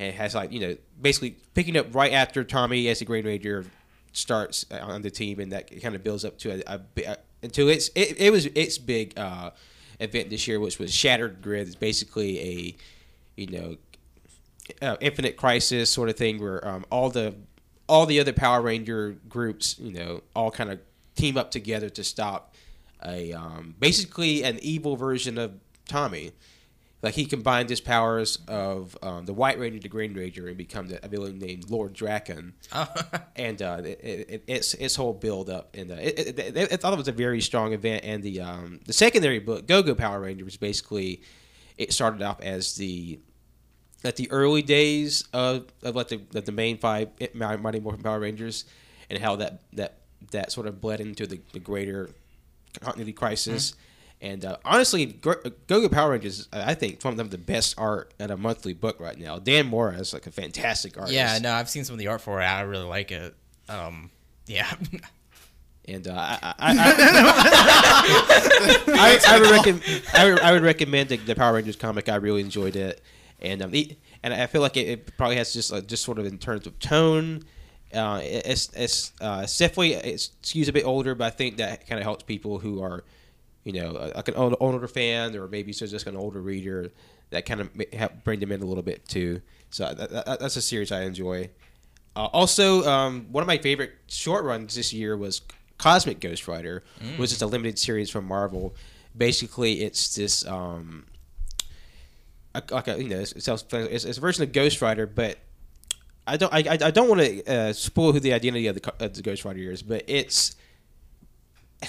And 0.00 0.14
has 0.14 0.32
like 0.32 0.52
you 0.52 0.60
know 0.60 0.76
basically 1.00 1.36
picking 1.54 1.76
up 1.76 1.92
right 1.92 2.12
after 2.12 2.44
Tommy 2.44 2.86
as 2.86 3.00
the 3.00 3.04
Green 3.04 3.26
Ranger 3.26 3.64
starts 4.12 4.64
on 4.70 5.02
the 5.02 5.10
team 5.10 5.40
and 5.40 5.50
that 5.50 5.68
kind 5.82 5.96
of 5.96 6.04
builds 6.04 6.24
up 6.24 6.38
to 6.38 6.50
a, 6.50 6.74
a, 6.74 6.80
a 7.04 7.16
until 7.42 7.68
it's 7.68 7.88
it, 7.96 8.20
it 8.20 8.30
was 8.30 8.46
its 8.46 8.78
big 8.78 9.18
uh 9.18 9.50
event 9.98 10.30
this 10.30 10.46
year 10.46 10.60
which 10.60 10.78
was 10.78 10.94
Shattered 10.94 11.42
Grid 11.42 11.66
it's 11.66 11.74
basically 11.74 12.38
a 12.38 12.76
you 13.36 13.46
know 13.48 13.76
uh, 14.82 14.96
Infinite 15.00 15.36
Crisis 15.36 15.90
sort 15.90 16.08
of 16.08 16.16
thing, 16.16 16.40
where 16.40 16.66
um, 16.66 16.84
all 16.90 17.10
the 17.10 17.34
all 17.88 18.06
the 18.06 18.20
other 18.20 18.32
Power 18.32 18.60
Ranger 18.60 19.16
groups, 19.28 19.78
you 19.78 19.92
know, 19.92 20.22
all 20.34 20.50
kind 20.50 20.70
of 20.70 20.80
team 21.14 21.36
up 21.36 21.50
together 21.50 21.88
to 21.90 22.04
stop 22.04 22.54
a 23.04 23.32
um, 23.32 23.74
basically 23.78 24.42
an 24.42 24.58
evil 24.60 24.96
version 24.96 25.38
of 25.38 25.52
Tommy. 25.88 26.32
Like 27.00 27.14
he 27.14 27.26
combined 27.26 27.70
his 27.70 27.80
powers 27.80 28.40
of 28.48 28.98
um, 29.02 29.24
the 29.24 29.32
White 29.32 29.56
Ranger 29.60 29.78
to 29.78 29.88
Green 29.88 30.14
Ranger 30.14 30.48
and 30.48 30.56
become 30.56 30.88
the, 30.88 31.04
a 31.04 31.08
villain 31.08 31.38
named 31.38 31.70
Lord 31.70 31.94
Drakkon. 31.94 32.54
and 33.36 33.62
uh, 33.62 33.82
it, 33.84 34.00
it, 34.02 34.44
its 34.48 34.74
its 34.74 34.96
whole 34.96 35.12
build 35.12 35.48
up 35.48 35.76
and 35.76 35.92
uh, 35.92 35.96
it, 36.00 36.38
it, 36.38 36.72
I 36.72 36.76
thought 36.76 36.92
it 36.92 36.98
was 36.98 37.06
a 37.06 37.12
very 37.12 37.40
strong 37.40 37.72
event. 37.72 38.04
And 38.04 38.22
the 38.22 38.40
um, 38.40 38.80
the 38.84 38.92
secondary 38.92 39.38
book, 39.38 39.68
Go 39.68 39.80
Go 39.82 39.94
Power 39.94 40.20
Ranger, 40.20 40.44
was 40.44 40.56
basically 40.56 41.22
it 41.76 41.92
started 41.92 42.20
off 42.20 42.40
as 42.40 42.74
the 42.74 43.20
at 44.04 44.16
the 44.16 44.30
early 44.30 44.62
days 44.62 45.24
of, 45.32 45.66
of 45.82 45.96
like 45.96 46.08
the, 46.08 46.18
the 46.40 46.52
main 46.52 46.78
five 46.78 47.08
Mighty 47.34 47.80
Morphin 47.80 48.02
Power 48.02 48.20
Rangers, 48.20 48.64
and 49.10 49.18
how 49.18 49.36
that 49.36 49.60
that 49.72 49.98
that 50.30 50.52
sort 50.52 50.66
of 50.66 50.80
bled 50.80 51.00
into 51.00 51.26
the, 51.26 51.40
the 51.52 51.58
greater 51.58 52.10
continuity 52.80 53.12
crisis, 53.12 53.74
And 54.20 54.44
uh, 54.44 54.56
honestly, 54.64 55.06
Go 55.06 55.34
Go 55.66 55.88
Power 55.88 56.10
Rangers, 56.10 56.48
uh, 56.52 56.64
I 56.66 56.74
think, 56.74 57.02
one 57.04 57.12
of 57.12 57.18
them 57.18 57.28
the 57.28 57.38
best 57.38 57.76
art 57.78 58.12
in 58.18 58.30
a 58.30 58.36
monthly 58.36 58.72
book 58.74 58.98
right 59.00 59.16
now. 59.18 59.38
Dan 59.38 59.66
Mora 59.66 59.94
is 59.94 60.12
like 60.12 60.26
a 60.26 60.32
fantastic 60.32 60.96
artist. 60.96 61.14
Yeah, 61.14 61.38
no, 61.40 61.52
I've 61.52 61.70
seen 61.70 61.84
some 61.84 61.94
of 61.94 61.98
the 61.98 62.08
art 62.08 62.20
for 62.20 62.40
it. 62.40 62.44
I 62.44 62.62
really 62.62 62.84
like 62.84 63.12
it. 63.12 63.34
Um, 63.68 64.10
yeah. 64.46 64.72
And 65.88 66.06
uh, 66.06 66.12
I, 66.14 66.38
I, 66.42 66.54
I, 66.58 66.74
I, 68.88 69.18
I, 69.26 69.40
would 69.40 69.50
recommend 69.50 70.02
I 70.12 70.30
would, 70.30 70.40
I 70.40 70.52
would 70.52 70.62
recommend 70.62 71.08
the, 71.08 71.16
the 71.16 71.34
Power 71.34 71.54
Rangers 71.54 71.76
comic. 71.76 72.10
I 72.10 72.16
really 72.16 72.42
enjoyed 72.42 72.76
it, 72.76 73.00
and 73.40 73.62
um, 73.62 73.70
the, 73.70 73.96
and 74.22 74.34
I 74.34 74.46
feel 74.46 74.60
like 74.60 74.76
it, 74.76 74.88
it 74.88 75.16
probably 75.16 75.36
has 75.36 75.52
just 75.52 75.72
uh, 75.72 75.80
just 75.80 76.04
sort 76.04 76.18
of 76.18 76.26
in 76.26 76.38
terms 76.38 76.66
of 76.66 76.78
tone. 76.78 77.42
Uh, 77.94 78.20
it's 78.22 78.70
it's, 78.74 79.12
uh, 79.20 79.40
it's 79.44 79.56
definitely 79.56 79.94
it 79.94 80.16
skews 80.42 80.68
a 80.68 80.72
bit 80.72 80.84
older, 80.84 81.14
but 81.14 81.24
I 81.26 81.30
think 81.30 81.56
that 81.56 81.86
kind 81.86 81.98
of 81.98 82.04
helps 82.04 82.22
people 82.24 82.58
who 82.58 82.82
are, 82.82 83.04
you 83.64 83.72
know, 83.72 83.96
uh, 83.96 84.12
like 84.14 84.28
an 84.28 84.34
older, 84.34 84.56
older 84.60 84.88
fan 84.88 85.36
or 85.36 85.48
maybe 85.48 85.72
so 85.72 85.86
just 85.86 86.06
an 86.06 86.16
older 86.16 86.40
reader. 86.40 86.90
That 87.30 87.44
kind 87.44 87.60
of 87.60 87.70
help 87.92 88.24
bring 88.24 88.40
them 88.40 88.52
in 88.52 88.62
a 88.62 88.66
little 88.66 88.82
bit 88.82 89.06
too. 89.06 89.42
So 89.70 89.92
that, 89.92 90.10
that, 90.10 90.40
that's 90.40 90.56
a 90.56 90.62
series 90.62 90.90
I 90.90 91.02
enjoy. 91.02 91.50
Uh, 92.16 92.24
also, 92.32 92.84
um, 92.84 93.26
one 93.30 93.42
of 93.42 93.46
my 93.46 93.58
favorite 93.58 93.92
short 94.08 94.44
runs 94.44 94.74
this 94.74 94.92
year 94.92 95.16
was 95.16 95.42
Cosmic 95.76 96.20
Ghost 96.20 96.48
Rider, 96.48 96.82
which 97.18 97.30
is 97.32 97.42
a 97.42 97.46
limited 97.46 97.78
series 97.78 98.10
from 98.10 98.24
Marvel. 98.24 98.74
Basically, 99.16 99.82
it's 99.82 100.14
this 100.16 100.46
um, 100.46 101.04
like 102.54 102.88
a 102.88 103.02
you 103.02 103.08
know, 103.08 103.20
it's, 103.20 103.32
it's, 103.32 103.48
it's 103.48 104.04
it's 104.04 104.18
a 104.18 104.20
version 104.20 104.42
of 104.42 104.52
Ghost 104.52 104.80
Rider, 104.82 105.06
but 105.06 105.38
I 106.26 106.36
don't 106.36 106.52
I, 106.52 106.58
I 106.58 106.78
I 106.86 106.90
don't 106.90 107.08
want 107.08 107.20
to 107.20 107.44
uh, 107.46 107.72
spoil 107.72 108.12
who 108.12 108.20
the 108.20 108.32
identity 108.32 108.66
of 108.66 108.80
the, 108.80 108.92
of 109.04 109.14
the 109.14 109.22
Ghost 109.22 109.44
Rider 109.44 109.70
is, 109.70 109.82
but 109.82 110.04
it's 110.06 110.56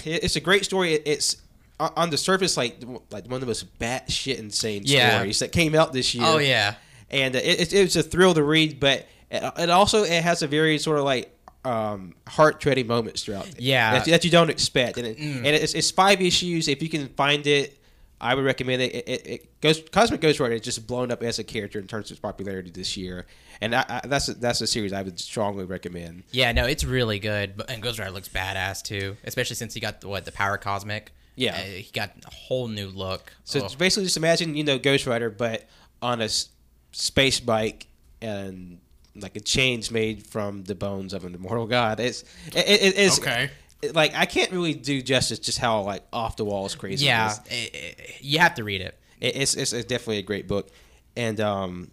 it's 0.03 0.35
a 0.35 0.39
great 0.39 0.65
story. 0.65 0.93
It's 0.93 1.37
on 1.79 2.09
the 2.09 2.17
surface 2.17 2.57
like 2.57 2.77
like 3.09 3.25
one 3.25 3.35
of 3.35 3.41
the 3.41 3.47
most 3.47 3.79
batshit 3.79 4.37
insane 4.37 4.81
Yeah. 4.85 5.15
stories 5.15 5.39
that 5.39 5.51
came 5.51 5.75
out 5.75 5.93
this 5.93 6.13
year 6.13 6.25
oh 6.27 6.37
yeah. 6.37 6.75
and 7.09 7.35
it, 7.35 7.45
it, 7.45 7.73
it 7.73 7.81
was 7.83 7.95
a 7.95 8.03
thrill 8.03 8.33
to 8.33 8.43
read, 8.43 8.79
but 8.81 9.07
it, 9.31 9.43
it 9.57 9.69
also 9.69 10.03
it 10.03 10.21
has 10.23 10.41
a 10.41 10.47
very 10.47 10.77
sort 10.77 10.99
of 10.99 11.05
like 11.05 11.33
um, 11.63 12.15
heart 12.27 12.59
treading 12.59 12.87
moments 12.87 13.23
throughout. 13.23 13.59
Yeah. 13.59 13.93
that, 13.93 14.05
that 14.05 14.25
you 14.25 14.29
don't 14.31 14.49
expect, 14.49 14.97
and, 14.97 15.07
it, 15.07 15.17
and 15.19 15.45
it's, 15.47 15.73
it's 15.73 15.91
five 15.91 16.21
issues. 16.21 16.67
If 16.67 16.81
you 16.83 16.89
can 16.89 17.07
find 17.09 17.45
it, 17.47 17.78
I 18.21 18.35
would 18.35 18.43
recommend 18.45 18.81
it. 18.81 18.93
It, 18.95 19.07
it, 19.09 19.27
it 19.27 19.61
goes 19.61 19.81
Cosmic 19.91 20.21
Ghost 20.21 20.39
Rider 20.39 20.55
is 20.55 20.61
just 20.61 20.85
blown 20.87 21.11
up 21.11 21.23
as 21.23 21.39
a 21.39 21.43
character 21.43 21.79
in 21.79 21.87
terms 21.87 22.07
of 22.07 22.15
its 22.15 22.19
popularity 22.19 22.69
this 22.69 22.97
year, 22.97 23.25
and 23.61 23.73
I, 23.75 23.85
I, 23.87 24.07
that's 24.07 24.27
a, 24.27 24.33
that's 24.33 24.61
a 24.61 24.67
series 24.67 24.91
I 24.93 25.01
would 25.01 25.19
strongly 25.19 25.65
recommend. 25.65 26.23
Yeah, 26.31 26.51
no, 26.51 26.65
it's 26.65 26.83
really 26.83 27.19
good. 27.19 27.61
And 27.69 27.81
Ghost 27.81 27.97
Rider 27.99 28.11
looks 28.11 28.29
badass 28.29 28.83
too, 28.83 29.15
especially 29.23 29.55
since 29.55 29.73
he 29.73 29.79
got 29.79 30.01
the, 30.01 30.07
what 30.09 30.25
the 30.25 30.31
power 30.31 30.57
cosmic. 30.57 31.11
Yeah. 31.35 31.55
Uh, 31.55 31.59
he 31.61 31.89
got 31.93 32.11
a 32.25 32.33
whole 32.35 32.67
new 32.67 32.87
look. 32.89 33.31
So 33.45 33.61
Oh. 33.61 33.65
it's 33.65 33.75
basically 33.75 34.03
just 34.03 34.17
imagine 34.17 34.55
you 34.55 34.63
know 34.65 34.77
Ghost 34.77 35.07
Rider, 35.07 35.29
but 35.29 35.67
on 36.01 36.19
a 36.21 36.25
s- 36.25 36.49
space 36.91 37.39
bike 37.39 37.87
and 38.21 38.79
like 39.15 39.35
a 39.35 39.39
chains 39.39 39.89
made 39.91 40.25
from 40.27 40.63
the 40.63 40.75
bones 40.75 41.13
of 41.13 41.23
an 41.25 41.35
immortal 41.35 41.65
god. 41.67 41.99
It's 41.99 42.23
it, 42.47 42.57
it, 42.67 42.97
it's 42.97 43.19
Okay. 43.19 43.49
Like 43.93 44.13
I 44.15 44.25
can't 44.25 44.51
really 44.51 44.73
do 44.73 45.01
justice 45.01 45.39
just 45.39 45.57
how 45.57 45.81
like 45.81 46.03
off 46.11 46.35
the 46.37 46.45
walls 46.45 46.75
crazy. 46.75 47.05
yeah, 47.05 47.31
is. 47.31 47.39
it- 47.49 47.75
it- 47.75 48.15
you 48.21 48.39
have 48.39 48.55
to 48.55 48.63
read 48.63 48.81
it. 48.81 48.97
It- 49.21 49.35
it's, 49.35 49.55
it's 49.55 49.73
it's 49.73 49.85
definitely 49.87 50.17
a 50.17 50.23
great 50.23 50.47
book, 50.47 50.69
and 51.15 51.39
um. 51.39 51.91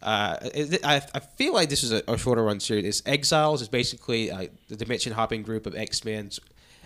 Uh, 0.00 0.36
it- 0.54 0.84
I, 0.84 1.02
I 1.14 1.18
feel 1.20 1.52
like 1.52 1.68
this 1.68 1.82
is 1.82 1.90
a, 1.92 2.02
a 2.06 2.16
shorter 2.16 2.44
run 2.44 2.60
series. 2.60 2.84
It's 2.84 3.02
Exiles 3.04 3.62
is 3.62 3.68
basically 3.68 4.30
uh, 4.30 4.46
the 4.68 4.76
dimension 4.76 5.12
hopping 5.12 5.42
group 5.42 5.66
of 5.66 5.74
X 5.74 6.04
Men, 6.04 6.30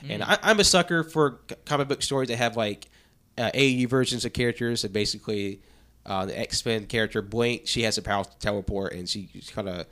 and 0.09 0.22
I, 0.22 0.39
I'm 0.43 0.59
a 0.60 0.64
sucker 0.64 1.05
for 1.05 1.40
comic 1.66 1.89
book 1.89 2.02
stories 2.02 2.28
that 2.30 2.36
have 2.39 2.56
like 2.56 2.89
uh, 3.36 3.51
AU 3.55 3.86
versions 3.86 4.24
of 4.24 4.32
characters. 4.32 4.82
And 4.84 4.93
basically, 4.94 5.60
uh, 6.06 6.24
the 6.24 6.39
X 6.39 6.64
Men 6.64 6.86
character 6.86 7.20
Blink, 7.20 7.62
she 7.66 7.82
has 7.82 7.97
the 7.97 8.02
power 8.02 8.24
to 8.24 8.39
teleport, 8.39 8.94
and 8.94 9.06
she's 9.06 9.51
kind 9.55 9.68
of 9.68 9.86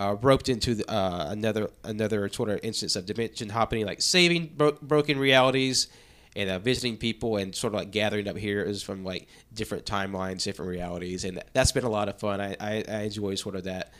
uh, 0.00 0.16
roped 0.22 0.48
into 0.48 0.74
the, 0.76 0.90
uh, 0.90 1.26
another 1.28 1.70
another 1.84 2.28
sort 2.30 2.48
of 2.48 2.58
instance 2.62 2.96
of 2.96 3.04
dimension 3.04 3.50
hopping, 3.50 3.84
like 3.84 4.00
saving 4.00 4.46
bro- 4.56 4.78
broken 4.80 5.18
realities 5.18 5.88
and 6.34 6.48
uh, 6.48 6.58
visiting 6.58 6.96
people 6.96 7.36
and 7.36 7.54
sort 7.54 7.74
of 7.74 7.80
like 7.80 7.90
gathering 7.90 8.26
up 8.26 8.36
heroes 8.36 8.82
from 8.82 9.04
like 9.04 9.28
different 9.52 9.84
timelines, 9.84 10.42
different 10.42 10.70
realities, 10.70 11.24
and 11.24 11.42
that's 11.52 11.72
been 11.72 11.84
a 11.84 11.90
lot 11.90 12.08
of 12.08 12.18
fun. 12.18 12.40
I, 12.40 12.56
I, 12.58 12.84
I 12.88 13.00
enjoy 13.02 13.34
sort 13.34 13.56
of 13.56 13.64
that 13.64 13.92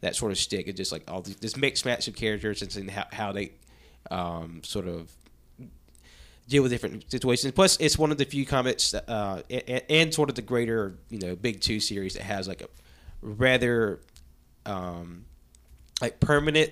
that 0.00 0.16
sort 0.16 0.32
of 0.32 0.38
stick 0.38 0.66
of 0.66 0.74
just 0.74 0.90
like 0.90 1.08
all 1.08 1.22
these, 1.22 1.36
this 1.36 1.56
mixed 1.56 1.86
match 1.86 2.08
of 2.08 2.16
characters 2.16 2.76
and 2.76 2.90
how, 2.90 3.06
how 3.12 3.32
they 3.32 3.52
um, 4.10 4.60
sort 4.64 4.88
of 4.88 5.10
deal 6.48 6.64
with 6.64 6.72
different 6.72 7.08
situations. 7.10 7.52
Plus, 7.52 7.76
it's 7.78 7.96
one 7.96 8.10
of 8.10 8.18
the 8.18 8.24
few 8.24 8.44
comics 8.44 8.90
that, 8.90 9.08
uh, 9.08 9.40
and, 9.48 9.82
and 9.88 10.14
sort 10.14 10.30
of 10.30 10.34
the 10.34 10.42
greater 10.42 10.98
you 11.10 11.20
know 11.20 11.36
big 11.36 11.60
two 11.60 11.78
series 11.78 12.14
that 12.14 12.24
has 12.24 12.48
like 12.48 12.60
a 12.60 12.68
rather 13.22 14.00
um, 14.66 15.24
like 16.00 16.20
permanent 16.20 16.70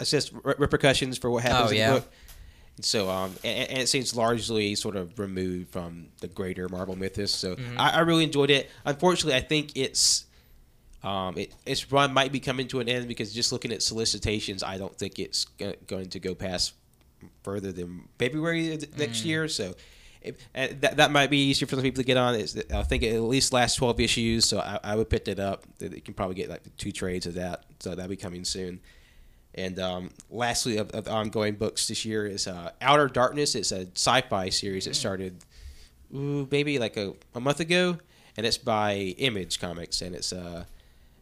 assist 0.00 0.32
re- 0.42 0.54
repercussions 0.58 1.18
for 1.18 1.30
what 1.30 1.42
happens 1.42 1.68
Oh, 1.70 1.72
in 1.72 1.76
yeah. 1.78 1.92
the 1.94 2.00
book. 2.00 2.12
And 2.76 2.84
so, 2.84 3.10
um, 3.10 3.34
and, 3.44 3.68
and 3.70 3.78
it 3.80 3.88
seems 3.88 4.16
largely 4.16 4.74
sort 4.74 4.96
of 4.96 5.18
removed 5.18 5.70
from 5.70 6.08
the 6.20 6.28
greater 6.28 6.68
Marvel 6.68 6.96
mythos. 6.96 7.30
So, 7.30 7.56
I, 7.76 7.90
I 7.90 7.98
really 8.00 8.24
enjoyed 8.24 8.50
it. 8.50 8.70
Unfortunately, 8.84 9.34
I 9.34 9.40
think 9.42 9.72
it's 9.76 10.24
um, 11.02 11.36
it, 11.36 11.52
its 11.66 11.90
run 11.92 12.14
might 12.14 12.32
be 12.32 12.40
coming 12.40 12.68
to 12.68 12.80
an 12.80 12.88
end 12.88 13.08
because 13.08 13.32
just 13.34 13.52
looking 13.52 13.72
at 13.72 13.82
solicitations, 13.82 14.62
I 14.62 14.78
don't 14.78 14.96
think 14.96 15.18
it's 15.18 15.44
go- 15.44 15.74
going 15.86 16.08
to 16.10 16.20
go 16.20 16.34
past 16.34 16.72
further 17.42 17.72
than 17.72 18.08
February 18.18 18.72
of 18.74 18.80
th- 18.80 18.96
next 18.96 19.24
year. 19.24 19.48
So. 19.48 19.74
It, 20.24 20.80
that, 20.80 20.96
that 20.96 21.10
might 21.10 21.30
be 21.30 21.48
easier 21.48 21.66
for 21.66 21.76
some 21.76 21.82
people 21.82 22.02
to 22.02 22.06
get 22.06 22.16
on. 22.16 22.34
It's, 22.34 22.56
I 22.72 22.82
think 22.82 23.02
it 23.02 23.14
at 23.14 23.22
least 23.22 23.52
lasts 23.52 23.76
12 23.78 24.00
issues, 24.00 24.46
so 24.46 24.60
I, 24.60 24.78
I 24.82 24.96
would 24.96 25.10
pick 25.10 25.28
it 25.28 25.40
up. 25.40 25.64
You 25.80 26.00
can 26.00 26.14
probably 26.14 26.34
get 26.34 26.48
like 26.48 26.62
two 26.76 26.92
trades 26.92 27.26
of 27.26 27.34
that, 27.34 27.64
so 27.80 27.90
that'll 27.90 28.08
be 28.08 28.16
coming 28.16 28.44
soon. 28.44 28.80
And 29.54 29.78
um, 29.78 30.10
lastly, 30.30 30.78
of, 30.78 30.90
of 30.90 31.08
ongoing 31.08 31.54
books 31.54 31.88
this 31.88 32.04
year 32.04 32.26
is 32.26 32.46
uh, 32.46 32.70
Outer 32.80 33.08
Darkness. 33.08 33.54
It's 33.54 33.72
a 33.72 33.86
sci-fi 33.94 34.48
series 34.48 34.86
that 34.86 34.96
started 34.96 35.44
ooh, 36.14 36.48
maybe 36.50 36.78
like 36.78 36.96
a, 36.96 37.14
a 37.34 37.40
month 37.40 37.60
ago, 37.60 37.98
and 38.36 38.46
it's 38.46 38.58
by 38.58 39.14
Image 39.18 39.60
Comics, 39.60 40.00
and 40.00 40.14
it's 40.14 40.32
uh, 40.32 40.64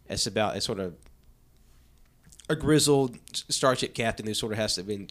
it's 0.09 0.27
about 0.27 0.56
it's 0.56 0.66
sort 0.66 0.78
of 0.78 0.94
a 2.48 2.56
grizzled 2.56 3.16
starship 3.32 3.94
captain 3.94 4.27
who 4.27 4.35
sort 4.35 4.52
of 4.52 4.59
has 4.59 4.74
to 4.74 4.82
been 4.82 5.09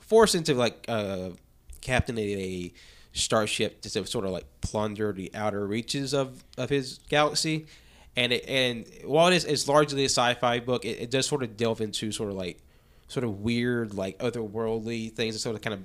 forced 0.00 0.34
into 0.34 0.54
like 0.54 0.84
uh, 0.88 1.30
captaining 1.80 2.38
a 2.38 2.72
starship 3.12 3.80
to 3.82 3.88
sort 4.06 4.24
of 4.24 4.30
like 4.32 4.44
plunder 4.60 5.12
the 5.12 5.30
outer 5.34 5.66
reaches 5.66 6.12
of, 6.14 6.44
of 6.56 6.70
his 6.70 6.98
galaxy. 7.08 7.66
And 8.16 8.32
it, 8.32 8.44
and 8.48 8.84
while 9.04 9.28
it 9.28 9.34
is 9.34 9.44
it's 9.44 9.66
largely 9.68 10.02
a 10.02 10.08
sci-fi 10.08 10.60
book, 10.60 10.84
it, 10.84 10.98
it 11.00 11.10
does 11.10 11.26
sort 11.26 11.42
of 11.42 11.56
delve 11.56 11.80
into 11.80 12.12
sort 12.12 12.30
of 12.30 12.36
like 12.36 12.58
sort 13.08 13.24
of 13.24 13.40
weird 13.40 13.94
like 13.94 14.18
otherworldly 14.18 15.12
things. 15.12 15.34
It's 15.34 15.44
sort 15.44 15.56
of 15.56 15.62
kind 15.62 15.74
of 15.74 15.80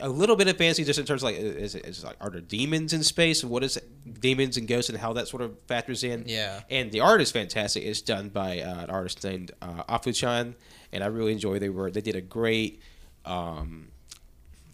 a 0.00 0.08
little 0.08 0.36
bit 0.36 0.46
of 0.46 0.56
fancy 0.58 0.84
just 0.84 0.98
in 0.98 1.06
terms 1.06 1.22
of 1.22 1.26
like 1.30 1.36
is, 1.36 1.74
it, 1.74 1.86
is 1.86 2.04
like 2.04 2.16
are 2.20 2.28
there 2.30 2.40
demons 2.42 2.92
in 2.92 3.02
space 3.02 3.42
and 3.42 3.50
what 3.50 3.64
is 3.64 3.76
it, 3.78 4.20
demons 4.20 4.56
and 4.58 4.68
ghosts 4.68 4.90
and 4.90 4.98
how 4.98 5.12
that 5.14 5.26
sort 5.26 5.40
of 5.42 5.58
factors 5.68 6.04
in 6.04 6.24
Yeah. 6.26 6.60
and 6.68 6.92
the 6.92 7.00
art 7.00 7.22
is 7.22 7.30
fantastic 7.30 7.84
it's 7.84 8.02
done 8.02 8.28
by 8.28 8.60
uh, 8.60 8.82
an 8.82 8.90
artist 8.90 9.24
named 9.24 9.52
uh, 9.62 9.84
Afu-chan 9.84 10.54
and 10.92 11.02
I 11.02 11.06
really 11.06 11.32
enjoy 11.32 11.58
they 11.58 11.70
were 11.70 11.90
they 11.90 12.02
did 12.02 12.14
a 12.14 12.20
great 12.20 12.82
um, 13.24 13.88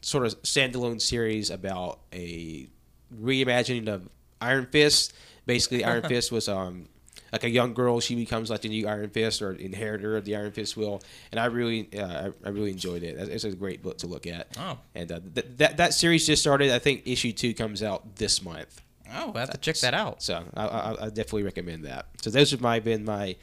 sort 0.07 0.25
of 0.25 0.41
standalone 0.43 1.01
series 1.01 1.51
about 1.51 1.99
a 2.13 2.69
reimagining 3.13 3.89
of 3.89 4.09
Iron 4.41 4.67
Fist 4.67 5.13
basically 5.47 5.85
Iron 5.85 6.03
Fist 6.09 6.31
was 6.31 6.49
um 6.49 6.89
like 7.33 7.43
a 7.43 7.51
young 7.51 7.75
girl, 7.75 7.99
she 7.99 8.15
becomes 8.15 8.51
like 8.51 8.61
the 8.63 8.69
new 8.69 8.87
Iron 8.87 9.11
Fist 9.11 9.43
or 9.43 9.53
inheritor 9.53 10.17
of 10.17 10.25
the 10.25 10.37
Iron 10.37 10.53
Fist 10.53 10.77
will, 10.77 11.03
and 11.33 11.41
I 11.41 11.47
really, 11.47 11.89
uh, 11.99 12.29
I, 12.45 12.47
I 12.47 12.51
really 12.51 12.71
enjoyed 12.71 13.03
it. 13.03 13.17
It's 13.19 13.43
a 13.45 13.51
great 13.53 13.83
book 13.83 13.99
to 13.99 14.07
look 14.07 14.29
at. 14.29 14.57
Oh. 14.59 14.79
and 14.95 15.11
uh, 15.11 15.21
th- 15.35 15.47
that 15.57 15.77
that 15.79 15.93
series 15.93 16.25
just 16.25 16.41
started. 16.41 16.71
I 16.71 16.79
think 16.79 17.03
issue 17.05 17.33
two 17.33 17.53
comes 17.53 17.83
out 17.83 18.17
this 18.17 18.43
month, 18.43 18.81
Oh, 19.13 19.27
we'll 19.33 19.41
have 19.41 19.51
to 19.51 19.59
check 19.59 19.77
that 19.79 19.93
out. 19.93 20.23
so 20.23 20.45
I, 20.55 20.67
I, 20.67 20.91
I 20.93 21.09
definitely 21.09 21.43
recommend 21.43 21.85
that. 21.85 22.07
So 22.23 22.31
those 22.31 22.53
have 22.53 22.61
my 22.61 22.79
been 22.79 23.05
my 23.05 23.37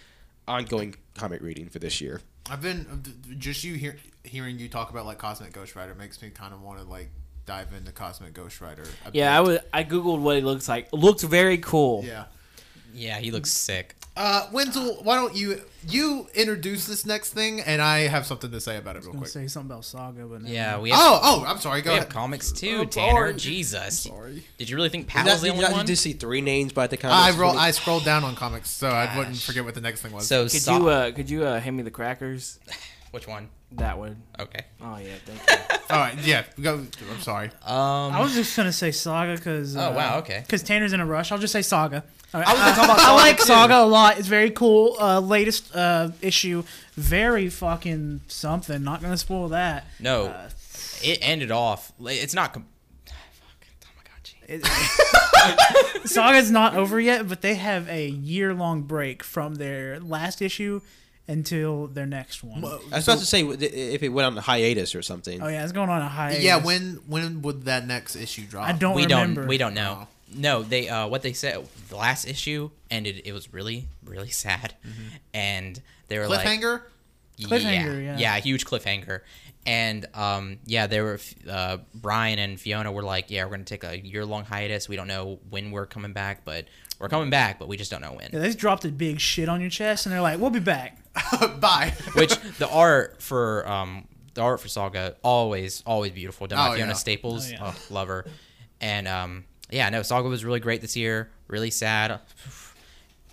ongoing 0.47 0.95
comic 1.15 1.41
reading 1.41 1.67
for 1.67 1.79
this 1.79 1.99
year. 1.99 2.21
I've 2.49 2.61
been 2.61 2.85
uh, 2.91 3.33
just 3.37 3.63
you 3.63 3.75
hear, 3.75 3.97
hearing 4.23 4.59
you 4.59 4.67
talk 4.69 4.89
about 4.89 5.05
like 5.05 5.17
Cosmic 5.17 5.53
Ghost 5.53 5.75
Rider 5.75 5.95
makes 5.95 6.21
me 6.21 6.29
kind 6.29 6.53
of 6.53 6.61
want 6.61 6.79
to 6.79 6.85
like 6.85 7.09
dive 7.45 7.73
into 7.73 7.91
Cosmic 7.91 8.33
Ghost 8.33 8.61
Rider. 8.61 8.83
Yeah, 9.11 9.35
I 9.35 9.41
was. 9.41 9.59
I 9.73 9.83
googled 9.83 10.19
what 10.19 10.35
he 10.35 10.41
looks 10.41 10.67
like. 10.67 10.91
Looks 10.91 11.23
very 11.23 11.57
cool. 11.57 12.03
Yeah. 12.03 12.25
Yeah, 12.93 13.17
he 13.19 13.31
looks 13.31 13.51
sick. 13.51 13.95
Uh, 14.15 14.47
Wenzel, 14.51 14.99
why 15.03 15.15
don't 15.15 15.35
you 15.35 15.59
you 15.87 16.27
introduce 16.35 16.85
this 16.85 17.03
next 17.03 17.33
thing, 17.33 17.59
and 17.61 17.81
I 17.81 18.01
have 18.01 18.27
something 18.27 18.51
to 18.51 18.61
say 18.61 18.77
about 18.77 18.95
it 18.95 19.03
real 19.03 19.13
quick. 19.15 19.27
say 19.27 19.47
something 19.47 19.71
about 19.71 19.85
Saga, 19.85 20.25
but 20.25 20.43
never 20.43 20.53
Yeah, 20.53 20.79
we 20.79 20.91
have, 20.91 20.99
Oh, 21.01 21.19
oh, 21.23 21.45
I'm 21.47 21.57
sorry. 21.57 21.81
Go 21.81 21.89
we 21.89 21.97
ahead. 21.97 22.03
have 22.07 22.13
comics 22.13 22.51
too, 22.51 22.81
I'm 22.81 22.89
Tanner. 22.89 23.11
sorry. 23.11 23.33
Jesus. 23.33 23.99
Sorry. 24.01 24.43
Did 24.59 24.69
you 24.69 24.75
really 24.75 24.89
think 24.89 25.07
Did 25.07 25.11
Pat 25.13 25.25
not- 25.25 25.31
was 25.33 25.41
the 25.41 25.47
did 25.47 25.51
only 25.53 25.63
not- 25.63 25.71
one? 25.71 25.85
did 25.85 25.89
you 25.89 25.95
see 25.95 26.13
three 26.13 26.41
names 26.41 26.73
by 26.73 26.85
the 26.85 26.95
I 26.97 27.01
comics? 27.01 27.37
roll. 27.37 27.57
I 27.57 27.71
scrolled 27.71 28.05
down 28.05 28.23
on 28.23 28.35
comics, 28.35 28.69
so 28.69 28.87
I 28.89 29.17
wouldn't 29.17 29.37
forget 29.41 29.65
what 29.65 29.73
the 29.73 29.81
next 29.81 30.01
thing 30.03 30.11
was. 30.11 30.27
So 30.27 30.43
Could 30.43 30.61
Sa- 30.61 30.77
you 30.77 30.89
uh 30.89 31.11
could 31.11 31.29
you 31.31 31.43
uh 31.45 31.59
hand 31.59 31.75
me 31.75 31.81
the 31.81 31.89
crackers? 31.91 32.59
Which 33.11 33.27
one? 33.27 33.49
That 33.77 33.97
would. 33.97 34.15
Okay. 34.39 34.65
Oh 34.81 34.97
yeah, 34.97 35.13
thank 35.25 35.39
you. 35.49 35.77
All 35.89 35.99
right, 35.99 36.17
yeah. 36.23 36.43
Go. 36.61 36.75
I'm 37.11 37.19
sorry. 37.21 37.47
Um. 37.65 38.13
I 38.13 38.21
was 38.21 38.33
just 38.33 38.55
gonna 38.55 38.71
say 38.71 38.91
Saga 38.91 39.35
because. 39.35 39.75
Oh, 39.75 39.91
wow, 39.91 40.19
okay. 40.19 40.41
Because 40.45 40.63
Tanner's 40.63 40.93
in 40.93 40.99
a 40.99 41.05
rush. 41.05 41.31
I'll 41.31 41.37
just 41.39 41.53
say 41.53 41.61
Saga. 41.61 42.03
All 42.33 42.41
right, 42.41 42.47
I 42.49 42.53
was 42.53 42.61
gonna 42.61 42.75
talk 42.75 42.85
about 42.85 42.99
I 42.99 43.03
Saga, 43.03 43.15
like 43.15 43.37
too. 43.37 43.43
Saga 43.43 43.77
a 43.79 43.85
lot. 43.85 44.17
It's 44.19 44.27
very 44.27 44.51
cool. 44.51 44.95
Uh, 44.99 45.19
latest 45.19 45.75
uh, 45.75 46.09
issue, 46.21 46.63
very 46.95 47.49
fucking 47.49 48.21
something. 48.27 48.83
Not 48.83 49.01
gonna 49.01 49.17
spoil 49.17 49.49
that. 49.49 49.85
no. 49.99 50.25
Uh, 50.27 50.49
it 51.05 51.19
ended 51.21 51.51
off. 51.51 51.91
It's 52.01 52.33
not. 52.33 52.53
Com- 52.53 52.65
Fuck. 53.05 53.65
My 53.97 54.03
god. 54.03 54.63
It- 56.03 56.07
Saga's 56.09 56.49
not 56.51 56.75
over 56.75 56.99
yet, 56.99 57.27
but 57.27 57.41
they 57.41 57.55
have 57.55 57.89
a 57.89 58.07
year 58.07 58.53
long 58.53 58.81
break 58.83 59.23
from 59.23 59.55
their 59.55 59.99
last 59.99 60.41
issue 60.41 60.81
until 61.27 61.87
their 61.87 62.05
next 62.05 62.43
one. 62.43 62.63
I 62.63 62.95
was 62.95 63.07
about 63.07 63.19
to 63.19 63.25
say 63.25 63.43
if 63.43 64.03
it 64.03 64.09
went 64.09 64.25
on 64.25 64.37
a 64.37 64.41
hiatus 64.41 64.95
or 64.95 65.01
something. 65.01 65.41
Oh 65.41 65.47
yeah, 65.47 65.63
it's 65.63 65.71
going 65.71 65.89
on 65.89 66.01
a 66.01 66.09
high. 66.09 66.37
Yeah. 66.37 66.57
When 66.57 66.99
when 67.07 67.41
would 67.41 67.65
that 67.65 67.87
next 67.87 68.15
issue 68.15 68.45
drop? 68.45 68.67
I 68.67 68.73
don't 68.73 68.95
we 68.95 69.03
remember. 69.03 69.41
don't. 69.41 69.49
We 69.49 69.57
don't 69.57 69.73
know. 69.73 70.07
No, 70.35 70.63
they. 70.63 70.89
Uh, 70.89 71.07
what 71.07 71.21
they 71.21 71.33
said. 71.33 71.65
The 71.89 71.95
last 71.95 72.25
issue 72.25 72.71
ended. 72.89 73.21
It 73.25 73.33
was 73.33 73.53
really, 73.53 73.87
really 74.03 74.29
sad, 74.29 74.73
and 75.33 75.79
they 76.07 76.17
were 76.17 76.27
like 76.27 76.45
Cliffhanger. 76.45 76.81
Cliffhanger, 77.39 78.03
yeah. 78.03 78.17
yeah, 78.17 78.39
huge 78.39 78.65
cliffhanger. 78.65 79.21
And 79.65 80.05
um, 80.13 80.57
yeah, 80.65 80.87
they 80.87 81.01
were 81.01 81.19
uh, 81.49 81.77
Brian 81.95 82.37
and 82.37 82.59
Fiona 82.59 82.91
were 82.91 83.01
like, 83.01 83.31
yeah, 83.31 83.45
we're 83.45 83.51
gonna 83.51 83.63
take 83.63 83.83
a 83.83 83.97
year 83.97 84.25
long 84.25 84.43
hiatus. 84.43 84.89
We 84.89 84.95
don't 84.95 85.07
know 85.07 85.39
when 85.49 85.71
we're 85.71 85.85
coming 85.85 86.13
back, 86.13 86.43
but 86.45 86.65
we're 86.99 87.09
coming 87.09 87.29
back, 87.29 87.59
but 87.59 87.67
we 87.67 87.77
just 87.77 87.89
don't 87.89 88.01
know 88.01 88.13
when. 88.13 88.29
Yeah, 88.33 88.39
they 88.39 88.47
just 88.47 88.59
dropped 88.59 88.85
a 88.85 88.89
big 88.89 89.19
shit 89.19 89.49
on 89.49 89.61
your 89.61 89.69
chest, 89.69 90.05
and 90.05 90.13
they're 90.13 90.21
like, 90.21 90.39
"We'll 90.39 90.49
be 90.49 90.59
back." 90.59 91.02
Bye. 91.59 91.93
Which 92.15 92.35
the 92.57 92.69
art 92.69 93.21
for 93.21 93.67
um, 93.67 94.07
the 94.33 94.41
art 94.41 94.59
for 94.59 94.67
Saga 94.67 95.15
always 95.23 95.83
always 95.85 96.11
beautiful. 96.11 96.47
Done 96.47 96.57
by 96.57 96.69
Oh, 96.69 96.75
Fiona 96.75 96.91
yeah. 96.91 96.97
Staples, 96.97 97.49
Oh, 97.49 97.51
yeah. 97.53 97.73
oh, 97.73 97.75
love 97.93 98.07
her. 98.07 98.25
And 98.81 99.07
um, 99.07 99.45
yeah, 99.69 99.89
no, 99.89 100.01
Saga 100.01 100.27
was 100.27 100.43
really 100.43 100.59
great 100.59 100.81
this 100.81 100.95
year. 100.97 101.29
Really 101.47 101.69
sad, 101.71 102.19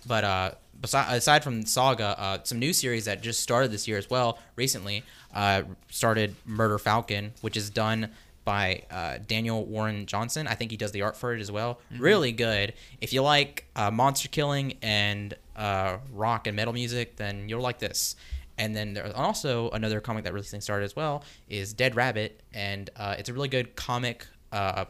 but 0.05 0.23
uh, 0.23 0.51
besi- 0.79 1.11
aside 1.11 1.43
from 1.43 1.65
Saga, 1.65 2.15
uh, 2.19 2.37
some 2.43 2.59
new 2.59 2.73
series 2.73 3.05
that 3.05 3.21
just 3.21 3.39
started 3.41 3.71
this 3.71 3.87
year 3.87 3.97
as 3.97 4.09
well 4.09 4.37
recently 4.55 5.03
uh, 5.33 5.63
started 5.89 6.35
Murder 6.45 6.77
Falcon, 6.77 7.33
which 7.41 7.57
is 7.57 7.69
done 7.69 8.09
by 8.43 8.83
uh, 8.91 9.17
Daniel 9.27 9.63
Warren 9.65 10.05
Johnson. 10.07 10.47
I 10.47 10.55
think 10.55 10.71
he 10.71 10.77
does 10.77 10.91
the 10.91 11.03
art 11.03 11.15
for 11.15 11.33
it 11.33 11.41
as 11.41 11.51
well. 11.51 11.79
Really 11.97 12.31
good. 12.31 12.73
If 12.99 13.13
you 13.13 13.21
like 13.21 13.65
uh, 13.75 13.91
monster 13.91 14.27
killing 14.29 14.77
and 14.81 15.33
uh, 15.61 15.99
rock 16.11 16.47
and 16.47 16.55
metal 16.55 16.73
music, 16.73 17.17
then 17.17 17.47
you'll 17.47 17.61
like 17.61 17.77
this. 17.77 18.15
And 18.57 18.75
then 18.75 18.93
there's 18.93 19.13
also 19.13 19.69
another 19.69 20.01
comic 20.01 20.23
that 20.23 20.33
recently 20.33 20.61
started 20.61 20.85
as 20.85 20.95
well 20.95 21.23
is 21.47 21.73
Dead 21.73 21.95
Rabbit, 21.95 22.41
and 22.53 22.89
uh, 22.97 23.15
it's 23.17 23.29
a 23.29 23.33
really 23.33 23.47
good 23.47 23.75
comic 23.75 24.25
uh, 24.51 24.85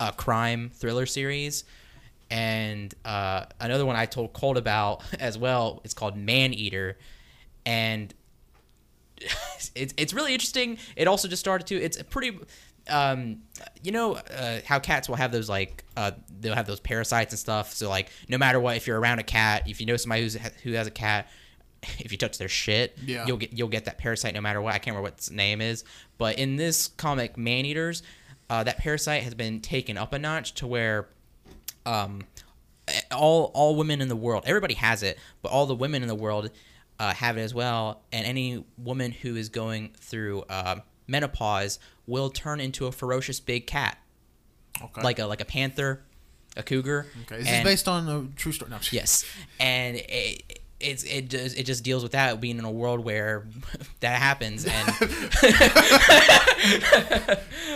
uh, 0.00 0.12
crime 0.12 0.70
thriller 0.74 1.06
series. 1.06 1.64
And 2.30 2.94
uh, 3.04 3.44
another 3.60 3.86
one 3.86 3.94
I 3.94 4.06
told 4.06 4.32
Colt 4.32 4.56
about 4.56 5.02
as 5.20 5.36
well. 5.38 5.80
It's 5.84 5.94
called 5.94 6.16
Man 6.16 6.54
Eater, 6.54 6.96
and 7.64 8.12
it's 9.74 9.94
it's 9.96 10.14
really 10.14 10.32
interesting. 10.32 10.78
It 10.96 11.08
also 11.08 11.28
just 11.28 11.40
started 11.40 11.66
to. 11.68 11.76
It's 11.76 12.00
a 12.00 12.04
pretty. 12.04 12.38
Um, 12.88 13.42
you 13.82 13.90
know 13.92 14.14
uh, 14.14 14.60
how 14.64 14.78
cats 14.78 15.08
will 15.08 15.16
have 15.16 15.32
those 15.32 15.48
like 15.48 15.84
uh, 15.96 16.12
they'll 16.40 16.54
have 16.54 16.66
those 16.66 16.80
parasites 16.80 17.32
and 17.32 17.38
stuff. 17.38 17.72
So 17.72 17.88
like 17.88 18.10
no 18.28 18.38
matter 18.38 18.60
what, 18.60 18.76
if 18.76 18.86
you're 18.86 18.98
around 19.00 19.18
a 19.18 19.24
cat, 19.24 19.68
if 19.68 19.80
you 19.80 19.86
know 19.86 19.96
somebody 19.96 20.22
who's 20.22 20.34
who 20.62 20.72
has 20.72 20.86
a 20.86 20.90
cat, 20.92 21.28
if 21.98 22.12
you 22.12 22.18
touch 22.18 22.38
their 22.38 22.48
shit, 22.48 22.96
Yeah. 23.04 23.26
you'll 23.26 23.38
get 23.38 23.52
you'll 23.52 23.68
get 23.68 23.86
that 23.86 23.98
parasite 23.98 24.34
no 24.34 24.40
matter 24.40 24.60
what. 24.60 24.74
I 24.74 24.78
can't 24.78 24.88
remember 24.94 25.02
what 25.02 25.14
its 25.14 25.30
name 25.30 25.60
is, 25.60 25.84
but 26.18 26.38
in 26.38 26.56
this 26.56 26.88
comic, 26.88 27.36
Man 27.36 27.64
Eaters, 27.64 28.02
uh, 28.50 28.62
that 28.64 28.78
parasite 28.78 29.22
has 29.24 29.34
been 29.34 29.60
taken 29.60 29.96
up 29.98 30.12
a 30.12 30.18
notch 30.18 30.54
to 30.54 30.66
where 30.66 31.08
um, 31.84 32.22
all 33.12 33.50
all 33.54 33.74
women 33.76 34.00
in 34.00 34.08
the 34.08 34.16
world, 34.16 34.44
everybody 34.46 34.74
has 34.74 35.02
it, 35.02 35.18
but 35.42 35.50
all 35.50 35.66
the 35.66 35.74
women 35.74 36.02
in 36.02 36.08
the 36.08 36.14
world 36.14 36.50
uh, 36.98 37.12
have 37.14 37.36
it 37.36 37.42
as 37.42 37.52
well. 37.54 38.02
And 38.12 38.26
any 38.26 38.64
woman 38.78 39.12
who 39.12 39.36
is 39.36 39.48
going 39.48 39.94
through 39.98 40.42
uh, 40.48 40.76
menopause 41.06 41.78
will 42.06 42.30
turn 42.30 42.60
into 42.60 42.86
a 42.86 42.92
ferocious 42.92 43.40
big 43.40 43.66
cat, 43.66 43.98
Okay. 44.82 45.02
like 45.02 45.18
a 45.18 45.26
like 45.26 45.40
a 45.40 45.44
panther, 45.44 46.02
a 46.56 46.62
cougar. 46.62 47.06
Okay. 47.22 47.36
Is 47.36 47.44
this 47.44 47.52
And- 47.54 47.64
based 47.64 47.88
on 47.88 48.08
a 48.08 48.28
true 48.36 48.52
story? 48.52 48.70
No. 48.70 48.78
Yes, 48.92 49.24
and 49.60 49.96
it, 49.96 50.60
it's 50.78 51.04
it 51.04 51.30
just 51.30 51.58
it 51.58 51.64
just 51.64 51.82
deals 51.84 52.02
with 52.02 52.12
that 52.12 52.40
being 52.40 52.58
in 52.58 52.64
a 52.64 52.70
world 52.70 53.00
where 53.04 53.46
that 54.00 54.20
happens 54.20 54.66
and 54.66 54.88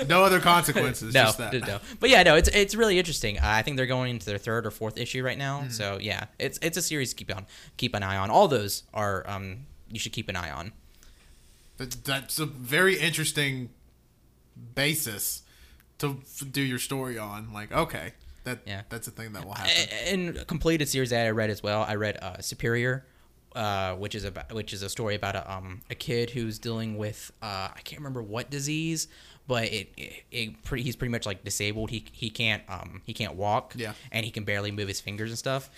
No 0.09 0.25
other 0.25 0.41
consequences. 0.41 1.15
no, 1.15 1.25
just 1.25 1.39
that. 1.39 1.53
no. 1.67 1.79
But 1.99 2.11
yeah, 2.11 2.23
no, 2.23 2.37
it's 2.37 2.49
it's 2.49 2.75
really 2.75 2.99
interesting. 2.99 3.39
Uh, 3.39 3.43
I 3.45 3.63
think 3.63 3.77
they're 3.77 3.87
going 3.87 4.11
into 4.11 4.27
their 4.27 4.39
third 4.39 4.67
or 4.67 4.71
fourth 4.71 4.99
issue 4.99 5.23
right 5.23 5.39
now. 5.39 5.61
Mm-hmm. 5.61 5.71
So 5.71 5.99
yeah, 6.01 6.25
it's 6.39 6.59
it's 6.63 6.77
a 6.77 6.83
series 6.83 7.11
to 7.11 7.17
keep 7.17 7.35
on 7.35 7.47
keep 7.77 7.95
an 7.95 8.03
eye 8.03 8.17
on. 8.17 8.31
All 8.31 8.49
those 8.49 8.85
are 8.95 9.25
um 9.29 9.67
you 9.91 9.99
should 9.99 10.13
keep 10.13 10.29
an 10.29 10.37
eye 10.37 10.51
on. 10.51 10.73
That, 11.81 12.05
that's 12.05 12.39
a 12.39 12.45
very 12.45 12.99
interesting 13.01 13.71
basis 14.75 15.43
to 15.99 16.19
f- 16.21 16.45
do 16.53 16.61
your 16.61 16.79
story 16.79 17.19
on. 17.19 17.53
Like, 17.55 17.73
okay, 17.73 18.13
that 18.45 18.61
Yeah. 18.67 18.83
that's 18.91 19.09
a 19.09 19.11
thing 19.11 19.33
that 19.33 19.45
will 19.47 19.55
happen. 19.55 19.89
And 20.07 20.37
a 20.37 20.45
completed 20.45 20.89
series 20.91 21.09
that 21.11 21.27
I 21.27 21.31
read 21.31 21.49
as 21.49 21.63
well. 21.63 21.83
I 21.89 21.95
read 21.95 22.19
uh, 22.23 22.39
Superior, 22.41 23.07
uh, 23.55 23.95
which 23.95 24.15
is 24.15 24.25
about 24.25 24.53
which 24.53 24.73
is 24.75 24.83
a 24.83 24.89
story 24.91 25.15
about 25.15 25.37
a 25.37 25.51
um 25.51 25.81
a 25.91 25.95
kid 25.95 26.31
who's 26.31 26.59
dealing 26.59 26.99
with 26.99 27.33
uh 27.43 27.69
I 27.75 27.81
can't 27.83 28.01
remember 28.01 28.23
what 28.23 28.51
disease, 28.51 29.09
but 29.49 29.65
it, 29.65 29.89
it, 29.97 30.13
it 30.31 30.63
pretty 30.63 30.83
he's 30.83 30.97
pretty 30.97 31.13
much 31.13 31.25
like 31.27 31.45
disabled. 31.45 31.91
He 31.91 32.05
he 32.13 32.29
can't 32.31 32.63
um 32.69 33.01
he 33.07 33.13
can't 33.15 33.37
walk. 33.37 33.73
Yeah. 33.77 33.95
And 34.13 34.25
he 34.27 34.31
can 34.31 34.45
barely 34.45 34.71
move 34.71 34.89
his 34.89 35.01
fingers 35.01 35.31
and 35.31 35.39
stuff. 35.39 35.71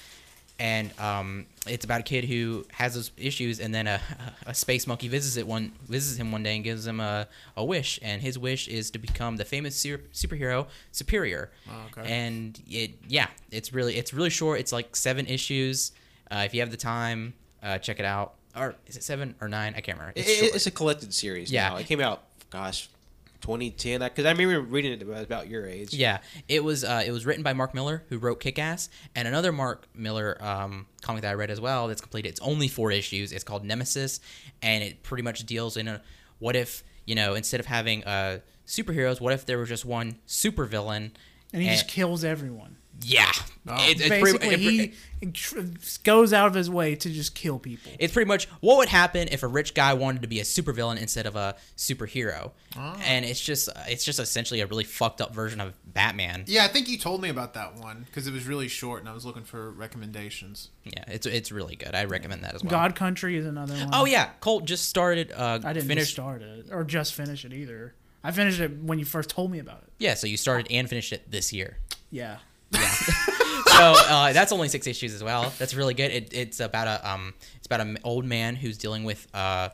And 0.63 0.97
um, 1.01 1.47
it's 1.67 1.85
about 1.85 1.99
a 1.99 2.05
kid 2.05 2.25
who 2.25 2.65
has 2.71 2.95
those 2.95 3.11
issues, 3.17 3.59
and 3.59 3.75
then 3.75 3.89
a, 3.89 4.01
a 4.47 4.55
space 4.55 4.87
monkey 4.87 5.09
visits 5.09 5.37
it 5.37 5.45
one 5.45 5.73
visits 5.89 6.17
him 6.21 6.31
one 6.31 6.45
day 6.45 6.55
and 6.55 6.63
gives 6.63 6.87
him 6.87 7.01
a, 7.01 7.27
a 7.57 7.65
wish, 7.65 7.99
and 8.01 8.23
his 8.23 8.39
wish 8.39 8.69
is 8.69 8.93
to 8.93 9.01
become 9.01 9.37
the 9.37 9.45
famous 9.45 9.75
super, 9.75 10.05
superhero 10.15 10.69
Superior. 10.93 11.51
Oh, 11.69 11.99
okay. 11.99 12.09
And 12.13 12.61
it 12.71 12.93
yeah, 13.09 13.27
it's 13.51 13.73
really 13.73 13.97
it's 13.97 14.15
really 14.15 14.31
short. 14.31 14.61
It's 14.61 14.71
like 14.73 14.95
seven 14.95 15.27
issues. 15.27 15.91
Uh, 16.31 16.45
if 16.47 16.55
you 16.55 16.61
have 16.61 16.71
the 16.71 16.77
time, 16.77 17.35
uh, 17.61 17.79
check 17.79 17.99
it 17.99 18.07
out. 18.07 18.35
Or 18.57 18.77
is 18.87 18.97
it 18.97 19.03
seven 19.03 19.35
or 19.41 19.49
nine? 19.49 19.75
I 19.77 19.81
can't 19.81 19.99
remember. 19.99 20.13
It's 20.15 20.29
It- 20.29 20.55
it's 20.55 20.67
a 20.67 20.71
collected 20.71 21.13
series. 21.13 21.51
Yeah. 21.51 21.71
now. 21.71 21.77
it 21.79 21.87
came 21.87 22.01
out. 22.01 22.23
Gosh, 22.51 22.89
2010. 23.43 24.01
Because 24.01 24.25
I 24.25 24.33
remember 24.33 24.61
reading 24.61 24.93
it 24.93 25.03
about, 25.03 25.23
about 25.23 25.49
your 25.49 25.67
age. 25.67 25.93
Yeah, 25.93 26.19
it 26.49 26.65
was 26.65 26.85
uh, 26.85 27.03
it 27.05 27.11
was 27.11 27.27
written 27.27 27.43
by 27.43 27.53
Mark 27.53 27.75
Millar, 27.75 28.05
who 28.09 28.19
wrote 28.19 28.41
Kick 28.41 28.59
Ass, 28.59 28.89
and 29.15 29.29
another 29.29 29.53
Mark 29.53 29.87
Millar 29.95 30.39
um, 30.41 30.87
comic 31.03 31.23
that 31.23 31.31
I 31.31 31.35
read 31.35 31.51
as 31.51 31.61
well. 31.61 31.89
That's 31.89 32.01
completed. 32.01 32.31
It's 32.31 32.41
only 32.41 32.69
four 32.69 32.91
issues. 32.91 33.33
It's 33.33 33.45
called 33.45 33.65
Nemesis, 33.65 34.21
and 34.63 34.83
it 34.83 35.03
pretty 35.03 35.23
much 35.23 35.45
deals 35.45 35.77
in 35.77 35.89
a 35.89 36.01
what 36.39 36.57
if 36.57 36.83
you 37.05 37.15
know 37.15 37.35
instead 37.35 37.61
of 37.61 37.67
having 37.67 38.05
uh, 38.05 38.39
superheroes, 38.67 39.21
what 39.21 39.33
if 39.33 39.45
there 39.45 39.59
was 39.59 39.69
just 39.69 39.85
one 39.85 40.17
supervillain? 40.27 41.11
and 41.53 41.63
he 41.63 41.69
just 41.69 41.89
kills 41.89 42.25
everyone. 42.25 42.77
Yeah, 43.03 43.31
Oh. 43.67 43.77
It- 43.89 44.01
it's 44.01 44.09
pretty- 44.09 44.23
Basically, 44.39 44.79
it- 44.81 44.95
he 45.23 45.33
goes 46.03 46.33
out 46.33 46.49
of 46.49 46.55
his 46.55 46.69
way 46.69 46.97
to 46.97 47.09
just 47.11 47.35
kill 47.37 47.59
people. 47.61 47.93
It's 48.01 48.13
pretty 48.13 48.27
much 48.27 48.47
what 48.61 48.79
would 48.79 48.89
happen 48.89 49.29
if 49.31 49.43
a 49.45 49.47
rich 49.47 49.73
guy 49.75 49.95
wanted 49.95 50.23
to 50.23 50.29
be 50.29 50.41
a 50.41 50.43
supervillain 50.43 50.99
instead 51.01 51.27
of 51.27 51.37
a 51.37 51.55
superhero, 51.77 52.51
and 52.77 53.25
it's 53.25 53.41
just 53.41 53.69
it's 53.89 54.05
just 54.05 54.19
essentially 54.19 54.61
a 54.61 54.67
really 54.67 54.83
fucked 54.85 55.21
up 55.21 55.33
version 55.35 55.61
of 55.61 55.75
Batman. 55.87 56.45
yeah, 56.49 56.65
I 56.65 56.69
think 56.69 56.89
you 56.89 56.99
told 56.99 57.23
me 57.23 57.29
about 57.29 57.55
that 57.55 57.77
one 57.77 58.05
because 58.07 58.27
it 58.27 58.33
was 58.33 58.47
really 58.47 58.67
short, 58.69 59.01
and 59.01 59.09
I 59.09 59.13
was 59.13 59.25
looking 59.25 59.45
for 59.45 59.71
recommendations. 59.71 60.71
Yeah, 60.85 61.05
it's 61.07 61.27
it's 61.27 61.53
really 61.53 61.77
good. 61.77 61.95
I 61.95 62.05
recommend 62.05 62.43
that 62.45 62.55
as 62.55 62.63
well. 62.65 62.71
God 62.71 62.95
Country 62.97 63.37
is 63.37 63.47
another 63.47 63.75
one. 63.75 63.91
Oh 63.93 64.05
yeah, 64.07 64.31
Colt 64.41 64.65
just 64.65 64.89
started. 64.89 65.31
Uh, 65.33 65.61
I 65.65 65.73
didn't 65.73 65.89
finish. 65.89 66.11
start 66.11 66.43
it 66.43 66.67
or 66.71 66.83
just 66.85 67.15
finish 67.15 67.45
it 67.45 67.53
either. 67.53 67.95
I 68.25 68.31
finished 68.33 68.61
it 68.61 68.73
when 68.83 68.99
you 68.99 69.05
first 69.05 69.31
told 69.31 69.51
me 69.51 69.59
about 69.59 69.83
it. 69.85 69.93
Yeah, 69.99 70.15
so 70.15 70.27
you 70.27 70.37
started 70.37 70.67
and 70.71 70.89
finished 70.89 71.13
it 71.13 71.31
this 71.31 71.53
year. 71.53 71.79
Yeah. 72.11 72.39
So 73.73 73.95
uh, 74.07 74.33
that's 74.33 74.53
only 74.53 74.69
six 74.69 74.87
issues 74.87 75.13
as 75.15 75.25
well. 75.25 75.53
That's 75.59 75.75
really 75.75 75.95
good. 75.95 76.13
It, 76.13 76.33
it's 76.35 76.61
about 76.61 76.87
a 76.87 77.11
um, 77.11 77.35
it's 77.57 77.67
about 77.67 77.81
an 77.81 77.99
old 78.05 78.25
man 78.25 78.55
who's 78.55 78.79
dealing 78.79 79.03
with 79.03 79.27
uh, 79.35 79.71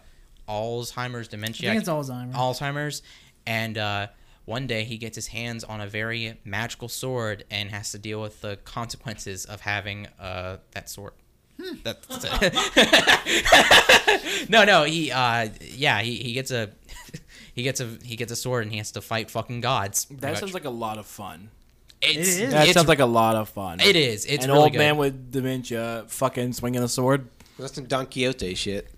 Alzheimer's 0.49 1.29
dementia. 1.29 1.69
I 1.69 1.73
think 1.75 1.83
it's 1.83 1.91
Alzheimer's. 1.91 2.35
Alzheimer's, 2.35 3.03
and 3.45 3.77
uh, 3.77 4.07
one 4.47 4.67
day 4.67 4.85
he 4.85 4.97
gets 4.97 5.15
his 5.17 5.27
hands 5.27 5.63
on 5.65 5.83
a 5.83 5.87
very 5.87 6.39
magical 6.45 6.89
sword 6.89 7.45
and 7.51 7.71
has 7.71 7.93
to 7.93 7.99
deal 7.99 8.23
with 8.23 8.41
the 8.41 8.57
consequences 8.65 9.45
of 9.45 9.61
having 9.61 10.07
uh, 10.19 10.57
that 10.71 10.89
sword. 10.89 11.13
That's 11.83 12.07
it. 12.41 12.55
no, 14.49 14.65
no, 14.65 14.85
he, 14.85 15.11
uh, 15.13 15.49
yeah, 15.61 16.01
he, 16.01 16.15
he 16.17 16.33
gets 16.33 16.51
a, 16.53 16.71
he 17.53 17.63
gets 17.63 17.81
a, 17.81 17.99
he 18.05 18.17
gets 18.17 18.33
a 18.33 18.37
sword 18.37 18.63
and 18.63 18.73
he 18.73 18.79
has 18.79 18.93
to 18.93 19.01
fight 19.03 19.31
fucking 19.31 19.61
gods. 19.61 20.07
pretty 20.07 20.21
That 20.21 20.31
much. 20.31 20.41
sounds 20.41 20.55
like 20.55 20.65
a 20.65 20.71
lot 20.71 20.97
of 20.99 21.05
fun. 21.07 21.51
It's, 22.03 22.17
It 22.17 22.17
is. 22.19 22.39
That 22.53 22.63
it's- 22.63 22.75
sounds 22.75 22.89
like 22.89 23.01
a 23.01 23.07
lot 23.07 23.37
of 23.37 23.49
fun. 23.49 23.81
it 23.81 23.97
is. 23.97 24.25
It's 24.27 24.45
An 24.45 24.51
really 24.51 24.63
old 24.65 24.73
good. 24.73 24.79
man 24.79 24.97
with 24.97 25.31
dementia 25.33 26.05
fucking 26.09 26.53
swinging 26.53 26.83
a 26.83 26.89
sword. 26.89 27.29
That's 27.59 27.75
some 27.75 27.87
Don 27.87 28.07
Quixote 28.07 28.55
shit. 28.55 28.89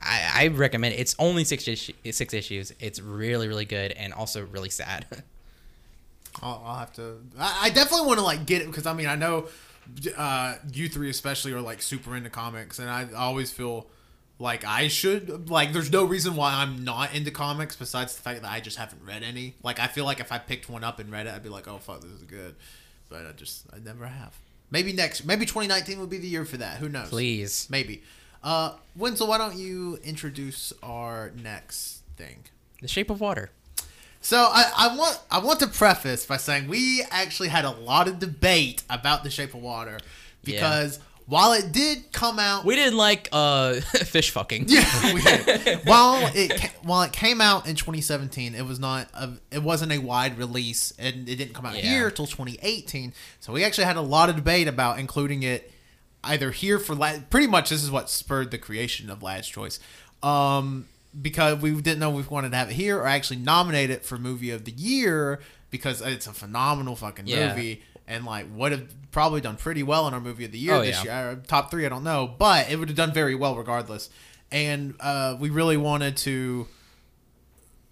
I, 0.00 0.30
I 0.34 0.46
recommend 0.48 0.94
it. 0.94 1.00
It's 1.00 1.16
only 1.18 1.44
six 1.44 1.66
issue, 1.66 1.92
six 2.10 2.34
issues. 2.34 2.72
It's 2.78 3.00
really 3.00 3.48
really 3.48 3.64
good 3.64 3.92
and 3.92 4.12
also 4.12 4.44
really 4.44 4.68
sad. 4.70 5.06
I'll, 6.42 6.62
I'll 6.66 6.78
have 6.78 6.92
to. 6.94 7.18
I, 7.38 7.60
I 7.64 7.70
definitely 7.70 8.06
want 8.06 8.18
to 8.18 8.24
like 8.24 8.44
get 8.46 8.62
it 8.62 8.66
because 8.66 8.86
I 8.86 8.92
mean 8.92 9.06
I 9.06 9.14
know 9.16 9.46
uh, 10.16 10.56
you 10.72 10.88
three 10.88 11.10
especially 11.10 11.52
are 11.52 11.60
like 11.60 11.80
super 11.82 12.16
into 12.16 12.30
comics, 12.30 12.78
and 12.78 12.88
I 12.90 13.08
always 13.16 13.50
feel 13.50 13.86
like 14.38 14.64
I 14.64 14.88
should 14.88 15.48
like. 15.50 15.72
There's 15.72 15.92
no 15.92 16.04
reason 16.04 16.36
why 16.36 16.54
I'm 16.54 16.84
not 16.84 17.14
into 17.14 17.30
comics 17.30 17.76
besides 17.76 18.16
the 18.16 18.22
fact 18.22 18.42
that 18.42 18.50
I 18.50 18.60
just 18.60 18.76
haven't 18.76 19.02
read 19.04 19.22
any. 19.22 19.54
Like 19.62 19.78
I 19.78 19.86
feel 19.86 20.04
like 20.04 20.20
if 20.20 20.32
I 20.32 20.38
picked 20.38 20.68
one 20.68 20.84
up 20.84 20.98
and 20.98 21.10
read 21.10 21.26
it, 21.26 21.34
I'd 21.34 21.42
be 21.42 21.48
like, 21.48 21.68
oh 21.68 21.78
fuck, 21.78 22.00
this 22.00 22.10
is 22.10 22.22
good. 22.22 22.54
But 23.08 23.26
I 23.26 23.32
just 23.32 23.66
I 23.72 23.78
never 23.78 24.06
have. 24.06 24.36
Maybe 24.70 24.92
next. 24.92 25.24
Maybe 25.24 25.46
2019 25.46 25.98
will 25.98 26.06
be 26.06 26.18
the 26.18 26.26
year 26.26 26.44
for 26.44 26.56
that. 26.56 26.78
Who 26.78 26.88
knows? 26.88 27.08
Please. 27.08 27.68
Maybe. 27.70 28.02
Uh, 28.42 28.74
Winslow, 28.96 29.28
why 29.28 29.38
don't 29.38 29.56
you 29.56 29.98
introduce 30.02 30.72
our 30.82 31.32
next 31.40 32.02
thing? 32.16 32.44
The 32.82 32.88
Shape 32.88 33.08
of 33.08 33.20
Water. 33.20 33.50
So 34.20 34.38
I, 34.50 34.70
I 34.76 34.96
want 34.96 35.20
I 35.30 35.38
want 35.38 35.60
to 35.60 35.66
preface 35.66 36.26
by 36.26 36.38
saying 36.38 36.66
we 36.66 37.02
actually 37.10 37.48
had 37.48 37.64
a 37.64 37.70
lot 37.70 38.08
of 38.08 38.18
debate 38.18 38.82
about 38.88 39.22
The 39.22 39.30
Shape 39.30 39.54
of 39.54 39.60
Water 39.60 39.98
because 40.42 40.98
while 41.26 41.52
it 41.54 41.72
did 41.72 42.12
come 42.12 42.38
out, 42.38 42.64
We 42.64 42.74
didn't 42.76 42.98
like 42.98 43.28
uh 43.32 43.74
fish 43.80 44.30
fucking. 44.30 44.64
yeah, 44.68 45.14
we 45.14 45.22
did. 45.22 45.80
while 45.86 46.30
it 46.34 46.60
ca- 46.60 46.72
while 46.82 47.02
it 47.02 47.12
came 47.12 47.40
out 47.40 47.66
in 47.66 47.76
2017, 47.76 48.54
it 48.54 48.66
was 48.66 48.78
not 48.78 49.08
a, 49.14 49.30
it 49.50 49.62
wasn't 49.62 49.92
a 49.92 49.98
wide 49.98 50.36
release 50.38 50.92
and 50.98 51.28
it 51.28 51.36
didn't 51.36 51.54
come 51.54 51.64
out 51.66 51.76
Yeah. 51.76 51.82
here 51.90 52.10
till 52.10 52.26
2018. 52.26 53.12
So 53.40 53.52
we 53.52 53.64
actually 53.64 53.84
had 53.84 53.96
a 53.96 54.02
lot 54.02 54.28
of 54.28 54.36
debate 54.36 54.68
about 54.68 54.98
including 54.98 55.42
it 55.42 55.70
either 56.22 56.50
here 56.50 56.78
for 56.78 56.94
la- 56.94 57.18
pretty 57.30 57.46
much 57.46 57.70
this 57.70 57.82
is 57.82 57.90
what 57.90 58.10
spurred 58.10 58.50
the 58.50 58.58
creation 58.58 59.08
of 59.10 59.22
Last 59.22 59.48
Choice. 59.52 59.80
Um 60.22 60.86
because 61.20 61.60
we 61.62 61.70
didn't 61.70 62.00
know 62.00 62.18
if 62.18 62.28
we 62.28 62.34
wanted 62.34 62.50
to 62.50 62.56
have 62.56 62.70
it 62.70 62.74
here 62.74 62.98
or 62.98 63.06
actually 63.06 63.36
nominate 63.36 63.88
it 63.88 64.04
for 64.04 64.18
movie 64.18 64.50
of 64.50 64.64
the 64.64 64.72
year 64.72 65.40
because 65.70 66.00
it's 66.00 66.26
a 66.26 66.32
phenomenal 66.32 66.96
fucking 66.96 67.26
Yeah. 67.28 67.48
movie 67.54 67.82
and 68.06 68.24
like 68.24 68.46
would 68.54 68.72
have 68.72 69.10
probably 69.10 69.40
done 69.40 69.56
pretty 69.56 69.82
well 69.82 70.06
in 70.08 70.14
our 70.14 70.20
movie 70.20 70.44
of 70.44 70.52
the 70.52 70.58
year 70.58 70.74
Oh, 70.74 70.82
this 70.82 71.04
yeah. 71.04 71.22
year 71.30 71.30
uh, 71.32 71.46
top 71.46 71.70
three, 71.70 71.86
I 71.86 71.88
don't 71.88 72.04
know, 72.04 72.34
but 72.38 72.70
it 72.70 72.78
would 72.78 72.88
have 72.88 72.96
done 72.96 73.12
very 73.12 73.34
well 73.34 73.56
regardless. 73.56 74.10
And 74.50 74.94
uh, 75.00 75.36
we 75.38 75.50
really 75.50 75.76
wanted 75.76 76.16
to 76.18 76.66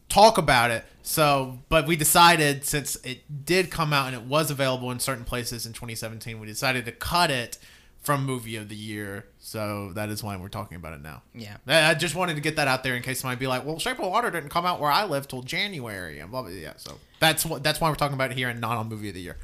talk 0.08 0.38
about 0.38 0.70
it. 0.70 0.84
So, 1.02 1.58
but 1.68 1.86
we 1.86 1.96
decided 1.96 2.64
since 2.64 2.96
it 2.96 3.44
did 3.44 3.70
come 3.70 3.92
out 3.92 4.06
and 4.08 4.16
it 4.16 4.22
was 4.22 4.50
available 4.50 4.90
in 4.90 4.98
certain 5.00 5.24
places 5.24 5.66
in 5.66 5.72
2017, 5.72 6.38
we 6.38 6.46
decided 6.46 6.84
to 6.84 6.92
cut 6.92 7.30
it 7.30 7.58
from 8.02 8.24
movie 8.24 8.56
of 8.56 8.68
the 8.68 8.76
year. 8.76 9.26
So 9.38 9.92
that 9.94 10.08
is 10.08 10.22
why 10.22 10.36
we're 10.36 10.48
talking 10.48 10.76
about 10.76 10.92
it 10.92 11.02
now. 11.02 11.22
Yeah. 11.34 11.56
I 11.66 11.94
just 11.94 12.14
wanted 12.14 12.34
to 12.34 12.40
get 12.40 12.56
that 12.56 12.68
out 12.68 12.82
there 12.84 12.94
in 12.94 13.02
case 13.02 13.20
somebody 13.20 13.38
be 13.38 13.46
like, 13.46 13.64
"Well, 13.64 13.78
Shape 13.78 13.98
of 14.00 14.10
Water 14.10 14.30
didn't 14.30 14.50
come 14.50 14.66
out 14.66 14.80
where 14.80 14.90
I 14.90 15.04
live 15.04 15.26
till 15.28 15.42
January," 15.42 16.18
and 16.20 16.30
blah 16.30 16.42
blah. 16.42 16.50
Yeah, 16.50 16.72
so 16.76 16.98
that's 17.20 17.44
what 17.46 17.62
that's 17.62 17.80
why 17.80 17.88
we're 17.88 17.94
talking 17.96 18.14
about 18.14 18.30
it 18.32 18.36
here 18.36 18.48
and 18.48 18.60
not 18.60 18.76
on 18.76 18.88
movie 18.88 19.08
of 19.08 19.14
the 19.14 19.20
year. 19.20 19.38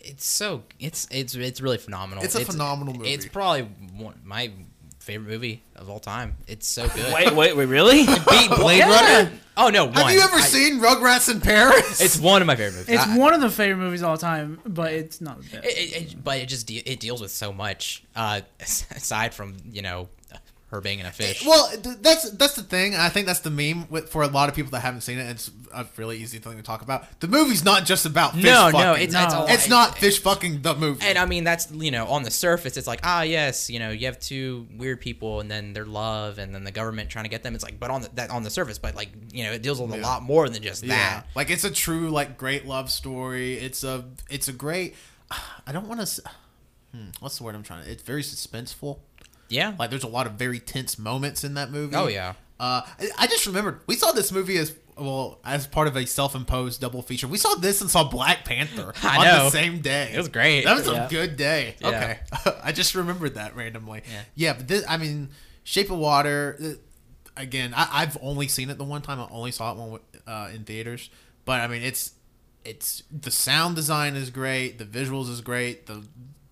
It's 0.00 0.24
so 0.24 0.62
it's 0.78 1.06
it's 1.10 1.34
it's 1.34 1.60
really 1.60 1.78
phenomenal. 1.78 2.24
It's 2.24 2.34
a 2.34 2.44
phenomenal 2.44 2.94
movie. 2.94 3.10
It's 3.12 3.26
probably 3.26 3.62
one, 3.96 4.20
my 4.24 4.50
favorite 4.98 5.28
movie 5.30 5.62
of 5.76 5.88
all 5.90 5.98
time. 6.00 6.36
It's 6.46 6.66
so 6.66 6.88
good. 6.94 7.12
Wait, 7.12 7.32
wait, 7.34 7.56
wait, 7.56 7.66
really? 7.66 8.04
Beat 8.30 8.50
Blade 8.50 8.80
Runner? 8.82 9.30
Oh 9.56 9.68
no, 9.68 9.84
one. 9.86 9.94
Have 9.94 10.10
you 10.12 10.20
ever 10.20 10.36
I- 10.36 10.40
seen 10.40 10.80
Rugrats 10.80 11.30
in 11.30 11.40
Paris? 11.40 12.00
It's 12.00 12.18
one 12.18 12.40
of 12.40 12.46
my 12.46 12.56
favorite 12.56 12.78
movies. 12.80 12.94
It's 12.94 13.06
I- 13.06 13.18
one 13.18 13.34
of 13.34 13.40
the 13.42 13.50
favorite 13.50 13.82
movies 13.84 14.00
of 14.02 14.08
all 14.08 14.16
time, 14.16 14.60
but 14.66 14.92
it's 14.92 15.20
not 15.20 15.38
the 15.42 15.50
best. 15.50 15.64
It, 15.66 15.68
it, 15.78 16.02
it- 16.12 16.24
but 16.24 16.38
it 16.38 16.46
just 16.46 16.66
de- 16.66 16.78
it 16.78 16.98
deals 17.00 17.20
with 17.20 17.30
so 17.30 17.52
much 17.52 18.02
uh, 18.16 18.40
aside 18.60 19.34
from 19.34 19.56
you 19.70 19.82
know 19.82 20.08
her 20.70 20.80
being 20.80 21.00
in 21.00 21.06
a 21.06 21.10
fish. 21.10 21.44
Well, 21.44 21.68
th- 21.70 21.96
that's 22.00 22.30
that's 22.30 22.54
the 22.54 22.62
thing. 22.62 22.94
I 22.94 23.08
think 23.08 23.26
that's 23.26 23.40
the 23.40 23.50
meme 23.50 23.88
with, 23.90 24.08
for 24.08 24.22
a 24.22 24.28
lot 24.28 24.48
of 24.48 24.54
people 24.54 24.70
that 24.70 24.80
haven't 24.80 25.00
seen 25.00 25.18
it. 25.18 25.28
It's 25.28 25.50
a 25.74 25.84
really 25.96 26.18
easy 26.18 26.38
thing 26.38 26.56
to 26.56 26.62
talk 26.62 26.82
about. 26.82 27.20
The 27.20 27.26
movie's 27.28 27.64
not 27.64 27.84
just 27.84 28.06
about 28.06 28.34
fish 28.34 28.44
no, 28.44 28.70
fucking. 28.70 28.80
no, 28.80 28.92
it's 28.94 29.14
it's, 29.14 29.32
No. 29.32 29.46
a 29.46 29.52
it's 29.52 29.68
not 29.68 29.98
fish 29.98 30.20
fucking 30.22 30.62
the 30.62 30.74
movie. 30.76 31.04
And 31.04 31.18
I 31.18 31.26
mean 31.26 31.42
that's 31.44 31.70
you 31.72 31.90
know 31.90 32.06
on 32.06 32.22
the 32.22 32.30
surface 32.30 32.76
it's 32.76 32.86
like 32.86 33.00
ah 33.02 33.22
yes 33.22 33.68
you 33.68 33.78
know 33.78 33.90
you 33.90 34.06
have 34.06 34.18
two 34.20 34.66
weird 34.76 35.00
people 35.00 35.40
and 35.40 35.50
then 35.50 35.72
their 35.72 35.84
love 35.84 36.38
and 36.38 36.54
then 36.54 36.64
the 36.64 36.70
government 36.72 37.10
trying 37.10 37.24
to 37.24 37.30
get 37.30 37.42
them 37.42 37.54
it's 37.54 37.64
like 37.64 37.78
but 37.80 37.90
on 37.90 38.02
the, 38.02 38.10
that 38.14 38.30
on 38.30 38.42
the 38.42 38.50
surface 38.50 38.78
but 38.78 38.94
like 38.94 39.10
you 39.32 39.44
know 39.44 39.52
it 39.52 39.62
deals 39.62 39.80
with 39.80 39.92
a 39.92 39.96
lot 39.96 40.22
more 40.22 40.48
than 40.48 40.62
just 40.62 40.84
yeah, 40.84 40.94
that. 40.94 41.26
like 41.34 41.50
it's 41.50 41.64
a 41.64 41.70
true 41.70 42.10
like 42.10 42.38
great 42.38 42.66
love 42.66 42.90
story. 42.90 43.54
It's 43.54 43.82
a 43.84 44.04
it's 44.28 44.48
a 44.48 44.52
great. 44.52 44.94
I 45.66 45.72
don't 45.72 45.88
want 45.88 46.06
to. 46.06 46.22
Hmm, 46.94 47.10
what's 47.20 47.38
the 47.38 47.44
word 47.44 47.54
I'm 47.54 47.62
trying 47.62 47.84
to? 47.84 47.90
It's 47.90 48.02
very 48.02 48.22
suspenseful. 48.22 48.98
Yeah, 49.50 49.74
Like 49.78 49.90
there's 49.90 50.04
a 50.04 50.08
lot 50.08 50.26
of 50.26 50.34
very 50.34 50.58
tense 50.60 50.98
moments 50.98 51.44
in 51.44 51.54
that 51.54 51.70
movie. 51.70 51.94
Oh, 51.96 52.06
yeah. 52.06 52.34
Uh, 52.58 52.82
I, 52.98 53.08
I 53.18 53.26
just 53.26 53.46
remembered 53.46 53.80
we 53.86 53.96
saw 53.96 54.12
this 54.12 54.30
movie 54.32 54.56
as 54.58 54.74
well 54.96 55.40
as 55.44 55.66
part 55.66 55.88
of 55.88 55.96
a 55.96 56.06
self-imposed 56.06 56.80
double 56.80 57.00
feature. 57.02 57.26
We 57.26 57.38
saw 57.38 57.54
this 57.54 57.80
and 57.80 57.90
saw 57.90 58.04
Black 58.08 58.44
Panther 58.44 58.92
I 59.02 59.16
on 59.18 59.24
know. 59.24 59.44
the 59.44 59.50
same 59.50 59.80
day. 59.80 60.10
It 60.14 60.18
was 60.18 60.28
great. 60.28 60.64
That 60.64 60.76
was 60.76 60.86
Yeah. 60.86 61.06
a 61.06 61.08
good 61.10 61.36
day. 61.36 61.74
Yeah. 61.80 61.88
Okay, 61.88 62.18
I 62.62 62.72
just 62.72 62.94
remembered 62.94 63.34
that 63.34 63.56
randomly. 63.56 64.02
Yeah. 64.10 64.22
yeah 64.34 64.52
but 64.54 64.68
this, 64.68 64.84
I 64.88 64.96
mean, 64.98 65.30
Shape 65.64 65.90
of 65.90 65.98
Water. 65.98 66.56
uh, 66.62 66.68
Again, 67.36 67.72
I, 67.74 67.88
I've 67.90 68.18
only 68.20 68.48
seen 68.48 68.68
it 68.68 68.76
the 68.76 68.84
one 68.84 69.00
time. 69.00 69.18
I 69.20 69.26
only 69.30 69.52
saw 69.52 69.72
it 69.72 69.78
one 69.78 70.00
uh, 70.26 70.50
in 70.54 70.64
theaters. 70.64 71.08
But 71.46 71.60
I 71.60 71.66
mean, 71.68 71.82
it's 71.82 72.12
it's 72.64 73.02
the 73.10 73.30
sound 73.30 73.76
design 73.76 74.14
is 74.16 74.28
great. 74.28 74.76
The 74.78 74.84
visuals 74.84 75.30
is 75.30 75.40
great. 75.40 75.86
The 75.86 76.04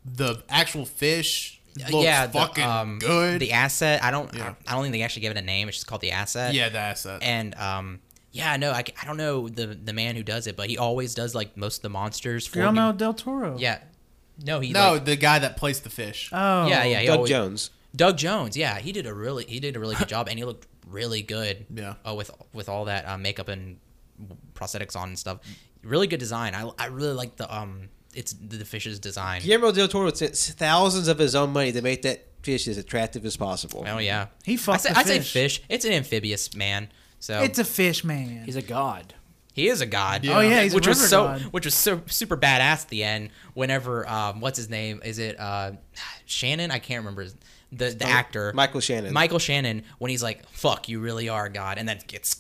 the 0.07 0.43
actual 0.49 0.87
fish 0.87 1.58
looks 1.77 2.05
yeah, 2.05 2.27
the, 2.27 2.33
fucking 2.39 2.65
um, 2.65 2.99
good. 2.99 3.41
The 3.41 3.53
asset 3.53 4.03
I 4.03 4.11
don't 4.11 4.33
Yeah. 4.35 4.55
I, 4.67 4.73
I 4.73 4.75
don't 4.75 4.83
think 4.83 4.93
they 4.93 5.03
actually 5.03 5.23
gave 5.23 5.31
it 5.33 5.37
a 5.37 5.43
name. 5.43 5.69
It's 5.69 5.79
just 5.79 5.87
called 5.87 6.01
the 6.01 6.13
asset. 6.13 6.55
yeah, 6.55 6.69
the 6.69 6.79
asset. 6.79 7.23
and 7.23 7.55
um 7.57 8.01
yeah 8.33 8.57
no 8.57 8.73
I, 8.73 8.85
I 9.01 9.07
don't 9.07 9.17
know 9.17 9.49
the 9.49 9.67
the 9.69 9.93
man 9.93 10.15
who 10.17 10.23
does 10.23 10.47
it 10.47 10.57
but 10.57 10.69
he 10.69 10.77
always 10.79 11.15
does 11.15 11.35
like 11.35 11.57
most 11.57 11.79
of 11.79 11.83
the 11.83 11.89
monsters 11.89 12.47
for 12.47 12.57
Guillermo 12.59 12.93
del 12.93 13.15
Toro. 13.15 13.57
yeah 13.59 13.79
no 14.45 14.61
he 14.61 14.73
No, 14.73 14.93
like- 14.95 15.05
the 15.07 15.17
guy 15.17 15.39
that 15.39 15.57
plays 15.57 15.81
the 15.81 15.91
fish. 15.91 16.31
Oh. 16.33 16.67
yeah 16.67 16.85
yeah 16.85 17.03
Doug 17.07 17.17
always- 17.17 17.31
Jones. 17.31 17.71
Doug 17.97 18.19
Jones, 18.19 18.55
yeah, 18.57 18.79
he 18.79 18.93
did 18.93 19.07
a 19.07 19.15
really 19.15 19.45
he 19.47 19.61
did 19.61 19.75
a 19.75 19.81
really 19.81 19.95
good 19.97 20.09
job, 20.09 20.29
and 20.29 20.39
he 20.39 20.45
looked 20.45 20.67
really 20.87 21.23
good. 21.23 21.65
Yeah. 21.75 21.95
uh, 22.07 22.15
with 22.15 22.31
with 22.53 22.69
all 22.69 22.85
that 22.85 23.09
uh, 23.09 23.17
makeup 23.17 23.49
and 23.49 23.79
prosthetics 24.55 24.95
on 24.95 25.09
and 25.09 25.19
stuff. 25.19 25.39
Really 25.83 26.07
good 26.07 26.21
design. 26.21 26.55
I, 26.55 26.71
I 26.79 26.87
really 26.87 27.15
like 27.15 27.37
the 27.37 27.53
um 27.53 27.89
it's 28.15 28.33
the 28.33 28.65
fish's 28.65 28.99
design. 28.99 29.43
Guillermo 29.43 29.73
del 29.73 29.89
Toro 29.89 30.13
spent 30.13 30.35
thousands 30.37 31.09
of 31.09 31.19
his 31.19 31.35
own 31.35 31.53
money 31.53 31.73
to 31.73 31.83
make 31.83 32.03
that 32.03 32.27
fish 32.43 32.67
as 32.69 32.79
attractive 32.79 33.25
as 33.27 33.37
possible. 33.37 33.85
Oh 33.87 33.99
yeah, 33.99 34.27
He 34.45 34.55
I 34.55 34.77
say, 34.77 34.91
I 34.95 35.03
say 35.05 35.19
fish. 35.19 35.33
fish. 35.33 35.63
It's 35.69 35.85
an 35.85 35.93
amphibious 35.93 36.55
man, 36.55 36.89
so 37.19 37.41
It's 37.43 37.59
a 37.59 37.65
fish 37.65 38.05
man. 38.05 38.45
He's 38.45 38.57
a 38.57 38.63
god. 38.63 39.15
he 39.53 39.69
is 39.69 39.81
a 39.81 39.87
god. 39.87 40.27
Oh, 40.29 40.41
yeah, 40.41 40.63
he's 40.63 40.73
a 40.73 40.77
which 40.77 40.87
was 40.87 41.09
so 41.09 41.25
god. 41.25 41.41
which 41.51 41.65
was 41.65 41.75
so 41.75 42.01
super 42.07 42.37
badass 42.37 42.83
at 42.85 42.89
the 42.89 43.03
end. 43.05 43.31
Whenever 43.55 44.09
um 44.09 44.41
what's 44.41 44.57
his 44.57 44.71
name? 44.71 45.01
Is 45.05 45.19
it 45.19 45.39
uh 45.39 45.73
Shannon? 46.27 46.71
I 46.71 46.79
can't 46.79 46.99
remember 47.01 47.23
his, 47.23 47.35
the 47.73 47.91
the 47.91 48.07
actor 48.07 48.53
Michael 48.55 48.81
Shannon. 48.81 49.13
Michael 49.13 49.39
Shannon 49.41 49.83
when 49.99 50.11
he's 50.11 50.23
like, 50.23 50.49
"Fuck, 50.51 50.89
you 50.89 51.01
really 51.01 51.29
are 51.29 51.49
God," 51.49 51.77
and 51.79 51.89
then 51.89 51.99
gets 52.07 52.35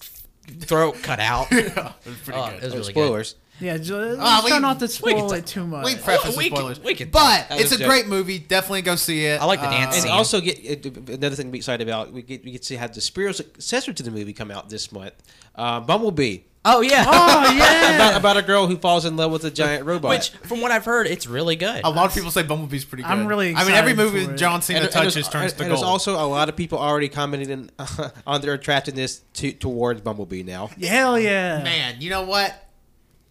throat 0.60 0.96
cut 1.02 1.20
out. 1.20 1.48
It 1.52 1.74
was 1.76 2.16
pretty 2.24 2.38
Oh, 2.40 2.50
good. 2.50 2.62
it 2.62 2.62
was 2.62 2.72
Oh, 2.72 2.76
really 2.78 2.92
spoilers. 2.92 3.34
Yeah, 3.60 3.76
just 3.78 4.18
Ah, 4.20 4.40
we- 4.44 4.50
try 4.50 4.58
not 4.60 4.78
to 4.80 4.84
we 4.84 4.88
spoil 4.88 5.28
can 5.30 5.38
it 5.38 5.46
too 5.46 5.66
much. 5.66 5.84
We 5.84 5.96
preface 5.96 6.36
we 6.36 6.44
the 6.44 6.50
can- 6.50 6.56
spoilers, 6.58 6.80
we 6.80 6.94
can- 6.94 7.10
but 7.10 7.48
That 7.48 7.60
it's 7.60 7.72
a 7.72 7.78
was 7.78 7.86
great 7.86 8.06
movie. 8.06 8.38
Definitely 8.38 8.82
go 8.82 8.96
see 8.96 9.24
it. 9.24 9.40
I 9.40 9.44
like 9.44 9.60
the 9.60 9.66
dance 9.66 9.94
And 9.96 10.02
scene. 10.04 10.12
also 10.12 10.40
get 10.40 10.86
uh, 10.86 11.12
another 11.14 11.34
thing 11.36 11.46
to 11.46 11.52
be 11.52 11.58
excited 11.58 11.86
about. 11.88 12.12
We 12.12 12.22
get 12.22 12.44
we 12.44 12.52
get 12.52 12.62
to 12.64 12.76
have 12.78 12.94
the 12.94 13.00
spiritual 13.00 13.34
successor 13.44 13.92
to 13.92 14.02
the 14.02 14.10
movie 14.10 14.32
come 14.32 14.50
out 14.50 14.68
this 14.68 14.92
month. 14.92 15.14
Uh, 15.54 15.80
Bumblebee 15.80 16.40
Oh 16.64 16.80
yeah. 16.82 17.04
Oh 17.06 17.52
yeah. 17.56 17.94
about, 17.94 18.16
about 18.20 18.36
a 18.36 18.42
girl 18.42 18.66
who 18.66 18.76
falls 18.76 19.04
in 19.06 19.16
love 19.16 19.30
with 19.30 19.44
a 19.44 19.50
giant 19.50 19.86
robot. 19.86 20.10
Which, 20.10 20.30
from 20.30 20.60
what 20.60 20.70
I've 20.70 20.84
heard, 20.84 21.06
it's 21.06 21.26
really 21.26 21.56
good. 21.56 21.80
A 21.84 21.88
lot 21.88 22.06
of 22.06 22.14
people 22.14 22.30
say 22.32 22.42
Bumblebee's 22.42 22.84
pretty 22.84 23.04
good. 23.04 23.10
I'm 23.12 23.26
really 23.26 23.54
I 23.54 23.64
mean, 23.64 23.72
every 23.74 23.92
excited 23.92 23.96
movie 24.12 24.24
for 24.26 24.32
it. 24.32 24.36
John 24.36 24.60
Cena 24.60 24.80
and, 24.80 24.84
and 24.86 24.92
touches 24.92 25.14
there's, 25.14 25.28
turns 25.28 25.52
and 25.52 25.58
to 25.62 25.64
there's 25.68 25.74
gold. 25.80 25.84
also 25.84 26.14
a 26.16 26.26
lot 26.26 26.48
of 26.48 26.56
people 26.56 26.78
already 26.78 27.08
commenting 27.08 27.70
on, 27.78 28.10
on 28.26 28.40
their 28.42 28.52
attractiveness 28.54 29.22
to, 29.34 29.52
towards 29.52 30.00
Bumblebee 30.02 30.42
now. 30.42 30.66
Hell 30.82 31.18
yeah. 31.18 31.62
Man, 31.62 32.00
you 32.00 32.10
know 32.10 32.22
what? 32.24 32.67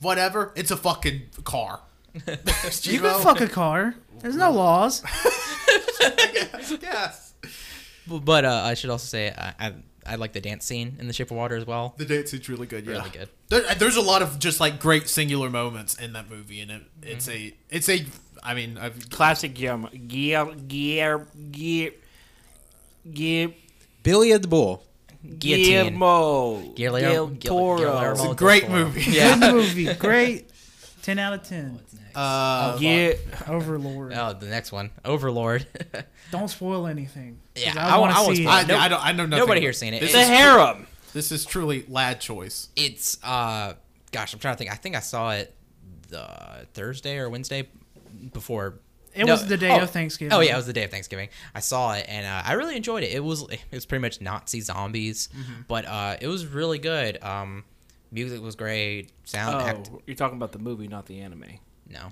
Whatever. 0.02 0.52
It's 0.56 0.72
a 0.72 0.78
fucking 0.78 1.22
car. 1.44 1.82
You 2.84 3.00
can 3.00 3.22
fuck 3.22 3.42
a 3.42 3.48
car. 3.48 3.94
There's 4.22 4.36
no 4.36 4.52
laws. 4.52 5.04
yes. 6.82 7.34
but 8.08 8.20
but, 8.26 8.46
uh, 8.46 8.62
I 8.66 8.74
should 8.74 8.90
also 8.90 9.06
say 9.06 9.32
I, 9.38 9.54
I 9.68 9.74
I 10.06 10.16
like 10.16 10.32
the 10.34 10.42
dance 10.42 10.66
scene 10.66 10.96
in 11.00 11.08
The 11.08 11.14
Shape 11.14 11.32
of 11.32 11.38
Water 11.38 11.56
as 11.56 11.68
well. 11.68 11.94
The 11.98 12.06
dance 12.06 12.32
scene's 12.32 12.48
really 12.50 12.66
good. 12.66 12.86
Yeah. 12.86 12.94
Really 12.94 13.10
good. 13.10 13.30
There, 13.50 13.62
there's 13.76 13.98
a 13.98 14.02
lot 14.02 14.22
of 14.22 14.40
just 14.40 14.60
like 14.60 14.80
great 14.80 15.08
singular 15.10 15.50
moments 15.50 15.96
in 15.96 16.14
that 16.14 16.30
movie, 16.30 16.62
and 16.62 16.72
it, 16.72 16.82
it's 17.04 17.28
Mm-hmm. 17.28 17.48
a 17.72 17.76
it's 17.76 17.90
a. 17.90 18.06
I 18.44 18.54
mean, 18.54 18.78
I've, 18.78 19.10
Classic 19.10 19.54
Guillermo. 19.54 19.90
Guillermo. 19.90 20.56
Guillermo. 20.68 21.26
Guillermo. 23.12 23.54
Billy 24.04 24.32
and 24.32 24.44
the 24.44 24.48
Bull. 24.48 24.84
Guillotine. 25.40 25.66
Guillermo. 25.94 26.74
Guillermo- 26.76 27.28
Del 27.28 27.36
Toro. 27.50 27.78
Guillermo 27.78 28.24
it's 28.24 28.32
a 28.32 28.36
great 28.36 28.64
Toro. 28.66 28.86
movie. 28.86 29.02
Yeah. 29.12 29.38
Good 29.40 29.54
movie. 29.54 29.94
Great 29.96 30.50
Ten 31.04 31.20
out 31.20 31.34
of 31.34 31.44
ten. 31.44 31.74
What's 31.74 31.96
Uh, 32.16 32.76
yeah, 32.82 33.14
Overlord. 33.48 34.12
Oh, 34.14 34.34
the 34.34 34.48
next 34.48 34.72
one, 34.72 34.90
Overlord. 35.06 35.66
Don't 36.32 36.48
spoil 36.50 36.88
anything. 36.88 37.40
Yeah, 37.56 37.74
I, 37.78 37.96
I- 37.96 37.98
want 38.00 38.14
to 38.14 38.36
see 38.36 38.44
spoil 38.44 38.54
it. 38.58 38.64
I, 38.64 38.64
No- 38.64 38.78
I 38.78 38.88
don't. 38.90 39.06
I 39.06 39.12
know 39.14 39.26
nothing. 39.26 39.40
nobody 39.40 39.62
here's 39.62 39.78
seen 39.78 39.94
it. 39.94 40.00
This 40.02 40.10
it's 40.10 40.18
a 40.18 40.22
is, 40.24 40.28
harem. 40.28 40.88
this 41.14 41.32
is 41.32 41.46
truly 41.46 41.86
lad 41.88 42.20
choice. 42.20 42.70
it's 42.76 43.18
uh, 43.24 43.76
gosh, 44.12 44.34
I'm 44.34 44.40
trying 44.40 44.56
to 44.56 44.58
think. 44.58 44.72
I 44.72 44.76
think 44.76 44.96
I 44.96 45.00
saw 45.00 45.32
it 45.32 45.54
the 46.10 46.28
Thursday 46.74 47.18
or 47.20 47.30
Wednesday 47.30 47.68
before. 48.34 48.80
It 49.18 49.26
was 49.26 49.48
the 49.48 49.58
day 49.58 49.80
of 49.80 49.90
Thanksgiving. 49.90 50.34
Oh 50.34 50.40
yeah, 50.40 50.54
it 50.54 50.58
was 50.58 50.68
the 50.68 50.74
day 50.74 50.84
of 50.84 50.92
Thanksgiving. 50.92 51.30
I 51.56 51.60
saw 51.60 51.94
it 51.94 52.06
and 52.08 52.26
uh, 52.26 52.44
I 52.46 52.54
really 52.54 52.76
enjoyed 52.76 53.04
it. 53.04 53.12
It 53.12 53.24
was 53.24 53.42
it 53.50 53.60
was 53.72 53.86
pretty 53.86 54.02
much 54.02 54.22
Nazi 54.22 54.62
zombies, 54.62 55.30
Mm-hmm. 55.30 55.62
but 55.68 55.86
uh, 55.86 56.18
it 56.22 56.28
was 56.28 56.46
really 56.46 56.80
good. 56.80 57.22
Um, 57.24 57.64
music 58.12 58.42
was 58.42 58.56
great. 58.56 59.12
Sound 59.26 59.56
Oh, 59.56 59.60
act. 59.60 59.90
you're 60.06 60.16
talking 60.16 60.38
about 60.38 60.52
the 60.52 60.60
movie, 60.60 60.88
not 60.88 61.06
the 61.08 61.20
anime. 61.22 61.60
No, 61.90 62.10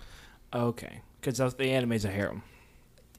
Okay, 0.54 1.02
because 1.22 1.38
the 1.56 1.70
anime's 1.72 2.06
a 2.06 2.10
harem. 2.10 2.42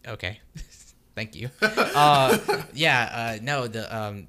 okay, 0.09 0.41
thank 1.15 1.35
you. 1.37 1.51
uh, 1.63 2.39
yeah, 2.75 3.37
uh, 3.39 3.43
no, 3.43 3.67
the 3.69 3.85
um, 3.97 4.27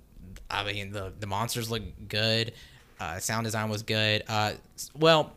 I 0.50 0.64
mean 0.66 0.92
the 0.92 1.14
the 1.20 1.28
monsters 1.28 1.70
look 1.72 1.84
good. 2.08 2.54
Uh, 3.00 3.20
sound 3.20 3.44
design 3.46 3.70
was 3.70 3.84
good. 3.84 4.24
Uh, 4.28 4.54
well, 4.96 5.34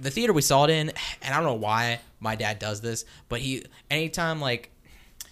the 0.00 0.10
theater 0.10 0.32
we 0.32 0.42
saw 0.42 0.64
it 0.64 0.70
in, 0.70 0.90
and 1.22 1.34
I 1.34 1.36
don't 1.36 1.44
know 1.44 1.54
why 1.54 2.00
my 2.20 2.36
dad 2.36 2.58
does 2.58 2.80
this, 2.80 3.04
but 3.28 3.40
he 3.40 3.64
anytime 3.90 4.40
like 4.40 4.70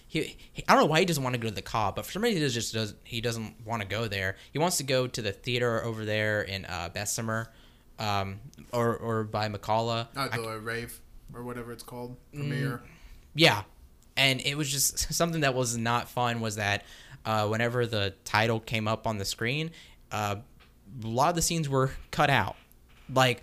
he, 0.07 0.37
he 0.53 0.63
I 0.67 0.73
don't 0.73 0.83
know 0.83 0.87
why 0.89 0.99
he 0.99 1.05
doesn't 1.05 1.23
want 1.23 1.33
to 1.33 1.39
go 1.39 1.47
to 1.49 1.53
the 1.55 1.61
Cobb, 1.61 1.95
but 1.95 2.05
for 2.05 2.11
some 2.11 2.21
reason 2.23 2.41
he 2.41 2.47
just 2.49 2.73
does 2.73 2.93
he 3.03 3.19
doesn't 3.21 3.55
want 3.65 3.81
to 3.81 3.87
go 3.87 4.07
there. 4.07 4.35
He 4.51 4.59
wants 4.59 4.77
to 4.77 4.83
go 4.83 5.07
to 5.07 5.21
the 5.21 5.31
theater 5.31 5.83
over 5.83 6.05
there 6.05 6.41
in 6.43 6.65
uh, 6.65 6.89
Bessemer, 6.93 7.51
um, 7.99 8.39
or 8.71 8.95
or 8.95 9.23
by 9.23 9.49
McCullough. 9.49 10.07
Uh, 10.15 10.29
I- 10.31 10.37
the 10.37 10.59
rave 10.59 10.99
or 11.33 11.43
whatever 11.43 11.71
it's 11.71 11.83
called. 11.83 12.15
Premiere. 12.33 12.81
yeah, 13.33 13.63
and 14.15 14.39
it 14.41 14.55
was 14.55 14.71
just 14.71 14.99
something 15.13 15.41
that 15.41 15.55
was 15.55 15.75
not 15.77 16.07
fun. 16.09 16.41
Was 16.41 16.57
that 16.57 16.83
uh, 17.25 17.47
whenever 17.47 17.85
the 17.87 18.13
title 18.23 18.59
came 18.59 18.87
up 18.87 19.07
on 19.07 19.17
the 19.17 19.25
screen, 19.25 19.71
uh, 20.11 20.35
a 21.03 21.07
lot 21.07 21.29
of 21.29 21.35
the 21.35 21.41
scenes 21.41 21.67
were 21.67 21.91
cut 22.11 22.29
out, 22.29 22.55
like 23.11 23.41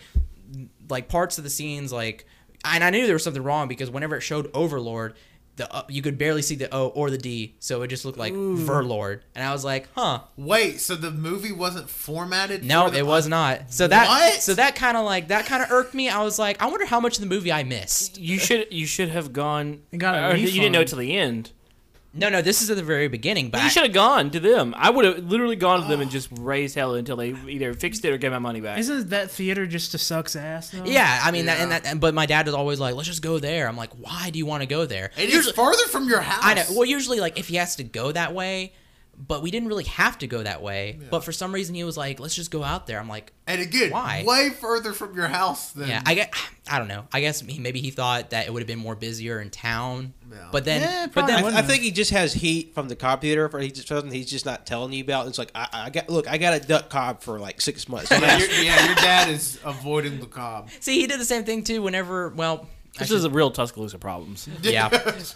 like 0.90 1.08
parts 1.08 1.38
of 1.38 1.44
the 1.44 1.50
scenes, 1.50 1.92
like 1.92 2.26
and 2.64 2.84
I 2.84 2.90
knew 2.90 3.06
there 3.06 3.14
was 3.14 3.24
something 3.24 3.42
wrong 3.42 3.68
because 3.68 3.90
whenever 3.90 4.16
it 4.16 4.20
showed 4.22 4.50
Overlord. 4.54 5.14
The, 5.56 5.70
uh, 5.74 5.82
you 5.90 6.00
could 6.00 6.16
barely 6.16 6.40
see 6.40 6.54
the 6.54 6.74
O 6.74 6.86
or 6.88 7.10
the 7.10 7.18
D, 7.18 7.54
so 7.58 7.82
it 7.82 7.88
just 7.88 8.06
looked 8.06 8.16
like 8.16 8.32
Verlord, 8.32 9.20
and 9.34 9.44
I 9.46 9.52
was 9.52 9.62
like, 9.62 9.88
"Huh, 9.94 10.20
Wait, 10.36 10.80
so 10.80 10.94
the 10.94 11.10
movie 11.10 11.52
wasn't 11.52 11.90
formatted? 11.90 12.64
no, 12.64 12.84
for 12.86 12.92
the- 12.92 12.98
it 12.98 13.06
was 13.06 13.26
not." 13.28 13.70
So 13.70 13.86
that, 13.86 14.08
What? 14.08 14.40
so 14.40 14.54
that 14.54 14.74
kind 14.74 14.96
of 14.96 15.04
like 15.04 15.28
that 15.28 15.44
kind 15.46 15.62
of 15.62 15.70
irked 15.70 15.92
me. 15.92 16.08
I 16.08 16.22
was 16.22 16.38
like, 16.38 16.62
"I 16.62 16.66
wonder 16.66 16.86
how 16.86 16.98
much 17.00 17.16
of 17.18 17.20
the 17.20 17.26
movie 17.26 17.52
I 17.52 17.62
missed." 17.64 18.18
You 18.18 18.38
should 18.38 18.68
you 18.72 18.86
should 18.86 19.10
have 19.10 19.34
gone. 19.34 19.80
You 19.90 19.98
got 19.98 20.14
a 20.14 20.32
or 20.32 20.36
You 20.36 20.50
didn't 20.50 20.72
know 20.72 20.84
till 20.84 20.98
the 20.98 21.14
end. 21.14 21.50
No, 22.12 22.28
no, 22.28 22.42
this 22.42 22.60
is 22.60 22.68
at 22.70 22.76
the 22.76 22.82
very 22.82 23.06
beginning, 23.06 23.50
but 23.50 23.62
you 23.62 23.70
should 23.70 23.84
have 23.84 23.92
gone 23.92 24.30
to 24.30 24.40
them. 24.40 24.74
I 24.76 24.90
would 24.90 25.04
have 25.04 25.18
literally 25.30 25.54
gone 25.54 25.82
to 25.82 25.88
them 25.88 26.00
and 26.00 26.10
just 26.10 26.28
raised 26.40 26.74
hell 26.74 26.94
until 26.96 27.16
they 27.16 27.34
either 27.48 27.72
fixed 27.72 28.04
it 28.04 28.12
or 28.12 28.18
gave 28.18 28.32
my 28.32 28.40
money 28.40 28.60
back. 28.60 28.78
Isn't 28.78 29.10
that 29.10 29.30
theater 29.30 29.64
just 29.64 29.92
to 29.92 29.98
suck's 29.98 30.34
ass 30.34 30.70
though? 30.70 30.84
Yeah, 30.84 31.20
I 31.22 31.30
mean, 31.30 31.46
That, 31.46 31.60
and 31.60 31.70
that, 31.70 31.86
and, 31.86 32.00
but 32.00 32.12
my 32.12 32.26
dad 32.26 32.46
was 32.46 32.54
always 32.54 32.80
like, 32.80 32.96
"Let's 32.96 33.08
just 33.08 33.22
go 33.22 33.38
there." 33.38 33.68
I'm 33.68 33.76
like, 33.76 33.92
"Why 33.92 34.30
do 34.30 34.38
you 34.40 34.46
want 34.46 34.62
to 34.62 34.66
go 34.66 34.86
there?" 34.86 35.12
It 35.16 35.30
is 35.30 35.52
farther 35.52 35.84
from 35.84 36.08
your 36.08 36.20
house. 36.20 36.40
I 36.42 36.54
know. 36.54 36.64
Well, 36.70 36.84
usually, 36.84 37.20
like 37.20 37.38
if 37.38 37.46
he 37.46 37.56
has 37.56 37.76
to 37.76 37.84
go 37.84 38.10
that 38.10 38.34
way, 38.34 38.72
but 39.26 39.42
we 39.42 39.50
didn't 39.50 39.68
really 39.68 39.84
have 39.84 40.18
to 40.18 40.26
go 40.26 40.42
that 40.42 40.62
way. 40.62 40.98
But 41.10 41.24
for 41.24 41.32
some 41.32 41.52
reason, 41.52 41.74
he 41.74 41.84
was 41.84 41.96
like, 41.96 42.18
"Let's 42.18 42.34
just 42.34 42.50
go 42.50 42.64
out 42.64 42.86
there." 42.86 42.98
I'm 42.98 43.08
like, 43.08 43.32
and 43.46 43.60
again, 43.60 43.90
Why? 43.90 44.24
way 44.26 44.50
further 44.50 44.92
from 44.92 45.14
your 45.14 45.28
house 45.28 45.72
than. 45.72 45.88
"Yeah, 45.88 46.02
I 46.06 46.14
get." 46.14 46.34
I 46.68 46.78
don't 46.78 46.88
know. 46.88 47.06
I 47.12 47.20
guess 47.20 47.42
maybe 47.42 47.80
he 47.80 47.90
thought 47.90 48.30
that 48.30 48.46
it 48.46 48.52
would 48.52 48.60
have 48.62 48.68
been 48.68 48.78
more 48.78 48.94
busier 48.94 49.40
in 49.40 49.50
town. 49.50 50.14
Yeah. 50.30 50.48
But 50.52 50.64
then, 50.64 50.82
Yeah, 50.82 51.06
but 51.12 51.26
then, 51.26 51.42
would. 51.42 51.54
I 51.54 51.62
think 51.62 51.82
he 51.82 51.90
just 51.90 52.12
has 52.12 52.32
heat 52.32 52.74
from 52.74 52.88
the 52.88 52.94
Cobb 52.94 53.20
Theater, 53.20 53.48
for 53.48 53.58
he 53.58 53.70
just 53.70 53.88
something 53.88 54.10
he's 54.10 54.30
just 54.30 54.46
not 54.46 54.66
telling 54.66 54.92
you 54.92 55.02
about. 55.02 55.26
It's 55.26 55.38
like 55.38 55.50
I, 55.54 55.68
I 55.72 55.90
got 55.90 56.08
look, 56.08 56.28
I 56.28 56.38
got 56.38 56.54
a 56.54 56.60
duck 56.60 56.88
Cobb 56.88 57.22
for 57.22 57.38
like 57.38 57.60
six 57.60 57.88
months. 57.88 58.10
yeah, 58.10 58.38
your, 58.38 58.48
yeah, 58.50 58.86
your 58.86 58.94
dad 58.94 59.28
is 59.28 59.58
avoiding 59.64 60.20
the 60.20 60.26
Cobb. 60.26 60.70
see, 60.80 61.00
he 61.00 61.06
did 61.06 61.20
the 61.20 61.24
same 61.24 61.44
thing 61.44 61.64
too. 61.64 61.82
Whenever, 61.82 62.28
well, 62.30 62.68
I 62.79 62.79
This 63.00 63.10
is 63.10 63.24
a 63.24 63.30
real 63.30 63.50
Tuscaloosa 63.50 63.98
problems. 63.98 64.48
yeah. 64.62 64.88
but, 64.88 65.34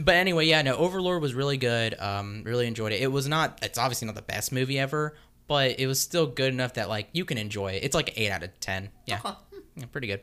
but 0.00 0.14
anyway, 0.14 0.46
yeah, 0.46 0.62
no, 0.62 0.76
Overlord 0.76 1.22
was 1.22 1.34
really 1.34 1.56
good. 1.56 1.98
Um, 1.98 2.42
really 2.44 2.66
enjoyed 2.66 2.92
it. 2.92 3.00
It 3.00 3.10
was 3.10 3.28
not. 3.28 3.58
It's 3.62 3.78
obviously 3.78 4.06
not 4.06 4.14
the 4.14 4.22
best 4.22 4.52
movie 4.52 4.78
ever, 4.78 5.16
but 5.46 5.78
it 5.78 5.86
was 5.86 6.00
still 6.00 6.26
good 6.26 6.52
enough 6.52 6.74
that 6.74 6.88
like 6.88 7.08
you 7.12 7.24
can 7.24 7.38
enjoy 7.38 7.72
it. 7.72 7.84
It's 7.84 7.94
like 7.94 8.08
an 8.08 8.14
eight 8.16 8.30
out 8.30 8.42
of 8.42 8.60
ten. 8.60 8.90
Yeah, 9.06 9.20
yeah 9.76 9.86
pretty 9.90 10.08
good. 10.08 10.20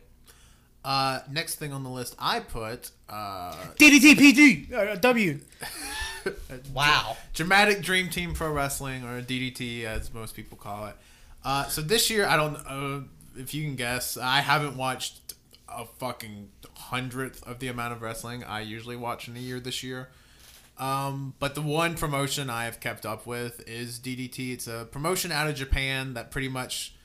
Uh, 0.83 1.19
next 1.29 1.55
thing 1.55 1.73
on 1.73 1.83
the 1.83 1.89
list, 1.89 2.15
I 2.17 2.39
put 2.39 2.91
uh, 3.07 3.53
DDT 3.77 4.73
uh, 4.73 4.95
W. 4.95 5.39
Wow. 6.73 7.17
Dramatic 7.33 7.81
Dream 7.81 8.09
Team 8.09 8.33
Pro 8.35 8.51
Wrestling, 8.51 9.03
or 9.03 9.21
DDT 9.21 9.85
as 9.85 10.13
most 10.13 10.35
people 10.35 10.55
call 10.55 10.85
it. 10.87 10.95
Uh, 11.43 11.65
so 11.65 11.81
this 11.81 12.11
year, 12.11 12.27
I 12.27 12.37
don't 12.37 12.53
know 12.53 13.05
if 13.35 13.53
you 13.53 13.63
can 13.63 13.75
guess, 13.75 14.17
I 14.17 14.41
haven't 14.41 14.77
watched 14.77 15.33
a 15.67 15.85
fucking 15.85 16.49
hundredth 16.91 17.41
of 17.47 17.59
the 17.59 17.69
amount 17.69 17.93
of 17.93 18.01
wrestling 18.01 18.43
I 18.43 18.59
usually 18.59 18.97
watch 18.97 19.29
in 19.29 19.37
a 19.37 19.39
year 19.39 19.61
this 19.61 19.81
year. 19.81 20.09
Um, 20.77 21.33
but 21.39 21.55
the 21.55 21.61
one 21.61 21.95
promotion 21.95 22.49
I 22.49 22.65
have 22.65 22.81
kept 22.81 23.05
up 23.05 23.25
with 23.25 23.67
is 23.67 23.97
DDT. 23.97 24.53
It's 24.53 24.67
a 24.67 24.87
promotion 24.91 25.31
out 25.31 25.47
of 25.47 25.55
Japan 25.55 26.13
that 26.15 26.31
pretty 26.31 26.49
much. 26.49 26.95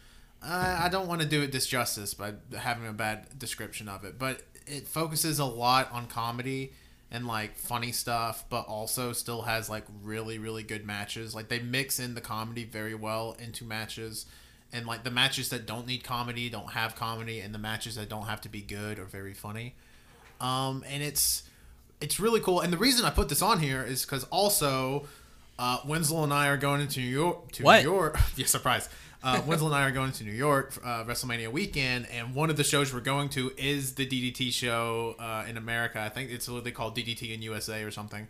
Uh, 0.42 0.78
I 0.82 0.89
don't 0.89 1.06
want 1.06 1.23
to 1.23 1.26
do 1.26 1.42
it 1.42 1.52
disjustice 1.52 2.16
by 2.16 2.34
having 2.56 2.86
a 2.86 2.92
bad 2.92 3.39
description 3.39 3.89
of 3.89 4.05
it, 4.05 4.18
but 4.18 4.42
it 4.66 4.86
focuses 4.86 5.39
a 5.39 5.44
lot 5.44 5.90
on 5.92 6.06
comedy 6.06 6.73
and 7.10 7.26
like 7.26 7.56
funny 7.56 7.92
stuff, 7.92 8.44
but 8.50 8.66
also 8.66 9.12
still 9.12 9.42
has 9.42 9.70
like 9.70 9.84
really, 10.02 10.39
really 10.39 10.62
good 10.62 10.84
matches. 10.84 11.34
Like 11.34 11.48
they 11.48 11.60
mix 11.60 11.98
in 12.00 12.15
the 12.15 12.20
comedy 12.20 12.65
very 12.65 12.94
well 12.94 13.36
into 13.39 13.65
matches, 13.65 14.26
and 14.73 14.86
like 14.86 15.05
the 15.05 15.11
matches 15.11 15.49
that 15.51 15.67
don't 15.67 15.86
need 15.86 16.05
comedy 16.05 16.49
don't 16.49 16.73
have 16.73 16.97
comedy, 16.97 17.41
and 17.41 17.55
the 17.55 17.59
matches 17.59 17.95
that 17.97 18.09
don't 18.09 18.27
have 18.27 18.41
to 18.43 18.49
be 18.49 18.61
good 18.61 18.99
are 18.99 19.05
very 19.05 19.35
funny. 19.35 19.75
Um, 20.41 20.85
and 20.89 21.03
it's 21.03 21.43
it's 22.01 22.20
really 22.20 22.41
cool. 22.41 22.61
And 22.61 22.73
the 22.73 22.77
reason 22.78 23.05
I 23.05 23.11
put 23.11 23.28
this 23.28 23.43
on 23.43 23.61
here 23.61 23.83
is 23.83 24.05
because 24.05 24.25
also 24.25 25.07
uh, 25.59 25.78
Winslow 25.86 26.25
and 26.25 26.33
I 26.33 26.49
are 26.49 26.57
going 26.57 26.81
into 26.81 27.01
New 27.01 27.07
York. 27.07 27.53
To 27.53 27.62
What? 27.62 27.83
New 27.83 27.91
York, 27.91 28.19
yeah, 28.36 28.47
surprise. 28.47 28.89
Uh, 29.23 29.41
Winslow 29.47 29.69
and 29.69 29.75
I 29.77 29.86
are 29.86 29.91
going 29.93 30.12
to 30.12 30.25
New 30.25 30.31
York 30.33 30.75
uh, 30.85 31.05
WrestleMania 31.05 31.51
weekend, 31.51 32.07
and 32.12 32.35
one 32.35 32.51
of 32.51 32.57
the 32.57 32.65
shows 32.65 32.93
we're 32.93 33.01
going 33.01 33.28
to 33.31 33.51
is 33.57 33.95
the 33.95 34.07
DDT 34.07 34.53
show 34.53 35.17
uh, 35.19 35.45
in 35.49 35.57
America. 35.57 36.01
I 36.01 36.11
think 36.11 36.31
it's 36.31 36.49
what 36.49 36.65
they 36.65 36.70
call 36.70 36.91
DDT 36.93 37.35
in 37.35 37.43
USA 37.43 37.83
or 37.83 37.91
something. 37.91 38.28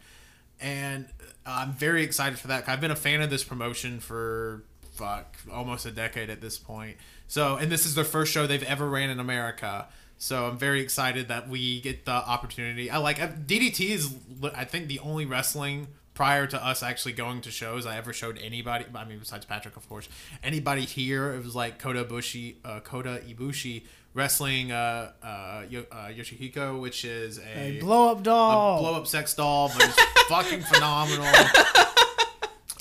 And 0.59 1.07
I'm 1.45 1.73
very 1.73 2.03
excited 2.03 2.39
for 2.39 2.49
that. 2.49 2.67
I've 2.69 2.81
been 2.81 2.91
a 2.91 2.97
fan 2.97 3.21
of 3.21 3.29
this 3.29 3.45
promotion 3.45 4.01
for 4.01 4.63
fuck 4.97 5.37
almost 5.53 5.87
a 5.87 5.91
decade 5.91 6.31
at 6.31 6.41
this 6.41 6.59
point. 6.59 6.97
So, 7.29 7.57
and 7.57 7.71
this 7.71 7.87
is 7.87 7.95
their 7.95 8.05
first 8.05 8.33
show 8.33 8.47
they've 8.47 8.63
ever 8.63 8.89
ran 8.89 9.11
in 9.11 9.21
America. 9.21 9.87
So 10.19 10.47
I'm 10.47 10.59
very 10.59 10.81
excited 10.81 11.29
that 11.29 11.49
we 11.49 11.81
get 11.81 12.05
the 12.07 12.13
opportunity. 12.13 12.91
I 12.91 12.99
like 12.99 13.19
DDT 13.19 13.91
is 13.91 14.15
I 14.55 14.65
think 14.65 14.89
the 14.89 14.99
only 15.01 15.27
wrestling 15.27 15.89
prior 16.15 16.47
to 16.47 16.67
us 16.67 16.83
actually 16.83 17.13
going 17.13 17.43
to 17.43 17.51
shows 17.51 17.85
I 17.85 17.99
ever 17.99 18.13
showed 18.15 18.39
anybody. 18.43 18.87
I 18.95 19.05
mean, 19.05 19.19
besides 19.19 19.45
Patrick, 19.45 19.77
of 19.77 19.87
course. 19.89 20.09
Anybody 20.43 20.87
here? 20.87 21.35
It 21.35 21.45
was 21.45 21.55
like 21.55 21.79
Kota 21.79 22.05
Ibushi, 22.05 22.55
uh, 22.65 22.81
Kota 22.81 23.21
Ibushi 23.29 23.83
wrestling 24.15 24.73
uh, 24.73 25.13
uh, 25.23 25.27
uh, 25.27 25.63
Yoshihiko, 26.09 26.81
which 26.81 27.05
is 27.05 27.39
a, 27.39 27.77
A 27.77 27.81
blow 27.81 28.11
up 28.13 28.23
doll. 28.23 28.81
blow 28.81 28.95
up 28.95 29.07
sex 29.07 29.35
doll, 29.35 29.69
but 29.69 29.85
it's 29.85 30.01
fucking 30.29 30.63
phenomenal. 30.63 31.27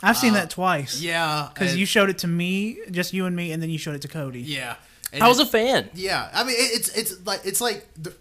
I've 0.04 0.18
seen 0.18 0.32
uh, 0.32 0.38
that 0.38 0.50
twice. 0.50 1.02
Yeah, 1.02 1.50
Because 1.54 1.76
you 1.76 1.86
showed 1.86 2.10
it 2.10 2.18
to 2.20 2.28
me, 2.28 2.78
just 2.92 3.14
you 3.14 3.26
and 3.26 3.36
me, 3.36 3.52
and 3.52 3.62
then 3.64 3.70
you 3.70 3.78
showed 3.78 3.96
it 3.96 4.02
to 4.04 4.08
Cody. 4.08 4.42
yeah. 4.42 4.76
And 5.14 5.24
I 5.24 5.28
was 5.30 5.40
it- 5.40 5.48
a 5.48 5.50
fan. 5.50 5.90
Yeah, 5.94 6.30
I 6.34 6.44
mean, 6.44 6.56
it, 6.58 6.78
it's 6.80 6.90
it's 6.90 7.26
like 7.26 7.42
it's 7.46 7.62
like 7.62 7.88
the, 7.96 8.14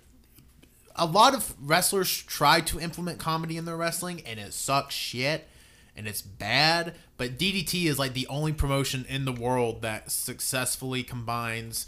a 0.95 1.07
lot 1.07 1.35
of 1.35 1.53
wrestlers 1.61 2.23
try 2.23 2.61
to 2.61 2.79
implement 2.79 3.19
comedy 3.19 3.57
in 3.57 3.65
their 3.65 3.77
wrestling, 3.77 4.23
and 4.27 4.39
it 4.39 4.53
sucks 4.53 4.95
shit, 4.95 5.49
and 5.97 6.07
it's 6.07 6.23
bad. 6.23 6.95
But 7.17 7.37
DDT 7.39 7.87
is 7.87 7.99
like 7.99 8.15
the 8.15 8.27
only 8.29 8.53
promotion 8.53 9.05
in 9.09 9.25
the 9.25 9.33
world 9.33 9.83
that 9.83 10.11
successfully 10.13 11.03
combines 11.03 11.87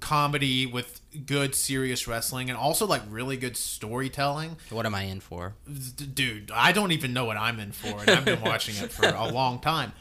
comedy 0.00 0.66
with 0.66 1.00
good 1.26 1.54
serious 1.54 2.06
wrestling, 2.06 2.48
and 2.50 2.58
also 2.58 2.86
like 2.86 3.02
really 3.08 3.36
good 3.36 3.56
storytelling. 3.56 4.56
What 4.70 4.86
am 4.86 4.94
I 4.94 5.02
in 5.02 5.20
for? 5.20 5.54
Dude 6.14 6.50
i 6.52 6.72
don't 6.72 6.92
even 6.92 7.12
know 7.12 7.24
what 7.24 7.36
i'm 7.36 7.58
in 7.60 7.72
for 7.72 8.00
and 8.00 8.10
i've 8.10 8.24
been 8.24 8.40
watching 8.40 8.76
it 8.82 8.92
for 8.92 9.06
a 9.08 9.28
long 9.28 9.58
time. 9.60 9.92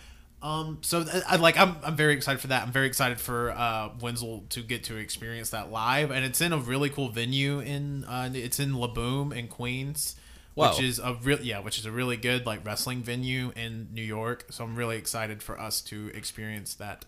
Um 0.42 0.78
so 0.82 1.06
i 1.28 1.36
like 1.38 1.58
i'm, 1.58 1.76
I'm 1.84 1.96
very 1.96 2.14
excited 2.14 2.40
for 2.40 2.48
that. 2.48 2.64
I'm 2.64 2.72
very 2.72 2.88
excited 2.88 3.20
for 3.20 3.52
uh 3.52 3.90
wenzel 4.00 4.46
to 4.50 4.62
get 4.62 4.84
to 4.86 4.96
experience 4.98 5.50
that 5.52 5.72
live 5.72 6.12
and 6.12 6.24
it's 6.24 6.42
in 6.42 6.54
a 6.54 6.58
really 6.58 6.90
cool 6.90 7.10
venue 7.10 7.60
in 7.60 8.04
uh 8.06 8.30
it's 8.34 8.60
in 8.60 8.76
La 8.76 8.88
Boom 8.88 9.32
in 9.34 9.48
queens 9.48 10.16
which 10.54 10.82
is 10.82 11.00
a 11.00 11.16
real 11.24 11.40
yeah 11.42 11.60
which 11.60 11.78
is 11.78 11.86
a 11.86 11.92
really 11.92 12.18
good 12.18 12.46
like 12.46 12.66
wrestling 12.66 13.02
venue 13.04 13.52
in 13.56 13.88
new 13.94 14.02
york. 14.02 14.46
So 14.50 14.64
i'm 14.64 14.76
really 14.76 14.98
excited 14.98 15.44
for 15.44 15.60
us 15.60 15.82
to 15.82 16.12
experience 16.14 16.74
that 16.76 17.06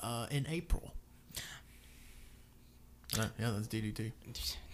uh 0.00 0.26
in 0.30 0.46
april 0.48 0.92
Uh, 3.18 3.26
yeah, 3.38 3.50
that's 3.54 3.68
DDT. 3.68 4.12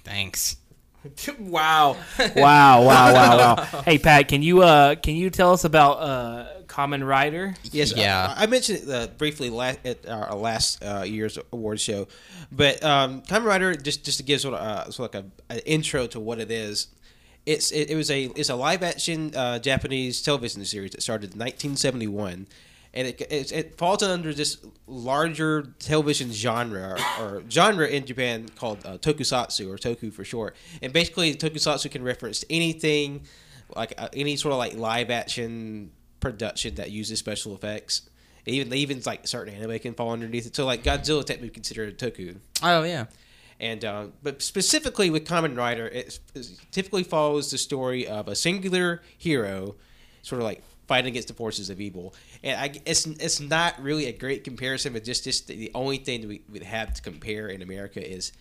Thanks. 0.05 0.57
wow. 1.39 1.97
wow, 2.37 2.83
wow, 2.85 3.13
wow, 3.15 3.37
wow. 3.39 3.83
Hey 3.83 3.99
Pat, 3.99 4.29
can 4.29 4.43
you 4.43 4.63
uh 4.63 4.95
can 4.97 5.15
you 5.15 5.31
tell 5.31 5.53
us 5.53 5.65
about 5.65 5.93
uh 5.95 6.47
Kamen 6.67 7.07
Rider? 7.07 7.55
Yes, 7.73 7.93
Yeah. 7.97 8.35
I, 8.37 8.45
I 8.45 8.47
mentioned 8.47 8.81
it 8.83 8.89
uh, 8.89 9.07
briefly 9.19 9.51
la- 9.51 9.75
at 9.85 10.07
our 10.09 10.35
last 10.37 10.83
uh, 10.85 11.03
year's 11.05 11.37
award 11.53 11.81
show, 11.81 12.07
but 12.53 12.83
um, 12.85 13.23
Kamen 13.23 13.45
Rider 13.45 13.75
just 13.75 14.05
just 14.05 14.19
to 14.19 14.23
give 14.23 14.41
sort 14.41 14.55
of 14.55 14.61
uh, 14.61 14.91
sort 14.91 15.15
of 15.15 15.25
like 15.25 15.25
a, 15.51 15.55
an 15.55 15.59
intro 15.67 16.07
to 16.09 16.21
what 16.21 16.39
it 16.39 16.51
is. 16.51 16.89
It's 17.47 17.73
it, 17.73 17.91
it 17.91 17.97
was 17.97 18.11
a 18.11 18.25
it's 18.37 18.51
a 18.51 18.55
live 18.55 18.83
action 18.83 19.35
uh, 19.35 19.59
Japanese 19.59 20.23
television 20.23 20.65
series 20.65 20.93
that 20.93 21.03
started 21.03 21.33
in 21.35 21.39
1971, 21.41 22.47
and 22.93 23.07
it, 23.07 23.21
it 23.21 23.53
it 23.53 23.79
falls 23.79 24.03
under 24.03 24.35
this 24.35 24.59
larger 24.87 25.75
television 25.79 26.33
genre 26.33 26.99
or 27.21 27.43
genre 27.49 27.87
in 27.87 28.05
Japan 28.05 28.49
called 28.57 28.85
uh, 28.85 28.99
tokusatsu 28.99 29.69
or 29.73 29.77
toku 29.77 30.13
for 30.13 30.25
short. 30.25 30.57
And 30.83 30.93
basically, 30.93 31.35
tokusatsu 31.35 31.91
can 31.91 32.03
reference 32.03 32.45
anything 32.51 33.27
like 33.77 33.95
uh, 33.97 34.09
any 34.13 34.37
sort 34.37 34.53
of 34.53 34.59
like 34.59 34.75
live 34.75 35.11
action 35.11 35.93
production 36.19 36.75
that 36.77 36.91
uses 36.91 37.19
special 37.19 37.55
effects. 37.55 38.03
Even 38.47 38.73
even 38.73 39.03
like 39.07 39.27
certain 39.29 39.55
anime 39.55 39.79
can 39.79 39.95
fall 39.95 40.11
underneath 40.11 40.47
it. 40.47 40.57
So 40.57 40.67
like 40.67 40.83
Godzilla 40.83 41.25
technically 41.25 41.51
considered 41.51 41.91
a 41.91 42.11
toku. 42.11 42.39
Oh 42.63 42.83
yeah. 42.83 43.07
And 43.61 43.85
uh, 43.85 44.07
but 44.23 44.43
specifically 44.43 45.11
with 45.11 45.27
Kamen 45.27 45.57
Rider, 45.57 45.87
it 45.87 46.19
typically 46.73 47.05
follows 47.05 47.51
the 47.51 47.59
story 47.59 48.09
of 48.09 48.27
a 48.27 48.35
singular 48.35 49.03
hero, 49.19 49.77
sort 50.23 50.41
of 50.41 50.47
like 50.47 50.63
fighting 50.91 51.13
against 51.13 51.29
the 51.29 51.35
forces 51.35 51.71
of 51.71 51.81
evil. 51.81 52.13
And 52.43 52.59
I, 52.59 52.73
it's 52.85 53.07
it's 53.07 53.39
not 53.39 53.81
really 53.81 54.07
a 54.07 54.13
great 54.13 54.43
comparison, 54.43 54.93
but 54.93 55.05
just 55.05 55.23
just 55.23 55.47
the 55.47 55.71
only 55.73 55.99
thing 55.99 56.23
that 56.23 56.27
we 56.27 56.43
would 56.51 56.65
have 56.65 56.93
to 56.95 57.01
compare 57.01 57.49
in 57.49 57.63
America 57.63 58.05
is. 58.05 58.33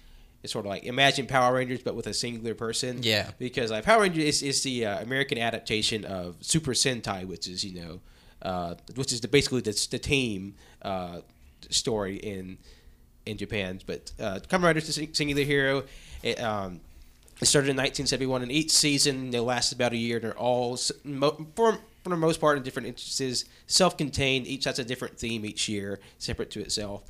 It's 0.42 0.53
sort 0.53 0.66
of 0.66 0.69
like 0.69 0.86
imagine 0.86 1.28
Power 1.28 1.53
Rangers, 1.53 1.82
but 1.82 1.95
with 1.95 2.08
a 2.08 2.14
singular 2.14 2.56
person. 2.56 3.00
Yeah. 3.03 3.32
Because 3.40 3.72
like 3.72 3.84
Power 3.84 4.03
Rangers 4.03 4.24
is, 4.24 4.42
is 4.42 4.64
the 4.64 4.86
uh, 4.86 5.02
American 5.02 5.38
adaptation 5.38 6.06
of 6.06 6.38
Super 6.40 6.72
Sentai, 6.72 7.26
which 7.28 7.45
is 7.45 7.66
you 7.66 7.82
know, 7.82 8.00
uh, 8.42 8.76
which 8.95 9.11
is 9.11 9.19
the, 9.19 9.28
basically 9.28 9.60
the, 9.60 9.88
the 9.92 10.00
team 10.00 10.56
uh, 10.82 11.19
story 11.69 12.16
in 12.16 12.58
in 13.26 13.38
Japan. 13.38 13.82
But 13.86 14.14
uh, 14.18 14.40
Kamen 14.48 14.64
Rider 14.64 14.80
is 14.80 14.98
a 14.98 15.14
singular 15.14 15.44
hero. 15.44 15.84
It, 16.24 16.42
um, 16.42 16.80
it 17.42 17.45
started 17.45 17.69
in 17.69 17.78
1971, 17.78 18.42
and 18.42 18.52
each 18.52 18.72
season 18.72 19.32
they 19.32 19.40
last 19.40 19.72
about 19.72 19.94
a 19.94 19.98
year. 19.98 20.18
And 20.18 20.26
they're 20.26 20.38
all 20.38 20.78
for 21.56 21.80
for 22.10 22.16
the 22.16 22.20
most 22.20 22.42
part 22.42 22.58
in 22.58 22.64
different 22.64 22.88
instances, 22.88 23.46
self-contained. 23.68 24.48
Each 24.48 24.66
has 24.66 24.80
a 24.80 24.84
different 24.84 25.18
theme 25.18 25.46
each 25.46 25.70
year, 25.70 26.00
separate 26.18 26.52
to 26.52 26.62
itself. 26.62 27.04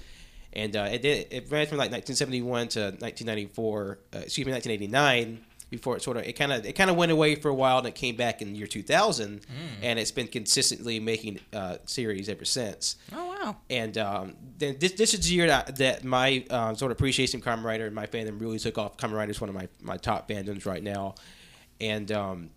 And 0.53 0.75
uh, 0.75 0.89
it 0.91 1.01
did, 1.01 1.27
it 1.31 1.51
ran 1.51 1.67
from 1.67 1.77
like 1.77 1.91
1971 1.91 2.69
to 2.69 2.79
1994. 2.99 3.99
Uh, 4.13 4.17
excuse 4.19 4.45
me, 4.45 4.53
1989. 4.53 5.45
Before 5.69 5.95
it 5.95 6.01
sort 6.01 6.17
of 6.17 6.23
it 6.23 6.33
kind 6.33 6.51
of 6.51 6.65
it 6.65 6.73
kind 6.73 6.89
of 6.89 6.95
went 6.95 7.11
away 7.11 7.35
for 7.35 7.49
a 7.49 7.53
while, 7.53 7.77
and 7.77 7.85
it 7.85 7.93
came 7.93 8.15
back 8.15 8.41
in 8.41 8.53
the 8.53 8.57
year 8.57 8.65
2000, 8.65 9.41
and 9.83 9.99
it's 9.99 10.09
been 10.09 10.27
consistently 10.27 10.99
making 10.99 11.39
uh, 11.53 11.77
series 11.85 12.27
ever 12.27 12.43
since. 12.43 12.95
Oh 13.13 13.27
wow. 13.27 13.55
And 13.69 13.95
um, 13.99 14.35
then 14.57 14.77
this, 14.79 14.93
this 14.93 15.13
is 15.13 15.27
the 15.27 15.35
year 15.35 15.45
that, 15.45 15.75
that 15.75 16.03
my 16.03 16.43
um, 16.49 16.75
sort 16.75 16.91
of 16.91 16.97
appreciation 16.97 17.39
of 17.39 17.45
Kamen 17.45 17.63
Rider 17.63 17.85
and 17.85 17.93
my 17.93 18.07
fandom 18.07 18.41
really 18.41 18.57
took 18.57 18.79
off. 18.79 18.97
Kamen 18.97 19.13
Rider 19.13 19.29
is 19.29 19.39
one 19.39 19.49
of 19.49 19.55
my, 19.55 19.67
my 19.79 19.97
top 19.97 20.27
fandoms 20.27 20.65
right 20.65 20.81
now. 20.81 21.13
And 21.79 22.11
um, 22.11 22.49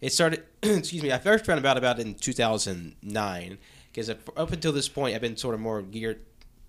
it 0.00 0.12
started, 0.12 0.44
excuse 0.62 1.02
me, 1.02 1.12
I 1.12 1.18
first 1.18 1.46
found 1.46 1.64
out 1.64 1.76
about 1.76 1.98
it 1.98 2.06
in 2.06 2.14
2009 2.14 3.58
because 3.92 4.08
up 4.08 4.52
until 4.52 4.72
this 4.72 4.88
point 4.88 5.14
I've 5.14 5.20
been 5.20 5.36
sort 5.36 5.54
of 5.54 5.60
more 5.60 5.82
geared, 5.82 6.20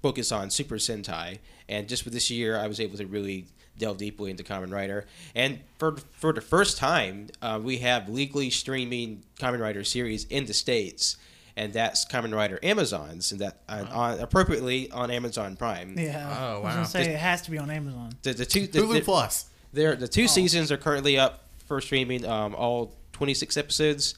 focused 0.02 0.32
on 0.32 0.50
Super 0.50 0.76
Sentai. 0.76 1.40
And 1.70 1.88
just 1.88 2.04
with 2.06 2.14
this 2.14 2.30
year, 2.30 2.58
I 2.58 2.68
was 2.68 2.80
able 2.80 2.98
to 2.98 3.06
really 3.06 3.46
delve 3.78 3.98
deeply 3.98 4.32
into 4.32 4.44
Kamen 4.44 4.72
Rider. 4.72 5.06
And 5.36 5.60
for, 5.78 5.98
for 6.12 6.34
the 6.34 6.42
first 6.42 6.78
time, 6.78 7.28
uh, 7.42 7.60
we 7.62 7.78
have 7.80 8.10
legally 8.10 8.50
streaming 8.50 9.24
Kamen 9.40 9.60
Rider 9.60 9.84
series 9.84 10.26
in 10.26 10.46
the 10.46 10.54
States 10.54 11.18
and 11.56 11.74
that's 11.74 12.06
Kamen 12.06 12.34
Rider 12.34 12.60
Amazons, 12.64 13.32
and 13.32 13.42
that 13.42 13.62
uh, 13.68 13.86
on, 13.92 14.20
appropriately 14.20 14.90
on 14.92 15.12
Amazon 15.12 15.56
Prime. 15.56 15.98
Yeah. 15.98 16.36
Oh, 16.40 16.44
I 16.44 16.54
was 16.56 16.64
wow. 16.64 16.74
gonna 16.76 16.86
say 16.86 17.14
it 17.14 17.20
has 17.20 17.42
to 17.44 17.52
be 17.52 17.58
on 17.58 17.70
Amazon. 17.70 18.14
The, 18.24 18.34
the 18.34 18.46
two 18.46 18.68
the, 18.68 18.80
Hulu 18.80 18.94
the, 18.94 19.02
Plus. 19.02 19.50
they're- 19.74 19.96
the 19.96 20.08
two 20.08 20.28
seasons 20.28 20.72
are 20.72 20.78
currently 20.78 21.20
up 21.20 21.48
for 21.68 21.82
streaming. 21.82 22.26
Um, 22.26 22.56
all 22.56 22.94
twenty 23.22 23.36
six 23.36 23.56
episodes. 23.56 24.16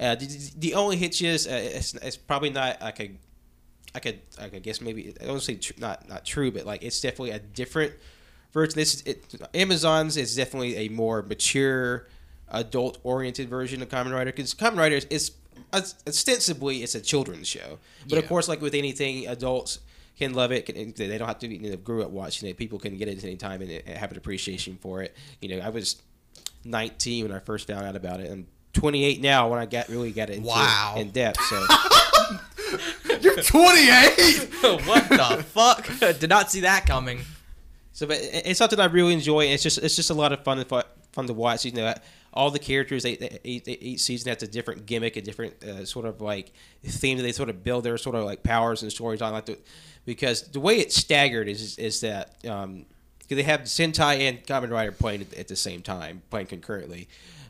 Uh, 0.00 0.14
the, 0.14 0.50
the 0.56 0.74
only 0.74 0.96
hitch 0.96 1.20
is 1.20 1.46
uh, 1.46 1.50
it's, 1.50 1.92
it's 1.92 2.16
probably 2.16 2.48
not 2.48 2.80
like 2.80 2.98
a 2.98 3.10
I 3.94 3.98
could 3.98 4.20
I 4.40 4.48
could 4.48 4.62
guess 4.62 4.80
maybe 4.80 5.12
I 5.20 5.26
don't 5.26 5.42
say 5.42 5.56
tr- 5.56 5.74
not 5.76 6.08
not 6.08 6.24
true, 6.24 6.50
but 6.50 6.64
like 6.64 6.82
it's 6.82 6.98
definitely 6.98 7.32
a 7.32 7.40
different 7.40 7.92
version. 8.54 8.72
This 8.74 8.94
is 8.94 9.02
it, 9.02 9.34
Amazon's 9.52 10.16
is 10.16 10.34
definitely 10.34 10.76
a 10.76 10.88
more 10.88 11.20
mature, 11.20 12.06
adult 12.48 12.96
oriented 13.02 13.50
version 13.50 13.82
of 13.82 13.90
Kamen 13.90 14.12
Rider 14.14 14.32
because 14.32 14.54
Kamen 14.54 14.78
Rider 14.78 14.96
is, 14.96 15.04
is 15.10 15.32
ostensibly 15.74 16.82
it's 16.82 16.94
a 16.94 17.02
children's 17.02 17.48
show, 17.48 17.78
but 18.08 18.16
of 18.16 18.26
course, 18.28 18.48
like 18.48 18.62
with 18.62 18.74
anything, 18.74 19.26
adults 19.26 19.80
can 20.18 20.32
love 20.32 20.52
it. 20.52 20.64
Can, 20.64 20.94
they 20.96 21.18
don't 21.18 21.28
have 21.28 21.38
to 21.40 21.48
be, 21.48 21.56
you 21.56 21.70
know, 21.70 21.76
grew 21.76 22.02
up 22.02 22.10
watching 22.10 22.48
it. 22.48 22.56
People 22.56 22.78
can 22.78 22.96
get 22.96 23.08
it 23.08 23.18
at 23.18 23.24
any 23.24 23.36
time 23.36 23.60
and 23.60 23.70
have 23.88 24.10
an 24.10 24.16
appreciation 24.16 24.78
for 24.80 25.02
it. 25.02 25.14
You 25.42 25.50
know, 25.50 25.58
I 25.58 25.68
was 25.68 26.00
19 26.64 27.26
when 27.28 27.36
I 27.36 27.38
first 27.40 27.66
found 27.66 27.84
out 27.86 27.96
about 27.96 28.20
it, 28.20 28.30
and 28.30 28.46
28 28.74 29.20
now 29.20 29.48
when 29.48 29.58
I 29.58 29.66
got 29.66 29.88
really 29.88 30.12
got 30.12 30.30
into 30.30 30.46
Wow. 30.46 30.94
it 30.96 31.00
in 31.00 31.10
depth. 31.10 31.40
So. 31.42 31.66
You're 33.20 33.36
28. 33.42 34.48
what 34.86 35.08
the 35.08 35.44
fuck? 35.48 35.88
Did 36.20 36.28
not 36.28 36.50
see 36.50 36.60
that 36.60 36.86
coming. 36.86 37.20
So, 37.92 38.06
but 38.06 38.18
it- 38.18 38.42
it's 38.46 38.58
something 38.58 38.78
I 38.78 38.84
really 38.86 39.14
enjoy. 39.14 39.46
It's 39.46 39.62
just 39.62 39.78
it's 39.78 39.96
just 39.96 40.10
a 40.10 40.14
lot 40.14 40.32
of 40.32 40.44
fun 40.44 40.62
fun, 40.64 40.84
fun 41.12 41.26
to 41.26 41.32
watch. 41.34 41.64
You 41.64 41.72
know, 41.72 41.94
all 42.32 42.50
the 42.50 42.58
characters 42.58 43.02
they, 43.02 43.16
they, 43.16 43.38
each, 43.42 43.66
each 43.66 44.00
season 44.00 44.28
has 44.32 44.42
a 44.42 44.46
different 44.46 44.86
gimmick, 44.86 45.16
a 45.16 45.22
different 45.22 45.62
uh, 45.64 45.84
sort 45.84 46.04
of 46.06 46.20
like 46.20 46.52
theme 46.84 47.16
that 47.16 47.22
they 47.24 47.32
sort 47.32 47.48
of 47.48 47.64
build 47.64 47.84
their 47.84 47.98
sort 47.98 48.14
of 48.14 48.24
like 48.24 48.42
powers 48.42 48.82
and 48.82 48.92
stories 48.92 49.22
on. 49.22 49.32
Like 49.32 49.46
the, 49.46 49.58
because 50.04 50.42
the 50.42 50.60
way 50.60 50.76
it's 50.78 50.94
staggered 50.94 51.48
is 51.48 51.78
is 51.78 52.00
that 52.02 52.34
um, 52.46 52.84
'cause 53.28 53.36
they 53.36 53.42
have 53.42 53.62
Sentai 53.62 54.20
and 54.20 54.44
Kamen 54.44 54.70
Rider 54.70 54.92
playing 54.92 55.26
at, 55.36 55.48
the 55.48 55.56
same 55.56 55.82
time, 55.82 56.22
playing 56.30 56.46
concurrently. 56.46 57.08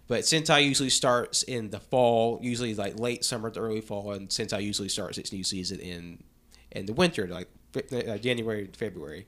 But 0.09 0.21
Sentai 0.21 0.65
usually 0.65 0.91
starts 0.91 1.43
in 1.43 1.71
the 1.71 1.79
fall, 1.79 2.41
usually 2.43 2.75
like 2.75 2.99
late 2.99 3.25
summer 3.25 3.51
to 3.51 3.61
early 3.61 3.81
fall, 3.81 4.13
and 4.13 4.29
Sentai 4.29 4.63
usually 4.63 4.89
starts 4.89 5.19
its 5.19 5.33
new 5.33 5.45
season 5.45 5.81
in 5.81 6.23
in 6.71 6.87
the 6.87 6.93
winter, 6.93 7.27
like 7.27 7.49
uh, 7.93 8.19
January 8.19 8.67
to 8.67 8.79
February. 8.79 9.27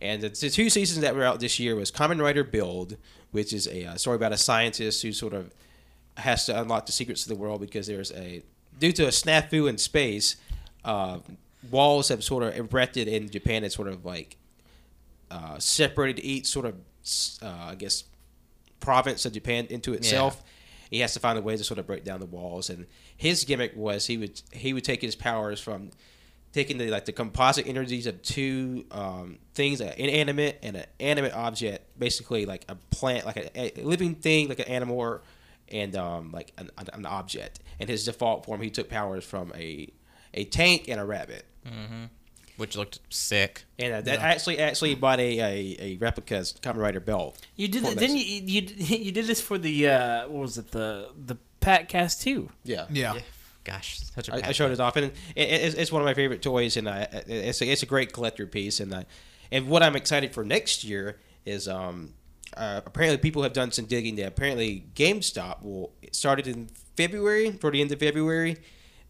And 0.00 0.22
the, 0.22 0.30
two 0.30 0.70
seasons 0.70 1.00
that 1.00 1.14
were 1.14 1.24
out 1.24 1.40
this 1.40 1.58
year 1.58 1.76
was 1.76 1.90
Kamen 1.90 2.20
Rider 2.20 2.44
Build, 2.44 2.96
which 3.32 3.52
is 3.52 3.66
a 3.66 3.84
uh, 3.84 3.96
story 3.96 4.16
about 4.16 4.32
a 4.32 4.36
scientist 4.36 5.02
who 5.02 5.12
sort 5.12 5.34
of 5.34 5.52
has 6.16 6.46
to 6.46 6.60
unlock 6.60 6.86
the 6.86 6.92
secrets 6.92 7.22
of 7.22 7.28
the 7.28 7.36
world 7.36 7.60
because 7.60 7.86
there's 7.86 8.12
a 8.12 8.42
due 8.78 8.92
to 8.92 9.04
a 9.04 9.10
snafu 9.10 9.68
in 9.68 9.78
space, 9.78 10.36
uh, 10.84 11.18
walls 11.70 12.08
have 12.08 12.24
sort 12.24 12.42
of 12.42 12.56
erected 12.56 13.08
in 13.08 13.28
Japan 13.28 13.62
and 13.62 13.72
sort 13.72 13.88
of 13.88 14.04
like 14.04 14.36
uh, 15.30 15.58
separated 15.58 16.22
each 16.24 16.46
sort 16.46 16.66
of 16.66 16.74
uh, 17.42 17.68
I 17.70 17.74
guess 17.74 18.04
province 18.80 19.24
of 19.26 19.32
Japan 19.32 19.66
into 19.70 19.92
itself. 19.92 20.42
He 20.90 21.00
has 21.00 21.14
to 21.14 21.20
find 21.20 21.38
a 21.38 21.42
way 21.42 21.56
to 21.56 21.62
sort 21.62 21.78
of 21.78 21.86
break 21.86 22.02
down 22.04 22.18
the 22.18 22.26
walls, 22.26 22.68
and 22.68 22.86
his 23.16 23.44
gimmick 23.44 23.72
was 23.76 24.06
he 24.06 24.16
would 24.16 24.42
he 24.52 24.72
would 24.72 24.84
take 24.84 25.00
his 25.00 25.14
powers 25.14 25.60
from 25.60 25.90
taking 26.52 26.78
the 26.78 26.90
like 26.90 27.04
the 27.04 27.12
composite 27.12 27.66
energies 27.66 28.06
of 28.06 28.20
two 28.22 28.84
um, 28.90 29.38
things, 29.54 29.80
an 29.80 29.92
inanimate 29.96 30.58
and 30.62 30.76
an 30.76 30.86
animate 30.98 31.32
object, 31.32 31.98
basically 31.98 32.44
like 32.44 32.64
a 32.68 32.74
plant, 32.90 33.24
like 33.24 33.36
a, 33.36 33.80
a 33.80 33.84
living 33.84 34.14
thing, 34.16 34.48
like 34.48 34.58
an 34.58 34.66
animal, 34.66 34.98
or, 34.98 35.22
and 35.68 35.94
um, 35.96 36.32
like 36.32 36.52
an, 36.58 36.70
an, 36.92 37.06
object. 37.06 37.60
And 37.78 37.88
his 37.88 38.04
default 38.04 38.44
form, 38.44 38.60
he 38.60 38.70
took 38.70 38.88
powers 38.88 39.24
from 39.24 39.52
a 39.54 39.88
a 40.34 40.44
tank 40.44 40.88
and 40.88 41.00
a 41.00 41.04
rabbit. 41.04 41.44
Which 42.60 42.76
looked 42.76 43.00
sick. 43.08 43.64
And 43.78 43.94
uh, 43.94 44.00
that 44.02 44.18
actually 44.18 44.58
actually 44.58 44.94
bought 44.94 45.18
a, 45.18 45.38
a, 45.40 45.76
a 45.80 45.96
replica 45.96 46.34
Kamen 46.34 46.76
Rider 46.76 47.00
belt. 47.00 47.38
You 47.56 47.68
did 47.68 47.84
for 47.84 47.92
it, 47.92 47.98
didn't 47.98 48.18
you, 48.18 48.42
you? 48.44 48.60
You 49.06 49.12
did 49.12 49.26
this 49.26 49.40
for 49.40 49.56
the 49.56 49.88
uh, 49.88 50.28
what 50.28 50.42
was 50.42 50.58
it 50.58 50.70
the 50.70 51.08
the 51.16 51.38
Pat 51.60 51.88
Cast 51.88 52.20
too? 52.20 52.50
Yeah. 52.64 52.86
Yeah. 52.90 53.14
Gosh, 53.64 54.00
such 54.14 54.28
a 54.28 54.34
I, 54.34 54.36
I 54.36 54.40
bad 54.40 54.56
showed 54.56 54.72
it 54.72 54.80
off, 54.80 54.96
and 54.96 55.06
it, 55.06 55.12
it's, 55.36 55.74
it's 55.74 55.92
one 55.92 56.02
of 56.02 56.06
my 56.06 56.14
favorite 56.14 56.42
toys, 56.42 56.76
and 56.76 56.88
I, 56.88 57.08
it's 57.26 57.60
a, 57.60 57.66
it's 57.66 57.82
a 57.82 57.86
great 57.86 58.12
collector 58.12 58.46
piece. 58.46 58.80
And 58.80 58.94
I, 58.94 59.04
and 59.52 59.68
what 59.68 59.82
I'm 59.82 59.96
excited 59.96 60.32
for 60.32 60.44
next 60.44 60.82
year 60.82 61.18
is 61.44 61.68
um, 61.68 62.14
uh, 62.56 62.80
apparently 62.84 63.18
people 63.18 63.42
have 63.42 63.52
done 63.52 63.70
some 63.70 63.84
digging. 63.84 64.16
That 64.16 64.28
apparently 64.28 64.86
GameStop 64.94 65.62
will 65.62 65.92
started 66.12 66.46
in 66.46 66.68
February, 66.96 67.52
toward 67.52 67.74
the 67.74 67.80
end 67.80 67.92
of 67.92 68.00
February. 68.00 68.56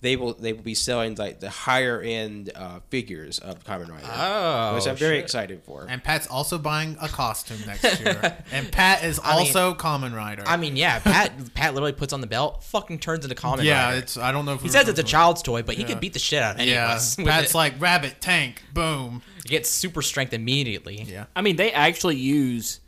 They 0.03 0.17
will 0.17 0.33
they 0.33 0.55
will 0.55 0.63
be 0.63 0.75
selling 0.75 1.15
like 1.17 1.41
the 1.41 1.51
higher 1.51 2.01
end 2.01 2.51
uh, 2.55 2.81
figures 2.89 3.39
of 3.39 3.63
Kamen 3.65 3.91
Rider, 3.91 4.07
Oh, 4.11 4.75
which 4.77 4.87
I'm 4.87 4.97
very 4.97 5.17
shit. 5.17 5.25
excited 5.25 5.63
for. 5.65 5.87
And 5.89 6.03
Pat's 6.03 6.27
also 6.27 6.57
buying 6.57 6.97
a 7.03 7.09
costume 7.09 7.59
next 7.67 8.01
year. 8.01 8.39
and 8.51 8.73
Pat 8.73 9.05
is 9.05 9.21
I 9.23 9.37
mean- 9.37 9.39
also 9.49 9.75
Kamen 9.75 10.15
Rider. 10.15 10.43
I 10.47 10.57
mean, 10.57 10.77
yeah, 10.77 11.01
Pat 11.01 11.33
Pat 11.53 11.75
literally 11.75 11.93
puts 11.93 12.15
on 12.15 12.23
the 12.23 12.27
belt, 12.27 12.65
fucking 12.65 13.01
turns 13.01 13.27
into 13.27 13.35
common. 13.35 13.67
yeah, 13.67 13.85
Rider. 13.85 13.97
Yeah, 13.97 14.03
it's 14.03 14.17
I 14.17 14.33
don't 14.33 14.47
know 14.47 14.55
if 14.55 14.63
he 14.63 14.71
says 14.71 14.89
it's 14.89 14.99
a 14.99 15.03
child's 15.03 15.43
toy, 15.43 15.63
but 15.63 15.75
he 15.75 15.85
can 15.85 15.99
beat 15.99 16.15
the 16.15 16.19
shit 16.19 16.43
out 16.43 16.55
of 16.55 16.61
any 16.63 16.71
of 16.71 16.75
Yeah, 16.77 16.89
us. 16.95 17.17
Pat's 17.17 17.51
it. 17.51 17.55
like 17.57 17.79
rabbit 17.79 18.17
tank, 18.23 18.63
boom. 18.73 19.21
He 19.43 19.51
gets 19.51 19.69
super 19.69 20.01
strength 20.01 20.33
immediately. 20.33 21.03
Yeah. 21.03 21.27
I 21.37 21.43
mean, 21.43 21.57
they 21.57 21.73
actually 21.73 22.17
use. 22.17 22.81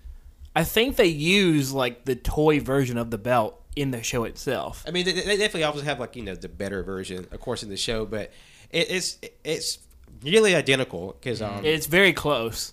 I 0.57 0.65
think 0.65 0.97
they 0.97 1.07
use 1.07 1.73
like 1.73 2.05
the 2.07 2.15
toy 2.17 2.61
version 2.61 2.97
of 2.99 3.11
the 3.11 3.19
belt 3.19 3.62
in 3.77 3.91
the 3.91 4.03
show 4.03 4.25
itself. 4.25 4.85
I 4.87 4.91
mean, 4.91 5.05
they, 5.05 5.13
they 5.13 5.37
definitely 5.37 5.65
always 5.65 5.83
have 5.85 5.99
like 6.01 6.15
you 6.17 6.23
know 6.23 6.35
the 6.35 6.49
better 6.49 6.83
version, 6.83 7.27
of 7.31 7.41
course, 7.41 7.63
in 7.63 7.69
the 7.71 7.77
show, 7.77 8.05
but 8.05 8.31
it, 8.71 8.91
it's 8.91 9.19
it's 9.45 9.79
nearly 10.23 10.55
identical 10.55 11.17
because 11.19 11.41
um, 11.43 11.65
It's 11.65 11.87
very 11.87 12.13
close. 12.13 12.73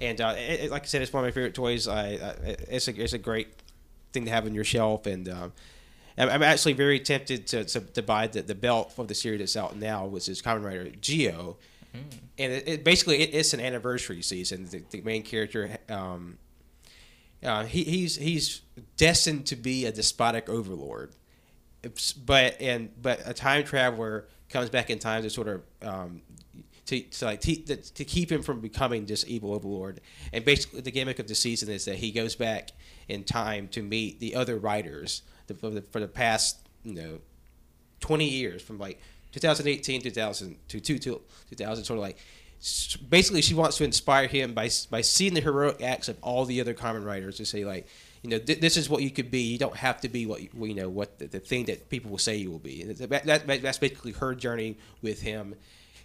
and 0.00 0.20
uh, 0.20 0.34
it, 0.38 0.60
it- 0.64 0.70
like 0.70 0.82
I 0.82 0.86
said, 0.86 1.02
it's 1.02 1.12
one 1.12 1.22
of 1.24 1.26
my 1.28 1.32
favorite 1.32 1.54
toys. 1.54 1.86
I, 1.88 2.02
I 2.12 2.34
it's 2.68 2.88
a 2.88 3.02
it's 3.02 3.12
a 3.12 3.18
great 3.18 3.48
thing 4.12 4.24
to 4.24 4.30
have 4.30 4.46
on 4.46 4.54
your 4.54 4.64
shelf, 4.64 5.06
and 5.06 5.28
um, 5.28 5.52
I'm, 6.16 6.28
I'm 6.30 6.42
actually 6.42 6.72
very 6.72 6.98
tempted 6.98 7.46
to, 7.48 7.64
to, 7.64 7.80
to 7.80 8.02
buy 8.02 8.26
the, 8.26 8.40
the 8.42 8.54
belt 8.54 8.92
for 8.92 9.04
the 9.04 9.14
series 9.14 9.40
that's 9.40 9.56
out 9.56 9.76
now, 9.76 10.06
which 10.06 10.28
is 10.28 10.40
Kamen 10.40 10.64
Rider 10.64 10.90
Zi-O, 11.04 11.56
and 11.94 12.52
it, 12.52 12.68
it 12.68 12.84
basically 12.84 13.20
it, 13.20 13.34
it's 13.34 13.52
an 13.52 13.60
anniversary 13.60 14.22
season. 14.22 14.66
The, 14.70 14.82
the 14.90 15.00
main 15.02 15.22
character. 15.22 15.76
Um, 15.90 16.38
uh, 17.44 17.64
he, 17.64 17.84
he's 17.84 18.16
he's 18.16 18.62
destined 18.96 19.46
to 19.46 19.56
be 19.56 19.86
a 19.86 19.92
despotic 19.92 20.48
overlord, 20.48 21.12
It's- 21.82 22.12
but 22.12 22.60
and 22.60 22.90
but 23.00 23.20
a 23.24 23.32
time 23.34 23.64
traveler 23.64 24.26
comes 24.48 24.70
back 24.70 24.90
in 24.90 24.98
time 24.98 25.22
to 25.22 25.30
sort 25.30 25.48
of 25.48 25.62
um, 25.82 26.22
to, 26.86 27.00
to 27.00 27.24
like 27.26 27.40
te- 27.40 27.62
to, 27.62 27.76
to 27.76 28.04
keep 28.04 28.32
him 28.32 28.42
from 28.42 28.60
becoming 28.60 29.06
this 29.06 29.24
evil 29.28 29.52
overlord. 29.54 30.00
And 30.32 30.44
basically, 30.44 30.80
the 30.80 30.90
gimmick 30.90 31.18
of 31.18 31.28
the 31.28 31.34
season 31.34 31.68
is 31.70 31.84
that 31.84 31.96
he 31.96 32.10
goes 32.10 32.34
back 32.34 32.70
in 33.08 33.24
time 33.24 33.68
to 33.68 33.82
meet 33.82 34.20
the 34.20 34.34
other 34.34 34.58
writers 34.58 35.22
the, 35.46 35.54
for, 35.54 35.70
the, 35.70 35.82
for 35.82 36.00
the 36.00 36.08
past 36.08 36.66
you 36.84 36.94
know 36.94 37.18
twenty 38.00 38.28
years 38.28 38.62
from 38.62 38.78
like 38.78 39.00
2018 39.32 40.00
2000 40.02 40.56
to 40.68 40.80
2000 40.80 41.84
sort 41.84 41.98
of 41.98 42.02
like 42.02 42.16
basically 43.08 43.42
she 43.42 43.54
wants 43.54 43.76
to 43.78 43.84
inspire 43.84 44.26
him 44.26 44.52
by 44.52 44.68
by 44.90 45.00
seeing 45.00 45.34
the 45.34 45.40
heroic 45.40 45.82
acts 45.82 46.08
of 46.08 46.16
all 46.22 46.44
the 46.44 46.60
other 46.60 46.74
Kamen 46.74 47.04
Riders 47.04 47.36
to 47.36 47.46
say 47.46 47.64
like 47.64 47.86
you 48.22 48.30
know 48.30 48.38
th- 48.38 48.60
this 48.60 48.76
is 48.76 48.88
what 48.90 49.02
you 49.02 49.10
could 49.10 49.30
be 49.30 49.42
you 49.42 49.58
don't 49.58 49.76
have 49.76 50.00
to 50.00 50.08
be 50.08 50.26
what 50.26 50.42
you, 50.42 50.48
you 50.66 50.74
know 50.74 50.88
what 50.88 51.18
the, 51.18 51.26
the 51.26 51.40
thing 51.40 51.66
that 51.66 51.88
people 51.88 52.10
will 52.10 52.18
say 52.18 52.36
you 52.36 52.50
will 52.50 52.58
be 52.58 52.82
that, 52.84 53.10
that, 53.26 53.46
that- 53.46 53.62
that's 53.62 53.78
basically 53.78 54.12
her 54.12 54.34
journey 54.34 54.76
with 55.02 55.22
him 55.22 55.54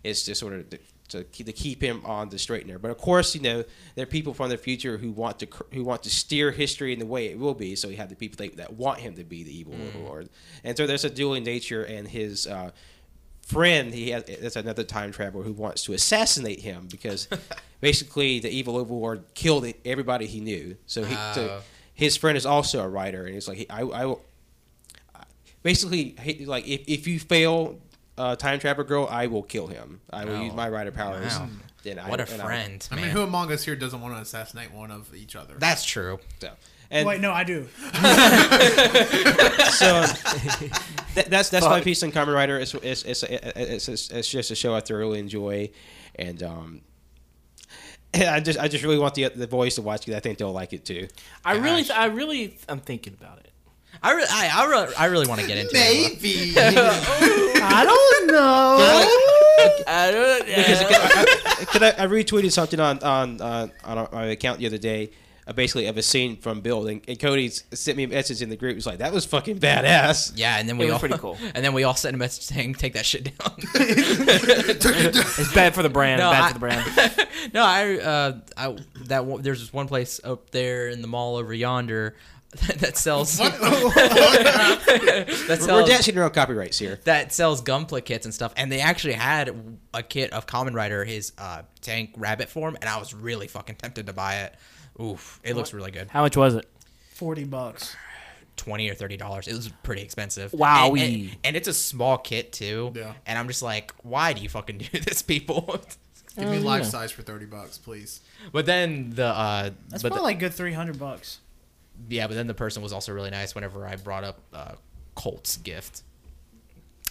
is 0.03 0.23
to 0.23 0.35
sort 0.35 0.53
of 0.53 0.69
to, 0.69 0.80
to 1.09 1.23
keep, 1.25 1.45
to 1.45 1.53
keep 1.53 1.82
him 1.82 2.01
on 2.06 2.30
the 2.30 2.38
straight 2.40 2.61
and 2.61 2.67
narrow. 2.69 2.80
But 2.80 2.91
of 2.91 2.98
course, 2.98 3.35
you 3.35 3.41
know 3.41 3.64
there 3.95 4.03
are 4.03 4.07
people 4.07 4.33
from 4.33 4.49
the 4.49 4.57
future 4.57 4.98
who 4.98 5.11
want 5.11 5.40
to 5.40 5.48
who 5.72 5.83
want 5.83 6.03
to 6.03 6.09
steer 6.09 6.51
history 6.51 6.93
in 6.93 6.99
the 6.99 7.06
way 7.06 7.27
it 7.27 7.40
will 7.40 7.53
be. 7.53 7.75
So 7.75 7.88
you 7.88 7.98
have 7.98 8.09
the 8.09 8.15
people 8.15 8.38
that, 8.45 8.57
that 8.57 8.73
want 8.73 8.99
him 8.99 9.15
to 9.15 9.23
be 9.23 9.43
the 9.43 9.57
evil 9.57 9.75
lord, 10.03 10.30
and 10.64 10.75
so 10.77 10.85
there's 10.85 11.06
a 11.06 11.09
dueling 11.09 11.43
nature. 11.43 11.83
And 11.83 12.07
his 12.07 12.48
uh, 12.48 12.72
friend, 13.45 13.93
he 13.93 14.09
has 14.11 14.23
that's 14.41 14.55
another 14.55 14.83
time 14.83 15.11
traveler 15.11 15.43
who 15.43 15.53
wants 15.53 15.83
to 15.83 15.93
assassinate 15.93 16.59
him 16.61 16.88
because 16.89 17.27
basically 17.81 18.39
the 18.39 18.49
evil 18.49 18.77
overlord 18.77 19.23
killed 19.35 19.65
everybody 19.85 20.25
he 20.25 20.39
knew. 20.39 20.75
So 20.88 21.03
he 21.03 21.13
so 21.33 21.41
Oh. 21.49 21.61
his 21.93 22.17
friend 22.17 22.38
is 22.38 22.45
also 22.45 22.81
a 22.83 22.88
writer, 22.89 23.25
and 23.25 23.33
he's 23.33 23.47
like, 23.47 23.57
he, 23.57 23.69
I, 23.69 23.81
I 23.81 24.05
will 24.05 24.22
basically 25.61 26.15
he, 26.22 26.45
like 26.45 26.67
if, 26.67 26.81
if 26.88 27.07
you 27.07 27.19
fail 27.19 27.80
uh, 28.17 28.35
time 28.35 28.59
traveler 28.59 28.83
girl 28.83 29.07
i 29.09 29.27
will 29.27 29.41
kill 29.43 29.67
him 29.67 29.99
i 30.11 30.25
will 30.25 30.35
Oh, 30.35 30.43
use 30.43 30.53
my 30.53 30.69
writer 30.69 30.91
powers 30.91 31.38
wow. 31.39 31.47
then 31.83 31.99
I, 31.99 32.09
What 32.09 32.19
a 32.19 32.31
and 32.31 32.41
I- 32.41 32.45
friend, 32.45 32.88
I 32.91 32.95
mean, 32.95 33.05
who 33.05 33.22
among 33.22 33.51
us 33.51 33.63
here 33.63 33.75
doesn't 33.75 33.99
want 34.01 34.15
to 34.15 34.22
assassinate 34.22 34.72
one 34.72 34.91
of 34.91 35.13
each 35.15 35.35
other? 35.35 35.55
That's 35.57 35.83
true. 35.83 36.19
so, 36.39 36.51
and 36.93 37.07
Wait, 37.07 37.19
no, 37.22 37.31
I 37.31 37.43
do. 37.43 37.67
so 39.73 40.05
that, 41.15 41.25
that's 41.27 41.49
that's 41.49 41.65
my 41.65 41.81
piece 41.81 42.03
on 42.03 42.11
Kamen 42.11 42.31
Rider. 42.31 42.59
It's 42.59 42.75
it's 42.75 43.01
it's, 43.01 43.23
it's, 43.23 43.89
it's, 43.89 44.11
it's 44.11 44.30
just 44.30 44.51
a 44.51 44.55
show 44.55 44.75
I 44.75 44.80
thoroughly 44.80 45.17
enjoy, 45.17 45.72
and 46.13 46.43
um, 46.43 46.81
and 48.13 48.25
I 48.25 48.39
just 48.39 48.59
I 48.59 48.67
just 48.67 48.83
really 48.83 48.99
want 48.99 49.15
the 49.15 49.30
the 49.30 49.47
boys 49.47 49.73
to 49.75 49.81
watch 49.81 50.07
it. 50.07 50.13
I 50.13 50.19
think 50.19 50.38
they'll 50.38 50.53
like 50.53 50.72
it 50.72 50.85
too. 50.85 51.07
I 51.43 51.55
really, 51.55 51.89
I 51.89 52.05
really, 52.05 52.59
I'm 52.69 52.80
thinking 52.80 53.17
about 53.19 53.39
it. 53.39 53.49
I 54.03 54.11
really, 54.11 54.27
I, 54.30 54.51
I, 54.53 54.65
really, 54.65 54.95
I 54.95 55.05
really 55.05 55.27
want 55.27 55.41
to 55.41 55.47
get 55.47 55.57
into 55.57 55.72
it. 55.73 56.22
Maybe. 56.22 56.53
I 56.59 57.85
don't 57.85 58.27
know. 58.27 58.77
I 59.88 60.11
don't, 60.11 60.45
because 60.45 60.81
I, 60.81 61.88
I, 61.88 62.01
I, 62.01 62.03
I 62.03 62.07
retweeted 62.07 62.51
something 62.51 62.80
on 62.80 62.99
on 62.99 63.41
on, 63.41 63.72
on 63.83 64.07
my 64.11 64.25
account 64.25 64.59
the 64.59 64.67
other 64.67 64.77
day, 64.77 65.09
uh, 65.47 65.53
basically 65.53 65.88
of 65.88 65.97
a 65.97 66.01
scene 66.01 66.38
from 66.38 66.61
Build, 66.61 66.88
and, 66.88 67.01
and 67.07 67.19
Cody 67.19 67.49
sent 67.49 67.97
me 67.97 68.03
a 68.03 68.07
message 68.07 68.41
in 68.41 68.49
the 68.49 68.55
group. 68.55 68.75
He's 68.75 68.85
like, 68.85 68.99
"That 68.99 69.11
was 69.13 69.25
fucking 69.25 69.59
badass." 69.59 70.33
Yeah, 70.35 70.57
and 70.59 70.67
then 70.69 70.77
we 70.77 70.85
was 70.85 70.93
all 70.93 70.99
pretty 70.99 71.17
cool. 71.19 71.38
And 71.53 71.63
then 71.65 71.73
we 71.73 71.83
all 71.83 71.95
sent 71.95 72.15
a 72.15 72.17
message 72.17 72.43
saying, 72.43 72.75
"Take 72.75 72.93
that 72.93 73.05
shit 73.05 73.23
down." 73.25 73.53
it's 73.57 75.53
bad 75.53 75.73
for 75.75 75.83
the 75.83 75.89
brand. 75.89 76.19
No, 76.19 76.31
bad 76.31 76.43
I- 76.43 76.47
for 76.47 76.53
the 76.53 76.59
brand. 76.59 77.27
no, 77.53 77.63
I, 77.63 77.97
uh, 77.99 78.39
I 78.57 78.77
that 79.05 79.25
one- 79.25 79.41
there's 79.41 79.59
this 79.59 79.73
one 79.73 79.88
place 79.88 80.19
up 80.23 80.49
there 80.51 80.88
in 80.89 81.01
the 81.01 81.07
mall 81.07 81.35
over 81.35 81.53
yonder 81.53 82.15
that 82.77 82.97
sells 82.97 83.38
that 83.38 85.25
We're 85.49 85.55
sells 85.57 85.89
dancing 85.89 86.17
around 86.17 86.33
copyrights 86.33 86.77
here. 86.77 86.99
that 87.05 87.33
sells 87.33 87.61
gunpla 87.63 88.05
kits 88.05 88.25
and 88.25 88.33
stuff, 88.33 88.53
and 88.57 88.72
they 88.72 88.80
actually 88.80 89.13
had 89.13 89.55
a 89.93 90.03
kit 90.03 90.31
of 90.33 90.45
Kamen 90.45 90.73
Rider, 90.73 91.03
his 91.03 91.33
uh, 91.38 91.63
tank 91.81 92.11
rabbit 92.15 92.49
form, 92.49 92.77
and 92.80 92.89
I 92.89 92.97
was 92.97 93.13
really 93.13 93.47
fucking 93.47 93.75
tempted 93.77 94.05
to 94.07 94.13
buy 94.13 94.41
it. 94.41 94.55
Oof, 95.01 95.39
it 95.43 95.55
looks 95.55 95.73
really 95.73 95.91
good. 95.91 96.07
How 96.09 96.22
much 96.22 96.38
was 96.38 96.55
it? 96.55 96.67
Forty 97.13 97.43
bucks. 97.43 97.95
Twenty 98.55 98.89
or 98.89 98.93
thirty 98.93 99.17
dollars. 99.17 99.47
It 99.47 99.55
was 99.55 99.69
pretty 99.81 100.03
expensive. 100.03 100.53
Wow. 100.53 100.89
And, 100.93 100.99
and, 101.01 101.38
and 101.43 101.55
it's 101.55 101.67
a 101.67 101.73
small 101.73 102.17
kit 102.19 102.51
too. 102.53 102.91
Yeah. 102.95 103.13
And 103.25 103.38
I'm 103.39 103.47
just 103.47 103.63
like, 103.63 103.91
why 104.03 104.33
do 104.33 104.41
you 104.41 104.49
fucking 104.49 104.77
do 104.91 104.99
this, 104.99 105.22
people? 105.23 105.80
Give 106.38 106.49
me 106.49 106.59
life 106.59 106.85
size 106.85 107.11
for 107.11 107.22
thirty 107.23 107.45
bucks, 107.45 107.77
please. 107.77 108.22
but 108.51 108.65
then 108.65 109.11
the 109.11 109.25
uh, 109.25 109.69
That's 109.89 110.03
but 110.03 110.09
probably 110.09 110.17
the- 110.17 110.23
like 110.23 110.39
good 110.39 110.53
three 110.53 110.73
hundred 110.73 110.99
bucks. 110.99 111.39
yeah, 112.09 112.27
but 112.27 112.33
then 112.35 112.47
the 112.47 112.53
person 112.53 112.81
was 112.83 112.93
also 112.93 113.11
really 113.13 113.30
nice 113.31 113.53
whenever 113.55 113.85
I 113.88 113.95
brought 113.97 114.23
up 114.23 114.39
uh, 114.53 114.72
Colt's 115.15 115.57
gift. 115.57 116.01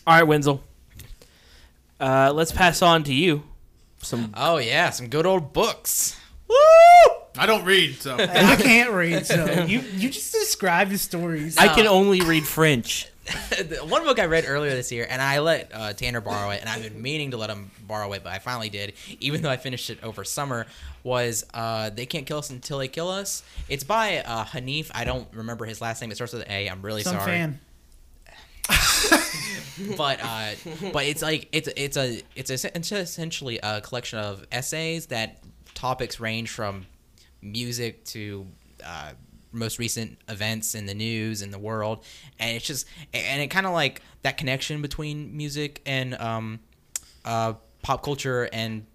All 0.06 0.14
right, 0.14 0.24
Wenzel. 0.24 0.62
Uh, 2.00 2.32
let's 2.34 2.50
pass 2.50 2.82
on 2.82 3.04
to 3.04 3.14
you. 3.14 3.44
Some 3.98 4.32
Oh 4.36 4.58
yeah, 4.58 4.90
some 4.90 5.06
good 5.08 5.26
old 5.26 5.52
books. 5.52 6.18
I 7.36 7.46
don't 7.46 7.64
read, 7.64 7.96
so 7.96 8.16
And 8.16 8.46
I 8.46 8.56
can't 8.62 8.92
read, 8.92 9.26
so 9.26 9.64
you 9.66 9.80
you 9.80 10.10
just 10.10 10.32
describe 10.32 10.90
the 10.90 10.98
stories. 10.98 11.56
I 11.58 11.68
can 11.68 11.86
only 11.86 12.20
read 12.20 12.46
French. 12.46 13.08
One 13.84 14.04
book 14.04 14.18
I 14.18 14.24
read 14.26 14.44
earlier 14.46 14.72
this 14.72 14.90
year, 14.90 15.06
and 15.08 15.22
I 15.22 15.38
let 15.38 15.70
uh, 15.72 15.92
Tanner 15.92 16.20
borrow 16.20 16.50
it, 16.50 16.60
and 16.60 16.68
I've 16.68 16.82
been 16.82 17.00
meaning 17.00 17.30
to 17.30 17.36
let 17.36 17.50
him 17.50 17.70
borrow 17.86 18.12
it, 18.14 18.24
but 18.24 18.32
I 18.32 18.40
finally 18.40 18.68
did, 18.68 18.94
even 19.20 19.42
though 19.42 19.50
I 19.50 19.56
finished 19.56 19.90
it 19.90 20.02
over 20.02 20.24
summer. 20.24 20.66
Was 21.04 21.44
uh, 21.54 21.90
"They 21.90 22.06
Can't 22.06 22.26
Kill 22.26 22.38
Us 22.38 22.50
Until 22.50 22.78
They 22.78 22.88
Kill 22.88 23.08
Us"? 23.08 23.42
It's 23.68 23.84
by 23.84 24.18
uh, 24.18 24.44
Hanif. 24.44 24.90
I 24.94 25.04
don't 25.04 25.26
remember 25.32 25.64
his 25.64 25.80
last 25.80 26.00
name. 26.00 26.10
It 26.10 26.14
starts 26.16 26.32
with 26.32 26.42
an 26.42 26.50
A. 26.50 26.68
I'm 26.68 26.82
really 26.82 27.02
Some 27.02 27.14
sorry. 27.16 27.26
fan. 27.26 27.60
but 29.96 30.20
uh, 30.22 30.50
but 30.92 31.04
it's 31.04 31.22
like 31.22 31.48
it's 31.52 31.68
it's 31.76 31.96
a 31.96 32.22
it's, 32.36 32.50
a, 32.50 32.76
it's 32.76 32.92
essentially 32.92 33.58
a 33.62 33.80
collection 33.80 34.18
of 34.20 34.46
essays 34.52 35.06
that 35.06 35.42
topics 35.74 36.20
range 36.20 36.50
from 36.50 36.86
music 37.42 38.04
to 38.04 38.46
uh, 38.84 39.12
most 39.52 39.78
recent 39.78 40.18
events 40.28 40.74
in 40.74 40.86
the 40.86 40.94
news 40.94 41.42
in 41.42 41.50
the 41.50 41.58
world, 41.58 42.04
and 42.38 42.56
it's 42.56 42.66
just 42.66 42.86
and 43.12 43.42
it 43.42 43.48
kind 43.48 43.66
of 43.66 43.72
like 43.72 44.02
that 44.22 44.38
connection 44.38 44.82
between 44.82 45.36
music 45.36 45.82
and 45.84 46.14
um, 46.14 46.60
uh, 47.24 47.54
pop 47.82 48.02
culture 48.02 48.48
and 48.52 48.86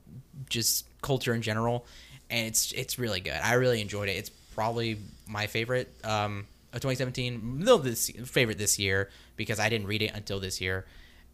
just 0.49 0.85
culture 1.01 1.33
in 1.33 1.41
general, 1.41 1.85
and 2.29 2.47
it's 2.47 2.71
it's 2.71 2.97
really 2.97 3.19
good. 3.19 3.39
I 3.43 3.53
really 3.53 3.81
enjoyed 3.81 4.09
it. 4.09 4.13
It's 4.13 4.29
probably 4.29 4.97
my 5.27 5.47
favorite 5.47 5.93
um, 6.03 6.47
of 6.73 6.81
2017. 6.81 7.59
No, 7.59 7.77
this 7.77 8.09
favorite 8.25 8.57
this 8.57 8.79
year 8.79 9.09
because 9.35 9.59
I 9.59 9.69
didn't 9.69 9.87
read 9.87 10.01
it 10.01 10.11
until 10.13 10.39
this 10.39 10.59
year, 10.59 10.85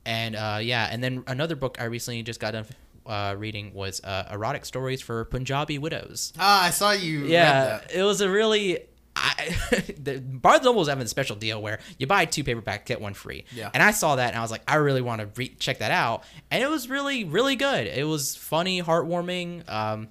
and 0.06 0.36
uh, 0.36 0.60
yeah. 0.62 0.90
And 0.92 1.04
then 1.04 1.24
another 1.28 1.56
book 1.56 1.78
I 1.80 1.86
recently 1.86 2.24
just 2.24 2.40
got 2.40 2.52
done 2.52 2.66
uh, 3.06 3.36
reading 3.38 3.74
was 3.74 4.04
uh, 4.04 4.28
erotic 4.32 4.66
stories 4.66 5.02
for 5.02 5.26
Punjabi 5.26 5.78
widows. 5.78 6.34
ah, 6.40 6.64
I 6.66 6.70
saw 6.70 6.92
you. 6.92 7.26
Yeah, 7.26 7.82
it 7.94 8.04
was 8.04 8.22
a 8.22 8.30
really. 8.30 8.80
I, 9.16 9.56
the 10.02 10.20
Barnes 10.26 10.64
Noble 10.64 10.80
was 10.80 10.88
having 10.90 11.06
a 11.06 11.08
special 11.08 11.36
deal 11.36 11.62
where 11.62 11.80
you 12.00 12.08
buy 12.08 12.26
two 12.26 12.44
paperback, 12.44 12.86
get 12.88 13.00
one 13.00 13.14
free. 13.14 13.46
Yeah. 13.56 13.70
And 13.74 13.84
I 13.84 13.92
saw 13.92 14.16
that 14.16 14.30
and 14.30 14.38
I 14.38 14.42
was 14.42 14.50
like, 14.50 14.64
I 14.68 14.76
really 14.78 15.02
want 15.02 15.22
to 15.22 15.30
re- 15.36 15.56
check 15.60 15.78
that 15.80 15.92
out. 15.92 16.24
And 16.50 16.64
it 16.64 16.68
was 16.68 16.90
really, 16.90 17.24
really 17.24 17.56
good. 17.56 17.86
It 17.86 18.08
was 18.08 18.36
funny, 18.36 18.82
heartwarming. 18.82 19.70
Um, 19.70 20.08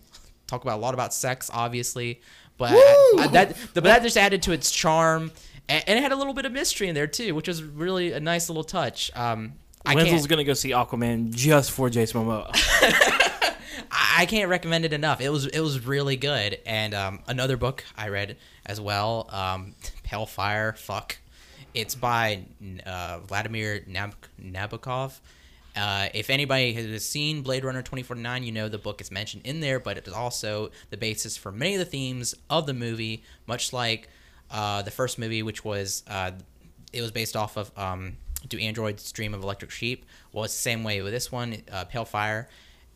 talk 0.46 0.62
about 0.62 0.78
a 0.78 0.80
lot 0.80 0.94
about 0.94 1.12
sex, 1.12 1.50
obviously, 1.52 2.20
but 2.58 2.70
I- 2.74 3.16
I- 3.22 3.26
that 3.28 3.56
but 3.74 3.82
that 3.82 4.02
just 4.04 4.16
added 4.16 4.42
to 4.42 4.52
its 4.52 4.70
charm. 4.70 5.32
And, 5.68 5.82
and 5.88 5.98
it 5.98 6.02
had 6.02 6.12
a 6.12 6.16
little 6.16 6.34
bit 6.34 6.44
of 6.44 6.52
mystery 6.52 6.86
in 6.88 6.94
there 6.94 7.08
too, 7.08 7.34
which 7.34 7.48
was 7.48 7.60
really 7.62 8.12
a 8.12 8.20
nice 8.20 8.48
little 8.48 8.64
touch. 8.64 9.10
Um, 9.16 9.54
I 9.85 9.94
Wenzel's 9.94 10.27
gonna 10.27 10.44
go 10.44 10.55
see 10.55 10.70
Aquaman 10.70 11.35
just 11.35 11.70
for 11.73 11.91
Jason 11.91 12.23
Momoa. 12.23 12.51
I 12.55 13.33
I 14.17 14.27
can't 14.27 14.49
recommend 14.49 14.85
it 14.85 14.93
enough. 14.93 15.20
It 15.20 15.31
was 15.31 15.47
it 15.47 15.61
was 15.61 15.85
really 15.85 16.17
good. 16.17 16.59
And 16.67 16.94
um, 16.94 17.20
another 17.27 17.57
book 17.57 17.85
I 17.97 18.09
read 18.09 18.36
as 18.65 18.81
well, 18.81 19.28
um, 19.31 19.75
Pale 20.02 20.27
Fire. 20.27 20.73
Fuck, 20.75 21.19
it's 21.75 21.94
by 21.94 22.44
uh, 22.86 23.20
Vladimir 23.27 23.83
Nab- 23.86 24.15
Nabokov. 24.41 25.19
Uh, 25.75 26.09
if 26.12 26.28
anybody 26.28 26.75
has 26.75 27.05
seen 27.05 27.41
Blade 27.43 27.65
Runner 27.65 27.81
2049, 27.81 28.43
you 28.43 28.52
know 28.52 28.69
the 28.69 28.77
book 28.77 29.01
is 29.01 29.11
mentioned 29.11 29.43
in 29.47 29.61
there, 29.61 29.81
but 29.81 29.97
it 29.97 30.07
is 30.07 30.12
also 30.12 30.70
the 30.91 30.99
basis 30.99 31.39
for 31.39 31.51
many 31.51 31.75
of 31.75 31.78
the 31.78 31.86
themes 31.86 32.35
of 32.51 32.67
the 32.67 32.75
movie, 32.75 33.25
much 33.47 33.73
like 33.73 34.09
uh, 34.51 34.83
the 34.83 34.91
first 34.91 35.19
movie, 35.19 35.43
which 35.43 35.65
was 35.65 36.02
uh, 36.09 36.31
it 36.93 37.01
was 37.01 37.11
based 37.11 37.36
off 37.36 37.57
of 37.57 37.77
um, 37.78 38.19
Do 38.48 38.58
Androids 38.58 39.10
Dream 39.12 39.34
of 39.34 39.42
Electric 39.42 39.70
Sheep? 39.70 40.04
Well, 40.32 40.44
it's 40.44 40.54
the 40.54 40.60
same 40.60 40.84
way 40.84 41.00
with 41.02 41.12
this 41.12 41.30
one, 41.30 41.56
uh, 41.70 41.84
Pale 41.84 42.06
Fire. 42.06 42.48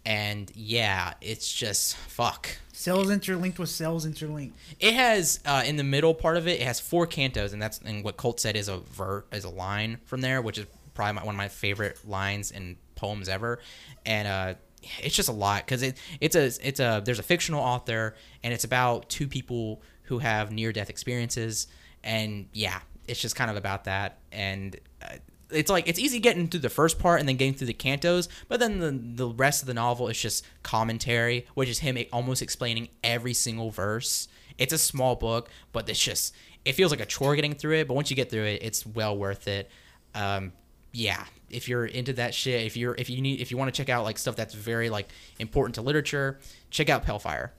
And 0.04 0.52
yeah, 0.54 1.14
it's 1.20 1.52
just 1.52 1.96
fuck. 1.96 2.48
Cells 2.72 3.10
interlinked 3.10 3.58
with 3.58 3.70
cells 3.70 4.06
interlinked. 4.06 4.56
It 4.78 4.94
has 4.94 5.40
uh, 5.44 5.64
in 5.66 5.76
the 5.76 5.84
middle 5.84 6.14
part 6.14 6.36
of 6.36 6.46
it, 6.46 6.60
it 6.60 6.62
has 6.62 6.78
four 6.78 7.08
cantos, 7.08 7.52
and 7.52 7.60
that's 7.60 7.78
and 7.78 8.04
what 8.04 8.16
Colt 8.16 8.38
said 8.38 8.54
is 8.54 8.68
a 8.68 8.78
vert 8.78 9.26
is 9.32 9.42
a 9.42 9.50
line 9.50 9.98
from 10.04 10.20
there, 10.20 10.40
which 10.40 10.58
is 10.58 10.66
probably 10.94 11.14
my, 11.14 11.24
one 11.24 11.34
of 11.34 11.36
my 11.36 11.48
favorite 11.48 11.98
lines 12.06 12.52
in 12.52 12.76
poems 12.94 13.28
ever. 13.28 13.58
And 14.04 14.28
uh, 14.28 14.54
it's 15.00 15.16
just 15.16 15.28
a 15.28 15.32
lot 15.32 15.64
because 15.66 15.82
it 15.82 15.98
it's 16.20 16.36
a 16.36 16.52
it's 16.62 16.78
a 16.78 17.02
there's 17.04 17.18
a 17.18 17.24
fictional 17.24 17.60
author, 17.60 18.14
and 18.44 18.54
it's 18.54 18.64
about 18.64 19.08
two 19.08 19.26
people 19.26 19.82
who 20.02 20.18
have 20.18 20.52
near 20.52 20.72
death 20.72 20.88
experiences, 20.88 21.66
and 22.04 22.46
yeah, 22.52 22.78
it's 23.08 23.20
just 23.20 23.34
kind 23.34 23.50
of 23.50 23.56
about 23.56 23.84
that 23.84 24.18
and. 24.30 24.76
Uh, 25.02 25.16
it's 25.50 25.70
like 25.70 25.88
it's 25.88 25.98
easy 25.98 26.18
getting 26.18 26.48
through 26.48 26.60
the 26.60 26.68
first 26.68 26.98
part 26.98 27.20
and 27.20 27.28
then 27.28 27.36
getting 27.36 27.54
through 27.54 27.68
the 27.68 27.74
cantos, 27.74 28.28
but 28.48 28.60
then 28.60 28.78
the 28.78 28.90
the 28.92 29.28
rest 29.34 29.62
of 29.62 29.66
the 29.66 29.74
novel 29.74 30.08
is 30.08 30.20
just 30.20 30.44
commentary, 30.62 31.46
which 31.54 31.68
is 31.68 31.80
him 31.80 31.98
almost 32.12 32.42
explaining 32.42 32.88
every 33.04 33.34
single 33.34 33.70
verse. 33.70 34.28
It's 34.58 34.72
a 34.72 34.78
small 34.78 35.16
book, 35.16 35.48
but 35.72 35.88
it's 35.88 36.02
just 36.02 36.34
it 36.64 36.72
feels 36.72 36.90
like 36.90 37.00
a 37.00 37.06
chore 37.06 37.36
getting 37.36 37.54
through 37.54 37.76
it. 37.76 37.88
But 37.88 37.94
once 37.94 38.10
you 38.10 38.16
get 38.16 38.30
through 38.30 38.44
it, 38.44 38.62
it's 38.62 38.84
well 38.84 39.16
worth 39.16 39.46
it. 39.46 39.70
Um, 40.14 40.52
yeah, 40.92 41.24
if 41.50 41.68
you're 41.68 41.86
into 41.86 42.14
that 42.14 42.34
shit, 42.34 42.64
if 42.66 42.76
you're 42.76 42.94
if 42.96 43.08
you 43.08 43.20
need 43.20 43.40
if 43.40 43.50
you 43.50 43.56
want 43.56 43.72
to 43.72 43.76
check 43.76 43.88
out 43.88 44.04
like 44.04 44.18
stuff 44.18 44.36
that's 44.36 44.54
very 44.54 44.90
like 44.90 45.08
important 45.38 45.76
to 45.76 45.82
literature, 45.82 46.38
check 46.70 46.88
out 46.88 47.04
Pale 47.04 47.20
Fire. 47.20 47.52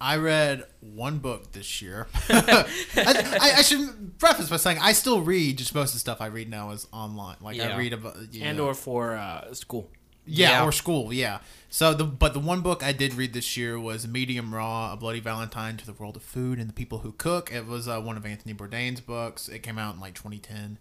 I 0.00 0.16
read 0.16 0.64
one 0.80 1.18
book 1.18 1.52
this 1.52 1.80
year. 1.80 2.06
I, 2.28 2.64
I, 2.96 3.52
I 3.58 3.62
should 3.62 4.18
preface 4.18 4.48
by 4.48 4.56
saying 4.56 4.78
I 4.80 4.92
still 4.92 5.20
read. 5.22 5.58
Just 5.58 5.74
most 5.74 5.90
of 5.90 5.94
the 5.94 6.00
stuff 6.00 6.20
I 6.20 6.26
read 6.26 6.50
now 6.50 6.70
is 6.70 6.86
online. 6.92 7.36
Like 7.40 7.56
Yeah. 7.56 7.74
I 7.74 7.78
read 7.78 7.92
about 7.92 8.16
you 8.32 8.44
and 8.44 8.58
know, 8.58 8.66
or 8.66 8.74
for 8.74 9.14
uh, 9.16 9.52
school. 9.54 9.90
yeah, 10.26 10.50
Yeah. 10.50 10.64
or 10.64 10.72
school. 10.72 11.12
Yeah. 11.12 11.38
So 11.70 11.94
the 11.94 12.04
but 12.04 12.32
the 12.34 12.40
one 12.40 12.60
book 12.60 12.82
I 12.82 12.92
did 12.92 13.14
read 13.14 13.32
this 13.32 13.56
year 13.56 13.78
was 13.78 14.06
Medium 14.06 14.54
Raw: 14.54 14.92
A 14.92 14.96
Bloody 14.96 15.20
Valentine 15.20 15.76
to 15.78 15.86
the 15.86 15.92
World 15.92 16.16
of 16.16 16.22
Food 16.22 16.58
and 16.58 16.68
the 16.68 16.74
People 16.74 16.98
Who 16.98 17.12
Cook. 17.12 17.50
It 17.52 17.66
was 17.66 17.88
uh, 17.88 18.00
one 18.00 18.16
of 18.16 18.24
Anthony 18.26 18.54
Bourdain's 18.54 19.00
books. 19.00 19.48
It 19.48 19.60
came 19.62 19.78
out 19.78 19.94
in 19.94 20.00
like 20.00 20.14
2010. 20.14 20.78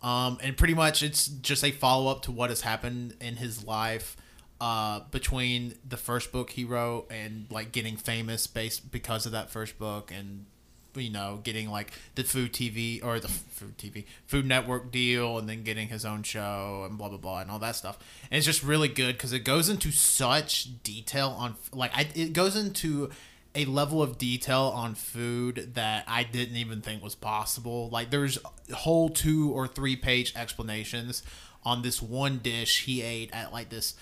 Um, 0.00 0.38
and 0.42 0.56
pretty 0.56 0.74
much 0.74 1.02
it's 1.02 1.26
just 1.26 1.64
a 1.64 1.72
follow 1.72 2.08
up 2.10 2.22
to 2.22 2.30
what 2.30 2.50
has 2.50 2.60
happened 2.60 3.14
in 3.20 3.36
his 3.36 3.64
life 3.64 4.16
uh, 4.60 5.00
between 5.10 5.74
the 5.88 5.96
first 5.96 6.32
book 6.32 6.50
he 6.50 6.64
wrote 6.64 7.06
and 7.10 7.46
like 7.50 7.72
getting 7.72 7.96
famous 7.96 8.46
based 8.46 8.90
because 8.90 9.26
of 9.26 9.32
that 9.32 9.50
first 9.50 9.78
book 9.78 10.12
and 10.12 10.46
you 10.94 11.10
know 11.10 11.38
getting 11.44 11.70
like 11.70 11.92
the 12.16 12.24
food 12.24 12.52
TV 12.52 13.04
or 13.04 13.20
the 13.20 13.28
food 13.28 13.78
TV 13.78 14.04
Food 14.26 14.46
Network 14.46 14.90
deal 14.90 15.38
and 15.38 15.48
then 15.48 15.62
getting 15.62 15.88
his 15.88 16.04
own 16.04 16.22
show 16.22 16.84
and 16.88 16.98
blah 16.98 17.08
blah 17.08 17.18
blah 17.18 17.40
and 17.40 17.50
all 17.50 17.58
that 17.60 17.76
stuff 17.76 17.98
and 18.30 18.38
it's 18.38 18.46
just 18.46 18.64
really 18.64 18.88
good 18.88 19.14
because 19.16 19.32
it 19.32 19.40
goes 19.40 19.68
into 19.68 19.92
such 19.92 20.82
detail 20.82 21.36
on 21.38 21.54
like 21.72 21.96
I, 21.96 22.08
it 22.14 22.32
goes 22.32 22.56
into 22.56 23.10
a 23.54 23.64
level 23.64 24.02
of 24.02 24.18
detail 24.18 24.72
on 24.74 24.94
food 24.94 25.72
that 25.74 26.04
I 26.06 26.22
didn't 26.22 26.56
even 26.56 26.80
think 26.80 27.02
was 27.02 27.14
possible. 27.14 27.88
Like 27.90 28.10
there's 28.10 28.38
whole 28.72 29.08
two 29.08 29.50
or 29.50 29.66
three 29.66 29.96
page 29.96 30.32
explanations 30.36 31.22
on 31.64 31.82
this 31.82 32.00
one 32.00 32.38
dish 32.38 32.84
he 32.84 33.02
ate 33.02 33.30
at 33.32 33.52
like 33.52 33.68
this 33.68 33.94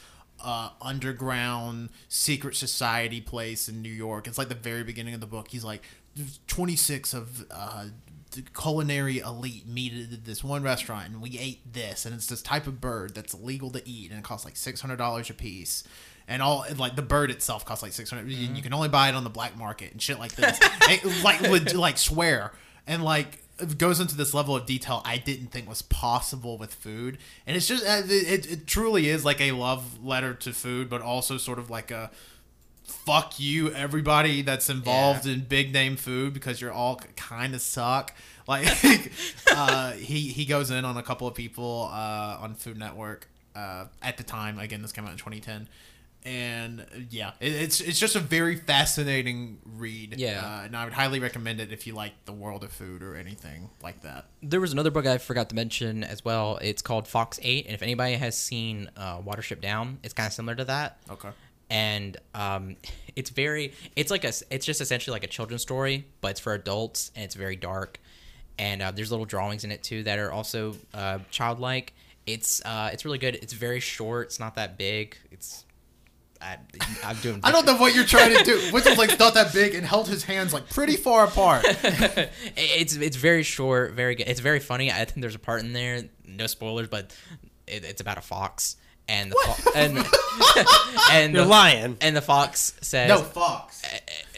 uh, 0.46 0.70
underground 0.80 1.90
secret 2.08 2.54
society 2.54 3.20
place 3.20 3.68
in 3.68 3.82
New 3.82 3.92
York. 3.92 4.28
It's 4.28 4.38
like 4.38 4.48
the 4.48 4.54
very 4.54 4.84
beginning 4.84 5.12
of 5.12 5.20
the 5.20 5.26
book. 5.26 5.48
He's 5.48 5.64
like, 5.64 5.82
26 6.46 7.12
of 7.12 7.44
uh, 7.50 7.86
the 8.30 8.42
culinary 8.42 9.18
elite 9.18 9.66
meet 9.66 9.92
at 10.12 10.24
this 10.24 10.44
one 10.44 10.62
restaurant, 10.62 11.08
and 11.08 11.20
we 11.20 11.36
ate 11.38 11.72
this, 11.72 12.06
and 12.06 12.14
it's 12.14 12.28
this 12.28 12.42
type 12.42 12.66
of 12.66 12.80
bird 12.80 13.14
that's 13.14 13.34
illegal 13.34 13.70
to 13.70 13.86
eat, 13.86 14.10
and 14.10 14.20
it 14.20 14.24
costs 14.24 14.44
like 14.44 14.54
$600 14.54 15.30
a 15.30 15.34
piece." 15.34 15.82
And 16.28 16.42
all 16.42 16.64
like 16.76 16.96
the 16.96 17.02
bird 17.02 17.30
itself 17.30 17.64
costs 17.64 17.84
like 17.84 17.92
six 17.92 18.10
hundred. 18.10 18.32
You 18.32 18.60
can 18.60 18.72
only 18.74 18.88
buy 18.88 19.08
it 19.08 19.14
on 19.14 19.22
the 19.22 19.30
black 19.30 19.56
market 19.56 19.92
and 19.92 20.02
shit 20.02 20.18
like 20.18 20.34
this. 20.34 20.58
And, 20.90 21.22
like 21.22 21.40
leg- 21.40 21.74
like 21.74 21.98
swear 21.98 22.52
and 22.84 23.04
like 23.04 23.44
it 23.58 23.78
goes 23.78 24.00
into 24.00 24.16
this 24.16 24.34
level 24.34 24.54
of 24.56 24.66
detail 24.66 25.02
I 25.04 25.18
didn't 25.18 25.48
think 25.48 25.68
was 25.68 25.82
possible 25.82 26.58
with 26.58 26.74
food. 26.74 27.18
And 27.46 27.56
it's 27.56 27.66
just 27.66 27.84
uh, 27.84 28.02
it, 28.04 28.10
it, 28.46 28.52
it 28.52 28.66
truly 28.66 29.08
is 29.08 29.24
like 29.24 29.40
a 29.40 29.52
love 29.52 30.04
letter 30.04 30.34
to 30.34 30.52
food, 30.52 30.88
but 30.88 31.00
also 31.02 31.36
sort 31.36 31.58
of 31.58 31.70
like 31.70 31.90
a 31.90 32.10
fuck 32.84 33.40
you 33.40 33.72
everybody 33.72 34.42
that's 34.42 34.70
involved 34.70 35.26
in 35.26 35.40
big 35.40 35.72
name 35.72 35.96
food 35.96 36.32
because 36.32 36.60
you're 36.60 36.72
all 36.72 37.00
kind 37.16 37.54
of 37.54 37.60
suck. 37.60 38.14
Like 38.48 39.10
uh, 39.50 39.90
he 39.94 40.28
he 40.28 40.44
goes 40.44 40.70
in 40.70 40.84
on 40.84 40.96
a 40.96 41.02
couple 41.02 41.26
of 41.26 41.34
people 41.34 41.90
uh, 41.92 42.38
on 42.40 42.54
Food 42.54 42.78
Network 42.78 43.28
uh, 43.56 43.86
at 44.00 44.18
the 44.18 44.22
time. 44.22 44.60
Again, 44.60 44.82
this 44.82 44.92
came 44.92 45.04
out 45.04 45.10
in 45.10 45.16
2010. 45.16 45.68
And 46.26 46.84
yeah, 47.10 47.32
it, 47.38 47.52
it's 47.52 47.80
it's 47.80 48.00
just 48.00 48.16
a 48.16 48.20
very 48.20 48.56
fascinating 48.56 49.58
read. 49.64 50.16
Yeah. 50.18 50.40
uh, 50.44 50.64
and 50.64 50.76
I 50.76 50.82
would 50.84 50.92
highly 50.92 51.20
recommend 51.20 51.60
it 51.60 51.70
if 51.70 51.86
you 51.86 51.94
like 51.94 52.12
the 52.24 52.32
world 52.32 52.64
of 52.64 52.72
food 52.72 53.00
or 53.00 53.14
anything 53.14 53.70
like 53.80 54.02
that. 54.02 54.26
There 54.42 54.60
was 54.60 54.72
another 54.72 54.90
book 54.90 55.06
I 55.06 55.18
forgot 55.18 55.48
to 55.50 55.54
mention 55.54 56.02
as 56.02 56.24
well. 56.24 56.58
It's 56.60 56.82
called 56.82 57.06
Fox 57.06 57.38
8. 57.40 57.66
And 57.66 57.74
if 57.74 57.82
anybody 57.82 58.14
has 58.14 58.36
seen 58.36 58.90
uh, 58.96 59.20
Watership 59.20 59.60
Down, 59.60 60.00
it's 60.02 60.12
kind 60.14 60.26
of 60.26 60.32
similar 60.32 60.56
to 60.56 60.64
that. 60.64 60.98
Okay. 61.08 61.30
And 61.70 62.16
um, 62.34 62.74
it's 63.16 63.30
very, 63.30 63.72
it's 63.94 64.10
like 64.10 64.24
a, 64.24 64.32
it's 64.50 64.66
just 64.66 64.80
essentially 64.80 65.12
like 65.12 65.24
a 65.24 65.28
children's 65.28 65.62
story, 65.62 66.06
but 66.20 66.32
it's 66.32 66.40
for 66.40 66.54
adults 66.54 67.12
and 67.14 67.24
it's 67.24 67.36
very 67.36 67.56
dark. 67.56 68.00
And 68.58 68.82
uh, 68.82 68.90
there's 68.90 69.12
little 69.12 69.26
drawings 69.26 69.62
in 69.62 69.70
it 69.70 69.84
too 69.84 70.02
that 70.02 70.18
are 70.18 70.32
also 70.32 70.74
uh, 70.92 71.20
childlike. 71.30 71.92
It's 72.26 72.60
uh, 72.64 72.90
it's 72.92 73.04
really 73.04 73.18
good. 73.18 73.36
It's 73.36 73.52
very 73.52 73.78
short. 73.78 74.26
It's 74.26 74.40
not 74.40 74.56
that 74.56 74.76
big. 74.76 75.16
It's 75.30 75.65
I, 76.46 76.58
I'm 77.04 77.16
doing. 77.16 77.40
I 77.42 77.50
don't 77.52 77.66
know 77.66 77.76
what 77.76 77.94
you're 77.94 78.04
trying 78.04 78.36
to 78.36 78.42
do. 78.44 78.56
Whistle's 78.72 78.98
like 78.98 79.18
not 79.18 79.34
that 79.34 79.52
big 79.52 79.74
and 79.74 79.84
held 79.86 80.08
his 80.08 80.22
hands 80.24 80.52
like 80.52 80.68
pretty 80.70 80.96
far 80.96 81.24
apart. 81.24 81.64
it's 82.56 82.94
it's 82.96 83.16
very 83.16 83.42
short, 83.42 83.92
very 83.92 84.14
good. 84.14 84.28
It's 84.28 84.40
very 84.40 84.60
funny. 84.60 84.90
I 84.90 85.04
think 85.04 85.20
there's 85.20 85.34
a 85.34 85.38
part 85.40 85.60
in 85.62 85.72
there, 85.72 86.02
no 86.26 86.46
spoilers, 86.46 86.88
but 86.88 87.14
it, 87.66 87.84
it's 87.84 88.00
about 88.00 88.18
a 88.18 88.22
fox 88.22 88.76
and 89.08 89.30
the 89.32 89.36
fo- 89.46 89.70
and 89.74 89.98
and 91.12 91.34
You're 91.34 91.44
the, 91.44 91.48
lying. 91.48 91.96
and 92.00 92.16
the 92.16 92.20
fox 92.22 92.74
says 92.80 93.08
No, 93.08 93.18
Fox. 93.18 93.82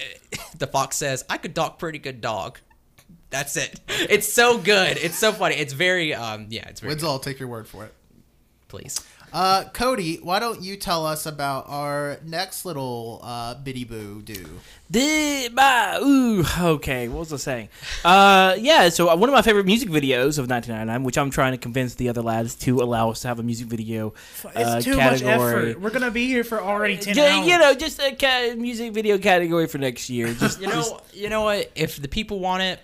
the 0.58 0.66
fox 0.66 0.96
says 0.96 1.24
I 1.28 1.38
could 1.38 1.54
dock 1.54 1.78
pretty 1.78 1.98
good 1.98 2.20
dog. 2.20 2.58
That's 3.30 3.56
it. 3.58 3.78
It's 3.88 4.30
so 4.32 4.56
good. 4.58 4.96
It's 4.96 5.18
so 5.18 5.32
funny. 5.32 5.56
It's 5.56 5.72
very 5.74 6.14
um 6.14 6.46
yeah. 6.50 6.68
It's 6.68 6.80
very 6.80 6.92
Winslow, 6.92 7.10
I'll 7.10 7.18
take 7.18 7.38
your 7.38 7.48
word 7.48 7.66
for 7.68 7.84
it. 7.84 7.94
please. 8.68 9.00
Uh, 9.32 9.64
Cody, 9.72 10.16
why 10.22 10.38
don't 10.38 10.62
you 10.62 10.76
tell 10.76 11.04
us 11.06 11.26
about 11.26 11.66
our 11.68 12.18
next 12.24 12.64
little 12.64 13.20
uh, 13.22 13.54
biddy 13.54 13.84
boo 13.84 14.22
do? 14.22 14.44
Di- 14.90 15.48
ba- 15.48 15.98
ooh, 16.02 16.44
okay, 16.58 17.08
what 17.08 17.20
was 17.20 17.32
I 17.32 17.36
saying? 17.36 17.68
Uh, 18.04 18.56
yeah, 18.58 18.88
so 18.88 19.08
uh, 19.10 19.16
one 19.16 19.28
of 19.28 19.34
my 19.34 19.42
favorite 19.42 19.66
music 19.66 19.90
videos 19.90 20.38
of 20.38 20.48
1999, 20.48 21.02
which 21.04 21.18
I'm 21.18 21.30
trying 21.30 21.52
to 21.52 21.58
convince 21.58 21.94
the 21.94 22.08
other 22.08 22.22
lads 22.22 22.54
to 22.56 22.80
allow 22.80 23.10
us 23.10 23.20
to 23.20 23.28
have 23.28 23.38
a 23.38 23.42
music 23.42 23.66
video 23.66 24.14
It's 24.44 24.56
uh, 24.56 24.80
too 24.80 24.96
much 24.96 25.20
category. 25.20 25.70
effort. 25.72 25.80
We're 25.82 25.90
gonna 25.90 26.10
be 26.10 26.26
here 26.26 26.42
for 26.44 26.62
already 26.62 26.96
ten 26.96 27.14
Ju- 27.14 27.20
hours. 27.22 27.46
you 27.46 27.58
know, 27.58 27.74
just 27.74 28.00
a 28.00 28.14
ca- 28.14 28.54
music 28.56 28.92
video 28.92 29.18
category 29.18 29.66
for 29.66 29.78
next 29.78 30.08
year. 30.08 30.32
Just, 30.38 30.60
You 30.60 30.68
know, 30.68 31.00
you 31.12 31.28
know 31.28 31.42
what? 31.42 31.70
If 31.74 32.00
the 32.00 32.08
people 32.08 32.40
want 32.40 32.62
it, 32.62 32.80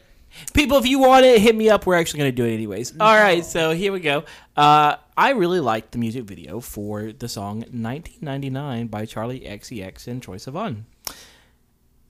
people, 0.52 0.76
if 0.76 0.86
you 0.86 0.98
want 0.98 1.24
it, 1.24 1.40
hit 1.40 1.56
me 1.56 1.70
up. 1.70 1.86
We're 1.86 1.94
actually 1.96 2.18
going 2.18 2.32
to 2.32 2.36
do 2.36 2.44
it 2.44 2.52
anyways. 2.52 2.92
All 3.00 3.14
right, 3.16 3.44
so 3.44 3.70
here 3.72 3.92
we 3.92 4.00
go. 4.00 4.24
Uh, 4.56 4.96
I 5.16 5.30
really 5.30 5.60
liked 5.60 5.92
the 5.92 5.98
music 5.98 6.24
video 6.24 6.60
for 6.60 7.12
the 7.12 7.28
song 7.28 7.58
1999 7.58 8.88
by 8.88 9.02
Charli 9.02 9.48
XCX 9.48 10.08
and 10.08 10.20
Troye 10.20 10.36
Sivan. 10.36 10.84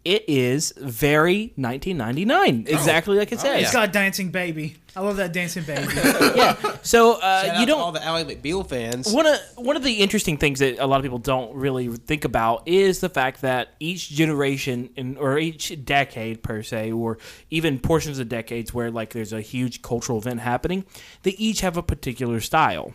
It 0.05 0.25
is 0.29 0.73
very 0.77 1.53
1999, 1.57 2.67
exactly 2.69 3.17
like 3.17 3.33
it 3.33 3.39
oh, 3.39 3.43
says. 3.43 3.63
It's 3.63 3.73
got 3.73 3.93
dancing 3.93 4.31
baby. 4.31 4.77
I 4.97 5.01
love 5.01 5.17
that 5.17 5.33
dancing 5.33 5.65
baby. 5.65 5.93
yeah. 6.37 6.57
So 6.83 7.15
uh, 7.15 7.45
Shout 7.45 7.57
you 7.57 7.63
out 7.63 7.67
don't 7.67 7.81
all 7.81 7.93
the 7.93 8.05
Ally 8.05 8.23
McBeal 8.23 8.67
fans. 8.69 9.13
one 9.13 9.27
of 9.27 9.39
one 9.57 9.77
of 9.77 9.83
the 9.83 9.95
interesting 9.95 10.37
things 10.37 10.61
that 10.61 10.79
a 10.79 10.87
lot 10.87 10.99
of 10.99 11.03
people 11.03 11.19
don't 11.19 11.55
really 11.55 11.89
think 11.89 12.25
about 12.25 12.67
is 12.67 13.01
the 13.01 13.09
fact 13.09 13.41
that 13.43 13.71
each 13.81 14.11
generation 14.11 14.91
in, 14.97 15.17
or 15.17 15.39
each 15.39 15.85
decade 15.85 16.43
per 16.43 16.63
se, 16.63 16.93
or 16.93 17.19
even 17.51 17.81
portions 17.81 18.19
of 18.21 18.29
decades 18.29 18.73
where 18.73 18.91
like 18.91 19.11
there's 19.11 19.33
a 19.33 19.41
huge 19.41 19.83
cultural 19.83 20.19
event 20.19 20.41
happening, 20.41 20.85
they 21.23 21.33
each 21.33 21.61
have 21.61 21.77
a 21.77 21.83
particular 21.83 22.41
style. 22.41 22.93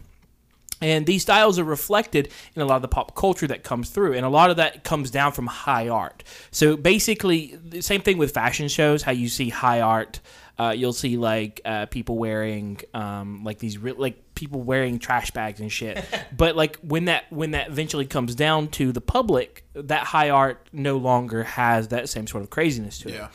And 0.82 1.06
these 1.06 1.24
styles 1.24 1.60
are 1.60 1.66
reflected 1.66 2.30
in 2.56 2.62
a 2.62 2.66
lot 2.66 2.78
of 2.78 2.82
the 2.82 2.88
pop 2.88 3.14
culture 3.14 3.48
that 3.48 3.64
comes 3.64 3.90
through, 3.90 4.14
and 4.14 4.26
a 4.26 4.30
lot 4.30 4.50
of 4.50 4.56
that 4.58 4.86
comes 4.86 5.12
down 5.12 5.34
from 5.34 5.48
high 5.48 5.90
art. 5.90 6.24
So 6.52 6.78
basically, 6.78 7.60
the 7.62 7.82
same 7.82 8.00
thing 8.02 8.18
with 8.18 8.34
fashion 8.34 8.70
shows. 8.70 9.04
How 9.04 9.12
you 9.12 9.28
see 9.28 9.50
high 9.50 9.82
art, 9.82 10.22
uh, 10.60 10.72
you'll 10.72 10.94
see 10.94 11.16
like 11.16 11.62
uh, 11.64 11.86
people 11.86 12.18
wearing 12.18 12.80
um, 12.94 13.46
like 13.46 13.60
these 13.60 13.78
re- 13.78 13.94
like 13.94 14.36
people 14.36 14.62
wearing 14.62 15.00
trash 15.00 15.32
bags 15.32 15.62
and 15.62 15.72
shit. 15.72 16.04
but 16.38 16.56
like 16.56 16.76
when 16.78 17.06
that 17.06 17.32
when 17.32 17.52
that 17.52 17.70
eventually 17.70 18.06
comes 18.06 18.36
down 18.36 18.68
to 18.68 18.92
the 18.92 19.00
public, 19.00 19.64
that 19.74 20.04
high 20.04 20.30
art 20.30 20.68
no 20.74 20.98
longer 20.98 21.44
has 21.44 21.88
that 21.88 22.10
same 22.10 22.28
sort 22.28 22.44
of 22.44 22.50
craziness 22.50 23.00
to 23.00 23.10
it. 23.10 23.16
Yeah. 23.16 23.30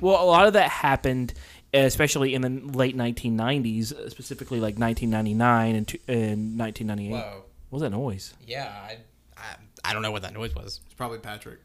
Well, 0.00 0.22
a 0.22 0.26
lot 0.26 0.46
of 0.46 0.52
that 0.52 0.70
happened, 0.70 1.34
especially 1.74 2.34
in 2.34 2.42
the 2.42 2.50
late 2.76 2.96
1990s, 2.96 3.92
uh, 3.92 4.08
specifically 4.10 4.60
like 4.60 4.78
1999 4.78 5.74
and, 5.74 5.88
two, 5.88 5.98
and 6.06 6.58
1998. 6.58 7.10
Whoa. 7.10 7.42
What 7.70 7.80
was 7.80 7.82
that 7.82 7.90
noise? 7.90 8.34
Yeah, 8.46 8.66
I, 8.66 8.98
I, 9.36 9.56
I 9.84 9.92
don't 9.92 10.02
know 10.02 10.12
what 10.12 10.22
that 10.22 10.32
noise 10.32 10.54
was. 10.54 10.80
It's 10.84 10.94
probably 10.94 11.18
Patrick. 11.18 11.58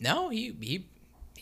No, 0.00 0.28
he 0.28 0.54
he 0.60 0.86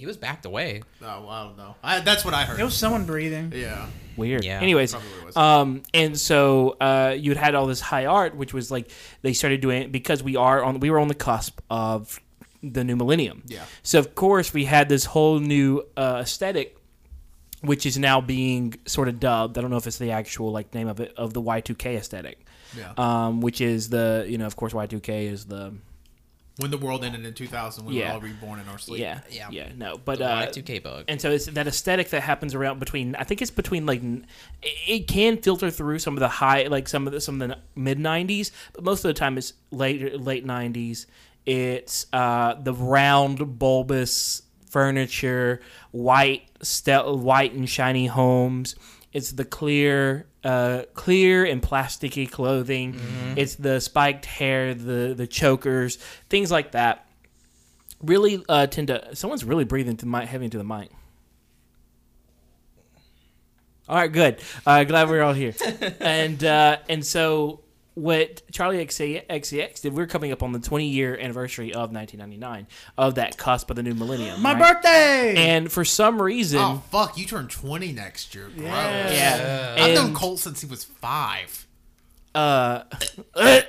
he 0.00 0.06
was 0.06 0.16
backed 0.16 0.44
away. 0.46 0.82
Oh, 1.02 1.28
I 1.28 1.44
don't 1.44 1.56
know. 1.56 1.76
I, 1.82 2.00
that's 2.00 2.24
what 2.24 2.34
I 2.34 2.42
heard. 2.44 2.58
It 2.58 2.64
was 2.64 2.76
someone 2.76 3.04
breathing. 3.06 3.52
yeah. 3.54 3.86
Weird. 4.16 4.44
Yeah, 4.44 4.60
Anyways, 4.60 4.90
probably 4.92 5.08
what 5.10 5.18
it 5.20 5.26
was. 5.26 5.36
um, 5.36 5.82
and 5.94 6.18
so 6.18 6.76
uh, 6.80 7.14
you'd 7.18 7.36
had 7.38 7.54
all 7.54 7.66
this 7.66 7.80
high 7.80 8.04
art, 8.06 8.34
which 8.36 8.52
was 8.52 8.70
like 8.70 8.90
they 9.22 9.32
started 9.32 9.60
doing 9.60 9.82
it 9.82 9.92
because 9.92 10.22
we 10.22 10.36
are 10.36 10.62
on 10.64 10.80
we 10.80 10.90
were 10.90 10.98
on 10.98 11.08
the 11.08 11.14
cusp 11.14 11.60
of 11.70 12.20
the 12.62 12.84
new 12.84 12.96
millennium. 12.96 13.42
Yeah. 13.46 13.64
So 13.82 13.98
of 13.98 14.14
course 14.14 14.52
we 14.52 14.64
had 14.66 14.88
this 14.90 15.04
whole 15.06 15.38
new 15.38 15.86
uh, 15.96 16.18
aesthetic, 16.22 16.76
which 17.62 17.86
is 17.86 17.96
now 17.96 18.20
being 18.20 18.74
sort 18.86 19.08
of 19.08 19.20
dubbed. 19.20 19.56
I 19.56 19.62
don't 19.62 19.70
know 19.70 19.78
if 19.78 19.86
it's 19.86 19.98
the 19.98 20.10
actual 20.10 20.50
like 20.52 20.74
name 20.74 20.88
of 20.88 21.00
it 21.00 21.14
of 21.16 21.32
the 21.32 21.40
Y 21.40 21.60
two 21.60 21.74
K 21.74 21.96
aesthetic. 21.96 22.44
Yeah. 22.76 22.92
Um, 22.98 23.40
which 23.40 23.60
is 23.62 23.88
the 23.88 24.26
you 24.28 24.36
know 24.38 24.46
of 24.46 24.54
course 24.56 24.74
Y 24.74 24.84
two 24.86 25.00
K 25.00 25.26
is 25.28 25.46
the 25.46 25.72
when 26.58 26.70
the 26.70 26.76
world 26.78 27.04
ended 27.04 27.24
in 27.24 27.32
2000, 27.32 27.84
we 27.86 27.94
Yeah. 27.94 28.08
were 28.08 28.14
all 28.14 28.20
reborn 28.20 28.60
in 28.60 28.68
our 28.68 28.78
sleep. 28.78 29.00
yeah 29.00 29.20
Yeah. 29.30 29.48
yeah 29.50 29.68
no 29.76 29.98
but 30.04 30.18
The 30.18 30.26
uh, 30.26 30.46
Y2K 30.46 30.82
bug. 30.82 31.04
and 31.08 31.20
so 31.20 31.30
it's 31.30 31.46
that 31.46 31.66
aesthetic 31.66 32.10
that 32.10 32.20
happens 32.22 32.54
around 32.54 32.78
between 32.80 33.14
i 33.16 33.24
think 33.24 33.40
it's 33.40 33.50
between 33.50 33.86
like 33.86 34.02
it 34.02 34.24
it 34.86 35.08
can 35.08 35.38
filter 35.38 35.70
through 35.70 35.98
some 36.00 36.14
of 36.14 36.20
the 36.20 36.28
high 36.28 36.64
like 36.66 36.88
some 36.88 37.06
of 37.06 37.12
the 37.12 37.20
some 37.20 37.40
of 37.40 37.48
the 37.48 37.58
mid 37.76 37.98
90s 37.98 38.50
but 38.74 38.84
most 38.84 39.04
of 39.04 39.08
the 39.08 39.14
time 39.14 39.38
it's 39.38 39.52
late 39.70 40.20
late 40.20 40.44
90s 40.46 41.06
it's 41.46 42.06
uh 42.12 42.54
the 42.54 42.74
round 42.74 43.58
bulbous 43.58 44.42
furniture 44.68 45.60
white 45.92 46.42
stel- 46.62 47.18
white 47.18 47.52
and 47.52 47.68
shiny 47.68 48.06
homes 48.06 48.74
it's 49.12 49.32
the 49.32 49.44
clear 49.44 50.26
uh, 50.44 50.82
clear 50.94 51.44
and 51.44 51.62
plasticky 51.62 52.30
clothing 52.30 52.98
it's 53.36 53.56
the 53.56 53.80
spiked 53.80 54.26
hair 54.26 54.74
the 54.74 55.14
the 55.16 55.26
chokers 55.26 55.96
things 56.28 56.50
like 56.50 56.72
that 56.72 57.06
really 58.02 58.42
uh, 58.48 58.66
tend 58.66 58.88
to. 58.88 59.14
Someone's 59.14 59.44
really 59.44 59.64
breathing 59.64 59.96
to 59.98 60.06
my 60.06 60.24
heavy 60.24 60.46
into 60.46 60.58
the 60.58 60.64
mic. 60.64 60.90
All 63.88 63.96
right, 63.96 64.12
good. 64.12 64.40
Uh, 64.64 64.84
glad 64.84 65.08
we're 65.08 65.22
all 65.22 65.32
here. 65.32 65.54
and 66.00 66.42
uh, 66.44 66.78
and 66.88 67.04
so 67.04 67.60
what 68.00 68.42
Charli 68.50 68.80
XC- 68.80 69.22
XCX 69.28 69.82
did, 69.82 69.92
we're 69.92 70.06
coming 70.06 70.32
up 70.32 70.42
on 70.42 70.52
the 70.52 70.58
20 70.58 70.86
year 70.86 71.16
anniversary 71.18 71.72
of 71.72 71.92
1999 71.92 72.66
of 72.96 73.16
that 73.16 73.36
cusp 73.36 73.68
of 73.70 73.76
the 73.76 73.82
new 73.82 73.94
millennium. 73.94 74.40
My 74.40 74.54
right? 74.54 74.74
birthday. 74.74 75.34
And 75.36 75.70
for 75.70 75.84
some 75.84 76.20
reason, 76.20 76.60
Oh 76.60 76.82
fuck! 76.90 77.18
You 77.18 77.26
turn 77.26 77.48
20 77.48 77.92
next 77.92 78.34
year. 78.34 78.48
Gross. 78.54 78.66
yeah, 78.66 79.76
I've 79.78 79.94
known 79.94 80.06
and, 80.06 80.16
Colt 80.16 80.38
since 80.38 80.60
he 80.60 80.66
was 80.66 80.84
five. 80.84 81.66
uh, 82.34 82.84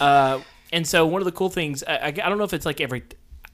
uh, 0.00 0.40
and 0.72 0.86
so 0.86 1.06
one 1.06 1.20
of 1.20 1.26
the 1.26 1.32
cool 1.32 1.50
things, 1.50 1.84
I, 1.84 1.96
I, 1.96 2.06
I 2.06 2.10
don't 2.10 2.38
know 2.38 2.44
if 2.44 2.54
it's 2.54 2.66
like 2.66 2.80
every, 2.80 3.04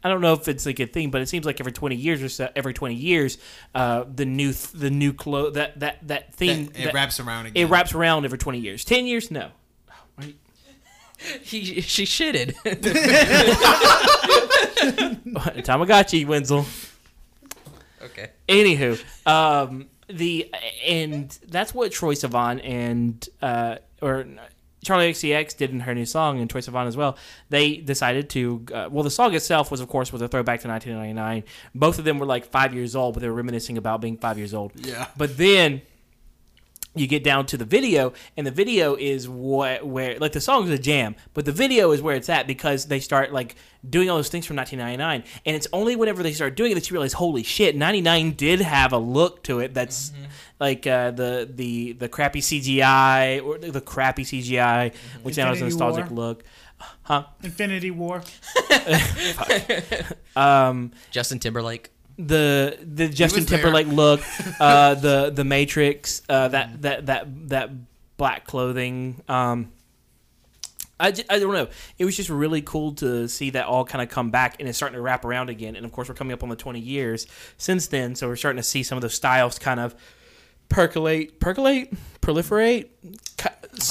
I 0.04 0.08
don't 0.08 0.20
know 0.20 0.32
if 0.32 0.48
it's 0.48 0.66
like 0.66 0.80
a 0.80 0.86
thing, 0.86 1.10
but 1.10 1.22
it 1.22 1.28
seems 1.28 1.46
like 1.46 1.60
every 1.60 1.72
twenty 1.72 1.96
years 1.96 2.22
or 2.22 2.28
so, 2.28 2.48
every 2.56 2.74
twenty 2.74 2.96
years, 2.96 3.38
uh, 3.74 4.04
the 4.12 4.26
new 4.26 4.52
th- 4.52 4.72
the 4.72 4.90
new 4.90 5.12
clo 5.12 5.50
that 5.50 5.78
that 5.80 6.06
that 6.08 6.34
thing 6.34 6.66
It, 6.66 6.70
it 6.80 6.84
that- 6.86 6.94
wraps 6.94 7.20
around 7.20 7.46
again. 7.46 7.64
it 7.66 7.70
wraps 7.70 7.94
around 7.94 8.24
every 8.24 8.38
twenty 8.38 8.58
years. 8.58 8.84
Ten 8.84 9.06
years, 9.06 9.30
no. 9.30 9.50
He 11.42 11.80
she 11.82 12.04
shitted. 12.04 12.54
Tamagotchi, 15.64 16.26
Wenzel. 16.26 16.66
okay. 18.02 18.30
Anywho, 18.48 19.02
um, 19.26 19.88
the 20.08 20.52
and 20.86 21.30
that's 21.48 21.74
what 21.74 21.92
Troye 21.92 22.14
Sivan 22.14 22.60
and 22.64 23.28
uh, 23.40 23.76
or 24.00 24.26
Charli 24.84 25.10
XCX 25.10 25.56
did 25.56 25.70
in 25.70 25.80
her 25.80 25.94
new 25.94 26.04
song, 26.04 26.40
and 26.40 26.50
Troye 26.50 26.68
Sivan 26.68 26.86
as 26.86 26.96
well. 26.96 27.16
They 27.50 27.76
decided 27.76 28.28
to. 28.30 28.64
Uh, 28.72 28.88
well, 28.90 29.04
the 29.04 29.10
song 29.10 29.34
itself 29.34 29.70
was, 29.70 29.80
of 29.80 29.88
course, 29.88 30.12
was 30.12 30.22
a 30.22 30.28
throwback 30.28 30.60
to 30.62 30.68
1999. 30.68 31.44
Both 31.74 31.98
of 31.98 32.04
them 32.04 32.18
were 32.18 32.26
like 32.26 32.46
five 32.46 32.74
years 32.74 32.96
old, 32.96 33.14
but 33.14 33.20
they 33.20 33.28
were 33.28 33.34
reminiscing 33.34 33.78
about 33.78 34.00
being 34.00 34.16
five 34.16 34.38
years 34.38 34.52
old. 34.52 34.72
Yeah. 34.74 35.06
But 35.16 35.36
then 35.36 35.82
you 36.94 37.06
get 37.06 37.22
down 37.22 37.46
to 37.46 37.56
the 37.56 37.64
video, 37.64 38.12
and 38.36 38.46
the 38.46 38.50
video 38.50 38.96
is 38.96 39.28
what 39.28 39.86
where 39.86 40.18
like 40.18 40.32
the 40.32 40.40
song's 40.40 40.70
a 40.70 40.78
jam, 40.78 41.14
but 41.32 41.44
the 41.44 41.52
video 41.52 41.92
is 41.92 42.02
where 42.02 42.16
it's 42.16 42.28
at 42.28 42.46
because 42.46 42.86
they 42.86 42.98
start 42.98 43.32
like 43.32 43.54
doing 43.88 44.08
all 44.08 44.16
those 44.16 44.28
things 44.28 44.46
from 44.46 44.56
1999, 44.56 45.24
and 45.44 45.56
it's 45.56 45.66
only 45.72 45.96
whenever 45.96 46.22
they 46.22 46.32
start 46.32 46.54
doing 46.56 46.72
it 46.72 46.74
that 46.76 46.88
you 46.88 46.94
realize, 46.94 47.14
holy 47.14 47.42
shit, 47.42 47.74
99 47.76 48.32
did 48.32 48.60
have 48.60 48.92
a 48.92 48.98
look 48.98 49.42
to 49.44 49.58
it 49.60 49.74
that's 49.74 50.10
Mm-hmm. 50.10 50.24
like 50.60 50.86
uh, 50.86 51.10
the 51.10 51.48
the 51.52 51.92
the 51.92 52.08
crappy 52.08 52.40
CGI 52.40 53.44
or 53.44 53.58
the 53.58 53.80
crappy 53.80 54.24
CGI, 54.24 54.94
which 55.22 55.36
now 55.36 55.48
has 55.48 55.60
a 55.60 55.64
nostalgic 55.64 56.10
War. 56.10 56.16
look. 56.28 56.44
Huh? 57.02 57.24
Infinity 57.42 57.90
War. 57.90 58.22
Um, 60.34 60.92
Justin 61.10 61.38
Timberlake. 61.38 61.90
the 62.16 62.78
the 62.82 63.08
Justin 63.08 63.42
was 63.42 63.46
there. 63.50 63.58
Timberlake 63.58 63.86
look, 63.88 64.20
uh, 64.60 64.94
the 64.94 65.30
the 65.34 65.44
Matrix, 65.44 66.22
uh, 66.28 66.48
that 66.48 66.82
that 66.82 67.06
that 67.06 67.48
that 67.48 67.70
black 68.16 68.46
clothing. 68.46 69.22
Um, 69.28 69.72
I, 71.02 71.10
ju- 71.10 71.24
I 71.28 71.38
don't 71.38 71.52
know. 71.52 71.68
It 71.98 72.04
was 72.04 72.16
just 72.16 72.30
really 72.30 72.62
cool 72.62 72.92
to 72.94 73.28
see 73.28 73.50
that 73.50 73.66
all 73.66 73.84
kind 73.84 74.02
of 74.02 74.08
come 74.08 74.30
back 74.30 74.56
and 74.58 74.68
it's 74.68 74.78
starting 74.78 74.96
to 74.96 75.02
wrap 75.02 75.24
around 75.24 75.50
again. 75.50 75.76
And 75.76 75.84
of 75.84 75.92
course, 75.92 76.08
we're 76.08 76.14
coming 76.14 76.32
up 76.32 76.42
on 76.42 76.48
the 76.48 76.56
20 76.56 76.78
years 76.80 77.26
since 77.58 77.88
then, 77.88 78.14
so 78.14 78.28
we're 78.28 78.36
starting 78.36 78.56
to 78.58 78.62
see 78.62 78.82
some 78.82 78.96
of 78.96 79.02
those 79.02 79.14
styles 79.14 79.58
kind 79.58 79.80
of 79.80 79.94
percolate, 80.68 81.38
percolate, 81.40 81.92
proliferate, 82.20 82.88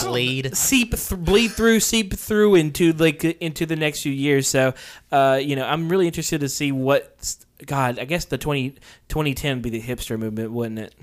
Bleed. 0.03 0.55
seep, 0.55 0.91
th- 0.95 1.19
bleed 1.19 1.49
through, 1.51 1.79
seep 1.79 2.13
through 2.13 2.55
into 2.55 2.93
like 2.93 3.23
into 3.23 3.65
the 3.65 3.75
next 3.75 4.01
few 4.03 4.11
years. 4.11 4.47
So, 4.47 4.73
uh, 5.11 5.39
you 5.41 5.55
know, 5.55 5.65
I'm 5.65 5.89
really 5.89 6.07
interested 6.07 6.41
to 6.41 6.49
see 6.49 6.71
what. 6.71 7.35
God, 7.65 7.99
I 7.99 8.05
guess 8.05 8.25
the 8.25 8.39
20, 8.39 8.71
2010 9.07 9.57
would 9.57 9.61
be 9.61 9.69
the 9.69 9.81
hipster 9.81 10.17
movement, 10.17 10.51
wouldn't 10.51 10.79
it? 10.79 10.95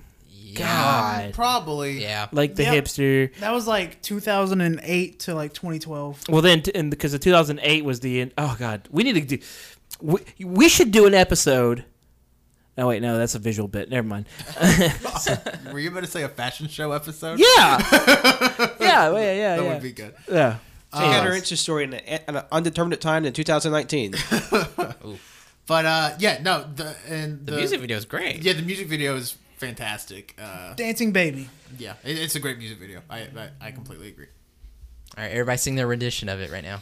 God, 0.59 1.33
Probably. 1.35 2.03
Yeah. 2.03 2.29
like 2.33 2.55
the 2.55 2.65
Yep. 2.65 2.85
hipster. 2.85 3.35
That 3.41 3.53
was 3.53 3.67
like 3.67 4.01
2008 4.03 5.21
to 5.21 5.35
like 5.35 5.53
2012. 5.55 6.25
Well, 6.29 6.43
then, 6.43 6.63
t- 6.63 6.73
and 6.75 6.91
because 6.91 7.13
the 7.13 7.19
2008 7.19 7.85
was 7.85 8.01
the 8.01 8.33
oh 8.39 8.57
god, 8.59 8.89
we 8.91 9.03
need 9.05 9.15
to 9.15 9.37
do. 9.37 9.45
We, 10.01 10.21
we 10.45 10.69
should 10.69 10.91
do 10.91 11.07
an 11.07 11.15
episode. 11.15 11.85
Oh 12.77 12.87
wait, 12.87 13.03
no, 13.03 13.19
that's 13.19 13.35
a 13.35 13.39
visual 13.41 13.67
bit. 13.69 13.91
Never 13.91 14.07
mind. 14.07 14.27
Were 15.73 15.79
you 15.81 15.89
about 15.91 16.01
to 16.05 16.07
say 16.07 16.23
a 16.23 16.29
fashion 16.29 16.69
show 16.69 16.93
episode? 16.93 17.41
Yeah, 17.41 17.79
yeah, 18.79 18.79
yeah, 18.81 19.11
yeah, 19.11 19.57
That 19.57 19.63
yeah. 19.65 19.73
would 19.73 19.83
be 19.83 19.93
good. 19.93 20.15
yeah. 20.31 20.59
Check 20.95 21.03
had 21.05 21.27
our 21.27 21.33
Insta 21.33 21.57
story 21.57 21.85
in, 21.85 21.95
a, 21.95 22.31
an 22.31 22.43
undetermined 22.51 23.01
time 23.03 23.25
in 23.27 23.33
2019. 23.33 24.15
But 25.67 25.85
uh, 25.85 26.11
yeah, 26.19 26.41
no, 26.43 26.65
the 26.75 26.97
and 27.09 27.45
The 27.47 27.53
music 27.53 27.81
video 27.81 27.99
is 27.99 28.07
great. 28.07 28.43
Yeah, 28.43 28.55
the 28.55 28.63
music 28.63 28.87
video 28.89 29.17
is 29.17 29.37
fantastic. 29.59 30.35
Uh, 30.41 30.75
Dancing 30.75 31.13
Baby. 31.13 31.49
yeah, 31.79 31.95
it, 32.05 32.19
it's 32.19 32.35
a 32.35 32.41
great 32.41 32.59
music 32.59 32.79
video. 32.79 33.01
I, 33.11 33.21
I 33.21 33.51
I 33.61 33.71
completely 33.73 34.09
agree. 34.09 34.27
All 35.17 35.25
right, 35.25 35.33
everybody 35.33 35.59
sing 35.59 35.75
their 35.75 35.87
rendition 35.87 36.29
of 36.29 36.41
it 36.41 36.51
right 36.51 36.65
now. 36.65 36.81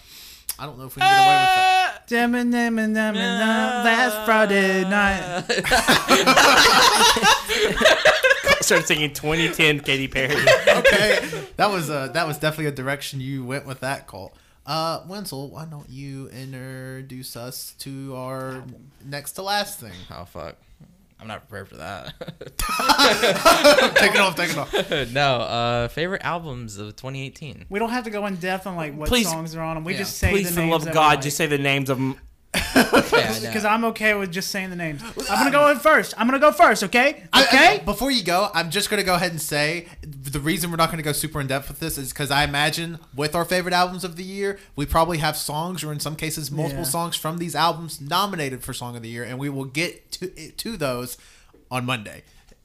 I 0.58 0.64
don't 0.66 0.78
know 0.78 0.86
if 0.86 0.96
we 0.96 1.00
can 1.02 1.10
get 1.10 1.18
away 1.18 1.36
with 1.36 1.56
that. 1.56 2.06
Damn 2.08 2.34
it, 2.34 2.50
damn 2.50 2.78
it, 2.78 2.94
damn 2.94 3.14
it, 3.16 3.18
last 3.18 4.24
Friday 4.24 4.88
night. 4.88 5.44
Started 8.62 8.86
singing 8.86 9.12
2010 9.12 9.80
Katy 9.80 10.08
Perry. 10.08 10.34
okay, 10.34 11.28
that 11.56 11.70
was 11.70 11.88
uh 11.90 12.08
that 12.08 12.26
was 12.26 12.38
definitely 12.38 12.66
a 12.66 12.72
direction 12.72 13.20
you 13.20 13.44
went 13.44 13.66
with 13.66 13.80
that 13.80 14.06
call. 14.06 14.32
Uh, 14.64 15.02
Wenzel, 15.06 15.50
why 15.50 15.64
don't 15.64 15.88
you 15.88 16.28
introduce 16.30 17.36
us 17.36 17.74
to 17.78 18.16
our 18.16 18.64
next 19.04 19.32
to 19.32 19.42
last 19.42 19.78
thing? 19.78 19.92
Oh 20.10 20.24
fuck. 20.24 20.56
I'm 21.18 21.26
not 21.28 21.48
prepared 21.48 21.68
for 21.68 21.76
that. 21.76 22.12
take 23.96 24.14
it 24.14 24.20
off, 24.20 24.36
take 24.36 24.50
it 24.50 24.58
off. 24.58 24.72
no, 25.12 25.36
uh 25.40 25.88
favorite 25.88 26.22
albums 26.24 26.76
of 26.78 26.94
2018. 26.96 27.66
We 27.68 27.78
don't 27.78 27.90
have 27.90 28.04
to 28.04 28.10
go 28.10 28.26
in 28.26 28.36
depth 28.36 28.66
on 28.66 28.76
like 28.76 28.94
what 28.94 29.08
Please- 29.08 29.28
songs 29.28 29.54
are 29.56 29.62
on 29.62 29.76
them. 29.76 29.84
We 29.84 29.92
Yeah. 29.94 29.98
just 30.00 30.18
say 30.18 30.30
Please, 30.30 30.48
the 30.48 30.50
for 30.50 30.54
the 30.56 30.60
names. 30.62 30.72
love 30.72 30.86
of 30.86 30.92
God, 30.94 31.22
just 31.22 31.36
say 31.36 31.46
the 31.46 31.58
names 31.58 31.90
of 31.90 31.98
them. 31.98 32.18
Yeah, 32.74 32.82
no. 32.94 33.40
because 33.42 33.64
I'm 33.66 33.84
okay 33.86 34.14
with 34.14 34.32
just 34.32 34.50
saying 34.50 34.70
the 34.70 34.76
names. 34.76 35.02
I'm 35.30 35.38
gonna 35.38 35.50
go 35.50 35.70
in 35.70 35.78
first. 35.78 36.14
I'm 36.16 36.26
gonna 36.26 36.38
go 36.38 36.52
first. 36.52 36.84
Okay. 36.84 37.24
I- 37.32 37.44
Okay. 37.44 37.74
I- 37.74 37.78
before 37.84 38.10
you 38.10 38.22
go, 38.22 38.50
I'm 38.54 38.70
just 38.70 38.88
gonna 38.90 39.02
go 39.02 39.14
ahead 39.14 39.30
and 39.30 39.40
say 39.40 39.88
the 40.36 40.42
the 40.42 40.44
reason 40.46 40.70
we're 40.70 40.76
not 40.76 40.90
going 40.90 40.98
to 40.98 41.02
go 41.02 41.12
super 41.12 41.40
in 41.40 41.46
depth 41.46 41.68
with 41.68 41.80
this 41.80 41.96
is 41.98 42.12
because 42.12 42.30
I 42.30 42.44
imagine 42.44 42.98
with 43.14 43.34
our 43.34 43.44
favorite 43.44 43.72
albums 43.74 44.04
of 44.04 44.16
the 44.16 44.22
year, 44.24 44.58
we 44.76 44.84
probably 44.86 45.18
have 45.18 45.36
songs 45.36 45.82
or 45.82 45.92
in 45.92 46.00
some 46.00 46.14
cases 46.16 46.50
multiple 46.50 46.84
Yeah. 46.84 46.90
songs 46.90 47.16
from 47.16 47.38
these 47.38 47.54
albums 47.54 48.00
nominated 48.00 48.62
for 48.62 48.72
Song 48.74 48.96
of 48.96 49.02
the 49.02 49.08
Year, 49.08 49.24
and 49.24 49.38
we 49.38 49.48
will 49.48 49.64
get 49.64 50.12
to 50.12 50.50
to 50.52 50.76
those 50.76 51.16
on 51.70 51.84
Monday 51.86 52.22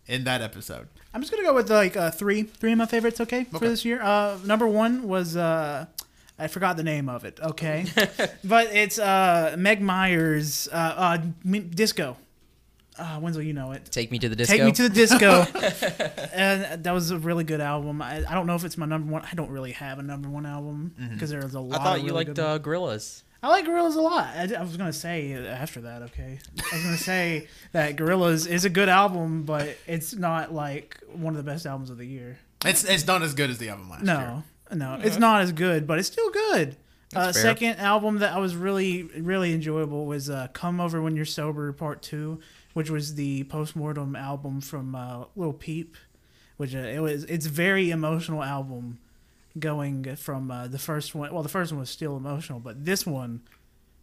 in 0.07 0.23
that 0.25 0.41
episode. 0.41 0.87
I'm 1.13 1.21
just 1.21 1.31
gonna 1.31 1.43
go 1.43 1.53
with 1.53 1.69
like 1.69 1.95
uh, 1.97 2.11
three, 2.11 2.43
three 2.43 2.71
of 2.73 2.77
my 2.77 2.85
favorites. 2.85 3.19
Okay, 3.21 3.43
for 3.45 3.59
this 3.59 3.83
year. 3.85 4.01
Uh, 4.01 4.37
number 4.45 4.67
one 4.67 5.07
was 5.07 5.35
uh, 5.35 5.85
I 6.39 6.47
forgot 6.47 6.77
the 6.77 6.83
name 6.83 7.07
of 7.09 7.23
it. 7.25 7.39
Okay, 7.41 7.85
but 8.43 8.67
it's 8.73 8.97
uh, 8.99 9.55
Meg 9.57 9.81
Myers' 9.81 10.67
uh, 10.71 10.75
uh, 10.75 11.17
Disco. 11.75 12.17
Uh, 12.97 13.19
Wenzel, 13.21 13.41
you 13.41 13.53
know 13.53 13.71
it. 13.71 13.85
Take 13.89 14.11
me 14.11 14.19
to 14.19 14.27
the 14.27 14.35
disco. 14.35 14.57
Take 14.57 14.65
me 14.65 14.71
to 14.73 14.83
the 14.83 14.89
disco, 14.89 15.45
and 16.33 16.83
that 16.83 16.91
was 16.91 17.11
a 17.11 17.17
really 17.17 17.45
good 17.45 17.61
album. 17.61 18.01
I, 18.01 18.17
I 18.17 18.33
don't 18.33 18.47
know 18.47 18.55
if 18.55 18.65
it's 18.65 18.77
my 18.77 18.85
number 18.85 19.11
one. 19.11 19.23
I 19.23 19.33
don't 19.33 19.49
really 19.49 19.71
have 19.71 19.97
a 19.99 20.03
number 20.03 20.29
one 20.29 20.45
album 20.45 20.93
because 21.13 21.29
there's 21.29 21.53
a 21.53 21.59
lot. 21.59 21.79
I 21.79 21.83
thought 21.83 21.95
of 21.97 22.01
you 22.03 22.09
really 22.09 22.25
liked 22.25 22.35
good 22.35 22.39
uh, 22.39 22.59
Gorillaz. 22.59 23.23
I 23.43 23.47
like 23.47 23.65
Gorillaz 23.65 23.95
a 23.95 24.01
lot. 24.01 24.27
I, 24.35 24.53
I 24.55 24.61
was 24.61 24.77
gonna 24.77 24.93
say 24.93 25.33
after 25.33 25.81
that, 25.81 26.03
okay. 26.03 26.37
I 26.71 26.75
was 26.75 26.83
gonna 26.83 26.97
say 26.97 27.47
that 27.71 27.95
Gorillaz 27.95 28.45
is 28.47 28.65
a 28.65 28.69
good 28.69 28.89
album, 28.89 29.43
but 29.43 29.77
it's 29.87 30.13
not 30.13 30.53
like 30.53 30.97
one 31.11 31.33
of 31.33 31.43
the 31.43 31.49
best 31.49 31.65
albums 31.65 31.89
of 31.89 31.97
the 31.97 32.05
year. 32.05 32.37
It's 32.65 32.83
it's 32.83 33.07
not 33.07 33.23
as 33.23 33.33
good 33.33 33.49
as 33.49 33.57
the 33.57 33.69
album 33.69 33.89
last 33.89 34.05
year. 34.05 34.13
No, 34.15 34.43
no, 34.75 34.99
it's 35.01 35.17
not 35.17 35.41
as 35.41 35.53
good, 35.53 35.87
but 35.87 35.97
it's 35.97 36.07
still 36.07 36.29
good. 36.29 36.75
Uh, 37.15 37.31
second 37.31 37.77
album 37.77 38.19
that 38.19 38.33
I 38.33 38.37
was 38.37 38.55
really 38.55 39.03
really 39.03 39.53
enjoyable 39.53 40.05
was 40.05 40.29
uh, 40.29 40.47
"Come 40.53 40.79
Over 40.79 41.01
When 41.01 41.15
You're 41.15 41.25
Sober" 41.25 41.71
Part 41.73 42.01
Two, 42.01 42.39
which 42.73 42.89
was 42.89 43.15
the 43.15 43.43
postmortem 43.45 44.15
album 44.15 44.61
from 44.61 44.95
uh, 44.95 45.25
Lil 45.35 45.53
Peep, 45.53 45.95
which 46.57 46.73
uh, 46.75 46.79
it 46.79 46.99
was 46.99 47.23
it's 47.25 47.45
a 47.45 47.49
very 47.49 47.91
emotional 47.91 48.43
album, 48.43 48.99
going 49.59 50.15
from 50.15 50.49
uh, 50.51 50.67
the 50.67 50.79
first 50.79 51.13
one. 51.15 51.33
Well, 51.33 51.43
the 51.43 51.49
first 51.49 51.71
one 51.71 51.79
was 51.79 51.89
still 51.89 52.15
emotional, 52.17 52.59
but 52.59 52.85
this 52.85 53.05
one, 53.05 53.41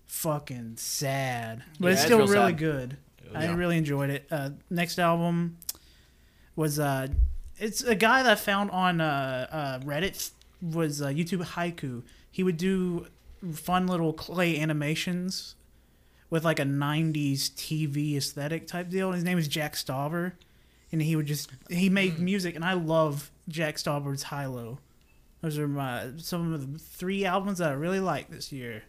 fucking 0.07 0.75
sad, 0.77 1.63
but 1.81 1.87
Yeah, 1.89 1.93
it's 1.93 2.01
it's 2.03 2.07
still 2.07 2.19
real 2.19 2.29
really 2.29 2.53
sad. 2.53 2.59
good. 2.59 2.97
I 3.35 3.45
Yeah. 3.45 3.55
really 3.57 3.77
enjoyed 3.77 4.11
it. 4.11 4.27
Uh, 4.31 4.51
next 4.71 4.99
album 4.99 5.59
was 6.57 6.79
uh, 6.79 7.09
it's 7.59 7.83
a 7.83 7.95
guy 7.95 8.23
that 8.23 8.33
I 8.33 8.35
found 8.37 8.71
on 8.71 9.01
uh, 9.01 9.47
uh, 9.51 9.79
Reddit 9.87 10.31
was 10.63 11.03
uh, 11.03 11.09
YouTube 11.09 11.45
Haiku. 11.45 12.03
He 12.31 12.43
would 12.43 12.57
do 12.57 13.07
fun 13.53 13.87
little 13.87 14.13
clay 14.13 14.59
animations 14.59 15.55
with 16.31 16.45
like 16.45 16.59
a 16.59 16.65
'90s 16.65 17.51
TV 17.53 18.17
aesthetic 18.17 18.67
type 18.67 18.89
deal. 18.89 19.09
And 19.09 19.17
his 19.17 19.25
name 19.25 19.39
is 19.39 19.49
Jack 19.49 19.75
Stauber, 19.75 20.33
and 20.93 21.03
he 21.03 21.17
would 21.17 21.27
just 21.27 21.51
he 21.69 21.89
made 21.89 22.19
music, 22.19 22.55
and 22.55 22.65
I 22.65 22.75
love 22.75 23.31
Jack 23.49 23.77
Stauber's 23.77 24.25
High 24.25 24.47
Low. 24.47 24.79
Those 25.41 25.59
are 25.59 25.69
my 25.69 26.11
some 26.19 26.53
of 26.53 26.73
the 26.73 26.79
three 26.79 27.25
albums 27.25 27.59
that 27.59 27.71
I 27.71 27.75
really 27.75 28.01
like 28.01 28.31
this 28.31 28.53
year. 28.53 28.83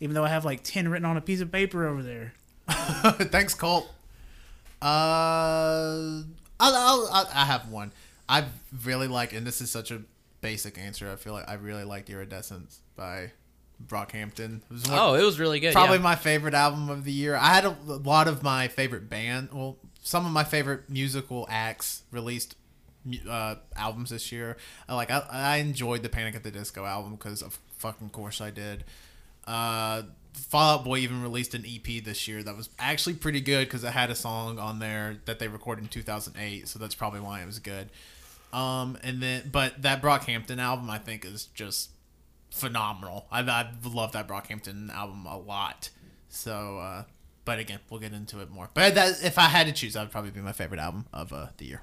Even 0.00 0.14
though 0.14 0.24
I 0.24 0.28
have 0.28 0.44
like 0.44 0.62
ten 0.62 0.88
written 0.88 1.04
on 1.04 1.16
a 1.16 1.20
piece 1.20 1.40
of 1.40 1.52
paper 1.52 1.86
over 1.86 2.02
there. 2.02 2.34
Thanks, 2.68 3.54
Colt. 3.54 3.88
Uh, 4.80 6.22
I'll, 6.58 6.74
I'll, 6.74 7.08
I'll, 7.12 7.28
I 7.32 7.44
have 7.44 7.68
one. 7.68 7.92
I 8.28 8.46
really 8.84 9.06
like, 9.06 9.32
and 9.32 9.46
this 9.46 9.60
is 9.60 9.70
such 9.70 9.92
a 9.92 10.02
basic 10.40 10.76
answer. 10.76 11.10
I 11.10 11.16
feel 11.16 11.32
like 11.32 11.48
I 11.48 11.54
really 11.54 11.84
liked 11.84 12.10
Iridescence 12.10 12.80
by 12.96 13.30
Brockhampton. 13.86 14.56
It 14.58 14.70
was 14.70 14.82
one- 14.88 14.98
Oh, 14.98 15.14
it 15.14 15.22
was 15.22 15.38
really 15.40 15.60
good. 15.60 15.72
probably 15.72 15.96
yeah. 15.98 16.02
my 16.02 16.16
favorite 16.16 16.54
album 16.54 16.88
of 16.88 17.04
the 17.04 17.12
year. 17.12 17.34
I 17.36 17.54
had 17.54 17.64
a 17.64 17.76
lot 17.86 18.28
of 18.28 18.42
my 18.42 18.68
favorite 18.68 19.08
band, 19.10 19.50
well, 19.52 19.76
some 20.02 20.26
of 20.26 20.32
my 20.32 20.44
favorite 20.44 20.90
musical 20.90 21.46
acts 21.50 22.02
released 22.10 22.56
uh, 23.28 23.56
albums 23.76 24.10
this 24.10 24.30
year. 24.32 24.56
I 24.88 24.94
like 24.94 25.10
I, 25.10 25.24
I 25.30 25.56
enjoyed 25.56 26.02
the 26.02 26.08
Panic 26.08 26.34
at 26.34 26.42
the 26.44 26.50
Disco 26.50 26.84
album 26.84 27.12
because 27.16 27.42
of 27.42 27.58
fucking 27.78 28.10
course 28.10 28.40
I 28.40 28.50
did. 28.50 28.84
Uh, 29.46 30.02
Fallout 30.34 30.84
Boy 30.84 30.98
even 30.98 31.22
released 31.22 31.54
an 31.54 31.64
EP 31.66 32.02
this 32.02 32.26
year 32.26 32.42
that 32.42 32.56
was 32.56 32.70
actually 32.78 33.14
pretty 33.14 33.40
good 33.40 33.66
because 33.66 33.84
it 33.84 33.92
had 33.92 34.10
a 34.10 34.14
song 34.14 34.58
on 34.58 34.78
there 34.78 35.18
that 35.26 35.38
they 35.38 35.46
recorded 35.48 35.82
in 35.82 35.88
2008, 35.88 36.66
so 36.68 36.78
that's 36.78 36.94
probably 36.94 37.20
why 37.20 37.42
it 37.42 37.46
was 37.46 37.58
good. 37.58 37.90
Um, 38.52 38.98
and 39.02 39.22
then 39.22 39.48
but 39.52 39.82
that 39.82 40.00
Brockhampton 40.02 40.58
album 40.58 40.88
I 40.90 40.98
think 40.98 41.24
is 41.24 41.46
just 41.54 41.90
phenomenal. 42.52 43.26
I, 43.30 43.40
I 43.40 43.70
love 43.84 44.12
that 44.12 44.28
Brockhampton 44.28 44.90
album 44.94 45.26
a 45.26 45.36
lot. 45.38 45.90
So, 46.28 46.78
uh, 46.78 47.04
but 47.44 47.58
again, 47.58 47.80
we'll 47.90 48.00
get 48.00 48.12
into 48.12 48.40
it 48.40 48.50
more. 48.50 48.68
But 48.72 48.94
that, 48.94 49.24
if 49.24 49.38
I 49.38 49.42
had 49.48 49.66
to 49.66 49.72
choose, 49.72 49.94
that 49.94 50.02
would 50.02 50.10
probably 50.12 50.30
be 50.30 50.40
my 50.40 50.52
favorite 50.52 50.80
album 50.80 51.06
of 51.12 51.32
uh, 51.32 51.48
the 51.56 51.64
year. 51.66 51.82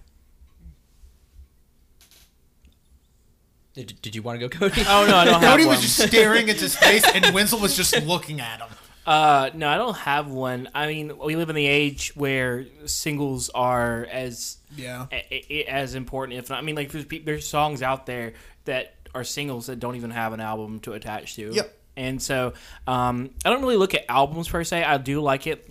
Did, 3.73 4.01
did 4.01 4.15
you 4.15 4.21
want 4.21 4.39
to 4.39 4.47
go, 4.47 4.57
Cody? 4.57 4.81
Oh 4.87 5.05
no, 5.07 5.15
I 5.15 5.25
don't 5.25 5.33
have 5.41 5.51
Cody 5.51 5.65
one. 5.65 5.75
was 5.75 5.81
just 5.81 6.07
staring 6.11 6.49
into 6.49 6.67
space, 6.69 7.03
and 7.13 7.33
Wenzel 7.33 7.59
was 7.59 7.77
just 7.77 8.01
looking 8.03 8.41
at 8.41 8.59
him. 8.59 8.67
Uh, 9.05 9.49
no, 9.53 9.67
I 9.69 9.77
don't 9.77 9.95
have 9.97 10.27
one. 10.27 10.69
I 10.75 10.87
mean, 10.87 11.17
we 11.17 11.35
live 11.35 11.49
in 11.49 11.55
the 11.55 11.65
age 11.65 12.11
where 12.15 12.65
singles 12.85 13.49
are 13.49 14.05
as 14.11 14.57
Yeah. 14.75 15.07
a- 15.11 15.45
a- 15.53 15.65
as 15.65 15.95
important, 15.95 16.37
if 16.39 16.49
not. 16.49 16.59
I 16.59 16.61
mean, 16.61 16.75
like 16.75 16.91
there's, 16.91 17.05
there's 17.23 17.47
songs 17.47 17.81
out 17.81 18.05
there 18.05 18.33
that 18.65 18.93
are 19.13 19.23
singles 19.23 19.67
that 19.67 19.79
don't 19.79 19.95
even 19.95 20.11
have 20.11 20.33
an 20.33 20.39
album 20.39 20.79
to 20.81 20.93
attach 20.93 21.35
to. 21.35 21.51
Yep. 21.53 21.75
And 21.95 22.21
so, 22.21 22.53
um, 22.87 23.31
I 23.43 23.49
don't 23.49 23.61
really 23.61 23.75
look 23.75 23.93
at 23.93 24.05
albums 24.09 24.47
per 24.47 24.63
se. 24.63 24.83
I 24.83 24.97
do 24.97 25.19
like 25.21 25.47
it 25.47 25.69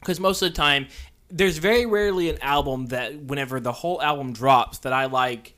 because 0.00 0.18
most 0.18 0.42
of 0.42 0.50
the 0.50 0.56
time, 0.56 0.88
there's 1.28 1.58
very 1.58 1.86
rarely 1.86 2.28
an 2.28 2.38
album 2.42 2.86
that 2.86 3.16
whenever 3.16 3.60
the 3.60 3.72
whole 3.72 4.00
album 4.02 4.32
drops 4.32 4.78
that 4.78 4.92
I 4.92 5.06
like 5.06 5.54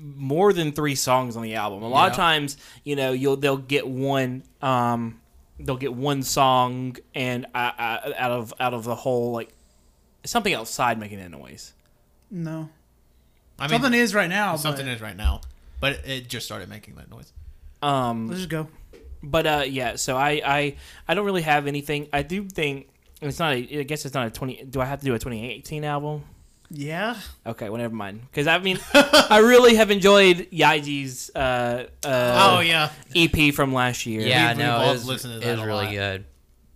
more 0.00 0.52
than 0.52 0.72
three 0.72 0.94
songs 0.94 1.36
on 1.36 1.42
the 1.42 1.54
album. 1.54 1.82
A 1.82 1.88
lot 1.88 2.10
of 2.10 2.16
times, 2.16 2.56
you 2.84 2.96
know, 2.96 3.12
you'll 3.12 3.36
they'll 3.36 3.56
get 3.56 3.86
one 3.86 4.42
um 4.62 5.20
they'll 5.58 5.76
get 5.76 5.94
one 5.94 6.22
song 6.22 6.96
and 7.14 7.46
out 7.54 7.78
of 7.78 8.54
out 8.58 8.74
of 8.74 8.84
the 8.84 8.94
whole 8.94 9.32
like 9.32 9.50
something 10.24 10.54
outside 10.54 10.98
making 10.98 11.18
that 11.18 11.30
noise. 11.30 11.72
No, 12.30 12.68
I 13.58 13.68
mean, 13.68 13.80
something 13.80 13.98
is 13.98 14.14
right 14.14 14.28
now. 14.28 14.56
something 14.56 14.86
but 14.86 14.92
is 14.92 15.00
right 15.00 15.16
now, 15.16 15.40
but 15.80 16.00
it 16.06 16.28
just 16.28 16.46
started 16.46 16.68
making 16.68 16.94
that 16.96 17.10
noise. 17.10 17.32
Um 17.82 18.28
Let's 18.28 18.40
just 18.40 18.50
go. 18.50 18.68
but 19.22 19.46
uh 19.46 19.64
yeah, 19.66 19.96
so 19.96 20.16
I 20.16 20.40
I 20.44 20.76
I 21.08 21.14
don't 21.14 21.24
really 21.26 21.42
have 21.42 21.66
anything. 21.66 22.08
I 22.12 22.22
do 22.22 22.44
think 22.44 22.88
it's 23.22 23.38
not 23.38 23.54
a, 23.54 23.80
I 23.80 23.82
guess 23.84 24.04
it's 24.04 24.14
not 24.14 24.26
a 24.26 24.30
20 24.30 24.64
do 24.64 24.80
I 24.80 24.84
have 24.84 25.00
to 25.00 25.04
do 25.06 25.14
a 25.14 25.18
2018 25.18 25.84
album? 25.84 26.24
Yeah, 26.68 27.16
Okay, 27.46 27.68
well, 27.68 27.78
never 27.80 27.94
mind. 27.94 28.22
Because 28.22 28.48
I 28.48 28.58
mean, 28.58 28.80
I 28.94 29.38
really 29.38 29.76
have 29.76 29.92
enjoyed 29.92 30.48
Yaeji's 30.50 31.30
uh, 31.32 31.86
uh, 32.04 32.56
oh 32.56 32.60
yeah, 32.60 32.90
EP 33.14 33.54
from 33.54 33.72
last 33.72 34.04
year. 34.04 34.22
yeah, 34.22 34.48
we've 34.48 34.58
no, 34.58 34.76
all 34.76 34.90
it 34.90 34.92
was, 34.94 35.06
listened 35.06 35.40
to 35.40 35.48
it 35.48 35.52
was 35.52 35.60
a 35.60 35.66
really 35.66 35.84
lot. 35.84 35.92
good. 35.92 36.24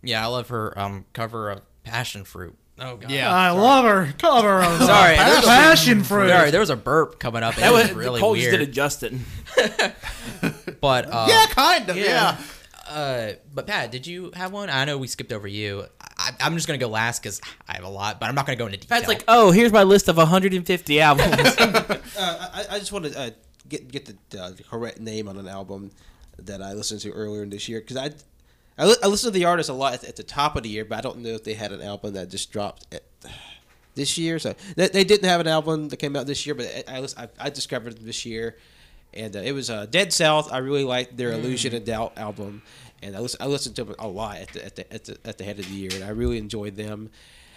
Yeah, 0.03 0.23
I 0.23 0.29
love 0.29 0.49
her 0.51 0.79
um, 0.79 1.07
cover 1.13 1.51
of 1.51 1.63
Passion 1.83 2.23
Fruit. 2.25 2.57
Oh 2.83 2.97
god. 2.97 3.11
yeah. 3.11 3.31
I 3.33 3.51
love 3.51 3.85
her 3.85 4.13
cover 4.19 4.61
of 4.63 4.79
Sorry, 4.83 5.17
there 5.17 5.37
was 5.37 5.45
a- 5.45 5.49
Passion 5.49 6.03
Fruit. 6.03 6.29
Sorry, 6.31 6.51
there 6.51 6.61
was 6.61 6.71
a 6.71 6.77
burp 6.77 7.19
coming 7.21 7.43
up. 7.43 7.55
And 7.55 7.63
That 7.65 7.71
it 7.71 7.75
was, 7.75 7.89
was 7.89 7.93
really 7.93 8.21
Colt 8.21 8.39
just 8.39 8.51
weird. 8.51 8.61
did 8.61 8.69
a 8.69 8.73
Justin. 8.73 9.25
But 10.81 11.13
uh, 11.13 11.27
yeah, 11.29 11.47
kind 11.47 11.89
of. 11.91 11.97
yeah. 11.97 12.05
Yeah. 12.89 12.93
Uh, 12.93 13.33
but 13.55 13.67
Pat, 13.67 13.93
did 13.93 14.07
you 14.07 14.31
have 14.35 14.51
one? 14.51 14.71
I 14.71 14.85
know 14.87 14.97
we 14.99 15.07
skipped 15.07 15.33
over 15.33 15.47
you. 15.47 15.85
I, 16.19 16.31
I'm 16.41 16.55
just 16.55 16.67
gonna 16.67 16.79
go 16.79 16.89
last 16.89 17.23
because 17.23 17.41
I 17.69 17.75
have 17.75 17.85
a 17.85 17.89
lot, 17.89 18.19
but 18.19 18.29
I'm 18.31 18.35
not 18.35 18.47
gonna 18.47 18.57
go 18.57 18.65
into 18.67 18.79
detail. 18.79 18.97
Pat's 18.97 19.07
like, 19.09 19.23
oh, 19.29 19.51
here's 19.53 19.73
my 19.73 19.83
list 19.83 20.09
of 20.09 20.17
150 20.17 21.01
albums. 21.03 21.29
Uh, 21.37 21.99
I, 22.19 22.65
I 22.71 22.79
just 22.79 22.93
want 22.93 23.05
to 23.07 23.19
uh, 23.19 23.31
get 23.69 23.93
get 23.93 24.07
the, 24.31 24.43
uh, 24.43 24.51
the 24.53 24.63
correct 24.65 25.01
name 25.01 25.29
on 25.29 25.37
an 25.37 25.47
album 25.49 25.91
that 26.39 26.63
I 26.63 26.73
listened 26.73 27.01
to 27.03 27.11
earlier 27.13 27.43
in 27.43 27.51
this 27.51 27.69
year 27.69 27.81
because 27.81 27.97
I 27.99 28.11
I, 28.81 28.87
li- 28.87 28.97
I 29.03 29.09
listen 29.09 29.31
to 29.31 29.39
the 29.39 29.45
artist 29.45 29.69
a 29.69 29.75
lot 29.75 29.93
at, 29.93 30.05
at 30.05 30.17
the 30.17 30.23
top 30.23 30.57
of 30.57 30.63
the 30.63 30.71
year, 30.71 30.87
but 30.87 30.97
I 30.97 31.01
don't 31.03 31.19
know 31.19 31.31
if 31.31 31.45
they 31.45 31.53
had 31.53 31.71
an 31.71 31.83
album 31.83 32.15
that 32.15 32.31
just 32.31 32.51
dropped 32.51 32.87
at, 32.95 33.03
this 33.95 34.17
year. 34.17 34.39
So 34.39 34.55
they, 34.75 34.89
they 34.89 35.05
didn't 35.05 35.29
have 35.29 35.41
an 35.41 35.47
album 35.47 35.91
that 35.91 35.99
came 35.99 36.17
out 36.17 36.27
this 36.27 36.47
year, 36.47 36.55
but 36.55 36.67
I 36.89 37.07
I, 37.19 37.29
I, 37.39 37.51
discovered 37.51 37.99
this 37.99 38.25
year, 38.25 38.57
and 39.13 39.37
uh, 39.37 39.41
it 39.41 39.53
was 39.53 39.69
uh, 39.69 39.85
Dead 39.85 40.15
South. 40.15 40.51
I 40.51 40.59
really 40.59 40.85
liked 40.85 41.19
their 41.19 41.33
Illusion 41.33 41.75
and 41.75 41.85
Doubt 41.85 42.17
album, 42.17 42.63
and 43.03 43.15
I, 43.15 43.21
I 43.39 43.47
listened 43.47 43.77
to 43.77 43.85
them 43.85 43.97
a 43.99 44.09
lot 44.09 44.39
at 44.39 44.49
the, 44.55 44.65
at 44.65 44.77
the 44.77 44.95
at 44.95 45.05
the 45.05 45.19
at 45.27 45.39
the 45.39 45.45
head 45.45 45.59
of 45.59 45.69
the 45.69 45.75
year, 45.75 45.91
and 45.93 46.03
I 46.03 46.11
really 46.11 46.39
enjoyed 46.39 46.77
them. 46.77 47.11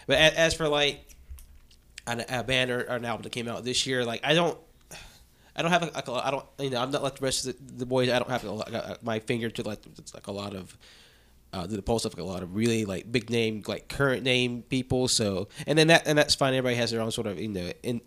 But 0.08 0.18
as, 0.18 0.34
as 0.34 0.54
for 0.54 0.68
like 0.68 1.06
an, 2.06 2.26
a 2.28 2.44
band 2.44 2.70
or, 2.70 2.82
or 2.82 2.98
an 2.98 3.06
album 3.06 3.24
that 3.24 3.32
came 3.32 3.48
out 3.48 3.64
this 3.64 3.88
year, 3.88 4.04
like 4.04 4.20
I 4.26 4.34
don't. 4.34 4.58
I 5.56 5.62
don't 5.62 5.70
have 5.70 5.84
a, 5.84 6.12
a, 6.12 6.14
I 6.16 6.32
don't 6.32 6.46
you 6.58 6.72
know 6.72 6.82
I'm 6.82 6.90
not 6.90 7.04
like 7.04 7.20
the 7.20 7.24
rest 7.24 7.46
of 7.46 7.56
the, 7.56 7.74
the 7.76 7.86
boys. 7.86 8.10
I 8.10 8.18
don't 8.18 8.32
have 8.32 8.44
a, 8.44 8.98
my 9.04 9.20
finger 9.20 9.52
to 9.52 9.62
like 9.62 9.84
like 10.16 10.26
a 10.26 10.32
lot 10.32 10.56
of 10.56 10.76
uh, 11.54 11.68
the 11.68 11.82
pulse 11.82 12.04
of 12.06 12.14
like 12.14 12.22
a 12.22 12.26
lot 12.28 12.44
of 12.44 12.56
really 12.56 12.84
like 12.86 13.12
big 13.12 13.30
name 13.30 13.64
like 13.68 13.88
current 13.88 14.24
name 14.24 14.64
people. 14.64 15.08
So 15.08 15.48
and 15.68 15.78
then 15.78 15.88
that 15.88 16.08
and 16.08 16.18
that's 16.18 16.36
fine. 16.36 16.54
Everybody 16.54 16.76
has 16.76 16.92
their 16.92 17.00
own 17.02 17.12
sort 17.12 17.28
of 17.28 17.40
you 17.40 17.48
know 17.48 17.72
in 17.84 18.02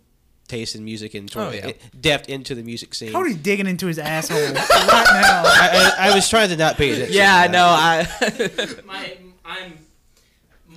taste 0.47 0.75
in 0.75 0.85
music 0.85 1.13
and 1.13 1.29
sort 1.29 1.45
Oh, 1.45 1.49
of 1.49 1.55
yeah. 1.55 1.71
depth 1.99 2.29
into 2.29 2.55
the 2.55 2.63
music 2.63 2.93
scene. 2.95 3.11
Cody's 3.11 3.35
digging 3.37 3.67
into 3.67 3.85
his 3.87 3.99
asshole 3.99 4.37
right 4.45 4.53
now. 4.53 5.43
I, 5.45 5.93
I, 5.99 6.09
I 6.11 6.15
was 6.15 6.29
trying 6.29 6.49
to 6.49 6.55
not 6.57 6.77
pay 6.77 6.91
attention. 6.91 7.13
yeah, 7.15 7.45
to 7.47 7.51
no. 7.51 7.65
I 7.65 8.07
my, 8.85 9.17
I'm 9.43 9.73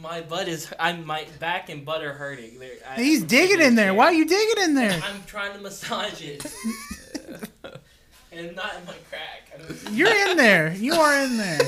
My 0.03 0.21
butt 0.23 0.49
is. 0.49 0.73
I'm 0.81 1.05
my 1.07 1.25
back 1.39 1.69
and 1.69 1.85
butt 1.85 2.03
are 2.03 2.13
hurting. 2.15 2.59
They're- 2.59 2.79
I- 2.89 3.01
He's 3.01 3.23
I'm 3.23 3.29
digging 3.29 3.49
taking 3.59 3.67
in 3.69 3.73
a 3.75 3.77
there. 3.77 3.85
chair. 3.87 3.95
Why 3.95 4.05
are 4.07 4.13
you 4.13 4.25
digging 4.27 4.65
in 4.65 4.75
there? 4.75 5.01
I'm 5.05 5.23
trying 5.27 5.53
to 5.53 5.61
massage 5.61 6.21
it. 6.23 6.45
and 8.33 8.57
not 8.57 8.75
in 8.77 8.85
my 8.87 8.95
crack. 9.09 9.53
I 9.55 9.59
don't- 9.59 9.93
You're 9.93 10.31
in 10.31 10.37
there. 10.37 10.73
You 10.75 10.95
are 10.95 11.21
in 11.25 11.37
there. 11.37 11.59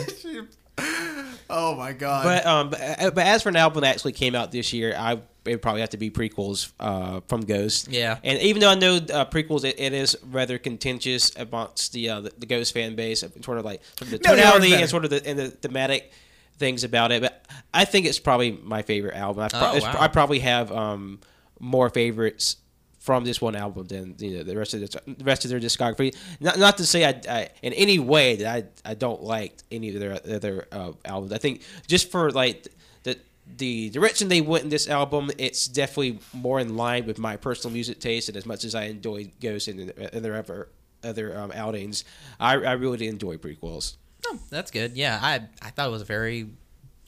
Oh 1.55 1.75
my 1.77 1.93
god. 1.93 2.25
But 2.25 2.47
um, 2.47 2.71
but, 2.71 2.81
uh, 2.81 3.11
but 3.11 3.27
as 3.27 3.43
for 3.43 3.51
an 3.51 3.57
album 3.57 3.83
that 3.83 3.95
actually 3.95 4.13
came 4.13 4.35
out 4.35 4.53
this 4.53 4.73
year, 4.73 4.95
I 4.97 5.21
it 5.45 5.61
probably 5.61 5.81
have 5.81 5.91
to 5.91 5.97
be 5.99 6.11
prequels 6.11 6.73
uh, 6.81 7.21
from 7.29 7.43
Ghost. 7.43 7.89
Yeah. 7.89 8.19
and 8.23 8.39
even 8.41 8.61
though 8.61 8.71
I 8.71 8.75
know 8.77 8.95
uh, 8.97 9.25
prequels, 9.27 9.65
it, 9.65 9.79
it 9.79 9.93
is 9.93 10.17
rather 10.31 10.57
contentious 10.59 11.35
amongst 11.37 11.93
the 11.93 12.09
uh, 12.09 12.21
the, 12.23 12.33
the 12.39 12.47
Ghost 12.47 12.73
fan 12.73 12.95
base, 12.95 13.23
sort 13.43 13.59
of 13.59 13.65
like 13.65 13.83
sort 13.99 14.13
of 14.13 14.23
the 14.23 14.29
No, 14.29 14.35
they 14.35 14.41
tonality 14.43 14.71
better. 14.71 14.81
and 14.83 14.91
sort 14.91 15.05
of 15.05 15.11
the 15.11 15.27
and 15.27 15.39
the 15.39 15.49
thematic 15.51 16.11
things 16.59 16.85
about 16.85 17.13
it. 17.13 17.21
But 17.23 17.45
I 17.75 17.85
think 17.85 18.07
it's 18.07 18.19
probably 18.19 18.53
my 18.53 18.83
favorite 18.83 19.15
album. 19.17 19.43
I, 19.45 19.49
pro- 19.49 19.61
Oh, 19.61 19.79
wow. 19.81 19.97
I 19.99 20.09
probably 20.09 20.39
have 20.39 20.71
um, 20.73 21.21
more 21.61 21.91
favorites 21.91 22.57
from 23.03 23.25
this 23.25 23.41
one 23.41 23.57
album 23.57 23.85
than 23.89 24.15
you 24.19 24.39
know 24.39 24.43
the 24.45 24.57
rest 24.57 24.75
of 24.75 24.81
the, 24.81 25.01
the 25.13 25.25
rest 25.25 25.45
of 25.45 25.51
their 25.51 25.59
discography. 25.59 26.17
Not, 26.39 26.57
not 26.59 26.77
to 26.79 26.87
say 26.87 27.05
I, 27.05 27.21
I 27.29 27.49
in 27.61 27.73
any 27.73 27.99
way 27.99 28.37
that 28.37 28.47
I 28.85 28.91
I 28.91 28.95
don't 28.95 29.23
like 29.23 29.55
any 29.73 29.93
of 29.93 30.01
their 30.01 30.19
other 30.37 30.69
uh, 30.71 30.93
albums. 31.05 31.33
I 31.33 31.39
think 31.39 31.63
just 31.89 32.13
for 32.13 32.31
like 32.31 32.69
the 33.03 33.19
the 33.57 33.91
direction 33.91 34.29
they 34.29 34.41
went 34.41 34.63
in 34.63 34.71
this 34.71 34.89
album, 34.89 35.33
it's 35.37 35.67
definitely 35.67 36.21
more 36.33 36.61
in 36.61 36.77
line 36.77 37.05
with 37.05 37.19
my 37.19 37.37
personal 37.37 37.75
music 37.75 37.99
taste. 37.99 38.29
And 38.29 38.37
as 38.37 38.47
much 38.47 38.65
as 38.65 38.77
I 38.77 38.85
enjoy 38.85 39.33
Ghost 39.41 39.67
and, 39.67 39.91
and 39.91 40.25
their 40.25 40.37
other 40.37 40.69
other 41.03 41.37
um, 41.37 41.51
outings, 41.53 42.05
I, 42.39 42.53
I 42.53 42.73
really 42.73 42.99
did 42.99 43.09
enjoy 43.09 43.37
prequels. 43.37 43.97
Oh, 44.29 44.39
that's 44.49 44.71
good. 44.71 44.97
Yeah, 44.97 45.19
I 45.21 45.43
I 45.61 45.71
thought 45.71 45.89
it 45.89 45.91
was 45.91 46.03
a 46.03 46.05
very 46.07 46.51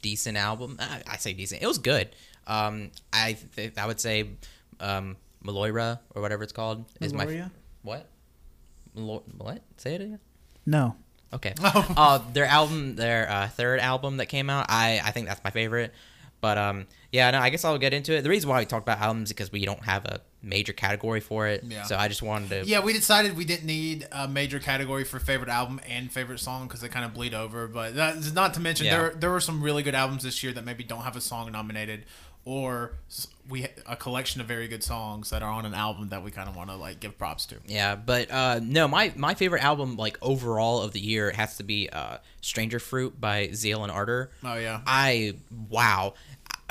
decent 0.01 0.37
album. 0.37 0.75
I, 0.77 1.03
I 1.11 1.17
say 1.17 1.31
decent. 1.31 1.63
It 1.63 1.67
was 1.67 1.77
good. 1.77 2.09
Um, 2.47 2.91
I 3.13 3.37
th- 3.55 3.77
I 3.77 3.87
would 3.87 4.01
say, 4.01 4.27
um, 4.81 5.15
Maloira 5.45 5.99
or 6.15 6.21
whatever 6.21 6.43
it's 6.43 6.53
called 6.53 6.85
is 7.01 7.13
my 7.13 7.25
Meloria? 7.25 7.51
what? 7.83 8.07
Malo- 8.95 9.23
what? 9.37 9.61
Say 9.77 9.95
it 9.95 10.01
again. 10.01 10.19
No. 10.65 10.95
Okay. 11.33 11.53
uh, 11.63 12.19
their 12.33 12.45
album, 12.45 12.95
their 12.95 13.29
uh, 13.29 13.47
third 13.49 13.79
album 13.79 14.17
that 14.17 14.27
came 14.27 14.49
out, 14.49 14.65
I 14.69 15.01
I 15.03 15.11
think 15.11 15.27
that's 15.27 15.43
my 15.43 15.49
favorite. 15.51 15.93
But 16.41 16.57
um, 16.57 16.85
yeah, 17.11 17.31
no, 17.31 17.39
I 17.39 17.49
guess 17.49 17.65
I'll 17.65 17.77
get 17.77 17.93
into 17.93 18.13
it. 18.15 18.21
The 18.21 18.29
reason 18.29 18.49
why 18.49 18.59
we 18.59 18.65
talk 18.65 18.83
about 18.83 18.99
albums 18.99 19.29
is 19.29 19.33
because 19.33 19.51
we 19.51 19.65
don't 19.65 19.83
have 19.83 20.05
a 20.05 20.21
major 20.43 20.73
category 20.73 21.19
for 21.19 21.47
it. 21.47 21.63
Yeah. 21.63 21.83
So 21.83 21.97
I 21.97 22.07
just 22.07 22.21
wanted 22.21 22.49
to. 22.49 22.65
yeah, 22.69 22.81
we 22.81 22.93
decided 22.93 23.35
we 23.35 23.45
didn't 23.45 23.65
need 23.65 24.07
a 24.11 24.27
major 24.27 24.59
category 24.59 25.05
for 25.05 25.17
favorite 25.19 25.49
album 25.49 25.79
and 25.87 26.11
favorite 26.11 26.39
song 26.39 26.67
because 26.67 26.81
they 26.81 26.87
kind 26.87 27.03
of 27.03 27.13
bleed 27.15 27.33
over. 27.33 27.67
But 27.67 27.95
that's 27.95 28.31
not 28.33 28.53
to 28.55 28.59
mention 28.59 28.85
Yeah. 28.85 28.97
there 28.97 29.09
there 29.15 29.31
were 29.31 29.39
some 29.41 29.61
really 29.61 29.81
good 29.81 29.95
albums 29.95 30.23
this 30.23 30.43
year 30.43 30.53
that 30.53 30.63
maybe 30.63 30.83
don't 30.83 31.01
have 31.01 31.15
a 31.15 31.21
song 31.21 31.51
nominated, 31.51 32.05
or 32.45 32.93
we 33.49 33.67
a 33.87 33.95
collection 33.95 34.39
of 34.39 34.47
very 34.47 34.67
good 34.67 34.83
songs 34.83 35.31
that 35.31 35.41
are 35.41 35.49
on 35.49 35.65
an 35.65 35.73
album 35.73 36.09
that 36.09 36.23
we 36.23 36.29
kind 36.31 36.47
of 36.47 36.55
want 36.55 36.69
to 36.69 36.75
like 36.75 36.99
give 36.99 37.17
props 37.17 37.47
to. 37.47 37.55
Yeah, 37.65 37.95
but 37.95 38.31
uh, 38.31 38.59
no, 38.63 38.87
my 38.87 39.11
my 39.15 39.33
favorite 39.33 39.63
album, 39.63 39.97
like 39.97 40.17
overall 40.21 40.81
of 40.81 40.91
the 40.93 40.99
year, 40.99 41.31
has 41.31 41.57
to 41.57 41.63
be 41.63 41.89
uh, 41.89 42.17
"Stranger 42.41 42.79
Fruit" 42.79 43.19
by 43.19 43.49
Zeal 43.53 43.83
and 43.83 43.91
Ardor. 43.91 44.29
Oh 44.43 44.55
yeah, 44.55 44.81
I 44.85 45.33
wow, 45.69 46.13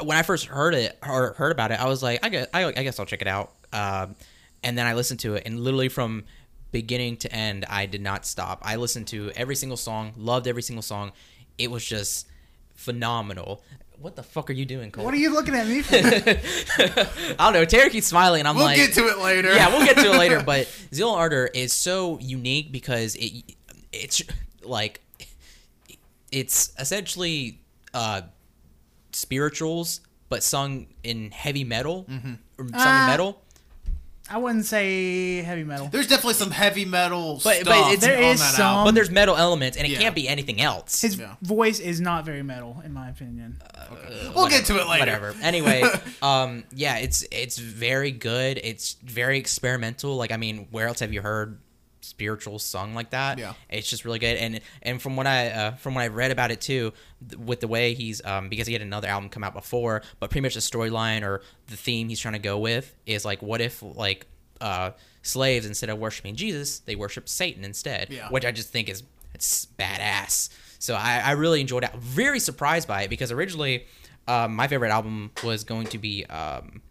when 0.03 0.17
I 0.17 0.23
first 0.23 0.47
heard 0.47 0.75
it 0.75 0.97
or 1.07 1.35
heard 1.35 1.53
about 1.53 1.73
it, 1.73 1.81
I 1.81 1.87
was 1.87 2.03
like, 2.03 2.25
I 2.25 2.29
guess 2.29 2.47
I, 2.55 2.65
I 2.65 2.83
guess 2.85 2.99
I'll 2.99 3.07
check 3.07 3.21
it 3.23 3.29
out. 3.29 3.53
Um, 3.73 4.15
and 4.63 4.79
then 4.79 4.87
I 4.87 4.95
listened 4.95 5.21
to 5.21 5.35
it, 5.35 5.43
and 5.45 5.61
literally 5.61 5.89
from 5.89 6.25
beginning 6.71 7.17
to 7.19 7.33
end, 7.33 7.65
I 7.69 7.87
did 7.87 8.01
not 8.01 8.27
stop. 8.27 8.61
I 8.63 8.77
listened 8.77 9.09
to 9.09 9.31
every 9.37 9.57
single 9.57 9.77
song, 9.77 10.13
loved 10.17 10.47
every 10.47 10.63
single 10.63 10.83
song. 10.83 11.13
It 11.59 11.71
was 11.71 11.85
just 11.85 12.27
phenomenal. 12.75 13.63
What 14.05 14.17
the 14.17 14.23
fuck 14.23 14.51
are 14.51 14.53
you 14.53 14.67
doing, 14.67 14.91
Colt? 14.91 15.03
What 15.07 15.15
are 15.15 15.17
you 15.17 15.33
looking 15.33 15.55
at 15.55 15.67
me 15.67 15.81
for? 15.81 15.95
I 15.97 17.35
don't 17.39 17.55
know. 17.55 17.65
Terry 17.65 17.89
keeps 17.89 18.07
smiling, 18.07 18.41
and 18.41 18.47
I'm 18.49 18.55
like, 18.55 18.77
we'll 18.77 18.87
get 18.87 18.95
to 18.97 19.07
it 19.09 19.17
later. 19.19 19.55
yeah, 19.55 19.69
we'll 19.75 19.87
get 19.87 19.97
to 19.97 20.13
it 20.13 20.19
later. 20.19 20.43
But 20.47 20.69
Zeal 20.93 21.09
Ardor 21.09 21.47
is 21.55 21.73
so 21.73 22.19
unique 22.21 22.71
because 22.71 23.15
it 23.17 23.57
it's 23.95 24.21
like 24.63 25.01
it's 26.31 26.71
essentially 26.79 27.61
uh, 27.95 28.21
spirituals, 29.13 30.03
but 30.29 30.43
sung 30.43 30.87
in 31.03 31.31
heavy 31.31 31.65
metal, 31.65 32.05
or 32.59 32.67
sung 32.69 32.73
Ah. 32.75 33.05
in 33.05 33.11
metal. 33.11 33.41
I 34.31 34.39
wouldn't 34.39 34.65
say 34.65 35.43
heavy 35.43 35.65
metal. 35.65 35.89
There's 35.93 36.07
definitely 36.07 36.35
some 36.35 36.51
heavy 36.51 36.87
metal 36.87 37.41
But- 37.45 37.57
stuff 37.57 37.65
but 37.67 37.93
it's- 37.93 38.01
There 38.01 38.17
on 38.17 38.25
is 38.25 38.41
that 38.41 38.55
some- 38.55 38.63
album. 38.67 38.85
But 38.87 38.95
there's 38.95 39.11
metal 39.11 39.37
elements, 39.37 39.77
and 39.77 39.87
it 39.87 39.91
Yeah. 39.91 39.99
can't 39.99 40.15
be 40.15 40.27
anything 40.29 40.63
else. 40.63 41.03
His 41.03 41.17
Yeah. 41.17 41.35
voice 41.43 41.79
is 41.79 42.01
not 42.01 42.25
very 42.25 42.43
metal, 42.43 42.81
in 42.87 42.93
my 42.95 43.11
opinion. 43.11 43.61
We'll 44.35 44.49
get 44.49 44.65
to 44.67 44.77
it 44.81 44.87
later. 44.89 45.01
Whatever. 45.01 45.35
Anyway, 45.43 45.83
um, 46.23 46.65
yeah, 46.75 46.97
it's 46.97 47.23
it's 47.31 47.59
very 47.59 48.11
good. 48.13 48.59
It's 48.65 48.97
very 49.05 49.39
experimental. 49.39 50.17
Like, 50.17 50.33
I 50.33 50.39
mean, 50.39 50.69
where 50.71 50.87
else 50.89 51.01
have 51.01 51.13
you 51.13 51.21
heard 51.21 51.59
spiritual 52.05 52.59
sung 52.59 52.95
like 52.95 53.11
that? 53.11 53.39
Yeah. 53.39 53.55
it's 53.69 53.89
just 53.89 54.05
really 54.05 54.19
good. 54.19 54.37
And 54.37 54.61
and 54.83 55.01
from 55.03 55.17
what 55.17 55.27
I 55.27 55.49
uh, 55.51 55.71
from 55.77 55.95
what 55.95 56.03
I've 56.03 56.15
read 56.15 56.31
about 56.31 56.51
it 56.51 56.61
too, 56.61 56.93
th- 57.29 57.39
with 57.39 57.61
the 57.61 57.69
way 57.69 57.95
he's 57.95 58.25
um 58.25 58.49
because 58.49 58.67
he 58.67 58.73
had 58.73 58.83
another 58.83 59.09
album 59.09 59.29
come 59.31 59.43
out 59.45 59.55
before, 59.55 60.03
but 60.21 60.31
pretty 60.31 60.43
much 60.43 60.55
the 60.55 60.61
storyline 60.61 61.23
or 61.23 61.43
the 61.69 61.77
theme 61.77 62.09
he's 62.09 62.21
trying 62.21 62.35
to 62.35 62.39
go 62.41 62.59
with 62.59 62.95
is 63.07 63.25
like, 63.25 63.43
what 63.43 63.61
if 63.61 63.83
like 63.83 64.27
uh 64.61 64.91
slaves 65.23 65.67
instead 65.67 65.91
of 65.91 65.99
worshiping 65.99 66.37
Jesus, 66.37 66.81
they 66.81 66.95
worship 66.97 67.29
Satan 67.29 67.65
instead, 67.65 68.09
Yeah. 68.11 68.29
which 68.29 68.45
I 68.45 68.53
just 68.53 68.69
think 68.71 68.89
is 68.89 69.03
it's 69.35 69.67
badass. 69.79 70.49
So 70.79 70.95
I, 70.95 71.21
I 71.25 71.31
really 71.33 71.61
enjoyed 71.61 71.83
it. 71.83 71.93
Very 71.97 72.39
surprised 72.39 72.87
by 72.87 73.03
it 73.03 73.09
because 73.11 73.33
originally 73.33 73.87
um, 74.29 74.55
my 74.55 74.69
favorite 74.69 74.91
album 74.91 75.31
was 75.43 75.65
going 75.65 75.87
to 75.89 75.99
be 75.99 76.25
um, 76.27 76.83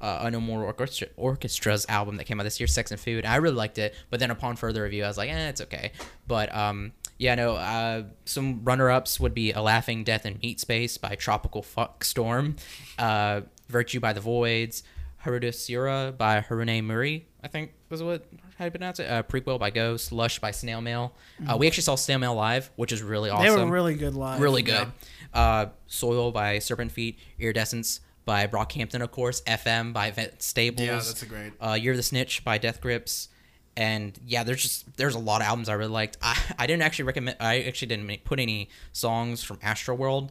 uh, 0.00 0.20
Unknown 0.22 0.44
Mortal 0.44 0.66
Orchestra, 0.66 1.08
Orchestra's 1.16 1.86
album 1.88 2.16
that 2.16 2.24
came 2.24 2.40
out 2.40 2.44
this 2.44 2.60
year, 2.60 2.66
Sex 2.66 2.90
and 2.90 3.00
Food. 3.00 3.26
I 3.26 3.36
really 3.36 3.56
liked 3.56 3.78
it, 3.78 3.94
but 4.10 4.20
then 4.20 4.30
upon 4.30 4.56
further 4.56 4.82
review, 4.82 5.04
I 5.04 5.08
was 5.08 5.18
like, 5.18 5.30
eh, 5.30 5.48
it's 5.48 5.60
okay. 5.62 5.92
But 6.26 6.54
um, 6.54 6.92
yeah, 7.18 7.34
no, 7.34 7.56
uh, 7.56 8.04
some 8.24 8.64
runner-ups 8.64 9.18
would 9.20 9.34
be 9.34 9.52
A 9.52 9.60
Laughing 9.60 10.04
Death 10.04 10.24
in 10.24 10.38
Meat 10.42 10.60
Space 10.60 10.98
by 10.98 11.14
Tropical 11.14 11.62
Fuck 11.62 12.04
Storm, 12.04 12.56
uh, 12.98 13.42
Virtue 13.68 14.00
by 14.00 14.12
the 14.12 14.20
Voidz, 14.20 14.82
Haruda 15.24 15.52
Sura 15.52 16.14
by 16.16 16.40
Haru 16.40 16.64
Nemuri, 16.64 17.24
I 17.42 17.48
think 17.48 17.72
was 17.88 18.02
what 18.02 18.26
how 18.58 18.64
you 18.64 18.70
pronounce 18.70 18.98
it. 18.98 19.08
Uh, 19.08 19.22
Prequelle 19.22 19.58
by 19.58 19.70
Ghost, 19.70 20.10
Lush 20.10 20.40
by 20.40 20.50
Snail 20.50 20.80
Mail. 20.80 21.14
Uh, 21.46 21.56
we 21.56 21.66
actually 21.66 21.84
saw 21.84 21.94
Snail 21.94 22.18
Mail 22.18 22.34
live, 22.34 22.70
which 22.76 22.92
is 22.92 23.02
really 23.02 23.30
awesome. 23.30 23.56
They 23.56 23.64
were 23.64 23.70
really 23.70 23.94
good 23.94 24.14
live. 24.14 24.40
Really 24.40 24.62
good. 24.62 24.88
Uh, 25.32 25.66
Soil 25.86 26.32
by 26.32 26.58
Serpent 26.58 26.90
Feet, 26.90 27.18
Iridescence 27.38 28.00
by 28.28 28.46
Brockhampton, 28.46 29.00
of 29.02 29.10
course. 29.10 29.40
FM 29.40 29.92
by 29.92 30.10
Vince 30.12 30.44
Staples. 30.44 30.86
Yeah, 30.86 30.96
that's 30.96 31.22
a 31.22 31.26
great- 31.26 31.52
Uh, 31.60 31.72
You're 31.80 31.96
the 31.96 32.02
Snitch 32.02 32.44
by 32.44 32.58
Death 32.58 32.80
Grips. 32.80 33.28
And 33.76 34.18
yeah, 34.26 34.44
there's 34.44 34.60
just 34.62 34.96
there's 34.96 35.14
a 35.14 35.18
lot 35.18 35.40
of 35.40 35.46
albums 35.46 35.68
I 35.68 35.72
really 35.74 35.90
liked. 35.92 36.18
I, 36.20 36.36
I 36.58 36.66
didn't 36.66 36.82
actually 36.82 37.06
recommend. 37.06 37.36
I 37.40 37.60
actually 37.62 37.88
didn't 37.88 38.06
make, 38.06 38.24
put 38.24 38.38
any 38.38 38.68
songs 38.92 39.42
from 39.42 39.58
Astro 39.62 39.94
World 39.94 40.30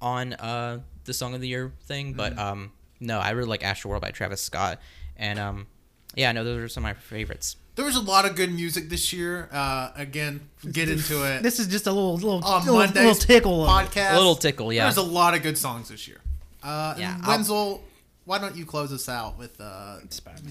on 0.00 0.34
uh, 0.34 0.80
the 1.04 1.12
Song 1.14 1.34
of 1.34 1.40
the 1.40 1.48
Year 1.48 1.72
thing, 1.84 2.12
but 2.12 2.38
um, 2.38 2.70
no, 3.00 3.18
I 3.18 3.30
really 3.30 3.48
like 3.48 3.64
Astro 3.64 3.90
World 3.90 4.02
by 4.02 4.10
Travis 4.10 4.40
Scott. 4.40 4.78
And 5.16 5.38
um, 5.38 5.66
yeah, 6.14 6.32
no, 6.32 6.44
those 6.44 6.60
are 6.62 6.68
some 6.68 6.84
of 6.84 6.90
my 6.90 6.94
favorites. 6.94 7.56
There 7.74 7.84
was 7.86 7.96
a 7.96 8.00
lot 8.02 8.26
of 8.26 8.36
good 8.36 8.52
music 8.52 8.90
this 8.90 9.12
year. 9.14 9.48
Uh, 9.50 9.90
again, 9.96 10.48
get 10.70 10.88
into 10.94 11.22
it. 11.24 11.42
This 11.42 11.58
is 11.58 11.66
just 11.68 11.86
a 11.86 11.92
little 11.92 12.14
little 12.14 12.44
on 12.44 12.66
little, 12.66 12.78
little 12.94 13.14
tickle. 13.14 13.66
Podcast. 13.66 14.12
A 14.12 14.16
little 14.18 14.36
tickle, 14.36 14.72
yeah. 14.72 14.84
There's 14.84 14.98
a 14.98 15.02
lot 15.02 15.34
of 15.34 15.42
good 15.42 15.56
songs 15.56 15.88
this 15.88 16.06
year. 16.06 16.18
Uh, 16.62 16.94
Yeah, 16.98 17.14
and 17.14 17.24
I'll- 17.24 17.30
Wenzel, 17.30 17.84
why 18.24 18.38
don't 18.38 18.54
you 18.56 18.64
close 18.64 18.92
us 18.92 19.08
out 19.08 19.36
with 19.38 19.60
uh, 19.60 19.98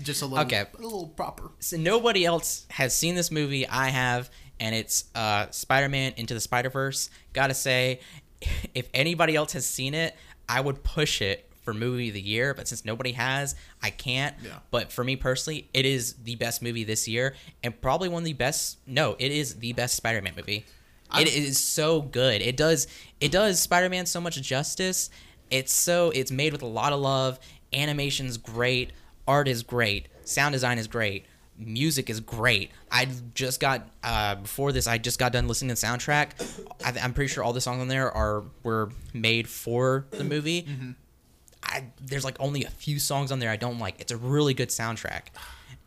just 0.03 0.21
a 0.21 0.25
little, 0.25 0.45
Okay. 0.45 0.65
a 0.77 0.81
little 0.81 1.07
proper. 1.07 1.51
so 1.59 1.77
nobody 1.77 2.25
else 2.25 2.65
has 2.69 2.95
seen 2.95 3.15
this 3.15 3.31
movie. 3.31 3.65
I 3.67 3.89
have, 3.89 4.29
and 4.59 4.75
it's 4.75 5.05
uh, 5.15 5.49
Spider-Man 5.51 6.13
Into 6.17 6.33
the 6.33 6.41
Spider-Verse. 6.41 7.09
Gotta 7.33 7.53
say, 7.53 8.01
if 8.73 8.89
anybody 8.93 9.35
else 9.35 9.53
has 9.53 9.65
seen 9.65 9.93
it, 9.93 10.15
I 10.49 10.59
would 10.59 10.83
push 10.83 11.21
it 11.21 11.47
for 11.61 11.73
movie 11.73 12.09
of 12.09 12.15
the 12.15 12.21
year. 12.21 12.53
But 12.53 12.67
since 12.67 12.83
nobody 12.83 13.13
has, 13.13 13.55
I 13.81 13.89
can't. 13.91 14.35
Yeah. 14.43 14.57
But 14.71 14.91
for 14.91 15.03
me 15.05 15.15
personally, 15.15 15.69
it 15.73 15.85
is 15.85 16.15
the 16.15 16.35
best 16.35 16.61
movie 16.61 16.83
this 16.83 17.07
year, 17.07 17.35
and 17.63 17.79
probably 17.79 18.09
one 18.09 18.23
of 18.23 18.25
the 18.25 18.33
best. 18.33 18.79
No, 18.85 19.15
it 19.17 19.31
is 19.31 19.55
the 19.59 19.71
best 19.73 19.95
Spider-Man 19.95 20.33
movie. 20.35 20.65
it 21.17 21.27
is 21.27 21.57
so 21.59 22.01
good. 22.01 22.41
It 22.41 22.57
does 22.57 22.87
it 23.21 23.31
does 23.31 23.61
Spider-Man 23.61 24.05
so 24.07 24.19
much 24.19 24.41
justice. 24.41 25.09
It's 25.51 25.73
so 25.73 26.09
it's 26.11 26.31
made 26.31 26.53
with 26.53 26.61
a 26.61 26.67
lot 26.67 26.93
of 26.93 26.99
love. 26.99 27.39
Animation's 27.73 28.37
great. 28.37 28.91
Art 29.27 29.47
is 29.47 29.63
great. 29.63 30.07
Sound 30.23 30.53
design 30.53 30.77
is 30.79 30.87
great. 30.87 31.25
Music 31.57 32.09
is 32.09 32.19
great. 32.21 32.71
I 32.91 33.07
just 33.35 33.59
got 33.59 33.87
uh, 34.03 34.35
before 34.35 34.71
this. 34.71 34.87
I 34.87 34.97
just 34.97 35.19
got 35.19 35.31
done 35.33 35.47
listening 35.47 35.75
to 35.75 35.79
the 35.79 35.85
soundtrack. 35.85 36.29
I, 36.83 36.99
I'm 36.99 37.13
pretty 37.13 37.31
sure 37.31 37.43
all 37.43 37.53
the 37.53 37.61
songs 37.61 37.81
on 37.81 37.87
there 37.87 38.11
are 38.11 38.43
were 38.63 38.89
made 39.13 39.47
for 39.47 40.05
the 40.11 40.23
movie. 40.23 40.67
I, 41.63 41.83
there's 42.01 42.25
like 42.25 42.37
only 42.39 42.63
a 42.63 42.69
few 42.69 42.97
songs 42.97 43.31
on 43.31 43.39
there 43.39 43.51
I 43.51 43.57
don't 43.57 43.77
like. 43.77 43.99
It's 44.01 44.11
a 44.11 44.17
really 44.17 44.53
good 44.55 44.69
soundtrack. 44.69 45.25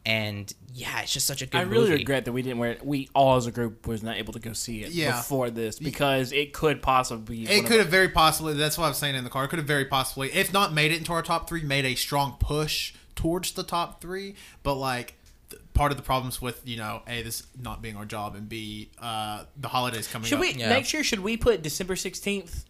And 0.06 0.52
yeah, 0.74 1.00
it's 1.00 1.12
just 1.14 1.26
such 1.26 1.40
a 1.40 1.46
good 1.46 1.56
I 1.58 1.62
really 1.62 1.84
movie. 1.88 2.00
regret 2.00 2.26
that 2.26 2.32
we 2.32 2.42
didn't 2.42 2.58
wear 2.58 2.72
it. 2.72 2.84
We 2.84 3.08
all 3.14 3.36
as 3.36 3.46
a 3.46 3.50
group 3.52 3.86
was 3.86 4.02
not 4.02 4.16
able 4.18 4.34
to 4.34 4.38
go 4.38 4.52
see 4.52 4.82
it 4.82 4.90
Yeah. 4.92 5.16
before 5.16 5.48
this 5.48 5.78
because 5.78 6.30
it 6.32 6.52
could 6.52 6.82
possibly 6.82 7.46
be. 7.46 7.50
It 7.50 7.64
could 7.64 7.78
have 7.78 7.88
very 7.88 8.10
possibly. 8.10 8.52
That's 8.52 8.76
what 8.76 8.84
I 8.84 8.88
was 8.88 8.98
saying 8.98 9.14
in 9.14 9.24
the 9.24 9.30
car. 9.30 9.44
It 9.44 9.48
could 9.48 9.58
have 9.60 9.66
very 9.68 9.86
possibly, 9.86 10.30
if 10.34 10.52
not 10.52 10.74
made 10.74 10.92
it 10.92 10.98
into 10.98 11.12
our 11.12 11.22
top 11.22 11.48
three, 11.48 11.62
made 11.62 11.86
a 11.86 11.94
strong 11.94 12.36
push 12.38 12.92
towards 13.16 13.52
the 13.52 13.62
top 13.62 14.02
three. 14.02 14.34
But 14.62 14.74
like, 14.74 15.14
th- 15.48 15.62
part 15.72 15.90
of 15.90 15.96
the 15.96 16.02
problems 16.02 16.42
with 16.42 16.60
you 16.68 16.76
know, 16.76 17.00
a 17.08 17.22
this 17.22 17.44
not 17.58 17.80
being 17.80 17.96
our 17.96 18.04
job, 18.04 18.34
and 18.34 18.46
b 18.46 18.90
uh, 18.98 19.44
the 19.56 19.68
holidays 19.68 20.06
coming 20.06 20.26
Should 20.28 20.34
up. 20.36 20.40
we 20.42 20.52
Yeah. 20.52 20.68
next 20.68 20.92
year? 20.92 21.02
Should 21.02 21.20
we 21.20 21.38
put 21.38 21.62
December 21.62 21.96
sixteenth? 21.96 22.66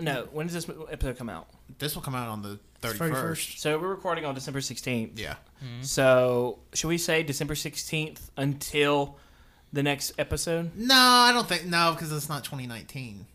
No. 0.00 0.26
When 0.32 0.46
does 0.48 0.54
this 0.54 0.68
episode 0.90 1.16
come 1.16 1.28
out? 1.28 1.46
This 1.78 1.94
will 1.94 2.02
come 2.02 2.14
out 2.16 2.28
on 2.28 2.42
the 2.42 2.48
thirty 2.48 2.60
31st. 2.88 3.10
first. 3.12 3.60
So 3.60 3.78
we're 3.78 3.88
recording 3.88 4.24
on 4.24 4.34
December 4.34 4.60
sixteenth. 4.60 5.18
Yeah. 5.18 5.36
So 5.82 6.58
should 6.74 6.88
we 6.88 6.98
say 6.98 7.22
December 7.22 7.54
sixteenth 7.54 8.30
until 8.36 9.16
the 9.72 9.82
next 9.82 10.12
episode? 10.18 10.72
No, 10.76 10.94
I 10.94 11.32
don't 11.32 11.48
think 11.48 11.64
no 11.66 11.92
because 11.92 12.12
it's 12.12 12.28
not 12.28 12.44
twenty 12.44 12.66
nineteen 12.66 13.26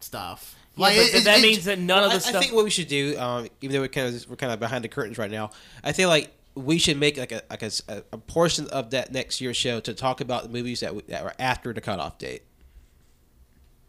stuff. 0.00 0.54
Yeah, 0.76 0.86
but 0.86 0.92
it- 0.96 1.14
it- 1.14 1.24
that 1.24 1.38
it- 1.38 1.42
means 1.42 1.64
that 1.64 1.78
none 1.78 2.04
of 2.04 2.10
the 2.10 2.16
I 2.16 2.18
stuff. 2.20 2.36
I 2.36 2.40
think 2.40 2.52
what 2.54 2.64
we 2.64 2.70
should 2.70 2.88
do, 2.88 3.18
um, 3.18 3.48
even 3.60 3.74
though 3.74 3.80
we're 3.82 3.88
kind 3.88 4.14
of 4.14 4.30
we're 4.30 4.36
kind 4.36 4.52
of 4.52 4.60
behind 4.60 4.84
the 4.84 4.88
curtains 4.88 5.18
right 5.18 5.30
now, 5.30 5.50
I 5.84 5.92
think 5.92 6.08
like 6.08 6.32
we 6.54 6.78
should 6.78 6.96
make 6.98 7.16
like 7.18 7.32
a 7.32 7.42
like 7.50 7.62
a, 7.62 7.66
s- 7.66 7.82
a- 7.88 8.02
a 8.12 8.18
portion 8.18 8.66
of 8.68 8.90
that 8.90 9.12
next 9.12 9.40
year's 9.40 9.56
show 9.56 9.80
to 9.80 9.92
talk 9.94 10.20
about 10.20 10.44
the 10.44 10.48
movies 10.48 10.80
that 10.80 10.94
we, 10.94 11.02
that 11.08 11.24
were 11.24 11.34
after 11.38 11.72
the 11.72 11.80
cutoff 11.80 12.18
date. 12.18 12.42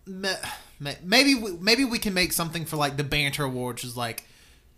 Ma- 0.06 0.30
ma- 0.80 0.94
maybe 1.04 1.36
we, 1.36 1.52
maybe 1.58 1.86
we 1.86 2.00
can 2.00 2.14
make 2.14 2.34
something 2.34 2.66
for 2.66 2.76
like 2.76 2.98
the 2.98 3.04
banter 3.04 3.44
awards, 3.44 3.84
which 3.84 3.90
is 3.92 3.96
like 3.98 4.26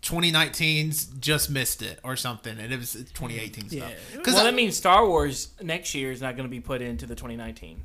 2019's 0.03 1.05
just 1.19 1.49
missed 1.49 1.81
it 1.81 1.99
or 2.03 2.15
something, 2.15 2.59
and 2.59 2.71
it 2.71 2.77
was 2.77 2.93
2018 2.93 3.69
stuff. 3.69 3.89
Yeah. 3.89 4.17
Because 4.17 4.35
well, 4.35 4.43
that 4.43 4.53
means 4.53 4.77
Star 4.77 5.07
Wars 5.07 5.53
next 5.61 5.95
year 5.95 6.11
is 6.11 6.21
not 6.21 6.35
going 6.35 6.47
to 6.47 6.51
be 6.51 6.59
put 6.59 6.81
into 6.81 7.05
the 7.05 7.15
2019. 7.15 7.81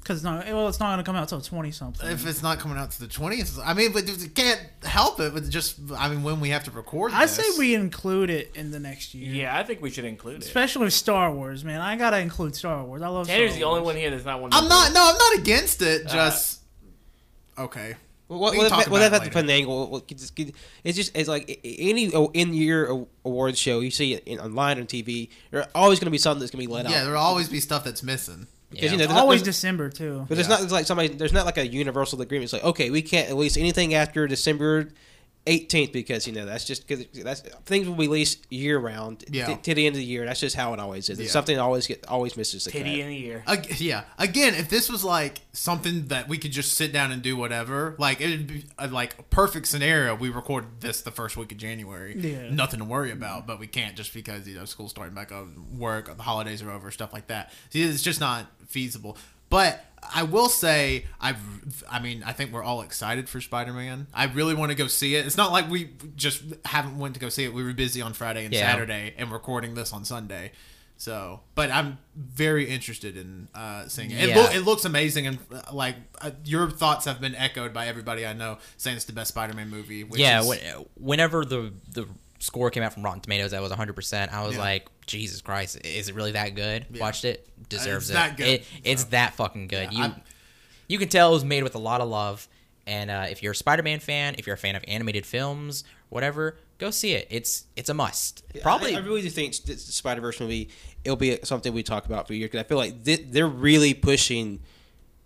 Because 0.00 0.24
no, 0.24 0.42
well, 0.46 0.68
it's 0.68 0.80
not 0.80 0.88
going 0.88 0.98
to 0.98 1.04
come 1.04 1.14
out 1.14 1.28
till 1.28 1.40
twenty 1.40 1.70
something. 1.70 2.08
if 2.10 2.26
it's 2.26 2.42
not 2.42 2.58
coming 2.58 2.78
out 2.78 2.90
to 2.90 3.00
the 3.00 3.06
20th, 3.06 3.60
I 3.64 3.74
mean, 3.74 3.92
but 3.92 4.08
you 4.08 4.28
can't 4.28 4.60
help 4.82 5.20
it. 5.20 5.34
But 5.34 5.48
just, 5.48 5.78
I 5.96 6.08
mean, 6.08 6.22
when 6.22 6.40
we 6.40 6.48
have 6.48 6.64
to 6.64 6.70
record, 6.70 7.12
I 7.12 7.26
this, 7.26 7.36
say 7.36 7.58
we 7.58 7.74
include 7.74 8.30
it 8.30 8.50
in 8.54 8.70
the 8.70 8.80
next 8.80 9.14
year. 9.14 9.32
Yeah, 9.32 9.56
I 9.56 9.62
think 9.62 9.82
we 9.82 9.90
should 9.90 10.06
include 10.06 10.36
it. 10.36 10.44
Especially 10.44 10.84
with 10.84 10.94
Star 10.94 11.30
Wars, 11.30 11.64
man. 11.64 11.80
I 11.80 11.96
gotta 11.96 12.18
include 12.18 12.56
Star 12.56 12.82
Wars. 12.82 13.02
I 13.02 13.08
love. 13.08 13.26
Tanner's 13.26 13.52
Star 13.52 13.60
the 13.60 13.66
only 13.66 13.82
one 13.82 13.96
here 13.96 14.10
that's 14.10 14.24
not 14.24 14.40
one. 14.40 14.52
I'm 14.52 14.68
not. 14.68 14.92
No, 14.92 15.02
I'm 15.04 15.18
not 15.18 15.38
against 15.38 15.80
it. 15.82 16.06
Uh, 16.06 16.08
just 16.08 16.60
okay. 17.58 17.94
Well, 18.38 18.52
We 18.52 18.58
what, 18.58 18.68
can 18.68 18.76
what, 18.76 18.84
talk 18.84 18.90
what, 18.92 18.98
about 18.98 18.98
that 18.98 19.06
it 19.06 19.12
have 19.12 19.12
to 19.12 19.18
later. 19.26 19.32
put 19.32 19.44
an 19.44 19.50
angle. 19.50 19.90
what- 19.90 20.04
It's 20.10 20.22
just- 20.30 20.52
it's 20.84 20.96
just 20.96 21.16
it's 21.16 21.28
like 21.28 21.60
any 21.64 22.06
in 22.34 22.54
year 22.54 23.04
awards 23.24 23.58
show 23.58 23.80
you 23.80 23.90
see 23.90 24.14
it 24.14 24.38
online 24.38 24.78
on 24.78 24.86
TV. 24.86 25.28
There's 25.50 25.66
always 25.74 25.98
going 25.98 26.06
to 26.06 26.10
be 26.10 26.18
something 26.18 26.40
that's 26.40 26.50
going 26.52 26.62
to 26.62 26.68
be 26.68 26.72
let 26.74 26.88
Yeah, 26.88 27.00
out 27.00 27.04
there'll 27.04 27.22
always 27.22 27.48
be 27.48 27.60
stuff 27.60 27.84
that's 27.84 28.02
missing. 28.02 28.46
because 28.70 28.84
Yeah. 28.86 28.90
you 28.92 28.96
know 28.98 29.06
there's 29.06 29.18
Always 29.20 29.40
not, 29.40 29.44
there's, 29.44 29.56
December 29.56 29.88
too. 29.90 30.24
but 30.28 30.34
there's 30.36 30.48
Yeah. 30.48 30.54
not 30.56 30.62
it's 30.64 30.72
like 30.72 30.86
somebody 30.86 31.08
there's 31.08 31.32
not 31.32 31.46
like 31.46 31.58
a 31.58 31.66
universal 31.66 32.20
agreement. 32.20 32.44
It's 32.44 32.52
like 32.52 32.64
okay, 32.64 32.90
we 32.90 33.02
can't 33.02 33.28
release 33.28 33.56
anything 33.56 33.94
after 33.94 34.26
December 34.26 34.88
18th 35.46 35.92
because 35.92 36.26
you 36.26 36.32
know 36.32 36.46
that's 36.46 36.64
just 36.64 36.86
because 36.88 37.04
that's 37.22 37.42
things 37.66 37.86
will 37.86 37.94
be 37.94 38.06
released 38.08 38.46
year 38.50 38.78
round 38.78 39.24
Yeah. 39.30 39.46
t- 39.48 39.56
to 39.56 39.74
the 39.74 39.86
end 39.86 39.94
of 39.94 39.98
the 39.98 40.04
year. 40.04 40.24
That's 40.24 40.40
just 40.40 40.56
how 40.56 40.72
it 40.72 40.80
always 40.80 41.10
is. 41.10 41.18
It's 41.18 41.28
Yeah. 41.28 41.32
something 41.32 41.56
that 41.56 41.62
always 41.62 41.86
get 41.86 42.06
always 42.08 42.34
misses 42.36 42.64
the 42.64 42.70
cut. 42.72 42.78
titty 42.78 43.02
in 43.02 43.08
the 43.08 43.16
year. 43.16 43.44
Ag- 43.46 43.78
yeah. 43.78 44.04
Again, 44.18 44.54
if 44.54 44.70
this 44.70 44.88
was 44.90 45.04
like 45.04 45.40
something 45.52 46.06
that 46.08 46.28
we 46.28 46.38
could 46.38 46.50
just 46.52 46.72
sit 46.72 46.92
down 46.94 47.12
and 47.12 47.20
do 47.20 47.36
whatever, 47.36 47.94
like 47.98 48.22
it'd 48.22 48.46
be 48.46 48.64
a, 48.78 48.88
like 48.88 49.18
a 49.18 49.22
perfect 49.24 49.66
scenario. 49.66 50.14
We 50.14 50.30
record 50.30 50.80
this 50.80 51.02
the 51.02 51.10
first 51.10 51.36
week 51.36 51.52
of 51.52 51.58
January. 51.58 52.16
Yeah. 52.18 52.48
Nothing 52.50 52.78
to 52.78 52.86
worry 52.86 53.10
about, 53.10 53.46
but 53.46 53.60
we 53.60 53.66
can't 53.66 53.96
just 53.96 54.14
because 54.14 54.48
you 54.48 54.54
know 54.54 54.64
school's 54.64 54.92
starting 54.92 55.14
back 55.14 55.30
up, 55.30 55.46
work, 55.76 56.06
the 56.16 56.22
holidays 56.22 56.62
are 56.62 56.70
over, 56.70 56.90
stuff 56.90 57.12
like 57.12 57.26
that. 57.26 57.52
See, 57.68 57.82
It's 57.82 58.02
just 58.02 58.18
not 58.20 58.50
feasible. 58.66 59.18
But 59.50 59.84
I 60.14 60.24
will 60.24 60.48
say, 60.48 61.04
I've, 61.20 61.84
I 61.90 62.00
mean, 62.00 62.22
I 62.24 62.32
think 62.32 62.52
we're 62.52 62.62
all 62.62 62.82
excited 62.82 63.28
for 63.28 63.40
Spider-Man. 63.40 64.08
I 64.12 64.24
really 64.24 64.54
want 64.54 64.70
to 64.70 64.76
go 64.76 64.86
see 64.86 65.14
it. 65.14 65.26
It's 65.26 65.36
not 65.36 65.52
like 65.52 65.70
we 65.70 65.90
just 66.16 66.42
haven't 66.64 66.98
went 66.98 67.14
to 67.14 67.20
go 67.20 67.28
see 67.28 67.44
it. 67.44 67.54
We 67.54 67.62
were 67.62 67.72
busy 67.72 68.02
on 68.02 68.12
Friday 68.12 68.44
and 68.44 68.52
Yeah. 68.52 68.70
Saturday, 68.70 69.14
and 69.16 69.30
recording 69.30 69.74
this 69.74 69.92
on 69.92 70.04
Sunday. 70.04 70.52
So, 70.96 71.40
but 71.56 71.70
I'm 71.72 71.98
very 72.16 72.68
interested 72.70 73.16
in 73.16 73.48
uh, 73.54 73.88
seeing 73.88 74.10
it. 74.12 74.20
It, 74.22 74.28
Yeah. 74.30 74.36
loo- 74.38 74.56
it 74.58 74.60
looks 74.64 74.84
amazing, 74.84 75.26
and 75.26 75.38
uh, 75.52 75.62
like 75.72 75.96
uh, 76.20 76.30
your 76.44 76.70
thoughts 76.70 77.04
have 77.06 77.20
been 77.20 77.34
echoed 77.34 77.72
by 77.72 77.88
everybody 77.88 78.24
I 78.24 78.32
know, 78.32 78.58
saying 78.76 78.96
it's 78.96 79.04
the 79.04 79.12
best 79.12 79.30
Spider-Man 79.30 79.68
movie. 79.70 80.04
Which 80.04 80.20
yeah, 80.20 80.40
is, 80.40 80.46
when, 80.46 80.60
whenever 80.94 81.44
the 81.44 81.72
the 81.90 82.06
score 82.44 82.70
came 82.70 82.82
out 82.82 82.92
from 82.92 83.02
Rotten 83.02 83.20
Tomatoes, 83.20 83.50
that 83.52 83.62
was 83.62 83.70
100. 83.70 83.94
percent 83.94 84.32
I 84.32 84.44
was 84.46 84.54
Yeah. 84.56 84.60
like, 84.62 84.88
Jesus 85.06 85.40
Christ, 85.40 85.78
is 85.84 86.08
it 86.08 86.14
really 86.14 86.32
that 86.32 86.54
good? 86.54 86.86
Watched 87.00 87.24
it, 87.24 87.48
deserves 87.68 88.04
It's 88.04 88.10
it. 88.10 88.14
that 88.14 88.36
good, 88.36 88.46
It- 88.48 88.64
it's 88.84 89.02
so. 89.02 89.08
that 89.10 89.34
fucking 89.34 89.68
good. 89.68 89.92
Yeah, 89.92 89.98
you 89.98 90.02
I'm- 90.04 90.22
you 90.88 90.98
can 90.98 91.08
tell 91.08 91.30
it 91.30 91.34
was 91.34 91.44
made 91.44 91.62
with 91.62 91.74
a 91.74 91.78
lot 91.78 92.00
of 92.00 92.08
love. 92.08 92.46
And 92.86 93.10
uh, 93.10 93.26
if 93.30 93.42
you're 93.42 93.52
a 93.52 93.56
Spider-Man 93.56 94.00
fan, 94.00 94.34
if 94.36 94.46
you're 94.46 94.54
a 94.56 94.58
fan 94.58 94.76
of 94.76 94.84
animated 94.86 95.24
films, 95.24 95.84
whatever, 96.10 96.58
go 96.76 96.90
see 96.90 97.12
it. 97.14 97.26
It's 97.30 97.64
it's 97.76 97.88
a 97.88 97.94
must. 97.94 98.42
Probably 98.60 98.94
I, 98.94 98.98
I 98.98 99.02
really 99.02 99.22
do 99.22 99.30
think 99.30 99.56
the 99.64 99.78
Spider 99.78 100.20
Verse 100.20 100.38
movie 100.38 100.68
it'll 101.02 101.16
be 101.16 101.38
something 101.44 101.72
we 101.72 101.82
talk 101.82 102.04
about 102.04 102.26
for 102.26 102.34
a 102.34 102.36
year 102.36 102.46
because 102.46 102.60
I 102.60 102.64
feel 102.68 102.76
like 102.76 103.02
they, 103.04 103.16
they're 103.16 103.46
really 103.48 103.94
pushing 103.94 104.60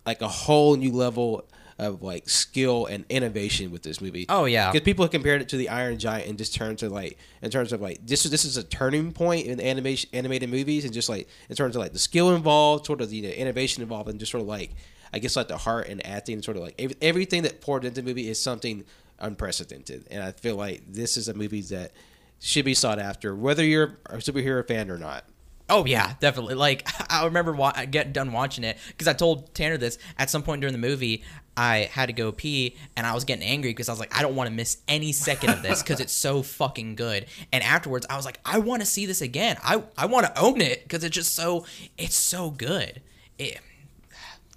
like 0.06 0.22
a 0.22 0.28
whole 0.28 0.76
new 0.76 0.92
level 0.92 1.48
of 1.78 2.02
like 2.02 2.28
skill 2.28 2.86
and 2.86 3.04
innovation 3.08 3.70
with 3.70 3.82
this 3.82 4.00
movie. 4.00 4.26
Oh, 4.28 4.46
yeah. 4.46 4.72
because 4.72 4.84
people 4.84 5.04
have 5.04 5.12
compared 5.12 5.40
it 5.42 5.48
to 5.50 5.56
the 5.56 5.68
Iron 5.68 5.98
Giant 5.98 6.28
and 6.28 6.36
just 6.36 6.54
terms 6.54 6.82
of 6.82 6.90
like 6.90 7.18
in 7.40 7.50
terms 7.50 7.72
of 7.72 7.80
like 7.80 8.04
this 8.04 8.24
is 8.24 8.30
this 8.30 8.44
is 8.44 8.56
a 8.56 8.64
turning 8.64 9.12
point 9.12 9.46
in 9.46 9.60
animation 9.60 10.10
animated 10.12 10.50
movies 10.50 10.84
and 10.84 10.92
just 10.92 11.08
like 11.08 11.28
in 11.48 11.56
terms 11.56 11.76
of 11.76 11.80
like 11.80 11.92
the 11.92 11.98
skill 11.98 12.34
involved, 12.34 12.86
sort 12.86 13.00
of 13.00 13.10
the 13.10 13.16
you 13.16 13.28
innovation 13.30 13.82
involved, 13.82 14.08
and 14.08 14.18
just 14.18 14.32
sort 14.32 14.42
of 14.42 14.48
like 14.48 14.72
I 15.12 15.18
guess 15.20 15.36
like 15.36 15.48
the 15.48 15.56
heart 15.56 15.88
and 15.88 16.04
acting, 16.04 16.42
sort 16.42 16.56
of 16.56 16.64
like 16.64 16.74
ev- 16.78 16.96
everything 17.00 17.42
that 17.42 17.60
poured 17.60 17.84
into 17.84 18.00
the 18.02 18.06
movie 18.06 18.28
is 18.28 18.40
something 18.42 18.84
unprecedented, 19.20 20.06
and 20.10 20.22
I 20.22 20.32
feel 20.32 20.56
like 20.56 20.82
this 20.88 21.16
is 21.16 21.28
a 21.28 21.34
movie 21.34 21.62
that 21.62 21.92
should 22.40 22.64
be 22.64 22.74
sought 22.74 22.98
after, 22.98 23.34
whether 23.34 23.64
you're 23.64 23.98
a 24.06 24.16
superhero 24.16 24.66
fan 24.66 24.90
or 24.90 24.98
not. 24.98 25.24
Oh 25.68 25.84
yeah, 25.84 26.14
definitely. 26.20 26.54
Like 26.54 26.86
I 27.12 27.24
remember 27.24 27.52
wa- 27.52 27.72
I 27.74 27.86
get 27.86 28.12
done 28.12 28.32
watching 28.32 28.64
it 28.64 28.78
because 28.88 29.08
I 29.08 29.12
told 29.12 29.54
Tanner 29.54 29.76
this 29.76 29.98
at 30.18 30.30
some 30.30 30.42
point 30.42 30.60
during 30.60 30.72
the 30.72 30.78
movie. 30.78 31.22
I 31.56 31.88
had 31.90 32.06
to 32.06 32.12
go 32.12 32.30
pee 32.30 32.76
and 32.96 33.04
I 33.04 33.14
was 33.14 33.24
getting 33.24 33.42
angry 33.42 33.70
because 33.70 33.88
I 33.88 33.92
was 33.92 33.98
like, 33.98 34.16
I 34.16 34.22
don't 34.22 34.36
want 34.36 34.48
to 34.48 34.54
miss 34.54 34.78
any 34.86 35.10
second 35.10 35.50
of 35.50 35.60
this 35.62 35.82
because 35.82 35.98
it's 35.98 36.12
so 36.12 36.42
fucking 36.42 36.94
good. 36.94 37.26
And 37.52 37.64
afterwards, 37.64 38.06
I 38.08 38.14
was 38.16 38.24
like, 38.24 38.38
I 38.44 38.60
want 38.60 38.80
to 38.80 38.86
see 38.86 39.06
this 39.06 39.20
again. 39.20 39.56
I 39.64 39.82
I 39.96 40.06
want 40.06 40.26
to 40.26 40.40
own 40.40 40.60
it 40.60 40.84
because 40.84 41.02
it's 41.02 41.14
just 41.14 41.34
so 41.34 41.66
it's 41.96 42.14
so 42.16 42.50
good. 42.50 43.02
It, 43.38 43.60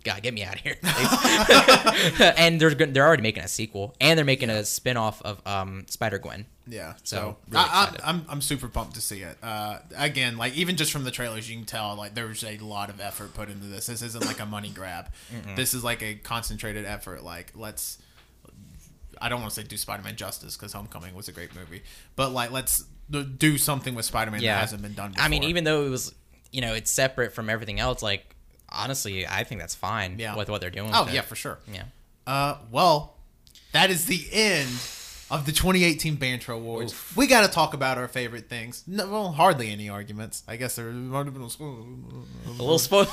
God, 0.04 0.24
get 0.24 0.34
me 0.34 0.44
out 0.44 0.56
of 0.56 0.62
here. 0.62 0.78
and 2.38 2.60
they're 2.60 2.74
they're 2.74 3.06
already 3.06 3.24
making 3.24 3.44
a 3.44 3.48
sequel 3.48 3.96
and 4.02 4.18
they're 4.18 4.26
making 4.26 4.50
a 4.50 4.64
spin 4.64 4.98
off 4.98 5.22
of 5.22 5.46
um, 5.46 5.86
Spider 5.88 6.20
Gwen. 6.20 6.46
Yeah, 6.68 6.94
So, 7.04 7.16
so, 7.16 7.38
really 7.50 7.66
I. 7.66 7.84
I, 7.84 8.10
I'm 8.10 8.26
I'm 8.30 8.42
super 8.42 8.68
pumped 8.68 8.96
to 8.96 9.02
see 9.02 9.22
it. 9.22 9.38
Uh, 9.44 9.80
again, 9.98 10.38
like 10.38 10.56
even 10.56 10.78
just 10.78 10.92
from 10.92 11.04
the 11.04 11.12
trailers, 11.12 11.50
you 11.50 11.58
can 11.58 11.66
tell 11.66 11.96
like 11.96 12.14
there's 12.14 12.44
a 12.44 12.58
lot 12.60 12.90
of 12.90 13.02
effort 13.02 13.34
put 13.34 13.50
into 13.50 13.66
this. 13.68 13.88
This 13.88 14.02
isn't 14.02 14.26
like 14.26 14.40
a 14.40 14.46
money 14.46 14.70
grab. 14.70 15.12
This 15.56 15.74
is 15.74 15.84
like 15.84 16.02
a 16.02 16.16
concentrated 16.16 16.86
effort. 16.86 17.24
Like 17.24 17.52
let's. 17.56 17.98
I 19.20 19.30
don't 19.30 19.42
want 19.42 19.54
to 19.54 19.62
say 19.62 19.68
do 19.68 19.78
Spider-Man 19.78 20.16
justice 20.16 20.58
because 20.58 20.74
Homecoming 20.74 21.14
was 21.14 21.28
a 21.28 21.32
great 21.32 21.54
movie, 21.56 21.84
but 22.16 22.32
like 22.32 22.50
let's 22.52 22.86
do 23.12 23.58
something 23.58 23.94
with 23.94 24.06
Spider-Man 24.06 24.42
that 24.42 24.62
hasn't 24.62 24.82
been 24.82 24.94
done. 24.94 25.12
before. 25.12 25.26
I 25.26 25.28
mean, 25.28 25.44
even 25.44 25.64
though 25.64 25.86
it 25.86 25.90
was, 25.90 26.14
you 26.52 26.62
know, 26.62 26.74
it's 26.74 26.90
separate 26.90 27.34
from 27.34 27.50
everything 27.50 27.80
else. 27.80 28.02
Like, 28.02 28.36
honestly, 28.72 29.28
I 29.28 29.44
think 29.44 29.62
that's 29.62 29.76
fine 29.76 30.18
Yeah. 30.20 30.36
with 30.36 30.50
what 30.50 30.62
they're 30.62 30.70
doing. 30.70 30.92
oh 30.94 31.08
yeah, 31.12 31.20
it. 31.20 31.26
for 31.26 31.36
sure. 31.36 31.60
yeah. 31.72 31.84
Uh, 32.28 32.58
well, 32.72 33.16
that 33.74 33.90
is 33.90 34.06
the 34.06 34.26
end 34.32 34.70
of 35.30 35.46
the 35.46 35.52
2018 35.52 36.16
Banter 36.16 36.52
Awards. 36.52 36.94
We 37.16 37.26
got 37.28 37.42
to 37.42 37.48
talk 37.48 37.74
about 37.74 37.98
our 37.98 38.08
favorite 38.08 38.50
things. 38.50 38.84
No, 38.86 39.08
well, 39.10 39.32
hardly 39.32 39.72
any 39.72 39.90
arguments. 39.90 40.44
I 40.48 40.58
guess 40.58 40.76
there 40.76 40.92
might 40.92 41.26
have 41.26 41.34
been 41.34 41.44
a 41.44 41.46
A 41.46 42.52
little 42.52 42.80
spoiler. 42.80 43.08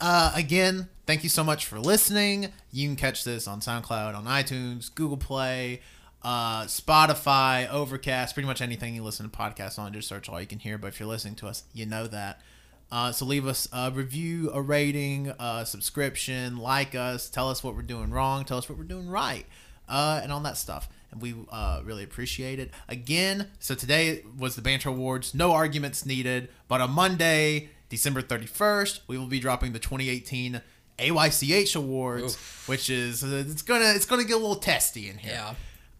Uh, 0.00 0.32
again, 0.34 0.88
thank 1.06 1.22
you 1.22 1.30
so 1.30 1.42
much 1.44 1.66
for 1.66 1.78
listening. 1.78 2.52
You 2.72 2.88
can 2.88 2.96
catch 2.96 3.24
this 3.24 3.46
on 3.48 3.60
SoundCloud, 3.60 4.14
on 4.14 4.24
iTunes, 4.26 4.94
Google 4.94 5.16
Play, 5.16 5.80
uh, 6.24 6.64
Spotify, 6.64 7.68
Overcast, 7.70 8.34
pretty 8.34 8.46
much 8.46 8.60
anything 8.62 8.94
you 8.94 9.02
listen 9.02 9.28
to 9.28 9.36
podcasts 9.36 9.78
on. 9.78 9.92
Just 9.92 10.08
search 10.08 10.28
all 10.28 10.40
you 10.40 10.46
can 10.46 10.58
hear. 10.58 10.78
But 10.78 10.88
if 10.88 10.98
you're 11.00 11.08
listening 11.08 11.34
to 11.36 11.46
us, 11.46 11.64
you 11.72 11.86
know 11.86 12.06
that. 12.06 12.40
Uh, 12.90 13.12
so 13.12 13.24
leave 13.24 13.46
us 13.46 13.68
a 13.72 13.90
review, 13.90 14.50
a 14.52 14.62
rating, 14.62 15.32
a 15.38 15.66
subscription, 15.66 16.56
like 16.58 16.94
us, 16.94 17.28
tell 17.28 17.50
us 17.50 17.62
what 17.62 17.74
we're 17.74 17.82
doing 17.82 18.10
wrong, 18.10 18.44
tell 18.44 18.58
us 18.58 18.68
what 18.68 18.78
we're 18.78 18.84
doing 18.84 19.08
right, 19.08 19.46
uh, 19.88 20.20
and 20.22 20.30
all 20.30 20.40
that 20.40 20.56
stuff. 20.56 20.88
And 21.10 21.20
we 21.20 21.34
uh, 21.50 21.80
really 21.84 22.04
appreciate 22.04 22.58
it. 22.58 22.70
Again, 22.88 23.48
so 23.58 23.74
today 23.74 24.22
was 24.38 24.54
the 24.56 24.62
Banter 24.62 24.90
Awards. 24.90 25.34
No 25.34 25.52
arguments 25.52 26.06
needed. 26.06 26.48
But 26.68 26.80
on 26.80 26.90
Monday, 26.90 27.70
December 27.88 28.22
31st, 28.22 29.00
we 29.08 29.18
will 29.18 29.26
be 29.26 29.40
dropping 29.40 29.72
the 29.72 29.78
2018 29.78 30.60
AYCH 30.98 31.76
Awards, 31.76 32.36
which 32.66 32.88
is 32.88 33.24
uh, 33.24 33.44
it's 33.46 33.62
gonna 33.62 33.92
it's 33.94 34.06
gonna 34.06 34.24
get 34.24 34.34
a 34.34 34.38
little 34.38 34.54
testy 34.56 35.08
in 35.08 35.18
here. 35.18 35.32
yeah. 35.32 35.54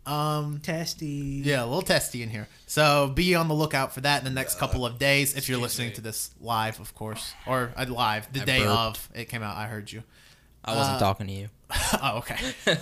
Um, 0.06 0.60
Testy. 0.62 1.42
yeah, 1.44 1.62
a 1.62 1.66
little 1.66 1.82
testy 1.82 2.22
in 2.22 2.28
here. 2.28 2.46
So 2.66 3.10
be 3.14 3.34
on 3.34 3.48
the 3.48 3.54
lookout 3.54 3.94
for 3.94 4.00
that 4.02 4.18
in 4.18 4.24
the 4.24 4.30
next 4.30 4.58
couple 4.58 4.84
of 4.84 4.98
days. 4.98 5.34
If 5.36 5.48
you're 5.48 5.58
listening 5.58 5.92
to 5.94 6.00
this 6.00 6.30
live, 6.40 6.78
of 6.80 6.94
course, 6.94 7.32
or 7.46 7.72
uh, 7.76 7.86
live 7.88 8.32
the 8.32 8.40
day 8.40 8.60
burped. 8.60 8.70
of 8.70 9.08
it 9.14 9.24
came 9.28 9.42
out. 9.42 9.56
I 9.56 9.66
heard 9.66 9.90
you. 9.90 10.02
I 10.64 10.76
wasn't 10.76 10.98
talking 10.98 11.26
to 11.26 11.32
you. 11.32 11.48
oh, 12.02 12.18
okay. 12.18 12.36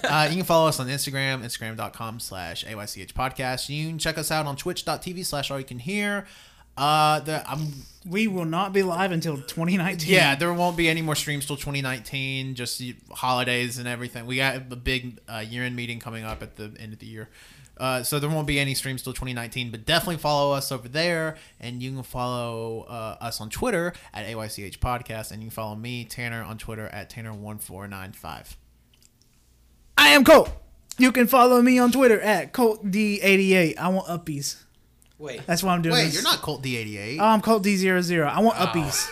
Uh, 0.05 0.29
you 0.31 0.37
can 0.37 0.45
follow 0.45 0.69
us 0.69 0.79
on 0.79 0.87
Instagram, 0.87 1.43
instagram.com 1.43 2.21
slash 2.21 2.65
AYCH 2.65 3.13
podcast. 3.13 3.69
You 3.69 3.89
can 3.89 3.99
check 3.99 4.19
us 4.19 4.31
out 4.31 4.47
on 4.47 4.57
twitch.tv 4.57 5.25
slash 5.25 5.51
all 5.51 5.59
you 5.59 5.65
can 5.65 5.79
hear. 5.79 6.27
Uh, 6.77 7.21
the, 7.21 7.49
I'm 7.51 7.69
We 8.07 8.27
will 8.27 8.45
not 8.45 8.73
be 8.73 8.83
live 8.83 9.13
until 9.13 9.37
2019. 9.37 10.13
Yeah, 10.13 10.35
there 10.35 10.53
won't 10.53 10.77
be 10.77 10.89
any 10.89 11.03
more 11.03 11.15
streams 11.15 11.47
till 11.47 11.57
2019. 11.57 12.55
Just 12.55 12.83
holidays 13.11 13.79
and 13.79 13.87
everything. 13.87 14.27
We 14.27 14.37
got 14.37 14.57
a 14.57 14.77
big 14.77 15.21
uh, 15.29 15.45
year-end 15.47 15.77
meeting 15.77 16.01
coming 16.01 16.25
up 16.25 16.43
at 16.43 16.57
the 16.57 16.73
end 16.79 16.93
of 16.93 16.99
the 16.99 17.07
year, 17.07 17.29
uh, 17.77 18.03
so 18.03 18.19
there 18.19 18.31
won't 18.31 18.47
be 18.47 18.59
any 18.59 18.75
streams 18.75 19.03
till 19.03 19.13
2019. 19.13 19.71
But 19.71 19.85
definitely 19.87 20.17
follow 20.17 20.53
us 20.53 20.73
over 20.73 20.89
there, 20.89 21.37
and 21.61 21.83
you 21.83 21.93
can 21.93 22.03
follow 22.03 22.83
uh, 22.89 23.19
us 23.21 23.41
on 23.41 23.51
Twitter 23.51 23.93
at 24.13 24.27
AYCH 24.27 24.79
Podcast, 24.79 25.31
and 25.31 25.43
you 25.43 25.49
can 25.49 25.55
follow 25.55 25.77
me 25.77 26.05
Tanner 26.05 26.43
on 26.43 26.59
Twitter 26.59 26.89
at 26.89 27.11
Tanner1495. 27.11 28.57
I 29.99 30.09
am 30.09 30.25
Colt. 30.25 30.51
You 30.99 31.13
can 31.13 31.27
follow 31.27 31.63
me 31.63 31.79
on 31.79 31.93
Twitter 31.93 32.21
at 32.21 32.53
ColtD88. 32.53 33.79
I 33.79 33.89
want 33.89 34.07
uppies. 34.09 34.57
Wait. 35.23 35.47
That's 35.47 35.63
why 35.63 35.73
I'm 35.73 35.83
doing 35.83 35.95
Wait, 35.95 36.07
this. 36.07 36.15
you're 36.15 36.25
not 36.25 36.43
Colt 36.43 36.63
D88. 36.65 37.19
Oh, 37.21 37.25
I'm 37.25 37.41
Colt 37.41 37.63
D00. 37.63 38.27
I 38.27 38.41
want 38.41 38.57
uppies. 38.57 39.09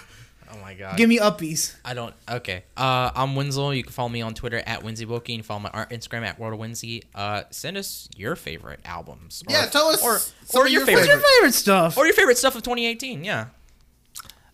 Oh 0.52 0.58
my 0.60 0.74
god. 0.74 0.96
Give 0.96 1.08
me 1.08 1.18
uppies. 1.20 1.76
I 1.84 1.94
don't. 1.94 2.12
Okay. 2.28 2.64
Uh, 2.76 3.12
I'm 3.14 3.36
Winslow. 3.36 3.70
You 3.70 3.84
can 3.84 3.92
follow 3.92 4.08
me 4.08 4.20
on 4.20 4.34
Twitter 4.34 4.60
at 4.66 4.80
WinsyBookie. 4.82 5.28
You 5.28 5.36
can 5.36 5.42
follow 5.44 5.60
my 5.60 5.70
art 5.70 5.90
Instagram 5.90 6.22
at 6.22 6.40
World 6.40 6.54
of 6.54 6.58
Winsy. 6.60 7.04
Uh, 7.14 7.44
send 7.50 7.76
us 7.76 8.08
your 8.16 8.34
favorite 8.34 8.80
albums. 8.84 9.44
Or, 9.46 9.52
yeah, 9.52 9.66
tell 9.66 9.86
us 9.86 10.02
or, 10.02 10.18
or 10.60 10.66
your 10.66 10.80
your 10.80 10.86
favorite, 10.86 11.02
What's 11.02 11.08
your 11.08 11.18
favorite 11.20 11.54
stuff? 11.54 11.96
or 11.96 12.06
your 12.06 12.14
favorite 12.14 12.38
stuff 12.38 12.56
of 12.56 12.64
2018. 12.64 13.22
Yeah. 13.22 13.46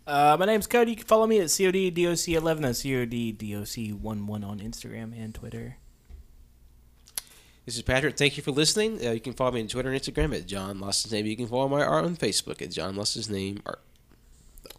Uh, 0.06 0.36
my 0.38 0.44
name's 0.44 0.66
Cody. 0.66 0.90
You 0.90 0.96
can 0.98 1.06
follow 1.06 1.26
me 1.26 1.40
at 1.40 1.46
CODDOC11. 1.46 2.60
That's 2.60 2.82
CODDOC11 2.82 4.44
on 4.46 4.60
Instagram 4.60 5.18
and 5.18 5.34
Twitter. 5.34 5.78
This 7.66 7.74
is 7.76 7.82
Patrick. 7.82 8.16
Thank 8.16 8.36
you 8.36 8.42
for 8.44 8.52
listening. 8.52 9.04
Uh, 9.04 9.10
you 9.10 9.20
can 9.20 9.32
follow 9.32 9.50
me 9.50 9.60
on 9.60 9.66
Twitter 9.66 9.90
and 9.92 10.00
Instagram 10.00 10.34
at 10.36 10.46
John 10.46 10.78
Lost 10.78 11.02
His 11.02 11.12
Name. 11.12 11.26
You 11.26 11.36
can 11.36 11.48
follow 11.48 11.68
my 11.68 11.82
art 11.82 12.04
on 12.04 12.16
Facebook 12.16 12.62
at 12.62 12.70
John 12.70 12.94
Lost 12.94 13.14
His 13.14 13.28
Name 13.28 13.60
Art. 13.66 13.80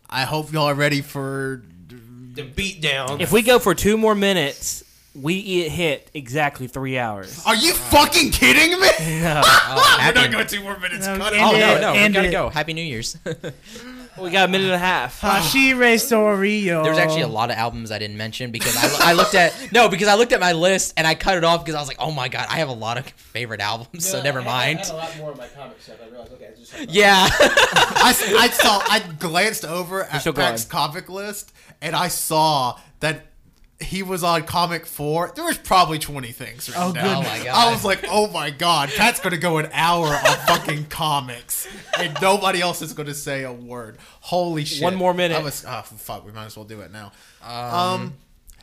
I 0.10 0.22
hope 0.24 0.54
y'all 0.54 0.68
are 0.70 0.74
ready 0.74 1.02
for. 1.02 1.64
The 1.90 2.44
beat 2.44 2.82
down. 2.82 3.20
If 3.20 3.32
we 3.34 3.42
go 3.42 3.60
for 3.60 3.76
two 3.76 3.98
more 3.98 4.16
minutes, 4.16 4.84
we 5.14 5.68
hit 5.68 6.10
exactly 6.14 6.68
three 6.68 6.98
hours. 6.98 7.44
Are 7.46 7.56
you 7.56 7.74
fucking 7.74 8.32
kidding 8.32 8.80
me? 8.80 8.88
No. 9.22 9.42
Oh, 9.44 9.98
We're 10.06 10.14
not 10.14 10.32
going 10.32 10.48
two 10.48 10.62
more 10.62 10.78
minutes. 10.80 11.06
No, 11.08 11.18
Cut 11.18 11.34
it. 11.34 11.40
oh 11.42 11.52
no, 11.52 11.82
no, 11.82 11.92
we 11.94 11.98
end 12.00 12.14
gotta 12.14 12.28
it. 12.30 12.32
go. 12.32 12.50
Happy 12.50 12.74
New 12.74 12.84
Year's. 12.84 13.18
we 14.20 14.30
got 14.30 14.48
a 14.50 14.52
minute 14.52 14.66
and 14.66 14.74
a 14.74 14.78
half. 14.78 15.24
Ah, 15.24 15.40
Hashire 15.40 15.96
Sorio. 15.96 16.84
There's 16.84 16.98
actually 16.98 17.22
a 17.22 17.28
lot 17.28 17.50
of 17.52 17.58
albums 17.58 17.92
I 17.92 18.00
didn't 18.00 18.18
mention 18.18 18.52
because 18.52 18.76
I, 18.78 19.12
I 19.12 19.14
looked 19.14 19.36
at 19.36 19.54
no 19.72 19.90
because 19.90 20.08
I 20.08 20.16
looked 20.16 20.32
at 20.34 20.40
my 20.40 20.54
list 20.54 20.94
and 20.98 21.06
I 21.06 21.16
cut 21.16 21.38
it 21.38 21.44
off 21.44 21.64
because 21.64 21.76
I 21.76 21.80
was 21.80 21.88
like, 21.88 21.98
oh 22.00 22.12
my 22.12 22.28
god, 22.28 22.48
I 22.50 22.58
have 22.58 22.70
a 22.70 22.74
lot 22.74 22.98
of 22.98 23.06
favorite 23.08 23.62
albums, 23.62 24.08
so 24.08 24.22
never 24.22 24.42
mind. 24.42 24.80
lot 24.90 25.18
more 25.18 25.32
of 25.32 25.38
my 25.38 25.48
comic 25.48 25.82
stuff. 25.82 25.98
I 26.04 26.10
realized, 26.10 26.34
okay, 26.34 26.50
I 26.54 26.60
just 26.60 26.90
Yeah. 26.90 27.28
I, 27.40 28.36
I 28.40 28.50
saw. 28.50 28.82
I 28.88 29.00
glanced 29.20 29.66
over 29.66 30.04
at 30.04 30.22
still 30.22 30.34
Pack's 30.34 30.66
going. 30.66 30.88
comic 30.88 31.10
list, 31.10 31.54
and 31.82 31.96
I 31.96 32.08
saw 32.08 32.80
that 33.00 33.26
he 33.80 34.02
was 34.04 34.24
on 34.24 34.44
comic 34.44 34.86
four. 34.86 35.32
There 35.36 35.44
was 35.46 35.58
probably 35.58 36.00
twenty 36.00 36.32
things. 36.32 36.68
Written 36.68 36.84
Oh, 36.84 36.94
down. 36.94 37.24
goodness. 37.24 37.28
Oh, 37.34 37.38
my 37.40 37.44
God. 37.46 37.68
I 37.68 37.72
was 37.72 37.86
like, 37.86 38.06
oh 38.10 38.28
my 38.28 38.50
god, 38.50 38.90
Pat's 38.90 39.20
gonna 39.20 39.38
go 39.38 39.58
an 39.60 39.70
hour 39.72 40.08
on 40.08 40.38
fucking 40.48 40.86
comics, 40.86 41.68
and 42.00 42.18
nobody 42.22 42.60
else 42.62 42.82
is 42.82 42.94
gonna 42.94 43.14
say 43.14 43.44
a 43.44 43.52
word. 43.54 43.98
Holy 44.22 44.66
shit! 44.66 44.84
One 44.84 44.96
more 44.96 45.14
minute. 45.14 45.38
I 45.38 45.44
was. 45.44 45.64
Oh 45.68 45.82
fuck, 45.82 46.26
we 46.26 46.32
might 46.32 46.46
as 46.46 46.56
well 46.58 46.66
do 46.66 46.82
it 46.82 46.92
now. 46.92 47.12
Um. 47.44 48.14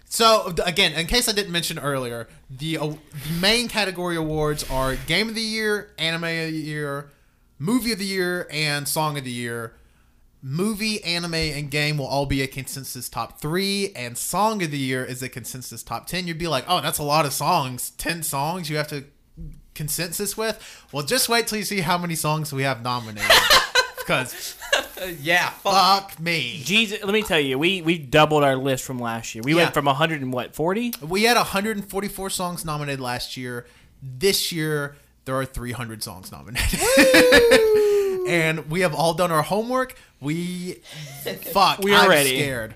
So 0.07 0.55
again, 0.65 0.93
in 0.93 1.07
case 1.07 1.29
I 1.29 1.33
didn't 1.33 1.51
mention 1.51 1.77
earlier, 1.79 2.29
the, 2.49 2.79
uh, 2.79 2.87
the 2.87 2.97
main 3.41 3.67
category 3.67 4.15
awards 4.15 4.69
are 4.71 4.95
Game 4.95 5.29
of 5.29 5.35
the 5.35 5.41
Year, 5.41 5.91
Anime 5.99 6.23
of 6.23 6.53
the 6.53 6.53
Year, 6.53 7.11
Movie 7.59 7.91
of 7.93 7.99
the 7.99 8.05
Year, 8.05 8.47
and 8.49 8.87
Song 8.87 9.19
of 9.19 9.25
the 9.25 9.33
Year. 9.33 9.73
Movie, 10.47 11.03
anime, 11.05 11.33
and 11.33 11.71
game 11.71 11.97
will 11.97 12.07
all 12.07 12.27
be 12.27 12.43
a 12.43 12.47
consensus 12.47 13.09
top 13.09 13.41
three, 13.41 13.93
and 13.97 14.19
Song 14.19 14.63
of 14.63 14.71
the 14.71 14.77
Year 14.79 15.03
is 15.03 15.23
a 15.23 15.29
consensus 15.31 15.83
top 15.83 16.07
ten. 16.07 16.27
You'd 16.27 16.37
be 16.37 16.49
like, 16.49 16.67
oh, 16.69 16.83
that's 16.83 16.99
a 16.99 17.03
lot 17.03 17.25
of 17.25 17.33
songs. 17.33 17.91
Ten 17.93 18.23
songs 18.23 18.69
you 18.69 18.77
have 18.77 18.89
to 18.89 19.05
consensus 19.75 20.37
with. 20.37 20.61
Well, 20.93 21.03
just 21.03 21.31
wait 21.31 21.47
till 21.47 21.57
you 21.59 21.65
see 21.65 21.81
how 21.81 21.97
many 21.97 22.15
songs 22.15 22.53
we 22.53 22.63
have 22.63 22.83
nominated. 22.83 23.31
Because 23.97 24.55
yeah. 25.23 25.49
fuck 25.49 26.21
me. 26.21 26.61
Jesus, 26.63 27.03
let 27.03 27.15
me 27.15 27.23
tell 27.23 27.41
you, 27.41 27.59
we 27.59 27.81
we 27.81 27.97
doubled 27.97 28.45
our 28.45 28.55
list 28.55 28.85
from 28.85 28.99
last 28.99 29.35
year. 29.35 29.41
We 29.43 29.53
Yeah. 29.55 29.63
went 29.63 29.73
from 29.73 29.87
100 29.87 30.21
and 30.21 30.31
what 30.31 30.55
40? 30.55 30.93
We 31.01 31.23
had 31.23 31.39
144 31.39 32.29
songs 32.29 32.67
nominated 32.67 33.01
last 33.01 33.39
year. 33.39 33.65
This 34.03 34.53
year, 34.53 34.97
there 35.25 35.35
are 35.37 35.47
300 35.47 36.03
songs 36.03 36.31
nominated. 36.31 36.81
and 38.27 38.71
we 38.71 38.81
have 38.81 38.95
all 38.95 39.15
done 39.15 39.31
our 39.33 39.43
homework. 39.43 39.97
We, 40.21 40.73
fuck, 41.53 41.81
We 41.81 41.93
are 41.95 42.05
I'm 42.05 42.09
ready. 42.11 42.31
scared. 42.31 42.75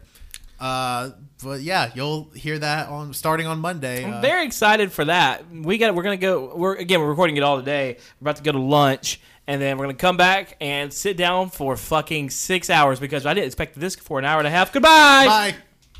Uh, 0.60 1.10
but 1.43 1.60
yeah, 1.60 1.91
you'll 1.94 2.31
hear 2.35 2.59
that 2.59 2.89
on 2.89 3.15
starting 3.15 3.47
on 3.47 3.60
Monday. 3.60 4.05
I'm 4.05 4.15
Uh, 4.15 4.20
very 4.20 4.44
excited 4.44 4.91
for 4.91 5.05
that. 5.05 5.49
We 5.51 5.78
got. 5.78 5.94
We're 5.94 6.02
gonna 6.02 6.17
go. 6.17 6.52
We're 6.55 6.75
again. 6.75 7.01
We're 7.01 7.09
recording 7.09 7.36
it 7.36 7.43
all 7.44 7.59
today. 7.59 7.97
We're 8.20 8.25
about 8.25 8.36
to 8.36 8.43
go 8.43 8.51
to 8.52 8.59
lunch, 8.59 9.20
and 9.47 9.62
then 9.62 9.78
we're 9.78 9.85
gonna 9.85 9.94
come 9.94 10.17
back 10.17 10.57
and 10.60 10.93
sit 10.93 11.17
down 11.17 11.51
for 11.51 11.77
fucking 11.77 12.31
six 12.31 12.70
hours 12.70 12.99
because 12.99 13.25
I 13.25 13.35
didn't 13.35 13.47
expect 13.47 13.78
this 13.78 13.94
for 13.94 14.18
an 14.18 14.25
hour 14.25 14.39
and 14.39 14.49
a 14.49 14.51
half. 14.51 14.73
Goodbye. 14.73 15.27
bye. 15.27 15.55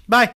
Bye. 0.09 0.27